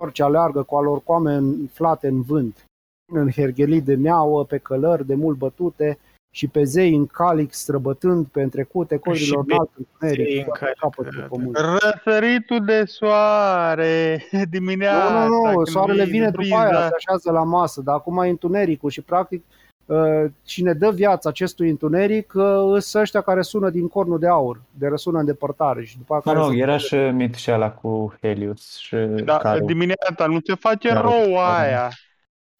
orice 0.00 0.22
aleargă 0.22 0.62
cu 0.62 0.76
a 0.76 0.80
lor 0.80 1.02
coame 1.02 1.34
înflate 1.34 2.08
în 2.08 2.22
vânt, 2.22 2.64
în 3.12 3.30
herghelii 3.30 3.80
de 3.80 3.94
neauă, 3.94 4.44
pe 4.44 4.58
călări 4.58 5.06
de 5.06 5.14
mult 5.14 5.38
bătute 5.38 5.98
și 6.30 6.46
pe 6.48 6.62
zei 6.64 6.94
în 6.94 7.06
calic 7.06 7.52
străbătând 7.52 8.26
pe 8.26 8.42
întrecute 8.42 8.96
codrilor 8.96 9.44
pe 9.44 9.52
înalt 9.52 9.70
zei 9.76 9.86
întuneric, 10.00 10.46
în 10.46 10.52
fără 10.58 10.72
capăt 10.80 11.08
pe 11.14 11.26
pământ. 11.28 11.56
Răsăritul 11.56 12.64
de 12.64 12.82
soare 12.86 14.22
dimineața. 14.50 15.12
Nu, 15.12 15.26
nu, 15.28 15.44
nu, 15.46 15.54
când 15.54 15.66
soarele 15.66 16.04
vine 16.04 16.24
după 16.24 16.36
briza. 16.36 16.60
aia, 16.60 16.86
se 16.88 16.94
așează 16.96 17.30
la 17.30 17.42
masă, 17.44 17.80
dar 17.80 17.94
acum 17.94 18.18
e 18.18 18.28
întunericul 18.28 18.90
și 18.90 19.00
practic 19.00 19.44
uh, 19.86 20.24
cine 20.42 20.72
dă 20.72 20.90
viața 20.90 21.28
acestui 21.28 21.68
întuneric 21.70 22.32
uh, 22.36 22.44
sunt 22.78 23.02
ăștia 23.02 23.20
care 23.20 23.42
sună 23.42 23.70
din 23.70 23.88
cornul 23.88 24.18
de 24.18 24.28
aur, 24.28 24.60
de 24.70 24.86
răsună 24.88 25.18
în 25.18 25.24
depărtare 25.24 25.84
și 25.84 25.96
după 25.98 26.14
Mă 26.14 26.20
care 26.20 26.38
rog, 26.38 26.50
se- 26.52 26.58
era 26.58 26.76
și 26.76 26.94
mitul 26.94 27.38
și 27.38 27.50
ăla 27.50 27.70
cu 27.70 28.14
Helios 28.20 28.76
și 28.76 28.96
Da, 29.24 29.36
Carul. 29.36 29.66
dimineața 29.66 30.26
nu 30.26 30.38
se 30.44 30.54
face 30.54 30.88
Carul. 30.88 31.10
rău 31.10 31.38
aia. 31.38 31.90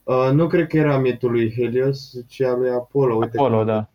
Uh, 0.09 0.31
nu 0.33 0.47
cred 0.47 0.67
că 0.67 0.77
era 0.77 0.99
mitul 0.99 1.31
lui 1.31 1.53
Helios, 1.55 2.27
ci 2.27 2.41
al 2.41 2.59
lui 2.59 2.71
Apollo. 2.71 3.17
Uite 3.17 3.37
Apollo, 3.39 3.59
că- 3.59 3.65
da. 3.65 3.91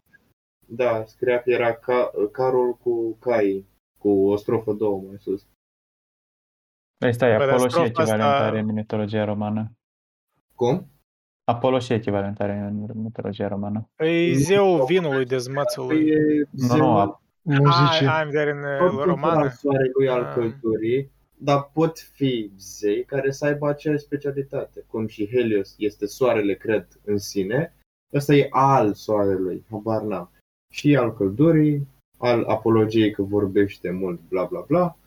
Da, 0.67 1.03
scria 1.05 1.41
că 1.41 1.49
era 1.51 1.73
ca, 1.73 2.11
carul 2.31 2.73
cu 2.73 3.17
cai, 3.19 3.65
cu 3.99 4.09
o 4.09 4.35
strofă 4.35 4.73
două 4.73 5.01
mai 5.07 5.15
sus. 5.19 5.45
Păi 6.97 7.13
stai, 7.13 7.31
Bă, 7.37 7.37
dar 7.37 7.47
Apollo 7.49 7.63
și 7.67 7.69
strofa 7.69 7.87
echivalent 7.87 8.21
asta- 8.21 8.45
are 8.45 8.59
în 8.59 8.73
mitologia 8.73 9.23
romană. 9.25 9.71
Cum? 10.55 10.87
Apollo 11.51 11.79
și 11.79 11.93
echivalent 11.93 12.39
are 12.39 12.53
în 12.57 13.01
mitologia 13.01 13.47
romană. 13.47 13.89
E 13.97 14.33
zeul 14.33 14.85
vinului, 14.85 15.25
dezmățului. 15.25 16.07
E 16.09 16.47
Nu, 16.51 16.67
zeul 16.67 16.79
nu, 16.79 16.97
a- 16.97 17.21
Muzicii. 17.41 18.07
Ah, 18.07 18.21
am 18.23 18.29
de 18.29 18.41
în 18.41 18.61
tot 18.79 18.91
uh, 18.91 18.97
în 18.99 19.05
romană. 19.05 19.49
soarelui 19.49 20.09
al 20.09 20.23
Ah. 20.23 20.33
călturii, 20.33 21.11
dar 21.43 21.69
pot 21.73 21.99
fi 21.99 22.51
zei 22.57 23.05
care 23.05 23.31
să 23.31 23.45
aibă 23.45 23.67
aceeași 23.67 24.03
specialitate. 24.03 24.83
Cum 24.87 25.07
și 25.07 25.27
Helios 25.27 25.75
este 25.77 26.05
soarele, 26.05 26.55
cred, 26.55 26.87
în 27.05 27.17
sine, 27.17 27.73
ăsta 28.13 28.33
e 28.33 28.47
al 28.51 28.93
soarelui, 28.93 29.65
habar 29.69 30.01
n-am. 30.01 30.31
Și 30.73 30.95
al 30.95 31.13
căldurii, 31.13 31.87
al 32.17 32.43
apologiei 32.43 33.11
că 33.11 33.21
vorbește 33.21 33.91
mult, 33.91 34.21
bla 34.27 34.45
bla 34.45 34.61
bla. 34.61 34.97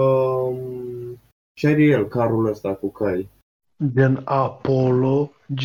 Um, 0.00 1.20
și 1.58 1.66
are 1.66 1.82
el 1.82 2.08
carul 2.08 2.46
ăsta 2.46 2.74
cu 2.74 2.90
cai. 2.90 3.28
Din 3.76 4.20
Apollo 4.24 5.30
G. 5.46 5.62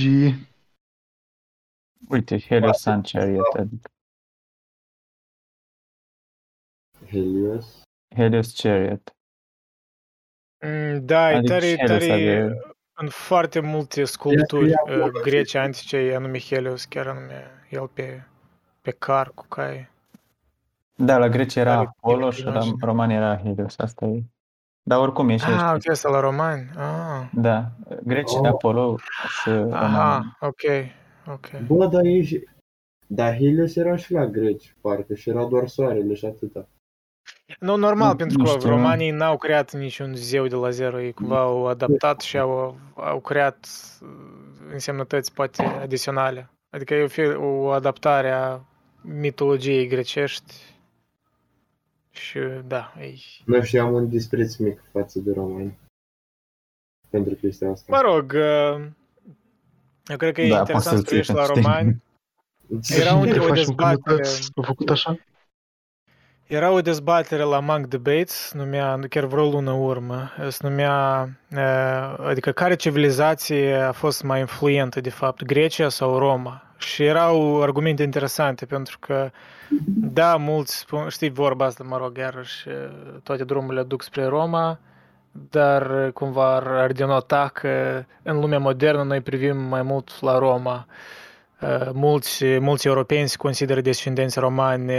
Uite, 2.09 2.39
Helios 2.39 2.77
Sun 2.77 3.01
Chariot, 3.01 3.53
adică 3.53 3.89
Helios. 7.07 7.83
Helios 8.15 8.61
Chariot. 8.61 9.13
Mm, 10.61 11.05
Da, 11.05 11.31
e 11.31 11.35
Adică 11.35 11.53
tare, 11.53 11.65
și 11.65 11.77
Helios 11.77 12.05
tare, 12.07 12.21
avea- 12.21 12.55
în 12.93 13.07
foarte 13.09 13.59
multe 13.59 14.03
sculpturi 14.03 14.65
Este 14.69 14.81
uh, 14.91 14.93
Apollo, 14.95 15.19
grece 15.23 15.57
antice 15.57 15.97
e 15.97 16.15
anume 16.15 16.39
Helios, 16.39 16.85
chiar 16.85 17.07
anume 17.07 17.45
el 17.69 17.87
pe, 17.93 18.23
pe 18.81 18.91
car 18.91 19.31
cu 19.35 19.45
cai. 19.47 19.89
Da, 20.95 21.17
la 21.17 21.27
greci 21.29 21.55
era 21.55 21.73
Tare 21.75 21.87
Apollo 21.97 22.31
și 22.31 22.43
la 22.43 22.51
imagine. 22.51 22.75
romani 22.81 23.13
era 23.13 23.37
Helios, 23.37 23.77
asta 23.77 24.05
e. 24.05 24.23
Dar 24.83 24.99
oricum 24.99 25.29
e 25.29 25.37
și 25.37 25.45
Ah, 25.45 25.61
aici. 25.71 25.83
ok, 25.85 25.91
asta 25.91 26.09
la 26.09 26.19
romani. 26.19 26.69
Ah, 26.77 27.29
Da, 27.33 27.71
greci 28.03 28.31
Oh. 28.31 28.47
Apollo 28.47 28.97
și 29.41 29.49
romani. 29.49 29.73
aha, 29.95 30.37
ok, 30.39 30.61
ok. 31.27 31.47
Bă, 31.67 31.85
dar 31.87 32.03
e 32.03 32.23
și... 32.23 32.47
Dar 33.07 33.35
Helios 33.35 33.75
era 33.75 33.95
și 33.95 34.11
la 34.11 34.25
greci, 34.25 34.75
parcă, 34.81 35.13
și 35.13 35.29
era 35.29 35.45
doar 35.45 35.67
soarele 35.67 36.13
și 36.13 36.25
atâta. 36.25 36.67
Nu, 37.59 37.75
normal, 37.75 38.09
Nu- 38.09 38.15
pentru 38.15 38.37
nu 38.37 38.43
că 38.43 38.49
știu. 38.49 38.69
romanii 38.69 39.11
n-au 39.11 39.37
creat 39.37 39.73
niciun 39.73 40.15
zeu 40.15 40.47
de 40.47 40.55
la 40.55 40.69
zero, 40.69 41.01
ei 41.01 41.13
cumva 41.13 41.39
au 41.39 41.67
adaptat 41.67 42.21
și 42.21 42.37
au, 42.37 42.77
au 42.95 43.19
creat 43.19 43.67
uh, 44.01 44.07
însemnătăți 44.71 45.33
poate 45.33 45.63
adiționale. 45.63 46.49
Adică 46.69 46.93
e 46.93 47.03
o, 47.03 47.07
fi, 47.07 47.21
o 47.21 47.69
adaptare 47.69 48.31
a 48.31 48.59
mitologiei 49.01 49.87
grecești 49.87 50.53
și 52.11 52.39
da, 52.67 52.93
ei... 52.99 53.23
Noi 53.45 53.65
și 53.65 53.77
am 53.77 53.93
un 53.93 54.09
dispreț 54.09 54.55
mic 54.55 54.81
față 54.91 55.19
de 55.19 55.31
romani. 55.33 55.77
Pentru 57.09 57.33
chestia 57.35 57.69
asta. 57.69 57.95
Mă 57.95 58.01
rog, 58.01 58.31
uh, 58.35 58.85
eu 60.07 60.17
cred 60.17 60.33
că 60.33 60.41
e 60.41 60.49
Da, 60.49 60.57
interesant 60.59 60.71
poți 60.71 60.83
să 60.83 60.95
să-l 60.95 61.03
privești 61.03 61.31
ții, 61.31 61.41
la 61.41 61.43
știi. 61.47 61.61
romani. 61.61 62.01
Era 63.01 63.13
un, 63.15 63.27
Te 63.29 63.39
o 63.39 63.41
faci 63.41 63.49
un 63.49 63.53
dezbatere... 63.55 63.99
cântăț, 64.03 64.47
a 64.55 64.61
făcut 64.61 64.89
așa? 64.89 65.17
Era 66.51 66.71
o 66.71 66.81
dezbatere 66.81 67.43
la 67.43 67.59
Monk 67.59 67.85
Debates, 67.85 68.51
numea, 68.53 68.99
chiar 69.09 69.25
vreo 69.25 69.49
lună 69.49 69.71
urmă, 69.71 70.31
se 70.47 70.67
numea, 70.67 71.29
uh, 71.55 72.25
adică 72.27 72.51
care 72.51 72.75
civilizație 72.75 73.75
a 73.75 73.91
fost 73.91 74.23
mai 74.23 74.39
influentă, 74.39 75.01
de 75.01 75.09
fapt, 75.09 75.43
Grecia 75.43 75.89
sau 75.89 76.17
Roma? 76.17 76.63
Și 76.77 77.03
erau 77.03 77.61
argumente 77.61 78.03
interesante, 78.03 78.65
pentru 78.65 78.99
că, 78.99 79.31
da, 80.11 80.35
mulți 80.35 80.77
spun, 80.77 81.07
știi 81.09 81.29
vorba 81.29 81.65
asta, 81.65 81.83
mă 81.83 81.97
rog, 81.97 82.17
iarăși, 82.17 82.67
uh, 82.67 82.73
toate 83.23 83.43
drumurile 83.43 83.83
duc 83.83 84.01
spre 84.01 84.25
Roma, 84.25 84.79
dar 85.31 86.05
uh, 86.05 86.11
cumva 86.13 86.55
ar, 86.55 86.67
ar 86.67 86.91
denota 86.91 87.49
că 87.53 88.03
în 88.23 88.39
lumea 88.39 88.59
modernă 88.59 89.03
noi 89.03 89.21
privim 89.21 89.57
mai 89.57 89.81
mult 89.81 90.21
la 90.21 90.37
Roma. 90.37 90.85
Uh, 90.87 90.93
Mulți, 91.93 92.57
mulți 92.59 92.87
europeni 92.87 93.27
se 93.27 93.37
consideră 93.37 93.81
descendenți 93.81 94.39
romani. 94.39 94.91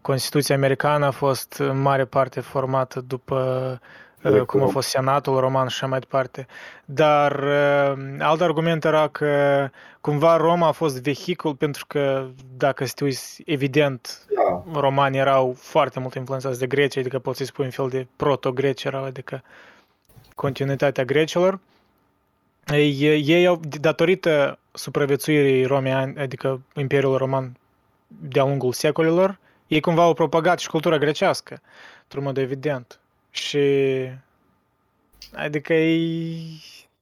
Constituția 0.00 0.54
americană 0.54 1.06
a 1.06 1.10
fost 1.10 1.52
în 1.52 1.80
mare 1.80 2.04
parte 2.04 2.40
formată 2.40 3.00
după 3.00 3.80
uh, 4.22 4.40
cum 4.40 4.62
a 4.62 4.66
fost 4.66 4.88
Senatul 4.88 5.40
roman 5.40 5.68
și 5.68 5.74
așa 5.74 5.86
mai 5.86 5.98
departe. 5.98 6.46
Dar 6.84 7.32
uh, 7.32 7.98
alt 8.18 8.40
argument 8.40 8.84
era 8.84 9.08
că 9.08 9.68
cumva 10.00 10.36
Roma 10.36 10.66
a 10.66 10.72
fost 10.72 11.02
vehicul 11.02 11.54
pentru 11.54 11.84
că, 11.86 12.26
dacă 12.56 12.84
să 12.84 12.92
te 12.96 13.04
uiți, 13.04 13.42
evident, 13.46 14.26
Da. 14.34 14.80
romanii 14.80 15.20
erau 15.20 15.54
foarte 15.58 16.00
mult 16.00 16.14
influențați 16.14 16.58
de 16.58 16.66
Grecia, 16.66 17.00
adică 17.00 17.18
poți 17.18 17.38
să 17.38 17.44
spui 17.44 17.64
un 17.64 17.70
fel 17.70 17.88
de 17.88 18.06
proto-greci 18.16 18.84
erau, 18.84 19.04
adică 19.04 19.42
continuitatea 20.34 21.04
grecilor. 21.04 21.60
Ei, 22.66 23.22
ei 23.24 23.46
au, 23.46 23.60
datorită 23.80 24.58
supraviețuirii 24.72 25.64
Romei, 25.64 25.92
adică 25.92 26.60
Imperiul 26.74 27.16
Roman 27.16 27.56
de-a 28.06 28.44
lungul 28.44 28.72
secolelor, 28.72 29.38
ei 29.66 29.80
cumva 29.80 30.02
au 30.02 30.14
propagat 30.14 30.58
și 30.58 30.68
cultura 30.68 30.98
grecească, 30.98 31.60
într-un 32.02 32.22
mod 32.22 32.36
evident. 32.36 33.00
Și 33.30 33.58
adică 35.34 35.72
e 35.72 36.00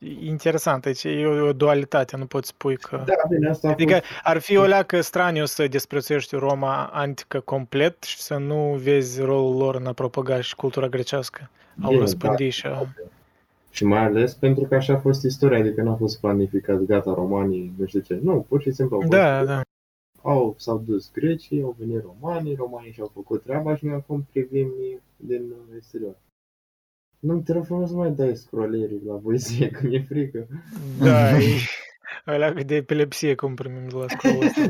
e 0.00 0.26
interesant, 0.26 0.84
aici 0.84 1.04
e 1.04 1.26
o, 1.26 1.46
o 1.46 1.52
dualitate, 1.52 2.16
nu 2.16 2.26
poți 2.26 2.48
spui 2.48 2.76
că... 2.76 3.02
Da, 3.06 3.14
bine, 3.28 3.48
asta 3.48 3.68
a 3.68 3.70
Adică 3.70 3.92
fost... 3.92 4.04
ar 4.22 4.38
fi 4.38 4.56
o 4.56 4.64
leacă 4.64 5.00
straniu 5.00 5.44
să 5.44 5.66
desprețuiești 5.66 6.36
Roma 6.36 6.90
antică 6.92 7.40
complet 7.40 8.02
și 8.02 8.18
să 8.18 8.36
nu 8.36 8.78
vezi 8.82 9.20
rolul 9.20 9.56
lor 9.56 9.74
în 9.74 9.86
a 9.86 9.92
propaga 9.92 10.40
și 10.40 10.54
cultura 10.54 10.88
grecească. 10.88 11.50
Au 11.82 11.92
E, 11.92 11.98
răspândit 11.98 12.52
și 12.52 12.66
a... 12.66 12.86
Și 13.70 13.84
mai 13.84 14.04
ales 14.04 14.34
pentru 14.34 14.64
că 14.64 14.74
așa 14.74 14.92
a 14.92 14.98
fost 14.98 15.24
istoria, 15.24 15.58
adică 15.58 15.82
n-a 15.82 15.96
fost 15.96 16.20
planificat, 16.20 16.80
gata, 16.80 17.14
romanii, 17.14 17.72
nu 17.78 17.86
știu 17.86 18.00
ce. 18.00 18.20
Nu, 18.22 18.46
pur 18.48 18.62
și 18.62 18.72
simplu 18.72 18.94
au 18.94 19.00
fost 19.00 19.12
Da, 19.12 19.44
da. 19.44 19.60
au, 20.22 20.54
s-au 20.58 20.78
dus 20.86 21.10
grecii, 21.12 21.62
au 21.62 21.76
venit 21.78 22.02
romanii, 22.02 22.54
romanii 22.54 22.92
și-au 22.92 23.10
făcut 23.14 23.42
treaba 23.42 23.76
și 23.76 23.86
noi 23.86 23.94
acum 23.94 24.26
privim 24.30 24.72
din 25.16 25.42
uh, 25.50 25.74
exterior. 25.76 26.16
Nu, 27.18 27.40
te 27.40 27.52
rog 27.52 27.64
frumos 27.64 27.88
să 27.88 27.96
mai 27.96 28.10
dai 28.10 28.36
scrollerii 28.36 29.02
la 29.06 29.14
poezie, 29.14 29.70
că 29.74 29.86
mi-e 29.86 30.02
frică. 30.02 30.46
Da, 30.98 31.38
e 31.38 31.58
o 32.26 32.32
leacă 32.32 32.62
de 32.62 32.74
epilepsie 32.74 33.34
cum 33.34 33.54
primim 33.54 33.88
de 33.88 33.94
la 33.96 34.08
scroll 34.08 34.42
ăsta. 34.42 34.62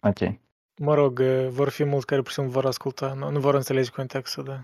ok. 0.10 0.38
Mă 0.78 0.94
rog, 0.94 1.20
vor 1.48 1.68
fi 1.68 1.84
mulți 1.84 2.06
care 2.06 2.20
pur 2.20 2.28
și 2.28 2.34
simplu 2.34 2.52
vor 2.52 2.66
asculta, 2.66 3.14
nu, 3.18 3.30
nu 3.30 3.38
vor 3.38 3.54
înțelege 3.54 3.90
contextul, 3.90 4.44
da. 4.44 4.60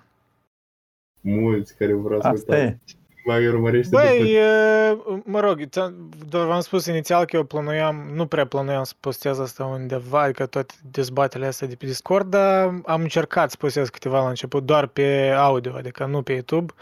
Mulți 1.21 1.77
care 1.77 1.93
vor 1.93 2.13
asculta. 2.13 2.53
Asta 2.53 2.59
e. 2.59 2.79
Mai 3.27 3.47
urmărește 3.47 3.97
Băi, 3.97 4.19
după... 4.19 4.29
e, 4.29 5.21
mă 5.25 5.41
rog, 5.41 5.63
ți-am- 5.69 6.09
doar 6.29 6.47
v-am 6.47 6.61
spus 6.61 6.87
inițial 6.87 7.25
că 7.25 7.37
eu 7.37 7.45
planuiam, 7.45 8.11
nu 8.13 8.27
prea 8.27 8.47
planuiam 8.47 8.83
să 8.83 8.95
postez 9.01 9.39
asta 9.39 9.65
undeva, 9.65 10.23
adică 10.23 10.47
toate 10.47 10.75
dezbaterile 10.91 11.49
astea 11.49 11.67
de 11.67 11.75
pe 11.75 11.87
Discord, 11.87 12.31
dar 12.31 12.81
am 12.87 13.01
încercat 13.01 13.51
să 13.51 13.57
postez 13.59 13.89
câteva 13.89 14.23
la 14.23 14.29
început, 14.29 14.65
doar 14.65 14.87
pe 14.87 15.35
audio, 15.37 15.75
adică 15.75 16.05
nu 16.05 16.23
pe 16.23 16.33
YouTube, 16.33 16.73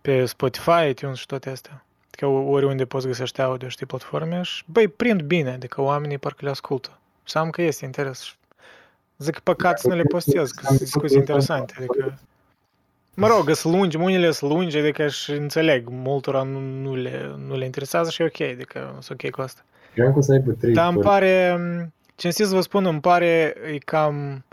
pe 0.00 0.24
Spotify, 0.24 0.88
iTunes 0.88 1.18
și 1.18 1.26
toate 1.26 1.50
astea. 1.50 1.84
Adică 2.06 2.26
oriunde 2.26 2.84
poți 2.84 3.06
găsești 3.06 3.40
audio, 3.40 3.68
știi, 3.68 3.86
platforme 3.86 4.42
și, 4.42 4.64
băi, 4.66 4.88
prind 4.88 5.22
bine, 5.22 5.50
adică 5.50 5.80
oamenii 5.80 6.18
parcă 6.18 6.44
le 6.44 6.50
ascultă. 6.50 6.98
Și 7.24 7.36
am 7.36 7.50
că 7.50 7.62
este 7.62 7.84
interes. 7.84 8.36
Zic 9.18 9.34
că 9.34 9.40
păcat 9.42 9.78
să 9.78 9.88
nu 9.88 9.94
le 9.94 10.02
postez, 10.02 10.50
că 10.50 10.66
sunt 10.66 10.78
discuții 10.78 11.16
interesante, 11.16 11.74
adică... 11.76 12.18
Mă 13.14 13.26
rog, 13.26 13.50
sunt 13.54 13.74
lungi, 13.74 13.96
unele 13.96 14.30
sunt 14.30 14.50
lungi, 14.50 14.78
adică 14.78 15.08
și 15.08 15.30
înțeleg, 15.30 15.88
multora 15.88 16.42
nu, 16.42 16.58
nu, 16.58 16.94
le, 16.94 17.34
nu 17.46 17.56
le 17.56 17.64
interesează 17.64 18.10
și 18.10 18.22
e 18.22 18.24
ok, 18.24 18.40
adică 18.40 18.96
sunt 19.00 19.22
ok 19.22 19.30
cu 19.30 19.40
asta. 19.40 19.62
Cream 19.94 20.12
că 20.12 20.18
o 20.18 20.20
să 20.20 20.32
aibă 20.32 20.52
trei 20.52 20.72
Dar 20.72 20.86
îmi 20.86 20.94
părți. 20.94 21.08
pare, 21.08 21.60
cinstit 22.14 22.46
să 22.46 22.54
vă 22.54 22.60
spun, 22.60 22.84
îmi 22.84 23.00
pare 23.00 23.54
e 23.72 23.78
cam, 23.78 24.44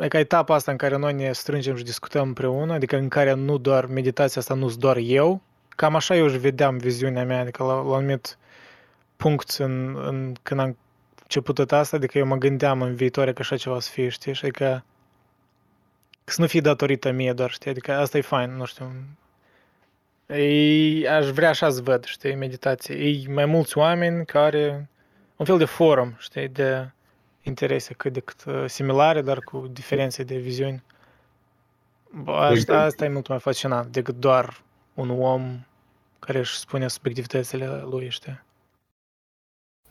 e 0.00 0.08
ca 0.08 0.18
etapa 0.18 0.54
asta 0.54 0.70
în 0.70 0.76
care 0.76 0.96
noi 0.96 1.12
ne 1.12 1.32
strângem 1.32 1.76
și 1.76 1.84
discutăm 1.84 2.26
împreună, 2.26 2.72
adică 2.72 2.96
în 2.96 3.08
care 3.08 3.34
nu 3.34 3.58
doar 3.58 3.86
meditația 3.86 4.40
asta, 4.40 4.54
nu 4.54 4.68
sunt 4.68 4.80
doar 4.80 4.96
eu, 4.96 5.40
cam 5.68 5.94
așa 5.94 6.16
eu 6.16 6.24
își 6.24 6.38
vedeam 6.38 6.76
viziunea 6.76 7.24
mea, 7.24 7.40
adică 7.40 7.62
la, 7.62 7.74
la 7.74 7.80
un 7.80 7.94
anumit 7.94 8.38
punct 9.16 9.50
în, 9.50 9.98
în, 10.06 10.32
când 10.42 10.60
am 10.60 10.76
început 11.28 11.54
tot 11.54 11.72
asta, 11.72 11.96
adică 11.96 12.18
eu 12.18 12.26
mă 12.26 12.36
gândeam 12.36 12.82
în 12.82 12.94
viitoare 12.94 13.32
că 13.32 13.42
așa 13.42 13.56
ceva 13.56 13.80
să 13.80 13.90
fie, 13.90 14.08
știi, 14.08 14.34
și 14.34 14.44
adică 14.44 14.84
să 16.24 16.40
nu 16.40 16.46
fie 16.46 16.60
datorită 16.60 17.10
mie 17.10 17.32
doar, 17.32 17.50
știi, 17.50 17.70
adică 17.70 17.92
asta 17.92 18.18
e 18.18 18.20
fain, 18.20 18.56
nu 18.56 18.64
știu. 18.64 18.92
Ei, 20.26 21.08
aș 21.08 21.26
vrea 21.26 21.48
așa 21.48 21.70
să 21.70 21.80
văd, 21.82 22.04
știi, 22.04 22.34
meditație. 22.34 22.94
Ei 22.96 23.26
mai 23.30 23.44
mulți 23.44 23.78
oameni 23.78 24.24
care, 24.24 24.88
un 25.36 25.46
fel 25.46 25.58
de 25.58 25.64
forum, 25.64 26.14
știi, 26.18 26.48
de 26.48 26.90
interese 27.42 27.94
cât 27.94 28.12
de 28.12 28.20
cât 28.20 28.44
uh, 28.44 28.64
similare, 28.66 29.22
dar 29.22 29.38
cu 29.40 29.68
diferențe 29.72 30.22
de 30.22 30.36
viziuni. 30.36 30.82
Bă, 32.10 32.32
Asta, 32.32 32.52
Exact. 32.52 32.84
asta 32.84 33.04
e 33.04 33.08
mult 33.08 33.28
mai 33.28 33.38
fascinant 33.38 33.92
decât 33.92 34.14
doar 34.14 34.62
un 34.94 35.10
om 35.10 35.66
care 36.18 36.38
își 36.38 36.58
spune 36.58 36.88
subiectivitățile 36.88 37.66
lui, 37.90 38.08
știi? 38.10 38.46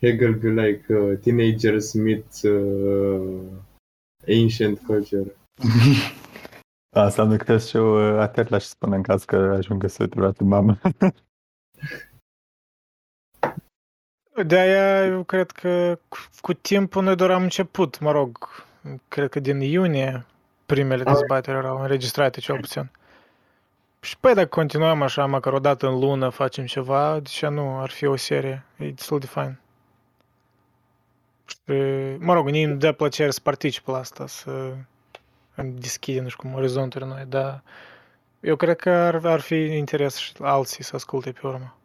Hegel 0.02 0.34
be 0.34 0.50
like 0.50 0.94
uh, 0.94 1.20
teenagers 1.20 1.94
meet 1.94 2.44
uh, 2.44 3.40
ancient 4.28 4.80
culture. 4.80 5.36
Da, 6.90 7.04
înseamnă 7.04 7.36
că 7.36 7.44
trebuie 7.44 7.64
să 7.64 7.70
și 7.70 7.76
eu 7.76 8.20
atent 8.20 8.50
la 8.50 8.60
ce 8.60 8.66
spun 8.66 8.94
în 8.94 9.02
caz 9.02 9.24
că 9.24 9.36
ajung 9.36 9.90
să 9.90 10.06
vreodată 10.10 10.44
mamă. 10.44 10.78
De-aia 14.46 15.06
eu 15.06 15.24
cred 15.24 15.52
că 15.52 16.00
cu, 16.08 16.18
cu 16.42 16.54
timpul 16.54 17.04
noi 17.04 17.16
doar 17.16 17.32
am 17.32 17.44
început, 17.44 18.00
mă 18.00 18.12
rog, 18.12 18.38
cred 19.08 19.30
că 19.30 19.40
din 19.40 19.60
iunie 19.60 20.26
primele 20.66 21.04
dezbateri 21.04 21.58
erau 21.58 21.82
înregistrate 21.82 22.40
cel 22.40 22.60
puțin. 22.60 22.92
Și 24.00 24.18
păi 24.20 24.34
dacă 24.34 24.48
continuăm 24.48 25.02
așa, 25.02 25.26
măcar 25.26 25.54
o 25.54 25.60
dată 25.60 25.88
în 25.88 26.00
lună 26.00 26.30
facem 26.30 26.66
ceva, 26.66 27.20
de 27.20 27.30
ce 27.30 27.48
nu? 27.48 27.80
Ar 27.80 27.90
fi 27.90 28.06
o 28.06 28.16
serie. 28.16 28.66
E 28.78 28.90
destul 28.90 29.20
de 29.20 29.26
fain. 29.26 29.60
Și, 31.48 31.58
mă 32.20 32.34
rog, 32.34 32.50
mie 32.50 32.66
îmi 32.66 32.80
dă 32.80 32.92
plăcere 32.92 33.32
să 33.32 33.40
particip 33.44 33.88
la 33.88 33.98
asta, 33.98 34.28
să 34.28 34.74
îmi 35.56 35.72
deschide, 35.80 36.22
nu 36.22 36.28
știu 36.28 36.42
cum, 36.44 36.58
orizonturi 36.58 37.06
noi, 37.06 37.26
dar 37.28 37.64
eu 38.40 38.56
cred 38.56 38.76
că 38.76 38.90
ar, 38.90 39.26
ar 39.26 39.40
fi 39.40 39.56
interes 39.56 40.16
și 40.16 40.34
alții 40.40 40.84
să 40.84 40.96
asculte 40.96 41.32
pe 41.32 41.48
urmă. 41.48 41.76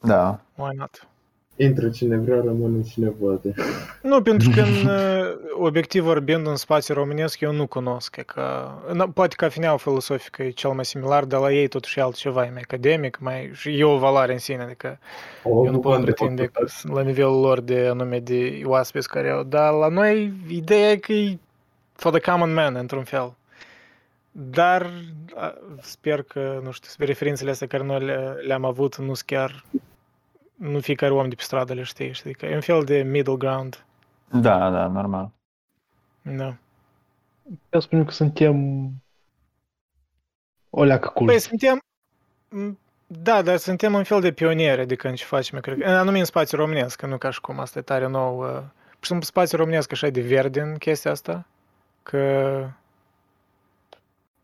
Da. 0.00 0.40
Why 0.54 0.76
not? 0.76 1.08
Intră 1.56 1.88
cine 1.88 2.16
vrea, 2.16 2.40
rămâne 2.44 2.82
cine 2.82 3.08
poate. 3.08 3.54
Nu, 4.02 4.22
pentru 4.22 4.50
că 4.54 4.60
în, 4.68 4.86
uh, 4.86 5.36
obiectiv 5.52 6.02
vorbind 6.02 6.46
în 6.46 6.56
spațiu 6.56 6.94
românesc 6.94 7.40
eu 7.40 7.52
nu 7.52 7.66
cunosc. 7.66 8.16
E 8.16 8.22
că, 8.22 8.70
na, 8.92 9.08
poate 9.08 9.34
că 9.36 9.44
afineau 9.44 9.76
filosofică 9.76 10.42
e 10.42 10.50
cel 10.50 10.70
mai 10.70 10.84
similar, 10.84 11.24
dar 11.24 11.40
la 11.40 11.52
ei 11.52 11.68
totuși 11.68 11.98
e 11.98 12.02
altceva, 12.02 12.44
e 12.44 12.50
mai 12.50 12.62
academic, 12.64 13.18
mai, 13.18 13.50
și 13.52 13.78
e 13.78 13.84
o 13.84 13.98
valoare 13.98 14.32
în 14.32 14.38
sine, 14.38 14.62
adică 14.62 14.98
O, 15.42 15.64
eu 15.64 15.70
nu 15.70 15.78
pot 15.78 15.94
bun, 15.94 16.04
pretinde 16.04 16.46
că 16.46 16.66
sunt 16.66 16.92
la 16.92 17.02
nivelul 17.02 17.40
lor 17.40 17.60
de 17.60 17.86
anume 17.86 18.18
de 18.18 18.62
oaspeți 18.64 19.08
care 19.08 19.30
au, 19.30 19.42
dar 19.42 19.72
la 19.72 19.88
noi 19.88 20.32
ideea 20.48 20.90
e 20.90 20.96
că 20.96 21.12
e 21.12 21.38
for 21.92 22.18
the 22.18 22.30
common 22.30 22.54
man, 22.54 22.74
într-un 22.74 23.04
fel. 23.04 23.34
Dar 24.30 24.90
a, 25.34 25.54
sper 25.80 26.22
că, 26.22 26.60
nu 26.62 26.70
știu, 26.70 27.04
referințele 27.04 27.50
astea 27.50 27.66
care 27.66 27.84
noi 27.84 28.04
le, 28.04 28.36
le-am 28.46 28.64
avut 28.64 28.96
nu 28.96 29.04
sunt 29.04 29.26
chiar, 29.26 29.64
nu 30.54 30.80
fiecare 30.80 31.12
om 31.12 31.28
de 31.28 31.34
pe 31.34 31.42
stradă 31.42 31.72
le 31.72 31.82
știe, 31.82 32.12
știi, 32.12 32.34
că 32.34 32.46
e 32.46 32.54
un 32.54 32.60
fel 32.60 32.84
de 32.84 33.02
middle 33.02 33.36
ground. 33.36 33.84
Da, 34.30 34.70
da, 34.70 34.86
normal. 34.86 35.30
Da. 36.22 36.56
Eu 37.70 37.80
spun 37.80 38.04
că 38.04 38.10
suntem 38.10 38.88
o 40.70 40.84
leacă 40.84 41.08
cool. 41.08 41.26
Păi 41.26 41.38
suntem, 41.38 41.78
m, 42.48 42.78
da, 43.06 43.42
dar 43.42 43.56
suntem 43.56 43.94
un 43.94 44.04
fel 44.04 44.20
de 44.20 44.32
pionieri, 44.32 44.80
adică 44.80 45.08
în 45.08 45.14
ce 45.14 45.24
facem, 45.24 45.54
eu 45.54 45.60
cred 45.60 45.78
că, 45.78 45.88
anume 45.88 46.18
în 46.18 46.24
spațiu 46.24 46.58
românesc, 46.58 46.98
că 46.98 47.06
nu 47.06 47.18
ca 47.18 47.30
și 47.30 47.40
cum 47.40 47.58
asta 47.58 47.78
e 47.78 47.82
tare 47.82 48.06
nou. 48.06 48.38
uh, 48.38 48.62
Pur 48.88 48.98
și 49.00 49.08
simplu 49.08 49.26
spațiu 49.26 49.58
românesc 49.58 49.92
așa 49.92 50.06
e 50.06 50.10
de 50.10 50.20
verde 50.20 50.60
în 50.60 50.76
chestia 50.76 51.10
asta, 51.10 51.46
că 52.02 52.68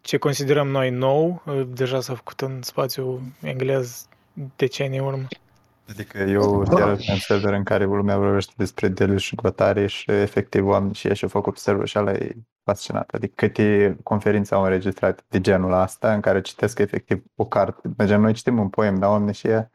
ce 0.00 0.16
considerăm 0.16 0.68
noi 0.68 0.90
nou, 0.90 1.42
uh, 1.46 1.66
deja 1.68 2.00
s-a 2.00 2.14
făcut 2.14 2.40
în 2.40 2.62
spațiu 2.62 3.20
englez 3.42 4.08
decenii 4.56 4.98
în 4.98 5.04
urmă. 5.04 5.26
Adică 5.90 6.18
eu 6.18 6.62
chiar 6.62 6.96
pe 6.96 7.04
un 7.10 7.18
server 7.18 7.52
în 7.52 7.64
care 7.64 7.84
lumea 7.84 8.18
vorbește 8.18 8.52
despre 8.56 8.88
Delius 8.88 9.22
și 9.22 9.34
Gotari 9.34 9.86
și 9.86 10.10
efectiv 10.10 10.66
oameni 10.66 10.94
și 10.94 11.14
și-au 11.14 11.30
făcut 11.30 11.52
pe 11.52 11.58
server 11.58 11.86
și 11.86 11.98
ăla 11.98 12.12
e 12.12 12.36
fascinant. 12.64 13.08
Adică 13.10 13.32
câte 13.36 13.96
conferințe 14.02 14.54
au 14.54 14.62
înregistrat 14.62 15.24
de 15.28 15.40
genul 15.40 15.72
ăsta 15.72 16.14
în 16.14 16.20
care 16.20 16.40
citesc 16.40 16.78
efectiv 16.78 17.22
o 17.34 17.46
carte. 17.46 17.88
De 17.96 18.06
gen, 18.06 18.20
noi 18.20 18.32
citim 18.32 18.58
un 18.58 18.68
poem, 18.68 18.98
dar 18.98 19.10
oamenii 19.10 19.34
și 19.34 19.46
ea 19.46 19.70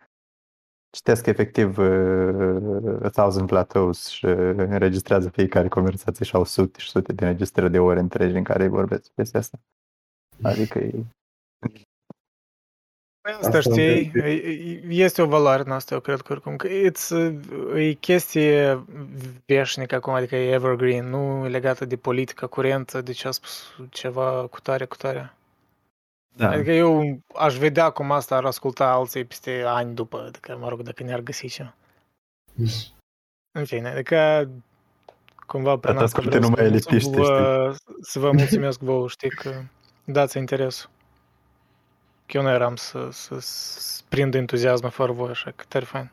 citesc 0.90 1.26
efectiv 1.26 1.77
uh, 1.77 3.03
A 3.03 3.10
Thousand 3.10 3.48
Plateaus 3.48 4.08
și 4.08 4.26
înregistrează 4.26 5.30
fiecare 5.30 5.68
conversație 5.68 6.26
și 6.26 6.35
au 6.35 6.44
sute 6.44 6.80
și 6.80 6.90
sute 6.90 7.14
de 7.14 7.26
înregistrări 7.26 7.72
de 7.72 7.80
ore 7.80 8.00
întregi 8.00 8.35
în 8.35 8.44
care 8.44 8.64
îi 8.64 8.69
vorbesc 8.69 9.11
chestia 9.16 9.40
asta. 9.40 9.60
Adică 10.42 10.80
e 10.80 11.06
Păi 11.60 11.88
Asta 13.34 13.60
știi, 13.60 14.12
e- 14.14 14.20
e- 14.20 14.82
este 14.88 15.22
o 15.22 15.26
valoare 15.26 15.64
în 15.66 15.72
asta, 15.72 15.94
eu 15.94 16.00
cred 16.00 16.22
că 16.22 16.32
oricum, 16.32 16.56
că 16.56 16.68
it's, 16.68 17.10
uh, 17.10 17.76
e 17.76 17.94
chestie 17.94 18.86
veșnică 19.45 19.95
acum, 19.95 20.14
adică 20.14 20.36
e 20.36 20.54
evergreen, 20.54 21.10
nu 21.10 21.45
e 21.45 21.50
legată 21.50 21.86
de 21.86 21.95
politica 21.95 22.48
curentă, 22.48 23.02
de 23.02 23.12
ce 23.12 23.28
a 23.28 23.32
spus 23.32 23.74
ceva 23.90 24.48
cu 24.48 24.60
tare, 24.60 24.86
cu 24.86 24.95
tare. 24.95 25.34
Da. 26.36 26.50
Adică 26.50 26.72
eu 26.72 27.20
aș 27.36 27.58
vedea 27.58 27.90
cum 27.90 28.12
asta 28.12 28.36
ar 28.36 28.45
asculta 28.45 28.92
alții 28.92 29.26
peste 29.26 29.64
ani 29.66 29.94
după, 29.94 30.24
adică, 30.28 30.58
mă 30.60 30.70
rog, 30.70 30.82
dacă 30.82 31.04
ne-ar 31.04 31.20
găsi 31.20 31.48
ceva. 31.48 31.76
În 33.58 33.66
fine, 33.66 33.90
adică 33.90 34.50
cumva 35.45 35.78
prin 35.78 35.94
Dar 35.94 36.04
asta 36.04 36.18
asculte 36.18 36.38
vreau 36.38 36.44
să 36.44 36.50
numai 36.50 36.70
vă, 36.70 36.76
elitiști, 36.76 37.10
vă, 37.10 37.76
să 38.02 38.20
vă 38.20 38.32
mulțumesc 38.32 38.80
vouă, 38.80 39.08
știi, 39.08 39.30
că 39.30 39.62
dați 40.04 40.38
interesul. 40.38 40.90
Că 42.26 42.38
eu 42.38 42.44
nu 42.44 42.50
eram 42.50 42.76
să, 42.76 43.08
să, 43.12 43.36
să 43.40 44.02
prind 44.10 44.34
entuziasmul 44.36 44.90
fără 44.92 45.12
voi, 45.12 45.30
așa 45.30 45.52
că 45.56 45.64
tare 45.68 45.86
fain. 45.86 46.12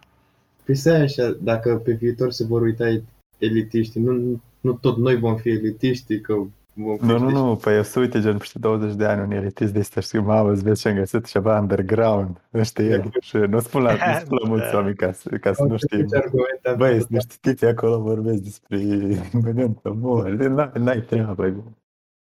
Păi 0.65 0.75
stai 0.75 1.01
așa, 1.01 1.37
dacă 1.41 1.77
pe 1.85 1.93
viitor 1.93 2.31
se 2.31 2.45
vor 2.45 2.63
uita 2.63 3.01
elitiști, 3.39 3.99
nu, 3.99 4.41
nu 4.61 4.73
tot 4.73 4.97
noi 4.97 5.17
vom 5.17 5.37
fi 5.37 5.49
elitiști, 5.49 6.21
că 6.21 6.35
vom 6.73 6.97
fi 6.97 7.05
Nu, 7.05 7.19
nu, 7.19 7.29
nu, 7.31 7.57
păi 7.57 7.79
o 7.79 7.83
să 7.83 7.99
uite 8.01 8.21
gen 8.21 8.37
peste 8.39 8.59
20 8.59 8.95
de 8.95 9.05
ani 9.05 9.21
un 9.21 9.31
elitist 9.31 9.73
de 9.73 9.79
ăsta 9.79 10.01
și 10.01 10.17
mamă, 10.17 10.51
îți 10.51 10.63
vezi 10.63 10.81
ce-am 10.81 10.95
găsit 10.95 11.27
ceva 11.27 11.59
underground, 11.61 12.41
știi, 12.63 12.89
Da. 12.89 13.03
și 13.21 13.37
nu 13.37 13.61
spun 13.61 13.83
la, 13.83 13.93
nu 13.93 14.19
spun 14.25 14.39
la 14.43 14.49
mulți 14.49 14.71
Da. 14.71 14.77
oameni 14.77 14.97
ca, 14.97 15.13
să- 15.13 15.29
ca 15.41 15.53
să 15.53 15.65
nu 15.65 15.77
știm. 15.77 16.07
Ce 16.07 16.17
argumente 16.17 16.69
am 16.69 16.77
Băi, 16.77 16.93
făcut? 16.99 17.09
nu 17.11 17.21
știți, 17.21 17.65
acolo 17.65 18.01
vorbesc 18.01 18.43
despre 18.43 18.77
Memento 19.45 19.95
Mori, 19.95 20.37
n-ai, 20.49 20.71
n-ai 20.75 21.01
treabă, 21.01 21.55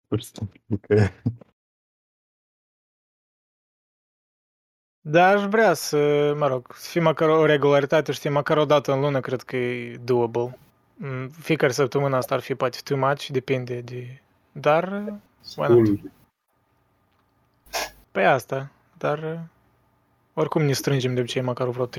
pur 0.08 0.20
și 0.22 0.26
simplu, 0.34 0.78
că... 0.82 0.96
Dar 5.10 5.36
aș 5.36 5.44
vrea 5.44 5.74
să, 5.74 5.98
mă 6.38 6.48
rog, 6.48 6.74
să 6.76 6.90
fie 6.90 7.02
măcar 7.02 7.30
o 7.30 7.46
regularitate, 7.46 8.12
știi, 8.12 8.30
măcar 8.30 8.58
o 8.58 8.66
dată 8.66 8.94
în 8.94 9.00
lună 9.00 9.20
cred 9.20 9.42
că 9.42 9.56
e 9.56 9.98
doable. 10.04 10.58
Mm, 10.96 11.28
Fiecare 11.28 11.72
săptămână 11.72 12.16
asta 12.16 12.36
ar 12.36 12.42
fi 12.42 12.56
poate 12.56 12.78
too 12.84 12.98
much, 12.98 13.28
depinde 13.28 13.82
de... 13.82 14.22
Dar, 14.52 14.92
why 15.56 15.68
not? 15.68 15.86
School. 15.86 16.12
Păi 18.12 18.26
asta, 18.26 18.72
dar 18.98 19.48
oricum 20.34 20.62
ne 20.62 20.74
strângem 20.74 21.14
de 21.14 21.20
obicei 21.20 21.42
măcar 21.42 21.68
vreo 21.68 21.88
3-4. 21.88 21.90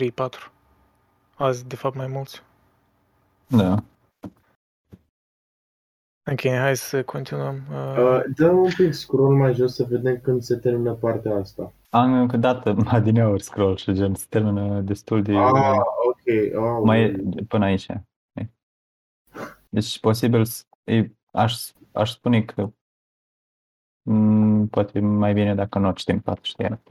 Azi, 1.36 1.66
de 1.66 1.76
fapt, 1.76 1.96
mai 1.96 2.06
mulți. 2.06 2.42
Da. 3.46 3.82
Ok, 6.30 6.40
hai 6.40 6.76
să 6.76 7.02
continuăm. 7.02 7.62
Uh, 7.70 7.98
Uh, 7.98 8.22
dă 8.34 8.50
un 8.50 8.70
pic 8.76 8.94
scroll 8.94 9.36
mai 9.36 9.54
jos 9.54 9.74
să 9.74 9.86
vedem 9.88 10.20
când 10.22 10.42
se 10.42 10.56
termină 10.56 10.92
partea 10.92 11.34
asta. 11.34 11.72
Am 11.90 12.12
încă 12.12 12.36
dată 12.36 12.76
adineauri 12.86 13.42
scroll 13.42 13.76
și 13.76 13.92
gen 13.92 14.14
se 14.14 14.26
termină 14.28 14.80
destul 14.80 15.22
de... 15.22 15.32
Ah, 15.36 15.76
ok. 16.08 16.54
Oh, 16.62 16.80
mai 16.84 17.02
e 17.02 17.16
până 17.48 17.64
aici. 17.64 17.86
Deci 19.68 20.00
posibil 20.00 20.44
să- 20.44 20.64
e, 20.84 21.10
aș, 21.32 21.70
aș 21.92 22.10
spune 22.10 22.42
că 22.42 22.70
m, 24.02 24.66
poate 24.66 25.00
mai 25.00 25.32
bine 25.32 25.54
dacă 25.54 25.78
nu 25.78 25.92
citim 25.92 26.20
toată 26.20 26.40
știrea. 26.42 26.82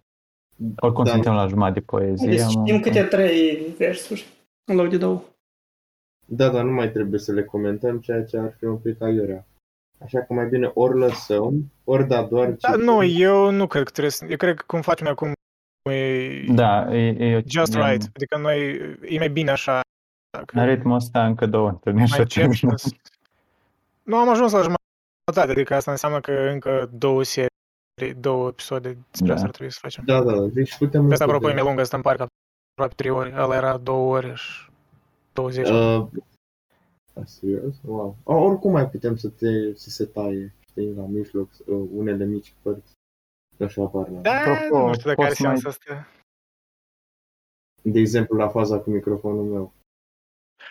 Oricum 0.78 1.04
Da. 1.04 1.10
suntem 1.12 1.34
la 1.34 1.48
jumătate 1.48 1.80
de 1.80 1.86
poezie. 1.86 2.30
Deci 2.30 2.40
am- 2.40 2.50
știm 2.66 2.80
câte 2.80 3.04
trei 3.04 3.74
versuri 3.78 4.26
în 4.64 4.76
loc 4.76 4.90
de 4.90 4.98
două. 4.98 5.22
Da, 6.26 6.50
dar 6.50 6.64
nu 6.64 6.72
mai 6.72 6.92
trebuie 6.92 7.20
să 7.20 7.32
le 7.32 7.44
comentăm, 7.44 8.00
ceea 8.00 8.24
ce 8.26 8.38
ar 8.38 8.54
fi 8.58 8.66
un 8.66 8.78
pic 8.78 9.02
aiurea. 9.02 9.48
Așa 10.04 10.20
că 10.20 10.34
mai 10.34 10.46
bine 10.46 10.72
ori 10.74 10.98
lăsăm, 10.98 11.72
ori 11.84 12.08
da 12.08 12.24
doar 12.24 12.48
da, 12.50 12.56
citim. 12.70 12.84
nu, 12.84 13.04
eu 13.04 13.50
nu 13.52 13.68
cred 13.68 13.84
că 13.84 13.90
trebuie 13.92 14.12
să... 14.12 14.26
Eu 14.30 14.38
cred 14.38 14.56
că 14.56 14.64
cum 14.68 14.82
facem 14.82 15.08
acum 15.08 15.32
e 15.92 16.46
Da, 16.54 16.96
e, 16.96 17.08
e 17.08 17.44
just 17.48 17.72
gen- 17.74 17.82
right. 17.90 18.10
Adică 18.16 18.38
noi, 18.38 18.76
e 19.02 19.18
mai 19.18 19.30
bine 19.30 19.52
așa. 19.52 19.80
În 20.54 20.66
ritmul 20.66 20.96
ăsta 20.96 21.26
încă 21.26 21.46
două 21.46 21.70
întâlniri 21.70 22.10
mai 22.10 22.14
și 22.18 22.20
încep 22.20 22.52
și 22.52 22.60
termină. 22.60 22.78
să- 22.78 22.90
Nu 24.04 24.16
am 24.18 24.30
ajuns 24.30 24.52
la 24.52 24.58
jumătate, 24.62 25.52
adică 25.52 25.76
asta 25.76 25.92
înseamnă 25.92 26.20
că 26.20 26.32
încă 26.32 26.90
două 26.94 27.24
serii, 27.24 27.50
două 28.20 28.48
episoade 28.48 28.98
despre 29.12 29.28
Da. 29.28 29.34
asta 29.34 29.46
ar 29.46 29.52
trebui 29.52 29.72
să 29.74 29.80
facem. 29.82 30.04
Da, 30.06 30.24
da, 30.24 30.34
deci 30.54 30.78
putem... 30.78 31.12
Asta, 31.12 31.24
apropo, 31.24 31.44
e 31.44 31.46
închide. 31.46 31.54
mai 31.62 31.64
lungă, 31.64 31.82
asta 31.82 31.96
în 31.98 32.02
parcă 32.04 32.26
aproape 32.72 32.94
trei 32.96 33.12
ore. 33.12 33.34
Ăla 33.38 33.56
era 33.56 33.78
două 33.78 34.16
ore 34.16 34.34
și 34.36 34.70
20. 35.34 35.70
Uh, 35.70 36.06
da, 37.14 37.26
serios? 37.26 37.76
Wow. 37.84 38.16
Oh, 38.24 38.44
oricum 38.44 38.72
mai 38.72 38.90
putem 38.90 39.16
să, 39.16 39.30
te, 39.30 39.74
să 39.76 39.90
se 39.90 40.06
taie, 40.06 40.54
știi, 40.60 40.94
la 40.94 41.06
mijloc, 41.06 41.50
uh, 41.66 41.88
unele 41.92 42.26
mici 42.26 42.54
părți. 42.62 42.98
Așa 43.60 43.84
varna. 43.84 44.22
da, 44.22 44.32
apropo, 44.32 44.88
nu 44.88 44.94
știu 44.94 45.10
dacă 45.10 45.22
are 45.22 45.30
poți 45.30 45.42
mai- 45.42 45.58
sens 45.60 45.76
asta. 45.76 46.08
De 47.82 48.00
exemplu, 48.00 48.38
la 48.38 48.50
faza 48.50 48.80
cu 48.80 48.90
microfonul 48.90 49.44
meu. 49.44 49.74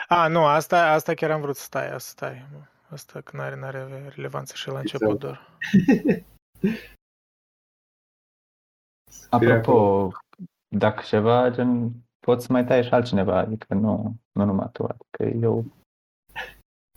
A, 0.08 0.28
nu, 0.28 0.44
asta, 0.44 0.92
asta 0.92 1.14
chiar 1.14 1.30
am 1.30 1.40
vrut 1.40 1.56
să 1.56 1.62
stai, 1.62 1.90
asta 1.90 2.08
stai. 2.10 2.46
Asta 2.88 3.20
că 3.20 3.36
n-are, 3.36 3.56
n-are 3.56 4.08
relevanță 4.08 4.54
și 4.54 4.68
la 4.68 4.78
început 4.78 5.14
Exact. 5.14 5.20
doar. 5.20 5.46
Apropo, 9.30 10.10
dacă 10.76 11.02
ceva, 11.06 11.50
gen, 11.50 11.92
poți 12.18 12.46
să 12.46 12.52
mai 12.52 12.64
tai 12.64 12.84
și 12.84 12.94
altcineva, 12.94 13.38
adică 13.38 13.74
nu, 13.74 14.14
nu 14.32 14.44
numai 14.44 14.68
tu, 14.72 14.84
adică 14.84 15.36
eu 15.46 15.64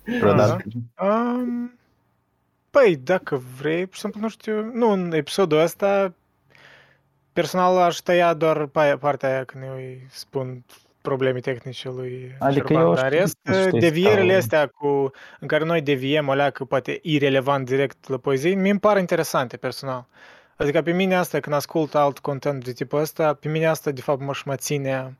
vreodată, 0.04 0.62
Um, 1.02 1.76
Păi, 2.70 2.96
dacă 2.96 3.42
vrei, 3.58 3.86
pur 3.86 3.94
și 3.94 4.00
simplu, 4.00 4.20
nu 4.20 4.28
știu, 4.28 4.70
nu, 4.72 4.90
în 4.90 5.12
episodul 5.12 5.58
ăsta, 5.58 6.14
personal 7.32 7.76
aș 7.76 7.96
tăia 7.96 8.34
doar 8.34 8.66
pe 8.66 8.78
aia, 8.78 8.98
partea 8.98 9.28
aia 9.28 9.44
când 9.44 9.64
eu 9.64 9.74
îi 9.74 10.06
spun 10.10 10.64
probleme 11.02 11.40
tehnice 11.40 11.88
lui 11.88 12.36
Adică 12.38 12.66
Șerban, 12.66 12.86
eu 12.86 12.94
dar 12.94 13.04
știu, 13.04 13.18
rest, 13.18 13.38
știi, 13.66 13.80
devierile 13.80 14.40
stau- 14.40 14.60
astea 14.60 14.66
cu, 14.66 15.10
în 15.40 15.48
care 15.48 15.64
noi 15.64 15.80
deviem 15.80 16.28
o 16.28 16.34
leacă, 16.34 16.64
poate 16.64 16.98
irelevant 17.02 17.66
direct 17.66 18.08
la 18.08 18.16
poezie, 18.16 18.54
mi 18.54 18.70
îmi 18.70 18.80
par 18.80 18.98
interesante 18.98 19.56
personal. 19.56 20.06
Adică 20.56 20.82
pe 20.82 20.92
mine 20.92 21.16
asta, 21.16 21.40
când 21.40 21.54
ascult 21.54 21.94
alt 21.94 22.18
content 22.18 22.64
de 22.64 22.72
tipul 22.72 22.98
ăsta, 23.00 23.34
pe 23.34 23.48
mine 23.48 23.66
asta 23.66 23.90
de 23.90 24.00
fapt 24.00 24.20
mă 24.20 24.32
și 24.32 24.42
mă 24.44 24.56
ține 24.56 25.16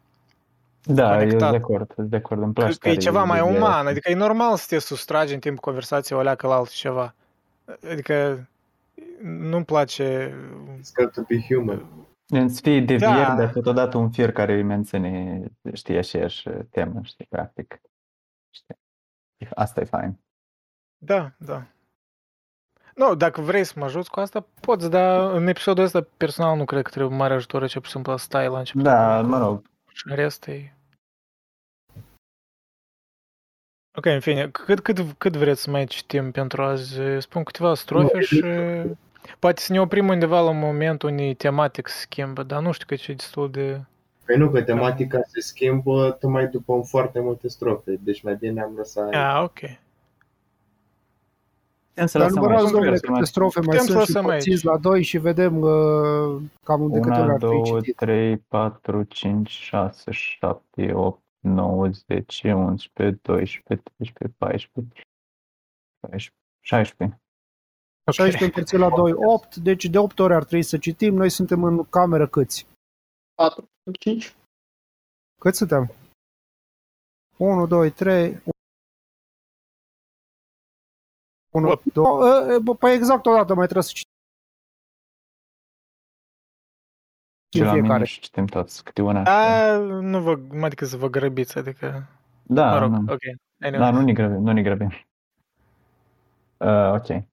Da, 0.84 1.22
eu 1.22 1.28
sunt 1.28 1.40
conectat. 1.40 1.50
de 1.50 1.56
acord, 1.56 1.92
sunt 1.94 2.08
de 2.10 2.16
acord, 2.16 2.42
îmi 2.42 2.54
Că, 2.54 2.60
place 2.60 2.78
că 2.78 2.88
e 2.88 2.90
tare 2.90 3.02
ceva 3.04 3.24
mai 3.24 3.38
ideea 3.38 3.54
uman, 3.58 3.70
asta. 3.72 3.88
adică 3.88 4.10
e 4.10 4.14
normal 4.14 4.56
să 4.56 4.64
te 4.68 4.78
sustragi 4.78 5.34
în 5.34 5.40
timpul 5.40 5.60
conversației 5.60 6.18
o 6.18 6.22
leacă 6.22 6.46
la 6.46 6.54
altceva. 6.54 7.14
Adică 7.90 8.46
nu-mi 9.22 9.64
place... 9.64 10.34
It's 10.78 10.92
got 10.94 11.12
to 11.12 11.22
be 11.28 11.40
human. 11.48 11.86
Să 12.48 12.60
fie 12.62 12.80
devieri, 12.80 13.14
Da. 13.26 13.34
dar 13.34 13.50
totodată 13.50 13.96
un 13.96 14.10
fir 14.10 14.32
care 14.32 14.52
îi 14.54 14.62
menține, 14.62 15.42
știi, 15.72 15.96
aceeași 15.96 16.48
temă, 16.70 17.00
știi, 17.02 17.26
practic. 17.28 17.80
Știi? 18.50 18.76
Asta 19.54 19.80
e 19.80 19.84
fain. 19.84 20.18
Da, 20.98 21.32
da. 21.36 21.62
Nu, 22.94 23.14
dacă 23.14 23.40
vrei 23.40 23.64
să 23.64 23.72
mă 23.76 23.84
ajuți 23.84 24.10
cu 24.10 24.20
asta, 24.20 24.46
poți, 24.60 24.90
dar 24.90 25.32
în 25.32 25.46
episodul 25.46 25.84
ăsta 25.84 26.06
personal 26.16 26.56
nu 26.56 26.64
cred 26.64 26.82
că 26.82 26.90
trebuie 26.90 27.16
mare 27.16 27.34
ajutor, 27.34 27.66
ce 27.66 27.76
pur 27.78 27.86
și 27.86 27.92
simplu 27.92 28.16
stai 28.16 28.48
la 28.48 28.58
început. 28.58 28.82
Da, 28.82 29.20
mă 29.20 29.38
rog, 29.38 29.62
Și 29.92 30.08
în 30.08 30.14
rest 30.14 30.46
e... 30.46 30.76
Ok, 33.96 34.06
în 34.06 34.20
fine, 34.20 34.48
cât, 34.50 34.80
cât, 34.80 34.98
cât 35.18 35.36
vreți 35.36 35.62
să 35.62 35.70
mai 35.70 35.84
citim 35.84 36.30
pentru 36.30 36.62
azi? 36.62 37.00
Spun 37.18 37.42
câteva 37.42 37.74
strofe 37.74 38.20
și 38.20 38.44
poate 39.38 39.60
să 39.60 39.72
ne 39.72 39.80
oprim 39.80 40.08
undeva 40.08 40.40
la 40.40 40.50
un 40.50 40.58
moment 40.58 41.02
unde 41.02 41.34
tematic 41.34 41.88
se 41.88 41.98
schimbă, 42.00 42.42
dar 42.42 42.62
nu 42.62 42.72
știu 42.72 42.86
că 42.86 42.94
e 42.94 43.14
destul 43.14 43.50
de... 43.50 43.80
Păi 44.24 44.36
nu, 44.36 44.50
că 44.50 44.62
tematica 44.62 45.20
se 45.26 45.40
schimbă 45.40 46.16
tocmai 46.20 46.46
după 46.46 46.80
foarte 46.84 47.20
multe 47.20 47.48
strofe, 47.48 47.98
deci 48.00 48.22
mai 48.22 48.34
bine 48.34 48.62
am 48.62 48.74
lăsat... 48.76 49.14
Ah, 49.14 49.42
ok. 49.42 49.58
Putem 51.94 52.06
să 52.06 52.18
Dar 52.18 52.26
lăsăm 52.26 52.42
numărați, 52.42 52.64
aici. 52.64 52.72
domnule, 52.74 52.94
Putem 52.96 53.12
câte 53.14 53.24
să 53.24 53.30
strofe 53.30 53.60
mai 53.60 53.66
Putem 53.68 53.86
să 53.86 53.92
sunt 53.92 54.02
și 54.04 54.12
lăsăm 54.12 54.28
aici. 54.30 54.44
pățiți 54.44 54.64
la 54.64 54.78
2 54.78 55.02
și 55.02 55.18
vedem 55.18 55.60
uh, 55.60 56.42
cam 56.64 56.90
de 56.90 57.00
câte 57.00 57.10
ori 57.14 57.20
Una, 57.22 57.32
ar 57.32 57.36
trebui 57.38 57.62
două, 57.62 57.80
citit. 57.80 57.96
trei, 57.96 58.36
patru, 58.38 59.02
cinci, 59.02 59.48
șase, 59.50 60.10
șapte, 60.10 60.92
opt, 60.94 61.22
nouă, 61.38 61.88
zece, 61.88 62.52
unsprezece, 62.52 63.18
doisprezece, 63.22 63.88
treisprezece, 63.96 64.34
paisprezece, 64.38 65.00
paisprezece, 66.00 66.36
șaisprezece. 66.60 67.16
16 68.12 68.44
împărțit 68.44 68.78
la 68.78 68.88
2, 68.96 69.12
8, 69.14 69.56
deci 69.56 69.84
de 69.84 69.98
8 69.98 70.18
ori 70.18 70.34
ar 70.34 70.44
trebui 70.44 70.64
să 70.64 70.78
citim. 70.78 71.14
Noi 71.14 71.28
suntem 71.30 71.64
în 71.64 71.84
cameră 71.84 72.26
câți? 72.26 72.66
4, 73.34 73.64
5. 73.98 74.34
Cât 75.40 75.54
suntem? 75.54 75.90
1, 77.36 77.66
2, 77.66 77.90
3, 77.90 78.42
1, 81.52 81.80
2, 81.92 82.76
păi 82.78 82.94
exact 82.94 83.26
o 83.26 83.32
dată 83.32 83.54
mai 83.54 83.64
trebuie 83.64 83.82
să 83.84 83.92
citim 83.94 84.10
Și 87.52 87.60
la 87.60 87.72
mine 87.72 87.80
fiecare. 87.80 88.04
și 88.04 88.20
citim 88.20 88.46
toți, 88.46 88.84
câte 88.84 89.02
una. 89.02 89.22
Da, 89.22 89.76
nu 89.78 90.20
vă, 90.22 90.38
adică 90.64 90.84
să 90.84 90.96
vă 90.96 91.08
grăbiți, 91.08 91.58
adică... 91.58 92.06
Da, 92.42 92.70
mă 92.70 92.78
rog, 92.78 92.90
nu. 92.90 93.12
ok. 93.12 93.22
Anyway. 93.60 93.80
Da, 93.80 93.90
nu 93.90 94.00
ne 94.00 94.12
grăbim, 94.12 94.42
nu 94.42 94.52
ne 94.52 94.62
grăbim. 94.62 94.90
Uh, 96.56 96.92
ok. 96.92 97.24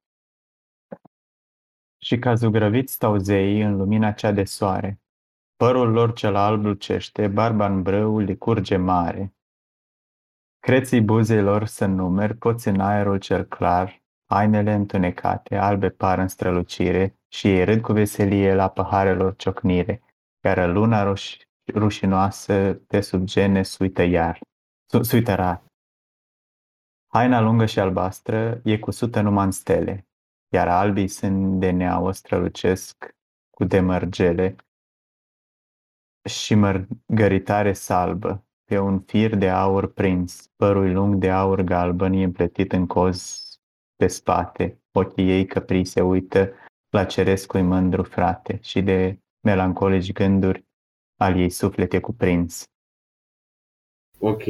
Și 2.02 2.20
ca 2.20 2.34
zugrăviți 2.34 2.94
stau 2.94 3.18
zeii 3.18 3.62
în 3.62 3.78
lumina 3.78 4.12
cea 4.12 4.32
de 4.32 4.44
soare. 4.44 5.02
Părul 5.56 5.92
lor 5.92 6.14
cel 6.14 6.36
alb 6.36 6.64
lucește, 6.64 7.28
barba 7.28 7.66
în 7.66 7.82
brâu 7.82 8.20
le 8.20 8.36
curge 8.36 8.78
mare. 8.78 9.34
Creții 10.60 11.02
buzei 11.02 11.42
lor 11.42 11.66
să 11.66 11.86
numeri, 11.86 12.34
poți 12.38 12.68
în 12.68 12.80
aerul 12.80 13.18
cel 13.18 13.44
clar, 13.44 14.02
hainele 14.30 14.74
întunecate, 14.74 15.56
albe 15.56 15.90
par 15.90 16.20
în 16.20 16.28
strălucire 16.28 17.20
și 17.28 17.48
ei 17.48 17.64
râd 17.64 17.82
cu 17.82 17.92
veselie 17.92 18.54
la 18.54 18.70
paharelor 18.70 19.36
ciocnire, 19.36 20.02
iar 20.44 20.70
luna 20.70 21.14
ruș- 21.14 21.42
rușinoasă 21.74 22.74
de 22.88 23.02
sub 23.02 23.24
gene 23.24 23.64
suită 23.64 24.02
iar, 24.02 24.40
su- 24.90 25.04
suită 25.04 25.36
rar. 25.36 25.64
Haina 27.08 27.40
lungă 27.40 27.66
și 27.66 27.80
albastră 27.80 28.62
e 28.64 28.80
cusută 28.80 29.22
numai 29.22 29.46
în 29.46 29.52
stele, 29.52 30.08
iar 30.54 30.68
albii 30.68 31.08
sunt 31.08 31.60
de 31.60 31.72
neauă 31.72 32.12
strălucesc 32.12 33.16
cu 33.50 33.64
demărgele 33.64 34.56
și 36.30 36.56
mărgăritare 36.56 37.74
salbă, 37.74 38.44
pe 38.64 38.80
un 38.80 39.00
fir 39.00 39.36
de 39.36 39.50
aur 39.50 39.94
prins, 39.94 40.48
părul 40.56 40.92
lung 40.94 41.16
de 41.16 41.32
aur 41.32 41.62
galben 41.62 42.14
e 42.14 42.24
împletit 42.24 42.72
în 42.72 42.88
coz 42.88 43.49
pe 44.00 44.08
spate, 44.08 44.80
ochii 44.92 45.30
ei 45.30 45.46
căprii 45.46 45.86
se 45.86 46.02
uită 46.02 46.54
la 46.90 47.06
cerescui 47.06 47.62
mândru 47.62 48.04
frate 48.04 48.60
și 48.62 48.82
de 48.82 49.20
melancolici 49.48 50.12
gânduri 50.14 50.66
al 51.22 51.38
ei 51.38 51.50
suflet 51.50 51.94
e 51.94 52.00
cuprins. 52.00 52.64
Ok. 54.20 54.44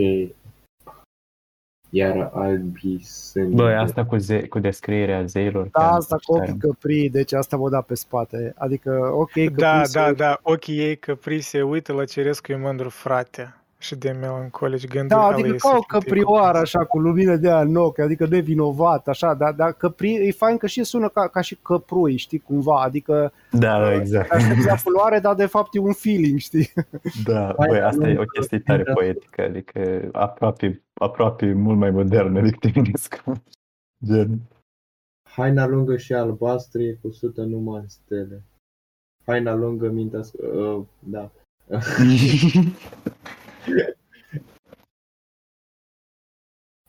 Iar 1.90 2.30
albii 2.34 3.00
sunt... 3.04 3.50
Băi, 3.50 3.76
asta 3.76 4.06
cu, 4.06 4.18
ze- 4.18 4.48
cu 4.48 4.60
descrierea 4.60 5.26
zeilor. 5.26 5.68
Da, 5.68 5.80
chiar 5.80 5.94
asta 5.94 6.16
îmi 6.16 6.22
cu 6.24 6.32
place 6.34 6.50
ochii 6.52 6.60
tare. 6.60 6.74
căprii, 6.74 7.10
deci 7.10 7.34
asta 7.34 7.58
vă 7.58 7.70
da 7.70 7.82
pe 7.82 7.96
spate. 7.96 8.54
Adică, 8.58 9.10
ok, 9.14 9.30
căprii 9.32 9.50
Da, 9.50 9.84
se 9.84 10.00
da, 10.00 10.06
uită- 10.06 10.16
da, 10.24 10.40
ochii 10.42 10.80
ei 10.80 10.98
căprii 10.98 11.42
se 11.42 11.62
uită 11.62 11.94
la 11.94 12.06
cerescul 12.06 12.58
mândru 12.58 12.90
frate 12.90 13.54
și 13.82 13.96
de 13.96 14.12
melancolici 14.12 14.88
gânduri 14.88 15.08
Da, 15.20 15.26
ale 15.26 15.34
adică 15.34 15.48
ei 15.48 15.58
ca 15.58 15.70
o 15.70 15.76
suflete 15.76 16.06
căprioară 16.06 16.58
așa, 16.58 16.86
cu 16.86 17.00
lumină 17.00 17.36
de 17.36 17.48
aia 17.48 17.62
în 17.62 17.76
ochi, 17.76 18.00
adică 18.00 18.26
nevinovat, 18.28 19.08
așa, 19.08 19.34
dar, 19.34 19.54
dar 19.54 19.74
căpri, 19.74 20.14
e 20.28 20.32
fain 20.32 20.58
că 20.58 20.68
și 20.68 20.84
sună 20.84 21.10
ca, 21.10 21.28
ca 21.28 21.42
și 21.42 21.56
căprui, 21.56 22.18
știi, 22.18 22.40
cumva, 22.40 22.82
adică 22.82 23.32
Da, 23.52 23.80
da, 23.80 23.94
exact. 23.94 24.32
aștepți 24.32 24.66
la 24.66 24.76
culoare, 24.84 25.20
dar 25.20 25.36
de 25.36 25.46
fapt 25.46 25.76
e 25.76 25.80
un 25.80 25.94
feeling, 25.94 26.40
știi? 26.40 26.70
Da, 27.24 27.54
Hai, 27.58 27.68
băi, 27.70 27.80
asta 27.82 28.08
e 28.08 28.16
o 28.18 28.20
nu- 28.20 28.26
chestie 28.26 28.60
tare 28.60 28.84
poetică, 28.84 29.42
adică 29.42 30.10
aproape, 30.12 30.82
aproape 30.94 31.54
mult 31.54 31.78
mai 31.78 31.92
modernă 31.92 32.42
decât 32.42 32.72
feminismul. 32.72 33.42
Gen. 34.06 34.40
Haina 35.30 35.66
lungă 35.68 35.98
și 35.98 36.14
albastră 36.14 36.82
e 36.82 36.98
cusută 37.02 37.42
numai 37.42 37.80
în 37.82 37.88
stele. 37.88 38.44
Haina 39.26 39.54
lungă, 39.54 39.90
mintea... 39.90 40.20
sc- 40.22 40.54
Uh, 40.54 40.82
da. 41.00 41.32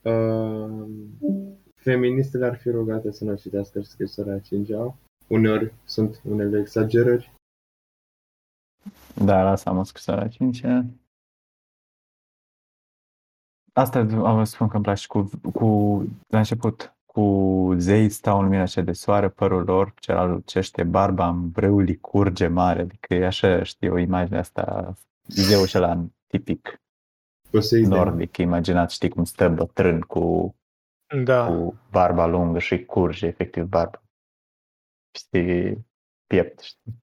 uh, 0.02 0.88
feministele 1.74 2.46
ar 2.46 2.56
fi 2.56 2.70
rugate 2.70 3.10
să 3.10 3.24
nu 3.24 3.34
citească 3.34 3.80
scrisoarea 3.80 4.34
a 4.34 4.38
cincea. 4.38 4.94
Uneori 5.26 5.72
sunt 5.84 6.20
unele 6.24 6.58
exagerări. 6.58 7.32
Da, 9.24 9.42
lasă 9.42 9.68
am 9.68 9.78
o 9.78 9.82
scrisoare 9.82 10.20
a 10.20 10.28
cincea. 10.28 10.84
Asta 13.72 13.98
am 13.98 14.36
vă 14.36 14.44
spun 14.44 14.68
că 14.68 14.74
îmi 14.74 14.84
place 14.84 15.06
cu, 15.06 15.30
cu, 15.52 15.66
la 16.26 16.38
început, 16.38 16.94
cu 17.06 17.24
zei 17.76 18.08
stau 18.08 18.38
în 18.38 18.44
lumina 18.44 18.66
cea 18.66 18.82
de 18.82 18.92
soare, 18.92 19.28
părul 19.28 19.64
lor, 19.64 19.94
celălalt 19.94 20.30
lucește, 20.30 20.84
barba 20.84 21.28
în 21.28 21.50
brâu 21.50 21.78
li 21.78 21.96
curge 21.96 22.46
mare, 22.46 22.80
adică 22.80 23.14
e 23.14 23.26
așa, 23.26 23.62
știi, 23.62 23.88
o 23.88 23.98
imagine 23.98 24.38
asta, 24.38 24.94
zeul 25.26 25.68
ăla 25.74 26.06
tipic 26.30 26.80
Poseidon. 27.50 27.90
nordic, 27.90 28.36
imaginați, 28.36 28.94
știi 28.94 29.08
cum 29.08 29.24
stă 29.24 29.48
bătrân 29.48 30.00
cu, 30.00 30.54
Da. 31.24 31.46
cu 31.46 31.78
barba 31.90 32.26
lungă 32.26 32.58
și 32.58 32.84
curge 32.84 33.26
efectiv 33.26 33.64
barba. 33.64 34.02
Știi, 35.18 35.86
piept, 36.26 36.60
știi. 36.60 36.98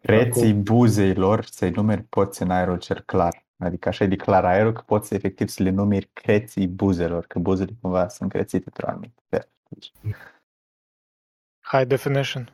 Reții 0.00 0.54
buzei 0.54 1.14
lor 1.14 1.44
să-i 1.44 1.70
numeri 1.70 2.02
poți 2.02 2.42
în 2.42 2.50
aerul 2.50 2.78
cel 2.78 3.00
clar. 3.00 3.46
Adică 3.58 3.88
așa 3.88 4.04
e 4.04 4.08
de 4.08 4.16
clar 4.16 4.44
aerul 4.44 4.72
că 4.72 4.80
poți 4.80 5.14
efectiv 5.14 5.48
să 5.48 5.62
le 5.62 5.70
numeri 5.70 6.10
creții 6.12 6.68
buzelor, 6.68 7.26
că 7.26 7.38
buzele 7.38 7.70
cumva 7.80 8.08
sunt 8.08 8.30
crețite 8.30 8.62
într-un 8.66 8.88
anumit 8.88 9.18
fel. 9.28 9.48
High 11.60 11.86
definition. 11.86 12.48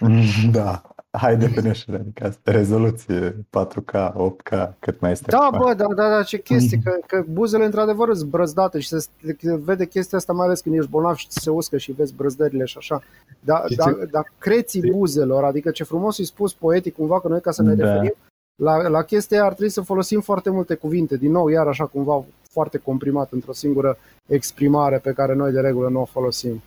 Da, 0.52 0.82
high 1.20 1.38
definition, 1.38 1.94
adică 1.94 2.26
asta, 2.26 2.50
rezoluție 2.50 3.30
4K, 3.50 4.12
8K, 4.12 4.72
cât 4.78 5.00
mai 5.00 5.10
este 5.10 5.30
Da, 5.30 5.38
acum. 5.38 5.58
bă, 5.58 5.74
da, 5.74 5.86
da, 5.94 6.08
da, 6.08 6.22
ce 6.22 6.38
chestie, 6.42 6.80
că, 6.84 6.98
că 7.06 7.24
buzele 7.30 7.64
într-adevăr 7.64 8.14
sunt 8.14 8.30
brăzdate 8.30 8.80
și 8.80 8.88
se 8.88 9.08
vede 9.40 9.86
chestia 9.86 10.18
asta, 10.18 10.32
mai 10.32 10.46
ales 10.46 10.60
când 10.60 10.74
ești 10.76 10.90
bolnav 10.90 11.14
și 11.16 11.28
ți 11.28 11.40
se 11.42 11.50
uscă 11.50 11.76
și 11.76 11.92
vezi 11.92 12.14
brăzdările 12.14 12.64
și 12.64 12.76
așa. 12.78 13.02
Dar 13.40 13.68
Și 13.68 13.76
da, 13.76 13.84
ce- 13.84 14.08
da, 14.10 14.22
creții 14.38 14.90
buzelor, 14.90 15.44
adică 15.44 15.70
ce 15.70 15.84
frumos 15.84 16.18
îi 16.18 16.24
spus 16.24 16.52
poetic 16.54 16.94
cumva, 16.94 17.20
că 17.20 17.28
noi 17.28 17.40
ca 17.40 17.50
să 17.50 17.62
ne 17.62 17.74
Da. 17.74 17.84
referim 17.92 18.14
la, 18.62 18.88
la 18.88 19.02
chestia 19.02 19.36
aia 19.36 19.46
ar 19.46 19.52
trebui 19.52 19.72
să 19.72 19.80
folosim 19.80 20.20
foarte 20.20 20.50
multe 20.50 20.74
cuvinte, 20.74 21.16
din 21.16 21.30
nou, 21.30 21.48
iar 21.48 21.66
așa 21.66 21.86
cumva 21.86 22.24
foarte 22.50 22.78
comprimat 22.78 23.32
într-o 23.32 23.52
singură 23.52 23.98
exprimare 24.28 24.98
pe 24.98 25.12
care 25.12 25.34
noi 25.34 25.52
de 25.52 25.60
regulă 25.60 25.88
nu 25.88 26.00
o 26.00 26.04
folosim. 26.04 26.62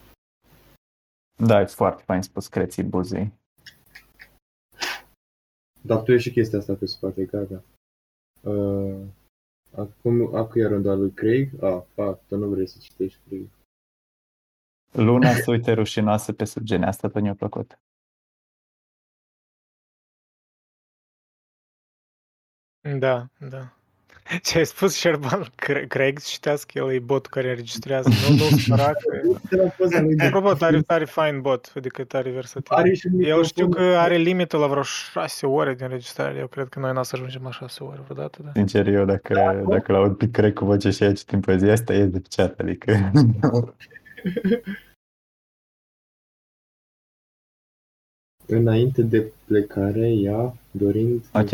Da, 1.46 1.62
e 1.62 1.66
foarte 1.66 2.04
fain 2.06 2.22
spus 2.22 2.48
creții 2.48 2.84
buzei. 2.84 3.34
Dar 5.82 6.02
tu 6.02 6.12
e 6.12 6.18
și 6.18 6.32
chestia 6.32 6.60
asta 6.60 6.74
pe 6.74 6.86
spate, 6.86 7.26
gata. 7.26 7.64
Uh, 8.42 9.02
acum, 9.72 10.36
acum 10.36 10.62
e 10.62 10.66
rândul 10.66 10.92
al 10.92 11.00
lui 11.00 11.12
Craig? 11.12 11.64
Ah, 11.64 11.82
fac, 11.94 12.26
tu 12.28 12.38
nu 12.38 12.48
vrei 12.48 12.68
să 12.68 12.78
citești 12.82 13.20
Craig. 13.28 13.48
Luna 14.92 15.34
se 15.34 15.52
uite 15.52 15.72
rușinoasă 15.74 16.34
pe 16.34 16.46
sub 16.46 16.64
gene, 16.64 16.86
asta 16.86 17.08
tot 17.10 17.22
mi-a 17.22 17.36
plăcut. 17.36 17.80
Da, 23.00 23.30
da. 23.40 23.79
Ce 24.44 24.58
ai 24.58 24.66
spus, 24.66 24.96
Șerban, 24.98 25.44
Cra- 25.56 25.88
Craig, 25.88 26.20
citească, 26.20 26.80
el 26.80 26.92
e 26.92 27.00
botul 27.00 27.32
care 27.32 27.50
înregistrează. 27.50 28.10
Nu, 28.10 28.36
nu 28.36 28.58
spera 28.58 28.92
că... 28.92 30.26
Apropo, 30.26 30.54
tare, 30.54 30.82
tare 30.82 31.06
fain 31.06 31.42
bot, 31.42 31.72
adică 31.76 32.04
tare 32.04 32.32
versatil. 32.32 32.76
Are 32.76 32.94
și 32.94 33.10
Eu 33.20 33.44
știu 33.44 33.70
că 33.70 33.80
microfon. 33.80 34.00
are 34.00 34.16
limită 34.16 34.58
la 34.58 34.68
vreo 34.68 34.82
6 34.82 35.46
ore 35.46 35.74
de 35.74 35.84
înregistrare. 35.84 36.38
Eu 36.38 36.48
cred 36.48 36.68
că 36.68 36.80
noi 36.80 36.94
n-o 36.94 37.04
să 37.04 37.16
ajungem 37.16 37.42
la 37.44 37.52
6 37.52 37.84
ore 37.84 38.02
vreodată, 38.04 38.42
da. 38.44 38.52
Sincer, 38.54 38.88
eu 38.88 39.06
dacă, 39.06 39.64
dacă 39.70 39.92
l-aud 39.92 40.18
pe 40.18 40.30
Craig 40.32 40.54
cu 40.54 40.66
voce 40.66 40.90
și 40.90 41.04
aia 41.04 41.14
citim 41.14 41.40
poezia 41.40 41.72
asta, 41.72 41.94
e 41.94 42.06
de 42.06 42.22
chat, 42.36 42.60
adică... 42.60 42.94
Înainte 48.46 49.02
de 49.02 49.32
plecare, 49.46 50.10
ea, 50.10 50.56
dorind... 50.72 51.24
ok, 51.34 51.50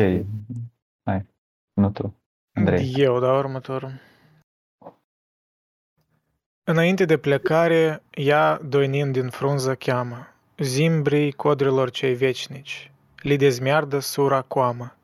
hai, 1.04 1.26
nu 1.74 1.92
tu, 1.92 2.16
Andrei. 2.58 2.94
Eu, 2.96 3.20
da, 3.20 3.32
următorul. 3.32 4.02
Înainte 6.64 7.06
de 7.06 7.18
plecare, 7.18 8.04
ea, 8.12 8.60
doinind 8.64 9.14
din 9.14 9.30
frunză, 9.30 9.76
cheamă. 9.76 10.28
Zimbrii 10.58 11.32
codrilor 11.32 11.90
cei 11.90 12.14
vecinici, 12.14 12.92
li 13.22 13.38
dezmiardă 13.38 14.00
sura 14.00 14.42
coamă, 14.42 14.96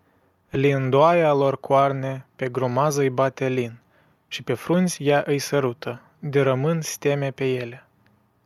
li 0.50 0.72
îndoaie 0.72 1.24
a 1.24 1.34
lor 1.34 1.60
coarne, 1.60 2.26
pe 2.36 2.50
grumază 2.50 3.02
îi 3.02 3.10
bate 3.10 3.48
lin, 3.48 3.80
și 4.28 4.44
pe 4.44 4.54
frunzi 4.54 5.04
ea 5.04 5.24
îi 5.28 5.40
sărută, 5.40 6.02
de 6.20 6.42
rămân 6.42 6.82
steme 6.82 7.32
pe 7.32 7.54
ele. 7.54 7.86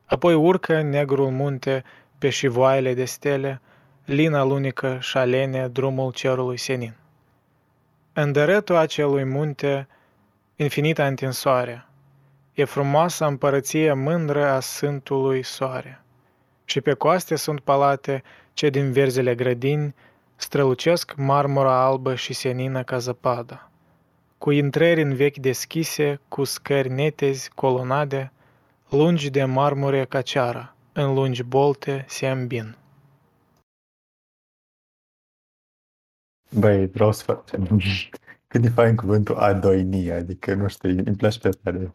Apoi 0.05 0.33
urcă 0.33 0.81
negrul 0.81 1.29
munte 1.29 1.83
pe 2.17 2.29
șivoaiele 2.29 2.93
de 2.93 3.05
stele, 3.05 3.61
lin 4.05 4.33
alunică 4.33 4.97
și 5.01 5.17
alene 5.17 5.67
drumul 5.67 6.11
cerului 6.11 6.57
senin. 6.57 6.93
În 8.17 8.31
dărătul 8.31 8.75
acelui 8.75 9.23
munte, 9.23 9.87
infinita 10.55 11.07
întinsoare, 11.07 11.85
e 12.53 12.63
frumoasa 12.63 13.25
împărăție 13.25 13.93
mândră 13.93 14.45
a 14.45 14.59
Sfântului 14.59 15.43
Soare. 15.43 16.01
Și 16.65 16.81
pe 16.81 16.93
coaste 16.93 17.35
sunt 17.35 17.59
palate 17.59 18.23
ce 18.53 18.69
din 18.69 18.91
verzele 18.91 19.35
grădini 19.35 19.95
strălucesc 20.35 21.13
marmura 21.15 21.85
albă 21.85 22.15
și 22.15 22.33
senină 22.33 22.83
ca 22.83 22.97
zăpada. 22.97 23.69
Cu 24.37 24.51
intrări 24.51 25.01
în 25.01 25.13
vechi 25.13 25.37
deschise, 25.37 26.19
cu 26.27 26.43
scări 26.43 26.89
netezi, 26.89 27.49
colonade, 27.55 28.31
lungi 28.89 29.29
de 29.29 29.43
marmure 29.43 30.05
ca 30.05 30.21
ceara, 30.21 30.75
în 30.93 31.13
lungi 31.13 31.43
bolte 31.43 32.05
se 32.07 32.27
îmbin. 32.27 32.75
Băi, 36.59 36.87
vreau 36.87 37.11
să 37.11 37.23
facem... 37.23 37.81
Cât 38.47 38.61
de 38.61 38.69
fain 38.69 38.95
cuvântul 38.95 39.35
adoinie, 39.35 40.11
adică, 40.13 40.53
nu 40.53 40.67
știu, 40.67 40.89
îmi 40.89 41.15
place 41.17 41.39
pe 41.39 41.47
asta 41.47 41.71
de... 41.71 41.89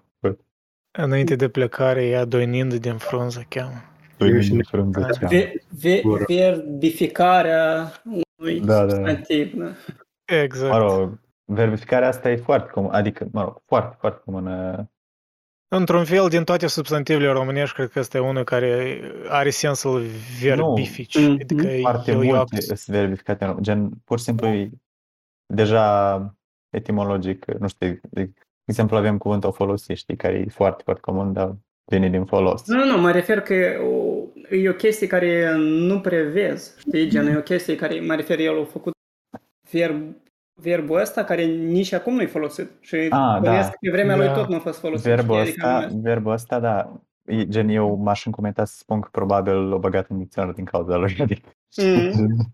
Înainte 0.98 1.36
de 1.36 1.48
plecare, 1.48 2.06
ea 2.06 2.24
doinind 2.24 2.74
din 2.74 2.96
frunză 2.96 3.44
cheamă. 3.48 3.82
Doinie 4.16 4.38
din 4.40 4.62
frunză 4.62 5.00
cheamă. 5.00 5.28
Ve- 5.28 5.52
ve- 5.68 6.02
verbificarea 6.26 7.92
unui 8.38 8.60
Da, 8.60 8.78
da, 8.78 8.84
da. 8.84 8.90
substantiv. 8.94 9.54
Da. 9.54 9.74
Exact. 10.42 10.72
Mă 10.72 10.78
rog, 10.78 11.20
verbificarea 11.44 12.08
asta 12.08 12.30
e 12.30 12.36
foarte 12.36 12.70
comună, 12.70 12.96
adică, 12.96 13.28
mă 13.32 13.42
rog, 13.42 13.62
foarte, 13.66 13.96
foarte 14.00 14.20
comună. 14.24 14.88
Într-un 15.72 16.04
fel, 16.04 16.28
din 16.28 16.44
toate 16.44 16.66
substantivele 16.66 17.30
românești, 17.32 17.74
cred 17.74 17.88
că 17.88 17.98
ăsta 17.98 18.16
e 18.16 18.20
unul 18.20 18.44
care 18.44 19.00
are 19.28 19.50
sens 19.50 19.78
să-l 19.78 20.02
verbifici. 20.42 21.18
Nu, 21.18 21.32
Adică 21.32 21.66
e- 21.66 21.80
foarte 21.80 22.10
e 22.10 22.14
o 22.14 22.22
multe 22.22 22.60
sunt 22.60 22.96
verbificate, 22.96 23.44
în- 23.44 23.62
gen, 23.62 23.90
pur 24.04 24.18
și 24.18 24.24
simplu, 24.24 24.46
e 24.46 24.70
deja 25.54 26.34
etimologic, 26.76 27.44
nu 27.44 27.68
știu, 27.68 28.00
de 28.10 28.30
exemplu, 28.64 28.96
avem 28.96 29.18
cuvântul 29.18 29.48
o 29.48 29.52
folosi, 29.52 29.92
știi, 29.92 30.16
care 30.16 30.34
e 30.38 30.48
foarte, 30.48 30.82
foarte 30.84 31.02
comun, 31.02 31.32
dar 31.32 31.56
vine 31.84 32.08
din 32.08 32.24
folos. 32.24 32.66
Nu, 32.66 32.76
nu, 32.76 32.84
nu, 32.84 33.00
mă 33.00 33.10
refer 33.10 33.40
că 33.40 33.80
o, 33.82 34.24
e 34.56 34.68
o 34.68 34.72
chestie 34.74 35.06
care 35.06 35.54
nu 35.56 36.00
prevezi, 36.00 36.78
știi? 36.80 37.08
Gen, 37.08 37.26
e 37.26 37.36
o 37.36 37.42
chestie 37.42 37.76
care, 37.76 38.00
mă 38.00 38.14
refer, 38.14 38.38
el 38.38 38.60
a 38.60 38.64
făcut 38.64 38.92
verb, 39.70 40.16
verbul 40.60 41.00
ăsta 41.00 41.24
care 41.24 41.44
nici 41.44 41.92
acum 41.92 42.14
nu-i 42.14 42.26
folosit. 42.26 42.70
Și 42.80 42.96
Ah, 42.96 43.38
bănuiesc 43.40 43.68
da. 43.68 43.70
că 43.70 43.76
pe 43.80 43.90
vremea 43.90 44.16
lui 44.16 44.26
Da. 44.26 44.32
tot 44.34 44.48
nu 44.48 44.54
a 44.54 44.58
fost 44.58 44.78
folosit. 44.78 45.06
Verbul 45.06 45.44
știi? 45.44 45.62
Adică 45.62 45.66
ăsta, 45.76 45.94
nu- 45.94 46.00
verbul 46.00 46.32
ăsta, 46.32 46.60
da, 46.60 47.00
e, 47.24 47.46
gen, 47.48 47.68
eu 47.68 47.96
m-aș 47.96 48.26
încomenta 48.26 48.64
să 48.64 48.74
spun 48.78 49.00
că 49.00 49.08
probabil 49.12 49.54
l-o 49.68 49.78
băgat 49.78 50.08
în 50.10 50.18
dicționar 50.18 50.52
din 50.52 50.64
cauza 50.64 50.96
lui, 50.96 51.16
adică... 51.20 51.48
Mhm. 51.76 52.52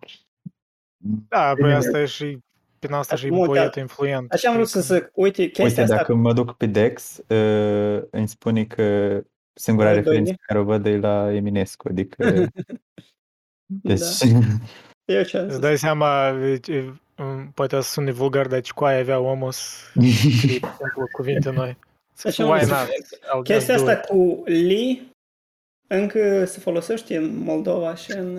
Da, 1.28 1.52
păi 1.60 1.72
asta 1.74 2.00
e 2.00 2.04
și 2.04 2.38
prin 2.78 2.92
asta 2.94 3.16
și 3.16 3.30
Multe- 3.30 3.58
poet 3.58 3.74
influent. 3.74 4.32
Așa 4.32 4.48
am 4.48 4.54
vrut 4.54 4.68
să 4.68 4.80
zic, 4.80 5.10
uite, 5.14 5.42
chestia 5.44 5.64
Uite, 5.64 5.80
asta... 5.80 5.94
dacă 5.96 6.14
mă 6.14 6.32
duc 6.32 6.52
pe 6.56 6.66
Dex, 6.66 7.20
uh, 7.28 8.02
îmi 8.10 8.28
spune 8.28 8.64
că 8.64 9.20
singura 9.52 9.88
Ai 9.88 9.94
referință 9.94 10.22
doine? 10.22 10.36
pe 10.36 10.44
care 10.46 10.58
o 10.58 10.64
văd 10.64 10.86
e 10.86 10.96
la 10.98 11.32
Eminescu, 11.34 11.88
adică... 11.88 12.16
Deci, 13.82 14.00
Eu 15.06 15.22
ce 15.22 15.38
Îți 15.38 15.60
dai 15.60 15.76
seama, 15.78 16.28
e- 16.28 16.60
e- 16.66 16.92
m, 17.22 17.50
poate 17.54 17.80
să 17.80 17.90
sune 17.90 18.10
vulgar, 18.10 18.46
dar 18.46 18.60
cu 18.74 18.84
aia 18.84 19.00
avea 19.00 19.18
omul 19.18 19.50
să 19.52 19.62
scrie, 19.90 20.58
de 20.58 20.66
exemplu, 20.66 21.08
cuvinte 21.12 21.50
noi. 21.50 21.76
Să 22.12 22.28
Așa 22.28 22.44
why 22.44 22.60
am 22.60 22.68
not? 22.68 22.78
zis. 22.78 23.18
I'll 23.18 23.32
just 23.34 23.44
Chestia 23.44 23.74
do 23.76 23.80
asta 23.80 23.92
it. 23.92 24.04
cu 24.04 24.42
li 24.46 25.12
încă 25.86 26.44
se 26.44 26.60
folosește 26.60 27.16
în 27.16 27.38
Moldova 27.38 27.94
și 27.94 28.10
în 28.12 28.36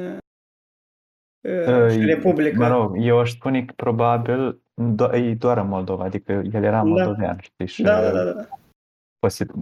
uh, 1.42 1.92
și 1.92 1.98
uh, 1.98 2.06
Republica. 2.06 2.58
mă 2.58 2.68
rog, 2.68 2.96
eu 3.00 3.20
aș 3.20 3.32
spune 3.32 3.66
că 3.66 3.74
probabil 3.76 4.62
do- 4.96 5.14
e 5.14 5.34
doar 5.34 5.58
în 5.58 5.68
Moldova, 5.68 6.04
adică 6.04 6.32
el 6.32 6.64
era 6.64 6.72
Da. 6.72 6.84
moldovean, 6.84 7.38
știi, 7.42 7.68
și 7.68 7.82
Da, 7.82 8.02
da, 8.02 8.24
da, 8.24 8.32
da. 8.32 8.48
posibil. 9.20 9.56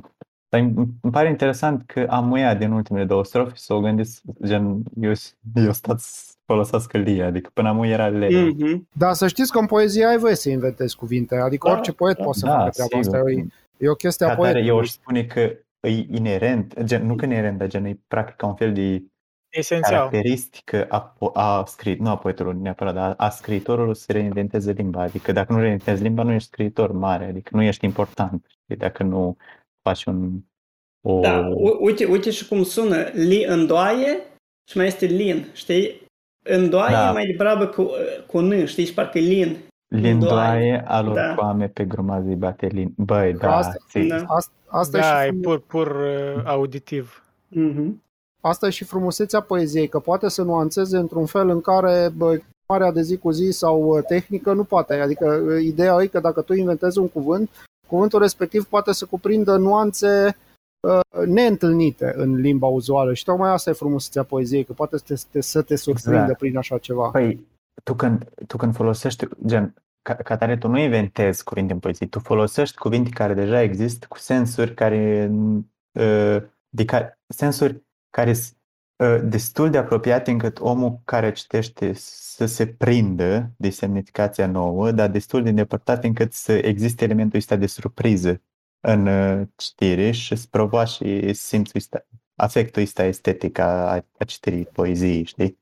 Dar 0.50 0.60
îmi 0.62 0.74
îmi 1.02 1.12
pare 1.12 1.30
interesant 1.30 1.86
că 1.86 2.06
am 2.10 2.28
muiat 2.28 2.58
din 2.58 2.72
ultimele 2.72 3.06
două 3.06 3.24
strofe 3.24 3.56
să 3.56 3.74
o 3.74 3.80
gândesc, 3.80 4.22
gen, 4.46 4.84
eu, 5.02 5.12
eu 5.56 5.72
stat 5.72 6.00
să 6.46 6.54
folosească 6.54 6.98
lie, 6.98 7.24
adică 7.24 7.50
până 7.54 7.70
am 7.70 7.84
era 7.84 8.08
le. 8.08 8.30
Mhm. 8.42 8.88
Dar 8.94 9.14
să 9.14 9.28
știți 9.28 9.52
că 9.52 9.60
în 9.60 9.66
poezie 9.66 10.06
ai 10.06 10.18
voie 10.18 10.36
să 10.36 10.50
inventezi 10.50 10.96
cuvinte, 10.96 11.36
adică 11.36 11.68
Da, 11.68 11.74
orice 11.74 11.92
poet 11.92 12.18
da. 12.18 12.24
poate 12.24 12.40
să 12.40 12.46
Da, 12.46 12.58
facă 12.58 12.70
treaba 12.70 12.98
asta. 13.00 13.18
sigur. 13.26 13.30
E, 13.78 13.86
e 13.86 13.90
o 13.90 13.94
chestie 13.96 14.26
a 14.26 14.30
Ca 14.30 14.36
tare, 14.36 14.48
eu 14.48 14.54
poetului. 14.56 14.82
aș 14.82 14.90
spune 14.90 15.24
că 15.26 15.40
e 15.88 16.06
inerent, 16.12 16.82
gen, 16.84 17.06
nu 17.06 17.16
că 17.16 17.26
inerent, 17.26 17.58
dar 17.58 17.68
gen, 17.68 17.86
e 17.86 18.00
practic 18.08 18.36
ca 18.36 18.46
un 18.48 18.56
fel 18.56 18.74
de 18.74 19.04
Esențial. 19.54 19.94
caracteristică 19.98 20.86
a, 20.90 21.16
po- 21.18 21.34
a 21.34 21.64
scris, 21.66 21.98
nu 21.98 22.10
a 22.10 22.18
poetului 22.18 22.58
neapărat, 22.62 22.94
dar 22.94 23.14
a 23.18 23.30
scriitorului 23.30 23.96
să 23.96 24.12
reinventeze 24.12 24.72
limba. 24.72 25.02
Adică 25.02 25.32
dacă 25.32 25.54
nu 25.54 25.60
reinventezi 25.60 26.02
limba, 26.02 26.24
nu 26.24 26.32
ești 26.32 26.48
scriitor 26.48 26.92
mare, 26.92 27.26
adică 27.26 27.50
nu 27.54 27.62
ești 27.62 27.86
important. 27.86 28.46
Știi? 28.48 28.76
Dacă 28.78 29.04
nu 29.04 29.38
faci 29.82 30.06
un... 30.06 30.32
O... 31.08 31.20
Da, 31.20 31.48
u- 31.54 31.78
uite, 31.80 32.06
uite 32.06 32.30
și 32.32 32.48
cum 32.48 32.64
sună. 32.64 32.96
Li 33.14 33.44
îndoaie 33.48 34.18
și 34.72 34.78
mai 34.78 34.86
este 34.86 35.06
lin, 35.06 35.46
știi? 35.54 36.04
Îndoaie 36.48 36.96
Da. 36.96 37.12
mai 37.12 37.26
degrabă 37.26 37.66
cu, 37.68 37.90
cu 38.28 38.40
n, 38.40 38.66
știi? 38.66 38.86
Și 38.86 38.94
parcă 38.94 39.20
lin. 39.20 39.58
Lindoaie 39.88 40.84
alor 40.88 41.14
Da. 41.14 41.34
foame 41.36 41.68
pe 41.68 41.84
grămadă 41.86 42.28
de 42.28 42.36
batelin. 42.36 42.94
Băi, 42.98 43.32
Că 43.34 43.38
da, 43.46 43.56
asta- 43.56 43.76
ți- 43.90 44.00
Da. 44.08 44.16
Asta, 44.28 44.52
asta, 44.68 44.98
Da, 45.00 45.24
e 45.26 45.28
e 45.28 45.30
și 45.32 45.36
pur, 45.38 45.60
pur 45.60 45.88
uh, 45.88 46.42
auditiv. 46.46 47.24
Mhm. 47.48 48.04
asta 48.42 48.68
e 48.68 48.70
și 48.70 48.84
frumusețea 48.84 49.40
poeziei, 49.40 49.88
că 49.88 50.00
poate 50.00 50.30
să 50.30 50.42
nuanțeze 50.44 50.98
într-un 50.98 51.26
fel 51.26 51.50
în 51.50 51.62
care 51.62 52.10
bă, 52.18 52.38
marea 52.68 52.92
de 52.92 53.02
zi 53.02 53.18
cu 53.18 53.32
zi 53.32 53.50
sau 53.52 53.82
uh, 53.84 54.04
tehnică 54.08 54.54
nu 54.54 54.64
poate. 54.64 54.94
Adică 54.94 55.42
uh, 55.48 55.64
ideea 55.64 55.98
e 56.02 56.06
că 56.08 56.20
dacă 56.20 56.42
tu 56.42 56.54
inventezi 56.54 56.98
un 57.00 57.08
cuvânt, 57.10 57.50
cuvântul 57.88 58.20
respectiv 58.20 58.66
poate 58.66 58.94
să 58.94 59.06
cuprindă 59.10 59.56
nuanțe 59.58 60.26
uh, 60.26 60.34
neîntâlnite 61.28 62.14
în 62.16 62.36
limba 62.36 62.68
uzuală 62.68 63.14
și 63.14 63.24
tocmai 63.24 63.50
asta 63.52 63.70
e 63.70 63.74
frumusețea 63.74 64.24
poeziei, 64.24 64.64
că 64.64 64.74
poate 64.74 64.98
să 64.98 65.04
te, 65.08 65.14
te, 65.32 65.42
să 65.42 65.62
te 65.62 65.76
surprindă 65.76 66.20
Exact. 66.20 66.38
prin 66.38 66.58
așa 66.58 66.78
ceva. 66.78 67.10
Păi, 67.10 67.48
tu 67.84 67.94
când, 67.94 68.30
tu 68.48 68.58
când 68.58 68.76
folosești, 68.76 69.28
gen, 69.46 69.74
ca, 70.02 70.14
ca 70.16 70.38
tare, 70.38 70.58
tu 70.58 70.68
nu 70.68 70.78
inventezi 70.80 71.44
cuvinte 71.44 71.74
în 71.74 71.80
poezie, 71.80 72.08
tu 72.08 72.20
folosești 72.20 72.78
cuvinte 72.78 73.10
care 73.10 73.34
deja 73.34 73.62
există 73.62 74.06
cu 74.10 74.18
sensuri 74.18 74.74
care, 74.74 75.32
uh, 76.00 76.38
de 76.70 76.86
care, 76.86 77.20
sensuri 77.28 77.84
care 78.10 78.34
s- 78.34 78.56
uh, 79.04 79.20
destul 79.24 79.70
de 79.70 79.78
apropiate 79.78 80.32
încât 80.32 80.60
omul 80.60 81.00
care 81.06 81.32
citește 81.32 81.92
să 81.96 82.46
se 82.46 82.68
prindă 82.68 83.50
de 83.58 83.70
semnificația 83.70 84.48
nouă, 84.48 84.92
dar 84.92 85.10
destul 85.10 85.44
de 85.44 85.50
îndepărtate 85.50 86.08
încât 86.08 86.34
să 86.34 86.52
existe 86.54 87.04
elementul 87.04 87.38
ăsta 87.40 87.56
de 87.56 87.66
surpriză 87.66 88.42
în 88.86 89.08
uh, 89.08 89.48
citire 89.56 90.12
și 90.12 90.36
să 90.36 90.48
provoace 90.50 91.32
simțul 91.32 91.76
ăsta, 91.80 92.06
afectul 92.36 92.82
ăsta 92.82 93.04
estetic 93.04 93.58
a, 93.58 93.92
a 94.18 94.24
citirii 94.26 94.66
poeziei, 94.66 95.24
știi? 95.26 95.60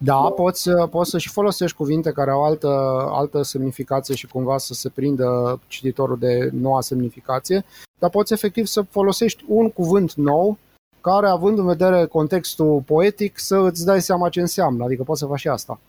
Da, 0.00 0.30
poți, 0.30 0.70
poți 0.90 1.10
să 1.10 1.18
și 1.18 1.28
folosești 1.28 1.76
cuvinte 1.76 2.12
care 2.12 2.30
au 2.30 2.44
altă, 2.44 2.68
altă 3.10 3.42
semnificație 3.42 4.14
și 4.14 4.26
cumva 4.26 4.58
să 4.58 4.74
se 4.74 4.88
prindă 4.88 5.60
cititorul 5.66 6.18
de 6.18 6.50
noua 6.52 6.80
semnificație, 6.80 7.64
dar 7.98 8.10
poți 8.10 8.32
efectiv 8.32 8.66
să 8.66 8.82
folosești 8.82 9.44
un 9.48 9.70
cuvânt 9.70 10.12
nou 10.14 10.58
care, 11.00 11.28
având 11.28 11.58
în 11.58 11.66
vedere 11.66 12.06
contextul 12.06 12.80
poetic, 12.80 13.38
să 13.38 13.56
îți 13.56 13.84
dai 13.84 14.00
seama 14.00 14.28
ce 14.28 14.40
înseamnă, 14.40 14.84
adică 14.84 15.02
poți 15.02 15.20
să 15.20 15.26
faci 15.26 15.38
și 15.38 15.48
asta. 15.48 15.80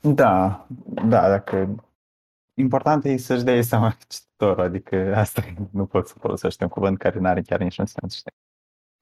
Da, 0.00 0.66
da, 1.04 1.28
dacă... 1.28 1.68
Important 2.54 3.04
e 3.04 3.16
să-și 3.16 3.44
dai 3.44 3.64
seama 3.64 3.96
cititorul, 4.08 4.64
adică 4.64 5.14
asta 5.16 5.40
e, 5.46 5.54
nu 5.70 5.86
poți 5.86 6.10
să 6.10 6.18
folosești 6.18 6.62
un 6.62 6.68
cuvânt 6.68 6.98
care 6.98 7.18
nu 7.18 7.28
are 7.28 7.42
chiar 7.42 7.60
niciun 7.60 7.86
sens, 7.86 8.14
știi? 8.14 8.32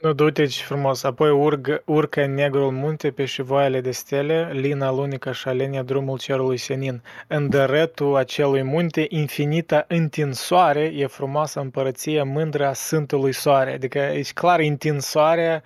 Nu, 0.01 0.13
du-te 0.13 0.47
ce 0.47 0.63
frumos. 0.63 1.03
Apoi 1.03 1.31
urcă, 1.31 1.83
urcă 1.85 2.23
în 2.23 2.35
negrul 2.35 2.71
munte 2.71 3.11
pe 3.11 3.25
șivoaiele 3.25 3.81
de 3.81 3.91
stele, 3.91 4.51
lina 4.53 4.91
lunică 4.91 5.33
și 5.33 5.49
alenia 5.49 5.83
drumul 5.83 6.19
cerului 6.19 6.57
senin. 6.57 7.03
În 7.27 7.49
dărătul 7.49 8.17
acelui 8.17 8.63
munte, 8.63 9.07
infinita 9.09 9.85
întinsoare, 9.89 10.81
e 10.81 11.07
frumoasă 11.07 11.61
împărăție 11.61 12.23
mândră 12.23 12.67
a 12.67 12.73
Sfântului 12.73 13.33
Soare. 13.33 13.73
Adică, 13.73 13.99
e 13.99 14.23
clar, 14.35 14.61
întinsoare 14.61 15.63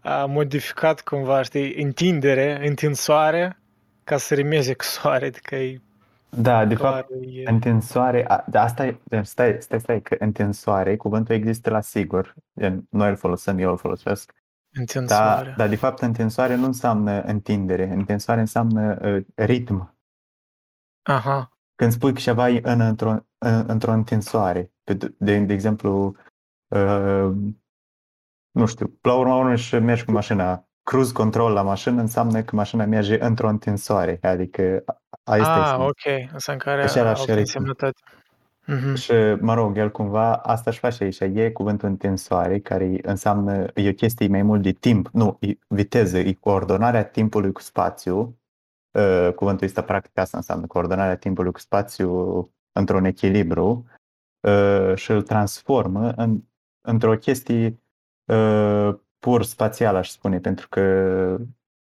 a 0.00 0.24
modificat 0.24 1.00
cumva, 1.00 1.42
știi, 1.42 1.74
întindere, 1.74 2.66
întinsoare, 2.68 3.58
ca 4.04 4.16
să 4.16 4.34
rimeze 4.34 4.74
cu 4.74 4.84
soare. 4.84 5.26
Adică 5.26 5.54
e 5.54 5.80
Da, 6.38 6.64
de 6.64 6.74
clar, 6.74 6.92
fapt, 6.92 7.10
e... 7.10 7.50
întinsoare, 7.50 8.28
a, 8.28 8.44
da, 8.48 8.62
asta 8.62 8.86
e, 8.86 8.98
stai, 9.22 9.56
stai, 9.60 9.80
stai, 9.80 10.02
că 10.02 10.16
întinsoare, 10.18 10.96
cuvântul 10.96 11.34
există 11.34 11.70
la 11.70 11.80
sigur, 11.80 12.34
gen, 12.58 12.86
noi 12.90 13.08
îl 13.08 13.16
folosim, 13.16 13.58
eu 13.58 13.70
îl 13.70 13.76
folosesc, 13.76 14.32
Întinsoare. 14.76 15.44
dar, 15.44 15.54
dar 15.56 15.68
de 15.68 15.76
fapt 15.76 16.00
întinsoare 16.00 16.54
nu 16.54 16.64
înseamnă 16.64 17.22
întindere, 17.22 17.88
întinsoare 17.92 18.40
înseamnă 18.40 18.98
uh, 19.02 19.24
ritm. 19.34 19.98
Aha. 21.02 21.58
Când 21.74 21.92
spui 21.92 22.12
că 22.12 22.18
ceva 22.18 22.48
e 22.48 22.60
în, 22.62 22.80
într-o, 22.80 23.10
în, 23.38 23.64
într-o 23.66 23.92
întinsoare, 23.92 24.72
pe, 24.84 24.94
de, 24.94 25.38
de 25.38 25.52
exemplu, 25.52 26.16
uh, 26.68 27.32
nu 28.50 28.66
știu, 28.66 28.98
la 29.02 29.14
urma 29.14 29.36
urmei 29.36 29.56
și 29.56 29.74
mergi 29.74 30.04
cu 30.04 30.10
mașina, 30.10 30.68
cruise 30.82 31.12
control 31.12 31.52
la 31.52 31.62
mașină 31.62 32.00
înseamnă 32.00 32.42
că 32.42 32.56
mașina 32.56 32.84
merge 32.84 33.24
într-o 33.24 33.48
întinsoare, 33.48 34.18
adică 34.22 34.84
a- 35.24 35.32
asta 35.32 35.52
Ah, 35.54 35.70
este 35.70 35.82
ok. 35.82 36.32
Înseamnă 36.32 36.62
că 36.62 36.70
are 36.70 36.82
același 36.82 37.20
altă 37.20 37.34
ritm. 37.34 37.38
însemnătate. 37.40 38.00
Mhm. 38.66 38.94
Și, 38.94 39.12
mă 39.40 39.54
rog, 39.54 39.76
el 39.78 39.90
cumva 39.90 40.34
asta 40.34 40.70
își 40.70 40.78
face 40.78 41.04
aici. 41.04 41.20
E 41.20 41.50
cuvântul 41.50 41.88
întinsoare, 41.88 42.58
care 42.58 42.98
înseamnă, 43.02 43.66
e 43.74 43.88
o 43.88 43.92
chestie 43.92 44.28
mai 44.28 44.42
mult 44.42 44.62
de 44.62 44.72
timp, 44.72 45.08
nu, 45.12 45.36
e 45.40 45.58
viteză, 45.68 46.18
e 46.18 46.32
coordonarea 46.32 47.04
timpului 47.04 47.52
cu 47.52 47.60
spațiu. 47.60 48.38
Uh, 48.98 49.32
Cuvântul 49.34 49.66
ăsta, 49.66 49.82
practic, 49.82 50.18
asta 50.18 50.36
înseamnă 50.36 50.66
coordonarea 50.66 51.16
timpului 51.16 51.52
cu 51.52 51.58
spațiu 51.58 52.50
într-un 52.72 53.04
echilibru 53.04 53.86
uh, 54.40 54.92
și 54.94 55.10
îl 55.10 55.22
transformă 55.22 56.12
în, 56.16 56.40
într-o 56.80 57.16
chestie 57.16 57.78
uh, 58.24 58.94
pur 59.18 59.42
spațială, 59.44 59.98
aș 59.98 60.08
spune, 60.08 60.38
pentru 60.38 60.68
că 60.68 60.80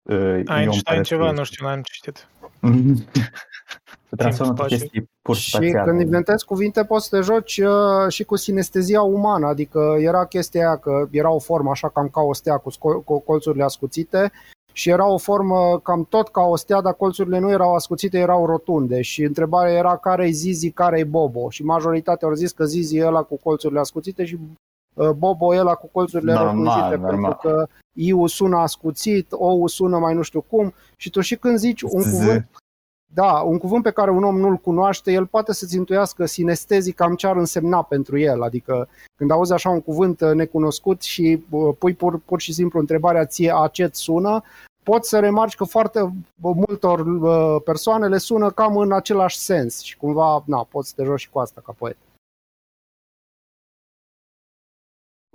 uh, 0.03 0.17
e 0.17 0.45
o 0.49 0.55
Einstein 0.55 1.03
ceva, 1.03 1.29
împărăție. 1.29 1.33
nu 1.37 1.45
știu, 1.45 1.67
n-am 1.67 1.81
citit. 1.83 2.29
Se 4.09 4.17
transformă 4.17 4.51
într-o 4.51 4.67
spațiu. 4.67 4.77
chestie 4.87 5.09
pur 5.23 5.37
Și 5.37 5.49
spațială. 5.51 5.91
când 5.91 6.01
inventezi 6.01 6.45
cuvinte, 6.45 6.85
poți 6.85 7.09
să 7.09 7.17
te 7.17 7.23
joci 7.23 7.59
uh, 7.59 8.09
și 8.09 8.25
cu 8.25 8.37
sinestezia 8.37 9.03
umană, 9.03 9.47
adică 9.47 9.97
era 9.99 10.27
chestia 10.27 10.67
aia 10.67 10.77
că 10.77 11.09
era 11.11 11.31
o 11.31 11.39
formă 11.39 11.71
așa 11.71 11.89
cam 11.89 12.09
ca 12.09 12.21
o 12.21 12.33
stea 12.35 12.57
cu, 12.57 12.71
sco- 12.71 13.05
cu 13.05 13.19
colțurile 13.21 13.65
ascuțite 13.65 14.33
și 14.73 14.91
era 14.91 15.07
o 15.07 15.19
formă 15.19 15.81
cam 15.83 16.05
tot 16.09 16.29
ca 16.29 16.41
o 16.43 16.57
stea, 16.57 16.81
dar 16.81 16.95
colțurile 16.95 17.39
nu 17.39 17.51
erau 17.51 17.75
ascuțite, 17.75 18.19
erau 18.19 18.47
rotunde 18.47 19.01
și 19.03 19.23
întrebarea 19.23 19.73
era 19.73 19.97
care 19.97 20.27
e 20.27 20.31
Zizi, 20.31 20.71
care 20.71 20.99
e 20.99 21.05
Bobo 21.05 21.51
și 21.51 21.65
majoritatea 21.65 22.29
au 22.29 22.35
zis 22.35 22.53
că 22.53 22.65
Zizi 22.65 22.97
e 22.97 23.07
ăla 23.07 23.23
cu 23.23 23.39
colțurile 23.43 23.81
ascuțite 23.81 24.25
și 24.25 24.39
uh, 24.95 25.11
Bobo 25.11 25.55
e 25.55 25.59
ăla 25.59 25.75
cu 25.75 25.89
colțurile 25.93 26.33
Normal, 26.33 26.55
rotunjite 26.55 26.97
normal. 26.97 27.11
pentru 27.11 27.39
că 27.49 27.67
I-ul 27.95 28.29
sună 28.29 28.57
ascuțit, 28.57 29.27
O-ul 29.31 29.69
sună 29.69 29.99
mai 29.99 30.15
nu 30.15 30.23
știu 30.23 30.41
cum 30.41 30.75
și 30.97 31.11
tu 31.11 31.21
și 31.21 31.37
când 31.37 31.59
zici 31.59 31.83
un 31.83 32.03
Z. 32.03 32.11
cuvânt 32.11 32.49
da, 33.15 33.33
un 33.33 33.59
cuvânt 33.59 33.83
pe 33.83 33.91
care 33.91 34.11
un 34.11 34.25
om 34.25 34.39
nu-l 34.39 34.57
cunoaște, 34.57 35.13
el 35.13 35.27
poate 35.27 35.53
să-ți 35.53 35.77
intuiască 35.77 36.27
sinestezic 36.27 36.95
cam 36.95 37.15
ce 37.15 37.27
ar 37.27 37.37
însemna 37.37 37.83
pentru 37.83 38.19
el. 38.19 38.43
Adică 38.43 38.89
când 39.17 39.31
auzi 39.31 39.53
așa 39.53 39.71
un 39.71 39.81
cuvânt 39.81 40.21
uh, 40.21 40.33
necunoscut 40.33 41.03
și 41.03 41.45
uh, 41.51 41.75
pui 41.79 41.95
pur, 41.95 42.19
pur 42.19 42.41
și 42.41 42.53
simplu 42.53 42.81
întrebarea 42.81 43.27
ție 43.27 43.53
a 43.55 43.69
ce 43.69 43.89
sună, 43.93 44.43
poți 44.83 45.09
să 45.09 45.19
remarci 45.19 45.55
că 45.55 45.65
foarte 45.65 46.01
uh, 46.01 46.13
multor 46.67 47.01
uh, 47.01 47.63
persoane 47.65 48.09
le 48.09 48.19
sună 48.19 48.51
cam 48.51 48.77
în 48.77 48.93
același 48.93 49.39
sens 49.39 49.81
și 49.81 49.97
cumva, 49.97 50.43
na, 50.47 50.67
poți 50.71 50.89
să 50.89 50.95
te 50.97 51.05
joci 51.05 51.21
și 51.21 51.31
cu 51.31 51.39
asta 51.39 51.63
ca 51.65 51.75
poet. 51.79 51.97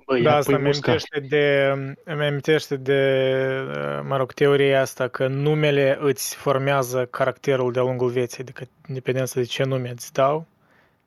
Băi, 0.09 0.21
Da, 0.21 0.29
ia 0.29 0.35
asta 0.37 0.51
pui 0.51 0.59
îmi 0.59 0.63
muscat. 0.67 0.87
amintește 0.87 1.19
de, 1.27 1.73
îmi 2.03 2.25
amintește 2.25 2.75
de, 2.75 2.93
uh, 3.67 4.01
mă 4.07 4.17
rog, 4.17 4.33
teoria 4.33 4.81
asta 4.81 5.07
că 5.07 5.27
numele 5.27 5.97
îți 6.01 6.35
formează 6.35 7.05
caracterul 7.05 7.71
de-a 7.71 7.81
lungul 7.81 8.09
vieții, 8.09 8.41
adică 8.43 8.63
independență 8.87 9.39
de 9.39 9.45
ce 9.45 9.63
nume 9.63 9.89
îți 9.89 10.13
dau, 10.13 10.45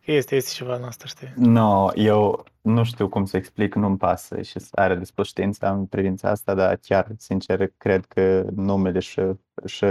este, 0.04 0.36
este 0.36 0.50
ceva 0.54 0.74
în 0.76 0.82
asta, 0.82 1.04
știi? 1.06 1.32
No, 1.34 1.90
eu 1.94 2.44
nu 2.60 2.84
știu 2.84 3.08
cum 3.08 3.24
să 3.24 3.36
explic, 3.36 3.74
nu-mi 3.74 3.96
pasă 3.96 4.42
și 4.42 4.58
are 4.70 4.94
de 4.94 5.04
spus 5.04 5.26
știința 5.28 5.70
în 5.70 5.86
privința 5.86 6.30
asta, 6.30 6.54
dar 6.54 6.78
chiar, 6.82 7.06
sincer, 7.18 7.70
cred 7.76 8.04
că 8.04 8.44
numele 8.54 8.98
și, 8.98 9.20
și 9.64 9.86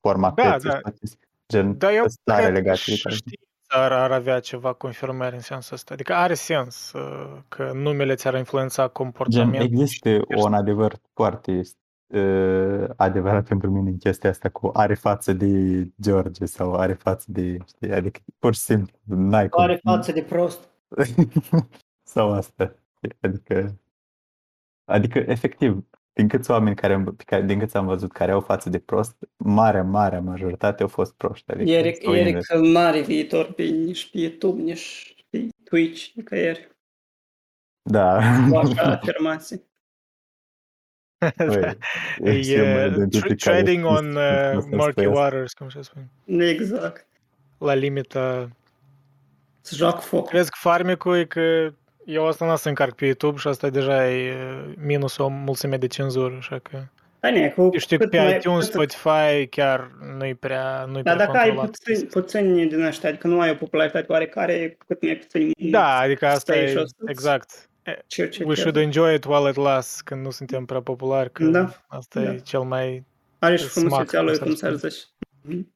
forma 0.00 0.30
Da, 0.34 0.42
feței 0.52 0.70
da. 0.70 0.76
și 0.76 0.80
toate 0.82 0.98
astea, 1.02 1.18
gen 1.48 1.78
Dar 1.78 1.92
eu 1.92 2.04
stare 2.08 2.42
cred 2.42 2.52
că 2.54 2.58
legate 2.58 2.82
de 2.86 2.94
și 2.94 3.02
care. 3.02 3.14
știința 3.14 3.46
ar, 3.74 3.92
ar 3.92 4.12
avea 4.12 4.40
ceva 4.40 4.72
confirmări 4.72 5.34
în 5.34 5.40
sensul 5.40 5.74
ăsta. 5.74 5.94
Adică 5.94 6.14
are 6.14 6.34
sens 6.34 6.92
uh, 6.92 7.38
că 7.48 7.70
numele 7.72 8.14
ți-ar 8.14 8.34
influența 8.34 8.82
Gen, 8.82 8.90
comportamentul. 8.92 9.80
există 9.80 10.20
un 10.36 10.54
adevăr 10.54 10.94
foarte 11.12 11.60
uh, 12.06 12.84
adevărat 12.96 13.46
pentru 13.46 13.70
mine 13.70 13.90
în 13.90 13.98
chestia 13.98 14.30
asta 14.30 14.48
cu 14.48 14.70
are 14.72 14.94
față 14.94 15.32
de 15.32 15.84
George 16.00 16.44
sau 16.44 16.74
are 16.74 16.92
față 16.92 17.26
de, 17.28 17.56
știi, 17.66 17.92
adică 17.92 18.20
pur 18.38 18.54
și 18.54 18.60
simplu 18.60 18.98
n-ai 19.02 19.48
cum. 19.48 19.62
Are 19.62 19.80
față 19.82 20.12
de 20.12 20.22
prost. 20.22 20.68
sau 22.14 22.32
asta. 22.32 22.74
Adică, 23.20 23.74
adică 24.84 25.18
efectiv, 25.18 25.84
din 26.14 26.28
câți 26.28 26.50
oameni 26.50 26.76
care, 26.76 26.92
am- 26.92 27.14
pe 27.14 27.22
care, 27.26 27.42
din 27.42 27.58
câți 27.58 27.76
am 27.76 27.86
văzut 27.86 28.12
care 28.12 28.32
au 28.32 28.40
față 28.40 28.70
de 28.70 28.78
prost, 28.78 29.16
marea, 29.36 29.82
marea 29.82 30.20
majoritate 30.20 30.82
au 30.82 30.88
fost 30.88 31.14
proști. 31.14 31.50
Adică, 31.50 31.70
Eric, 31.70 32.02
sau 32.02 32.14
Eric 32.14 32.26
invers. 32.26 32.70
nu 32.72 32.78
are 32.78 33.00
viitor 33.00 33.52
pe, 33.52 33.62
nici 33.62 34.10
pe 34.10 34.18
YouTube, 34.18 34.62
nici 34.62 35.14
pe 35.30 35.48
Twitch, 35.64 36.06
nicăieri. 36.14 36.68
Da. 37.90 38.18
Cu 38.50 38.56
așa 38.56 38.82
afirmații. 39.00 39.62
Păi, 41.36 41.76
E 42.18 42.30
e 42.30 42.42
singurul 42.42 42.86
uh, 43.02 43.08
dintre 43.08 43.18
tr- 43.18 43.22
care 43.22 43.62
trading 43.62 43.84
știu 43.84 43.88
on 43.96 44.12
să 44.12 44.52
uh, 44.54 44.60
spun 44.62 44.76
murky 44.76 45.00
asta. 45.04 45.10
waters, 45.20 45.52
cum 45.52 45.68
se 45.68 45.82
spune. 45.82 46.08
Exact. 46.48 47.06
La 47.58 47.74
limita. 47.74 48.48
Să 49.60 49.74
joacă 49.74 50.00
foc. 50.00 50.28
Crezi 50.28 50.50
că 50.50 50.56
farmecul 50.60 51.16
e 51.16 51.24
că 51.24 51.72
eu 52.06 52.26
asta 52.26 52.46
n-am 52.46 52.56
să 52.56 52.68
încarc 52.68 52.94
pe 52.94 53.04
YouTube 53.04 53.38
și 53.38 53.48
asta 53.48 53.68
deja 53.68 54.10
e 54.10 54.32
uh, 54.34 54.72
minus 54.84 55.16
o 55.16 55.28
mulțime 55.28 55.76
de 55.76 55.86
cenzură, 55.86 56.34
așa 56.38 56.58
că... 56.58 56.78
Da, 57.20 57.30
ne, 57.30 57.48
cu 57.48 57.60
Eu 57.72 57.78
știu 57.78 57.96
că 57.96 58.02
cât 58.02 58.12
pe 58.12 58.18
mai- 58.20 58.36
iTunes, 58.36 58.64
cât- 58.68 58.72
Spotify 58.74 59.46
chiar 59.46 59.90
nu-i 60.18 60.34
prea, 60.34 60.84
nu-i 60.84 61.02
Dar 61.02 61.14
prea 61.14 61.26
dacă 61.26 61.38
ai 61.38 61.44
controlat. 61.46 61.70
puțini, 61.70 62.06
puțini 62.08 62.66
din 62.68 62.80
ăștia, 62.82 63.08
adică 63.08 63.26
nu 63.26 63.40
ai 63.40 63.50
o 63.50 63.54
popularitate 63.54 64.06
oarecare, 64.12 64.76
cu 64.78 64.84
cât 64.86 65.02
mai 65.02 65.16
puțini 65.16 65.70
Da, 65.70 65.96
adică 65.98 66.26
asta 66.26 66.52
stai 66.52 66.68
și 66.68 66.74
e, 66.76 66.78
o 66.78 66.86
să-ți 66.86 66.94
exact. 67.10 67.68
E, 67.82 67.98
cercetezi. 68.06 68.48
We 68.48 68.54
should 68.54 68.76
enjoy 68.76 69.14
it 69.14 69.24
while 69.24 69.48
it 69.48 69.56
lasts, 69.56 70.00
când 70.00 70.24
nu 70.24 70.30
suntem 70.30 70.64
prea 70.64 70.80
populari, 70.80 71.32
că 71.32 71.44
Da, 71.44 71.84
asta 71.86 72.20
da. 72.20 72.32
e 72.32 72.38
cel 72.38 72.60
mai 72.60 73.04
Are 73.38 73.56
și 73.56 73.64
smart, 73.68 73.86
frumusețea 73.88 74.20
lui, 74.22 74.38
cum 74.38 74.46
cum 74.46 74.54
s-ar 74.54 74.76
s-ar 74.76 74.90
spune. 74.90 75.66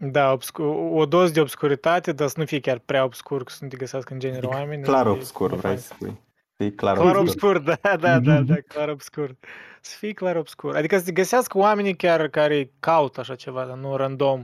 Zice. 0.00 0.10
Da, 0.10 0.32
obscu- 0.32 0.62
o 0.92 1.06
doză 1.06 1.32
de 1.32 1.40
obscuritate, 1.40 2.12
dar 2.12 2.28
să 2.28 2.34
nu 2.38 2.44
fie 2.44 2.60
chiar 2.60 2.78
prea 2.78 3.04
obscur, 3.04 3.44
că 3.44 3.52
să 3.52 3.58
nu 3.64 3.68
te 3.68 3.76
găsească 3.76 4.12
în 4.12 4.18
genere 4.18 4.46
oameni. 4.46 4.82
Clar 4.82 5.06
e- 5.06 5.08
obscur, 5.08 5.46
e 5.52 5.56
vrei 5.56 5.60
fain. 5.60 5.76
să 5.78 5.92
spui. 5.94 6.20
E 6.56 6.70
clar, 6.70 6.96
Clar 6.96 7.16
obscur. 7.16 7.56
obscur, 7.56 7.76
da, 7.82 7.96
da, 7.96 8.18
da, 8.20 8.40
da, 8.40 8.54
clar 8.68 8.88
obscur. 8.88 9.36
Să 9.80 9.96
fie 9.96 10.12
clar 10.12 10.36
obscur. 10.36 10.76
Adică 10.76 10.98
să 10.98 11.04
te 11.04 11.12
găsească 11.12 11.58
oamenii 11.58 11.96
chiar 11.96 12.28
care 12.28 12.70
caută 12.80 13.20
așa 13.20 13.34
ceva, 13.34 13.64
dar 13.66 13.76
nu 13.76 13.96
random. 13.96 14.40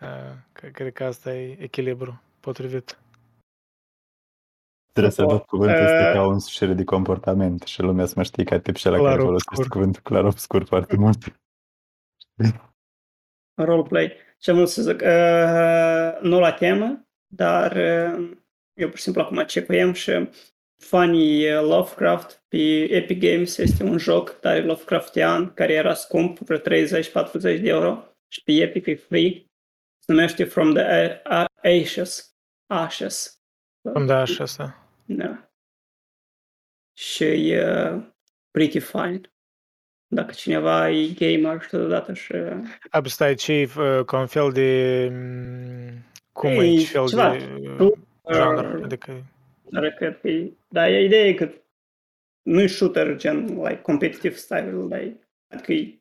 Uh, 0.00 0.08
că- 0.52 0.66
Cred 0.66 0.92
că 0.92 1.04
asta 1.04 1.34
e 1.34 1.56
echilibru 1.60 2.20
potrivit. 2.40 2.98
Trebuie 4.92 5.12
să 5.12 5.20
Super. 5.20 5.36
văd 5.36 5.46
cuvântul 5.46 5.82
ăsta 5.84 6.06
Uh, 6.08 6.12
ca 6.12 6.20
o 6.22 6.28
însușire 6.28 6.72
de 6.72 6.84
comportament 6.84 7.62
și 7.62 7.82
lumea 7.82 8.06
să 8.06 8.14
mă 8.16 8.22
știe 8.22 8.44
ca 8.44 8.58
tip 8.60 8.76
și 8.76 8.84
la 8.86 8.90
care 8.96 9.02
Clar 9.06 9.18
folosește 9.18 9.50
obscur. 9.54 9.68
cuvântul 9.76 10.02
clar 10.02 10.24
obscur 10.24 10.64
foarte 10.64 10.96
mult. 10.96 11.18
roleplay. 13.54 14.12
Ce 14.44 14.50
am 14.50 14.56
vrut 14.56 14.68
să 14.68 14.82
zic, 14.82 15.00
uh, 15.00 16.20
nu 16.30 16.38
la 16.40 16.52
temă, 16.52 17.08
dar 17.26 17.72
uh, 17.76 18.30
eu 18.80 18.88
pur 18.88 18.96
și 18.96 19.02
simplu 19.02 19.20
acum 19.22 19.44
cecuiem 19.44 19.92
și 19.92 20.28
Funny 20.82 21.52
uh, 21.52 21.60
Lovecraft 21.62 22.44
pe 22.48 22.56
Epic 22.94 23.20
Games 23.20 23.56
este 23.56 23.82
un 23.82 23.98
joc 23.98 24.30
tare 24.30 24.64
Lovecraftian 24.64 25.54
care 25.54 25.72
era 25.72 25.94
scump, 25.94 26.38
vreo 26.38 26.58
30-40 26.58 26.62
de 27.40 27.60
euro 27.62 28.04
și 28.28 28.42
pe 28.42 28.52
Epic 28.52 28.86
e 28.86 28.94
free. 28.94 29.30
Se 29.98 30.12
numește 30.12 30.44
From 30.44 30.72
the 30.74 30.82
A- 30.82 31.20
A- 31.42 31.46
Ashes. 31.62 32.34
Ashes. 32.66 33.38
Îmi 33.94 34.06
da 34.06 34.20
așa 34.20 34.42
asta. 34.42 34.88
Da. 35.04 35.50
Și 36.98 37.24
e 37.24 37.90
uh, 37.92 38.02
pretty 38.50 38.78
fine. 38.78 39.20
Dacă 40.14 40.32
cineva 40.32 40.90
e 40.90 41.06
gamer 41.18 41.60
și 41.62 41.68
totodată 41.68 42.12
și... 42.14 42.32
A, 42.90 43.00
bă, 43.00 43.08
stai, 43.08 43.34
ce 43.34 43.52
e 43.52 43.68
uh, 43.78 44.04
ca 44.04 44.18
un 44.18 44.26
fel 44.26 44.50
de... 44.52 45.08
mm, 45.12 46.04
Cum 46.32 46.50
e, 46.50 46.64
E 46.64 46.76
ce 46.78 46.86
fel 46.86 47.08
ceva, 47.08 47.30
de 47.36 47.60
uh, 47.68 47.74
tu- 47.76 48.06
genre? 48.32 48.76
uh, 48.76 48.82
Adică... 48.84 49.12
Dar 49.70 49.88
cred 49.90 50.20
că 50.20 50.28
e... 50.28 50.52
Dar 50.68 50.88
e 50.88 51.04
ideea 51.04 51.26
e 51.26 51.32
că 51.34 51.50
nu 52.42 52.60
e 52.60 52.66
shooter 52.66 53.16
gen, 53.16 53.44
like, 53.46 53.80
competitive 53.82 54.34
style, 54.34 54.72
like, 54.88 55.28
adică 55.48 55.72
e 55.72 55.98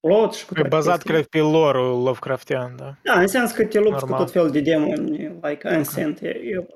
plot 0.00 0.34
și 0.34 0.44
cu 0.46 0.52
E 0.52 0.54
toate 0.54 0.68
bazat, 0.68 0.94
chestiile. 0.94 1.16
cred, 1.16 1.28
pe 1.30 1.38
lore-ul 1.50 2.02
Lovecraftian, 2.02 2.76
da. 2.76 2.94
Da, 3.02 3.20
înseamnă 3.20 3.50
că 3.50 3.64
te 3.66 3.78
lupți 3.78 4.00
Normal. 4.00 4.18
cu 4.18 4.24
tot 4.24 4.32
felul 4.32 4.50
de 4.50 4.60
demoni, 4.60 5.38
like 5.42 5.68
Ancient 5.68 6.20
Evil. 6.22 6.58
E 6.58 6.66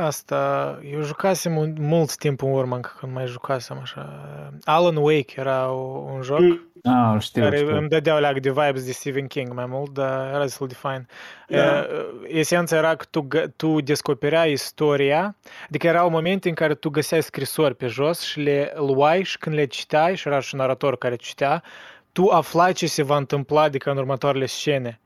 asta, 0.00 0.78
eu 0.92 1.02
jucasem 1.02 1.56
un, 1.56 1.74
mult 1.78 2.16
timp 2.16 2.42
în 2.42 2.50
urmă 2.52 2.74
încă 2.74 2.96
când 2.98 3.12
mai 3.12 3.26
jucasem 3.26 3.78
așa. 3.82 4.20
Alan 4.64 4.96
Wake 4.96 5.34
era 5.36 5.70
o, 5.70 6.10
un 6.14 6.22
joc 6.22 6.40
Ah, 6.84 7.10
îl 7.12 7.20
știu, 7.20 7.42
îl 7.42 7.48
care 7.50 7.62
știu. 7.62 7.76
îmi 7.76 7.88
dădea 7.88 8.18
leac 8.18 8.38
de 8.40 8.50
vibes 8.50 8.84
de 8.84 8.92
Stephen 8.92 9.26
King 9.26 9.52
mai 9.52 9.66
mult, 9.66 9.90
dar 9.92 10.28
era 10.28 10.42
destul 10.42 10.66
de 10.66 10.74
fain. 10.74 11.06
Da. 11.48 11.86
Uh, 11.90 12.24
Esența 12.26 12.76
era 12.76 12.94
că 12.94 13.04
tu, 13.10 13.26
gă- 13.36 13.56
tu 13.56 13.80
descopereai 13.80 14.52
istoria, 14.52 15.36
adică 15.68 15.86
erau 15.86 16.10
momente 16.10 16.48
în 16.48 16.54
care 16.54 16.74
tu 16.74 16.90
găseai 16.90 17.22
scrisori 17.22 17.74
pe 17.74 17.86
jos 17.86 18.20
și 18.20 18.40
le 18.40 18.72
luai 18.76 19.22
și 19.22 19.38
când 19.38 19.54
le 19.56 19.64
citeai, 19.66 20.16
și 20.16 20.28
era 20.28 20.40
și 20.40 20.54
un 20.54 20.60
narator 20.60 20.96
care 20.98 21.16
citea, 21.16 21.62
tu 22.12 22.26
aflai 22.28 22.72
ce 22.72 22.86
se 22.86 23.02
va 23.02 23.16
întâmpla 23.16 23.62
adică 23.62 23.90
în 23.90 23.96
următoarele 23.96 24.46
scene. 24.46 25.00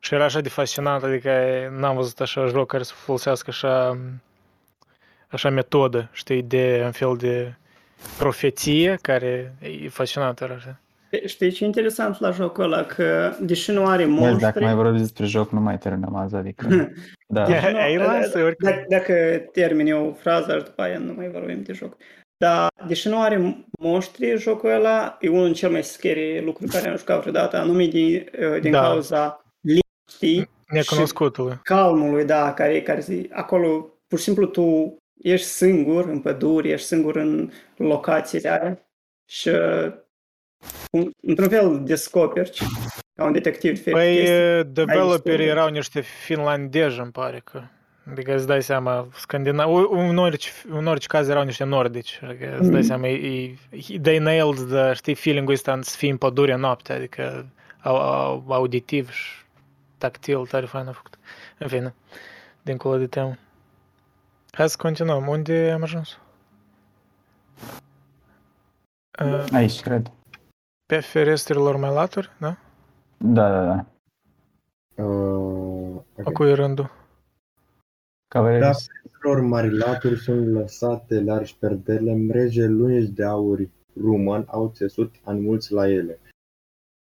Și 0.00 0.14
era 0.14 0.24
așa 0.24 0.40
de 0.40 0.48
fascinant, 0.48 1.02
adică 1.02 1.30
n-am 1.78 1.96
văzut 1.96 2.20
așa 2.20 2.46
joc 2.46 2.66
care 2.68 2.82
să 2.82 2.92
folosească 2.94 3.50
așa, 3.50 3.98
așa 5.28 5.50
metodă, 5.50 6.08
știi, 6.12 6.42
de 6.42 6.82
un 6.84 6.90
fel 6.90 7.16
de 7.16 7.54
profeție, 8.18 8.98
care 9.02 9.54
e 9.82 9.88
fascinant 9.88 10.40
era 10.40 10.54
așa. 10.54 10.80
Știi 11.26 11.50
ce 11.50 11.62
e 11.64 11.66
interesant 11.66 12.20
la 12.20 12.30
jocul 12.30 12.64
ăla? 12.64 12.84
Că, 12.84 13.32
deși 13.40 13.70
nu 13.70 13.86
are 13.86 14.04
Băi, 14.04 14.14
dacă 14.14 14.30
monștri... 14.30 14.64
mai 14.64 14.74
vorbim 14.74 14.96
despre 15.00 15.24
joc, 15.24 15.50
nu 15.50 15.60
mai 15.60 15.78
terminăm 15.78 16.14
azi, 16.14 16.34
adică... 16.34 16.66
Da. 17.32 17.46
Nu, 17.48 18.54
dacă, 18.58 18.84
dacă 18.88 19.44
termin 19.52 19.86
eu 19.86 20.16
fraza 20.20 20.56
și 20.56 20.64
după 20.64 20.82
aia 20.82 20.98
nu 20.98 21.12
mai 21.12 21.28
vorbim 21.28 21.62
de 21.62 21.72
joc. 21.72 21.96
Dar, 22.36 22.68
deși 22.86 23.08
nu 23.08 23.20
are 23.22 23.64
monștri, 23.80 24.36
jocul 24.38 24.70
ăla 24.70 25.16
e 25.20 25.28
unul 25.28 25.44
din 25.44 25.52
cel 25.52 25.70
mai 25.70 25.84
scary 25.84 26.42
lucruri 26.44 26.70
care 26.70 26.88
am 26.88 26.96
jucat 26.96 27.20
vreodată, 27.20 27.56
anume 27.56 27.86
din, 27.86 28.30
din 28.60 28.70
Da. 28.70 28.80
cauza 28.80 29.39
liniștii 30.20 30.50
Necunoscutului. 30.68 31.52
și 31.52 31.58
calmului, 31.62 32.24
da, 32.24 32.54
care, 32.54 32.82
care 32.82 33.00
zi, 33.00 33.28
acolo, 33.32 33.86
pur 34.08 34.18
și 34.18 34.24
simplu 34.24 34.46
tu 34.46 34.96
ești 35.22 35.46
singur 35.46 36.04
în 36.08 36.20
păduri, 36.20 36.70
ești 36.70 36.86
singur 36.86 37.16
în 37.16 37.50
locațiile 37.76 38.48
alea 38.48 38.90
și 39.28 39.48
un- 40.90 41.10
într-un 41.22 41.48
fel 41.48 41.80
descoperi 41.84 42.58
ca 43.14 43.24
un 43.24 43.32
detectiv 43.32 43.70
diferite 43.74 44.00
Păi, 44.00 44.14
chestii. 44.16 44.34
eh, 44.34 44.54
Ai 44.56 44.64
developerii 44.64 45.14
istorie. 45.14 45.46
erau 45.46 45.68
niște 45.68 46.00
finlandezi, 46.00 46.98
îmi 47.00 47.10
pare 47.12 47.40
că. 47.44 47.62
Adică 48.10 48.34
îți 48.34 48.46
dai 48.46 48.62
seama, 48.62 49.08
scandinavi, 49.14 49.72
în 49.90 50.16
orice, 50.16 50.50
în 50.70 50.86
orice 50.86 51.06
caz 51.06 51.28
erau 51.28 51.44
niște 51.44 51.64
nordici. 51.64 52.20
Adică 52.24 52.56
îți 52.60 52.70
dai 52.70 52.78
Mhm. 52.78 52.88
seama, 52.88 53.08
e, 53.08 53.56
e, 53.90 53.98
they 54.02 54.18
nailed 54.18 54.68
the, 54.70 54.92
știi, 54.92 55.14
feeling-ul 55.14 55.52
ăsta 55.54 55.72
în 55.72 55.82
să 55.82 55.96
fii 55.96 56.10
în 56.10 56.16
pădure 56.16 56.56
noaptea, 56.56 56.94
adică 56.96 57.46
au, 57.82 57.96
au, 57.96 58.44
auditiv 58.48 59.10
și 59.10 59.28
tactil, 60.00 60.46
tare 60.46 60.66
fain 60.66 60.86
a 60.86 60.92
făcut. 60.92 61.18
În 61.58 61.68
fine, 61.68 61.94
dincolo 62.62 62.96
de 62.98 63.06
temă. 63.06 63.36
Hai 64.50 64.68
să 64.68 64.76
continuăm. 64.78 65.26
Unde 65.28 65.70
am 65.70 65.82
ajuns? 65.82 66.18
Uh, 69.24 69.44
Aici, 69.52 69.80
cred. 69.80 70.10
pe 70.86 71.00
ferestrelor 71.00 71.76
mai 71.76 71.90
laturi, 71.90 72.30
da? 72.38 72.56
Da, 73.16 73.50
da, 73.50 73.64
da. 73.64 73.84
Uh, 75.04 76.00
A 76.24 76.30
cui 76.32 76.50
e 76.50 76.54
rândul? 76.54 76.90
Cavalerii 78.28 78.60
Deaselor 78.60 79.40
mari 79.40 79.76
laturi 79.76 80.18
sunt 80.18 80.52
lăsate 80.52 81.20
largi 81.20 81.56
perdele, 81.58 82.14
mreje 82.14 82.66
lungi 82.66 83.10
de 83.10 83.24
aur 83.24 83.58
rumăn 84.00 84.44
au 84.46 84.70
țesut 84.74 85.14
anmulți 85.24 85.72
la 85.72 85.88
ele. 85.88 86.18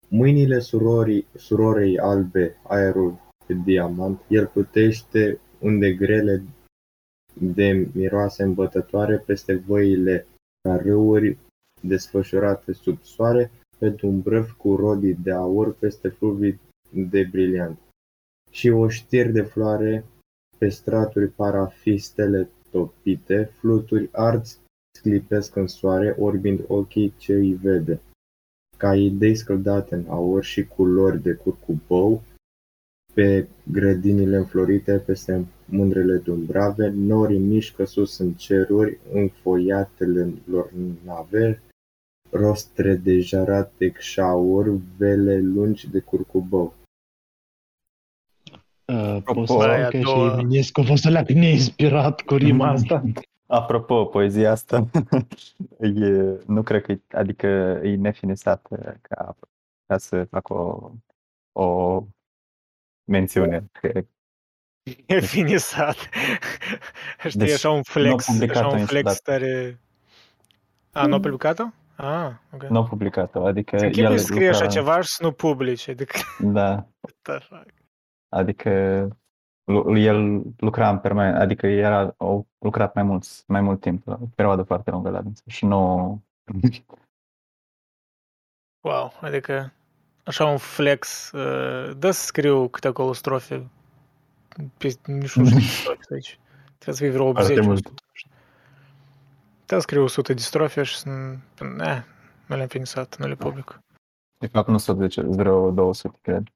Mâinile 0.09 0.59
surorii, 0.59 1.26
surorei 1.35 1.99
albe, 1.99 2.57
aerul 2.62 3.18
de 3.47 3.55
diamant, 3.55 4.20
el 4.28 4.47
plutește 4.47 5.41
unde 5.60 5.93
grele 5.93 6.43
de 7.41 7.89
miroase 7.94 8.43
îmbătătoare 8.43 9.18
peste 9.18 9.55
văile 9.55 10.26
ca 10.60 10.76
râuri 10.76 11.39
desfășurate 11.83 12.73
sub 12.73 13.02
soare, 13.02 13.51
pe 13.78 13.89
dumbrăvi 13.89 14.52
cu 14.52 14.75
rodii 14.75 15.15
de 15.15 15.33
aur 15.33 15.75
peste 15.75 16.09
fluvii 16.09 16.60
de 16.91 17.28
briliant. 17.31 17.78
Și 18.51 18.68
o 18.68 18.89
știri 18.89 19.33
de 19.33 19.43
floare 19.43 20.05
pe 20.59 20.68
straturi 20.68 21.28
par 21.28 21.55
a 21.55 21.67
fi 21.67 21.99
stele 21.99 22.49
topite, 22.70 23.51
fluturi 23.59 24.09
arți 24.12 24.59
sclipesc 24.99 25.57
în 25.57 25.67
soare, 25.67 26.17
orbind 26.18 26.65
ochii 26.67 27.15
ce 27.18 27.33
îi 27.33 27.55
vede. 27.55 28.01
Ca 28.77 28.97
idei 28.97 29.35
scăldate 29.35 29.95
în 29.95 30.05
aur 30.09 30.45
și 30.45 30.65
culori 30.67 31.23
de 31.23 31.33
curcubou, 31.33 32.23
pe 33.15 33.49
grădinile 33.73 34.37
înflorite, 34.37 34.99
peste 34.99 35.47
mândrele 35.65 36.17
dumbrave, 36.17 36.89
norii 36.89 37.39
mișcă 37.39 37.85
sus 37.85 38.19
în 38.19 38.33
ceruri, 38.33 38.99
înfoiatele 39.13 40.33
lor 40.51 40.71
nave, 41.05 41.63
rostre 42.31 42.95
de 42.95 43.21
jarate 43.21 43.93
șauri, 43.99 44.81
vele 44.97 45.41
lungi 45.41 45.91
de 45.91 45.99
curcubou. 45.99 46.75
Uh, 48.87 49.19
pot 49.25 49.29
Apropo, 49.29 49.47
să 49.47 49.53
spun 49.53 49.71
aia 49.71 49.89
că 49.89 49.99
două- 49.99 50.29
și 50.29 50.41
Eminescu 50.41 50.81
a 50.81 50.85
fost 50.85 51.07
alea 51.07 51.25
neinspirat 51.29 52.21
cu 52.21 52.35
rima 52.35 52.69
asta. 52.69 53.05
Apropo, 53.47 54.05
poezia 54.07 54.50
asta 54.50 54.86
e, 55.81 55.89
nu 56.47 56.62
cred 56.62 56.83
că 56.83 56.92
e, 56.92 57.00
adică 57.10 57.47
e 57.83 57.97
nefinisată 57.97 58.99
ca, 59.02 59.36
ca 59.86 59.99
să 59.99 60.25
fac 60.25 60.49
o, 60.49 60.91
o 61.52 62.02
mențiune. 63.05 63.65
Că 63.81 63.89
E 65.07 65.20
finisat. 65.20 65.97
Știi, 67.26 67.39
Deci, 67.39 67.50
așa 67.52 67.70
un 67.70 67.76
nu 67.76 67.83
flex, 67.83 68.28
a 68.28 68.33
publicat-o 68.33 68.66
așa 68.66 68.76
un 68.76 68.86
flex 68.86 69.05
niciodată. 69.08 69.20
tare... 69.23 69.81
A, 70.92 71.07
nu 71.07 71.15
a 71.15 71.20
publicat-o? 71.20 71.65
Ah, 71.97 72.33
ok. 72.55 72.62
nu 72.62 72.76
au 72.76 72.84
publicat-o, 72.84 73.44
adică 73.47 73.76
Ți 73.76 73.83
el 73.84 73.91
închipui 73.91 74.18
să 74.18 74.25
scrie 74.25 74.49
așa 74.49 74.58
lucra- 74.65 74.73
ceva 74.73 75.00
și 75.00 75.08
să 75.08 75.23
nu 75.23 75.33
publici, 75.33 75.89
adică... 75.89 76.18
Da, 76.41 76.68
What 76.70 77.16
the 77.23 77.39
fuck? 77.39 77.70
adică 78.28 78.70
lu- 79.00 79.16
el 79.97 80.43
lucra 80.57 80.91
în 80.91 80.99
permanent, 80.99 81.36
adică 81.36 81.67
era, 81.67 82.15
au 82.17 82.47
lucrat 82.59 82.95
mai 82.95 83.03
mult, 83.03 83.25
mai 83.47 83.61
mult 83.61 83.81
timp, 83.81 84.07
o 84.07 84.27
perioadă 84.35 84.62
foarte 84.62 84.91
lungă 84.91 85.11
la 85.11 85.23
dânsul 85.23 85.51
și 85.51 85.65
nu... 85.65 86.23
Wow, 88.81 89.12
adică 89.20 89.73
așa 90.25 90.47
un 90.47 90.57
flex. 90.57 91.31
Uh, 91.33 91.97
dă 91.97 92.11
să 92.11 92.25
scriu 92.25 92.69
câte 92.69 92.89
acolo 92.89 93.12
strofe. 93.12 93.70
Pe, 94.78 94.97
nici 95.07 95.35
nu 95.35 95.47
știu 95.47 95.59
strofe 95.59 96.15
aici. 96.15 96.39
Trebuie 96.78 96.95
să 96.95 97.03
fie 97.03 97.11
vreo 97.11 97.27
80. 97.27 97.47
Foarte 97.47 97.67
mult. 97.67 97.86
100. 97.86 98.03
Trebuie 99.55 99.81
să 99.81 99.81
scriu 99.81 100.03
100 100.03 100.33
de 100.33 100.41
strofe 100.41 100.83
și 100.83 100.97
să... 100.97 101.09
Ne, 101.77 102.05
nu 102.47 102.57
le-am 102.57 102.69
finisat, 102.69 103.17
nu 103.17 103.27
le 103.27 103.35
public. 103.35 103.81
De 104.39 104.47
fapt 104.47 104.69
nu 104.69 104.78
sunt 104.78 104.99
10, 104.99 105.23
vreo 105.23 105.70
200, 105.70 106.19
cred. 106.23 106.49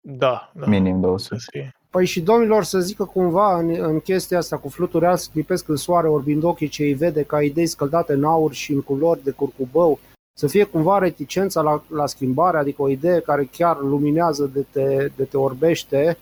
Da, 0.00 0.52
da. 0.54 0.66
Minim 0.66 1.00
200. 1.00 1.38
Să 1.38 1.48
fie. 1.50 1.72
Păi 1.92 2.06
și 2.06 2.20
domnilor 2.20 2.64
să 2.64 2.80
zică 2.80 3.04
cumva 3.04 3.58
în, 3.58 3.68
în 3.70 4.00
chestia 4.00 4.38
asta 4.38 4.58
cu 4.58 4.68
fluturi 4.68 5.06
alți 5.06 5.30
clipesc 5.30 5.68
în 5.68 5.76
soare, 5.76 6.08
orbind 6.08 6.42
ochii 6.42 6.68
ce 6.68 6.82
îi 6.82 6.94
vede 6.94 7.22
ca 7.22 7.42
idei 7.42 7.66
scăldate 7.66 8.12
în 8.12 8.24
aur 8.24 8.52
și 8.52 8.72
în 8.72 8.82
culori 8.82 9.22
de 9.22 9.30
curcubău, 9.30 9.98
să 10.38 10.46
fie 10.46 10.64
cumva 10.64 10.98
reticența 10.98 11.60
la, 11.60 11.84
la 11.88 12.06
schimbare, 12.06 12.58
adică 12.58 12.82
o 12.82 12.88
idee 12.88 13.20
care 13.20 13.44
chiar 13.44 13.80
luminează 13.80 14.44
de 14.46 14.66
te, 14.70 15.08
de 15.16 15.24
te 15.24 15.36
orbește, 15.36 16.18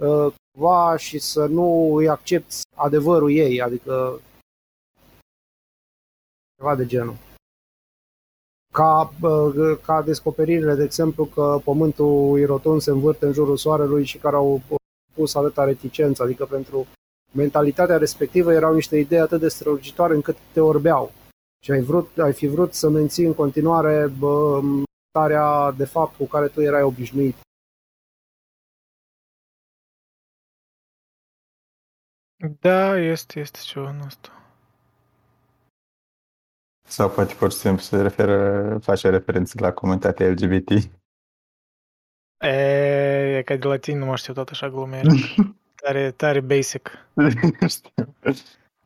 uh, 0.00 0.32
cumva 0.52 0.96
și 0.96 1.18
să 1.18 1.46
nu 1.46 1.94
îi 1.94 2.08
accepti 2.08 2.56
adevărul 2.76 3.32
ei, 3.32 3.60
adică 3.60 4.20
ceva 6.56 6.76
de 6.76 6.86
genul. 6.86 7.16
Ca, 8.72 9.14
uh, 9.22 9.78
ca 9.82 10.02
descoperirile, 10.02 10.74
de 10.74 10.84
exemplu, 10.84 11.24
că 11.24 11.60
Pământul 11.64 12.38
e 12.38 12.44
rotund, 12.44 12.80
se 12.80 12.90
învârte 12.90 13.26
în 13.26 13.32
jurul 13.32 13.56
Soarelui 13.56 14.04
și 14.04 14.18
care 14.18 14.36
au 14.36 14.60
pus 15.14 15.34
atâta 15.34 15.64
reticență, 15.64 16.22
adică 16.22 16.44
pentru 16.46 16.86
mentalitatea 17.32 17.96
respectivă 17.96 18.52
erau 18.52 18.74
niște 18.74 18.96
idei 18.96 19.20
atât 19.20 19.40
de 19.40 19.48
strălucitoare 19.48 20.14
încât 20.14 20.36
te 20.52 20.60
orbeau. 20.60 21.12
Și 21.64 21.70
ai, 21.70 21.80
vrut, 21.80 22.18
ai 22.18 22.32
fi 22.32 22.46
vrut 22.46 22.74
să 22.74 22.88
menții 22.88 23.24
în 23.24 23.34
continuare 23.34 24.06
bă, 24.18 24.60
starea 25.08 25.70
de 25.70 25.84
fapt 25.84 26.16
cu 26.16 26.24
care 26.24 26.48
tu 26.48 26.60
erai 26.60 26.82
obișnuit. 26.82 27.36
Da, 32.60 32.98
este, 32.98 33.40
este 33.40 33.58
ceva 33.62 33.90
în 33.90 34.00
asta. 34.00 34.42
Sau 36.88 37.10
poate 37.10 37.34
pur 37.34 37.50
și 37.50 37.56
simplu 37.56 37.80
se 37.80 38.02
referă, 38.02 38.78
face 38.78 39.08
referență 39.08 39.56
la 39.60 39.72
comunitatea 39.72 40.28
LGBT. 40.28 40.68
E, 42.42 43.36
e 43.38 43.42
ca 43.42 43.56
de 43.56 43.66
latin, 43.66 43.98
nu 43.98 44.04
mă 44.04 44.16
știu 44.16 44.32
tot 44.32 44.48
așa 44.48 44.68
glumere. 44.68 45.08
Tare, 45.74 46.10
tare 46.10 46.40
basic. 46.40 47.06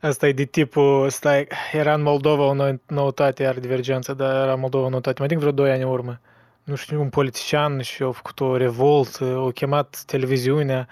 Asta 0.01 0.29
e 0.29 0.33
de 0.33 0.45
tipul, 0.45 1.11
stai, 1.11 1.47
era 1.73 1.95
în 1.95 2.03
Moldova 2.03 2.43
o 2.43 2.55
nou- 2.55 2.81
noutate, 2.87 3.43
iar 3.43 3.59
divergență, 3.59 4.15
dar 4.15 4.43
era 4.43 4.55
Moldova 4.55 4.87
o 4.87 4.89
noutate, 4.89 5.17
mai 5.19 5.29
din 5.29 5.39
vreo 5.39 5.51
2 5.51 5.71
ani 5.71 5.83
în 5.83 5.89
urmă. 5.89 6.21
Nu 6.65 6.75
știu, 6.75 7.01
un 7.01 7.09
politician 7.09 7.81
și 7.81 8.03
a 8.03 8.11
făcut 8.11 8.41
o 8.41 8.57
revoltă, 8.57 9.25
au 9.25 9.51
chemat 9.51 10.03
televiziunea 10.07 10.89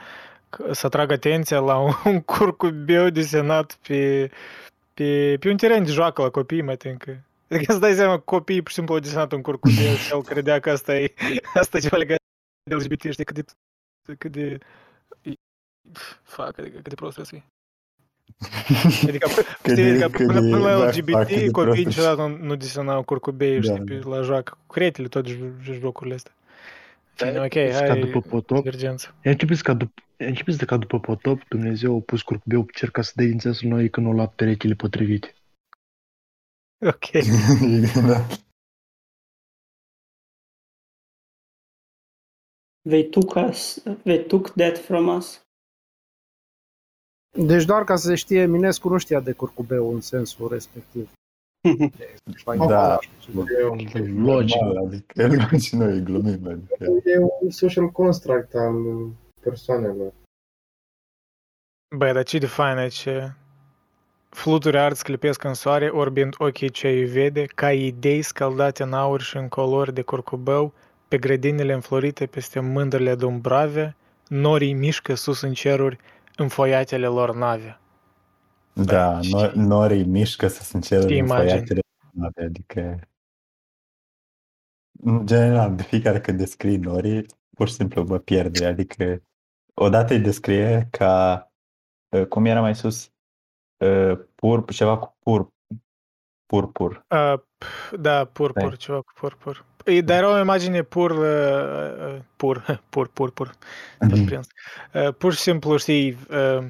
să 0.71 0.87
atragă 0.87 1.13
atenția 1.13 1.59
la 1.59 1.79
un, 2.05 2.21
curcubeu 2.21 3.09
desenat 3.09 3.79
pe, 3.87 4.31
pe, 4.95 5.37
pe 5.41 5.49
un 5.49 5.57
teren 5.57 5.85
de 5.85 5.91
joacă 5.91 6.23
la 6.23 6.31
copii, 6.31 6.63
mai 6.63 6.77
tincă. 6.77 7.25
Adică 7.51 7.73
să 7.73 7.79
dai 7.79 7.93
seama, 7.93 8.19
copiii 8.19 8.61
pur 8.61 8.69
și 8.69 8.75
simplu 8.75 8.95
au 8.95 9.01
desenat 9.01 9.33
un 9.33 9.43
curcubeu 9.43 9.95
și 9.95 10.13
el 10.13 10.23
credea 10.23 10.61
că 10.61 10.71
asta 10.71 10.97
e, 10.97 11.15
asta 11.55 11.77
e 11.77 11.81
ceva 11.81 11.97
legat 11.97 12.19
de 12.65 12.75
LGBT, 12.75 13.13
știi, 13.13 13.25
cât 13.25 13.35
de, 13.35 13.45
cât 14.19 14.33
de, 14.33 14.59
fac, 16.23 16.59
adică 16.59 16.77
cât 16.77 16.89
de 16.89 16.95
prost 16.95 17.15
trebuie 17.15 17.27
să 17.27 17.35
fii. 17.35 17.53
Adică, 19.09 19.29
Cât 19.63 19.73
știi, 19.73 19.75
de- 19.75 19.91
adică 19.91 20.09
cât 20.09 20.27
până, 20.27 20.41
de- 20.41 20.51
până 20.51 20.63
la 20.63 20.71
da, 20.79 20.85
fac, 20.85 20.95
cât 20.95 20.99
LGBT, 20.99 21.29
de 21.29 21.51
copiii 21.51 21.51
prost 21.53 21.85
niciodată 21.87 22.21
nu, 22.27 22.37
nu 22.45 22.55
desenau 22.57 23.03
curcubei, 23.03 23.61
Da, 23.61 23.63
știi, 23.63 23.85
pe, 23.85 24.09
la 24.09 24.21
joacă. 24.23 24.59
Cu 24.67 24.73
cretele, 24.73 25.09
tot 25.09 25.29
jo- 25.29 25.63
jo- 25.63 25.73
jocurile 25.73 26.15
astea. 26.15 26.33
Fine, 27.15 27.39
ok, 27.41 27.53
Ca 27.53 27.73
hai, 27.73 28.01
după 28.01 28.21
potop, 28.21 28.57
divergență. 28.57 29.15
Ea 29.23 29.31
începeți 29.33 29.63
ca, 29.63 29.75
dup- 29.77 30.05
ea 30.17 30.27
începeți 30.29 30.59
de 30.59 30.65
ca 30.65 30.77
după 30.77 31.01
potop, 31.01 31.49
Dumnezeu 31.49 31.97
a 31.97 32.01
pus 32.01 32.23
curcubeu 32.23 32.65
pe 32.65 32.73
cer 32.75 32.91
ca 32.91 33.03
să 33.03 33.13
dea 33.15 33.27
din 33.27 33.39
țesul 33.39 33.69
noi 33.69 33.91
când 33.91 34.07
au 34.07 34.13
luat 34.13 34.35
perechile 34.35 34.75
potrivite. 34.75 35.35
Ok. 36.87 37.11
da. 38.09 38.27
They 42.89 43.05
took 43.05 43.35
us, 43.35 43.83
they 44.03 44.25
took 44.25 44.51
that 44.51 44.79
from 44.79 45.09
us. 45.09 45.43
Deci 47.39 47.65
doar 47.65 47.85
ca 47.85 47.97
să 47.97 48.07
se 48.07 48.15
știe, 48.15 48.41
Eminescu 48.41 48.89
nu 48.89 48.99
știa 48.99 49.21
de 49.21 49.33
curcubeu 49.33 49.95
în 49.95 50.01
sensul 50.01 50.49
respectiv. 50.49 51.11
Da. 52.69 52.99
Logic. 54.15 54.63
Adică 55.19 55.49
el 55.53 55.59
și 55.59 55.77
noi 55.77 56.03
glumim, 56.03 56.47
adică. 56.49 56.85
E 57.05 57.19
un 57.41 57.51
social 57.51 57.89
construct 57.89 58.55
al 58.55 58.75
persoanelor. 59.41 60.13
Băi, 61.97 62.13
dar 62.13 62.23
ce 62.23 62.39
de 62.39 62.47
fain 62.47 62.77
aici? 62.77 63.09
Fluturi 64.29 64.79
arți 64.79 65.05
clipesc 65.05 65.45
în 65.45 65.55
soare, 65.55 65.89
orbind 65.89 66.35
ochii 66.39 66.71
ce 66.71 66.89
îi 66.89 67.05
vede, 67.05 67.45
ca 67.45 67.73
idei 67.73 68.23
scaldate 68.23 68.83
în 68.83 68.93
aur 68.93 69.21
și 69.21 69.37
în 69.37 69.49
colori 69.49 69.95
de 69.95 70.03
curcubeu, 70.03 70.73
pe 71.09 71.19
grădinile 71.19 71.73
înflorite 71.73 72.27
peste 72.27 72.61
mândrele 72.61 73.15
dumbrave, 73.15 73.97
norii 74.29 74.73
mișcă 74.73 75.15
sus 75.15 75.41
în 75.41 75.53
ceruri, 75.53 75.99
în 76.37 76.49
foiatele 76.49 77.07
lor 77.07 77.35
nave. 77.35 77.79
Da, 78.73 79.21
no- 79.21 79.53
norii 79.55 80.05
mișcă 80.05 80.49
să 80.49 80.63
se 80.63 80.77
încerce 80.77 81.05
Știi 81.07 81.19
în 81.19 81.25
imagini. 81.25 81.51
foiatele 81.51 81.81
nave, 82.13 82.45
adică... 82.45 83.09
În 85.03 85.27
general, 85.27 85.75
de 85.75 85.83
fiecare 85.83 86.21
când 86.21 86.39
descrii 86.39 86.77
norii, 86.77 87.27
pur 87.57 87.69
și 87.69 87.75
simplu 87.75 88.05
mă 88.05 88.19
pierde, 88.19 88.67
adică 88.67 89.23
odată 89.75 90.13
îi 90.13 90.21
descrie 90.21 90.89
ca, 90.91 91.47
uh, 92.17 92.27
cum 92.27 92.45
era 92.45 92.61
mai 92.61 92.75
sus, 92.75 93.13
uh, 93.85 94.19
pur, 94.35 94.65
ceva 94.73 94.99
cu 94.99 95.17
pur, 95.19 95.53
purpur. 96.47 97.05
Uh, 97.09 97.41
pf, 97.59 97.93
da, 97.99 98.25
purpur, 98.25 98.63
Stai. 98.63 98.77
ceva 98.77 99.01
cu 99.01 99.13
purpur. 99.15 99.67
E, 99.85 100.01
dar 100.01 100.17
era 100.17 100.31
o 100.31 100.39
imagine 100.39 100.83
pur, 100.83 101.11
uh, 101.11 102.15
uh, 102.15 102.21
pur, 102.37 102.65
pur, 102.91 103.09
pur, 103.09 103.33
pur, 103.33 103.55
tot 103.99 104.25
prins. 104.25 104.47
Uh, 104.95 105.15
pur 105.15 105.33
și 105.33 105.41
simplu, 105.41 105.77
știi, 105.77 106.13
uh, 106.13 106.67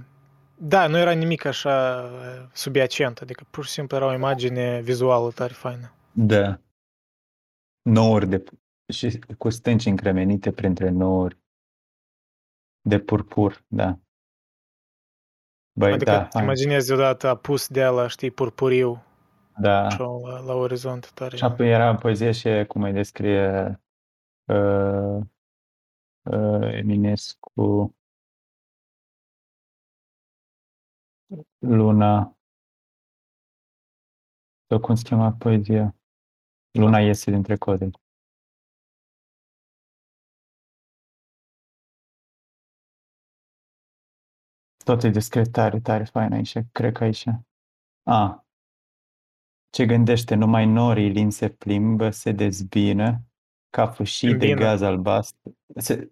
da, 0.55 0.87
nu 0.87 0.99
era 0.99 1.13
nimic 1.13 1.45
așa 1.45 2.03
uh, 2.13 2.49
subiacent, 2.53 3.19
adică 3.19 3.47
pur 3.51 3.65
și 3.65 3.71
simplu 3.71 3.97
era 3.97 4.07
o 4.07 4.13
imagine 4.13 4.81
vizuală 4.81 5.31
tare 5.31 5.53
faină. 5.53 5.93
Da. 6.13 6.61
Nouri 7.83 8.27
de, 8.29 8.45
și 8.93 9.19
cu 9.39 9.51
stânci 9.51 9.87
încremenite 9.87 10.53
printre 10.53 10.91
nouri 10.91 11.39
de 12.81 12.99
purpur, 12.99 13.65
da. 13.67 13.99
Băi, 15.79 15.93
Adică 15.93 16.11
da, 16.11 16.23
îți 16.23 16.37
hai. 16.37 16.43
imaginezi 16.43 16.87
deodată 16.87 17.29
apus 17.29 17.69
de 17.69 17.83
ala, 17.83 18.07
știi, 18.07 18.31
purpuriu, 18.31 19.05
Da. 19.59 19.87
așa 19.87 20.05
la, 20.05 20.39
la 20.39 20.55
orizont, 20.55 21.11
tare. 21.11 21.37
Și 21.37 21.45
apoi 21.45 21.71
era 21.71 21.91
în 21.91 21.97
poezie 21.97 22.33
și 22.33 22.65
cum 22.69 22.83
îi 22.83 22.93
descrie 22.93 23.81
uh, 24.45 25.19
uh, 26.23 26.73
Eminescu 26.73 27.97
Luna 31.59 32.37
sau 34.69 34.81
cum 34.81 34.95
se 34.95 35.03
chema 35.03 35.33
poezia? 35.33 35.95
Luna 36.71 36.99
iese 37.01 37.31
dintre 37.31 37.57
code. 37.57 37.91
Tot 44.85 45.03
e 45.03 45.09
descrie 45.09 45.45
tare, 45.45 45.81
tare 45.81 46.05
fain 46.05 46.33
aici, 46.33 46.57
cred 46.73 46.93
că 46.93 47.05
aici. 47.05 47.27
A, 48.03 48.44
ce 49.75 49.87
gândește, 49.87 50.35
numai 50.35 50.67
norii 50.67 51.09
lin 51.09 51.31
se 51.31 51.49
plimbă, 51.49 52.11
se 52.11 52.33
dezbină, 52.33 53.21
ca 53.71 53.87
fâșii 53.87 54.29
de 54.29 54.33
Îmbină. 54.35 54.55
gaz 54.61 54.81
albastru. 54.81 55.57
Se, 55.77 56.11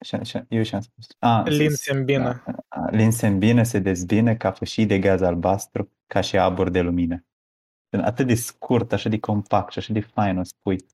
așa, 0.00 0.16
așa, 0.18 0.44
eu 0.48 0.62
și-am 0.62 0.80
spus. 0.80 1.06
A, 1.18 1.42
Lin 1.46 1.70
s- 1.70 1.80
se 1.80 1.92
îmbină. 1.92 2.42
a, 2.46 2.64
a, 2.68 2.90
lin 2.90 3.10
se 3.10 3.26
îmbină, 3.26 3.62
se 3.62 3.78
dezbină, 3.78 4.36
ca 4.36 4.52
fâșii 4.52 4.86
de 4.86 4.98
gaz 4.98 5.20
albastru, 5.20 5.90
ca 6.06 6.20
și 6.20 6.38
abur 6.38 6.68
de 6.70 6.80
lumină. 6.80 7.24
Atât 8.02 8.26
de 8.26 8.34
scurt, 8.34 8.92
așa 8.92 9.08
de 9.08 9.18
compact 9.18 9.72
și 9.72 9.78
așa 9.78 9.92
de 9.92 10.00
fain 10.00 10.38
o 10.38 10.42
spui. 10.42 10.84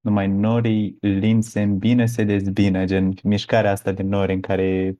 Numai 0.00 0.28
norii 0.28 0.96
lin 1.00 1.42
se 1.42 1.62
îmbină, 1.62 2.06
se 2.06 2.24
dezbină, 2.24 2.84
gen 2.84 3.12
mișcarea 3.22 3.70
asta 3.70 3.92
de 3.92 4.02
nori 4.02 4.32
în 4.32 4.40
care 4.40 4.98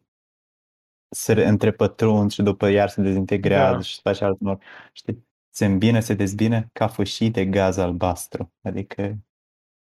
se 1.09 1.33
re- 1.33 1.47
întrepătrund 1.47 2.31
și 2.31 2.43
după 2.43 2.67
iar 2.69 2.89
se 2.89 3.03
dezintegrează 3.03 3.75
Da. 3.77 3.81
și 3.83 3.95
se 3.95 4.01
face 4.03 4.25
alt 4.25 4.41
nor. 4.41 4.59
Știi? 4.93 5.31
Se 5.55 5.65
îmbină, 5.65 6.01
se 6.01 6.15
dezbină 6.15 6.69
ca 6.73 6.87
fâșii 6.89 7.31
de 7.31 7.47
gaz 7.47 7.77
albastru. 7.77 8.53
Adică 8.63 9.19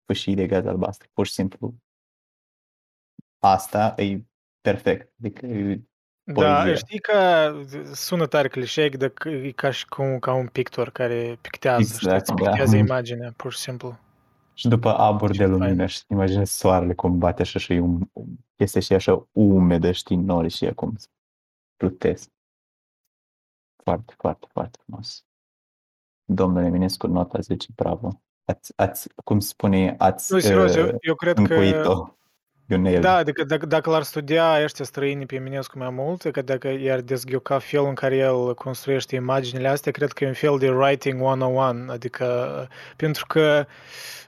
fâșii 0.06 0.34
de 0.34 0.46
gaz 0.46 0.66
albastru. 0.66 1.08
Pur 1.12 1.26
și 1.26 1.32
simplu 1.32 1.74
asta 3.38 3.94
e 3.96 4.20
perfect. 4.60 5.12
Adică 5.18 5.46
e 5.46 5.80
Da, 6.22 6.32
poezia. 6.32 6.74
știi 6.74 6.98
că 7.00 7.52
sună 7.94 8.26
tare 8.26 8.48
clișeic, 8.48 8.96
dar 8.96 9.08
că 9.08 9.28
e 9.28 9.50
ca 9.50 9.70
și 9.70 9.86
cum 9.86 10.18
ca 10.18 10.32
un 10.34 10.46
pictor 10.46 10.90
care 10.90 11.38
pictează, 11.40 11.80
Exact, 11.80 12.26
știi, 12.26 12.34
da. 12.44 12.48
pictează 12.50 12.76
imaginea, 12.76 13.32
pur 13.36 13.52
și 13.52 13.58
simplu. 13.58 13.98
Și 14.54 14.68
după 14.68 14.88
abur 14.88 15.30
de 15.30 15.36
fain. 15.36 15.50
lumină, 15.50 15.86
și 15.86 16.02
imaginezi 16.08 16.56
soarele 16.58 16.94
cum 16.94 17.18
bate 17.18 17.42
așa 17.42 17.58
și 17.58 17.72
e 17.72 17.80
un, 17.80 18.10
este 18.56 18.80
și 18.80 18.92
așa 18.92 19.28
umedă, 19.32 19.92
știi, 19.92 20.16
nori 20.16 20.48
și 20.48 20.64
e 20.64 20.72
cum 20.72 20.96
plutesc. 21.76 22.28
Foarte, 23.82 24.14
foarte, 24.18 24.46
foarte 24.52 24.78
frumos. 24.82 25.24
Domnule 26.34 26.66
Eminescu, 26.66 27.06
nota 27.06 27.38
10, 27.40 27.66
bravo. 27.76 28.20
Ați, 28.44 28.72
ați, 28.76 29.08
cum 29.24 29.40
spune, 29.40 29.94
ați 29.98 30.32
Nu, 30.32 30.38
serios, 30.38 30.74
eu, 30.74 30.86
uh, 30.86 30.94
eu 31.00 31.14
cred 31.14 31.34
că 31.34 31.40
încuit-o. 31.40 32.14
you 32.68 32.80
nailed 32.80 33.00
Da, 33.00 33.12
it. 33.12 33.18
adică 33.18 33.44
dacă, 33.44 33.66
dacă 33.66 33.90
l-ar 33.90 34.02
studia 34.02 34.62
ăștia 34.62 34.84
străini 34.84 35.26
pe 35.26 35.34
Eminescu 35.34 35.78
mai 35.78 35.90
mult, 35.90 36.22
că 36.32 36.42
dacă 36.42 36.68
i-ar 36.68 37.00
dezghioca 37.00 37.58
felul 37.58 37.86
în 37.88 37.94
care 37.94 38.16
el 38.16 38.54
construiește 38.54 39.14
imaginile 39.14 39.68
astea, 39.68 39.92
cred 39.92 40.12
că 40.12 40.24
e 40.24 40.26
un 40.26 40.32
fel 40.32 40.58
de 40.58 40.70
writing 40.70 41.22
101, 41.22 41.90
adică 41.92 42.68
pentru 42.96 43.26
că 43.26 43.66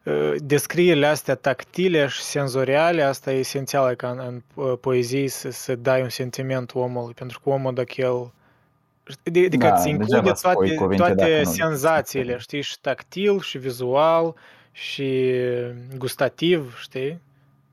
uh, 0.04 0.34
descrierile 0.38 1.06
astea 1.06 1.34
tactile 1.34 2.06
și 2.06 2.22
senzoriale, 2.22 3.02
asta 3.02 3.32
e 3.32 3.38
esențial 3.38 3.94
ca 3.94 4.10
în, 4.10 4.18
în 4.26 4.42
uh, 4.64 4.78
poezie 4.80 5.28
să, 5.28 5.50
să 5.50 5.74
dai 5.76 6.02
un 6.02 6.08
sentiment 6.08 6.74
omului, 6.74 7.14
pentru 7.14 7.40
că 7.40 7.50
omul 7.50 7.74
dacă 7.74 7.92
el 7.96 8.32
Adică 9.26 9.56
Da, 9.56 9.74
îți 9.74 9.88
include 9.88 10.14
degeaba 10.14 10.34
spui 10.34 10.52
toate, 10.52 10.74
cuvinte 10.74 11.02
dacă 11.02 11.14
toate 11.14 11.42
nu- 11.44 11.50
senzațiile, 11.50 12.38
știi, 12.38 12.60
și 12.60 12.80
tactil, 12.80 13.40
și 13.40 13.58
vizual, 13.58 14.34
și 14.72 15.32
gustativ, 15.96 16.76
știi? 16.78 17.20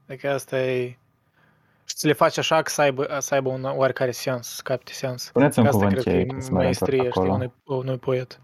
Adică 0.07 0.29
asta 0.29 0.61
e... 0.61 0.97
Și 1.85 1.95
să 1.97 2.07
le 2.07 2.13
faci 2.13 2.37
așa 2.37 2.61
că 2.61 2.69
să 2.69 2.81
aibă, 2.81 3.17
să 3.19 3.33
aibă 3.33 3.49
un 3.49 3.63
oarecare 3.63 4.11
sens, 4.11 4.47
să 4.47 4.61
capte 4.63 4.91
sens. 4.93 5.23
Spuneți 5.23 5.59
un 5.59 5.65
Asta 5.65 5.77
cuvânt 5.77 5.93
cred 5.93 6.03
că 6.03 6.09
cheie 6.09 6.21
e 6.21 6.25
ca 6.25 6.39
să 6.39 6.51
mă 6.51 6.61
reîntorc 6.61 6.91
maestrie, 6.91 6.97
știi, 6.97 7.09
acolo. 7.09 7.33
unui, 7.33 7.53
unui 7.63 7.97
poet. 7.97 8.39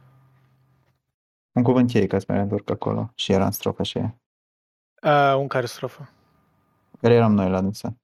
Un 1.51 1.63
cuvânt 1.63 1.89
cheie 1.89 2.07
ca 2.07 2.19
să 2.19 2.25
mă 2.27 2.35
reîntorc 2.35 2.69
acolo. 2.69 3.11
Și 3.15 3.31
era 3.31 3.45
în 3.45 3.51
strofa 3.51 3.83
și 3.83 3.97
aia. 3.97 4.15
A, 5.01 5.35
un 5.35 5.47
care 5.47 5.65
strofă? 5.65 6.09
Care 7.01 7.13
eram 7.13 7.33
noi 7.33 7.49
la 7.49 7.61
dânsă. 7.61 7.97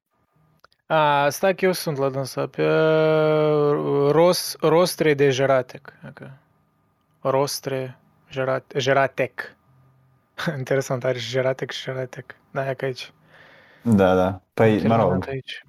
A, 0.91 1.29
stai 1.29 1.55
că 1.55 1.65
eu 1.65 1.71
sunt 1.71 1.97
la 1.97 2.09
dânsa, 2.09 2.47
pe 2.47 2.63
ros, 4.11 4.55
rostre 4.59 5.13
de 5.13 5.29
Geratec. 5.29 5.93
Adică, 6.03 6.37
rostre 7.21 7.97
gerat, 8.29 8.77
Geratec. 8.77 9.55
Interesant, 10.57 11.03
are 11.03 11.17
și 11.17 11.31
Geratec 11.31 11.71
și 11.71 11.83
Geratec. 11.83 12.35
Da, 12.51 12.69
e 12.69 12.73
că 12.73 12.85
aici. 12.85 13.13
Da, 13.83 14.15
da. 14.15 14.41
Păi, 14.53 14.71
mă 14.73 14.77
Terminat 14.77 14.99
rog, 14.99 15.27
aici. 15.27 15.65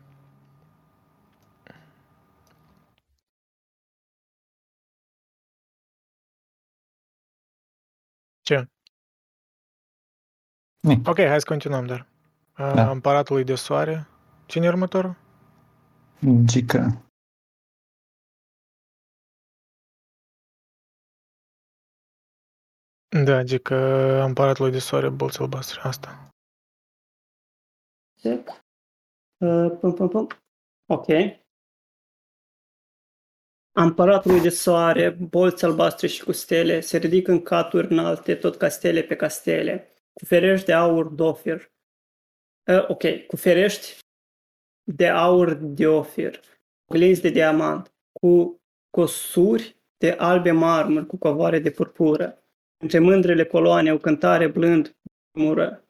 Ce? 8.40 8.66
Ni. 10.80 11.00
Ok, 11.06 11.16
hai 11.16 11.40
să 11.40 11.46
continuăm, 11.46 11.86
dar. 11.86 12.06
Da. 12.56 12.74
Da. 12.74 12.90
Împăratului 12.90 13.44
de 13.44 13.54
soare. 13.54 14.06
Cine 14.46 14.64
e 14.64 14.68
următorul? 14.68 15.16
Gică. 16.44 17.06
Da, 23.24 23.36
adică 23.36 23.76
împăratului 24.22 24.70
de 24.70 24.78
soare, 24.78 25.08
bolți 25.08 25.40
albastre. 25.40 25.80
Asta. 25.80 26.28
Check. 28.20 28.48
Uh, 29.36 29.78
pum, 29.80 29.94
pum, 29.94 30.08
pum. 30.08 30.26
Ok. 30.86 31.08
A 33.72 33.82
împăratului 33.82 34.40
de 34.40 34.48
soare, 34.48 35.10
bolți 35.10 35.64
albastre 35.64 36.06
și 36.06 36.24
cu 36.24 36.32
stele, 36.32 36.80
se 36.80 36.96
ridică 36.96 37.30
în 37.30 37.42
caturi 37.42 37.90
înalte, 37.90 38.34
tot 38.34 38.56
ca 38.56 38.68
stele 38.68 39.02
pe 39.02 39.16
castele, 39.16 39.88
cu 40.12 40.24
ferești 40.24 40.66
de 40.66 40.72
aur 40.72 41.06
dofir. 41.06 41.72
Uh, 42.66 42.88
ok, 42.88 43.26
cu 43.26 43.36
ferești 43.36 43.98
de 44.84 45.08
aur 45.08 45.54
de 45.54 45.86
ofir, 45.86 46.40
cu 46.84 46.96
linți 46.96 47.22
de 47.22 47.28
diamant, 47.28 47.94
cu 48.12 48.60
cosuri 48.90 49.76
de 49.96 50.10
albe 50.10 50.50
marmuri, 50.50 51.06
cu 51.06 51.16
covoare 51.16 51.58
de 51.58 51.70
purpură. 51.70 52.44
Între 52.82 52.98
mândrele 52.98 53.44
coloane 53.44 53.92
o 53.92 53.98
cântare 53.98 54.46
blând 54.46 54.96
mură. 55.38 55.86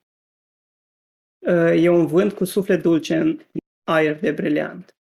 Uh, 1.46 1.82
E 1.82 1.88
un 1.88 2.06
vânt 2.06 2.32
cu 2.32 2.44
suflet 2.44 2.82
dulce 2.82 3.16
în 3.16 3.40
aer 3.84 4.18
de 4.20 4.32
briliant. 4.32 4.96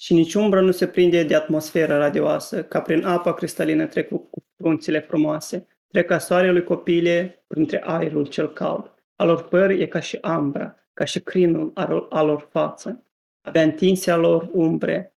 Și 0.00 0.14
nici 0.14 0.34
umbră 0.34 0.60
nu 0.60 0.70
se 0.70 0.88
prinde 0.88 1.22
de 1.22 1.34
atmosfera 1.34 1.96
radioasă, 1.96 2.64
ca 2.64 2.80
prin 2.82 3.04
apa 3.04 3.34
cristalină 3.34 3.86
trec 3.86 4.08
cu 4.08 4.18
cu 4.18 4.44
frunțile 4.56 5.00
frumoase, 5.00 5.66
trec 5.86 6.06
ca 6.06 6.18
soarelui 6.18 6.64
copile 6.64 7.44
printre 7.46 7.82
aerul 7.84 8.26
cel 8.26 8.52
cald. 8.52 8.94
A 9.16 9.24
lor 9.24 9.48
păr 9.48 9.70
e 9.70 9.86
ca 9.86 10.00
și 10.00 10.18
ambra, 10.20 10.83
ca 10.94 11.04
și 11.04 11.20
crinul 11.20 11.70
al 11.74 12.06
a 12.10 12.22
lor 12.22 12.48
față. 12.50 13.04
Abia 13.40 13.62
întinse 13.62 14.10
a 14.10 14.16
lor 14.16 14.48
umbre 14.52 15.14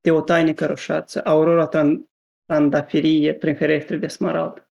de 0.00 0.10
o 0.10 0.20
tainică 0.20 0.66
roșață, 0.66 1.20
aurora 1.24 1.68
tran- 1.68 2.10
trandafirie 2.44 3.34
prin 3.34 3.56
ferestre 3.56 3.96
de 3.96 4.06
smarald. 4.06 4.66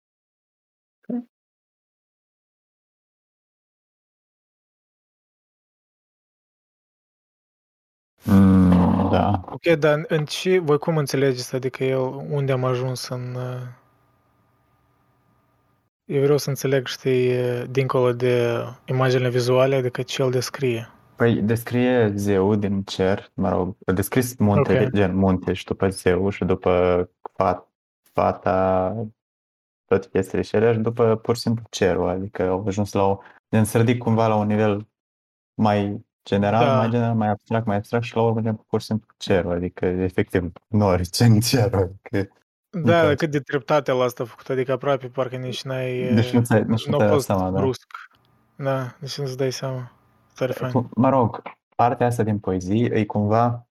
Mm, 8.26 9.10
da. 9.12 9.42
Ok, 9.46 9.66
dar 9.80 9.98
în, 9.98 10.06
în 10.08 10.26
ce, 10.26 10.60
voi 10.60 10.78
cum 10.78 10.98
înțelegeți, 10.98 11.56
adică 11.56 11.84
el, 11.84 12.00
unde 12.30 12.52
am 12.52 12.64
ajuns 12.64 13.08
în... 13.08 13.36
uh, 16.08 16.16
Eu 16.16 16.22
vreau 16.22 16.38
să 16.38 16.50
înțeleg, 16.50 16.86
știi, 16.88 17.40
uh, 17.40 17.64
dincolo 17.70 18.14
de 18.14 18.54
imaginele 18.86 19.30
vizuale, 19.30 19.76
adică 19.76 20.02
ce 20.02 20.22
el 20.22 20.32
descrie. 20.32 20.90
Păi 21.16 21.36
descrie 21.42 22.14
zeu 22.16 22.56
din 22.56 22.84
cer, 22.84 23.32
mă 23.34 23.50
rog, 23.50 23.76
a 23.86 23.92
descris 23.92 24.38
muntele, 24.38 24.84
Ok. 24.84 24.92
gen 24.94 25.16
munte 25.16 25.54
și 25.54 25.66
după 25.66 25.90
zeu 25.90 26.30
și 26.30 26.46
după 26.46 27.10
fat, 27.34 27.68
fata, 28.14 28.96
toate 29.86 30.08
chestiile 30.12 30.44
și 30.44 30.56
alea 30.56 30.74
și 30.74 30.80
după 30.80 31.16
pur 31.16 31.36
și 31.36 31.42
simplu 31.42 31.64
cerul, 31.70 32.10
adică 32.10 32.44
au 32.50 32.64
ajuns 32.68 32.92
la 32.94 33.04
o, 33.04 33.18
gen 33.52 33.64
să 33.64 33.78
ridic 33.78 33.98
cumva 33.98 34.28
la 34.28 34.36
un 34.36 34.48
nivel 34.48 34.88
mai 35.62 36.06
general, 36.24 36.66
Da. 36.66 36.78
mai 36.78 36.90
general, 36.90 37.16
mai 37.16 37.28
abstract, 37.30 37.66
mai 37.66 37.76
abstract 37.76 38.04
și 38.04 38.16
la 38.16 38.22
urmă 38.22 38.42
gen 38.42 38.56
pur 38.68 38.80
și 38.80 38.86
simplu 38.86 39.08
cerul, 39.18 39.52
adică 39.52 39.86
efectiv 39.86 40.52
nori, 40.68 41.10
în 41.20 41.40
cerul, 41.40 41.80
adică 41.80 42.34
Da, 42.84 43.00
place. 43.00 43.16
cât 43.16 43.32
de 43.32 43.40
treptate 43.40 43.92
la 43.92 44.04
asta 44.04 44.24
a 44.24 44.26
făcut, 44.26 44.50
adică 44.50 44.72
aproape 44.72 45.08
parcă 45.08 45.36
nici 45.36 45.64
n-ai... 45.64 46.14
Deci 46.14 46.32
nu 46.32 46.42
ți-ai- 46.44 46.64
nici 46.64 46.86
nu 46.86 46.92
n-a 46.92 46.98
ți-ai 46.98 47.08
dat 47.08 47.10
fost 47.10 47.26
seama, 47.26 47.52
da. 47.52 47.60
brusc. 47.60 47.88
Da, 48.56 48.96
deci 49.00 49.18
nu-ți 49.18 49.38
dai 49.38 49.52
seama. 49.52 49.92
Tare 50.36 50.52
fain. 50.52 50.72
Cum- 50.72 50.90
Mă 50.96 51.10
rog, 51.10 51.42
partea 51.76 52.08
asta 52.08 52.24
din 52.24 52.40
poezie 52.40 52.96
e 52.96 53.06
cumva 53.06 53.68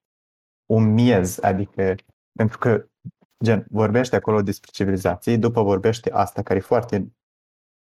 un 0.66 0.92
miez, 0.92 1.38
adică 1.42 1.94
pentru 2.38 2.58
că 2.58 2.86
gen, 3.44 3.66
vorbește 3.70 4.16
acolo 4.16 4.42
despre 4.42 4.70
civilizații, 4.72 5.38
după 5.38 5.62
vorbește 5.62 6.12
asta 6.12 6.42
care 6.42 6.58
e 6.58 6.62
foarte 6.62 7.12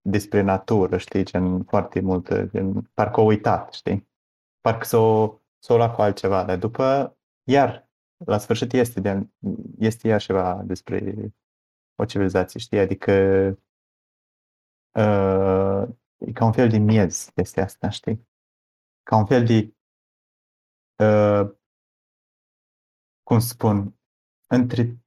despre 0.01 0.41
natură, 0.41 0.97
știi, 0.97 1.23
gen, 1.23 1.63
foarte 1.63 1.99
multă, 1.99 2.45
gen, 2.45 2.89
parcă 2.93 3.19
o 3.19 3.23
uitat, 3.23 3.73
știi? 3.73 4.07
Parcă 4.61 4.85
s-o, 4.85 5.37
s-o 5.59 5.75
lua 5.75 5.89
cu 5.89 6.01
altceva, 6.01 6.43
dar 6.43 6.57
după, 6.57 7.17
iar, 7.43 7.82
la 8.25 8.37
sfârșit 8.37 8.73
este, 8.73 8.99
de, 8.99 9.27
este 9.77 10.07
iar 10.07 10.21
ceva 10.21 10.63
despre 10.65 11.15
o 11.95 12.05
civilizație, 12.05 12.59
știi? 12.59 12.79
Adică 12.79 13.11
uh, 14.97 15.87
e 16.17 16.31
ca 16.31 16.45
un 16.45 16.51
fel 16.51 16.69
de 16.69 16.77
miez 16.77 17.31
este 17.35 17.61
asta, 17.61 17.89
știi? 17.89 18.27
Ca 19.03 19.15
un 19.15 19.25
fel 19.25 19.45
de 19.45 19.75
uh, 21.03 21.51
cum 23.23 23.39
spun, 23.39 23.99
între 24.47 24.97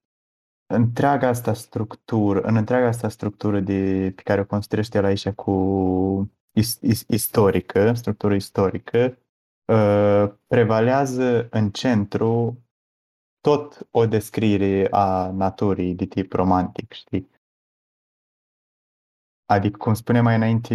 întreaga 0.66 1.28
asta 1.28 1.52
structură, 1.52 2.40
în 2.40 2.56
întreaga 2.56 2.86
asta 2.86 3.08
structură 3.08 3.60
de, 3.60 4.12
pe 4.14 4.22
care 4.22 4.40
o 4.40 4.46
construiește 4.46 4.98
el 4.98 5.04
aici 5.04 5.28
cu 5.28 6.30
is, 6.52 6.78
is, 6.80 7.04
istorică, 7.08 7.92
structură 7.92 8.34
istorică, 8.34 9.18
uh, 9.64 10.32
prevalează 10.46 11.48
în 11.50 11.70
centru 11.70 12.60
tot 13.46 13.88
o 13.90 14.06
descriere 14.06 14.88
a 14.90 15.30
naturii 15.30 15.94
de 15.94 16.04
tip 16.04 16.32
romantic, 16.32 16.92
știi? 16.92 17.30
Adică, 19.44 19.76
cum 19.76 19.94
spuneam 19.94 20.24
mai 20.24 20.36
înainte, 20.36 20.74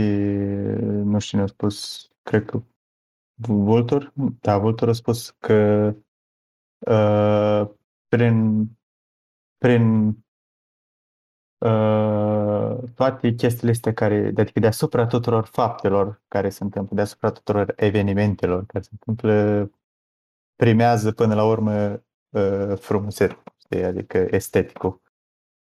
nu 1.04 1.20
știu 1.20 1.20
cine 1.20 1.42
a 1.42 1.46
spus, 1.46 2.08
cred 2.22 2.46
că 2.46 2.64
Vultur? 3.48 4.14
Da, 4.42 4.58
Vultur 4.58 4.90
a 4.90 4.94
spus 4.94 5.30
că 5.30 5.94
uh, 6.80 7.70
prin, 8.08 8.68
prin 9.58 10.08
uh, 11.58 12.78
toate 12.96 13.34
chestiile 13.34 13.72
astea 13.72 13.94
care, 13.94 14.34
adică 14.38 14.60
deasupra 14.60 15.08
tuturor 15.08 15.46
faptelor 15.46 16.22
care 16.28 16.50
se 16.50 16.64
întâmplă, 16.64 16.96
deasupra 16.96 17.32
tuturor 17.32 17.74
evenimentelor 17.76 18.66
care 18.66 18.84
se 18.84 18.90
întâmplă, 18.92 19.70
primează 20.56 21.12
până 21.12 21.36
la 21.36 21.46
urmă 21.46 22.04
uh, 22.32 22.78
frumusețea, 22.78 23.44
știi? 23.58 23.84
adică 23.84 24.28
esteticul. 24.30 25.02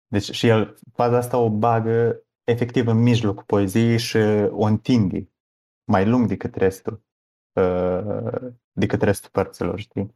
Deci 0.08 0.32
și 0.32 0.48
el 0.48 0.78
faza 0.94 1.18
asta 1.18 1.38
o 1.38 1.50
bagă 1.50 2.24
efectiv 2.44 2.88
în 2.88 2.98
mijlocul 2.98 3.44
poeziei 3.44 3.98
și 3.98 4.18
o 4.50 4.64
întinde 4.64 5.30
mai 5.84 6.06
lung 6.06 6.28
decât 6.28 6.56
restul, 6.56 7.04
uh, 7.54 8.52
decât 8.72 9.02
restul 9.02 9.30
părților, 9.32 9.80
știi? 9.80 10.16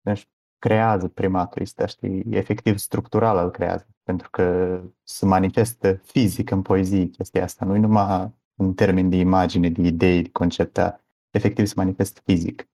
Deci 0.00 0.28
creează 0.58 1.08
primatul 1.08 1.62
ăsta, 1.62 1.86
știi? 1.86 2.24
Efectiv 2.30 2.76
structural 2.76 3.44
îl 3.44 3.50
creează, 3.50 3.86
pentru 4.02 4.30
că 4.30 4.80
se 5.02 5.26
manifestă 5.26 5.94
fizic 5.94 6.50
în 6.50 6.62
poezie 6.62 7.06
chestia 7.06 7.42
asta, 7.42 7.64
nu 7.64 7.74
e 7.74 7.78
numai 7.78 8.34
în 8.54 8.74
termeni 8.74 9.10
de 9.10 9.16
imagine, 9.16 9.70
de 9.70 9.82
idei, 9.82 10.22
de 10.22 10.30
concepte, 10.30 11.00
efectiv 11.30 11.66
se 11.66 11.72
manifestă 11.76 12.20
fizic. 12.24 12.68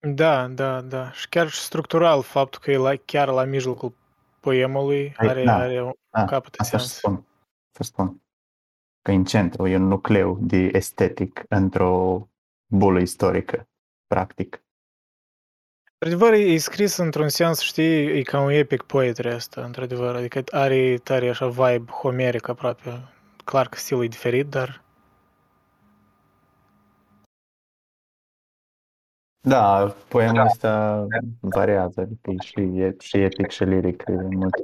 Da, 0.00 0.48
da, 0.48 0.80
da. 0.80 1.12
Și 1.12 1.28
chiar 1.28 1.48
și 1.48 1.60
structural, 1.60 2.22
faptul 2.22 2.60
că 2.60 2.70
e 2.70 2.76
la, 2.76 2.96
chiar 2.96 3.28
la 3.28 3.44
mijlocul 3.44 3.94
poemului 4.40 5.14
Păi, 5.16 5.28
are, 5.28 5.44
da, 5.44 5.54
are 5.54 5.82
un 5.82 5.92
da, 6.10 6.24
capăt 6.24 6.50
de 6.50 6.56
asta 6.58 6.78
să 6.78 6.84
sens. 6.84 6.98
spun. 6.98 7.26
Să 7.70 7.82
spun. 7.82 8.22
Că 9.02 9.10
în 9.10 9.24
centru 9.24 9.66
e 9.66 9.76
un 9.76 9.86
nucleu 9.86 10.38
de 10.40 10.70
estetic 10.72 11.42
într-o 11.48 12.28
bulă 12.66 13.00
istorică, 13.00 13.68
practic. 14.06 14.62
Într-adevăr, 15.98 16.32
e 16.32 16.56
scris 16.56 16.96
într-un 16.96 17.28
sens, 17.28 17.60
știi, 17.60 18.18
e 18.18 18.22
ca 18.22 18.40
un 18.40 18.50
epic 18.50 18.82
poetry 18.82 19.28
asta, 19.28 19.64
într-adevăr. 19.64 20.14
Adică 20.14 20.42
are 20.50 20.96
tare 20.96 21.28
așa 21.28 21.48
vibe 21.48 21.90
homeric 21.90 22.48
aproape. 22.48 23.08
Clar 23.44 23.68
că 23.68 23.78
stilul 23.78 24.04
e 24.04 24.08
diferit, 24.08 24.46
dar 24.46 24.82
Da, 29.42 29.94
poemul 30.08 30.40
ăsta 30.40 31.06
variază, 31.40 32.00
adică 32.00 32.30
e 32.30 32.36
și, 32.42 32.60
e, 32.60 32.96
și 32.98 33.16
epic 33.16 33.50
și 33.50 33.64
liric 33.64 34.04
e 34.06 34.12
mult. 34.12 34.54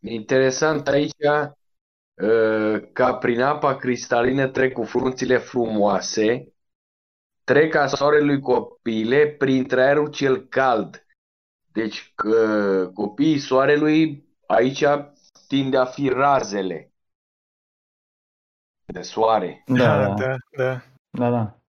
Interesant 0.00 0.88
aici 0.88 1.12
uh, 2.14 2.88
ca 2.92 3.14
prin 3.14 3.40
apa 3.40 3.76
cristalină 3.76 4.48
trec 4.48 4.72
cu 4.72 4.82
frunțile 4.82 5.38
frumoase, 5.38 6.52
trec 7.44 7.74
a 7.74 7.86
soarelui 7.86 8.40
copile 8.40 9.26
printre 9.26 9.82
aerul 9.82 10.10
cel 10.10 10.46
cald. 10.46 11.06
Deci 11.72 12.14
uh, 12.24 12.88
copiii 12.94 13.38
soarelui 13.38 14.28
aici 14.46 14.84
tinde 15.48 15.76
a 15.76 15.84
fi 15.84 16.08
razele 16.08 16.92
de 18.86 19.02
soare. 19.02 19.62
Da, 19.66 19.74
da, 19.74 20.14
da, 20.14 20.36
da. 20.56 20.82
da, 21.10 21.30
da. 21.30 21.60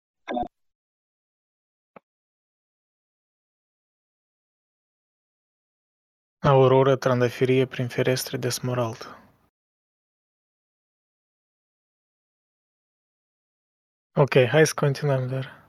Aurora 6.42 6.96
trandafirie 6.96 7.66
prin 7.66 7.88
ferestre 7.88 8.36
de 8.36 8.48
smarald. 8.48 8.98
Ok, 14.16 14.34
hai 14.48 14.66
să 14.66 14.72
continuăm, 14.76 15.28
dar... 15.28 15.68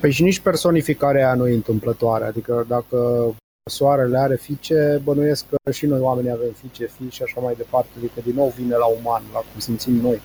Păi 0.00 0.12
și 0.12 0.22
nici 0.22 0.40
personificarea 0.40 1.26
aia 1.26 1.34
nu 1.34 1.48
e 1.48 1.54
întâmplătoare, 1.54 2.24
adică 2.24 2.64
dacă 2.68 3.30
soarele 3.70 4.18
are 4.18 4.36
fiice, 4.36 5.00
bănuiesc 5.04 5.46
că 5.48 5.70
și 5.70 5.86
noi 5.86 6.00
oamenii 6.00 6.30
avem 6.30 6.52
fiice, 6.52 6.86
fii 6.86 7.10
și 7.10 7.22
așa 7.22 7.40
mai 7.40 7.54
departe, 7.54 7.90
adică 7.96 8.20
din 8.20 8.34
nou 8.34 8.48
vine 8.48 8.76
la 8.76 8.86
uman, 8.86 9.22
la 9.32 9.38
cum 9.38 9.60
simțim 9.60 9.92
noi. 9.92 10.20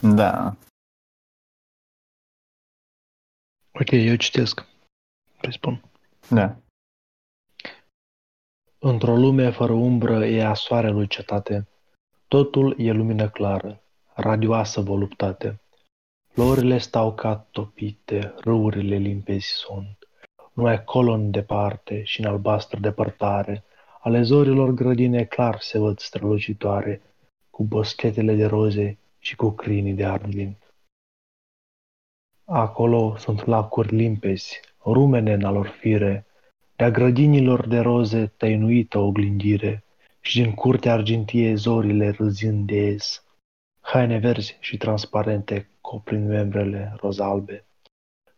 Da. 0.00 0.56
Ok, 3.72 3.90
eu 3.90 4.16
citesc. 4.16 4.69
Îi 5.42 5.52
spun. 5.52 5.82
Da. 6.30 6.56
Într-o 8.78 9.16
lume 9.16 9.50
fără 9.50 9.72
umbră 9.72 10.26
e 10.26 10.44
a 10.44 10.54
soarelui 10.54 11.06
cetate. 11.06 11.68
Totul 12.28 12.74
e 12.78 12.92
lumină 12.92 13.28
clară, 13.28 13.80
radioasă 14.14 14.80
voluptate. 14.80 15.60
Florile 16.32 16.78
stau 16.78 17.14
ca 17.14 17.46
topite, 17.50 18.34
râurile 18.40 18.96
limpezi 18.96 19.46
sunt. 19.46 19.98
Numai 20.52 20.84
colon 20.84 21.30
departe 21.30 22.02
și 22.02 22.20
în 22.20 22.26
albastră 22.26 22.78
depărtare, 22.80 23.64
ale 24.00 24.22
zorilor 24.22 24.70
grădine 24.70 25.24
clar 25.24 25.60
se 25.60 25.78
văd 25.78 25.98
strălucitoare, 25.98 27.02
cu 27.50 27.64
boschetele 27.64 28.34
de 28.34 28.46
roze 28.46 28.98
și 29.18 29.36
cu 29.36 29.50
crinii 29.50 29.92
de 29.92 30.04
argint. 30.04 30.69
Acolo 32.52 33.16
sunt 33.16 33.44
lacuri 33.44 33.94
limpezi, 33.94 34.60
rumene 34.84 35.32
în 35.32 35.44
alor 35.44 35.66
fire, 35.66 36.26
de-a 36.76 36.90
grădinilor 36.90 37.66
de 37.66 37.78
roze 37.78 38.26
tăinuită 38.36 38.98
oglindire, 38.98 39.84
și 40.20 40.42
din 40.42 40.54
curtea 40.54 40.92
argintie 40.92 41.54
zorile 41.54 42.10
râzind 42.10 42.66
de 42.66 42.74
ies. 42.74 43.24
Haine 43.80 44.18
verzi 44.18 44.56
și 44.60 44.76
transparente 44.76 45.68
coprind 45.80 46.28
membrele 46.28 46.94
rozalbe, 46.96 47.64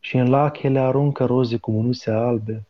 și 0.00 0.16
în 0.16 0.30
lachele 0.30 0.78
aruncă 0.78 1.24
roze 1.24 1.56
cu 1.56 1.70
mânuțe 1.70 2.10
albe, 2.10 2.66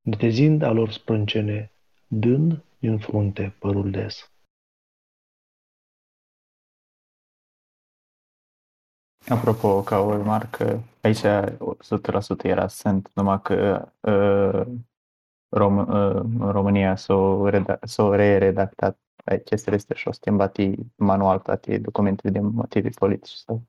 netezind 0.00 0.62
a 0.62 0.70
lor 0.70 0.90
sprâncene, 0.90 1.70
dând 2.06 2.64
din 2.78 2.98
frunte 2.98 3.54
părul 3.58 3.90
des. 3.90 4.30
Apropo, 9.28 9.82
ca 9.82 9.98
o 9.98 10.16
remarcă, 10.16 10.82
aici 11.00 11.20
100% 11.20 12.42
era 12.42 12.68
sunt, 12.68 13.10
numai 13.14 13.42
că 13.42 13.88
uh, 14.00 14.66
Rom, 15.48 15.76
uh, 15.78 16.14
în 16.40 16.50
România 16.50 16.96
s-au, 16.96 17.48
reda- 17.48 17.78
s-au 17.82 18.12
re-redactat 18.12 18.98
chestiile 19.44 19.76
astea 19.76 19.96
și 19.96 20.06
au 20.06 20.12
schimbat 20.12 20.56
ei 20.56 20.92
manual 20.96 21.38
toate 21.38 21.78
documentele 21.78 22.32
din 22.32 22.46
motive 22.46 22.88
politice. 22.88 23.36
Sau... 23.36 23.62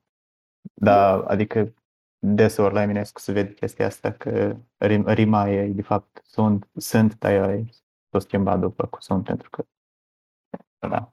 Da, 0.74 1.22
adică 1.22 1.74
deseori 2.18 2.74
la 2.74 2.82
Eminescu 2.82 3.20
se 3.20 3.32
vede 3.32 3.52
chestia 3.52 3.86
asta 3.86 4.12
că 4.12 4.56
rim, 4.76 5.06
rima 5.06 5.48
e 5.48 5.66
de 5.66 5.82
fapt 5.82 6.20
sunt, 6.24 6.68
sunt, 6.76 7.18
dar 7.18 7.32
ea 7.32 7.64
s-a 8.10 8.18
schimbat 8.18 8.60
după 8.60 8.86
cu 8.86 9.00
sunt 9.00 9.24
pentru 9.24 9.50
că 9.50 9.64
da. 10.78 11.12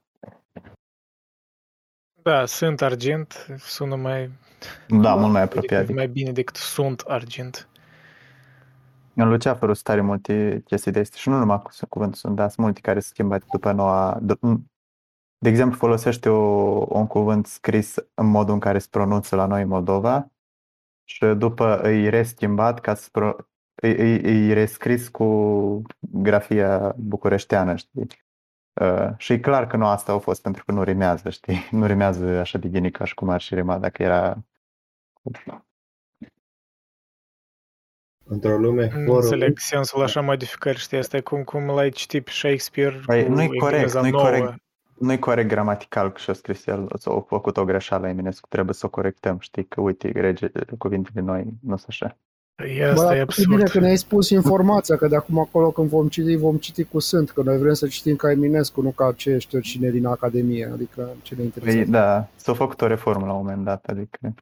Da, 2.26 2.44
sunt 2.44 2.82
argint, 2.82 3.46
sună 3.58 3.96
mai... 3.96 4.30
Da, 4.88 5.14
mult 5.14 5.32
mai 5.32 5.42
apropiat. 5.42 5.78
Adică 5.80 5.92
mai 5.92 6.08
bine 6.08 6.32
decât 6.32 6.56
sunt 6.56 7.00
argint. 7.00 7.68
În 9.14 9.28
Luceafărul 9.28 9.74
sunt 9.74 9.86
tare 9.86 10.00
multe 10.00 10.62
chestii 10.64 10.92
de 10.92 10.98
astea 10.98 11.18
și 11.20 11.28
nu 11.28 11.38
numai 11.38 11.62
cu 11.62 11.70
cuvântul 11.88 12.18
sunt, 12.18 12.36
dar 12.36 12.48
sunt 12.50 12.64
multe 12.64 12.80
care 12.80 13.00
se 13.00 13.08
schimbă 13.08 13.38
după 13.50 13.72
noua... 13.72 14.18
De 15.38 15.48
exemplu, 15.48 15.76
folosește 15.76 16.28
o, 16.28 16.98
un 16.98 17.06
cuvânt 17.06 17.46
scris 17.46 17.94
în 18.14 18.26
modul 18.26 18.54
în 18.54 18.60
care 18.60 18.78
se 18.78 18.88
pronunță 18.90 19.36
la 19.36 19.46
noi 19.46 19.62
în 19.62 19.68
Moldova 19.68 20.30
și 21.04 21.24
după 21.24 21.80
îi 21.82 22.08
reschimbat 22.08 22.80
ca 22.80 22.94
să 22.94 23.08
pro, 23.12 23.36
îi, 23.74 23.96
îi, 23.96 24.20
îi 24.20 24.52
rescris 24.52 25.08
cu 25.08 25.82
grafia 25.98 26.94
bucureșteană, 26.98 27.76
știi? 27.76 28.06
Uh, 28.80 29.08
și 29.16 29.32
e 29.32 29.38
clar 29.38 29.66
că 29.66 29.76
nu 29.76 29.86
asta 29.86 30.12
a 30.12 30.18
fost 30.18 30.42
pentru 30.42 30.64
că 30.64 30.72
nu 30.72 30.82
rimează, 30.82 31.30
știi? 31.30 31.68
Nu 31.78 31.86
rimează 31.86 32.38
așa 32.38 32.58
de 32.58 32.68
ghinică 32.68 33.04
și 33.04 33.14
cum 33.14 33.28
ar 33.28 33.40
și 33.40 33.54
rima 33.54 33.78
dacă 33.78 34.02
era 34.02 34.36
Într-o 38.24 38.58
lume 38.58 38.90
Nu 38.94 39.04
fără... 39.04 39.16
înțeleg 39.16 39.58
sensul 39.58 40.02
așa 40.02 40.20
modificări, 40.20 40.78
știi, 40.78 40.98
asta 40.98 41.16
e 41.16 41.20
cum, 41.20 41.44
cum 41.44 41.66
l-ai 41.66 41.90
citit 41.90 42.24
pe 42.24 42.30
Shakespeare 42.30 43.00
Păi, 43.06 43.24
cu 43.24 43.32
nu-i 43.32 43.58
corect, 43.58 43.74
engleza 43.74 44.00
nu-i 44.00 44.10
nouă. 44.10 44.24
corect, 44.24 44.62
nu-i 44.98 45.18
corect 45.18 45.48
gramatical 45.48 46.12
că 46.12 46.18
și-a 46.18 46.32
scris 46.32 46.66
el, 46.66 46.88
s-a 46.98 47.24
făcut 47.26 47.56
o 47.56 47.64
greșeală 47.64 48.08
Eminescu, 48.08 48.48
trebuie 48.48 48.74
să 48.74 48.86
o 48.86 48.90
corectăm, 48.90 49.38
știi, 49.38 49.66
că 49.66 49.80
uite, 49.80 50.10
rege, 50.10 50.50
cuvintele 50.78 51.20
noi 51.20 51.44
nu 51.60 51.76
sunt 51.76 51.88
așa. 51.88 52.16
Păi 52.56 52.76
Bă, 52.78 52.84
asta 52.84 53.02
e 53.04 53.06
dar 53.06 53.16
e 53.16 53.20
absurd. 53.20 53.48
bine 53.48 53.62
că 53.64 53.78
ne-ai 53.80 53.96
spus 53.96 54.30
informația, 54.30 54.96
că 54.96 55.08
de 55.08 55.16
acum 55.16 55.38
acolo 55.38 55.70
când 55.70 55.88
vom 55.88 56.08
citi, 56.08 56.34
vom 56.36 56.56
citi 56.58 56.84
cu 56.84 56.98
sunt, 56.98 57.30
că 57.30 57.42
noi 57.42 57.58
vrem 57.58 57.74
să 57.74 57.86
citim 57.88 58.16
ca 58.16 58.30
Eminescu, 58.30 58.80
nu 58.82 58.90
ca 58.90 59.12
ce 59.12 59.38
știu 59.38 59.60
cine 59.60 59.90
din 59.90 60.06
Academie, 60.06 60.64
adică 60.66 61.08
ce 61.22 61.34
ne 61.34 61.36
Păi, 61.36 61.44
interesează. 61.44 61.90
da, 61.90 62.28
s-a 62.36 62.54
făcut 62.54 62.80
o 62.80 62.86
reformă 62.86 63.26
la 63.26 63.32
un 63.32 63.38
moment 63.38 63.64
dat, 63.64 63.84
adică... 63.84 64.34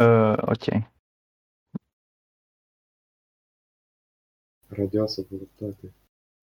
Uh, 0.00 0.36
ok. 0.36 0.82
Radioasă 4.68 5.26
voluptate. 5.30 5.92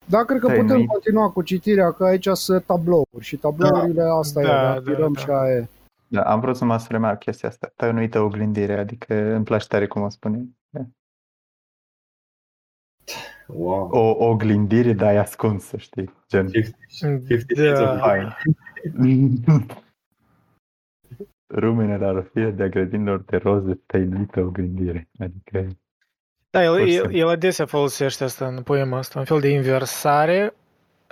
Da, 0.09 0.23
cred 0.25 0.39
că 0.39 0.47
Păi, 0.47 0.59
putem 0.59 0.75
nu-i- 0.75 0.85
continua 0.85 1.31
cu 1.31 1.41
citirea, 1.41 1.91
că 1.91 2.03
aici 2.03 2.27
sunt 2.27 2.65
tablouri 2.65 3.07
și 3.19 3.37
tablourile 3.37 4.03
asta 4.19 4.41
e, 4.41 4.43
Da, 4.43 4.49
da, 4.51 4.61
da, 4.61 4.69
afirăm 4.71 5.13
da. 5.13 5.19
și 5.19 5.29
aia 5.29 5.55
e. 5.55 5.67
Da, 6.13 6.23
am 6.23 6.39
vrut 6.39 6.55
să 6.55 6.65
mă 6.65 6.85
remarc 6.89 7.19
chestia 7.19 7.49
asta. 7.49 7.71
Tăinuită 7.75 8.19
oglindire, 8.19 8.79
adică 8.79 9.15
îmi 9.15 9.43
place 9.43 9.67
tare 9.67 9.87
cum 9.87 10.01
o 10.01 10.09
spune. 10.09 10.49
Da. 10.69 10.81
Wow. 13.47 13.89
O 13.91 13.99
o 13.99 14.29
oglindire, 14.29 14.93
dar 14.93 15.13
e 15.13 15.19
ascunsă, 15.19 15.77
știi? 15.77 16.13
Gen. 16.29 16.47
50 16.87 17.41
Shades 17.41 17.79
of 17.79 17.97
Da. 17.97 18.37
Grey. 18.97 19.29
Rumenele 21.47 22.05
ar 22.05 22.29
fi 22.33 22.41
de-a 22.41 22.67
grădinilor 22.67 23.21
de 23.21 23.37
roze 23.37 23.79
tăinuită 23.85 24.39
oglindire. 24.39 25.09
Adică, 25.19 25.67
Da, 26.49 26.63
el, 26.63 26.77
Pur 26.77 26.87
și 26.87 26.93
el, 26.95 27.01
simplu. 27.01 27.17
el 27.17 27.27
adesea 27.27 27.65
folosește 27.65 28.23
asta 28.23 28.47
în 28.47 28.63
poema 28.63 28.97
asta, 28.97 29.19
un 29.19 29.25
fel 29.25 29.39
de 29.39 29.49
inversare 29.49 30.53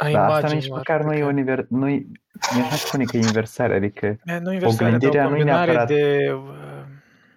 a 0.06 0.12
da, 0.12 0.26
asta 0.26 0.48
nici 0.48 0.52
imaginilor. 0.52 0.78
măcar 0.78 1.04
nu 1.04 1.14
e 1.14 1.24
univer... 1.26 1.66
Nu-i, 1.70 2.08
nu 2.56 2.66
aș 2.72 2.80
spune 2.80 3.04
că 3.04 3.18
e 3.18 3.20
inversare, 3.20 3.76
adică 3.76 4.06
E, 4.06 4.40
Nu 4.40 4.54
inversare, 4.54 5.00
dar 5.00 5.00
oglindirea 5.00 5.26
o 5.26 5.30
nu 5.30 5.36
e 5.36 5.38
combinare 5.38 5.72
neapărat... 5.72 5.88
de... 5.88 6.32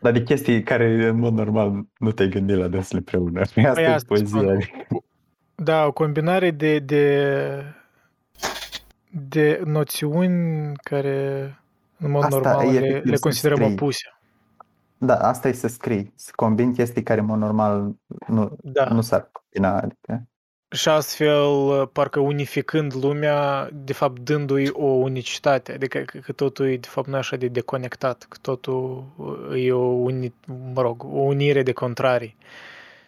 Dar 0.01 0.13
de 0.13 0.23
chestii 0.23 0.63
care 0.63 1.07
în 1.09 1.19
mod 1.19 1.33
normal 1.33 1.87
nu 1.99 2.11
te-ai 2.13 2.29
gândit 2.29 2.57
la 2.57 2.69
dânsele 2.69 2.99
împreună. 2.99 3.41
Asta 3.41 3.73
Păi 3.73 3.83
e 3.83 3.87
asta 3.89 4.05
poezia. 4.09 4.39
spun. 4.39 4.49
Adică. 4.49 4.73
Da, 5.55 5.87
o 5.87 5.93
combinare 5.93 6.51
de, 6.51 6.79
de, 6.79 7.15
de 9.11 9.61
noțiuni 9.65 10.73
care 10.77 11.41
în 11.99 12.11
mod 12.11 12.23
Asta 12.25 12.37
normal 12.37 12.75
e 12.75 12.79
le, 12.81 12.87
efectiv 12.87 13.11
le 13.11 13.15
să 13.17 13.23
considerăm 13.23 13.57
scrii. 13.59 13.73
opuse. 13.73 14.09
Da, 14.99 15.15
asta 15.17 15.49
e 15.49 15.53
să 15.53 15.69
scrii, 15.69 16.13
să 16.17 16.31
combini 16.37 16.75
chestii 16.75 17.03
care, 17.03 17.21
în 17.21 17.27
mod 17.27 17.39
normal, 17.39 17.93
nu, 18.27 18.57
Da. 18.63 18.85
nu 18.85 19.01
s-ar 19.01 19.31
combina. 19.33 19.77
Adică, 19.81 20.23
Și 20.75 20.89
astfel, 20.89 21.87
parcă 21.87 22.21
unificând 22.21 22.95
lumea, 22.95 23.69
de 23.73 23.93
fapt 23.93 24.21
dându-i 24.21 24.69
o 24.73 24.87
unicitate, 24.87 25.73
adică 25.73 25.99
că, 25.99 26.19
că 26.19 26.33
totul 26.33 26.67
e 26.67 26.77
de 26.77 26.89
fapt 26.89 27.07
nu 27.07 27.17
așa 27.17 27.37
de 27.37 27.49
deconectat, 27.49 28.27
că 28.29 28.37
totul 28.41 29.05
e 29.57 29.73
o, 29.73 29.79
uni, 29.85 30.35
mă 30.75 30.83
rog, 30.83 31.03
o 31.05 31.19
unire 31.19 31.63
de 31.63 31.73
contrarii. 31.73 32.37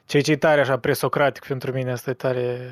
Ceea 0.05 0.23
ce 0.23 0.33
e 0.33 0.37
tare 0.37 0.61
așa 0.61 0.79
presocratic 0.79 1.45
pentru 1.45 1.73
mine, 1.73 1.91
asta 1.91 2.11
e 2.11 2.15
tare, 2.15 2.71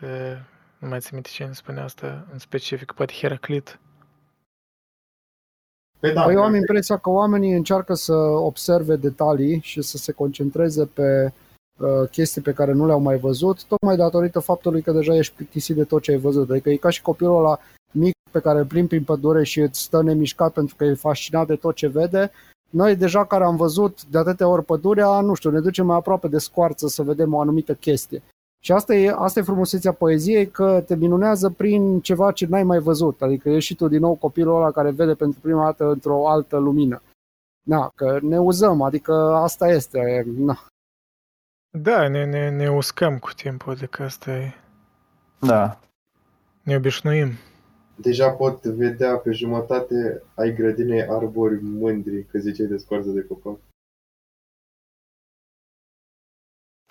e, 0.00 0.38
nu 0.78 0.88
mai 0.88 1.00
țin 1.00 1.10
minte 1.12 1.28
cine 1.32 1.52
spune 1.52 1.80
asta 1.80 2.26
în 2.32 2.38
specific, 2.38 2.92
poate 2.92 3.12
Heraclit. 3.12 3.78
Păi 6.00 6.12
da, 6.12 6.22
Păi 6.22 6.32
eu 6.32 6.38
am 6.38 6.50
practic. 6.50 6.60
impresia 6.60 6.96
că 6.96 7.10
oamenii 7.10 7.52
încearcă 7.52 7.94
să 7.94 8.14
observe 8.22 8.96
detalii 8.96 9.60
și 9.62 9.82
să 9.82 9.96
se 9.96 10.12
concentreze 10.12 10.86
pe 10.86 11.24
uh, 11.24 11.32
chestii 12.10 12.42
pe 12.42 12.52
care 12.52 12.72
nu 12.72 12.86
le-au 12.86 13.00
mai 13.00 13.18
văzut, 13.18 13.64
tocmai 13.64 13.96
datorită 13.96 14.38
faptului 14.38 14.82
că 14.82 14.92
deja 14.92 15.16
ești 15.16 15.34
plictisit 15.34 15.76
de 15.76 15.84
tot 15.84 16.02
ce 16.02 16.10
ai 16.10 16.18
văzut. 16.18 16.50
Adică 16.50 16.70
e 16.70 16.76
ca 16.76 16.90
și 16.90 17.02
copilul 17.02 17.36
ăla 17.38 17.58
mic 17.92 18.14
pe 18.30 18.40
care 18.40 18.58
îl 18.58 18.64
plimbi 18.64 18.88
prin 18.88 19.04
pădure 19.04 19.44
și 19.44 19.60
îți 19.60 19.80
stă 19.80 20.02
nemișcat 20.02 20.52
pentru 20.52 20.74
că 20.76 20.84
e 20.84 20.94
fascinat 20.94 21.46
de 21.46 21.54
tot 21.54 21.74
ce 21.74 21.86
vede. 21.86 22.30
Noi 22.70 22.96
deja 22.96 23.24
care 23.24 23.44
am 23.44 23.56
văzut 23.56 24.04
de 24.04 24.18
atâtea 24.18 24.48
ori 24.48 24.64
pădurea, 24.64 25.20
nu 25.20 25.34
știu, 25.34 25.50
ne 25.50 25.60
ducem 25.60 25.86
mai 25.86 25.96
aproape 25.96 26.28
de 26.28 26.38
scoarță 26.38 26.86
să 26.88 27.02
vedem 27.02 27.34
o 27.34 27.40
anumită 27.40 27.74
chestie. 27.74 28.22
Și 28.64 28.72
asta 28.72 28.94
e, 28.94 29.14
asta 29.16 29.40
e 29.40 29.42
frumusețea 29.42 29.92
poeziei, 29.92 30.50
că 30.50 30.82
te 30.86 30.96
minunează 30.96 31.50
prin 31.50 32.00
ceva 32.00 32.32
ce 32.32 32.46
n-ai 32.46 32.62
mai 32.62 32.78
văzut. 32.78 33.22
Adică 33.22 33.50
ești 33.50 33.70
și 33.70 33.74
tu 33.76 33.88
din 33.88 34.00
nou 34.00 34.14
copilul 34.14 34.56
ăla 34.56 34.70
care 34.70 34.90
vede 34.90 35.14
pentru 35.14 35.40
prima 35.40 35.64
dată 35.64 35.90
într-o 35.90 36.28
altă 36.28 36.56
lumină. 36.56 37.02
Na, 37.66 37.92
că 37.94 38.18
ne 38.22 38.40
uzăm, 38.40 38.82
adică 38.82 39.12
asta 39.34 39.68
este. 39.68 40.26
Na. 40.36 40.66
Da, 41.78 42.08
ne, 42.08 42.24
ne, 42.24 42.50
ne 42.50 42.70
uscăm 42.70 43.18
cu 43.18 43.32
timpul, 43.32 43.72
adică 43.72 44.02
asta 44.02 44.30
e, 44.30 44.52
da, 45.40 45.80
ne 46.64 46.76
obișnuim. 46.76 47.30
Deja 47.96 48.30
pot 48.30 48.64
vedea 48.64 49.16
pe 49.16 49.30
jumătate 49.32 50.22
ai 50.34 50.54
grădinei 50.54 51.02
arbori 51.02 51.62
mândri, 51.62 52.24
că 52.24 52.38
ziceai 52.38 52.68
de 52.68 52.76
scoarță 52.76 53.10
de 53.10 53.24
copac. 53.24 53.58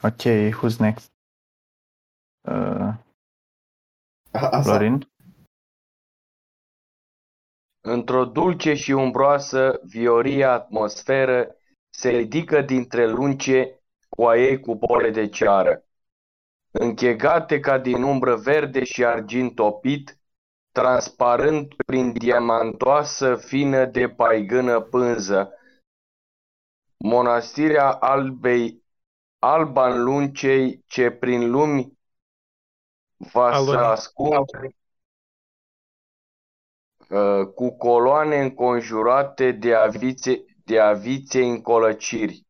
ok, 0.03 0.21
who's 0.57 0.77
next? 0.79 1.11
Uh, 2.47 2.93
A- 4.31 4.49
Asta, 4.51 4.61
Florin? 4.61 5.09
Într-o 7.83 8.25
dulce 8.25 8.73
și 8.73 8.91
umbroasă 8.91 9.79
viorie 9.83 10.43
atmosferă 10.43 11.55
se 11.89 12.09
ridică 12.09 12.61
dintre 12.61 13.07
lunce 13.07 13.80
cu 14.15 14.27
a 14.27 14.37
ei 14.37 14.59
cupole 14.59 15.09
de 15.09 15.29
ceară. 15.29 15.83
Închegate 16.71 17.59
ca 17.59 17.77
din 17.77 18.03
umbră 18.03 18.35
verde 18.35 18.83
și 18.83 19.05
argint 19.05 19.55
topit, 19.55 20.19
transparent 20.71 21.73
prin 21.85 22.13
diamantoasă 22.13 23.35
fină 23.35 23.85
de 23.85 24.09
paigână 24.09 24.81
pânză. 24.81 25.53
Monastirea 26.97 27.91
albei, 27.91 28.83
alba 29.39 29.93
în 29.93 30.03
luncei 30.03 30.83
ce 30.87 31.11
prin 31.11 31.51
lumi 31.51 31.99
va 33.17 33.53
să 33.53 33.57
Alune. 33.57 33.77
ascund 33.77 34.45
uh, 37.09 37.47
cu 37.55 37.77
coloane 37.77 38.41
înconjurate 38.41 39.51
de 39.51 39.75
avițe, 39.75 40.45
de 40.63 40.79
avițe 40.79 41.43
în 41.43 41.61
colăciri. 41.61 42.45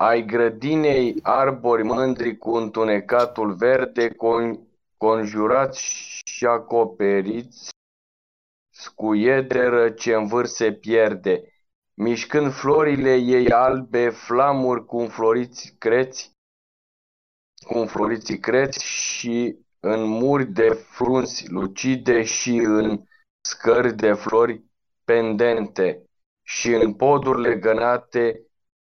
Ai 0.00 0.24
grădinei 0.24 1.18
arbori 1.22 1.82
mândri 1.82 2.36
cu 2.36 2.50
întunecatul 2.50 3.54
verde, 3.54 4.08
con, 4.10 4.68
conjurați 4.96 5.82
și 6.24 6.46
acoperiți, 6.46 7.68
scuiederă 8.70 9.90
ce 9.90 10.14
în 10.14 10.26
vârf 10.26 10.48
se 10.48 10.72
pierde, 10.72 11.52
mișcând 11.94 12.52
florile 12.52 13.16
ei 13.16 13.50
albe, 13.50 14.08
flamuri 14.08 14.84
cu 14.84 14.98
înfloriți 14.98 15.74
creți, 15.78 16.30
cu 17.66 17.78
înfloriții 17.78 18.38
creți 18.38 18.84
și 18.84 19.58
în 19.80 20.02
muri 20.04 20.46
de 20.46 20.68
frunzi 20.68 21.50
lucide 21.50 22.22
și 22.22 22.56
în 22.56 23.04
scări 23.40 23.96
de 23.96 24.12
flori 24.12 24.64
pendente. 25.04 26.02
Și 26.42 26.72
în 26.72 26.94
poduri 26.94 27.40
legănate 27.40 28.47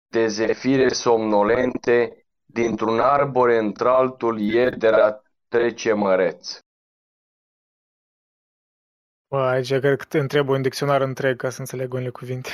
de 0.09 0.27
zefire 0.27 0.89
somnolente, 0.89 2.27
dintr-un 2.45 3.01
arbore 3.01 3.59
într-altul 3.59 4.39
iedera 4.41 5.23
trece 5.49 5.93
măreț. 5.93 6.59
Bă, 9.31 9.39
aici 9.39 9.69
cred 9.79 9.97
că 9.97 10.05
te 10.09 10.19
întreb 10.19 10.49
un 10.49 10.63
dicționar 10.63 11.01
întreg 11.01 11.37
ca 11.37 11.51
să 11.51 11.61
înțeleg 11.61 11.93
unele 11.93 12.11
cuvinte. 12.11 12.51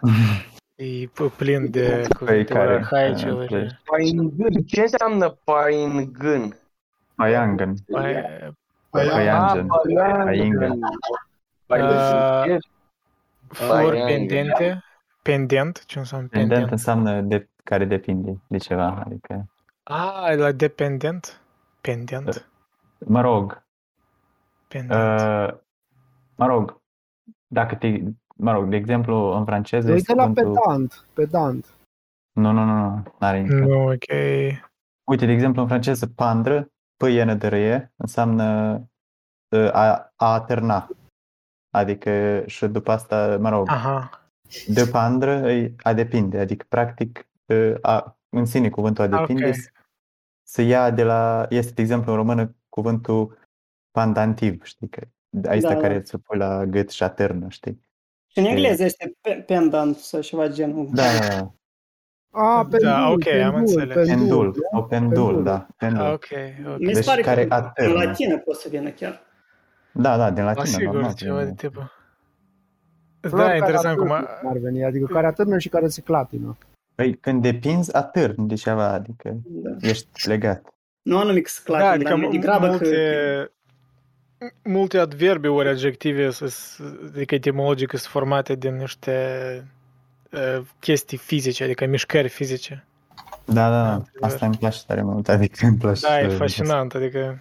E 0.76 1.06
p- 1.06 1.36
plin 1.36 1.70
de 1.70 2.06
cuvinte 2.18 2.52
care, 2.52 2.74
ori 2.74 2.82
arhaice, 2.82 3.30
uh, 3.30 3.36
ori... 3.36 3.46
pleci. 3.46 3.70
Paingân. 3.84 4.62
Ce 4.66 4.80
înseamnă 4.80 5.30
paingân? 5.30 6.56
Paiangan. 7.14 7.74
Pai- 7.92 8.54
Paiangen. 8.90 9.66
Paiangan. 9.66 10.70
Uh, 11.66 12.56
Flori 13.48 13.98
Paiangan. 13.98 14.06
pendente. 14.06 14.83
Pendent? 15.24 15.84
Ce 15.86 15.98
înseamnă 15.98 16.26
Pendent 16.28 16.50
pendent? 16.50 16.70
înseamnă 16.70 17.20
de 17.20 17.48
care 17.64 17.84
depinde 17.84 18.40
de 18.46 18.56
ceva, 18.58 19.02
adică, 19.06 19.48
Ah, 19.82 20.36
la 20.36 20.52
dependent? 20.52 21.40
Pendent? 21.80 22.48
mă 22.98 23.20
rog, 23.20 23.64
Pendent. 24.68 25.00
uh, 25.00 25.58
mă 26.36 26.46
rog, 26.46 26.80
dacă 27.46 27.74
te, 27.74 28.00
mă 28.36 28.52
rog, 28.52 28.68
de 28.68 28.76
exemplu, 28.76 29.16
în 29.36 29.44
franceză 29.44 29.86
Uite 29.86 29.98
este 29.98 30.14
la 30.14 30.26
cuvântul... 30.26 30.52
pedant, 30.64 31.06
pedant. 31.14 31.66
Nu, 32.32 32.50
nu, 32.52 32.64
nu, 32.64 32.74
nu, 32.88 33.02
n-are 33.18 33.40
nicio. 33.40 33.54
Nu, 33.54 33.84
ok. 33.86 34.04
Uite, 35.10 35.26
de 35.26 35.32
exemplu, 35.32 35.62
în 35.62 35.68
franceză, 35.68 36.06
pandră, 36.06 36.68
pâienă 36.96 37.34
de 37.34 37.48
răie, 37.48 37.92
înseamnă 37.96 38.72
uh, 39.56 39.68
a, 39.72 40.12
a 40.16 40.32
aterna. 40.32 40.88
Adică 41.70 42.42
și 42.46 42.66
după 42.66 42.90
asta, 42.92 43.38
mă 43.40 43.48
rog, 43.48 43.68
Aha. 43.68 44.23
De 44.66 44.86
pandră 44.90 45.50
e 45.50 45.74
a 45.82 45.92
depinde, 45.92 46.38
adică 46.38 46.64
practic 46.68 47.26
uh, 47.46 47.74
a, 47.82 48.18
în 48.28 48.44
sine 48.44 48.70
cuvântul 48.70 49.04
a 49.04 49.06
depinde 49.18 49.46
Ok. 49.46 49.54
se, 49.54 49.70
se 50.42 50.62
ia 50.62 50.90
de 50.90 51.02
la, 51.02 51.46
este 51.50 51.72
de 51.72 51.82
exemplu 51.82 52.10
în 52.10 52.16
română 52.18 52.54
cuvântul 52.68 53.38
pandantiv, 53.90 54.64
știi, 54.64 54.88
că 54.88 55.00
asta 55.48 55.68
Da, 55.68 55.74
da. 55.74 55.80
care 55.80 56.00
ți 56.00 56.16
pui 56.18 56.38
la 56.38 56.64
gât 56.64 56.90
și 56.90 57.02
aternă, 57.02 57.46
știi? 57.48 57.80
Și 58.26 58.38
în 58.38 58.44
Și- 58.44 58.50
engleză 58.50 58.84
este 58.84 59.16
pe- 59.20 59.42
pendant 59.46 59.96
sau 59.96 60.20
ceva 60.20 60.48
genul. 60.48 60.88
Da, 60.92 61.02
da, 61.20 61.28
da. 61.28 61.52
A, 62.30 62.60
pendul, 62.70 62.88
Da, 62.88 63.08
ok, 63.10 63.26
am 63.26 63.52
pendul, 63.52 63.58
înțeles. 63.58 64.06
Pendul, 64.08 64.52
da? 64.52 64.58
sau 64.70 64.86
pendul, 64.86 65.24
Pendul. 65.26 65.44
da, 65.44 65.66
pendul. 65.76 66.04
Ah, 66.04 66.12
ok, 66.12 66.26
ok. 66.72 66.78
Mi 66.78 66.86
se 66.86 66.92
Deci 66.92 67.04
pare 67.04 67.22
care 67.22 67.46
că 67.46 67.54
în 67.54 67.62
atârnă. 67.62 68.02
latină 68.04 68.38
poate 68.38 68.60
să 68.60 68.68
vină 68.68 68.90
chiar. 68.90 69.20
Da, 69.92 70.16
da, 70.16 70.30
din 70.30 70.44
La 70.44 70.48
latină, 70.52 70.66
sigur, 70.78 70.94
normal. 70.94 71.14
ceva 71.14 71.38
de 71.38 71.44
din- 71.44 71.54
tipul. 71.54 71.90
Flori 73.28 73.42
Da, 73.42 73.44
care 73.44 73.58
interesant 73.58 73.98
cum... 73.98 74.10
atârnă, 74.10 74.28
a- 74.30 74.38
cum 74.40 74.50
ar 74.50 74.56
veni, 74.58 74.84
adică 74.84 75.06
care 75.12 75.26
atârnă 75.26 75.58
și 75.58 75.68
care 75.68 75.88
se 75.88 76.00
clatină. 76.00 76.56
Păi 76.94 77.14
când 77.14 77.42
depinzi, 77.42 77.94
atârni 77.96 78.48
de 78.48 78.54
ceva, 78.54 78.92
adică 78.92 79.36
Da. 79.44 79.88
ești 79.88 80.28
legat. 80.28 80.74
Nu 81.02 81.18
anumic 81.18 81.48
să 81.48 81.60
clatină, 81.64 81.86
Da, 81.88 81.94
adică 81.94 82.08
dar 82.10 82.18
mai 82.18 82.26
mu- 82.26 82.32
degrabă 82.32 82.66
multe, 82.66 82.84
că... 84.38 84.48
multe 84.68 84.98
adverbi 84.98 85.46
ori 85.48 85.68
adjective, 85.68 86.30
să- 86.30 86.46
să- 86.46 86.82
adică 87.06 87.34
etimologic, 87.34 87.88
sunt 87.90 88.00
formate 88.02 88.54
din 88.54 88.76
niște 88.76 89.16
uh, 90.32 90.60
chestii 90.80 91.18
fizice, 91.18 91.64
adică 91.64 91.86
mișcări 91.86 92.28
fizice. 92.28 92.84
Da, 93.44 93.70
da, 93.70 93.82
da, 93.82 93.94
într-adevăr. 93.94 94.30
asta 94.30 94.46
îmi 94.46 94.56
place 94.56 94.78
tare 94.86 95.02
mult, 95.02 95.28
adică 95.28 95.66
îmi 95.66 95.76
place. 95.76 96.06
Da, 96.06 96.20
e 96.20 96.28
să- 96.30 96.36
fascinant, 96.36 96.94
adică... 96.94 97.38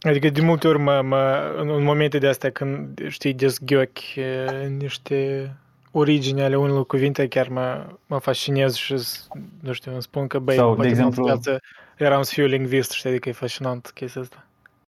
Adică 0.00 0.28
de 0.28 0.40
multe 0.40 0.68
ori 0.68 0.78
mă, 0.78 1.02
mă, 1.02 1.54
în, 1.56 1.68
în 1.68 1.82
momente 1.82 2.18
de 2.18 2.26
astea 2.28 2.50
când, 2.50 3.08
știi, 3.08 3.34
dezghiochi 3.34 4.20
e, 4.20 4.66
niște 4.78 5.50
origini 5.92 6.42
ale 6.42 6.56
unor 6.56 6.86
cuvinte, 6.86 7.28
chiar 7.28 7.48
mă, 7.48 7.96
mă 8.06 8.18
fascinez 8.18 8.74
și, 8.74 8.96
s- 8.96 9.28
nu 9.62 9.72
știu, 9.72 9.92
îmi 9.92 10.02
spun 10.02 10.26
că, 10.26 10.38
băi, 10.38 10.54
Sau, 10.56 10.68
de 10.70 10.74
poate 10.74 10.88
exemplu- 10.90 11.24
în 11.24 11.32
viață 11.32 11.60
eram 11.96 12.22
să 12.22 12.32
fiu 12.34 12.46
lingvist, 12.46 12.90
știi, 12.90 13.10
adică 13.10 13.28
e 13.28 13.32
fascinant 13.32 13.90
chestia 13.90 14.20
asta. 14.20 14.46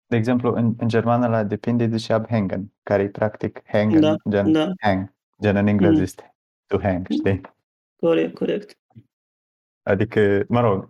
De 0.07 0.15
exemplu, 0.15 0.53
în, 0.53 0.73
în 0.77 0.87
germană 0.87 1.27
la 1.27 1.43
depinde 1.43 1.89
zice 1.97 2.13
abhängen, 2.13 2.61
care 2.83 3.03
e 3.03 3.07
practic 3.09 3.61
hängen, 3.67 3.99
Da, 3.99 4.15
gen 4.29 4.51
da. 4.51 4.71
hang, 4.79 5.13
gen 5.41 5.55
în 5.55 5.67
engleză 5.67 5.93
Mm. 5.95 6.01
este 6.01 6.35
to 6.67 6.79
hang, 6.81 7.07
știi? 7.09 7.41
Corect, 8.01 8.33
corect. 8.35 8.71
Adică, 9.89 10.45
mă 10.47 10.59
rog, 10.61 10.89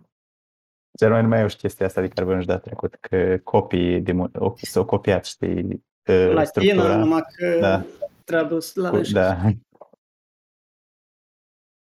Cel 0.98 1.10
mai 1.10 1.22
mai 1.22 1.40
eu 1.40 1.48
știu 1.48 1.60
chestia 1.68 1.86
asta 1.86 2.00
de 2.00 2.08
care 2.08 2.22
vorbim 2.24 2.40
și 2.42 2.48
data 2.48 2.60
trecut, 2.60 2.94
că 2.94 3.38
copiii 3.44 4.00
de, 4.00 4.12
mu- 4.12 4.30
o- 4.34 4.54
s-au 4.56 4.84
copiat, 4.84 5.24
știi, 5.24 5.62
uh, 5.62 5.82
Latina, 6.06 6.44
structura. 6.44 6.96
numai 6.96 7.22
că 7.36 7.58
Da. 7.60 7.84
tradus 8.24 8.74
la 8.74 8.90
Cu- 8.90 8.96
râș. 8.96 9.10
Da. 9.10 9.36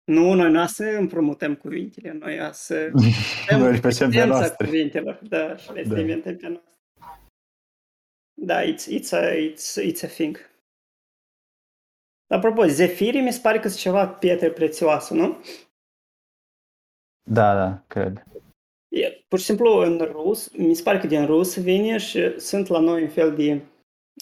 Nu, 0.04 0.32
noi 0.34 0.50
nu 0.50 0.66
să 0.66 0.84
împrumutăm 0.84 1.54
cuvintele, 1.54 2.12
noi 2.12 2.40
a 2.40 2.52
să 2.52 2.90
Noi 3.50 3.70
le 3.72 3.76
facem 3.78 3.80
pe 3.80 4.16
esența 4.16 4.24
noastre. 4.24 4.64
cuvintelor, 4.66 5.20
da, 5.28 5.56
și 5.56 5.72
le 5.72 5.82
Da. 5.82 5.94
da. 5.94 6.00
inventăm 6.00 6.36
pe 6.36 6.48
noastre. 6.48 6.74
Da, 8.38 8.62
it's, 8.62 9.00
it's, 9.00 9.10
a, 9.12 9.30
it's, 9.34 9.92
it's 9.92 10.02
a 10.02 10.06
thing. 10.08 10.50
Apropo, 12.34 12.64
zefirii 12.66 13.20
mi 13.20 13.32
se 13.32 13.40
pare 13.42 13.58
că 13.60 13.68
sunt 13.68 13.80
ceva 13.80 14.08
pietre 14.08 14.50
prețioase, 14.50 15.14
nu? 15.14 15.36
Da, 17.30 17.54
da, 17.54 17.84
cred. 17.86 18.24
E, 18.88 19.24
pur 19.28 19.38
și 19.38 19.44
simplu 19.44 19.70
în 19.76 20.08
rus, 20.12 20.50
mi 20.56 20.74
se 20.74 20.82
pare 20.82 20.98
că 20.98 21.06
din 21.06 21.26
rus 21.26 21.58
vine 21.60 21.98
și 21.98 22.40
sunt 22.40 22.66
la 22.68 22.78
noi 22.78 23.02
un 23.02 23.08
fel 23.08 23.34
de 23.34 23.60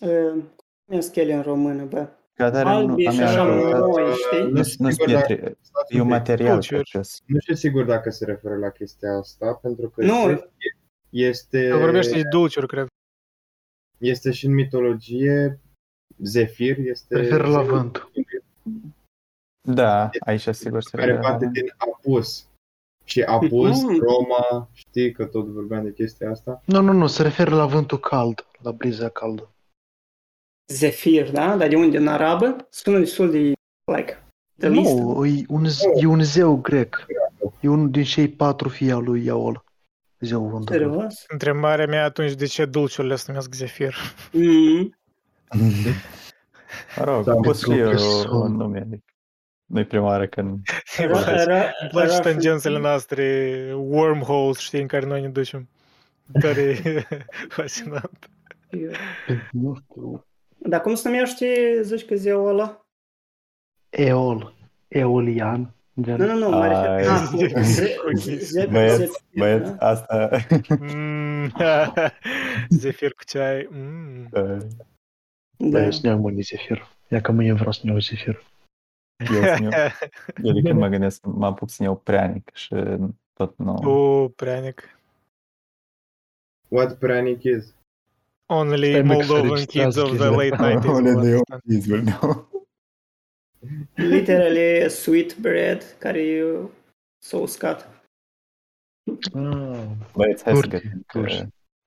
uh, 0.03 0.43
cum 0.85 0.99
e 1.15 1.21
ele 1.21 1.33
în 1.35 1.43
română, 1.43 1.85
bă? 1.85 2.09
Ca 2.35 2.51
tare, 2.51 2.69
Albi 2.69 3.03
nu, 3.03 3.09
am 3.09 3.15
și 3.15 3.21
așa 3.23 3.43
ascultat. 3.43 3.81
noi, 3.81 4.13
știi? 4.13 4.39
Nu 4.39 4.45
Nu 4.45 4.51
nu 4.51 4.63
știu 4.63 4.75
sunt 4.85 4.93
sigur 4.93 5.13
dacă- 5.13 5.27
pietre, 5.27 5.57
stați 5.61 5.93
e 5.95 6.01
un 6.01 6.01
un 6.01 6.07
pic. 6.07 6.17
material 6.19 6.53
Dulciuri. 6.53 6.81
prețios. 6.81 7.21
Nu 7.27 7.39
știu 7.41 7.55
sigur 7.55 7.85
dacă 7.85 8.11
se 8.11 8.25
referă 8.25 8.57
la 8.57 8.71
chestia 8.71 9.11
asta, 9.13 9.59
pentru 9.63 9.89
că 9.89 10.05
Nu. 10.05 10.27
zef 10.27 10.45
este, 11.11 11.59
El 11.59 11.79
vorbește 11.79 12.15
de 12.15 12.23
dulciuri, 12.31 12.67
cred. 12.67 12.87
este 13.99 14.31
și 14.33 14.47
în 14.47 14.55
mitologie, 14.55 15.59
Zefir 16.19 16.77
este 16.79 17.15
Prefer 17.19 17.45
la 17.45 17.63
vânt. 17.63 18.09
Da, 19.69 20.11
aici 20.21 20.49
sigur 20.49 20.83
se 20.83 20.97
care 20.97 21.05
referă 21.11 21.23
la 21.23 21.31
parte 21.31 21.49
din 21.53 21.73
Apus. 21.77 22.47
Și 23.05 23.23
Apus, 23.23 23.83
Mhm. 23.83 23.99
Roma, 24.01 24.69
știi 24.73 25.13
că 25.13 25.25
tot 25.25 25.47
vorbeam 25.47 25.85
de 25.85 25.93
chestia 25.93 26.31
asta? 26.31 26.61
Nu, 26.65 26.81
nu, 26.81 26.93
nu, 26.93 27.07
se 27.07 27.23
referă 27.23 27.55
la 27.55 27.67
vântul 27.67 27.99
cald, 27.99 28.47
la 28.63 28.73
briza 28.73 29.09
caldă. 29.09 29.49
Zefir, 30.73 31.31
da? 31.31 31.57
Dar 31.57 31.69
de 31.69 31.77
unde? 31.77 31.97
În 31.97 32.09
arabă? 32.09 32.67
Sună 32.71 32.99
destul 32.99 33.31
de, 33.31 33.39
like, 33.97 34.23
de 34.55 34.69
listă. 34.69 34.95
Nu, 35.03 35.27
e 35.27 35.45
un, 35.49 35.67
z- 35.69 36.01
e 36.03 36.07
un 36.07 36.23
zeu 36.23 36.57
grec. 36.57 37.07
E 37.61 37.69
unul 37.69 37.91
din 37.91 38.05
cei 38.05 38.29
patru 38.29 38.69
fii 38.69 38.91
al 38.91 39.03
lui 39.03 39.25
Iaol. 39.25 39.65
Zeu 40.21 40.41
vântului. 40.49 40.81
Serios? 40.81 41.25
Întrebarea 41.29 41.87
mea 41.87 42.05
atunci, 42.05 42.33
de 42.33 42.47
ce 42.47 42.65
dulciurile 42.65 43.17
se 43.17 43.25
numesc 43.29 43.53
zefir? 43.55 43.95
Mm. 44.33 44.95
Mă 46.97 47.05
rog, 47.05 47.25
Da, 47.25 47.35
pot 47.35 47.59
și 47.59 47.65
pentru 47.65 47.85
eu 47.85 47.91
că 47.91 47.97
sunt- 47.97 48.33
un 48.33 48.57
nume, 48.57 48.81
adică 48.81 49.05
nu-i 49.75 49.85
prima 49.85 50.05
oară 50.05 50.27
când 50.27 50.59
Era, 50.99 51.19
era, 51.41 51.57
Îmi 51.81 51.91
place 51.91 52.13
era- 52.13 52.21
tangențele 52.21 52.79
noastre, 52.79 53.55
wormholes, 53.77 54.59
știi, 54.59 54.81
în 54.81 54.87
care 54.87 55.07
noi 55.07 55.21
ne 55.21 55.29
ducem. 55.29 55.69
Tare 56.41 56.75
fascinant. 57.57 58.29
Nu 59.53 59.75
știu. 59.83 60.27
Dar 60.59 60.81
cum 60.81 60.95
se 60.95 61.09
numește, 61.09 61.79
zici 61.83 62.05
că 62.05 62.15
zeul 62.15 62.49
ăla? 62.49 62.87
Eol. 63.91 64.55
Eolian. 64.89 65.75
Gen. 66.01 66.17
Nu, 66.17 66.27
nu, 66.27 66.39
nu, 66.39 66.49
mă 66.51 66.67
refer. 66.67 66.89
Ai. 66.91 67.05
Ah, 67.09 67.29
cu 67.31 67.37
ze- 67.37 67.63
ze- 68.15 68.37
ze- 68.39 68.69
Băieți, 68.73 68.97
zefir, 68.97 69.11
băieți, 69.37 69.71
da? 69.77 69.87
asta 69.89 70.31
Mm, 70.81 71.53
zefir 72.69 73.13
cu 73.15 73.25
ceai. 73.25 73.69
Mm. 73.71 74.29
uh, 74.33 74.57
Da. 75.57 75.79
Da. 75.81 75.91
Să 75.91 75.99
ne 76.03 76.09
iau 76.09 76.19
mâine 76.19 76.41
zefir. 76.41 76.87
Ia 77.09 77.21
că 77.21 77.33
mâine 77.33 77.53
vreau 77.53 77.73
să 77.73 77.81
ne 77.83 77.91
iau 77.91 78.01
zefir. 78.01 78.43
Jaz, 79.23 79.93
Велика 80.39 80.75
магнес 80.75 81.21
малко 81.25 81.69
снял 81.69 81.97
пряник. 81.97 82.53
Ще 82.55 82.99
тот, 83.35 83.59
но... 83.59 83.77
О, 83.85 84.29
пряник. 84.37 84.99
What 86.71 86.99
пряник 87.01 87.45
is? 87.45 87.75
Only 88.51 88.93
Stem 88.93 89.07
Moldovan 89.07 89.67
kids 89.67 89.97
of 89.97 90.19
the 90.19 90.31
late 90.31 90.55
90s. 90.55 90.85
Only 90.85 91.15
the 91.15 91.61
извърнал. 91.65 92.47
Literally 93.97 94.83
a 94.83 94.91
sweet 94.91 95.37
bread, 95.41 95.81
carry 96.01 96.37
you 96.39 96.71
so 97.23 97.47
scat. 97.47 97.89
Băieți, 100.13 100.45
hai 100.45 100.53
good 100.53 100.83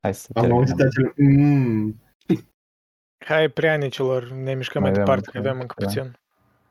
Hai 0.02 0.14
să 0.14 0.30
Am 0.34 0.52
auzit 0.52 0.80
acel... 0.80 1.14
Hai, 3.26 3.50
preanicilor, 3.50 4.30
ne 4.30 4.56
mișcăm 4.56 4.82
mai 4.82 4.92
departe, 4.92 5.32
că 5.32 5.38
avem 5.38 5.60
încă 5.60 5.76
puțin. 5.78 6.20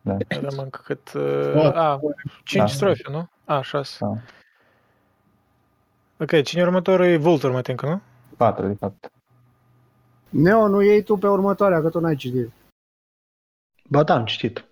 Da. 0.07 0.17
Avem 0.37 0.59
încă 0.59 0.81
cât... 0.85 1.13
Uh, 1.13 1.53
Pot. 1.53 1.75
a, 1.75 2.01
5 2.45 2.63
Da. 2.63 2.67
strofe, 2.67 3.11
nu? 3.11 3.29
A, 3.45 3.63
6. 3.63 3.97
Da. 4.01 4.17
Ok, 6.19 6.43
cine 6.43 6.61
e 6.61 6.65
următorul? 6.65 7.07
E 7.07 7.17
Vultur, 7.17 7.51
mă 7.51 7.63
tincă, 7.63 7.87
nu? 7.87 8.01
Patru, 8.37 8.67
de 8.67 8.75
fapt. 8.75 9.11
Neo, 10.29 10.69
nu 10.69 10.83
iei 10.83 11.03
tu 11.03 11.17
pe 11.17 11.29
următoarea, 11.29 11.81
că 11.81 11.89
tu 11.89 12.01
n-ai 12.01 12.17
citit. 12.17 12.51
Ba 13.89 14.03
da, 14.03 14.15
am 14.15 14.25
citit. 14.25 14.65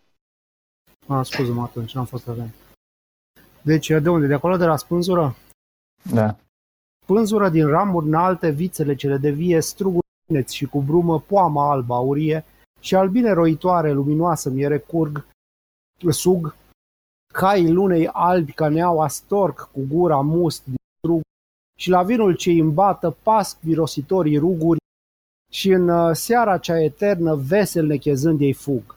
Ah, 1.08 1.24
scuze-mă 1.24 1.62
atunci, 1.62 1.94
n-am 1.94 2.04
fost 2.04 2.28
atent. 2.28 2.54
Deci, 3.62 3.88
de 3.88 4.08
unde? 4.08 4.26
De 4.26 4.34
acolo, 4.34 4.56
de 4.56 4.66
la 4.66 4.76
spânzură? 4.76 5.36
Da. 6.02 6.36
Pânzură 7.06 7.48
din 7.48 7.66
ramuri 7.66 8.06
înalte, 8.06 8.50
vițele 8.50 8.94
cele 8.94 9.16
de 9.16 9.30
vie, 9.30 9.60
struguri 9.60 10.06
fineți 10.26 10.54
și 10.54 10.66
cu 10.66 10.80
brumă, 10.82 11.20
poama 11.20 11.70
albă 11.70 11.94
aurie 11.94 12.44
și 12.84 12.94
albine 12.94 13.32
roitoare, 13.32 13.92
luminoasă, 13.92 14.50
miere 14.50 14.78
curg, 14.78 15.26
sug, 16.08 16.54
caii 17.32 17.70
lunei 17.70 18.06
albi 18.06 18.52
ca 18.52 18.68
neaua 18.68 19.08
storc 19.08 19.70
cu 19.72 19.80
gura 19.88 20.20
must 20.20 20.64
din 20.64 20.76
strug 20.98 21.20
și 21.78 21.90
la 21.90 22.02
vinul 22.02 22.34
ce 22.34 22.50
îmbată 22.50 23.16
pasc 23.22 23.58
mirositorii 23.60 24.38
ruguri 24.38 24.78
și 25.52 25.70
în 25.70 25.88
uh, 25.88 26.14
seara 26.14 26.58
cea 26.58 26.82
eternă 26.82 27.34
vesel 27.34 27.86
nechezând 27.86 28.40
ei 28.40 28.52
fug. 28.52 28.96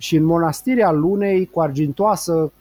Și 0.00 0.16
în 0.16 0.24
monastirea 0.24 0.90
lunei 0.90 1.46
cu 1.46 1.60
argintoasă 1.60 2.52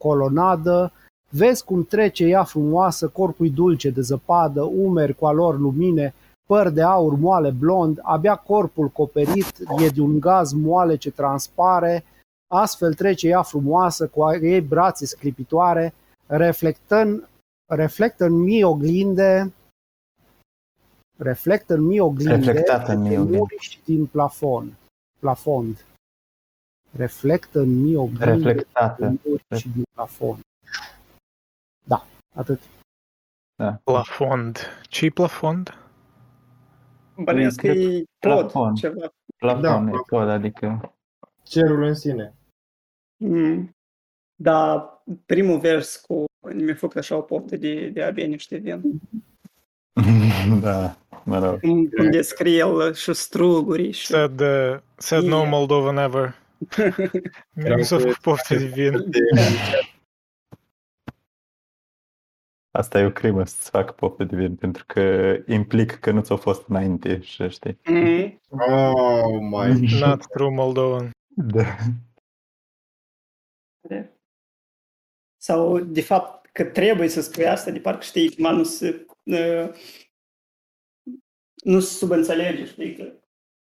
colonadă 0.00 0.92
Vezi 1.32 1.64
cum 1.64 1.84
trece 1.84 2.24
ea 2.24 2.44
frumoasă, 2.44 3.08
corpul 3.08 3.50
dulce 3.50 3.90
de 3.90 4.00
zăpadă, 4.00 4.62
umeri 4.62 5.14
cu 5.14 5.26
alor 5.26 5.58
lumine, 5.58 6.14
păr 6.50 6.68
de 6.68 6.82
aur 6.82 7.14
moale 7.14 7.50
blond, 7.50 7.98
abia 8.02 8.36
corpul 8.36 8.88
coperit 8.88 9.58
e 9.78 9.88
de 9.88 10.00
un 10.00 10.20
gaz 10.20 10.52
moale 10.52 10.96
ce 10.96 11.10
transpare, 11.10 12.04
astfel 12.54 12.94
trece 12.94 13.28
ea 13.28 13.42
frumoasă 13.42 14.08
cu 14.08 14.22
a 14.22 14.34
ei 14.34 14.60
brațe 14.60 15.06
sclipitoare, 15.06 15.94
reflectând, 16.26 17.28
reflectă 17.68 18.24
în 18.24 18.32
mii 18.32 18.62
oglinde, 18.62 19.52
reflectă 21.18 21.74
în 21.74 21.80
mii 21.80 21.98
oglinde, 22.00 22.34
Reflectată 22.34 22.92
în 22.92 23.02
de 23.02 23.08
mii 23.08 23.16
pe 23.16 23.20
oglinde. 23.22 23.38
muri 23.38 23.56
și 23.58 23.78
din 23.84 24.06
plafon, 24.06 24.76
plafond. 25.18 25.84
Reflectă 26.90 27.58
în 27.60 27.82
mii 27.82 27.96
oglinde, 27.96 28.24
Reflectată. 28.24 29.06
din 29.06 29.20
muri 29.24 29.44
și 29.58 29.68
din 29.68 29.82
plafon. 29.94 30.38
Da, 31.84 32.06
atât. 32.36 32.60
Da. 33.56 33.80
Plafond. 33.84 34.58
ce 34.88 35.10
plafond? 35.10 35.74
Bănuiesc 37.24 37.60
că 37.60 37.66
e 37.66 38.04
pod, 38.18 38.38
Plafon. 38.50 38.74
ceva. 38.74 39.12
Plafon, 39.36 39.62
Da, 39.62 39.74
e 39.74 39.80
plafon. 39.80 40.02
pod, 40.08 40.28
adică... 40.28 40.94
Cerul 41.42 41.82
în 41.82 41.94
sine. 41.94 42.34
Mm. 43.16 43.74
Da, 44.34 44.88
primul 45.26 45.58
vers 45.58 45.96
cu 45.96 46.24
mi-a 46.54 46.74
făcut 46.74 46.96
așa 46.96 47.16
o 47.16 47.20
poftă 47.20 47.56
de, 47.56 47.88
de 47.88 48.02
a 48.02 48.10
bea 48.10 48.26
niște 48.26 48.56
vin. 48.56 49.00
da, 50.62 50.96
mă 51.24 51.38
rog. 51.38 51.60
Cum, 51.60 51.86
cum 51.86 52.10
descrie 52.10 52.56
el 52.58 52.94
și 52.94 53.12
struguri 53.12 53.90
și... 53.90 54.06
Said, 54.06 54.40
uh, 54.40 54.78
said 54.96 55.24
no 55.24 55.36
Yeah. 55.36 55.48
Moldovan 55.50 55.96
ever. 55.96 56.34
Mi 57.76 57.84
s-a 57.84 57.98
făcut 57.98 58.16
poftă 58.16 58.54
de 58.54 58.64
vin. 58.64 58.92
Asta 62.70 62.98
e 62.98 63.04
o 63.04 63.10
crimă 63.10 63.44
să-ți 63.44 63.70
facă 63.70 63.92
poftă 63.92 64.24
de 64.24 64.36
vin, 64.36 64.56
pentru 64.56 64.84
că 64.86 65.36
implic 65.46 65.90
că 65.98 66.10
nu 66.10 66.20
ți-a 66.20 66.36
fost 66.36 66.68
înainte 66.68 67.20
și 67.20 67.48
știi. 67.48 67.78
Mm. 67.84 68.40
Oh 68.48 69.40
my 69.40 69.88
Not 70.00 70.26
true 70.26 70.54
Moldovan. 70.54 71.10
Da. 71.28 71.76
Sau, 75.36 75.78
de 75.78 76.02
fapt, 76.02 76.50
că 76.52 76.64
trebuie 76.64 77.08
să 77.08 77.20
spui 77.20 77.46
asta, 77.46 77.70
de 77.70 77.80
parcă 77.80 78.02
știi, 78.02 78.34
cum 78.34 78.54
nu 78.54 78.62
se... 78.62 79.06
Uh, 79.24 79.70
nu 81.64 81.80
se 81.80 81.94
subînțelege, 81.96 82.64
știi, 82.64 82.96
că 82.96 83.12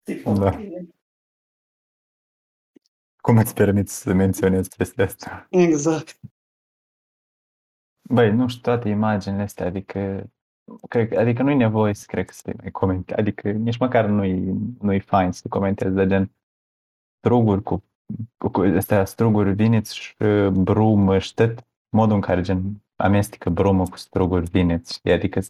ți 0.04 0.22
Da. 0.22 0.60
Cum 3.16 3.36
îți 3.36 3.54
permiți 3.54 4.00
să 4.00 4.12
menționezi 4.12 4.68
chestia 4.68 5.04
asta? 5.04 5.46
Exact. 5.50 6.20
Băi, 8.08 8.32
nu 8.32 8.48
știu, 8.48 8.60
toate 8.62 8.88
imaginile 8.88 9.42
astea, 9.42 9.66
adică, 9.66 10.30
cred, 10.88 11.08
că- 11.08 11.18
adică 11.18 11.42
nu-i 11.42 11.54
nevoie 11.56 11.94
să 11.94 12.04
cred 12.06 12.26
că 12.26 12.32
să 12.32 12.42
le 12.46 12.54
mai 12.60 12.70
comentezi, 12.70 13.18
adică 13.20 13.50
nici 13.50 13.78
măcar 13.78 14.06
nu-i, 14.06 14.54
nu-i 14.80 15.00
fain 15.00 15.32
să 15.32 15.48
comentezi 15.48 15.94
de 15.94 16.06
gen 16.06 16.30
struguri 17.18 17.62
cu, 17.62 17.84
cu, 18.38 18.48
cu 18.48 18.60
astea 18.60 19.04
struguri 19.04 19.52
viniți 19.54 19.96
și 19.96 20.14
brumă 20.52 21.18
și 21.18 21.34
tot 21.34 21.66
modul 21.88 22.14
în 22.14 22.20
care 22.20 22.40
gen 22.40 22.82
amestecă 22.96 23.50
bromul 23.50 23.86
cu 23.86 23.96
struguri 23.96 24.50
vineți, 24.50 24.92
știi? 24.92 25.12
Adică 25.12 25.40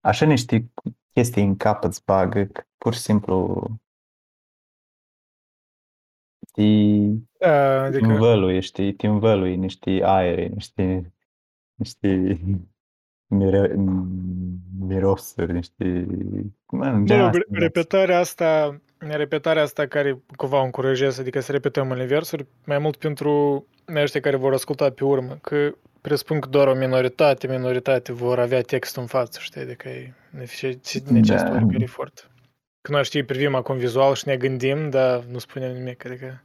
așa 0.00 0.26
niște 0.26 0.70
chestii 1.12 1.42
în 1.44 1.56
cap 1.56 1.84
îți 1.84 2.04
bagă, 2.04 2.44
că 2.44 2.62
pur 2.78 2.94
și 2.94 3.00
simplu 3.00 3.66
te, 6.52 6.62
Da, 7.38 7.80
te 7.80 7.86
adică, 7.86 8.06
învăluie, 8.06 8.60
știi? 8.60 8.92
Te 8.94 9.06
învăluie 9.06 9.54
niște 9.54 10.00
aere, 10.04 10.46
niște, 10.46 11.12
niște 11.78 12.40
mire, 13.26 13.74
mirosuri, 14.78 15.52
niște... 15.52 16.06
Mă, 16.66 16.84
în 16.84 16.98
mă 16.98 17.04
genul 17.06 17.24
rog, 17.24 17.34
ăsta, 17.34 17.58
repetarea 17.58 18.18
asta, 18.18 18.80
repetarea 18.98 19.62
asta 19.62 19.86
care 19.86 20.22
cumva 20.36 20.62
încurajează, 20.62 21.20
adică 21.20 21.40
să 21.40 21.52
repetăm 21.52 21.90
în 21.90 22.06
versuri, 22.06 22.46
mai 22.64 22.78
mult 22.78 22.96
pentru 22.96 23.66
ăștia 23.94 24.20
care 24.20 24.36
vor 24.36 24.52
asculta 24.52 24.90
pe 24.90 25.04
urmă, 25.04 25.38
că 25.42 25.74
presupun 26.00 26.40
că 26.40 26.48
doar 26.48 26.66
o 26.66 26.74
minoritate, 26.74 27.46
minoritate 27.46 28.12
vor 28.12 28.38
avea 28.38 28.60
textul 28.60 29.02
în 29.02 29.08
față, 29.08 29.38
știi, 29.42 29.60
adică 29.60 29.88
e 29.88 30.14
necesită 30.30 31.12
Da. 31.12 31.44
da. 31.44 31.66
efort. 31.78 32.30
Că 32.80 32.92
noi 32.92 33.04
știi, 33.04 33.24
privim 33.24 33.54
acum 33.54 33.76
vizual 33.76 34.14
și 34.14 34.28
ne 34.28 34.36
gândim, 34.36 34.90
dar 34.90 35.24
nu 35.24 35.38
spunem 35.38 35.72
nimic, 35.72 36.04
adică... 36.04 36.42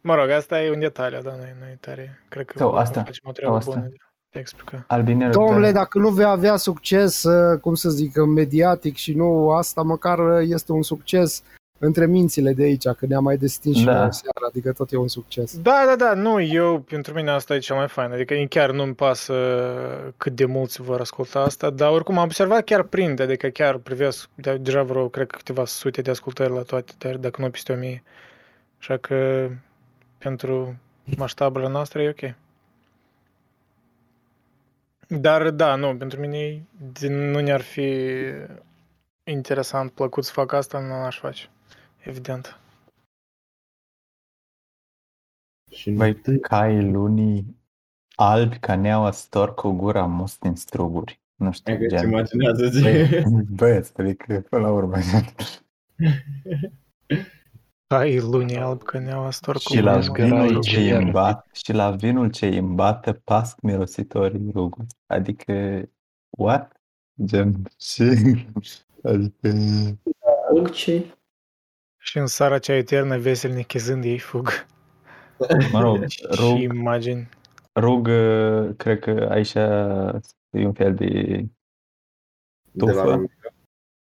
Mă 0.00 0.14
rog, 0.14 0.28
asta 0.28 0.62
e 0.62 0.70
un 0.70 0.78
detaliu, 0.78 1.20
da, 1.22 1.30
noi, 1.36 1.54
noi 1.60 1.76
tare. 1.80 2.24
Cred 2.28 2.46
că 2.46 2.58
Sau 2.58 2.70
vom 2.70 2.78
asta, 2.78 3.02
face 3.02 3.20
o 3.22 3.32
treabă 3.32 3.60
sau 3.60 3.72
asta. 3.72 3.80
bună 3.80 3.94
de 4.34 4.40
a 4.40 4.42
explica. 4.42 4.84
Albinele 4.86 5.30
Domnule, 5.30 5.54
tale- 5.60 5.72
dacă 5.72 5.98
nu 5.98 6.08
vei 6.08 6.24
avea 6.24 6.56
succes, 6.56 7.22
uh, 7.22 7.60
cum 7.60 7.74
să 7.74 7.88
zic, 7.90 8.16
mediatic 8.16 8.96
și 8.96 9.14
nu 9.14 9.50
asta, 9.50 9.82
măcar 9.82 10.18
uh, 10.18 10.46
este 10.48 10.72
un 10.72 10.82
succes 10.82 11.42
între 11.78 12.06
mințile 12.06 12.52
de 12.52 12.62
aici, 12.62 12.88
că 12.88 13.06
ne-am 13.06 13.22
mai 13.22 13.36
destins 13.36 13.76
și 13.76 13.84
Da. 13.84 13.92
noi 13.92 14.12
seara, 14.12 14.46
adică 14.48 14.72
tot 14.72 14.92
e 14.92 14.96
un 14.96 15.08
succes. 15.08 15.58
Da, 15.58 15.84
da, 15.86 15.96
da, 15.96 16.14
nu, 16.14 16.40
eu, 16.40 16.78
pentru 16.78 17.14
mine 17.14 17.30
asta 17.30 17.54
e 17.54 17.58
cel 17.58 17.76
mai 17.76 17.88
fain, 17.88 18.12
adică 18.12 18.34
chiar 18.48 18.70
nu-mi 18.70 18.94
pasă 18.94 19.34
cât 20.16 20.32
de 20.36 20.44
mulți 20.44 20.82
vor 20.82 21.00
asculta 21.00 21.40
asta, 21.40 21.70
dar 21.70 21.90
oricum 21.90 22.18
am 22.18 22.24
observat 22.24 22.64
chiar 22.64 22.82
prinde, 22.82 23.22
adică 23.22 23.46
chiar 23.48 23.76
privesc 23.76 24.28
de- 24.34 24.56
deja 24.60 24.82
vreo, 24.82 25.08
cred 25.08 25.26
că 25.26 25.36
câteva 25.36 25.64
sute 25.64 26.02
de 26.02 26.10
ascultări 26.10 26.52
la 26.52 26.62
toate, 26.62 26.92
dar 26.98 27.16
dacă 27.16 27.42
nu 27.42 27.50
peste 27.50 27.72
o 27.72 27.76
mie. 27.76 28.02
Așa 28.78 28.96
că 28.96 29.48
pentru 30.18 30.74
maștabele 31.16 31.68
noastre 31.68 32.02
e 32.02 32.08
ok. 32.08 32.34
Dar 35.20 35.50
da, 35.50 35.74
nu, 35.74 35.96
pentru 35.96 36.20
mine 36.20 36.66
din- 36.92 37.30
nu 37.30 37.40
ne-ar 37.40 37.60
fi 37.60 38.04
interesant, 39.30 39.90
plăcut 39.92 40.24
să 40.24 40.32
fac 40.32 40.52
asta, 40.52 40.78
nu 40.80 40.92
aș 40.92 41.18
face. 41.18 41.48
Evident. 41.98 42.58
Băi, 45.94 46.40
cai 46.40 46.90
lunii 46.90 47.56
albi 48.16 48.58
ca 48.58 48.74
neaua 48.76 49.10
stor 49.10 49.54
cu 49.54 49.70
gura 49.70 50.06
mus 50.06 50.38
din 50.38 50.54
struguri. 50.54 51.20
Nu 51.34 51.52
știu, 51.52 51.72
Hai 51.76 51.82
că 51.82 51.86
gen. 51.88 51.98
îți 51.98 52.08
imaginează-ți. 52.36 52.80
Băi, 52.82 53.42
Băieți, 53.56 53.92
adică 54.00 54.40
până 54.48 54.62
la 54.62 54.72
urmă. 54.72 54.96
Ai 57.86 58.20
lunii 58.20 58.56
alb 58.58 58.82
că 58.82 58.98
ne-au 58.98 59.24
astor 59.24 59.54
cu 59.54 59.72
Și 59.72 59.80
la 59.80 59.98
gura. 59.98 60.24
vinul 60.24 60.60
ce 60.62 60.76
îi 60.78 60.84
ger. 60.86 61.00
îmbat, 61.02 61.46
și 61.52 61.72
la 61.72 61.90
vinul 61.90 62.30
ce 62.30 62.46
îi 62.46 62.56
îmbată 62.58 63.12
pasc 63.12 63.60
mirositorii 63.60 64.50
ruguri. 64.52 64.86
Adică, 65.06 65.82
what? 66.38 66.80
Gen, 67.24 67.62
și... 67.80 68.02
Adică... 69.02 69.48
Rug 70.54 70.70
ce? 70.70 71.16
Și 71.98 72.18
în 72.18 72.26
seara 72.26 72.58
cea 72.58 72.74
eternă, 72.74 73.18
vesel 73.18 73.52
nechizând, 73.52 74.04
ei 74.04 74.18
fug. 74.18 74.48
Mă 75.72 75.80
rog, 75.80 76.06
Și 76.08 76.26
rug, 76.30 76.58
imagini. 76.58 77.28
rug, 77.72 78.06
uh, 78.06 78.74
cred 78.76 78.98
că 78.98 79.28
aici 79.30 79.54
e 79.54 80.66
un 80.66 80.72
fel 80.72 80.94
de 80.94 81.06
De 82.70 82.84
la 82.84 82.92
tufă. 82.92 83.02
Romica. 83.10 83.48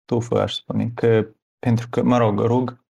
Tufă, 0.05 0.41
aș 0.41 0.55
spune. 0.55 0.91
Că, 0.95 1.29
pentru 1.59 1.89
că, 1.91 2.03
mă 2.03 2.19
rog, 2.19 2.41
rug, 2.41 2.85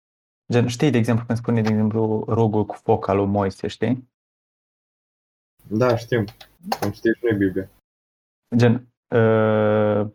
gen, 0.53 0.67
știi, 0.67 0.91
de 0.91 0.99
exemplu, 0.99 1.25
când 1.27 1.39
spune, 1.39 1.63
de 1.63 1.69
exemplu, 1.69 2.25
rugul 2.29 2.67
cu 2.67 2.75
foc 2.75 3.09
al 3.09 3.17
lui 3.17 3.27
Moise, 3.27 3.67
știi? 3.67 4.09
Da, 5.71 5.97
știm. 5.97 6.25
Am 6.83 6.91
citit 6.91 7.15
și 7.17 7.25
noi 7.25 7.37
Biblia. 7.39 7.69
Gen, 8.57 8.73
uh, 9.09 10.11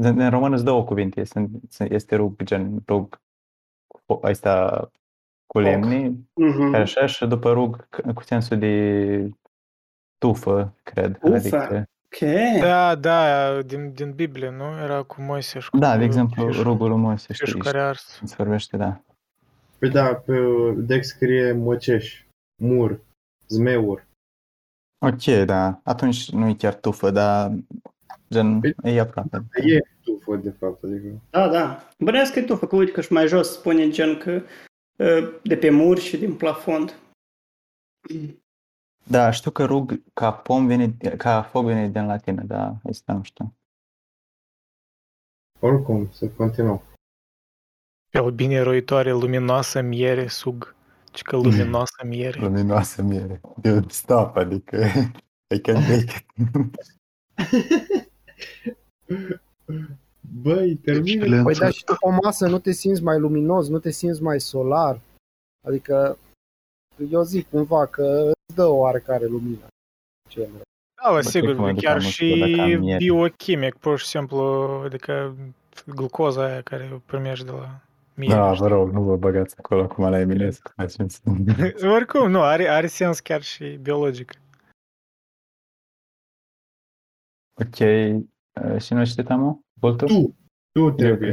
gen, 0.00 0.18
în 0.20 0.30
română 0.30 0.54
îți 0.54 0.64
două 0.64 0.84
cuvinte. 0.84 1.20
Este, 1.20 1.50
este 1.78 2.16
rug, 2.16 2.42
gen, 2.42 2.82
rug 2.86 3.20
cu 3.86 4.00
fo- 4.00 4.22
ăsta 4.30 4.90
cu 5.46 5.58
lemne, 5.58 6.08
Mhm. 6.34 6.74
așa, 6.74 7.06
și 7.06 7.26
după 7.26 7.52
rug 7.52 7.88
c- 7.88 8.14
cu 8.14 8.22
sensul 8.22 8.58
de 8.58 9.28
tufă, 10.18 10.74
cred. 10.82 11.18
Tufă? 11.18 11.34
Adică, 11.34 11.88
Ok. 12.22 12.60
Da, 12.60 12.94
da, 12.94 13.62
din, 13.62 13.92
din 13.92 14.12
Biblie, 14.12 14.50
nu? 14.50 14.64
Era 14.64 15.02
cu 15.02 15.22
Moise 15.22 15.58
și 15.58 15.70
cu 15.70 15.78
da, 15.78 15.96
de 15.96 16.04
exemplu, 16.04 16.46
fișul- 16.46 16.62
rugul 16.62 16.88
lui 16.88 16.98
Moise, 16.98 17.26
fișul 17.26 17.46
știi, 17.46 17.60
care 17.60 17.78
a 17.80 17.86
ars. 17.86 18.20
se 18.24 18.34
vorbește, 18.38 18.76
da. 18.76 19.00
Păi 19.78 19.90
da, 19.90 20.14
pe 20.14 20.32
Dex 20.76 21.06
scrie 21.08 21.52
măceș, 21.52 22.24
mur, 22.62 23.00
zmeuri. 23.46 24.06
Ok, 25.06 25.44
da, 25.44 25.80
atunci 25.82 26.30
nu 26.30 26.48
e 26.48 26.54
chiar 26.54 26.74
tufă, 26.74 27.10
dar 27.10 27.52
gen, 28.30 28.60
e 28.82 29.00
aproape. 29.00 29.42
E 29.54 29.80
tufă, 30.04 30.36
de 30.36 30.50
fapt, 30.50 30.84
adică... 30.84 31.06
Da, 31.30 31.48
da. 31.48 31.88
Bănuiesc 31.98 32.32
că 32.32 32.38
e 32.38 32.42
tu, 32.42 32.56
că 32.56 32.76
uite 32.76 32.92
că 32.92 33.00
și 33.00 33.12
mai 33.12 33.26
jos 33.26 33.52
spune 33.52 33.90
gen 33.90 34.18
că 34.18 34.42
uh, 34.96 35.40
de 35.42 35.56
pe 35.56 35.70
mur 35.70 35.98
și 35.98 36.16
din 36.16 36.34
plafond. 36.36 36.94
Da, 39.08 39.30
știu 39.30 39.50
că 39.50 39.64
rug 39.64 40.02
ca 40.12 40.32
pom 40.32 40.66
vine, 40.66 40.96
ca 41.16 41.42
foc 41.42 41.64
vine 41.64 41.88
din 41.88 42.06
latină, 42.06 42.42
da, 42.42 42.76
asta 42.88 43.12
nu 43.12 43.22
știu. 43.22 43.56
Oricum, 45.60 46.08
să 46.10 46.28
continuăm. 46.28 46.82
Pe 48.10 48.18
o 48.18 48.30
bine 48.30 48.60
roitoare, 48.60 49.12
luminoasă 49.12 49.80
miere, 49.80 50.26
sug. 50.26 50.74
Și 51.14 51.22
că 51.22 51.36
luminoasă 51.36 52.02
miere. 52.04 52.40
Luminoasă 52.46 53.02
miere. 53.02 53.40
Dude, 53.60 53.88
stop, 53.88 54.36
adică 54.36 54.86
I 55.54 55.60
can 55.60 55.82
take 55.82 56.04
it. 56.04 56.26
Băi, 60.42 60.74
termină. 60.74 61.42
Păi 61.42 61.52
Excelență. 61.52 61.64
da, 61.64 61.70
și 61.70 61.84
după 61.84 62.10
masă 62.22 62.48
nu 62.48 62.58
te 62.58 62.70
simți 62.70 63.02
mai 63.02 63.18
luminos, 63.18 63.68
nu 63.68 63.78
te 63.78 63.90
simți 63.90 64.22
mai 64.22 64.40
solar. 64.40 65.00
Adică 65.66 66.18
eu 67.10 67.22
zic 67.22 67.48
cumva 67.48 67.86
că 67.86 68.02
îți 68.46 68.56
dă 68.56 68.64
o 68.64 68.76
oarecare 68.76 69.26
lumină. 69.26 69.66
Ce 70.28 70.48
Da, 71.02 71.10
bă, 71.10 71.12
Bă, 71.12 71.20
sigur, 71.20 71.46
cred 71.48 71.56
că 71.56 71.62
mă 71.62 71.72
duc 71.72 71.82
chiar 71.82 71.96
la 72.02 72.08
și 72.08 72.24
musculă 72.24 72.56
ca 72.56 72.66
miere. 72.66 72.98
biochimic, 72.98 73.74
pur 73.74 73.98
și 73.98 74.06
simplu, 74.06 74.38
adică 74.84 75.36
glucoza 75.86 76.44
aia 76.44 76.62
care 76.62 76.90
o 76.94 76.98
primești 76.98 77.44
de 77.44 77.50
la 77.50 77.80
miere. 78.14 78.34
Da, 78.34 78.52
vă 78.52 78.66
rog, 78.66 78.90
nu 78.90 79.02
vă 79.02 79.16
băgați 79.16 79.54
acolo 79.58 79.82
acum 79.82 80.10
la 80.10 80.18
Eminescu. 80.20 80.70
faceți. 80.76 81.20
Oricum, 81.94 82.30
nu, 82.30 82.42
are, 82.42 82.68
are 82.68 82.86
sens 82.86 83.20
chiar 83.20 83.42
și 83.42 83.78
biologic. 83.82 84.32
Ok, 87.60 87.78
uh, 87.78 88.80
și 88.80 88.92
noi 88.92 89.06
știam 89.06 89.64
Voltul? 89.80 90.08
Tu, 90.08 90.34
tu 90.72 90.90
trebuie. 90.90 91.32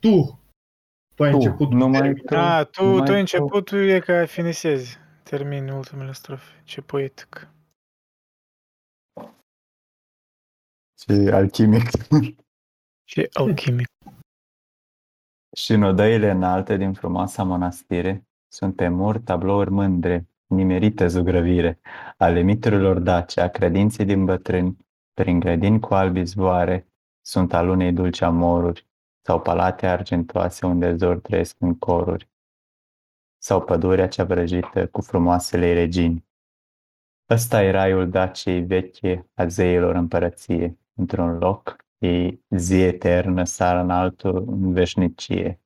Tu. 0.00 0.39
Tu 1.20 1.26
ai 1.26 1.32
Tu, 1.32 1.36
început 1.36 1.70
numai 1.70 2.14
tu. 2.14 2.20
tu. 2.20 2.34
Da, 2.34 2.64
tu, 2.64 2.84
numai 2.84 3.06
tu 3.06 3.12
începutul 3.12 3.88
e 3.88 4.00
ca 4.00 4.26
finisezi. 4.26 4.98
Termini 5.22 5.70
ultimele 5.70 6.12
strofe. 6.12 6.62
Ce 6.64 6.80
poetic. 6.80 7.48
Și 10.98 11.30
alchimic. 11.32 11.90
Ce 13.04 13.28
alchimic. 13.32 13.86
Și 15.56 15.72
în 15.72 15.82
odăile 15.82 16.30
înalte 16.30 16.76
din 16.76 16.92
frumoasa 16.92 17.42
mănăstire 17.42 18.24
sunt 18.52 18.76
pe 18.76 18.88
mur 18.88 19.18
tablouri 19.18 19.70
mândre, 19.70 20.28
nimerite 20.46 21.06
zugrăvire, 21.06 21.80
ale 22.16 22.40
miturilor 22.40 22.98
dace, 22.98 23.40
a 23.40 23.50
credinței 23.50 24.04
din 24.04 24.24
bătrâni, 24.24 24.76
prin 25.12 25.38
grădini 25.38 25.80
cu 25.80 25.94
albi 25.94 26.24
zvoare, 26.24 26.86
sunt 27.20 27.54
al 27.54 27.68
unei 27.68 27.92
dulci 27.92 28.20
amoruri, 28.20 28.88
sau 29.30 29.40
palate 29.40 29.86
argentoase 29.86 30.66
unde 30.66 30.96
zor 30.96 31.20
trăiesc 31.20 31.56
în 31.58 31.78
coruri, 31.78 32.30
sau 33.38 33.64
pădurea 33.64 34.08
cea 34.08 34.24
vrăjită 34.24 34.86
cu 34.86 35.00
frumoasele 35.00 35.66
ei 35.66 35.74
regini. 35.74 36.28
Ăsta 37.28 37.62
e 37.62 37.70
raiul 37.70 38.10
dacei 38.10 38.60
veche 38.60 39.30
a 39.34 39.46
zeilor 39.46 39.94
împărăție, 39.94 40.78
într-un 40.94 41.38
loc 41.38 41.76
e 41.98 42.38
zi 42.48 42.80
eternă 42.80 43.44
sar 43.44 43.82
în 43.82 43.90
altul 43.90 44.36
în 44.36 44.72
veșnicie. 44.72 45.60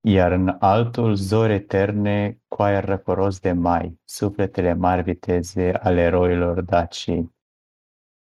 Iar 0.00 0.32
în 0.32 0.56
altul 0.58 1.14
zori 1.14 1.52
eterne 1.52 2.40
cu 2.48 2.62
aer 2.62 2.84
răcoros 2.84 3.40
de 3.40 3.52
mai, 3.52 4.00
sufletele 4.04 4.72
mari 4.72 5.02
viteze 5.02 5.72
ale 5.72 6.00
eroilor 6.00 6.60
Daciei. 6.60 7.34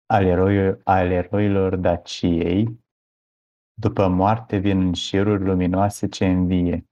Ale, 0.07 0.29
eroi, 0.29 0.81
ale 0.85 1.15
eroilor 1.15 1.77
Daciei, 1.77 2.82
după 3.75 4.09
moarte 4.09 4.57
vin 4.57 4.81
în 4.81 4.93
șiruri 4.93 5.45
luminoase 5.45 6.09
ce 6.09 6.27
învie. 6.27 6.87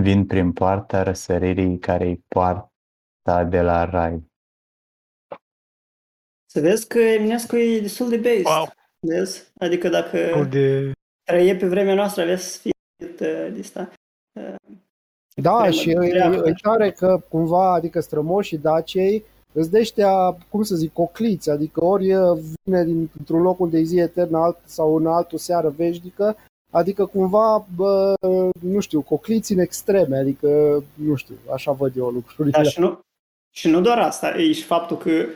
Vin 0.00 0.26
prin 0.26 0.52
poarta 0.52 1.02
răsăririi 1.02 1.78
care 1.78 2.04
îi 2.04 2.24
poarta 2.28 3.44
de 3.48 3.60
la 3.60 3.84
rai. 3.84 4.30
Să 6.50 6.60
vezi 6.60 6.88
că 6.88 6.98
Eminescu 6.98 7.56
e 7.56 7.80
destul 7.80 8.08
de 8.08 8.16
based. 8.16 8.44
Wow. 8.44 8.68
Vezi? 8.98 9.52
Adică 9.58 9.88
dacă 9.88 10.16
Destul 10.16 10.48
de... 10.48 10.92
trăie 11.22 11.56
pe 11.56 11.66
vremea 11.66 11.94
noastră, 11.94 12.22
avea 12.22 12.36
să 12.36 12.58
fie 12.58 12.72
uh, 13.00 13.52
de 13.52 13.58
asta. 13.60 13.92
Da, 15.42 15.66
Extremă 15.66 16.04
și 16.04 16.08
e, 16.08 16.12
dreaptă. 16.12 16.48
e 16.48 16.52
tare 16.62 16.92
că 16.92 17.18
cumva, 17.28 17.72
adică 17.72 18.00
strămoșii 18.00 18.58
Daciei, 18.58 19.24
îți 19.58 19.70
de 19.70 19.78
ăștia, 19.78 20.36
cum 20.48 20.62
să 20.62 20.74
zic, 20.74 20.92
cocliți, 20.92 21.50
adică 21.50 21.84
ori 21.84 22.08
e, 22.08 22.18
vine 22.64 22.84
dintr-un 22.84 23.42
loc 23.42 23.60
unde 23.60 23.78
e 23.78 23.82
zi 23.82 23.98
eternă 23.98 24.38
alt, 24.38 24.58
sau 24.64 24.96
în 24.96 25.06
altul 25.06 25.38
seară 25.38 25.68
veșnică, 25.68 26.36
adică 26.72 27.06
cumva, 27.06 27.66
bă, 27.74 28.14
nu 28.60 28.80
știu, 28.80 29.02
cocliți 29.02 29.52
în 29.52 29.58
extreme, 29.58 30.16
adică, 30.18 30.82
nu 30.94 31.14
știu, 31.14 31.38
așa 31.52 31.72
văd 31.72 31.96
eu 31.96 32.08
lucrurile. 32.08 32.50
Da, 32.50 32.62
și 32.62 32.80
nu, 32.80 33.00
și 33.54 33.68
nu 33.68 33.80
doar 33.80 33.98
asta, 33.98 34.28
e 34.28 34.52
și 34.52 34.62
faptul 34.62 34.96
că 34.96 35.26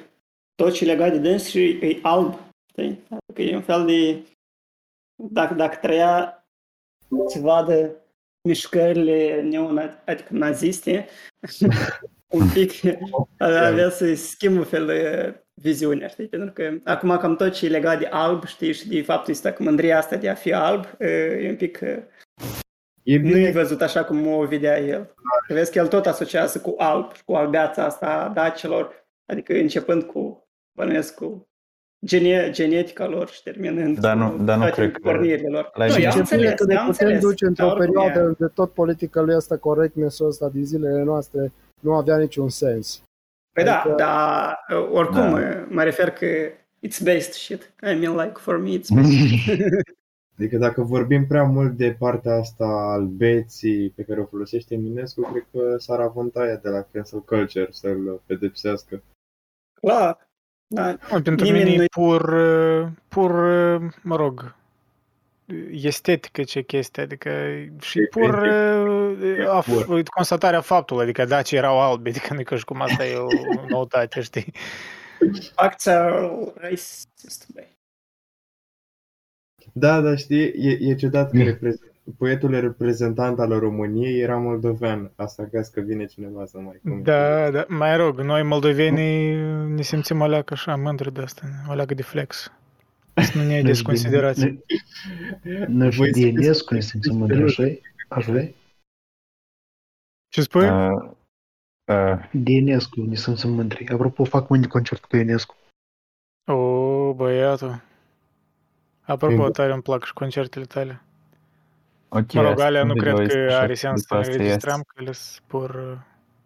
tot 0.55 0.73
ce 0.73 0.85
e 0.85 0.87
legat 0.87 1.13
de 1.13 1.19
dâns 1.19 1.49
și 1.49 1.69
e 1.69 1.99
alb. 2.03 2.35
Știi? 2.71 3.01
Adică 3.09 3.43
e 3.43 3.57
un 3.57 3.63
fel 3.63 3.87
de... 3.87 4.25
Dacă, 5.31 5.55
dacă 5.55 5.77
trăia 5.77 6.45
să 7.27 7.39
vadă 7.41 7.91
mișcările 8.49 9.43
neona, 9.43 10.03
adică 10.07 10.29
naziste, 10.31 11.09
un 12.31 12.49
pic 12.53 12.73
avea 13.39 13.91
să 13.91 14.15
schimb 14.15 14.57
un 14.57 14.65
fel 14.65 14.87
de 14.87 15.35
viziune, 15.55 16.09
știi? 16.09 16.27
Pentru 16.29 16.53
că 16.53 16.71
acum 16.85 17.17
cam 17.17 17.37
tot 17.37 17.53
ce 17.53 17.67
e 17.67 17.69
legat 17.69 17.99
de 17.99 18.07
alb, 18.11 18.45
știi, 18.47 18.73
și 18.73 18.89
de 18.89 19.03
faptul 19.03 19.33
ăsta, 19.33 19.53
că 19.53 19.63
mândria 19.63 19.99
asta 19.99 20.17
de 20.17 20.29
a 20.29 20.35
fi 20.35 20.53
alb, 20.53 20.85
e 20.99 21.47
un 21.49 21.57
pic... 21.57 21.81
E 23.03 23.19
Nu 23.19 23.37
e 23.39 23.51
văzut 23.51 23.83
așa 23.83 24.05
cum 24.05 24.27
o 24.27 24.45
vedea 24.47 24.79
el. 24.81 25.15
Vezi 25.49 25.73
că 25.73 25.79
el 25.79 25.87
tot 25.87 26.07
asociază 26.07 26.59
cu 26.61 26.75
alb 26.79 27.13
și 27.15 27.25
cu 27.25 27.33
albeața 27.35 27.85
asta 27.85 28.07
a 28.07 28.29
dacilor, 28.29 29.07
adică 29.33 29.53
începând 29.53 30.03
cu, 30.03 30.49
bănuiesc, 30.77 31.15
cu 31.15 31.49
gene, 32.07 32.51
genetica 32.51 33.07
lor 33.07 33.29
și 33.29 33.43
terminând 33.43 33.99
Dar 33.99 34.17
nu- 34.17 34.31
cu 34.31 34.43
dar 34.43 34.57
nu 34.57 34.63
toate 34.63 34.77
cred 34.81 34.93
că 34.93 34.99
pornirile 35.03 35.49
lor. 35.49 35.71
la 35.75 35.87
Nu, 35.87 35.93
Eminescu- 35.93 36.03
eu 36.19 36.21
am 36.21 36.27
Ce 36.27 36.37
bine 36.37 36.49
înțeles, 36.49 36.61
că 36.61 36.65
ne 36.67 36.75
eu 36.75 36.81
am 36.81 36.87
putem 36.91 37.07
înțeles. 37.07 37.31
duce 37.31 37.47
într-o 37.47 37.67
dar 37.67 37.77
oricum 37.77 37.95
e- 37.97 38.03
perioadă 38.05 38.27
unde 38.27 38.53
tot 38.55 38.73
politica 38.73 39.21
lui 39.21 39.35
asta 39.35 39.57
correctness 39.57 40.21
ăsta 40.21 40.49
din 40.49 40.65
zilele 40.65 41.03
noastre 41.03 41.53
nu 41.81 41.95
avea 41.95 42.19
niciun 42.19 42.49
sens. 42.49 43.03
Păi 43.53 43.65
da, 43.65 43.81
Adică- 43.81 43.95
dar 43.95 44.59
oricum 44.93 45.15
Da. 45.41 45.67
mă 45.69 45.83
refer 45.83 46.11
că 46.11 46.27
it's 46.87 46.99
based 47.05 47.33
shit. 47.33 47.73
I 47.83 47.95
mean 47.95 48.17
like 48.17 48.33
for 48.39 48.59
me 48.59 48.79
it's 48.79 48.89
based. 48.95 49.71
Adică 50.39 50.57
dacă 50.57 50.83
vorbim 50.83 51.27
prea 51.27 51.43
mult 51.45 51.77
de 51.77 51.97
partea 51.99 52.35
asta 52.35 52.65
al 52.65 53.07
beții 53.07 53.91
pe 53.91 54.03
care 54.03 54.21
o 54.21 54.25
folosește 54.25 54.75
Eminescu, 54.75 55.21
cred 55.31 55.47
că 55.53 55.77
s-ar 55.79 56.01
avânta 56.01 56.47
ea 56.47 56.57
de 56.57 56.69
la 56.69 56.83
cancel 56.93 57.21
culture 57.21 57.69
să-l 57.71 58.21
pedepsească. 58.27 59.03
Clar. 59.81 60.29
Da. 60.67 60.91
Nu, 60.91 61.21
pentru 61.23 61.45
Nimeni 61.45 61.63
mine 61.71 61.75
e 61.75 61.87
nu- 61.97 62.03
pur, 62.03 62.29
uh, 62.33 62.89
pur, 63.09 63.31
uh, 63.31 63.93
mă 64.03 64.17
rog, 64.17 64.55
estetică 65.71 66.43
ce 66.43 66.63
chestie, 66.63 67.03
adică 67.03 67.31
și 67.81 67.99
E 67.99 68.07
pur, 68.07 68.35
efectiv. 68.45 69.39
uh, 69.39 69.49
af, 69.49 69.69
constatarea 70.15 70.61
faptului, 70.61 71.03
adică 71.03 71.25
daci 71.25 71.53
erau 71.53 71.81
albi, 71.81 72.09
adică 72.11 72.35
nu 72.35 72.41
e 72.41 72.43
că 72.43 72.57
și 72.57 72.65
cum 72.65 72.81
asta 72.81 73.07
e 73.07 73.17
o 73.17 73.27
noutate, 73.69 74.21
știi? 74.21 74.53
Facts 75.55 75.87
are 75.87 76.31
racist, 76.55 77.47
băi. 77.55 77.79
Da, 79.73 80.01
dar 80.01 80.19
știi, 80.19 80.45
e, 80.45 80.79
e 80.81 80.95
ciudat 80.95 81.31
că 81.31 81.43
reprezent, 81.43 81.93
poetul 82.19 82.61
reprezentant 82.61 83.39
al 83.41 83.59
României 83.59 84.21
era 84.21 84.37
moldovean. 84.37 85.13
Asta 85.17 85.49
caz 85.53 85.69
că 85.69 85.81
vine 85.81 86.05
cineva 86.05 86.45
să 86.47 86.59
mai 86.59 86.81
comente. 86.83 87.11
Da, 87.11 87.51
da, 87.51 87.65
mai 87.69 87.97
rog, 87.97 88.21
noi 88.21 88.43
moldovenii 88.43 89.35
ne 89.75 89.83
simțim 89.83 90.21
o 90.21 90.27
leacă 90.27 90.55
așa 90.55 90.77
mândri 90.77 91.13
de 91.13 91.21
asta, 91.21 91.43
o 91.69 91.75
leacă 91.75 91.95
de 91.95 92.03
flex. 92.03 92.53
Să 93.23 93.39
nu 93.39 93.43
ne 93.45 93.53
iei 93.53 93.63
Noi 93.63 93.71
desconsiderați. 93.73 94.41
Noi, 94.45 94.65
noi 95.69 95.91
și 95.91 95.97
Voi 95.99 96.13
sunteți 96.13 96.21
Dienescu 96.21 96.75
ne 96.75 96.81
simțim 96.81 97.17
mândri, 97.17 97.43
așa 97.43 97.63
Aș 98.09 98.25
vrea? 98.27 98.49
Ce 100.29 100.43
spui? 100.43 100.69
Uh, 100.69 101.11
uh, 101.93 102.29
Dienescu 102.33 103.01
ne 103.01 103.15
simțim 103.15 103.51
mândri. 103.51 103.89
Apropo, 103.89 104.25
fac 104.25 104.49
mâine 104.49 104.67
concert 104.67 105.05
cu 105.05 105.17
Ionescu. 105.17 105.55
O, 106.47 107.15
băiatul. 107.15 107.81
Apropo, 109.01 109.35
Bine. 109.35 109.51
tare 109.51 109.73
îmi 109.73 109.83
plac 109.83 110.05
și 110.05 110.13
concertele 110.13 110.65
tale. 110.65 111.01
ok, 112.09 112.33
Mă 112.33 112.43
rog, 112.43 112.59
alea 112.59 112.81
spun 112.83 112.93
nu 112.95 113.01
cred 113.01 113.15
video 113.17 113.37
că 113.37 113.43
ăsta 113.45 113.59
are 113.61 113.75
și 113.75 113.81
sens 113.81 114.01
să 114.01 114.07
după 114.09 114.15
le 114.15 114.21
asta 114.21 114.33
înregistrăm, 114.33 114.77
ies. 114.77 114.85
că 114.87 115.03
le 115.03 115.13
spor... 115.13 115.75
uh, 115.93 115.99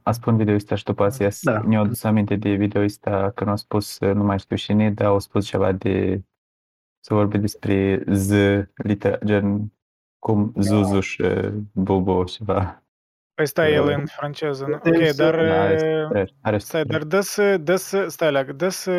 A 0.03 0.13
spun 0.13 0.37
video 0.37 0.55
ăsta 0.55 0.75
și 0.75 0.85
după 0.85 1.05
asta 1.05 1.29
Da. 1.43 1.61
ne-au 1.67 1.83
adus 1.83 2.03
aminte 2.05 2.37
de 2.37 2.51
video 2.51 2.83
ăsta 2.83 3.33
când 3.35 3.51
au 3.51 3.57
spus, 3.57 3.99
uh, 3.99 4.15
nu 4.15 4.25
mai 4.25 4.39
știu 4.39 4.57
cine, 4.57 4.91
dar 4.91 5.07
au 5.07 5.19
spus 5.19 5.47
ceva 5.47 5.73
de 5.73 6.23
să 7.05 7.15
vorbi 7.15 7.39
despre 7.39 8.03
Z, 8.13 8.31
liter, 8.75 9.19
gen 9.25 9.73
cum 10.19 10.53
Zuzu 10.59 11.01
și 11.01 11.23
uh, 11.23 11.53
Bobo 11.73 12.27
și 12.27 12.37
ceva. 12.37 12.83
Păi 13.35 13.47
stai, 13.47 13.73
el 13.73 13.85
Uh, 13.87 13.95
în 13.95 14.07
franceză, 14.07 14.65
nu? 14.69 14.77
putem 14.77 15.01
Ok, 15.01 15.07
să- 15.07 15.23
dar... 15.23 15.35
Da, 15.47 15.63
are 15.63 15.73
uh, 15.73 16.07
spre- 16.07 16.29
are 16.41 16.59
Stai, 16.59 16.81
spre- 16.81 16.93
dar 16.99 17.07
dă 17.07 17.21
să, 17.21 17.57
dă 17.57 17.77
să, 17.77 18.09
stai, 18.09 18.33
leac, 18.33 18.47
dă 18.51 18.69
să 18.69 18.91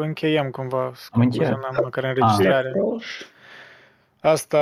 încheiem 0.00 0.50
cumva, 0.50 0.90
să 0.94 1.08
Am 1.12 1.20
încheiat. 1.20 1.50
concluzionăm 1.50 1.82
măcar 1.84 2.04
înregistrarea. 2.04 2.72
Asta, 4.20 4.58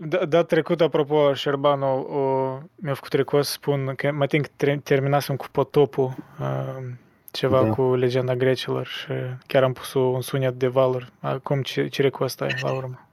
da- 0.00 0.24
data 0.24 0.42
trecută, 0.42 0.84
apropo, 0.84 1.34
Șerbanu 1.34 1.86
o, 2.00 2.58
mi-a 2.74 2.94
făcut 2.94 3.12
recunosc 3.12 3.48
să 3.50 3.54
spun 3.54 3.92
că 3.96 4.10
mă 4.12 4.26
tin 4.26 4.42
că 4.42 4.48
tre- 4.56 4.80
terminasem 4.84 5.36
cu 5.36 5.46
potopul, 5.52 6.14
uh, 6.40 6.84
ceva 7.32 7.62
Da. 7.62 7.68
cu 7.70 7.94
legenda 7.94 8.34
grecilor 8.36 8.86
și 8.86 9.06
chiar 9.46 9.62
am 9.62 9.72
pus 9.72 9.94
un 9.94 10.20
sunet 10.20 10.54
de 10.54 10.66
valuri. 10.66 11.12
Acum 11.20 11.62
ce, 11.62 11.86
ce 11.88 12.02
recunosc 12.02 12.40
ai 12.40 12.54
la 12.62 12.72
urmă? 12.72 13.06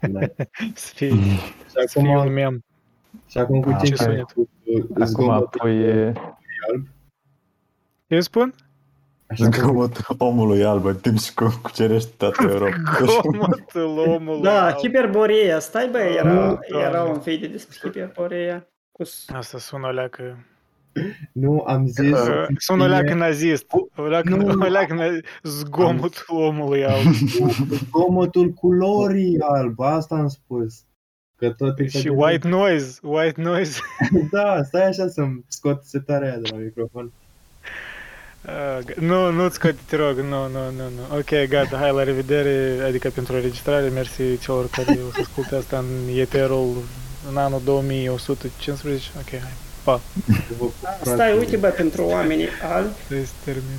Da. 0.00 0.20
să 0.74 0.92
fie, 0.94 1.08
Și 1.08 1.16
să 1.86 1.98
fie 2.00 2.08
un 2.08 2.16
acum, 2.16 2.32
mem. 2.32 2.64
și 3.28 3.38
acum 3.38 3.60
cu 3.60 3.68
Ah, 3.68 3.78
ce 3.82 3.86
ce 3.86 3.94
sunet? 3.94 4.32
cu 4.32 4.48
Acum 4.92 5.04
zgomotul 5.04 5.60
apoi 5.60 6.06
uh, 6.08 6.14
alb? 6.70 6.86
Ce 8.08 8.20
spun? 8.20 8.54
Așa 9.26 9.44
cum 9.44 9.52
zgomotul 9.52 10.04
omului 10.18 10.64
alb 10.64 10.84
în 10.84 10.96
timp 10.96 11.18
și 11.18 11.34
cu 11.34 11.58
cucerești 11.62 12.10
toată 12.16 12.42
Europa. 12.50 12.76
Gomotul 13.00 13.98
omului. 14.08 14.42
Da, 14.42 14.64
alb. 14.64 14.76
Hiperboreea, 14.76 15.58
stai 15.58 15.88
bă, 15.90 15.98
era, 15.98 16.32
Nu, 16.32 16.58
era 16.80 16.90
Doamne. 16.90 17.12
un 17.12 17.18
video 17.20 17.48
despre 17.50 17.76
Hiperboreea. 17.82 18.68
Cu 18.92 19.04
s- 19.04 19.28
Asta 19.32 19.58
sună 19.58 19.86
o 19.86 19.90
leacă... 19.90 20.38
nu 21.32 21.64
am 21.66 21.86
zis 21.86 22.10
Uh, 22.10 22.46
sună 22.56 22.82
o 22.82 22.86
bine, 22.86 22.98
leacă 23.00 23.14
nazist. 23.14 23.66
O 23.96 24.02
leacă, 24.06 24.28
Nu. 24.28 24.64
o 24.64 24.68
leacă 24.68 24.94
na... 24.94 25.04
zgomotul 25.42 26.24
omului 26.28 26.84
alb. 26.84 27.12
zgomotul 27.70 28.48
culorii 28.48 29.36
alb, 29.40 29.80
asta 29.80 30.14
am 30.14 30.28
spus. 30.28 30.74
Că 31.36 31.50
tot 31.50 31.76
Și 31.76 31.82
exagerez. 31.82 32.16
white 32.18 32.48
noise, 32.48 32.98
white 33.02 33.40
noise. 33.42 33.80
Da, 34.30 34.62
stai 34.62 34.86
așa 34.86 35.08
să-mi 35.08 35.44
scot 35.48 35.82
setarea 35.84 36.28
aia 36.30 36.38
de 36.38 36.48
la 36.52 36.56
microfon. 36.56 37.12
Ah, 38.46 38.78
g- 38.84 38.94
Nu, 38.94 39.30
nu-ți 39.30 39.54
scoate, 39.54 39.76
te 39.88 39.96
rog, 39.96 40.16
nu, 40.18 40.48
nu, 40.48 40.58
nu, 40.76 40.82
nu. 40.96 41.16
Ok, 41.18 41.48
gata, 41.48 41.76
hai, 41.76 41.92
la 41.92 42.02
revedere, 42.02 42.82
adică 42.86 43.08
pentru 43.10 43.34
înregistrare, 43.34 43.88
mersi 43.88 44.38
celor 44.38 44.66
care 44.70 44.98
o 45.08 45.10
să 45.12 45.18
asculte 45.20 45.54
asta 45.54 45.78
în 45.78 46.18
eterul 46.18 46.74
în 47.30 47.36
anul 47.36 47.60
2115. 47.64 49.10
Ok, 49.18 49.28
hai, 49.28 49.52
pa. 49.84 50.00
Stai, 51.02 51.38
uite 51.38 51.56
bă, 51.56 51.68
pentru 51.68 52.04
oamenii 52.04 52.48
albi, 52.62 52.94
Să 53.08 53.14
termin. 53.44 53.78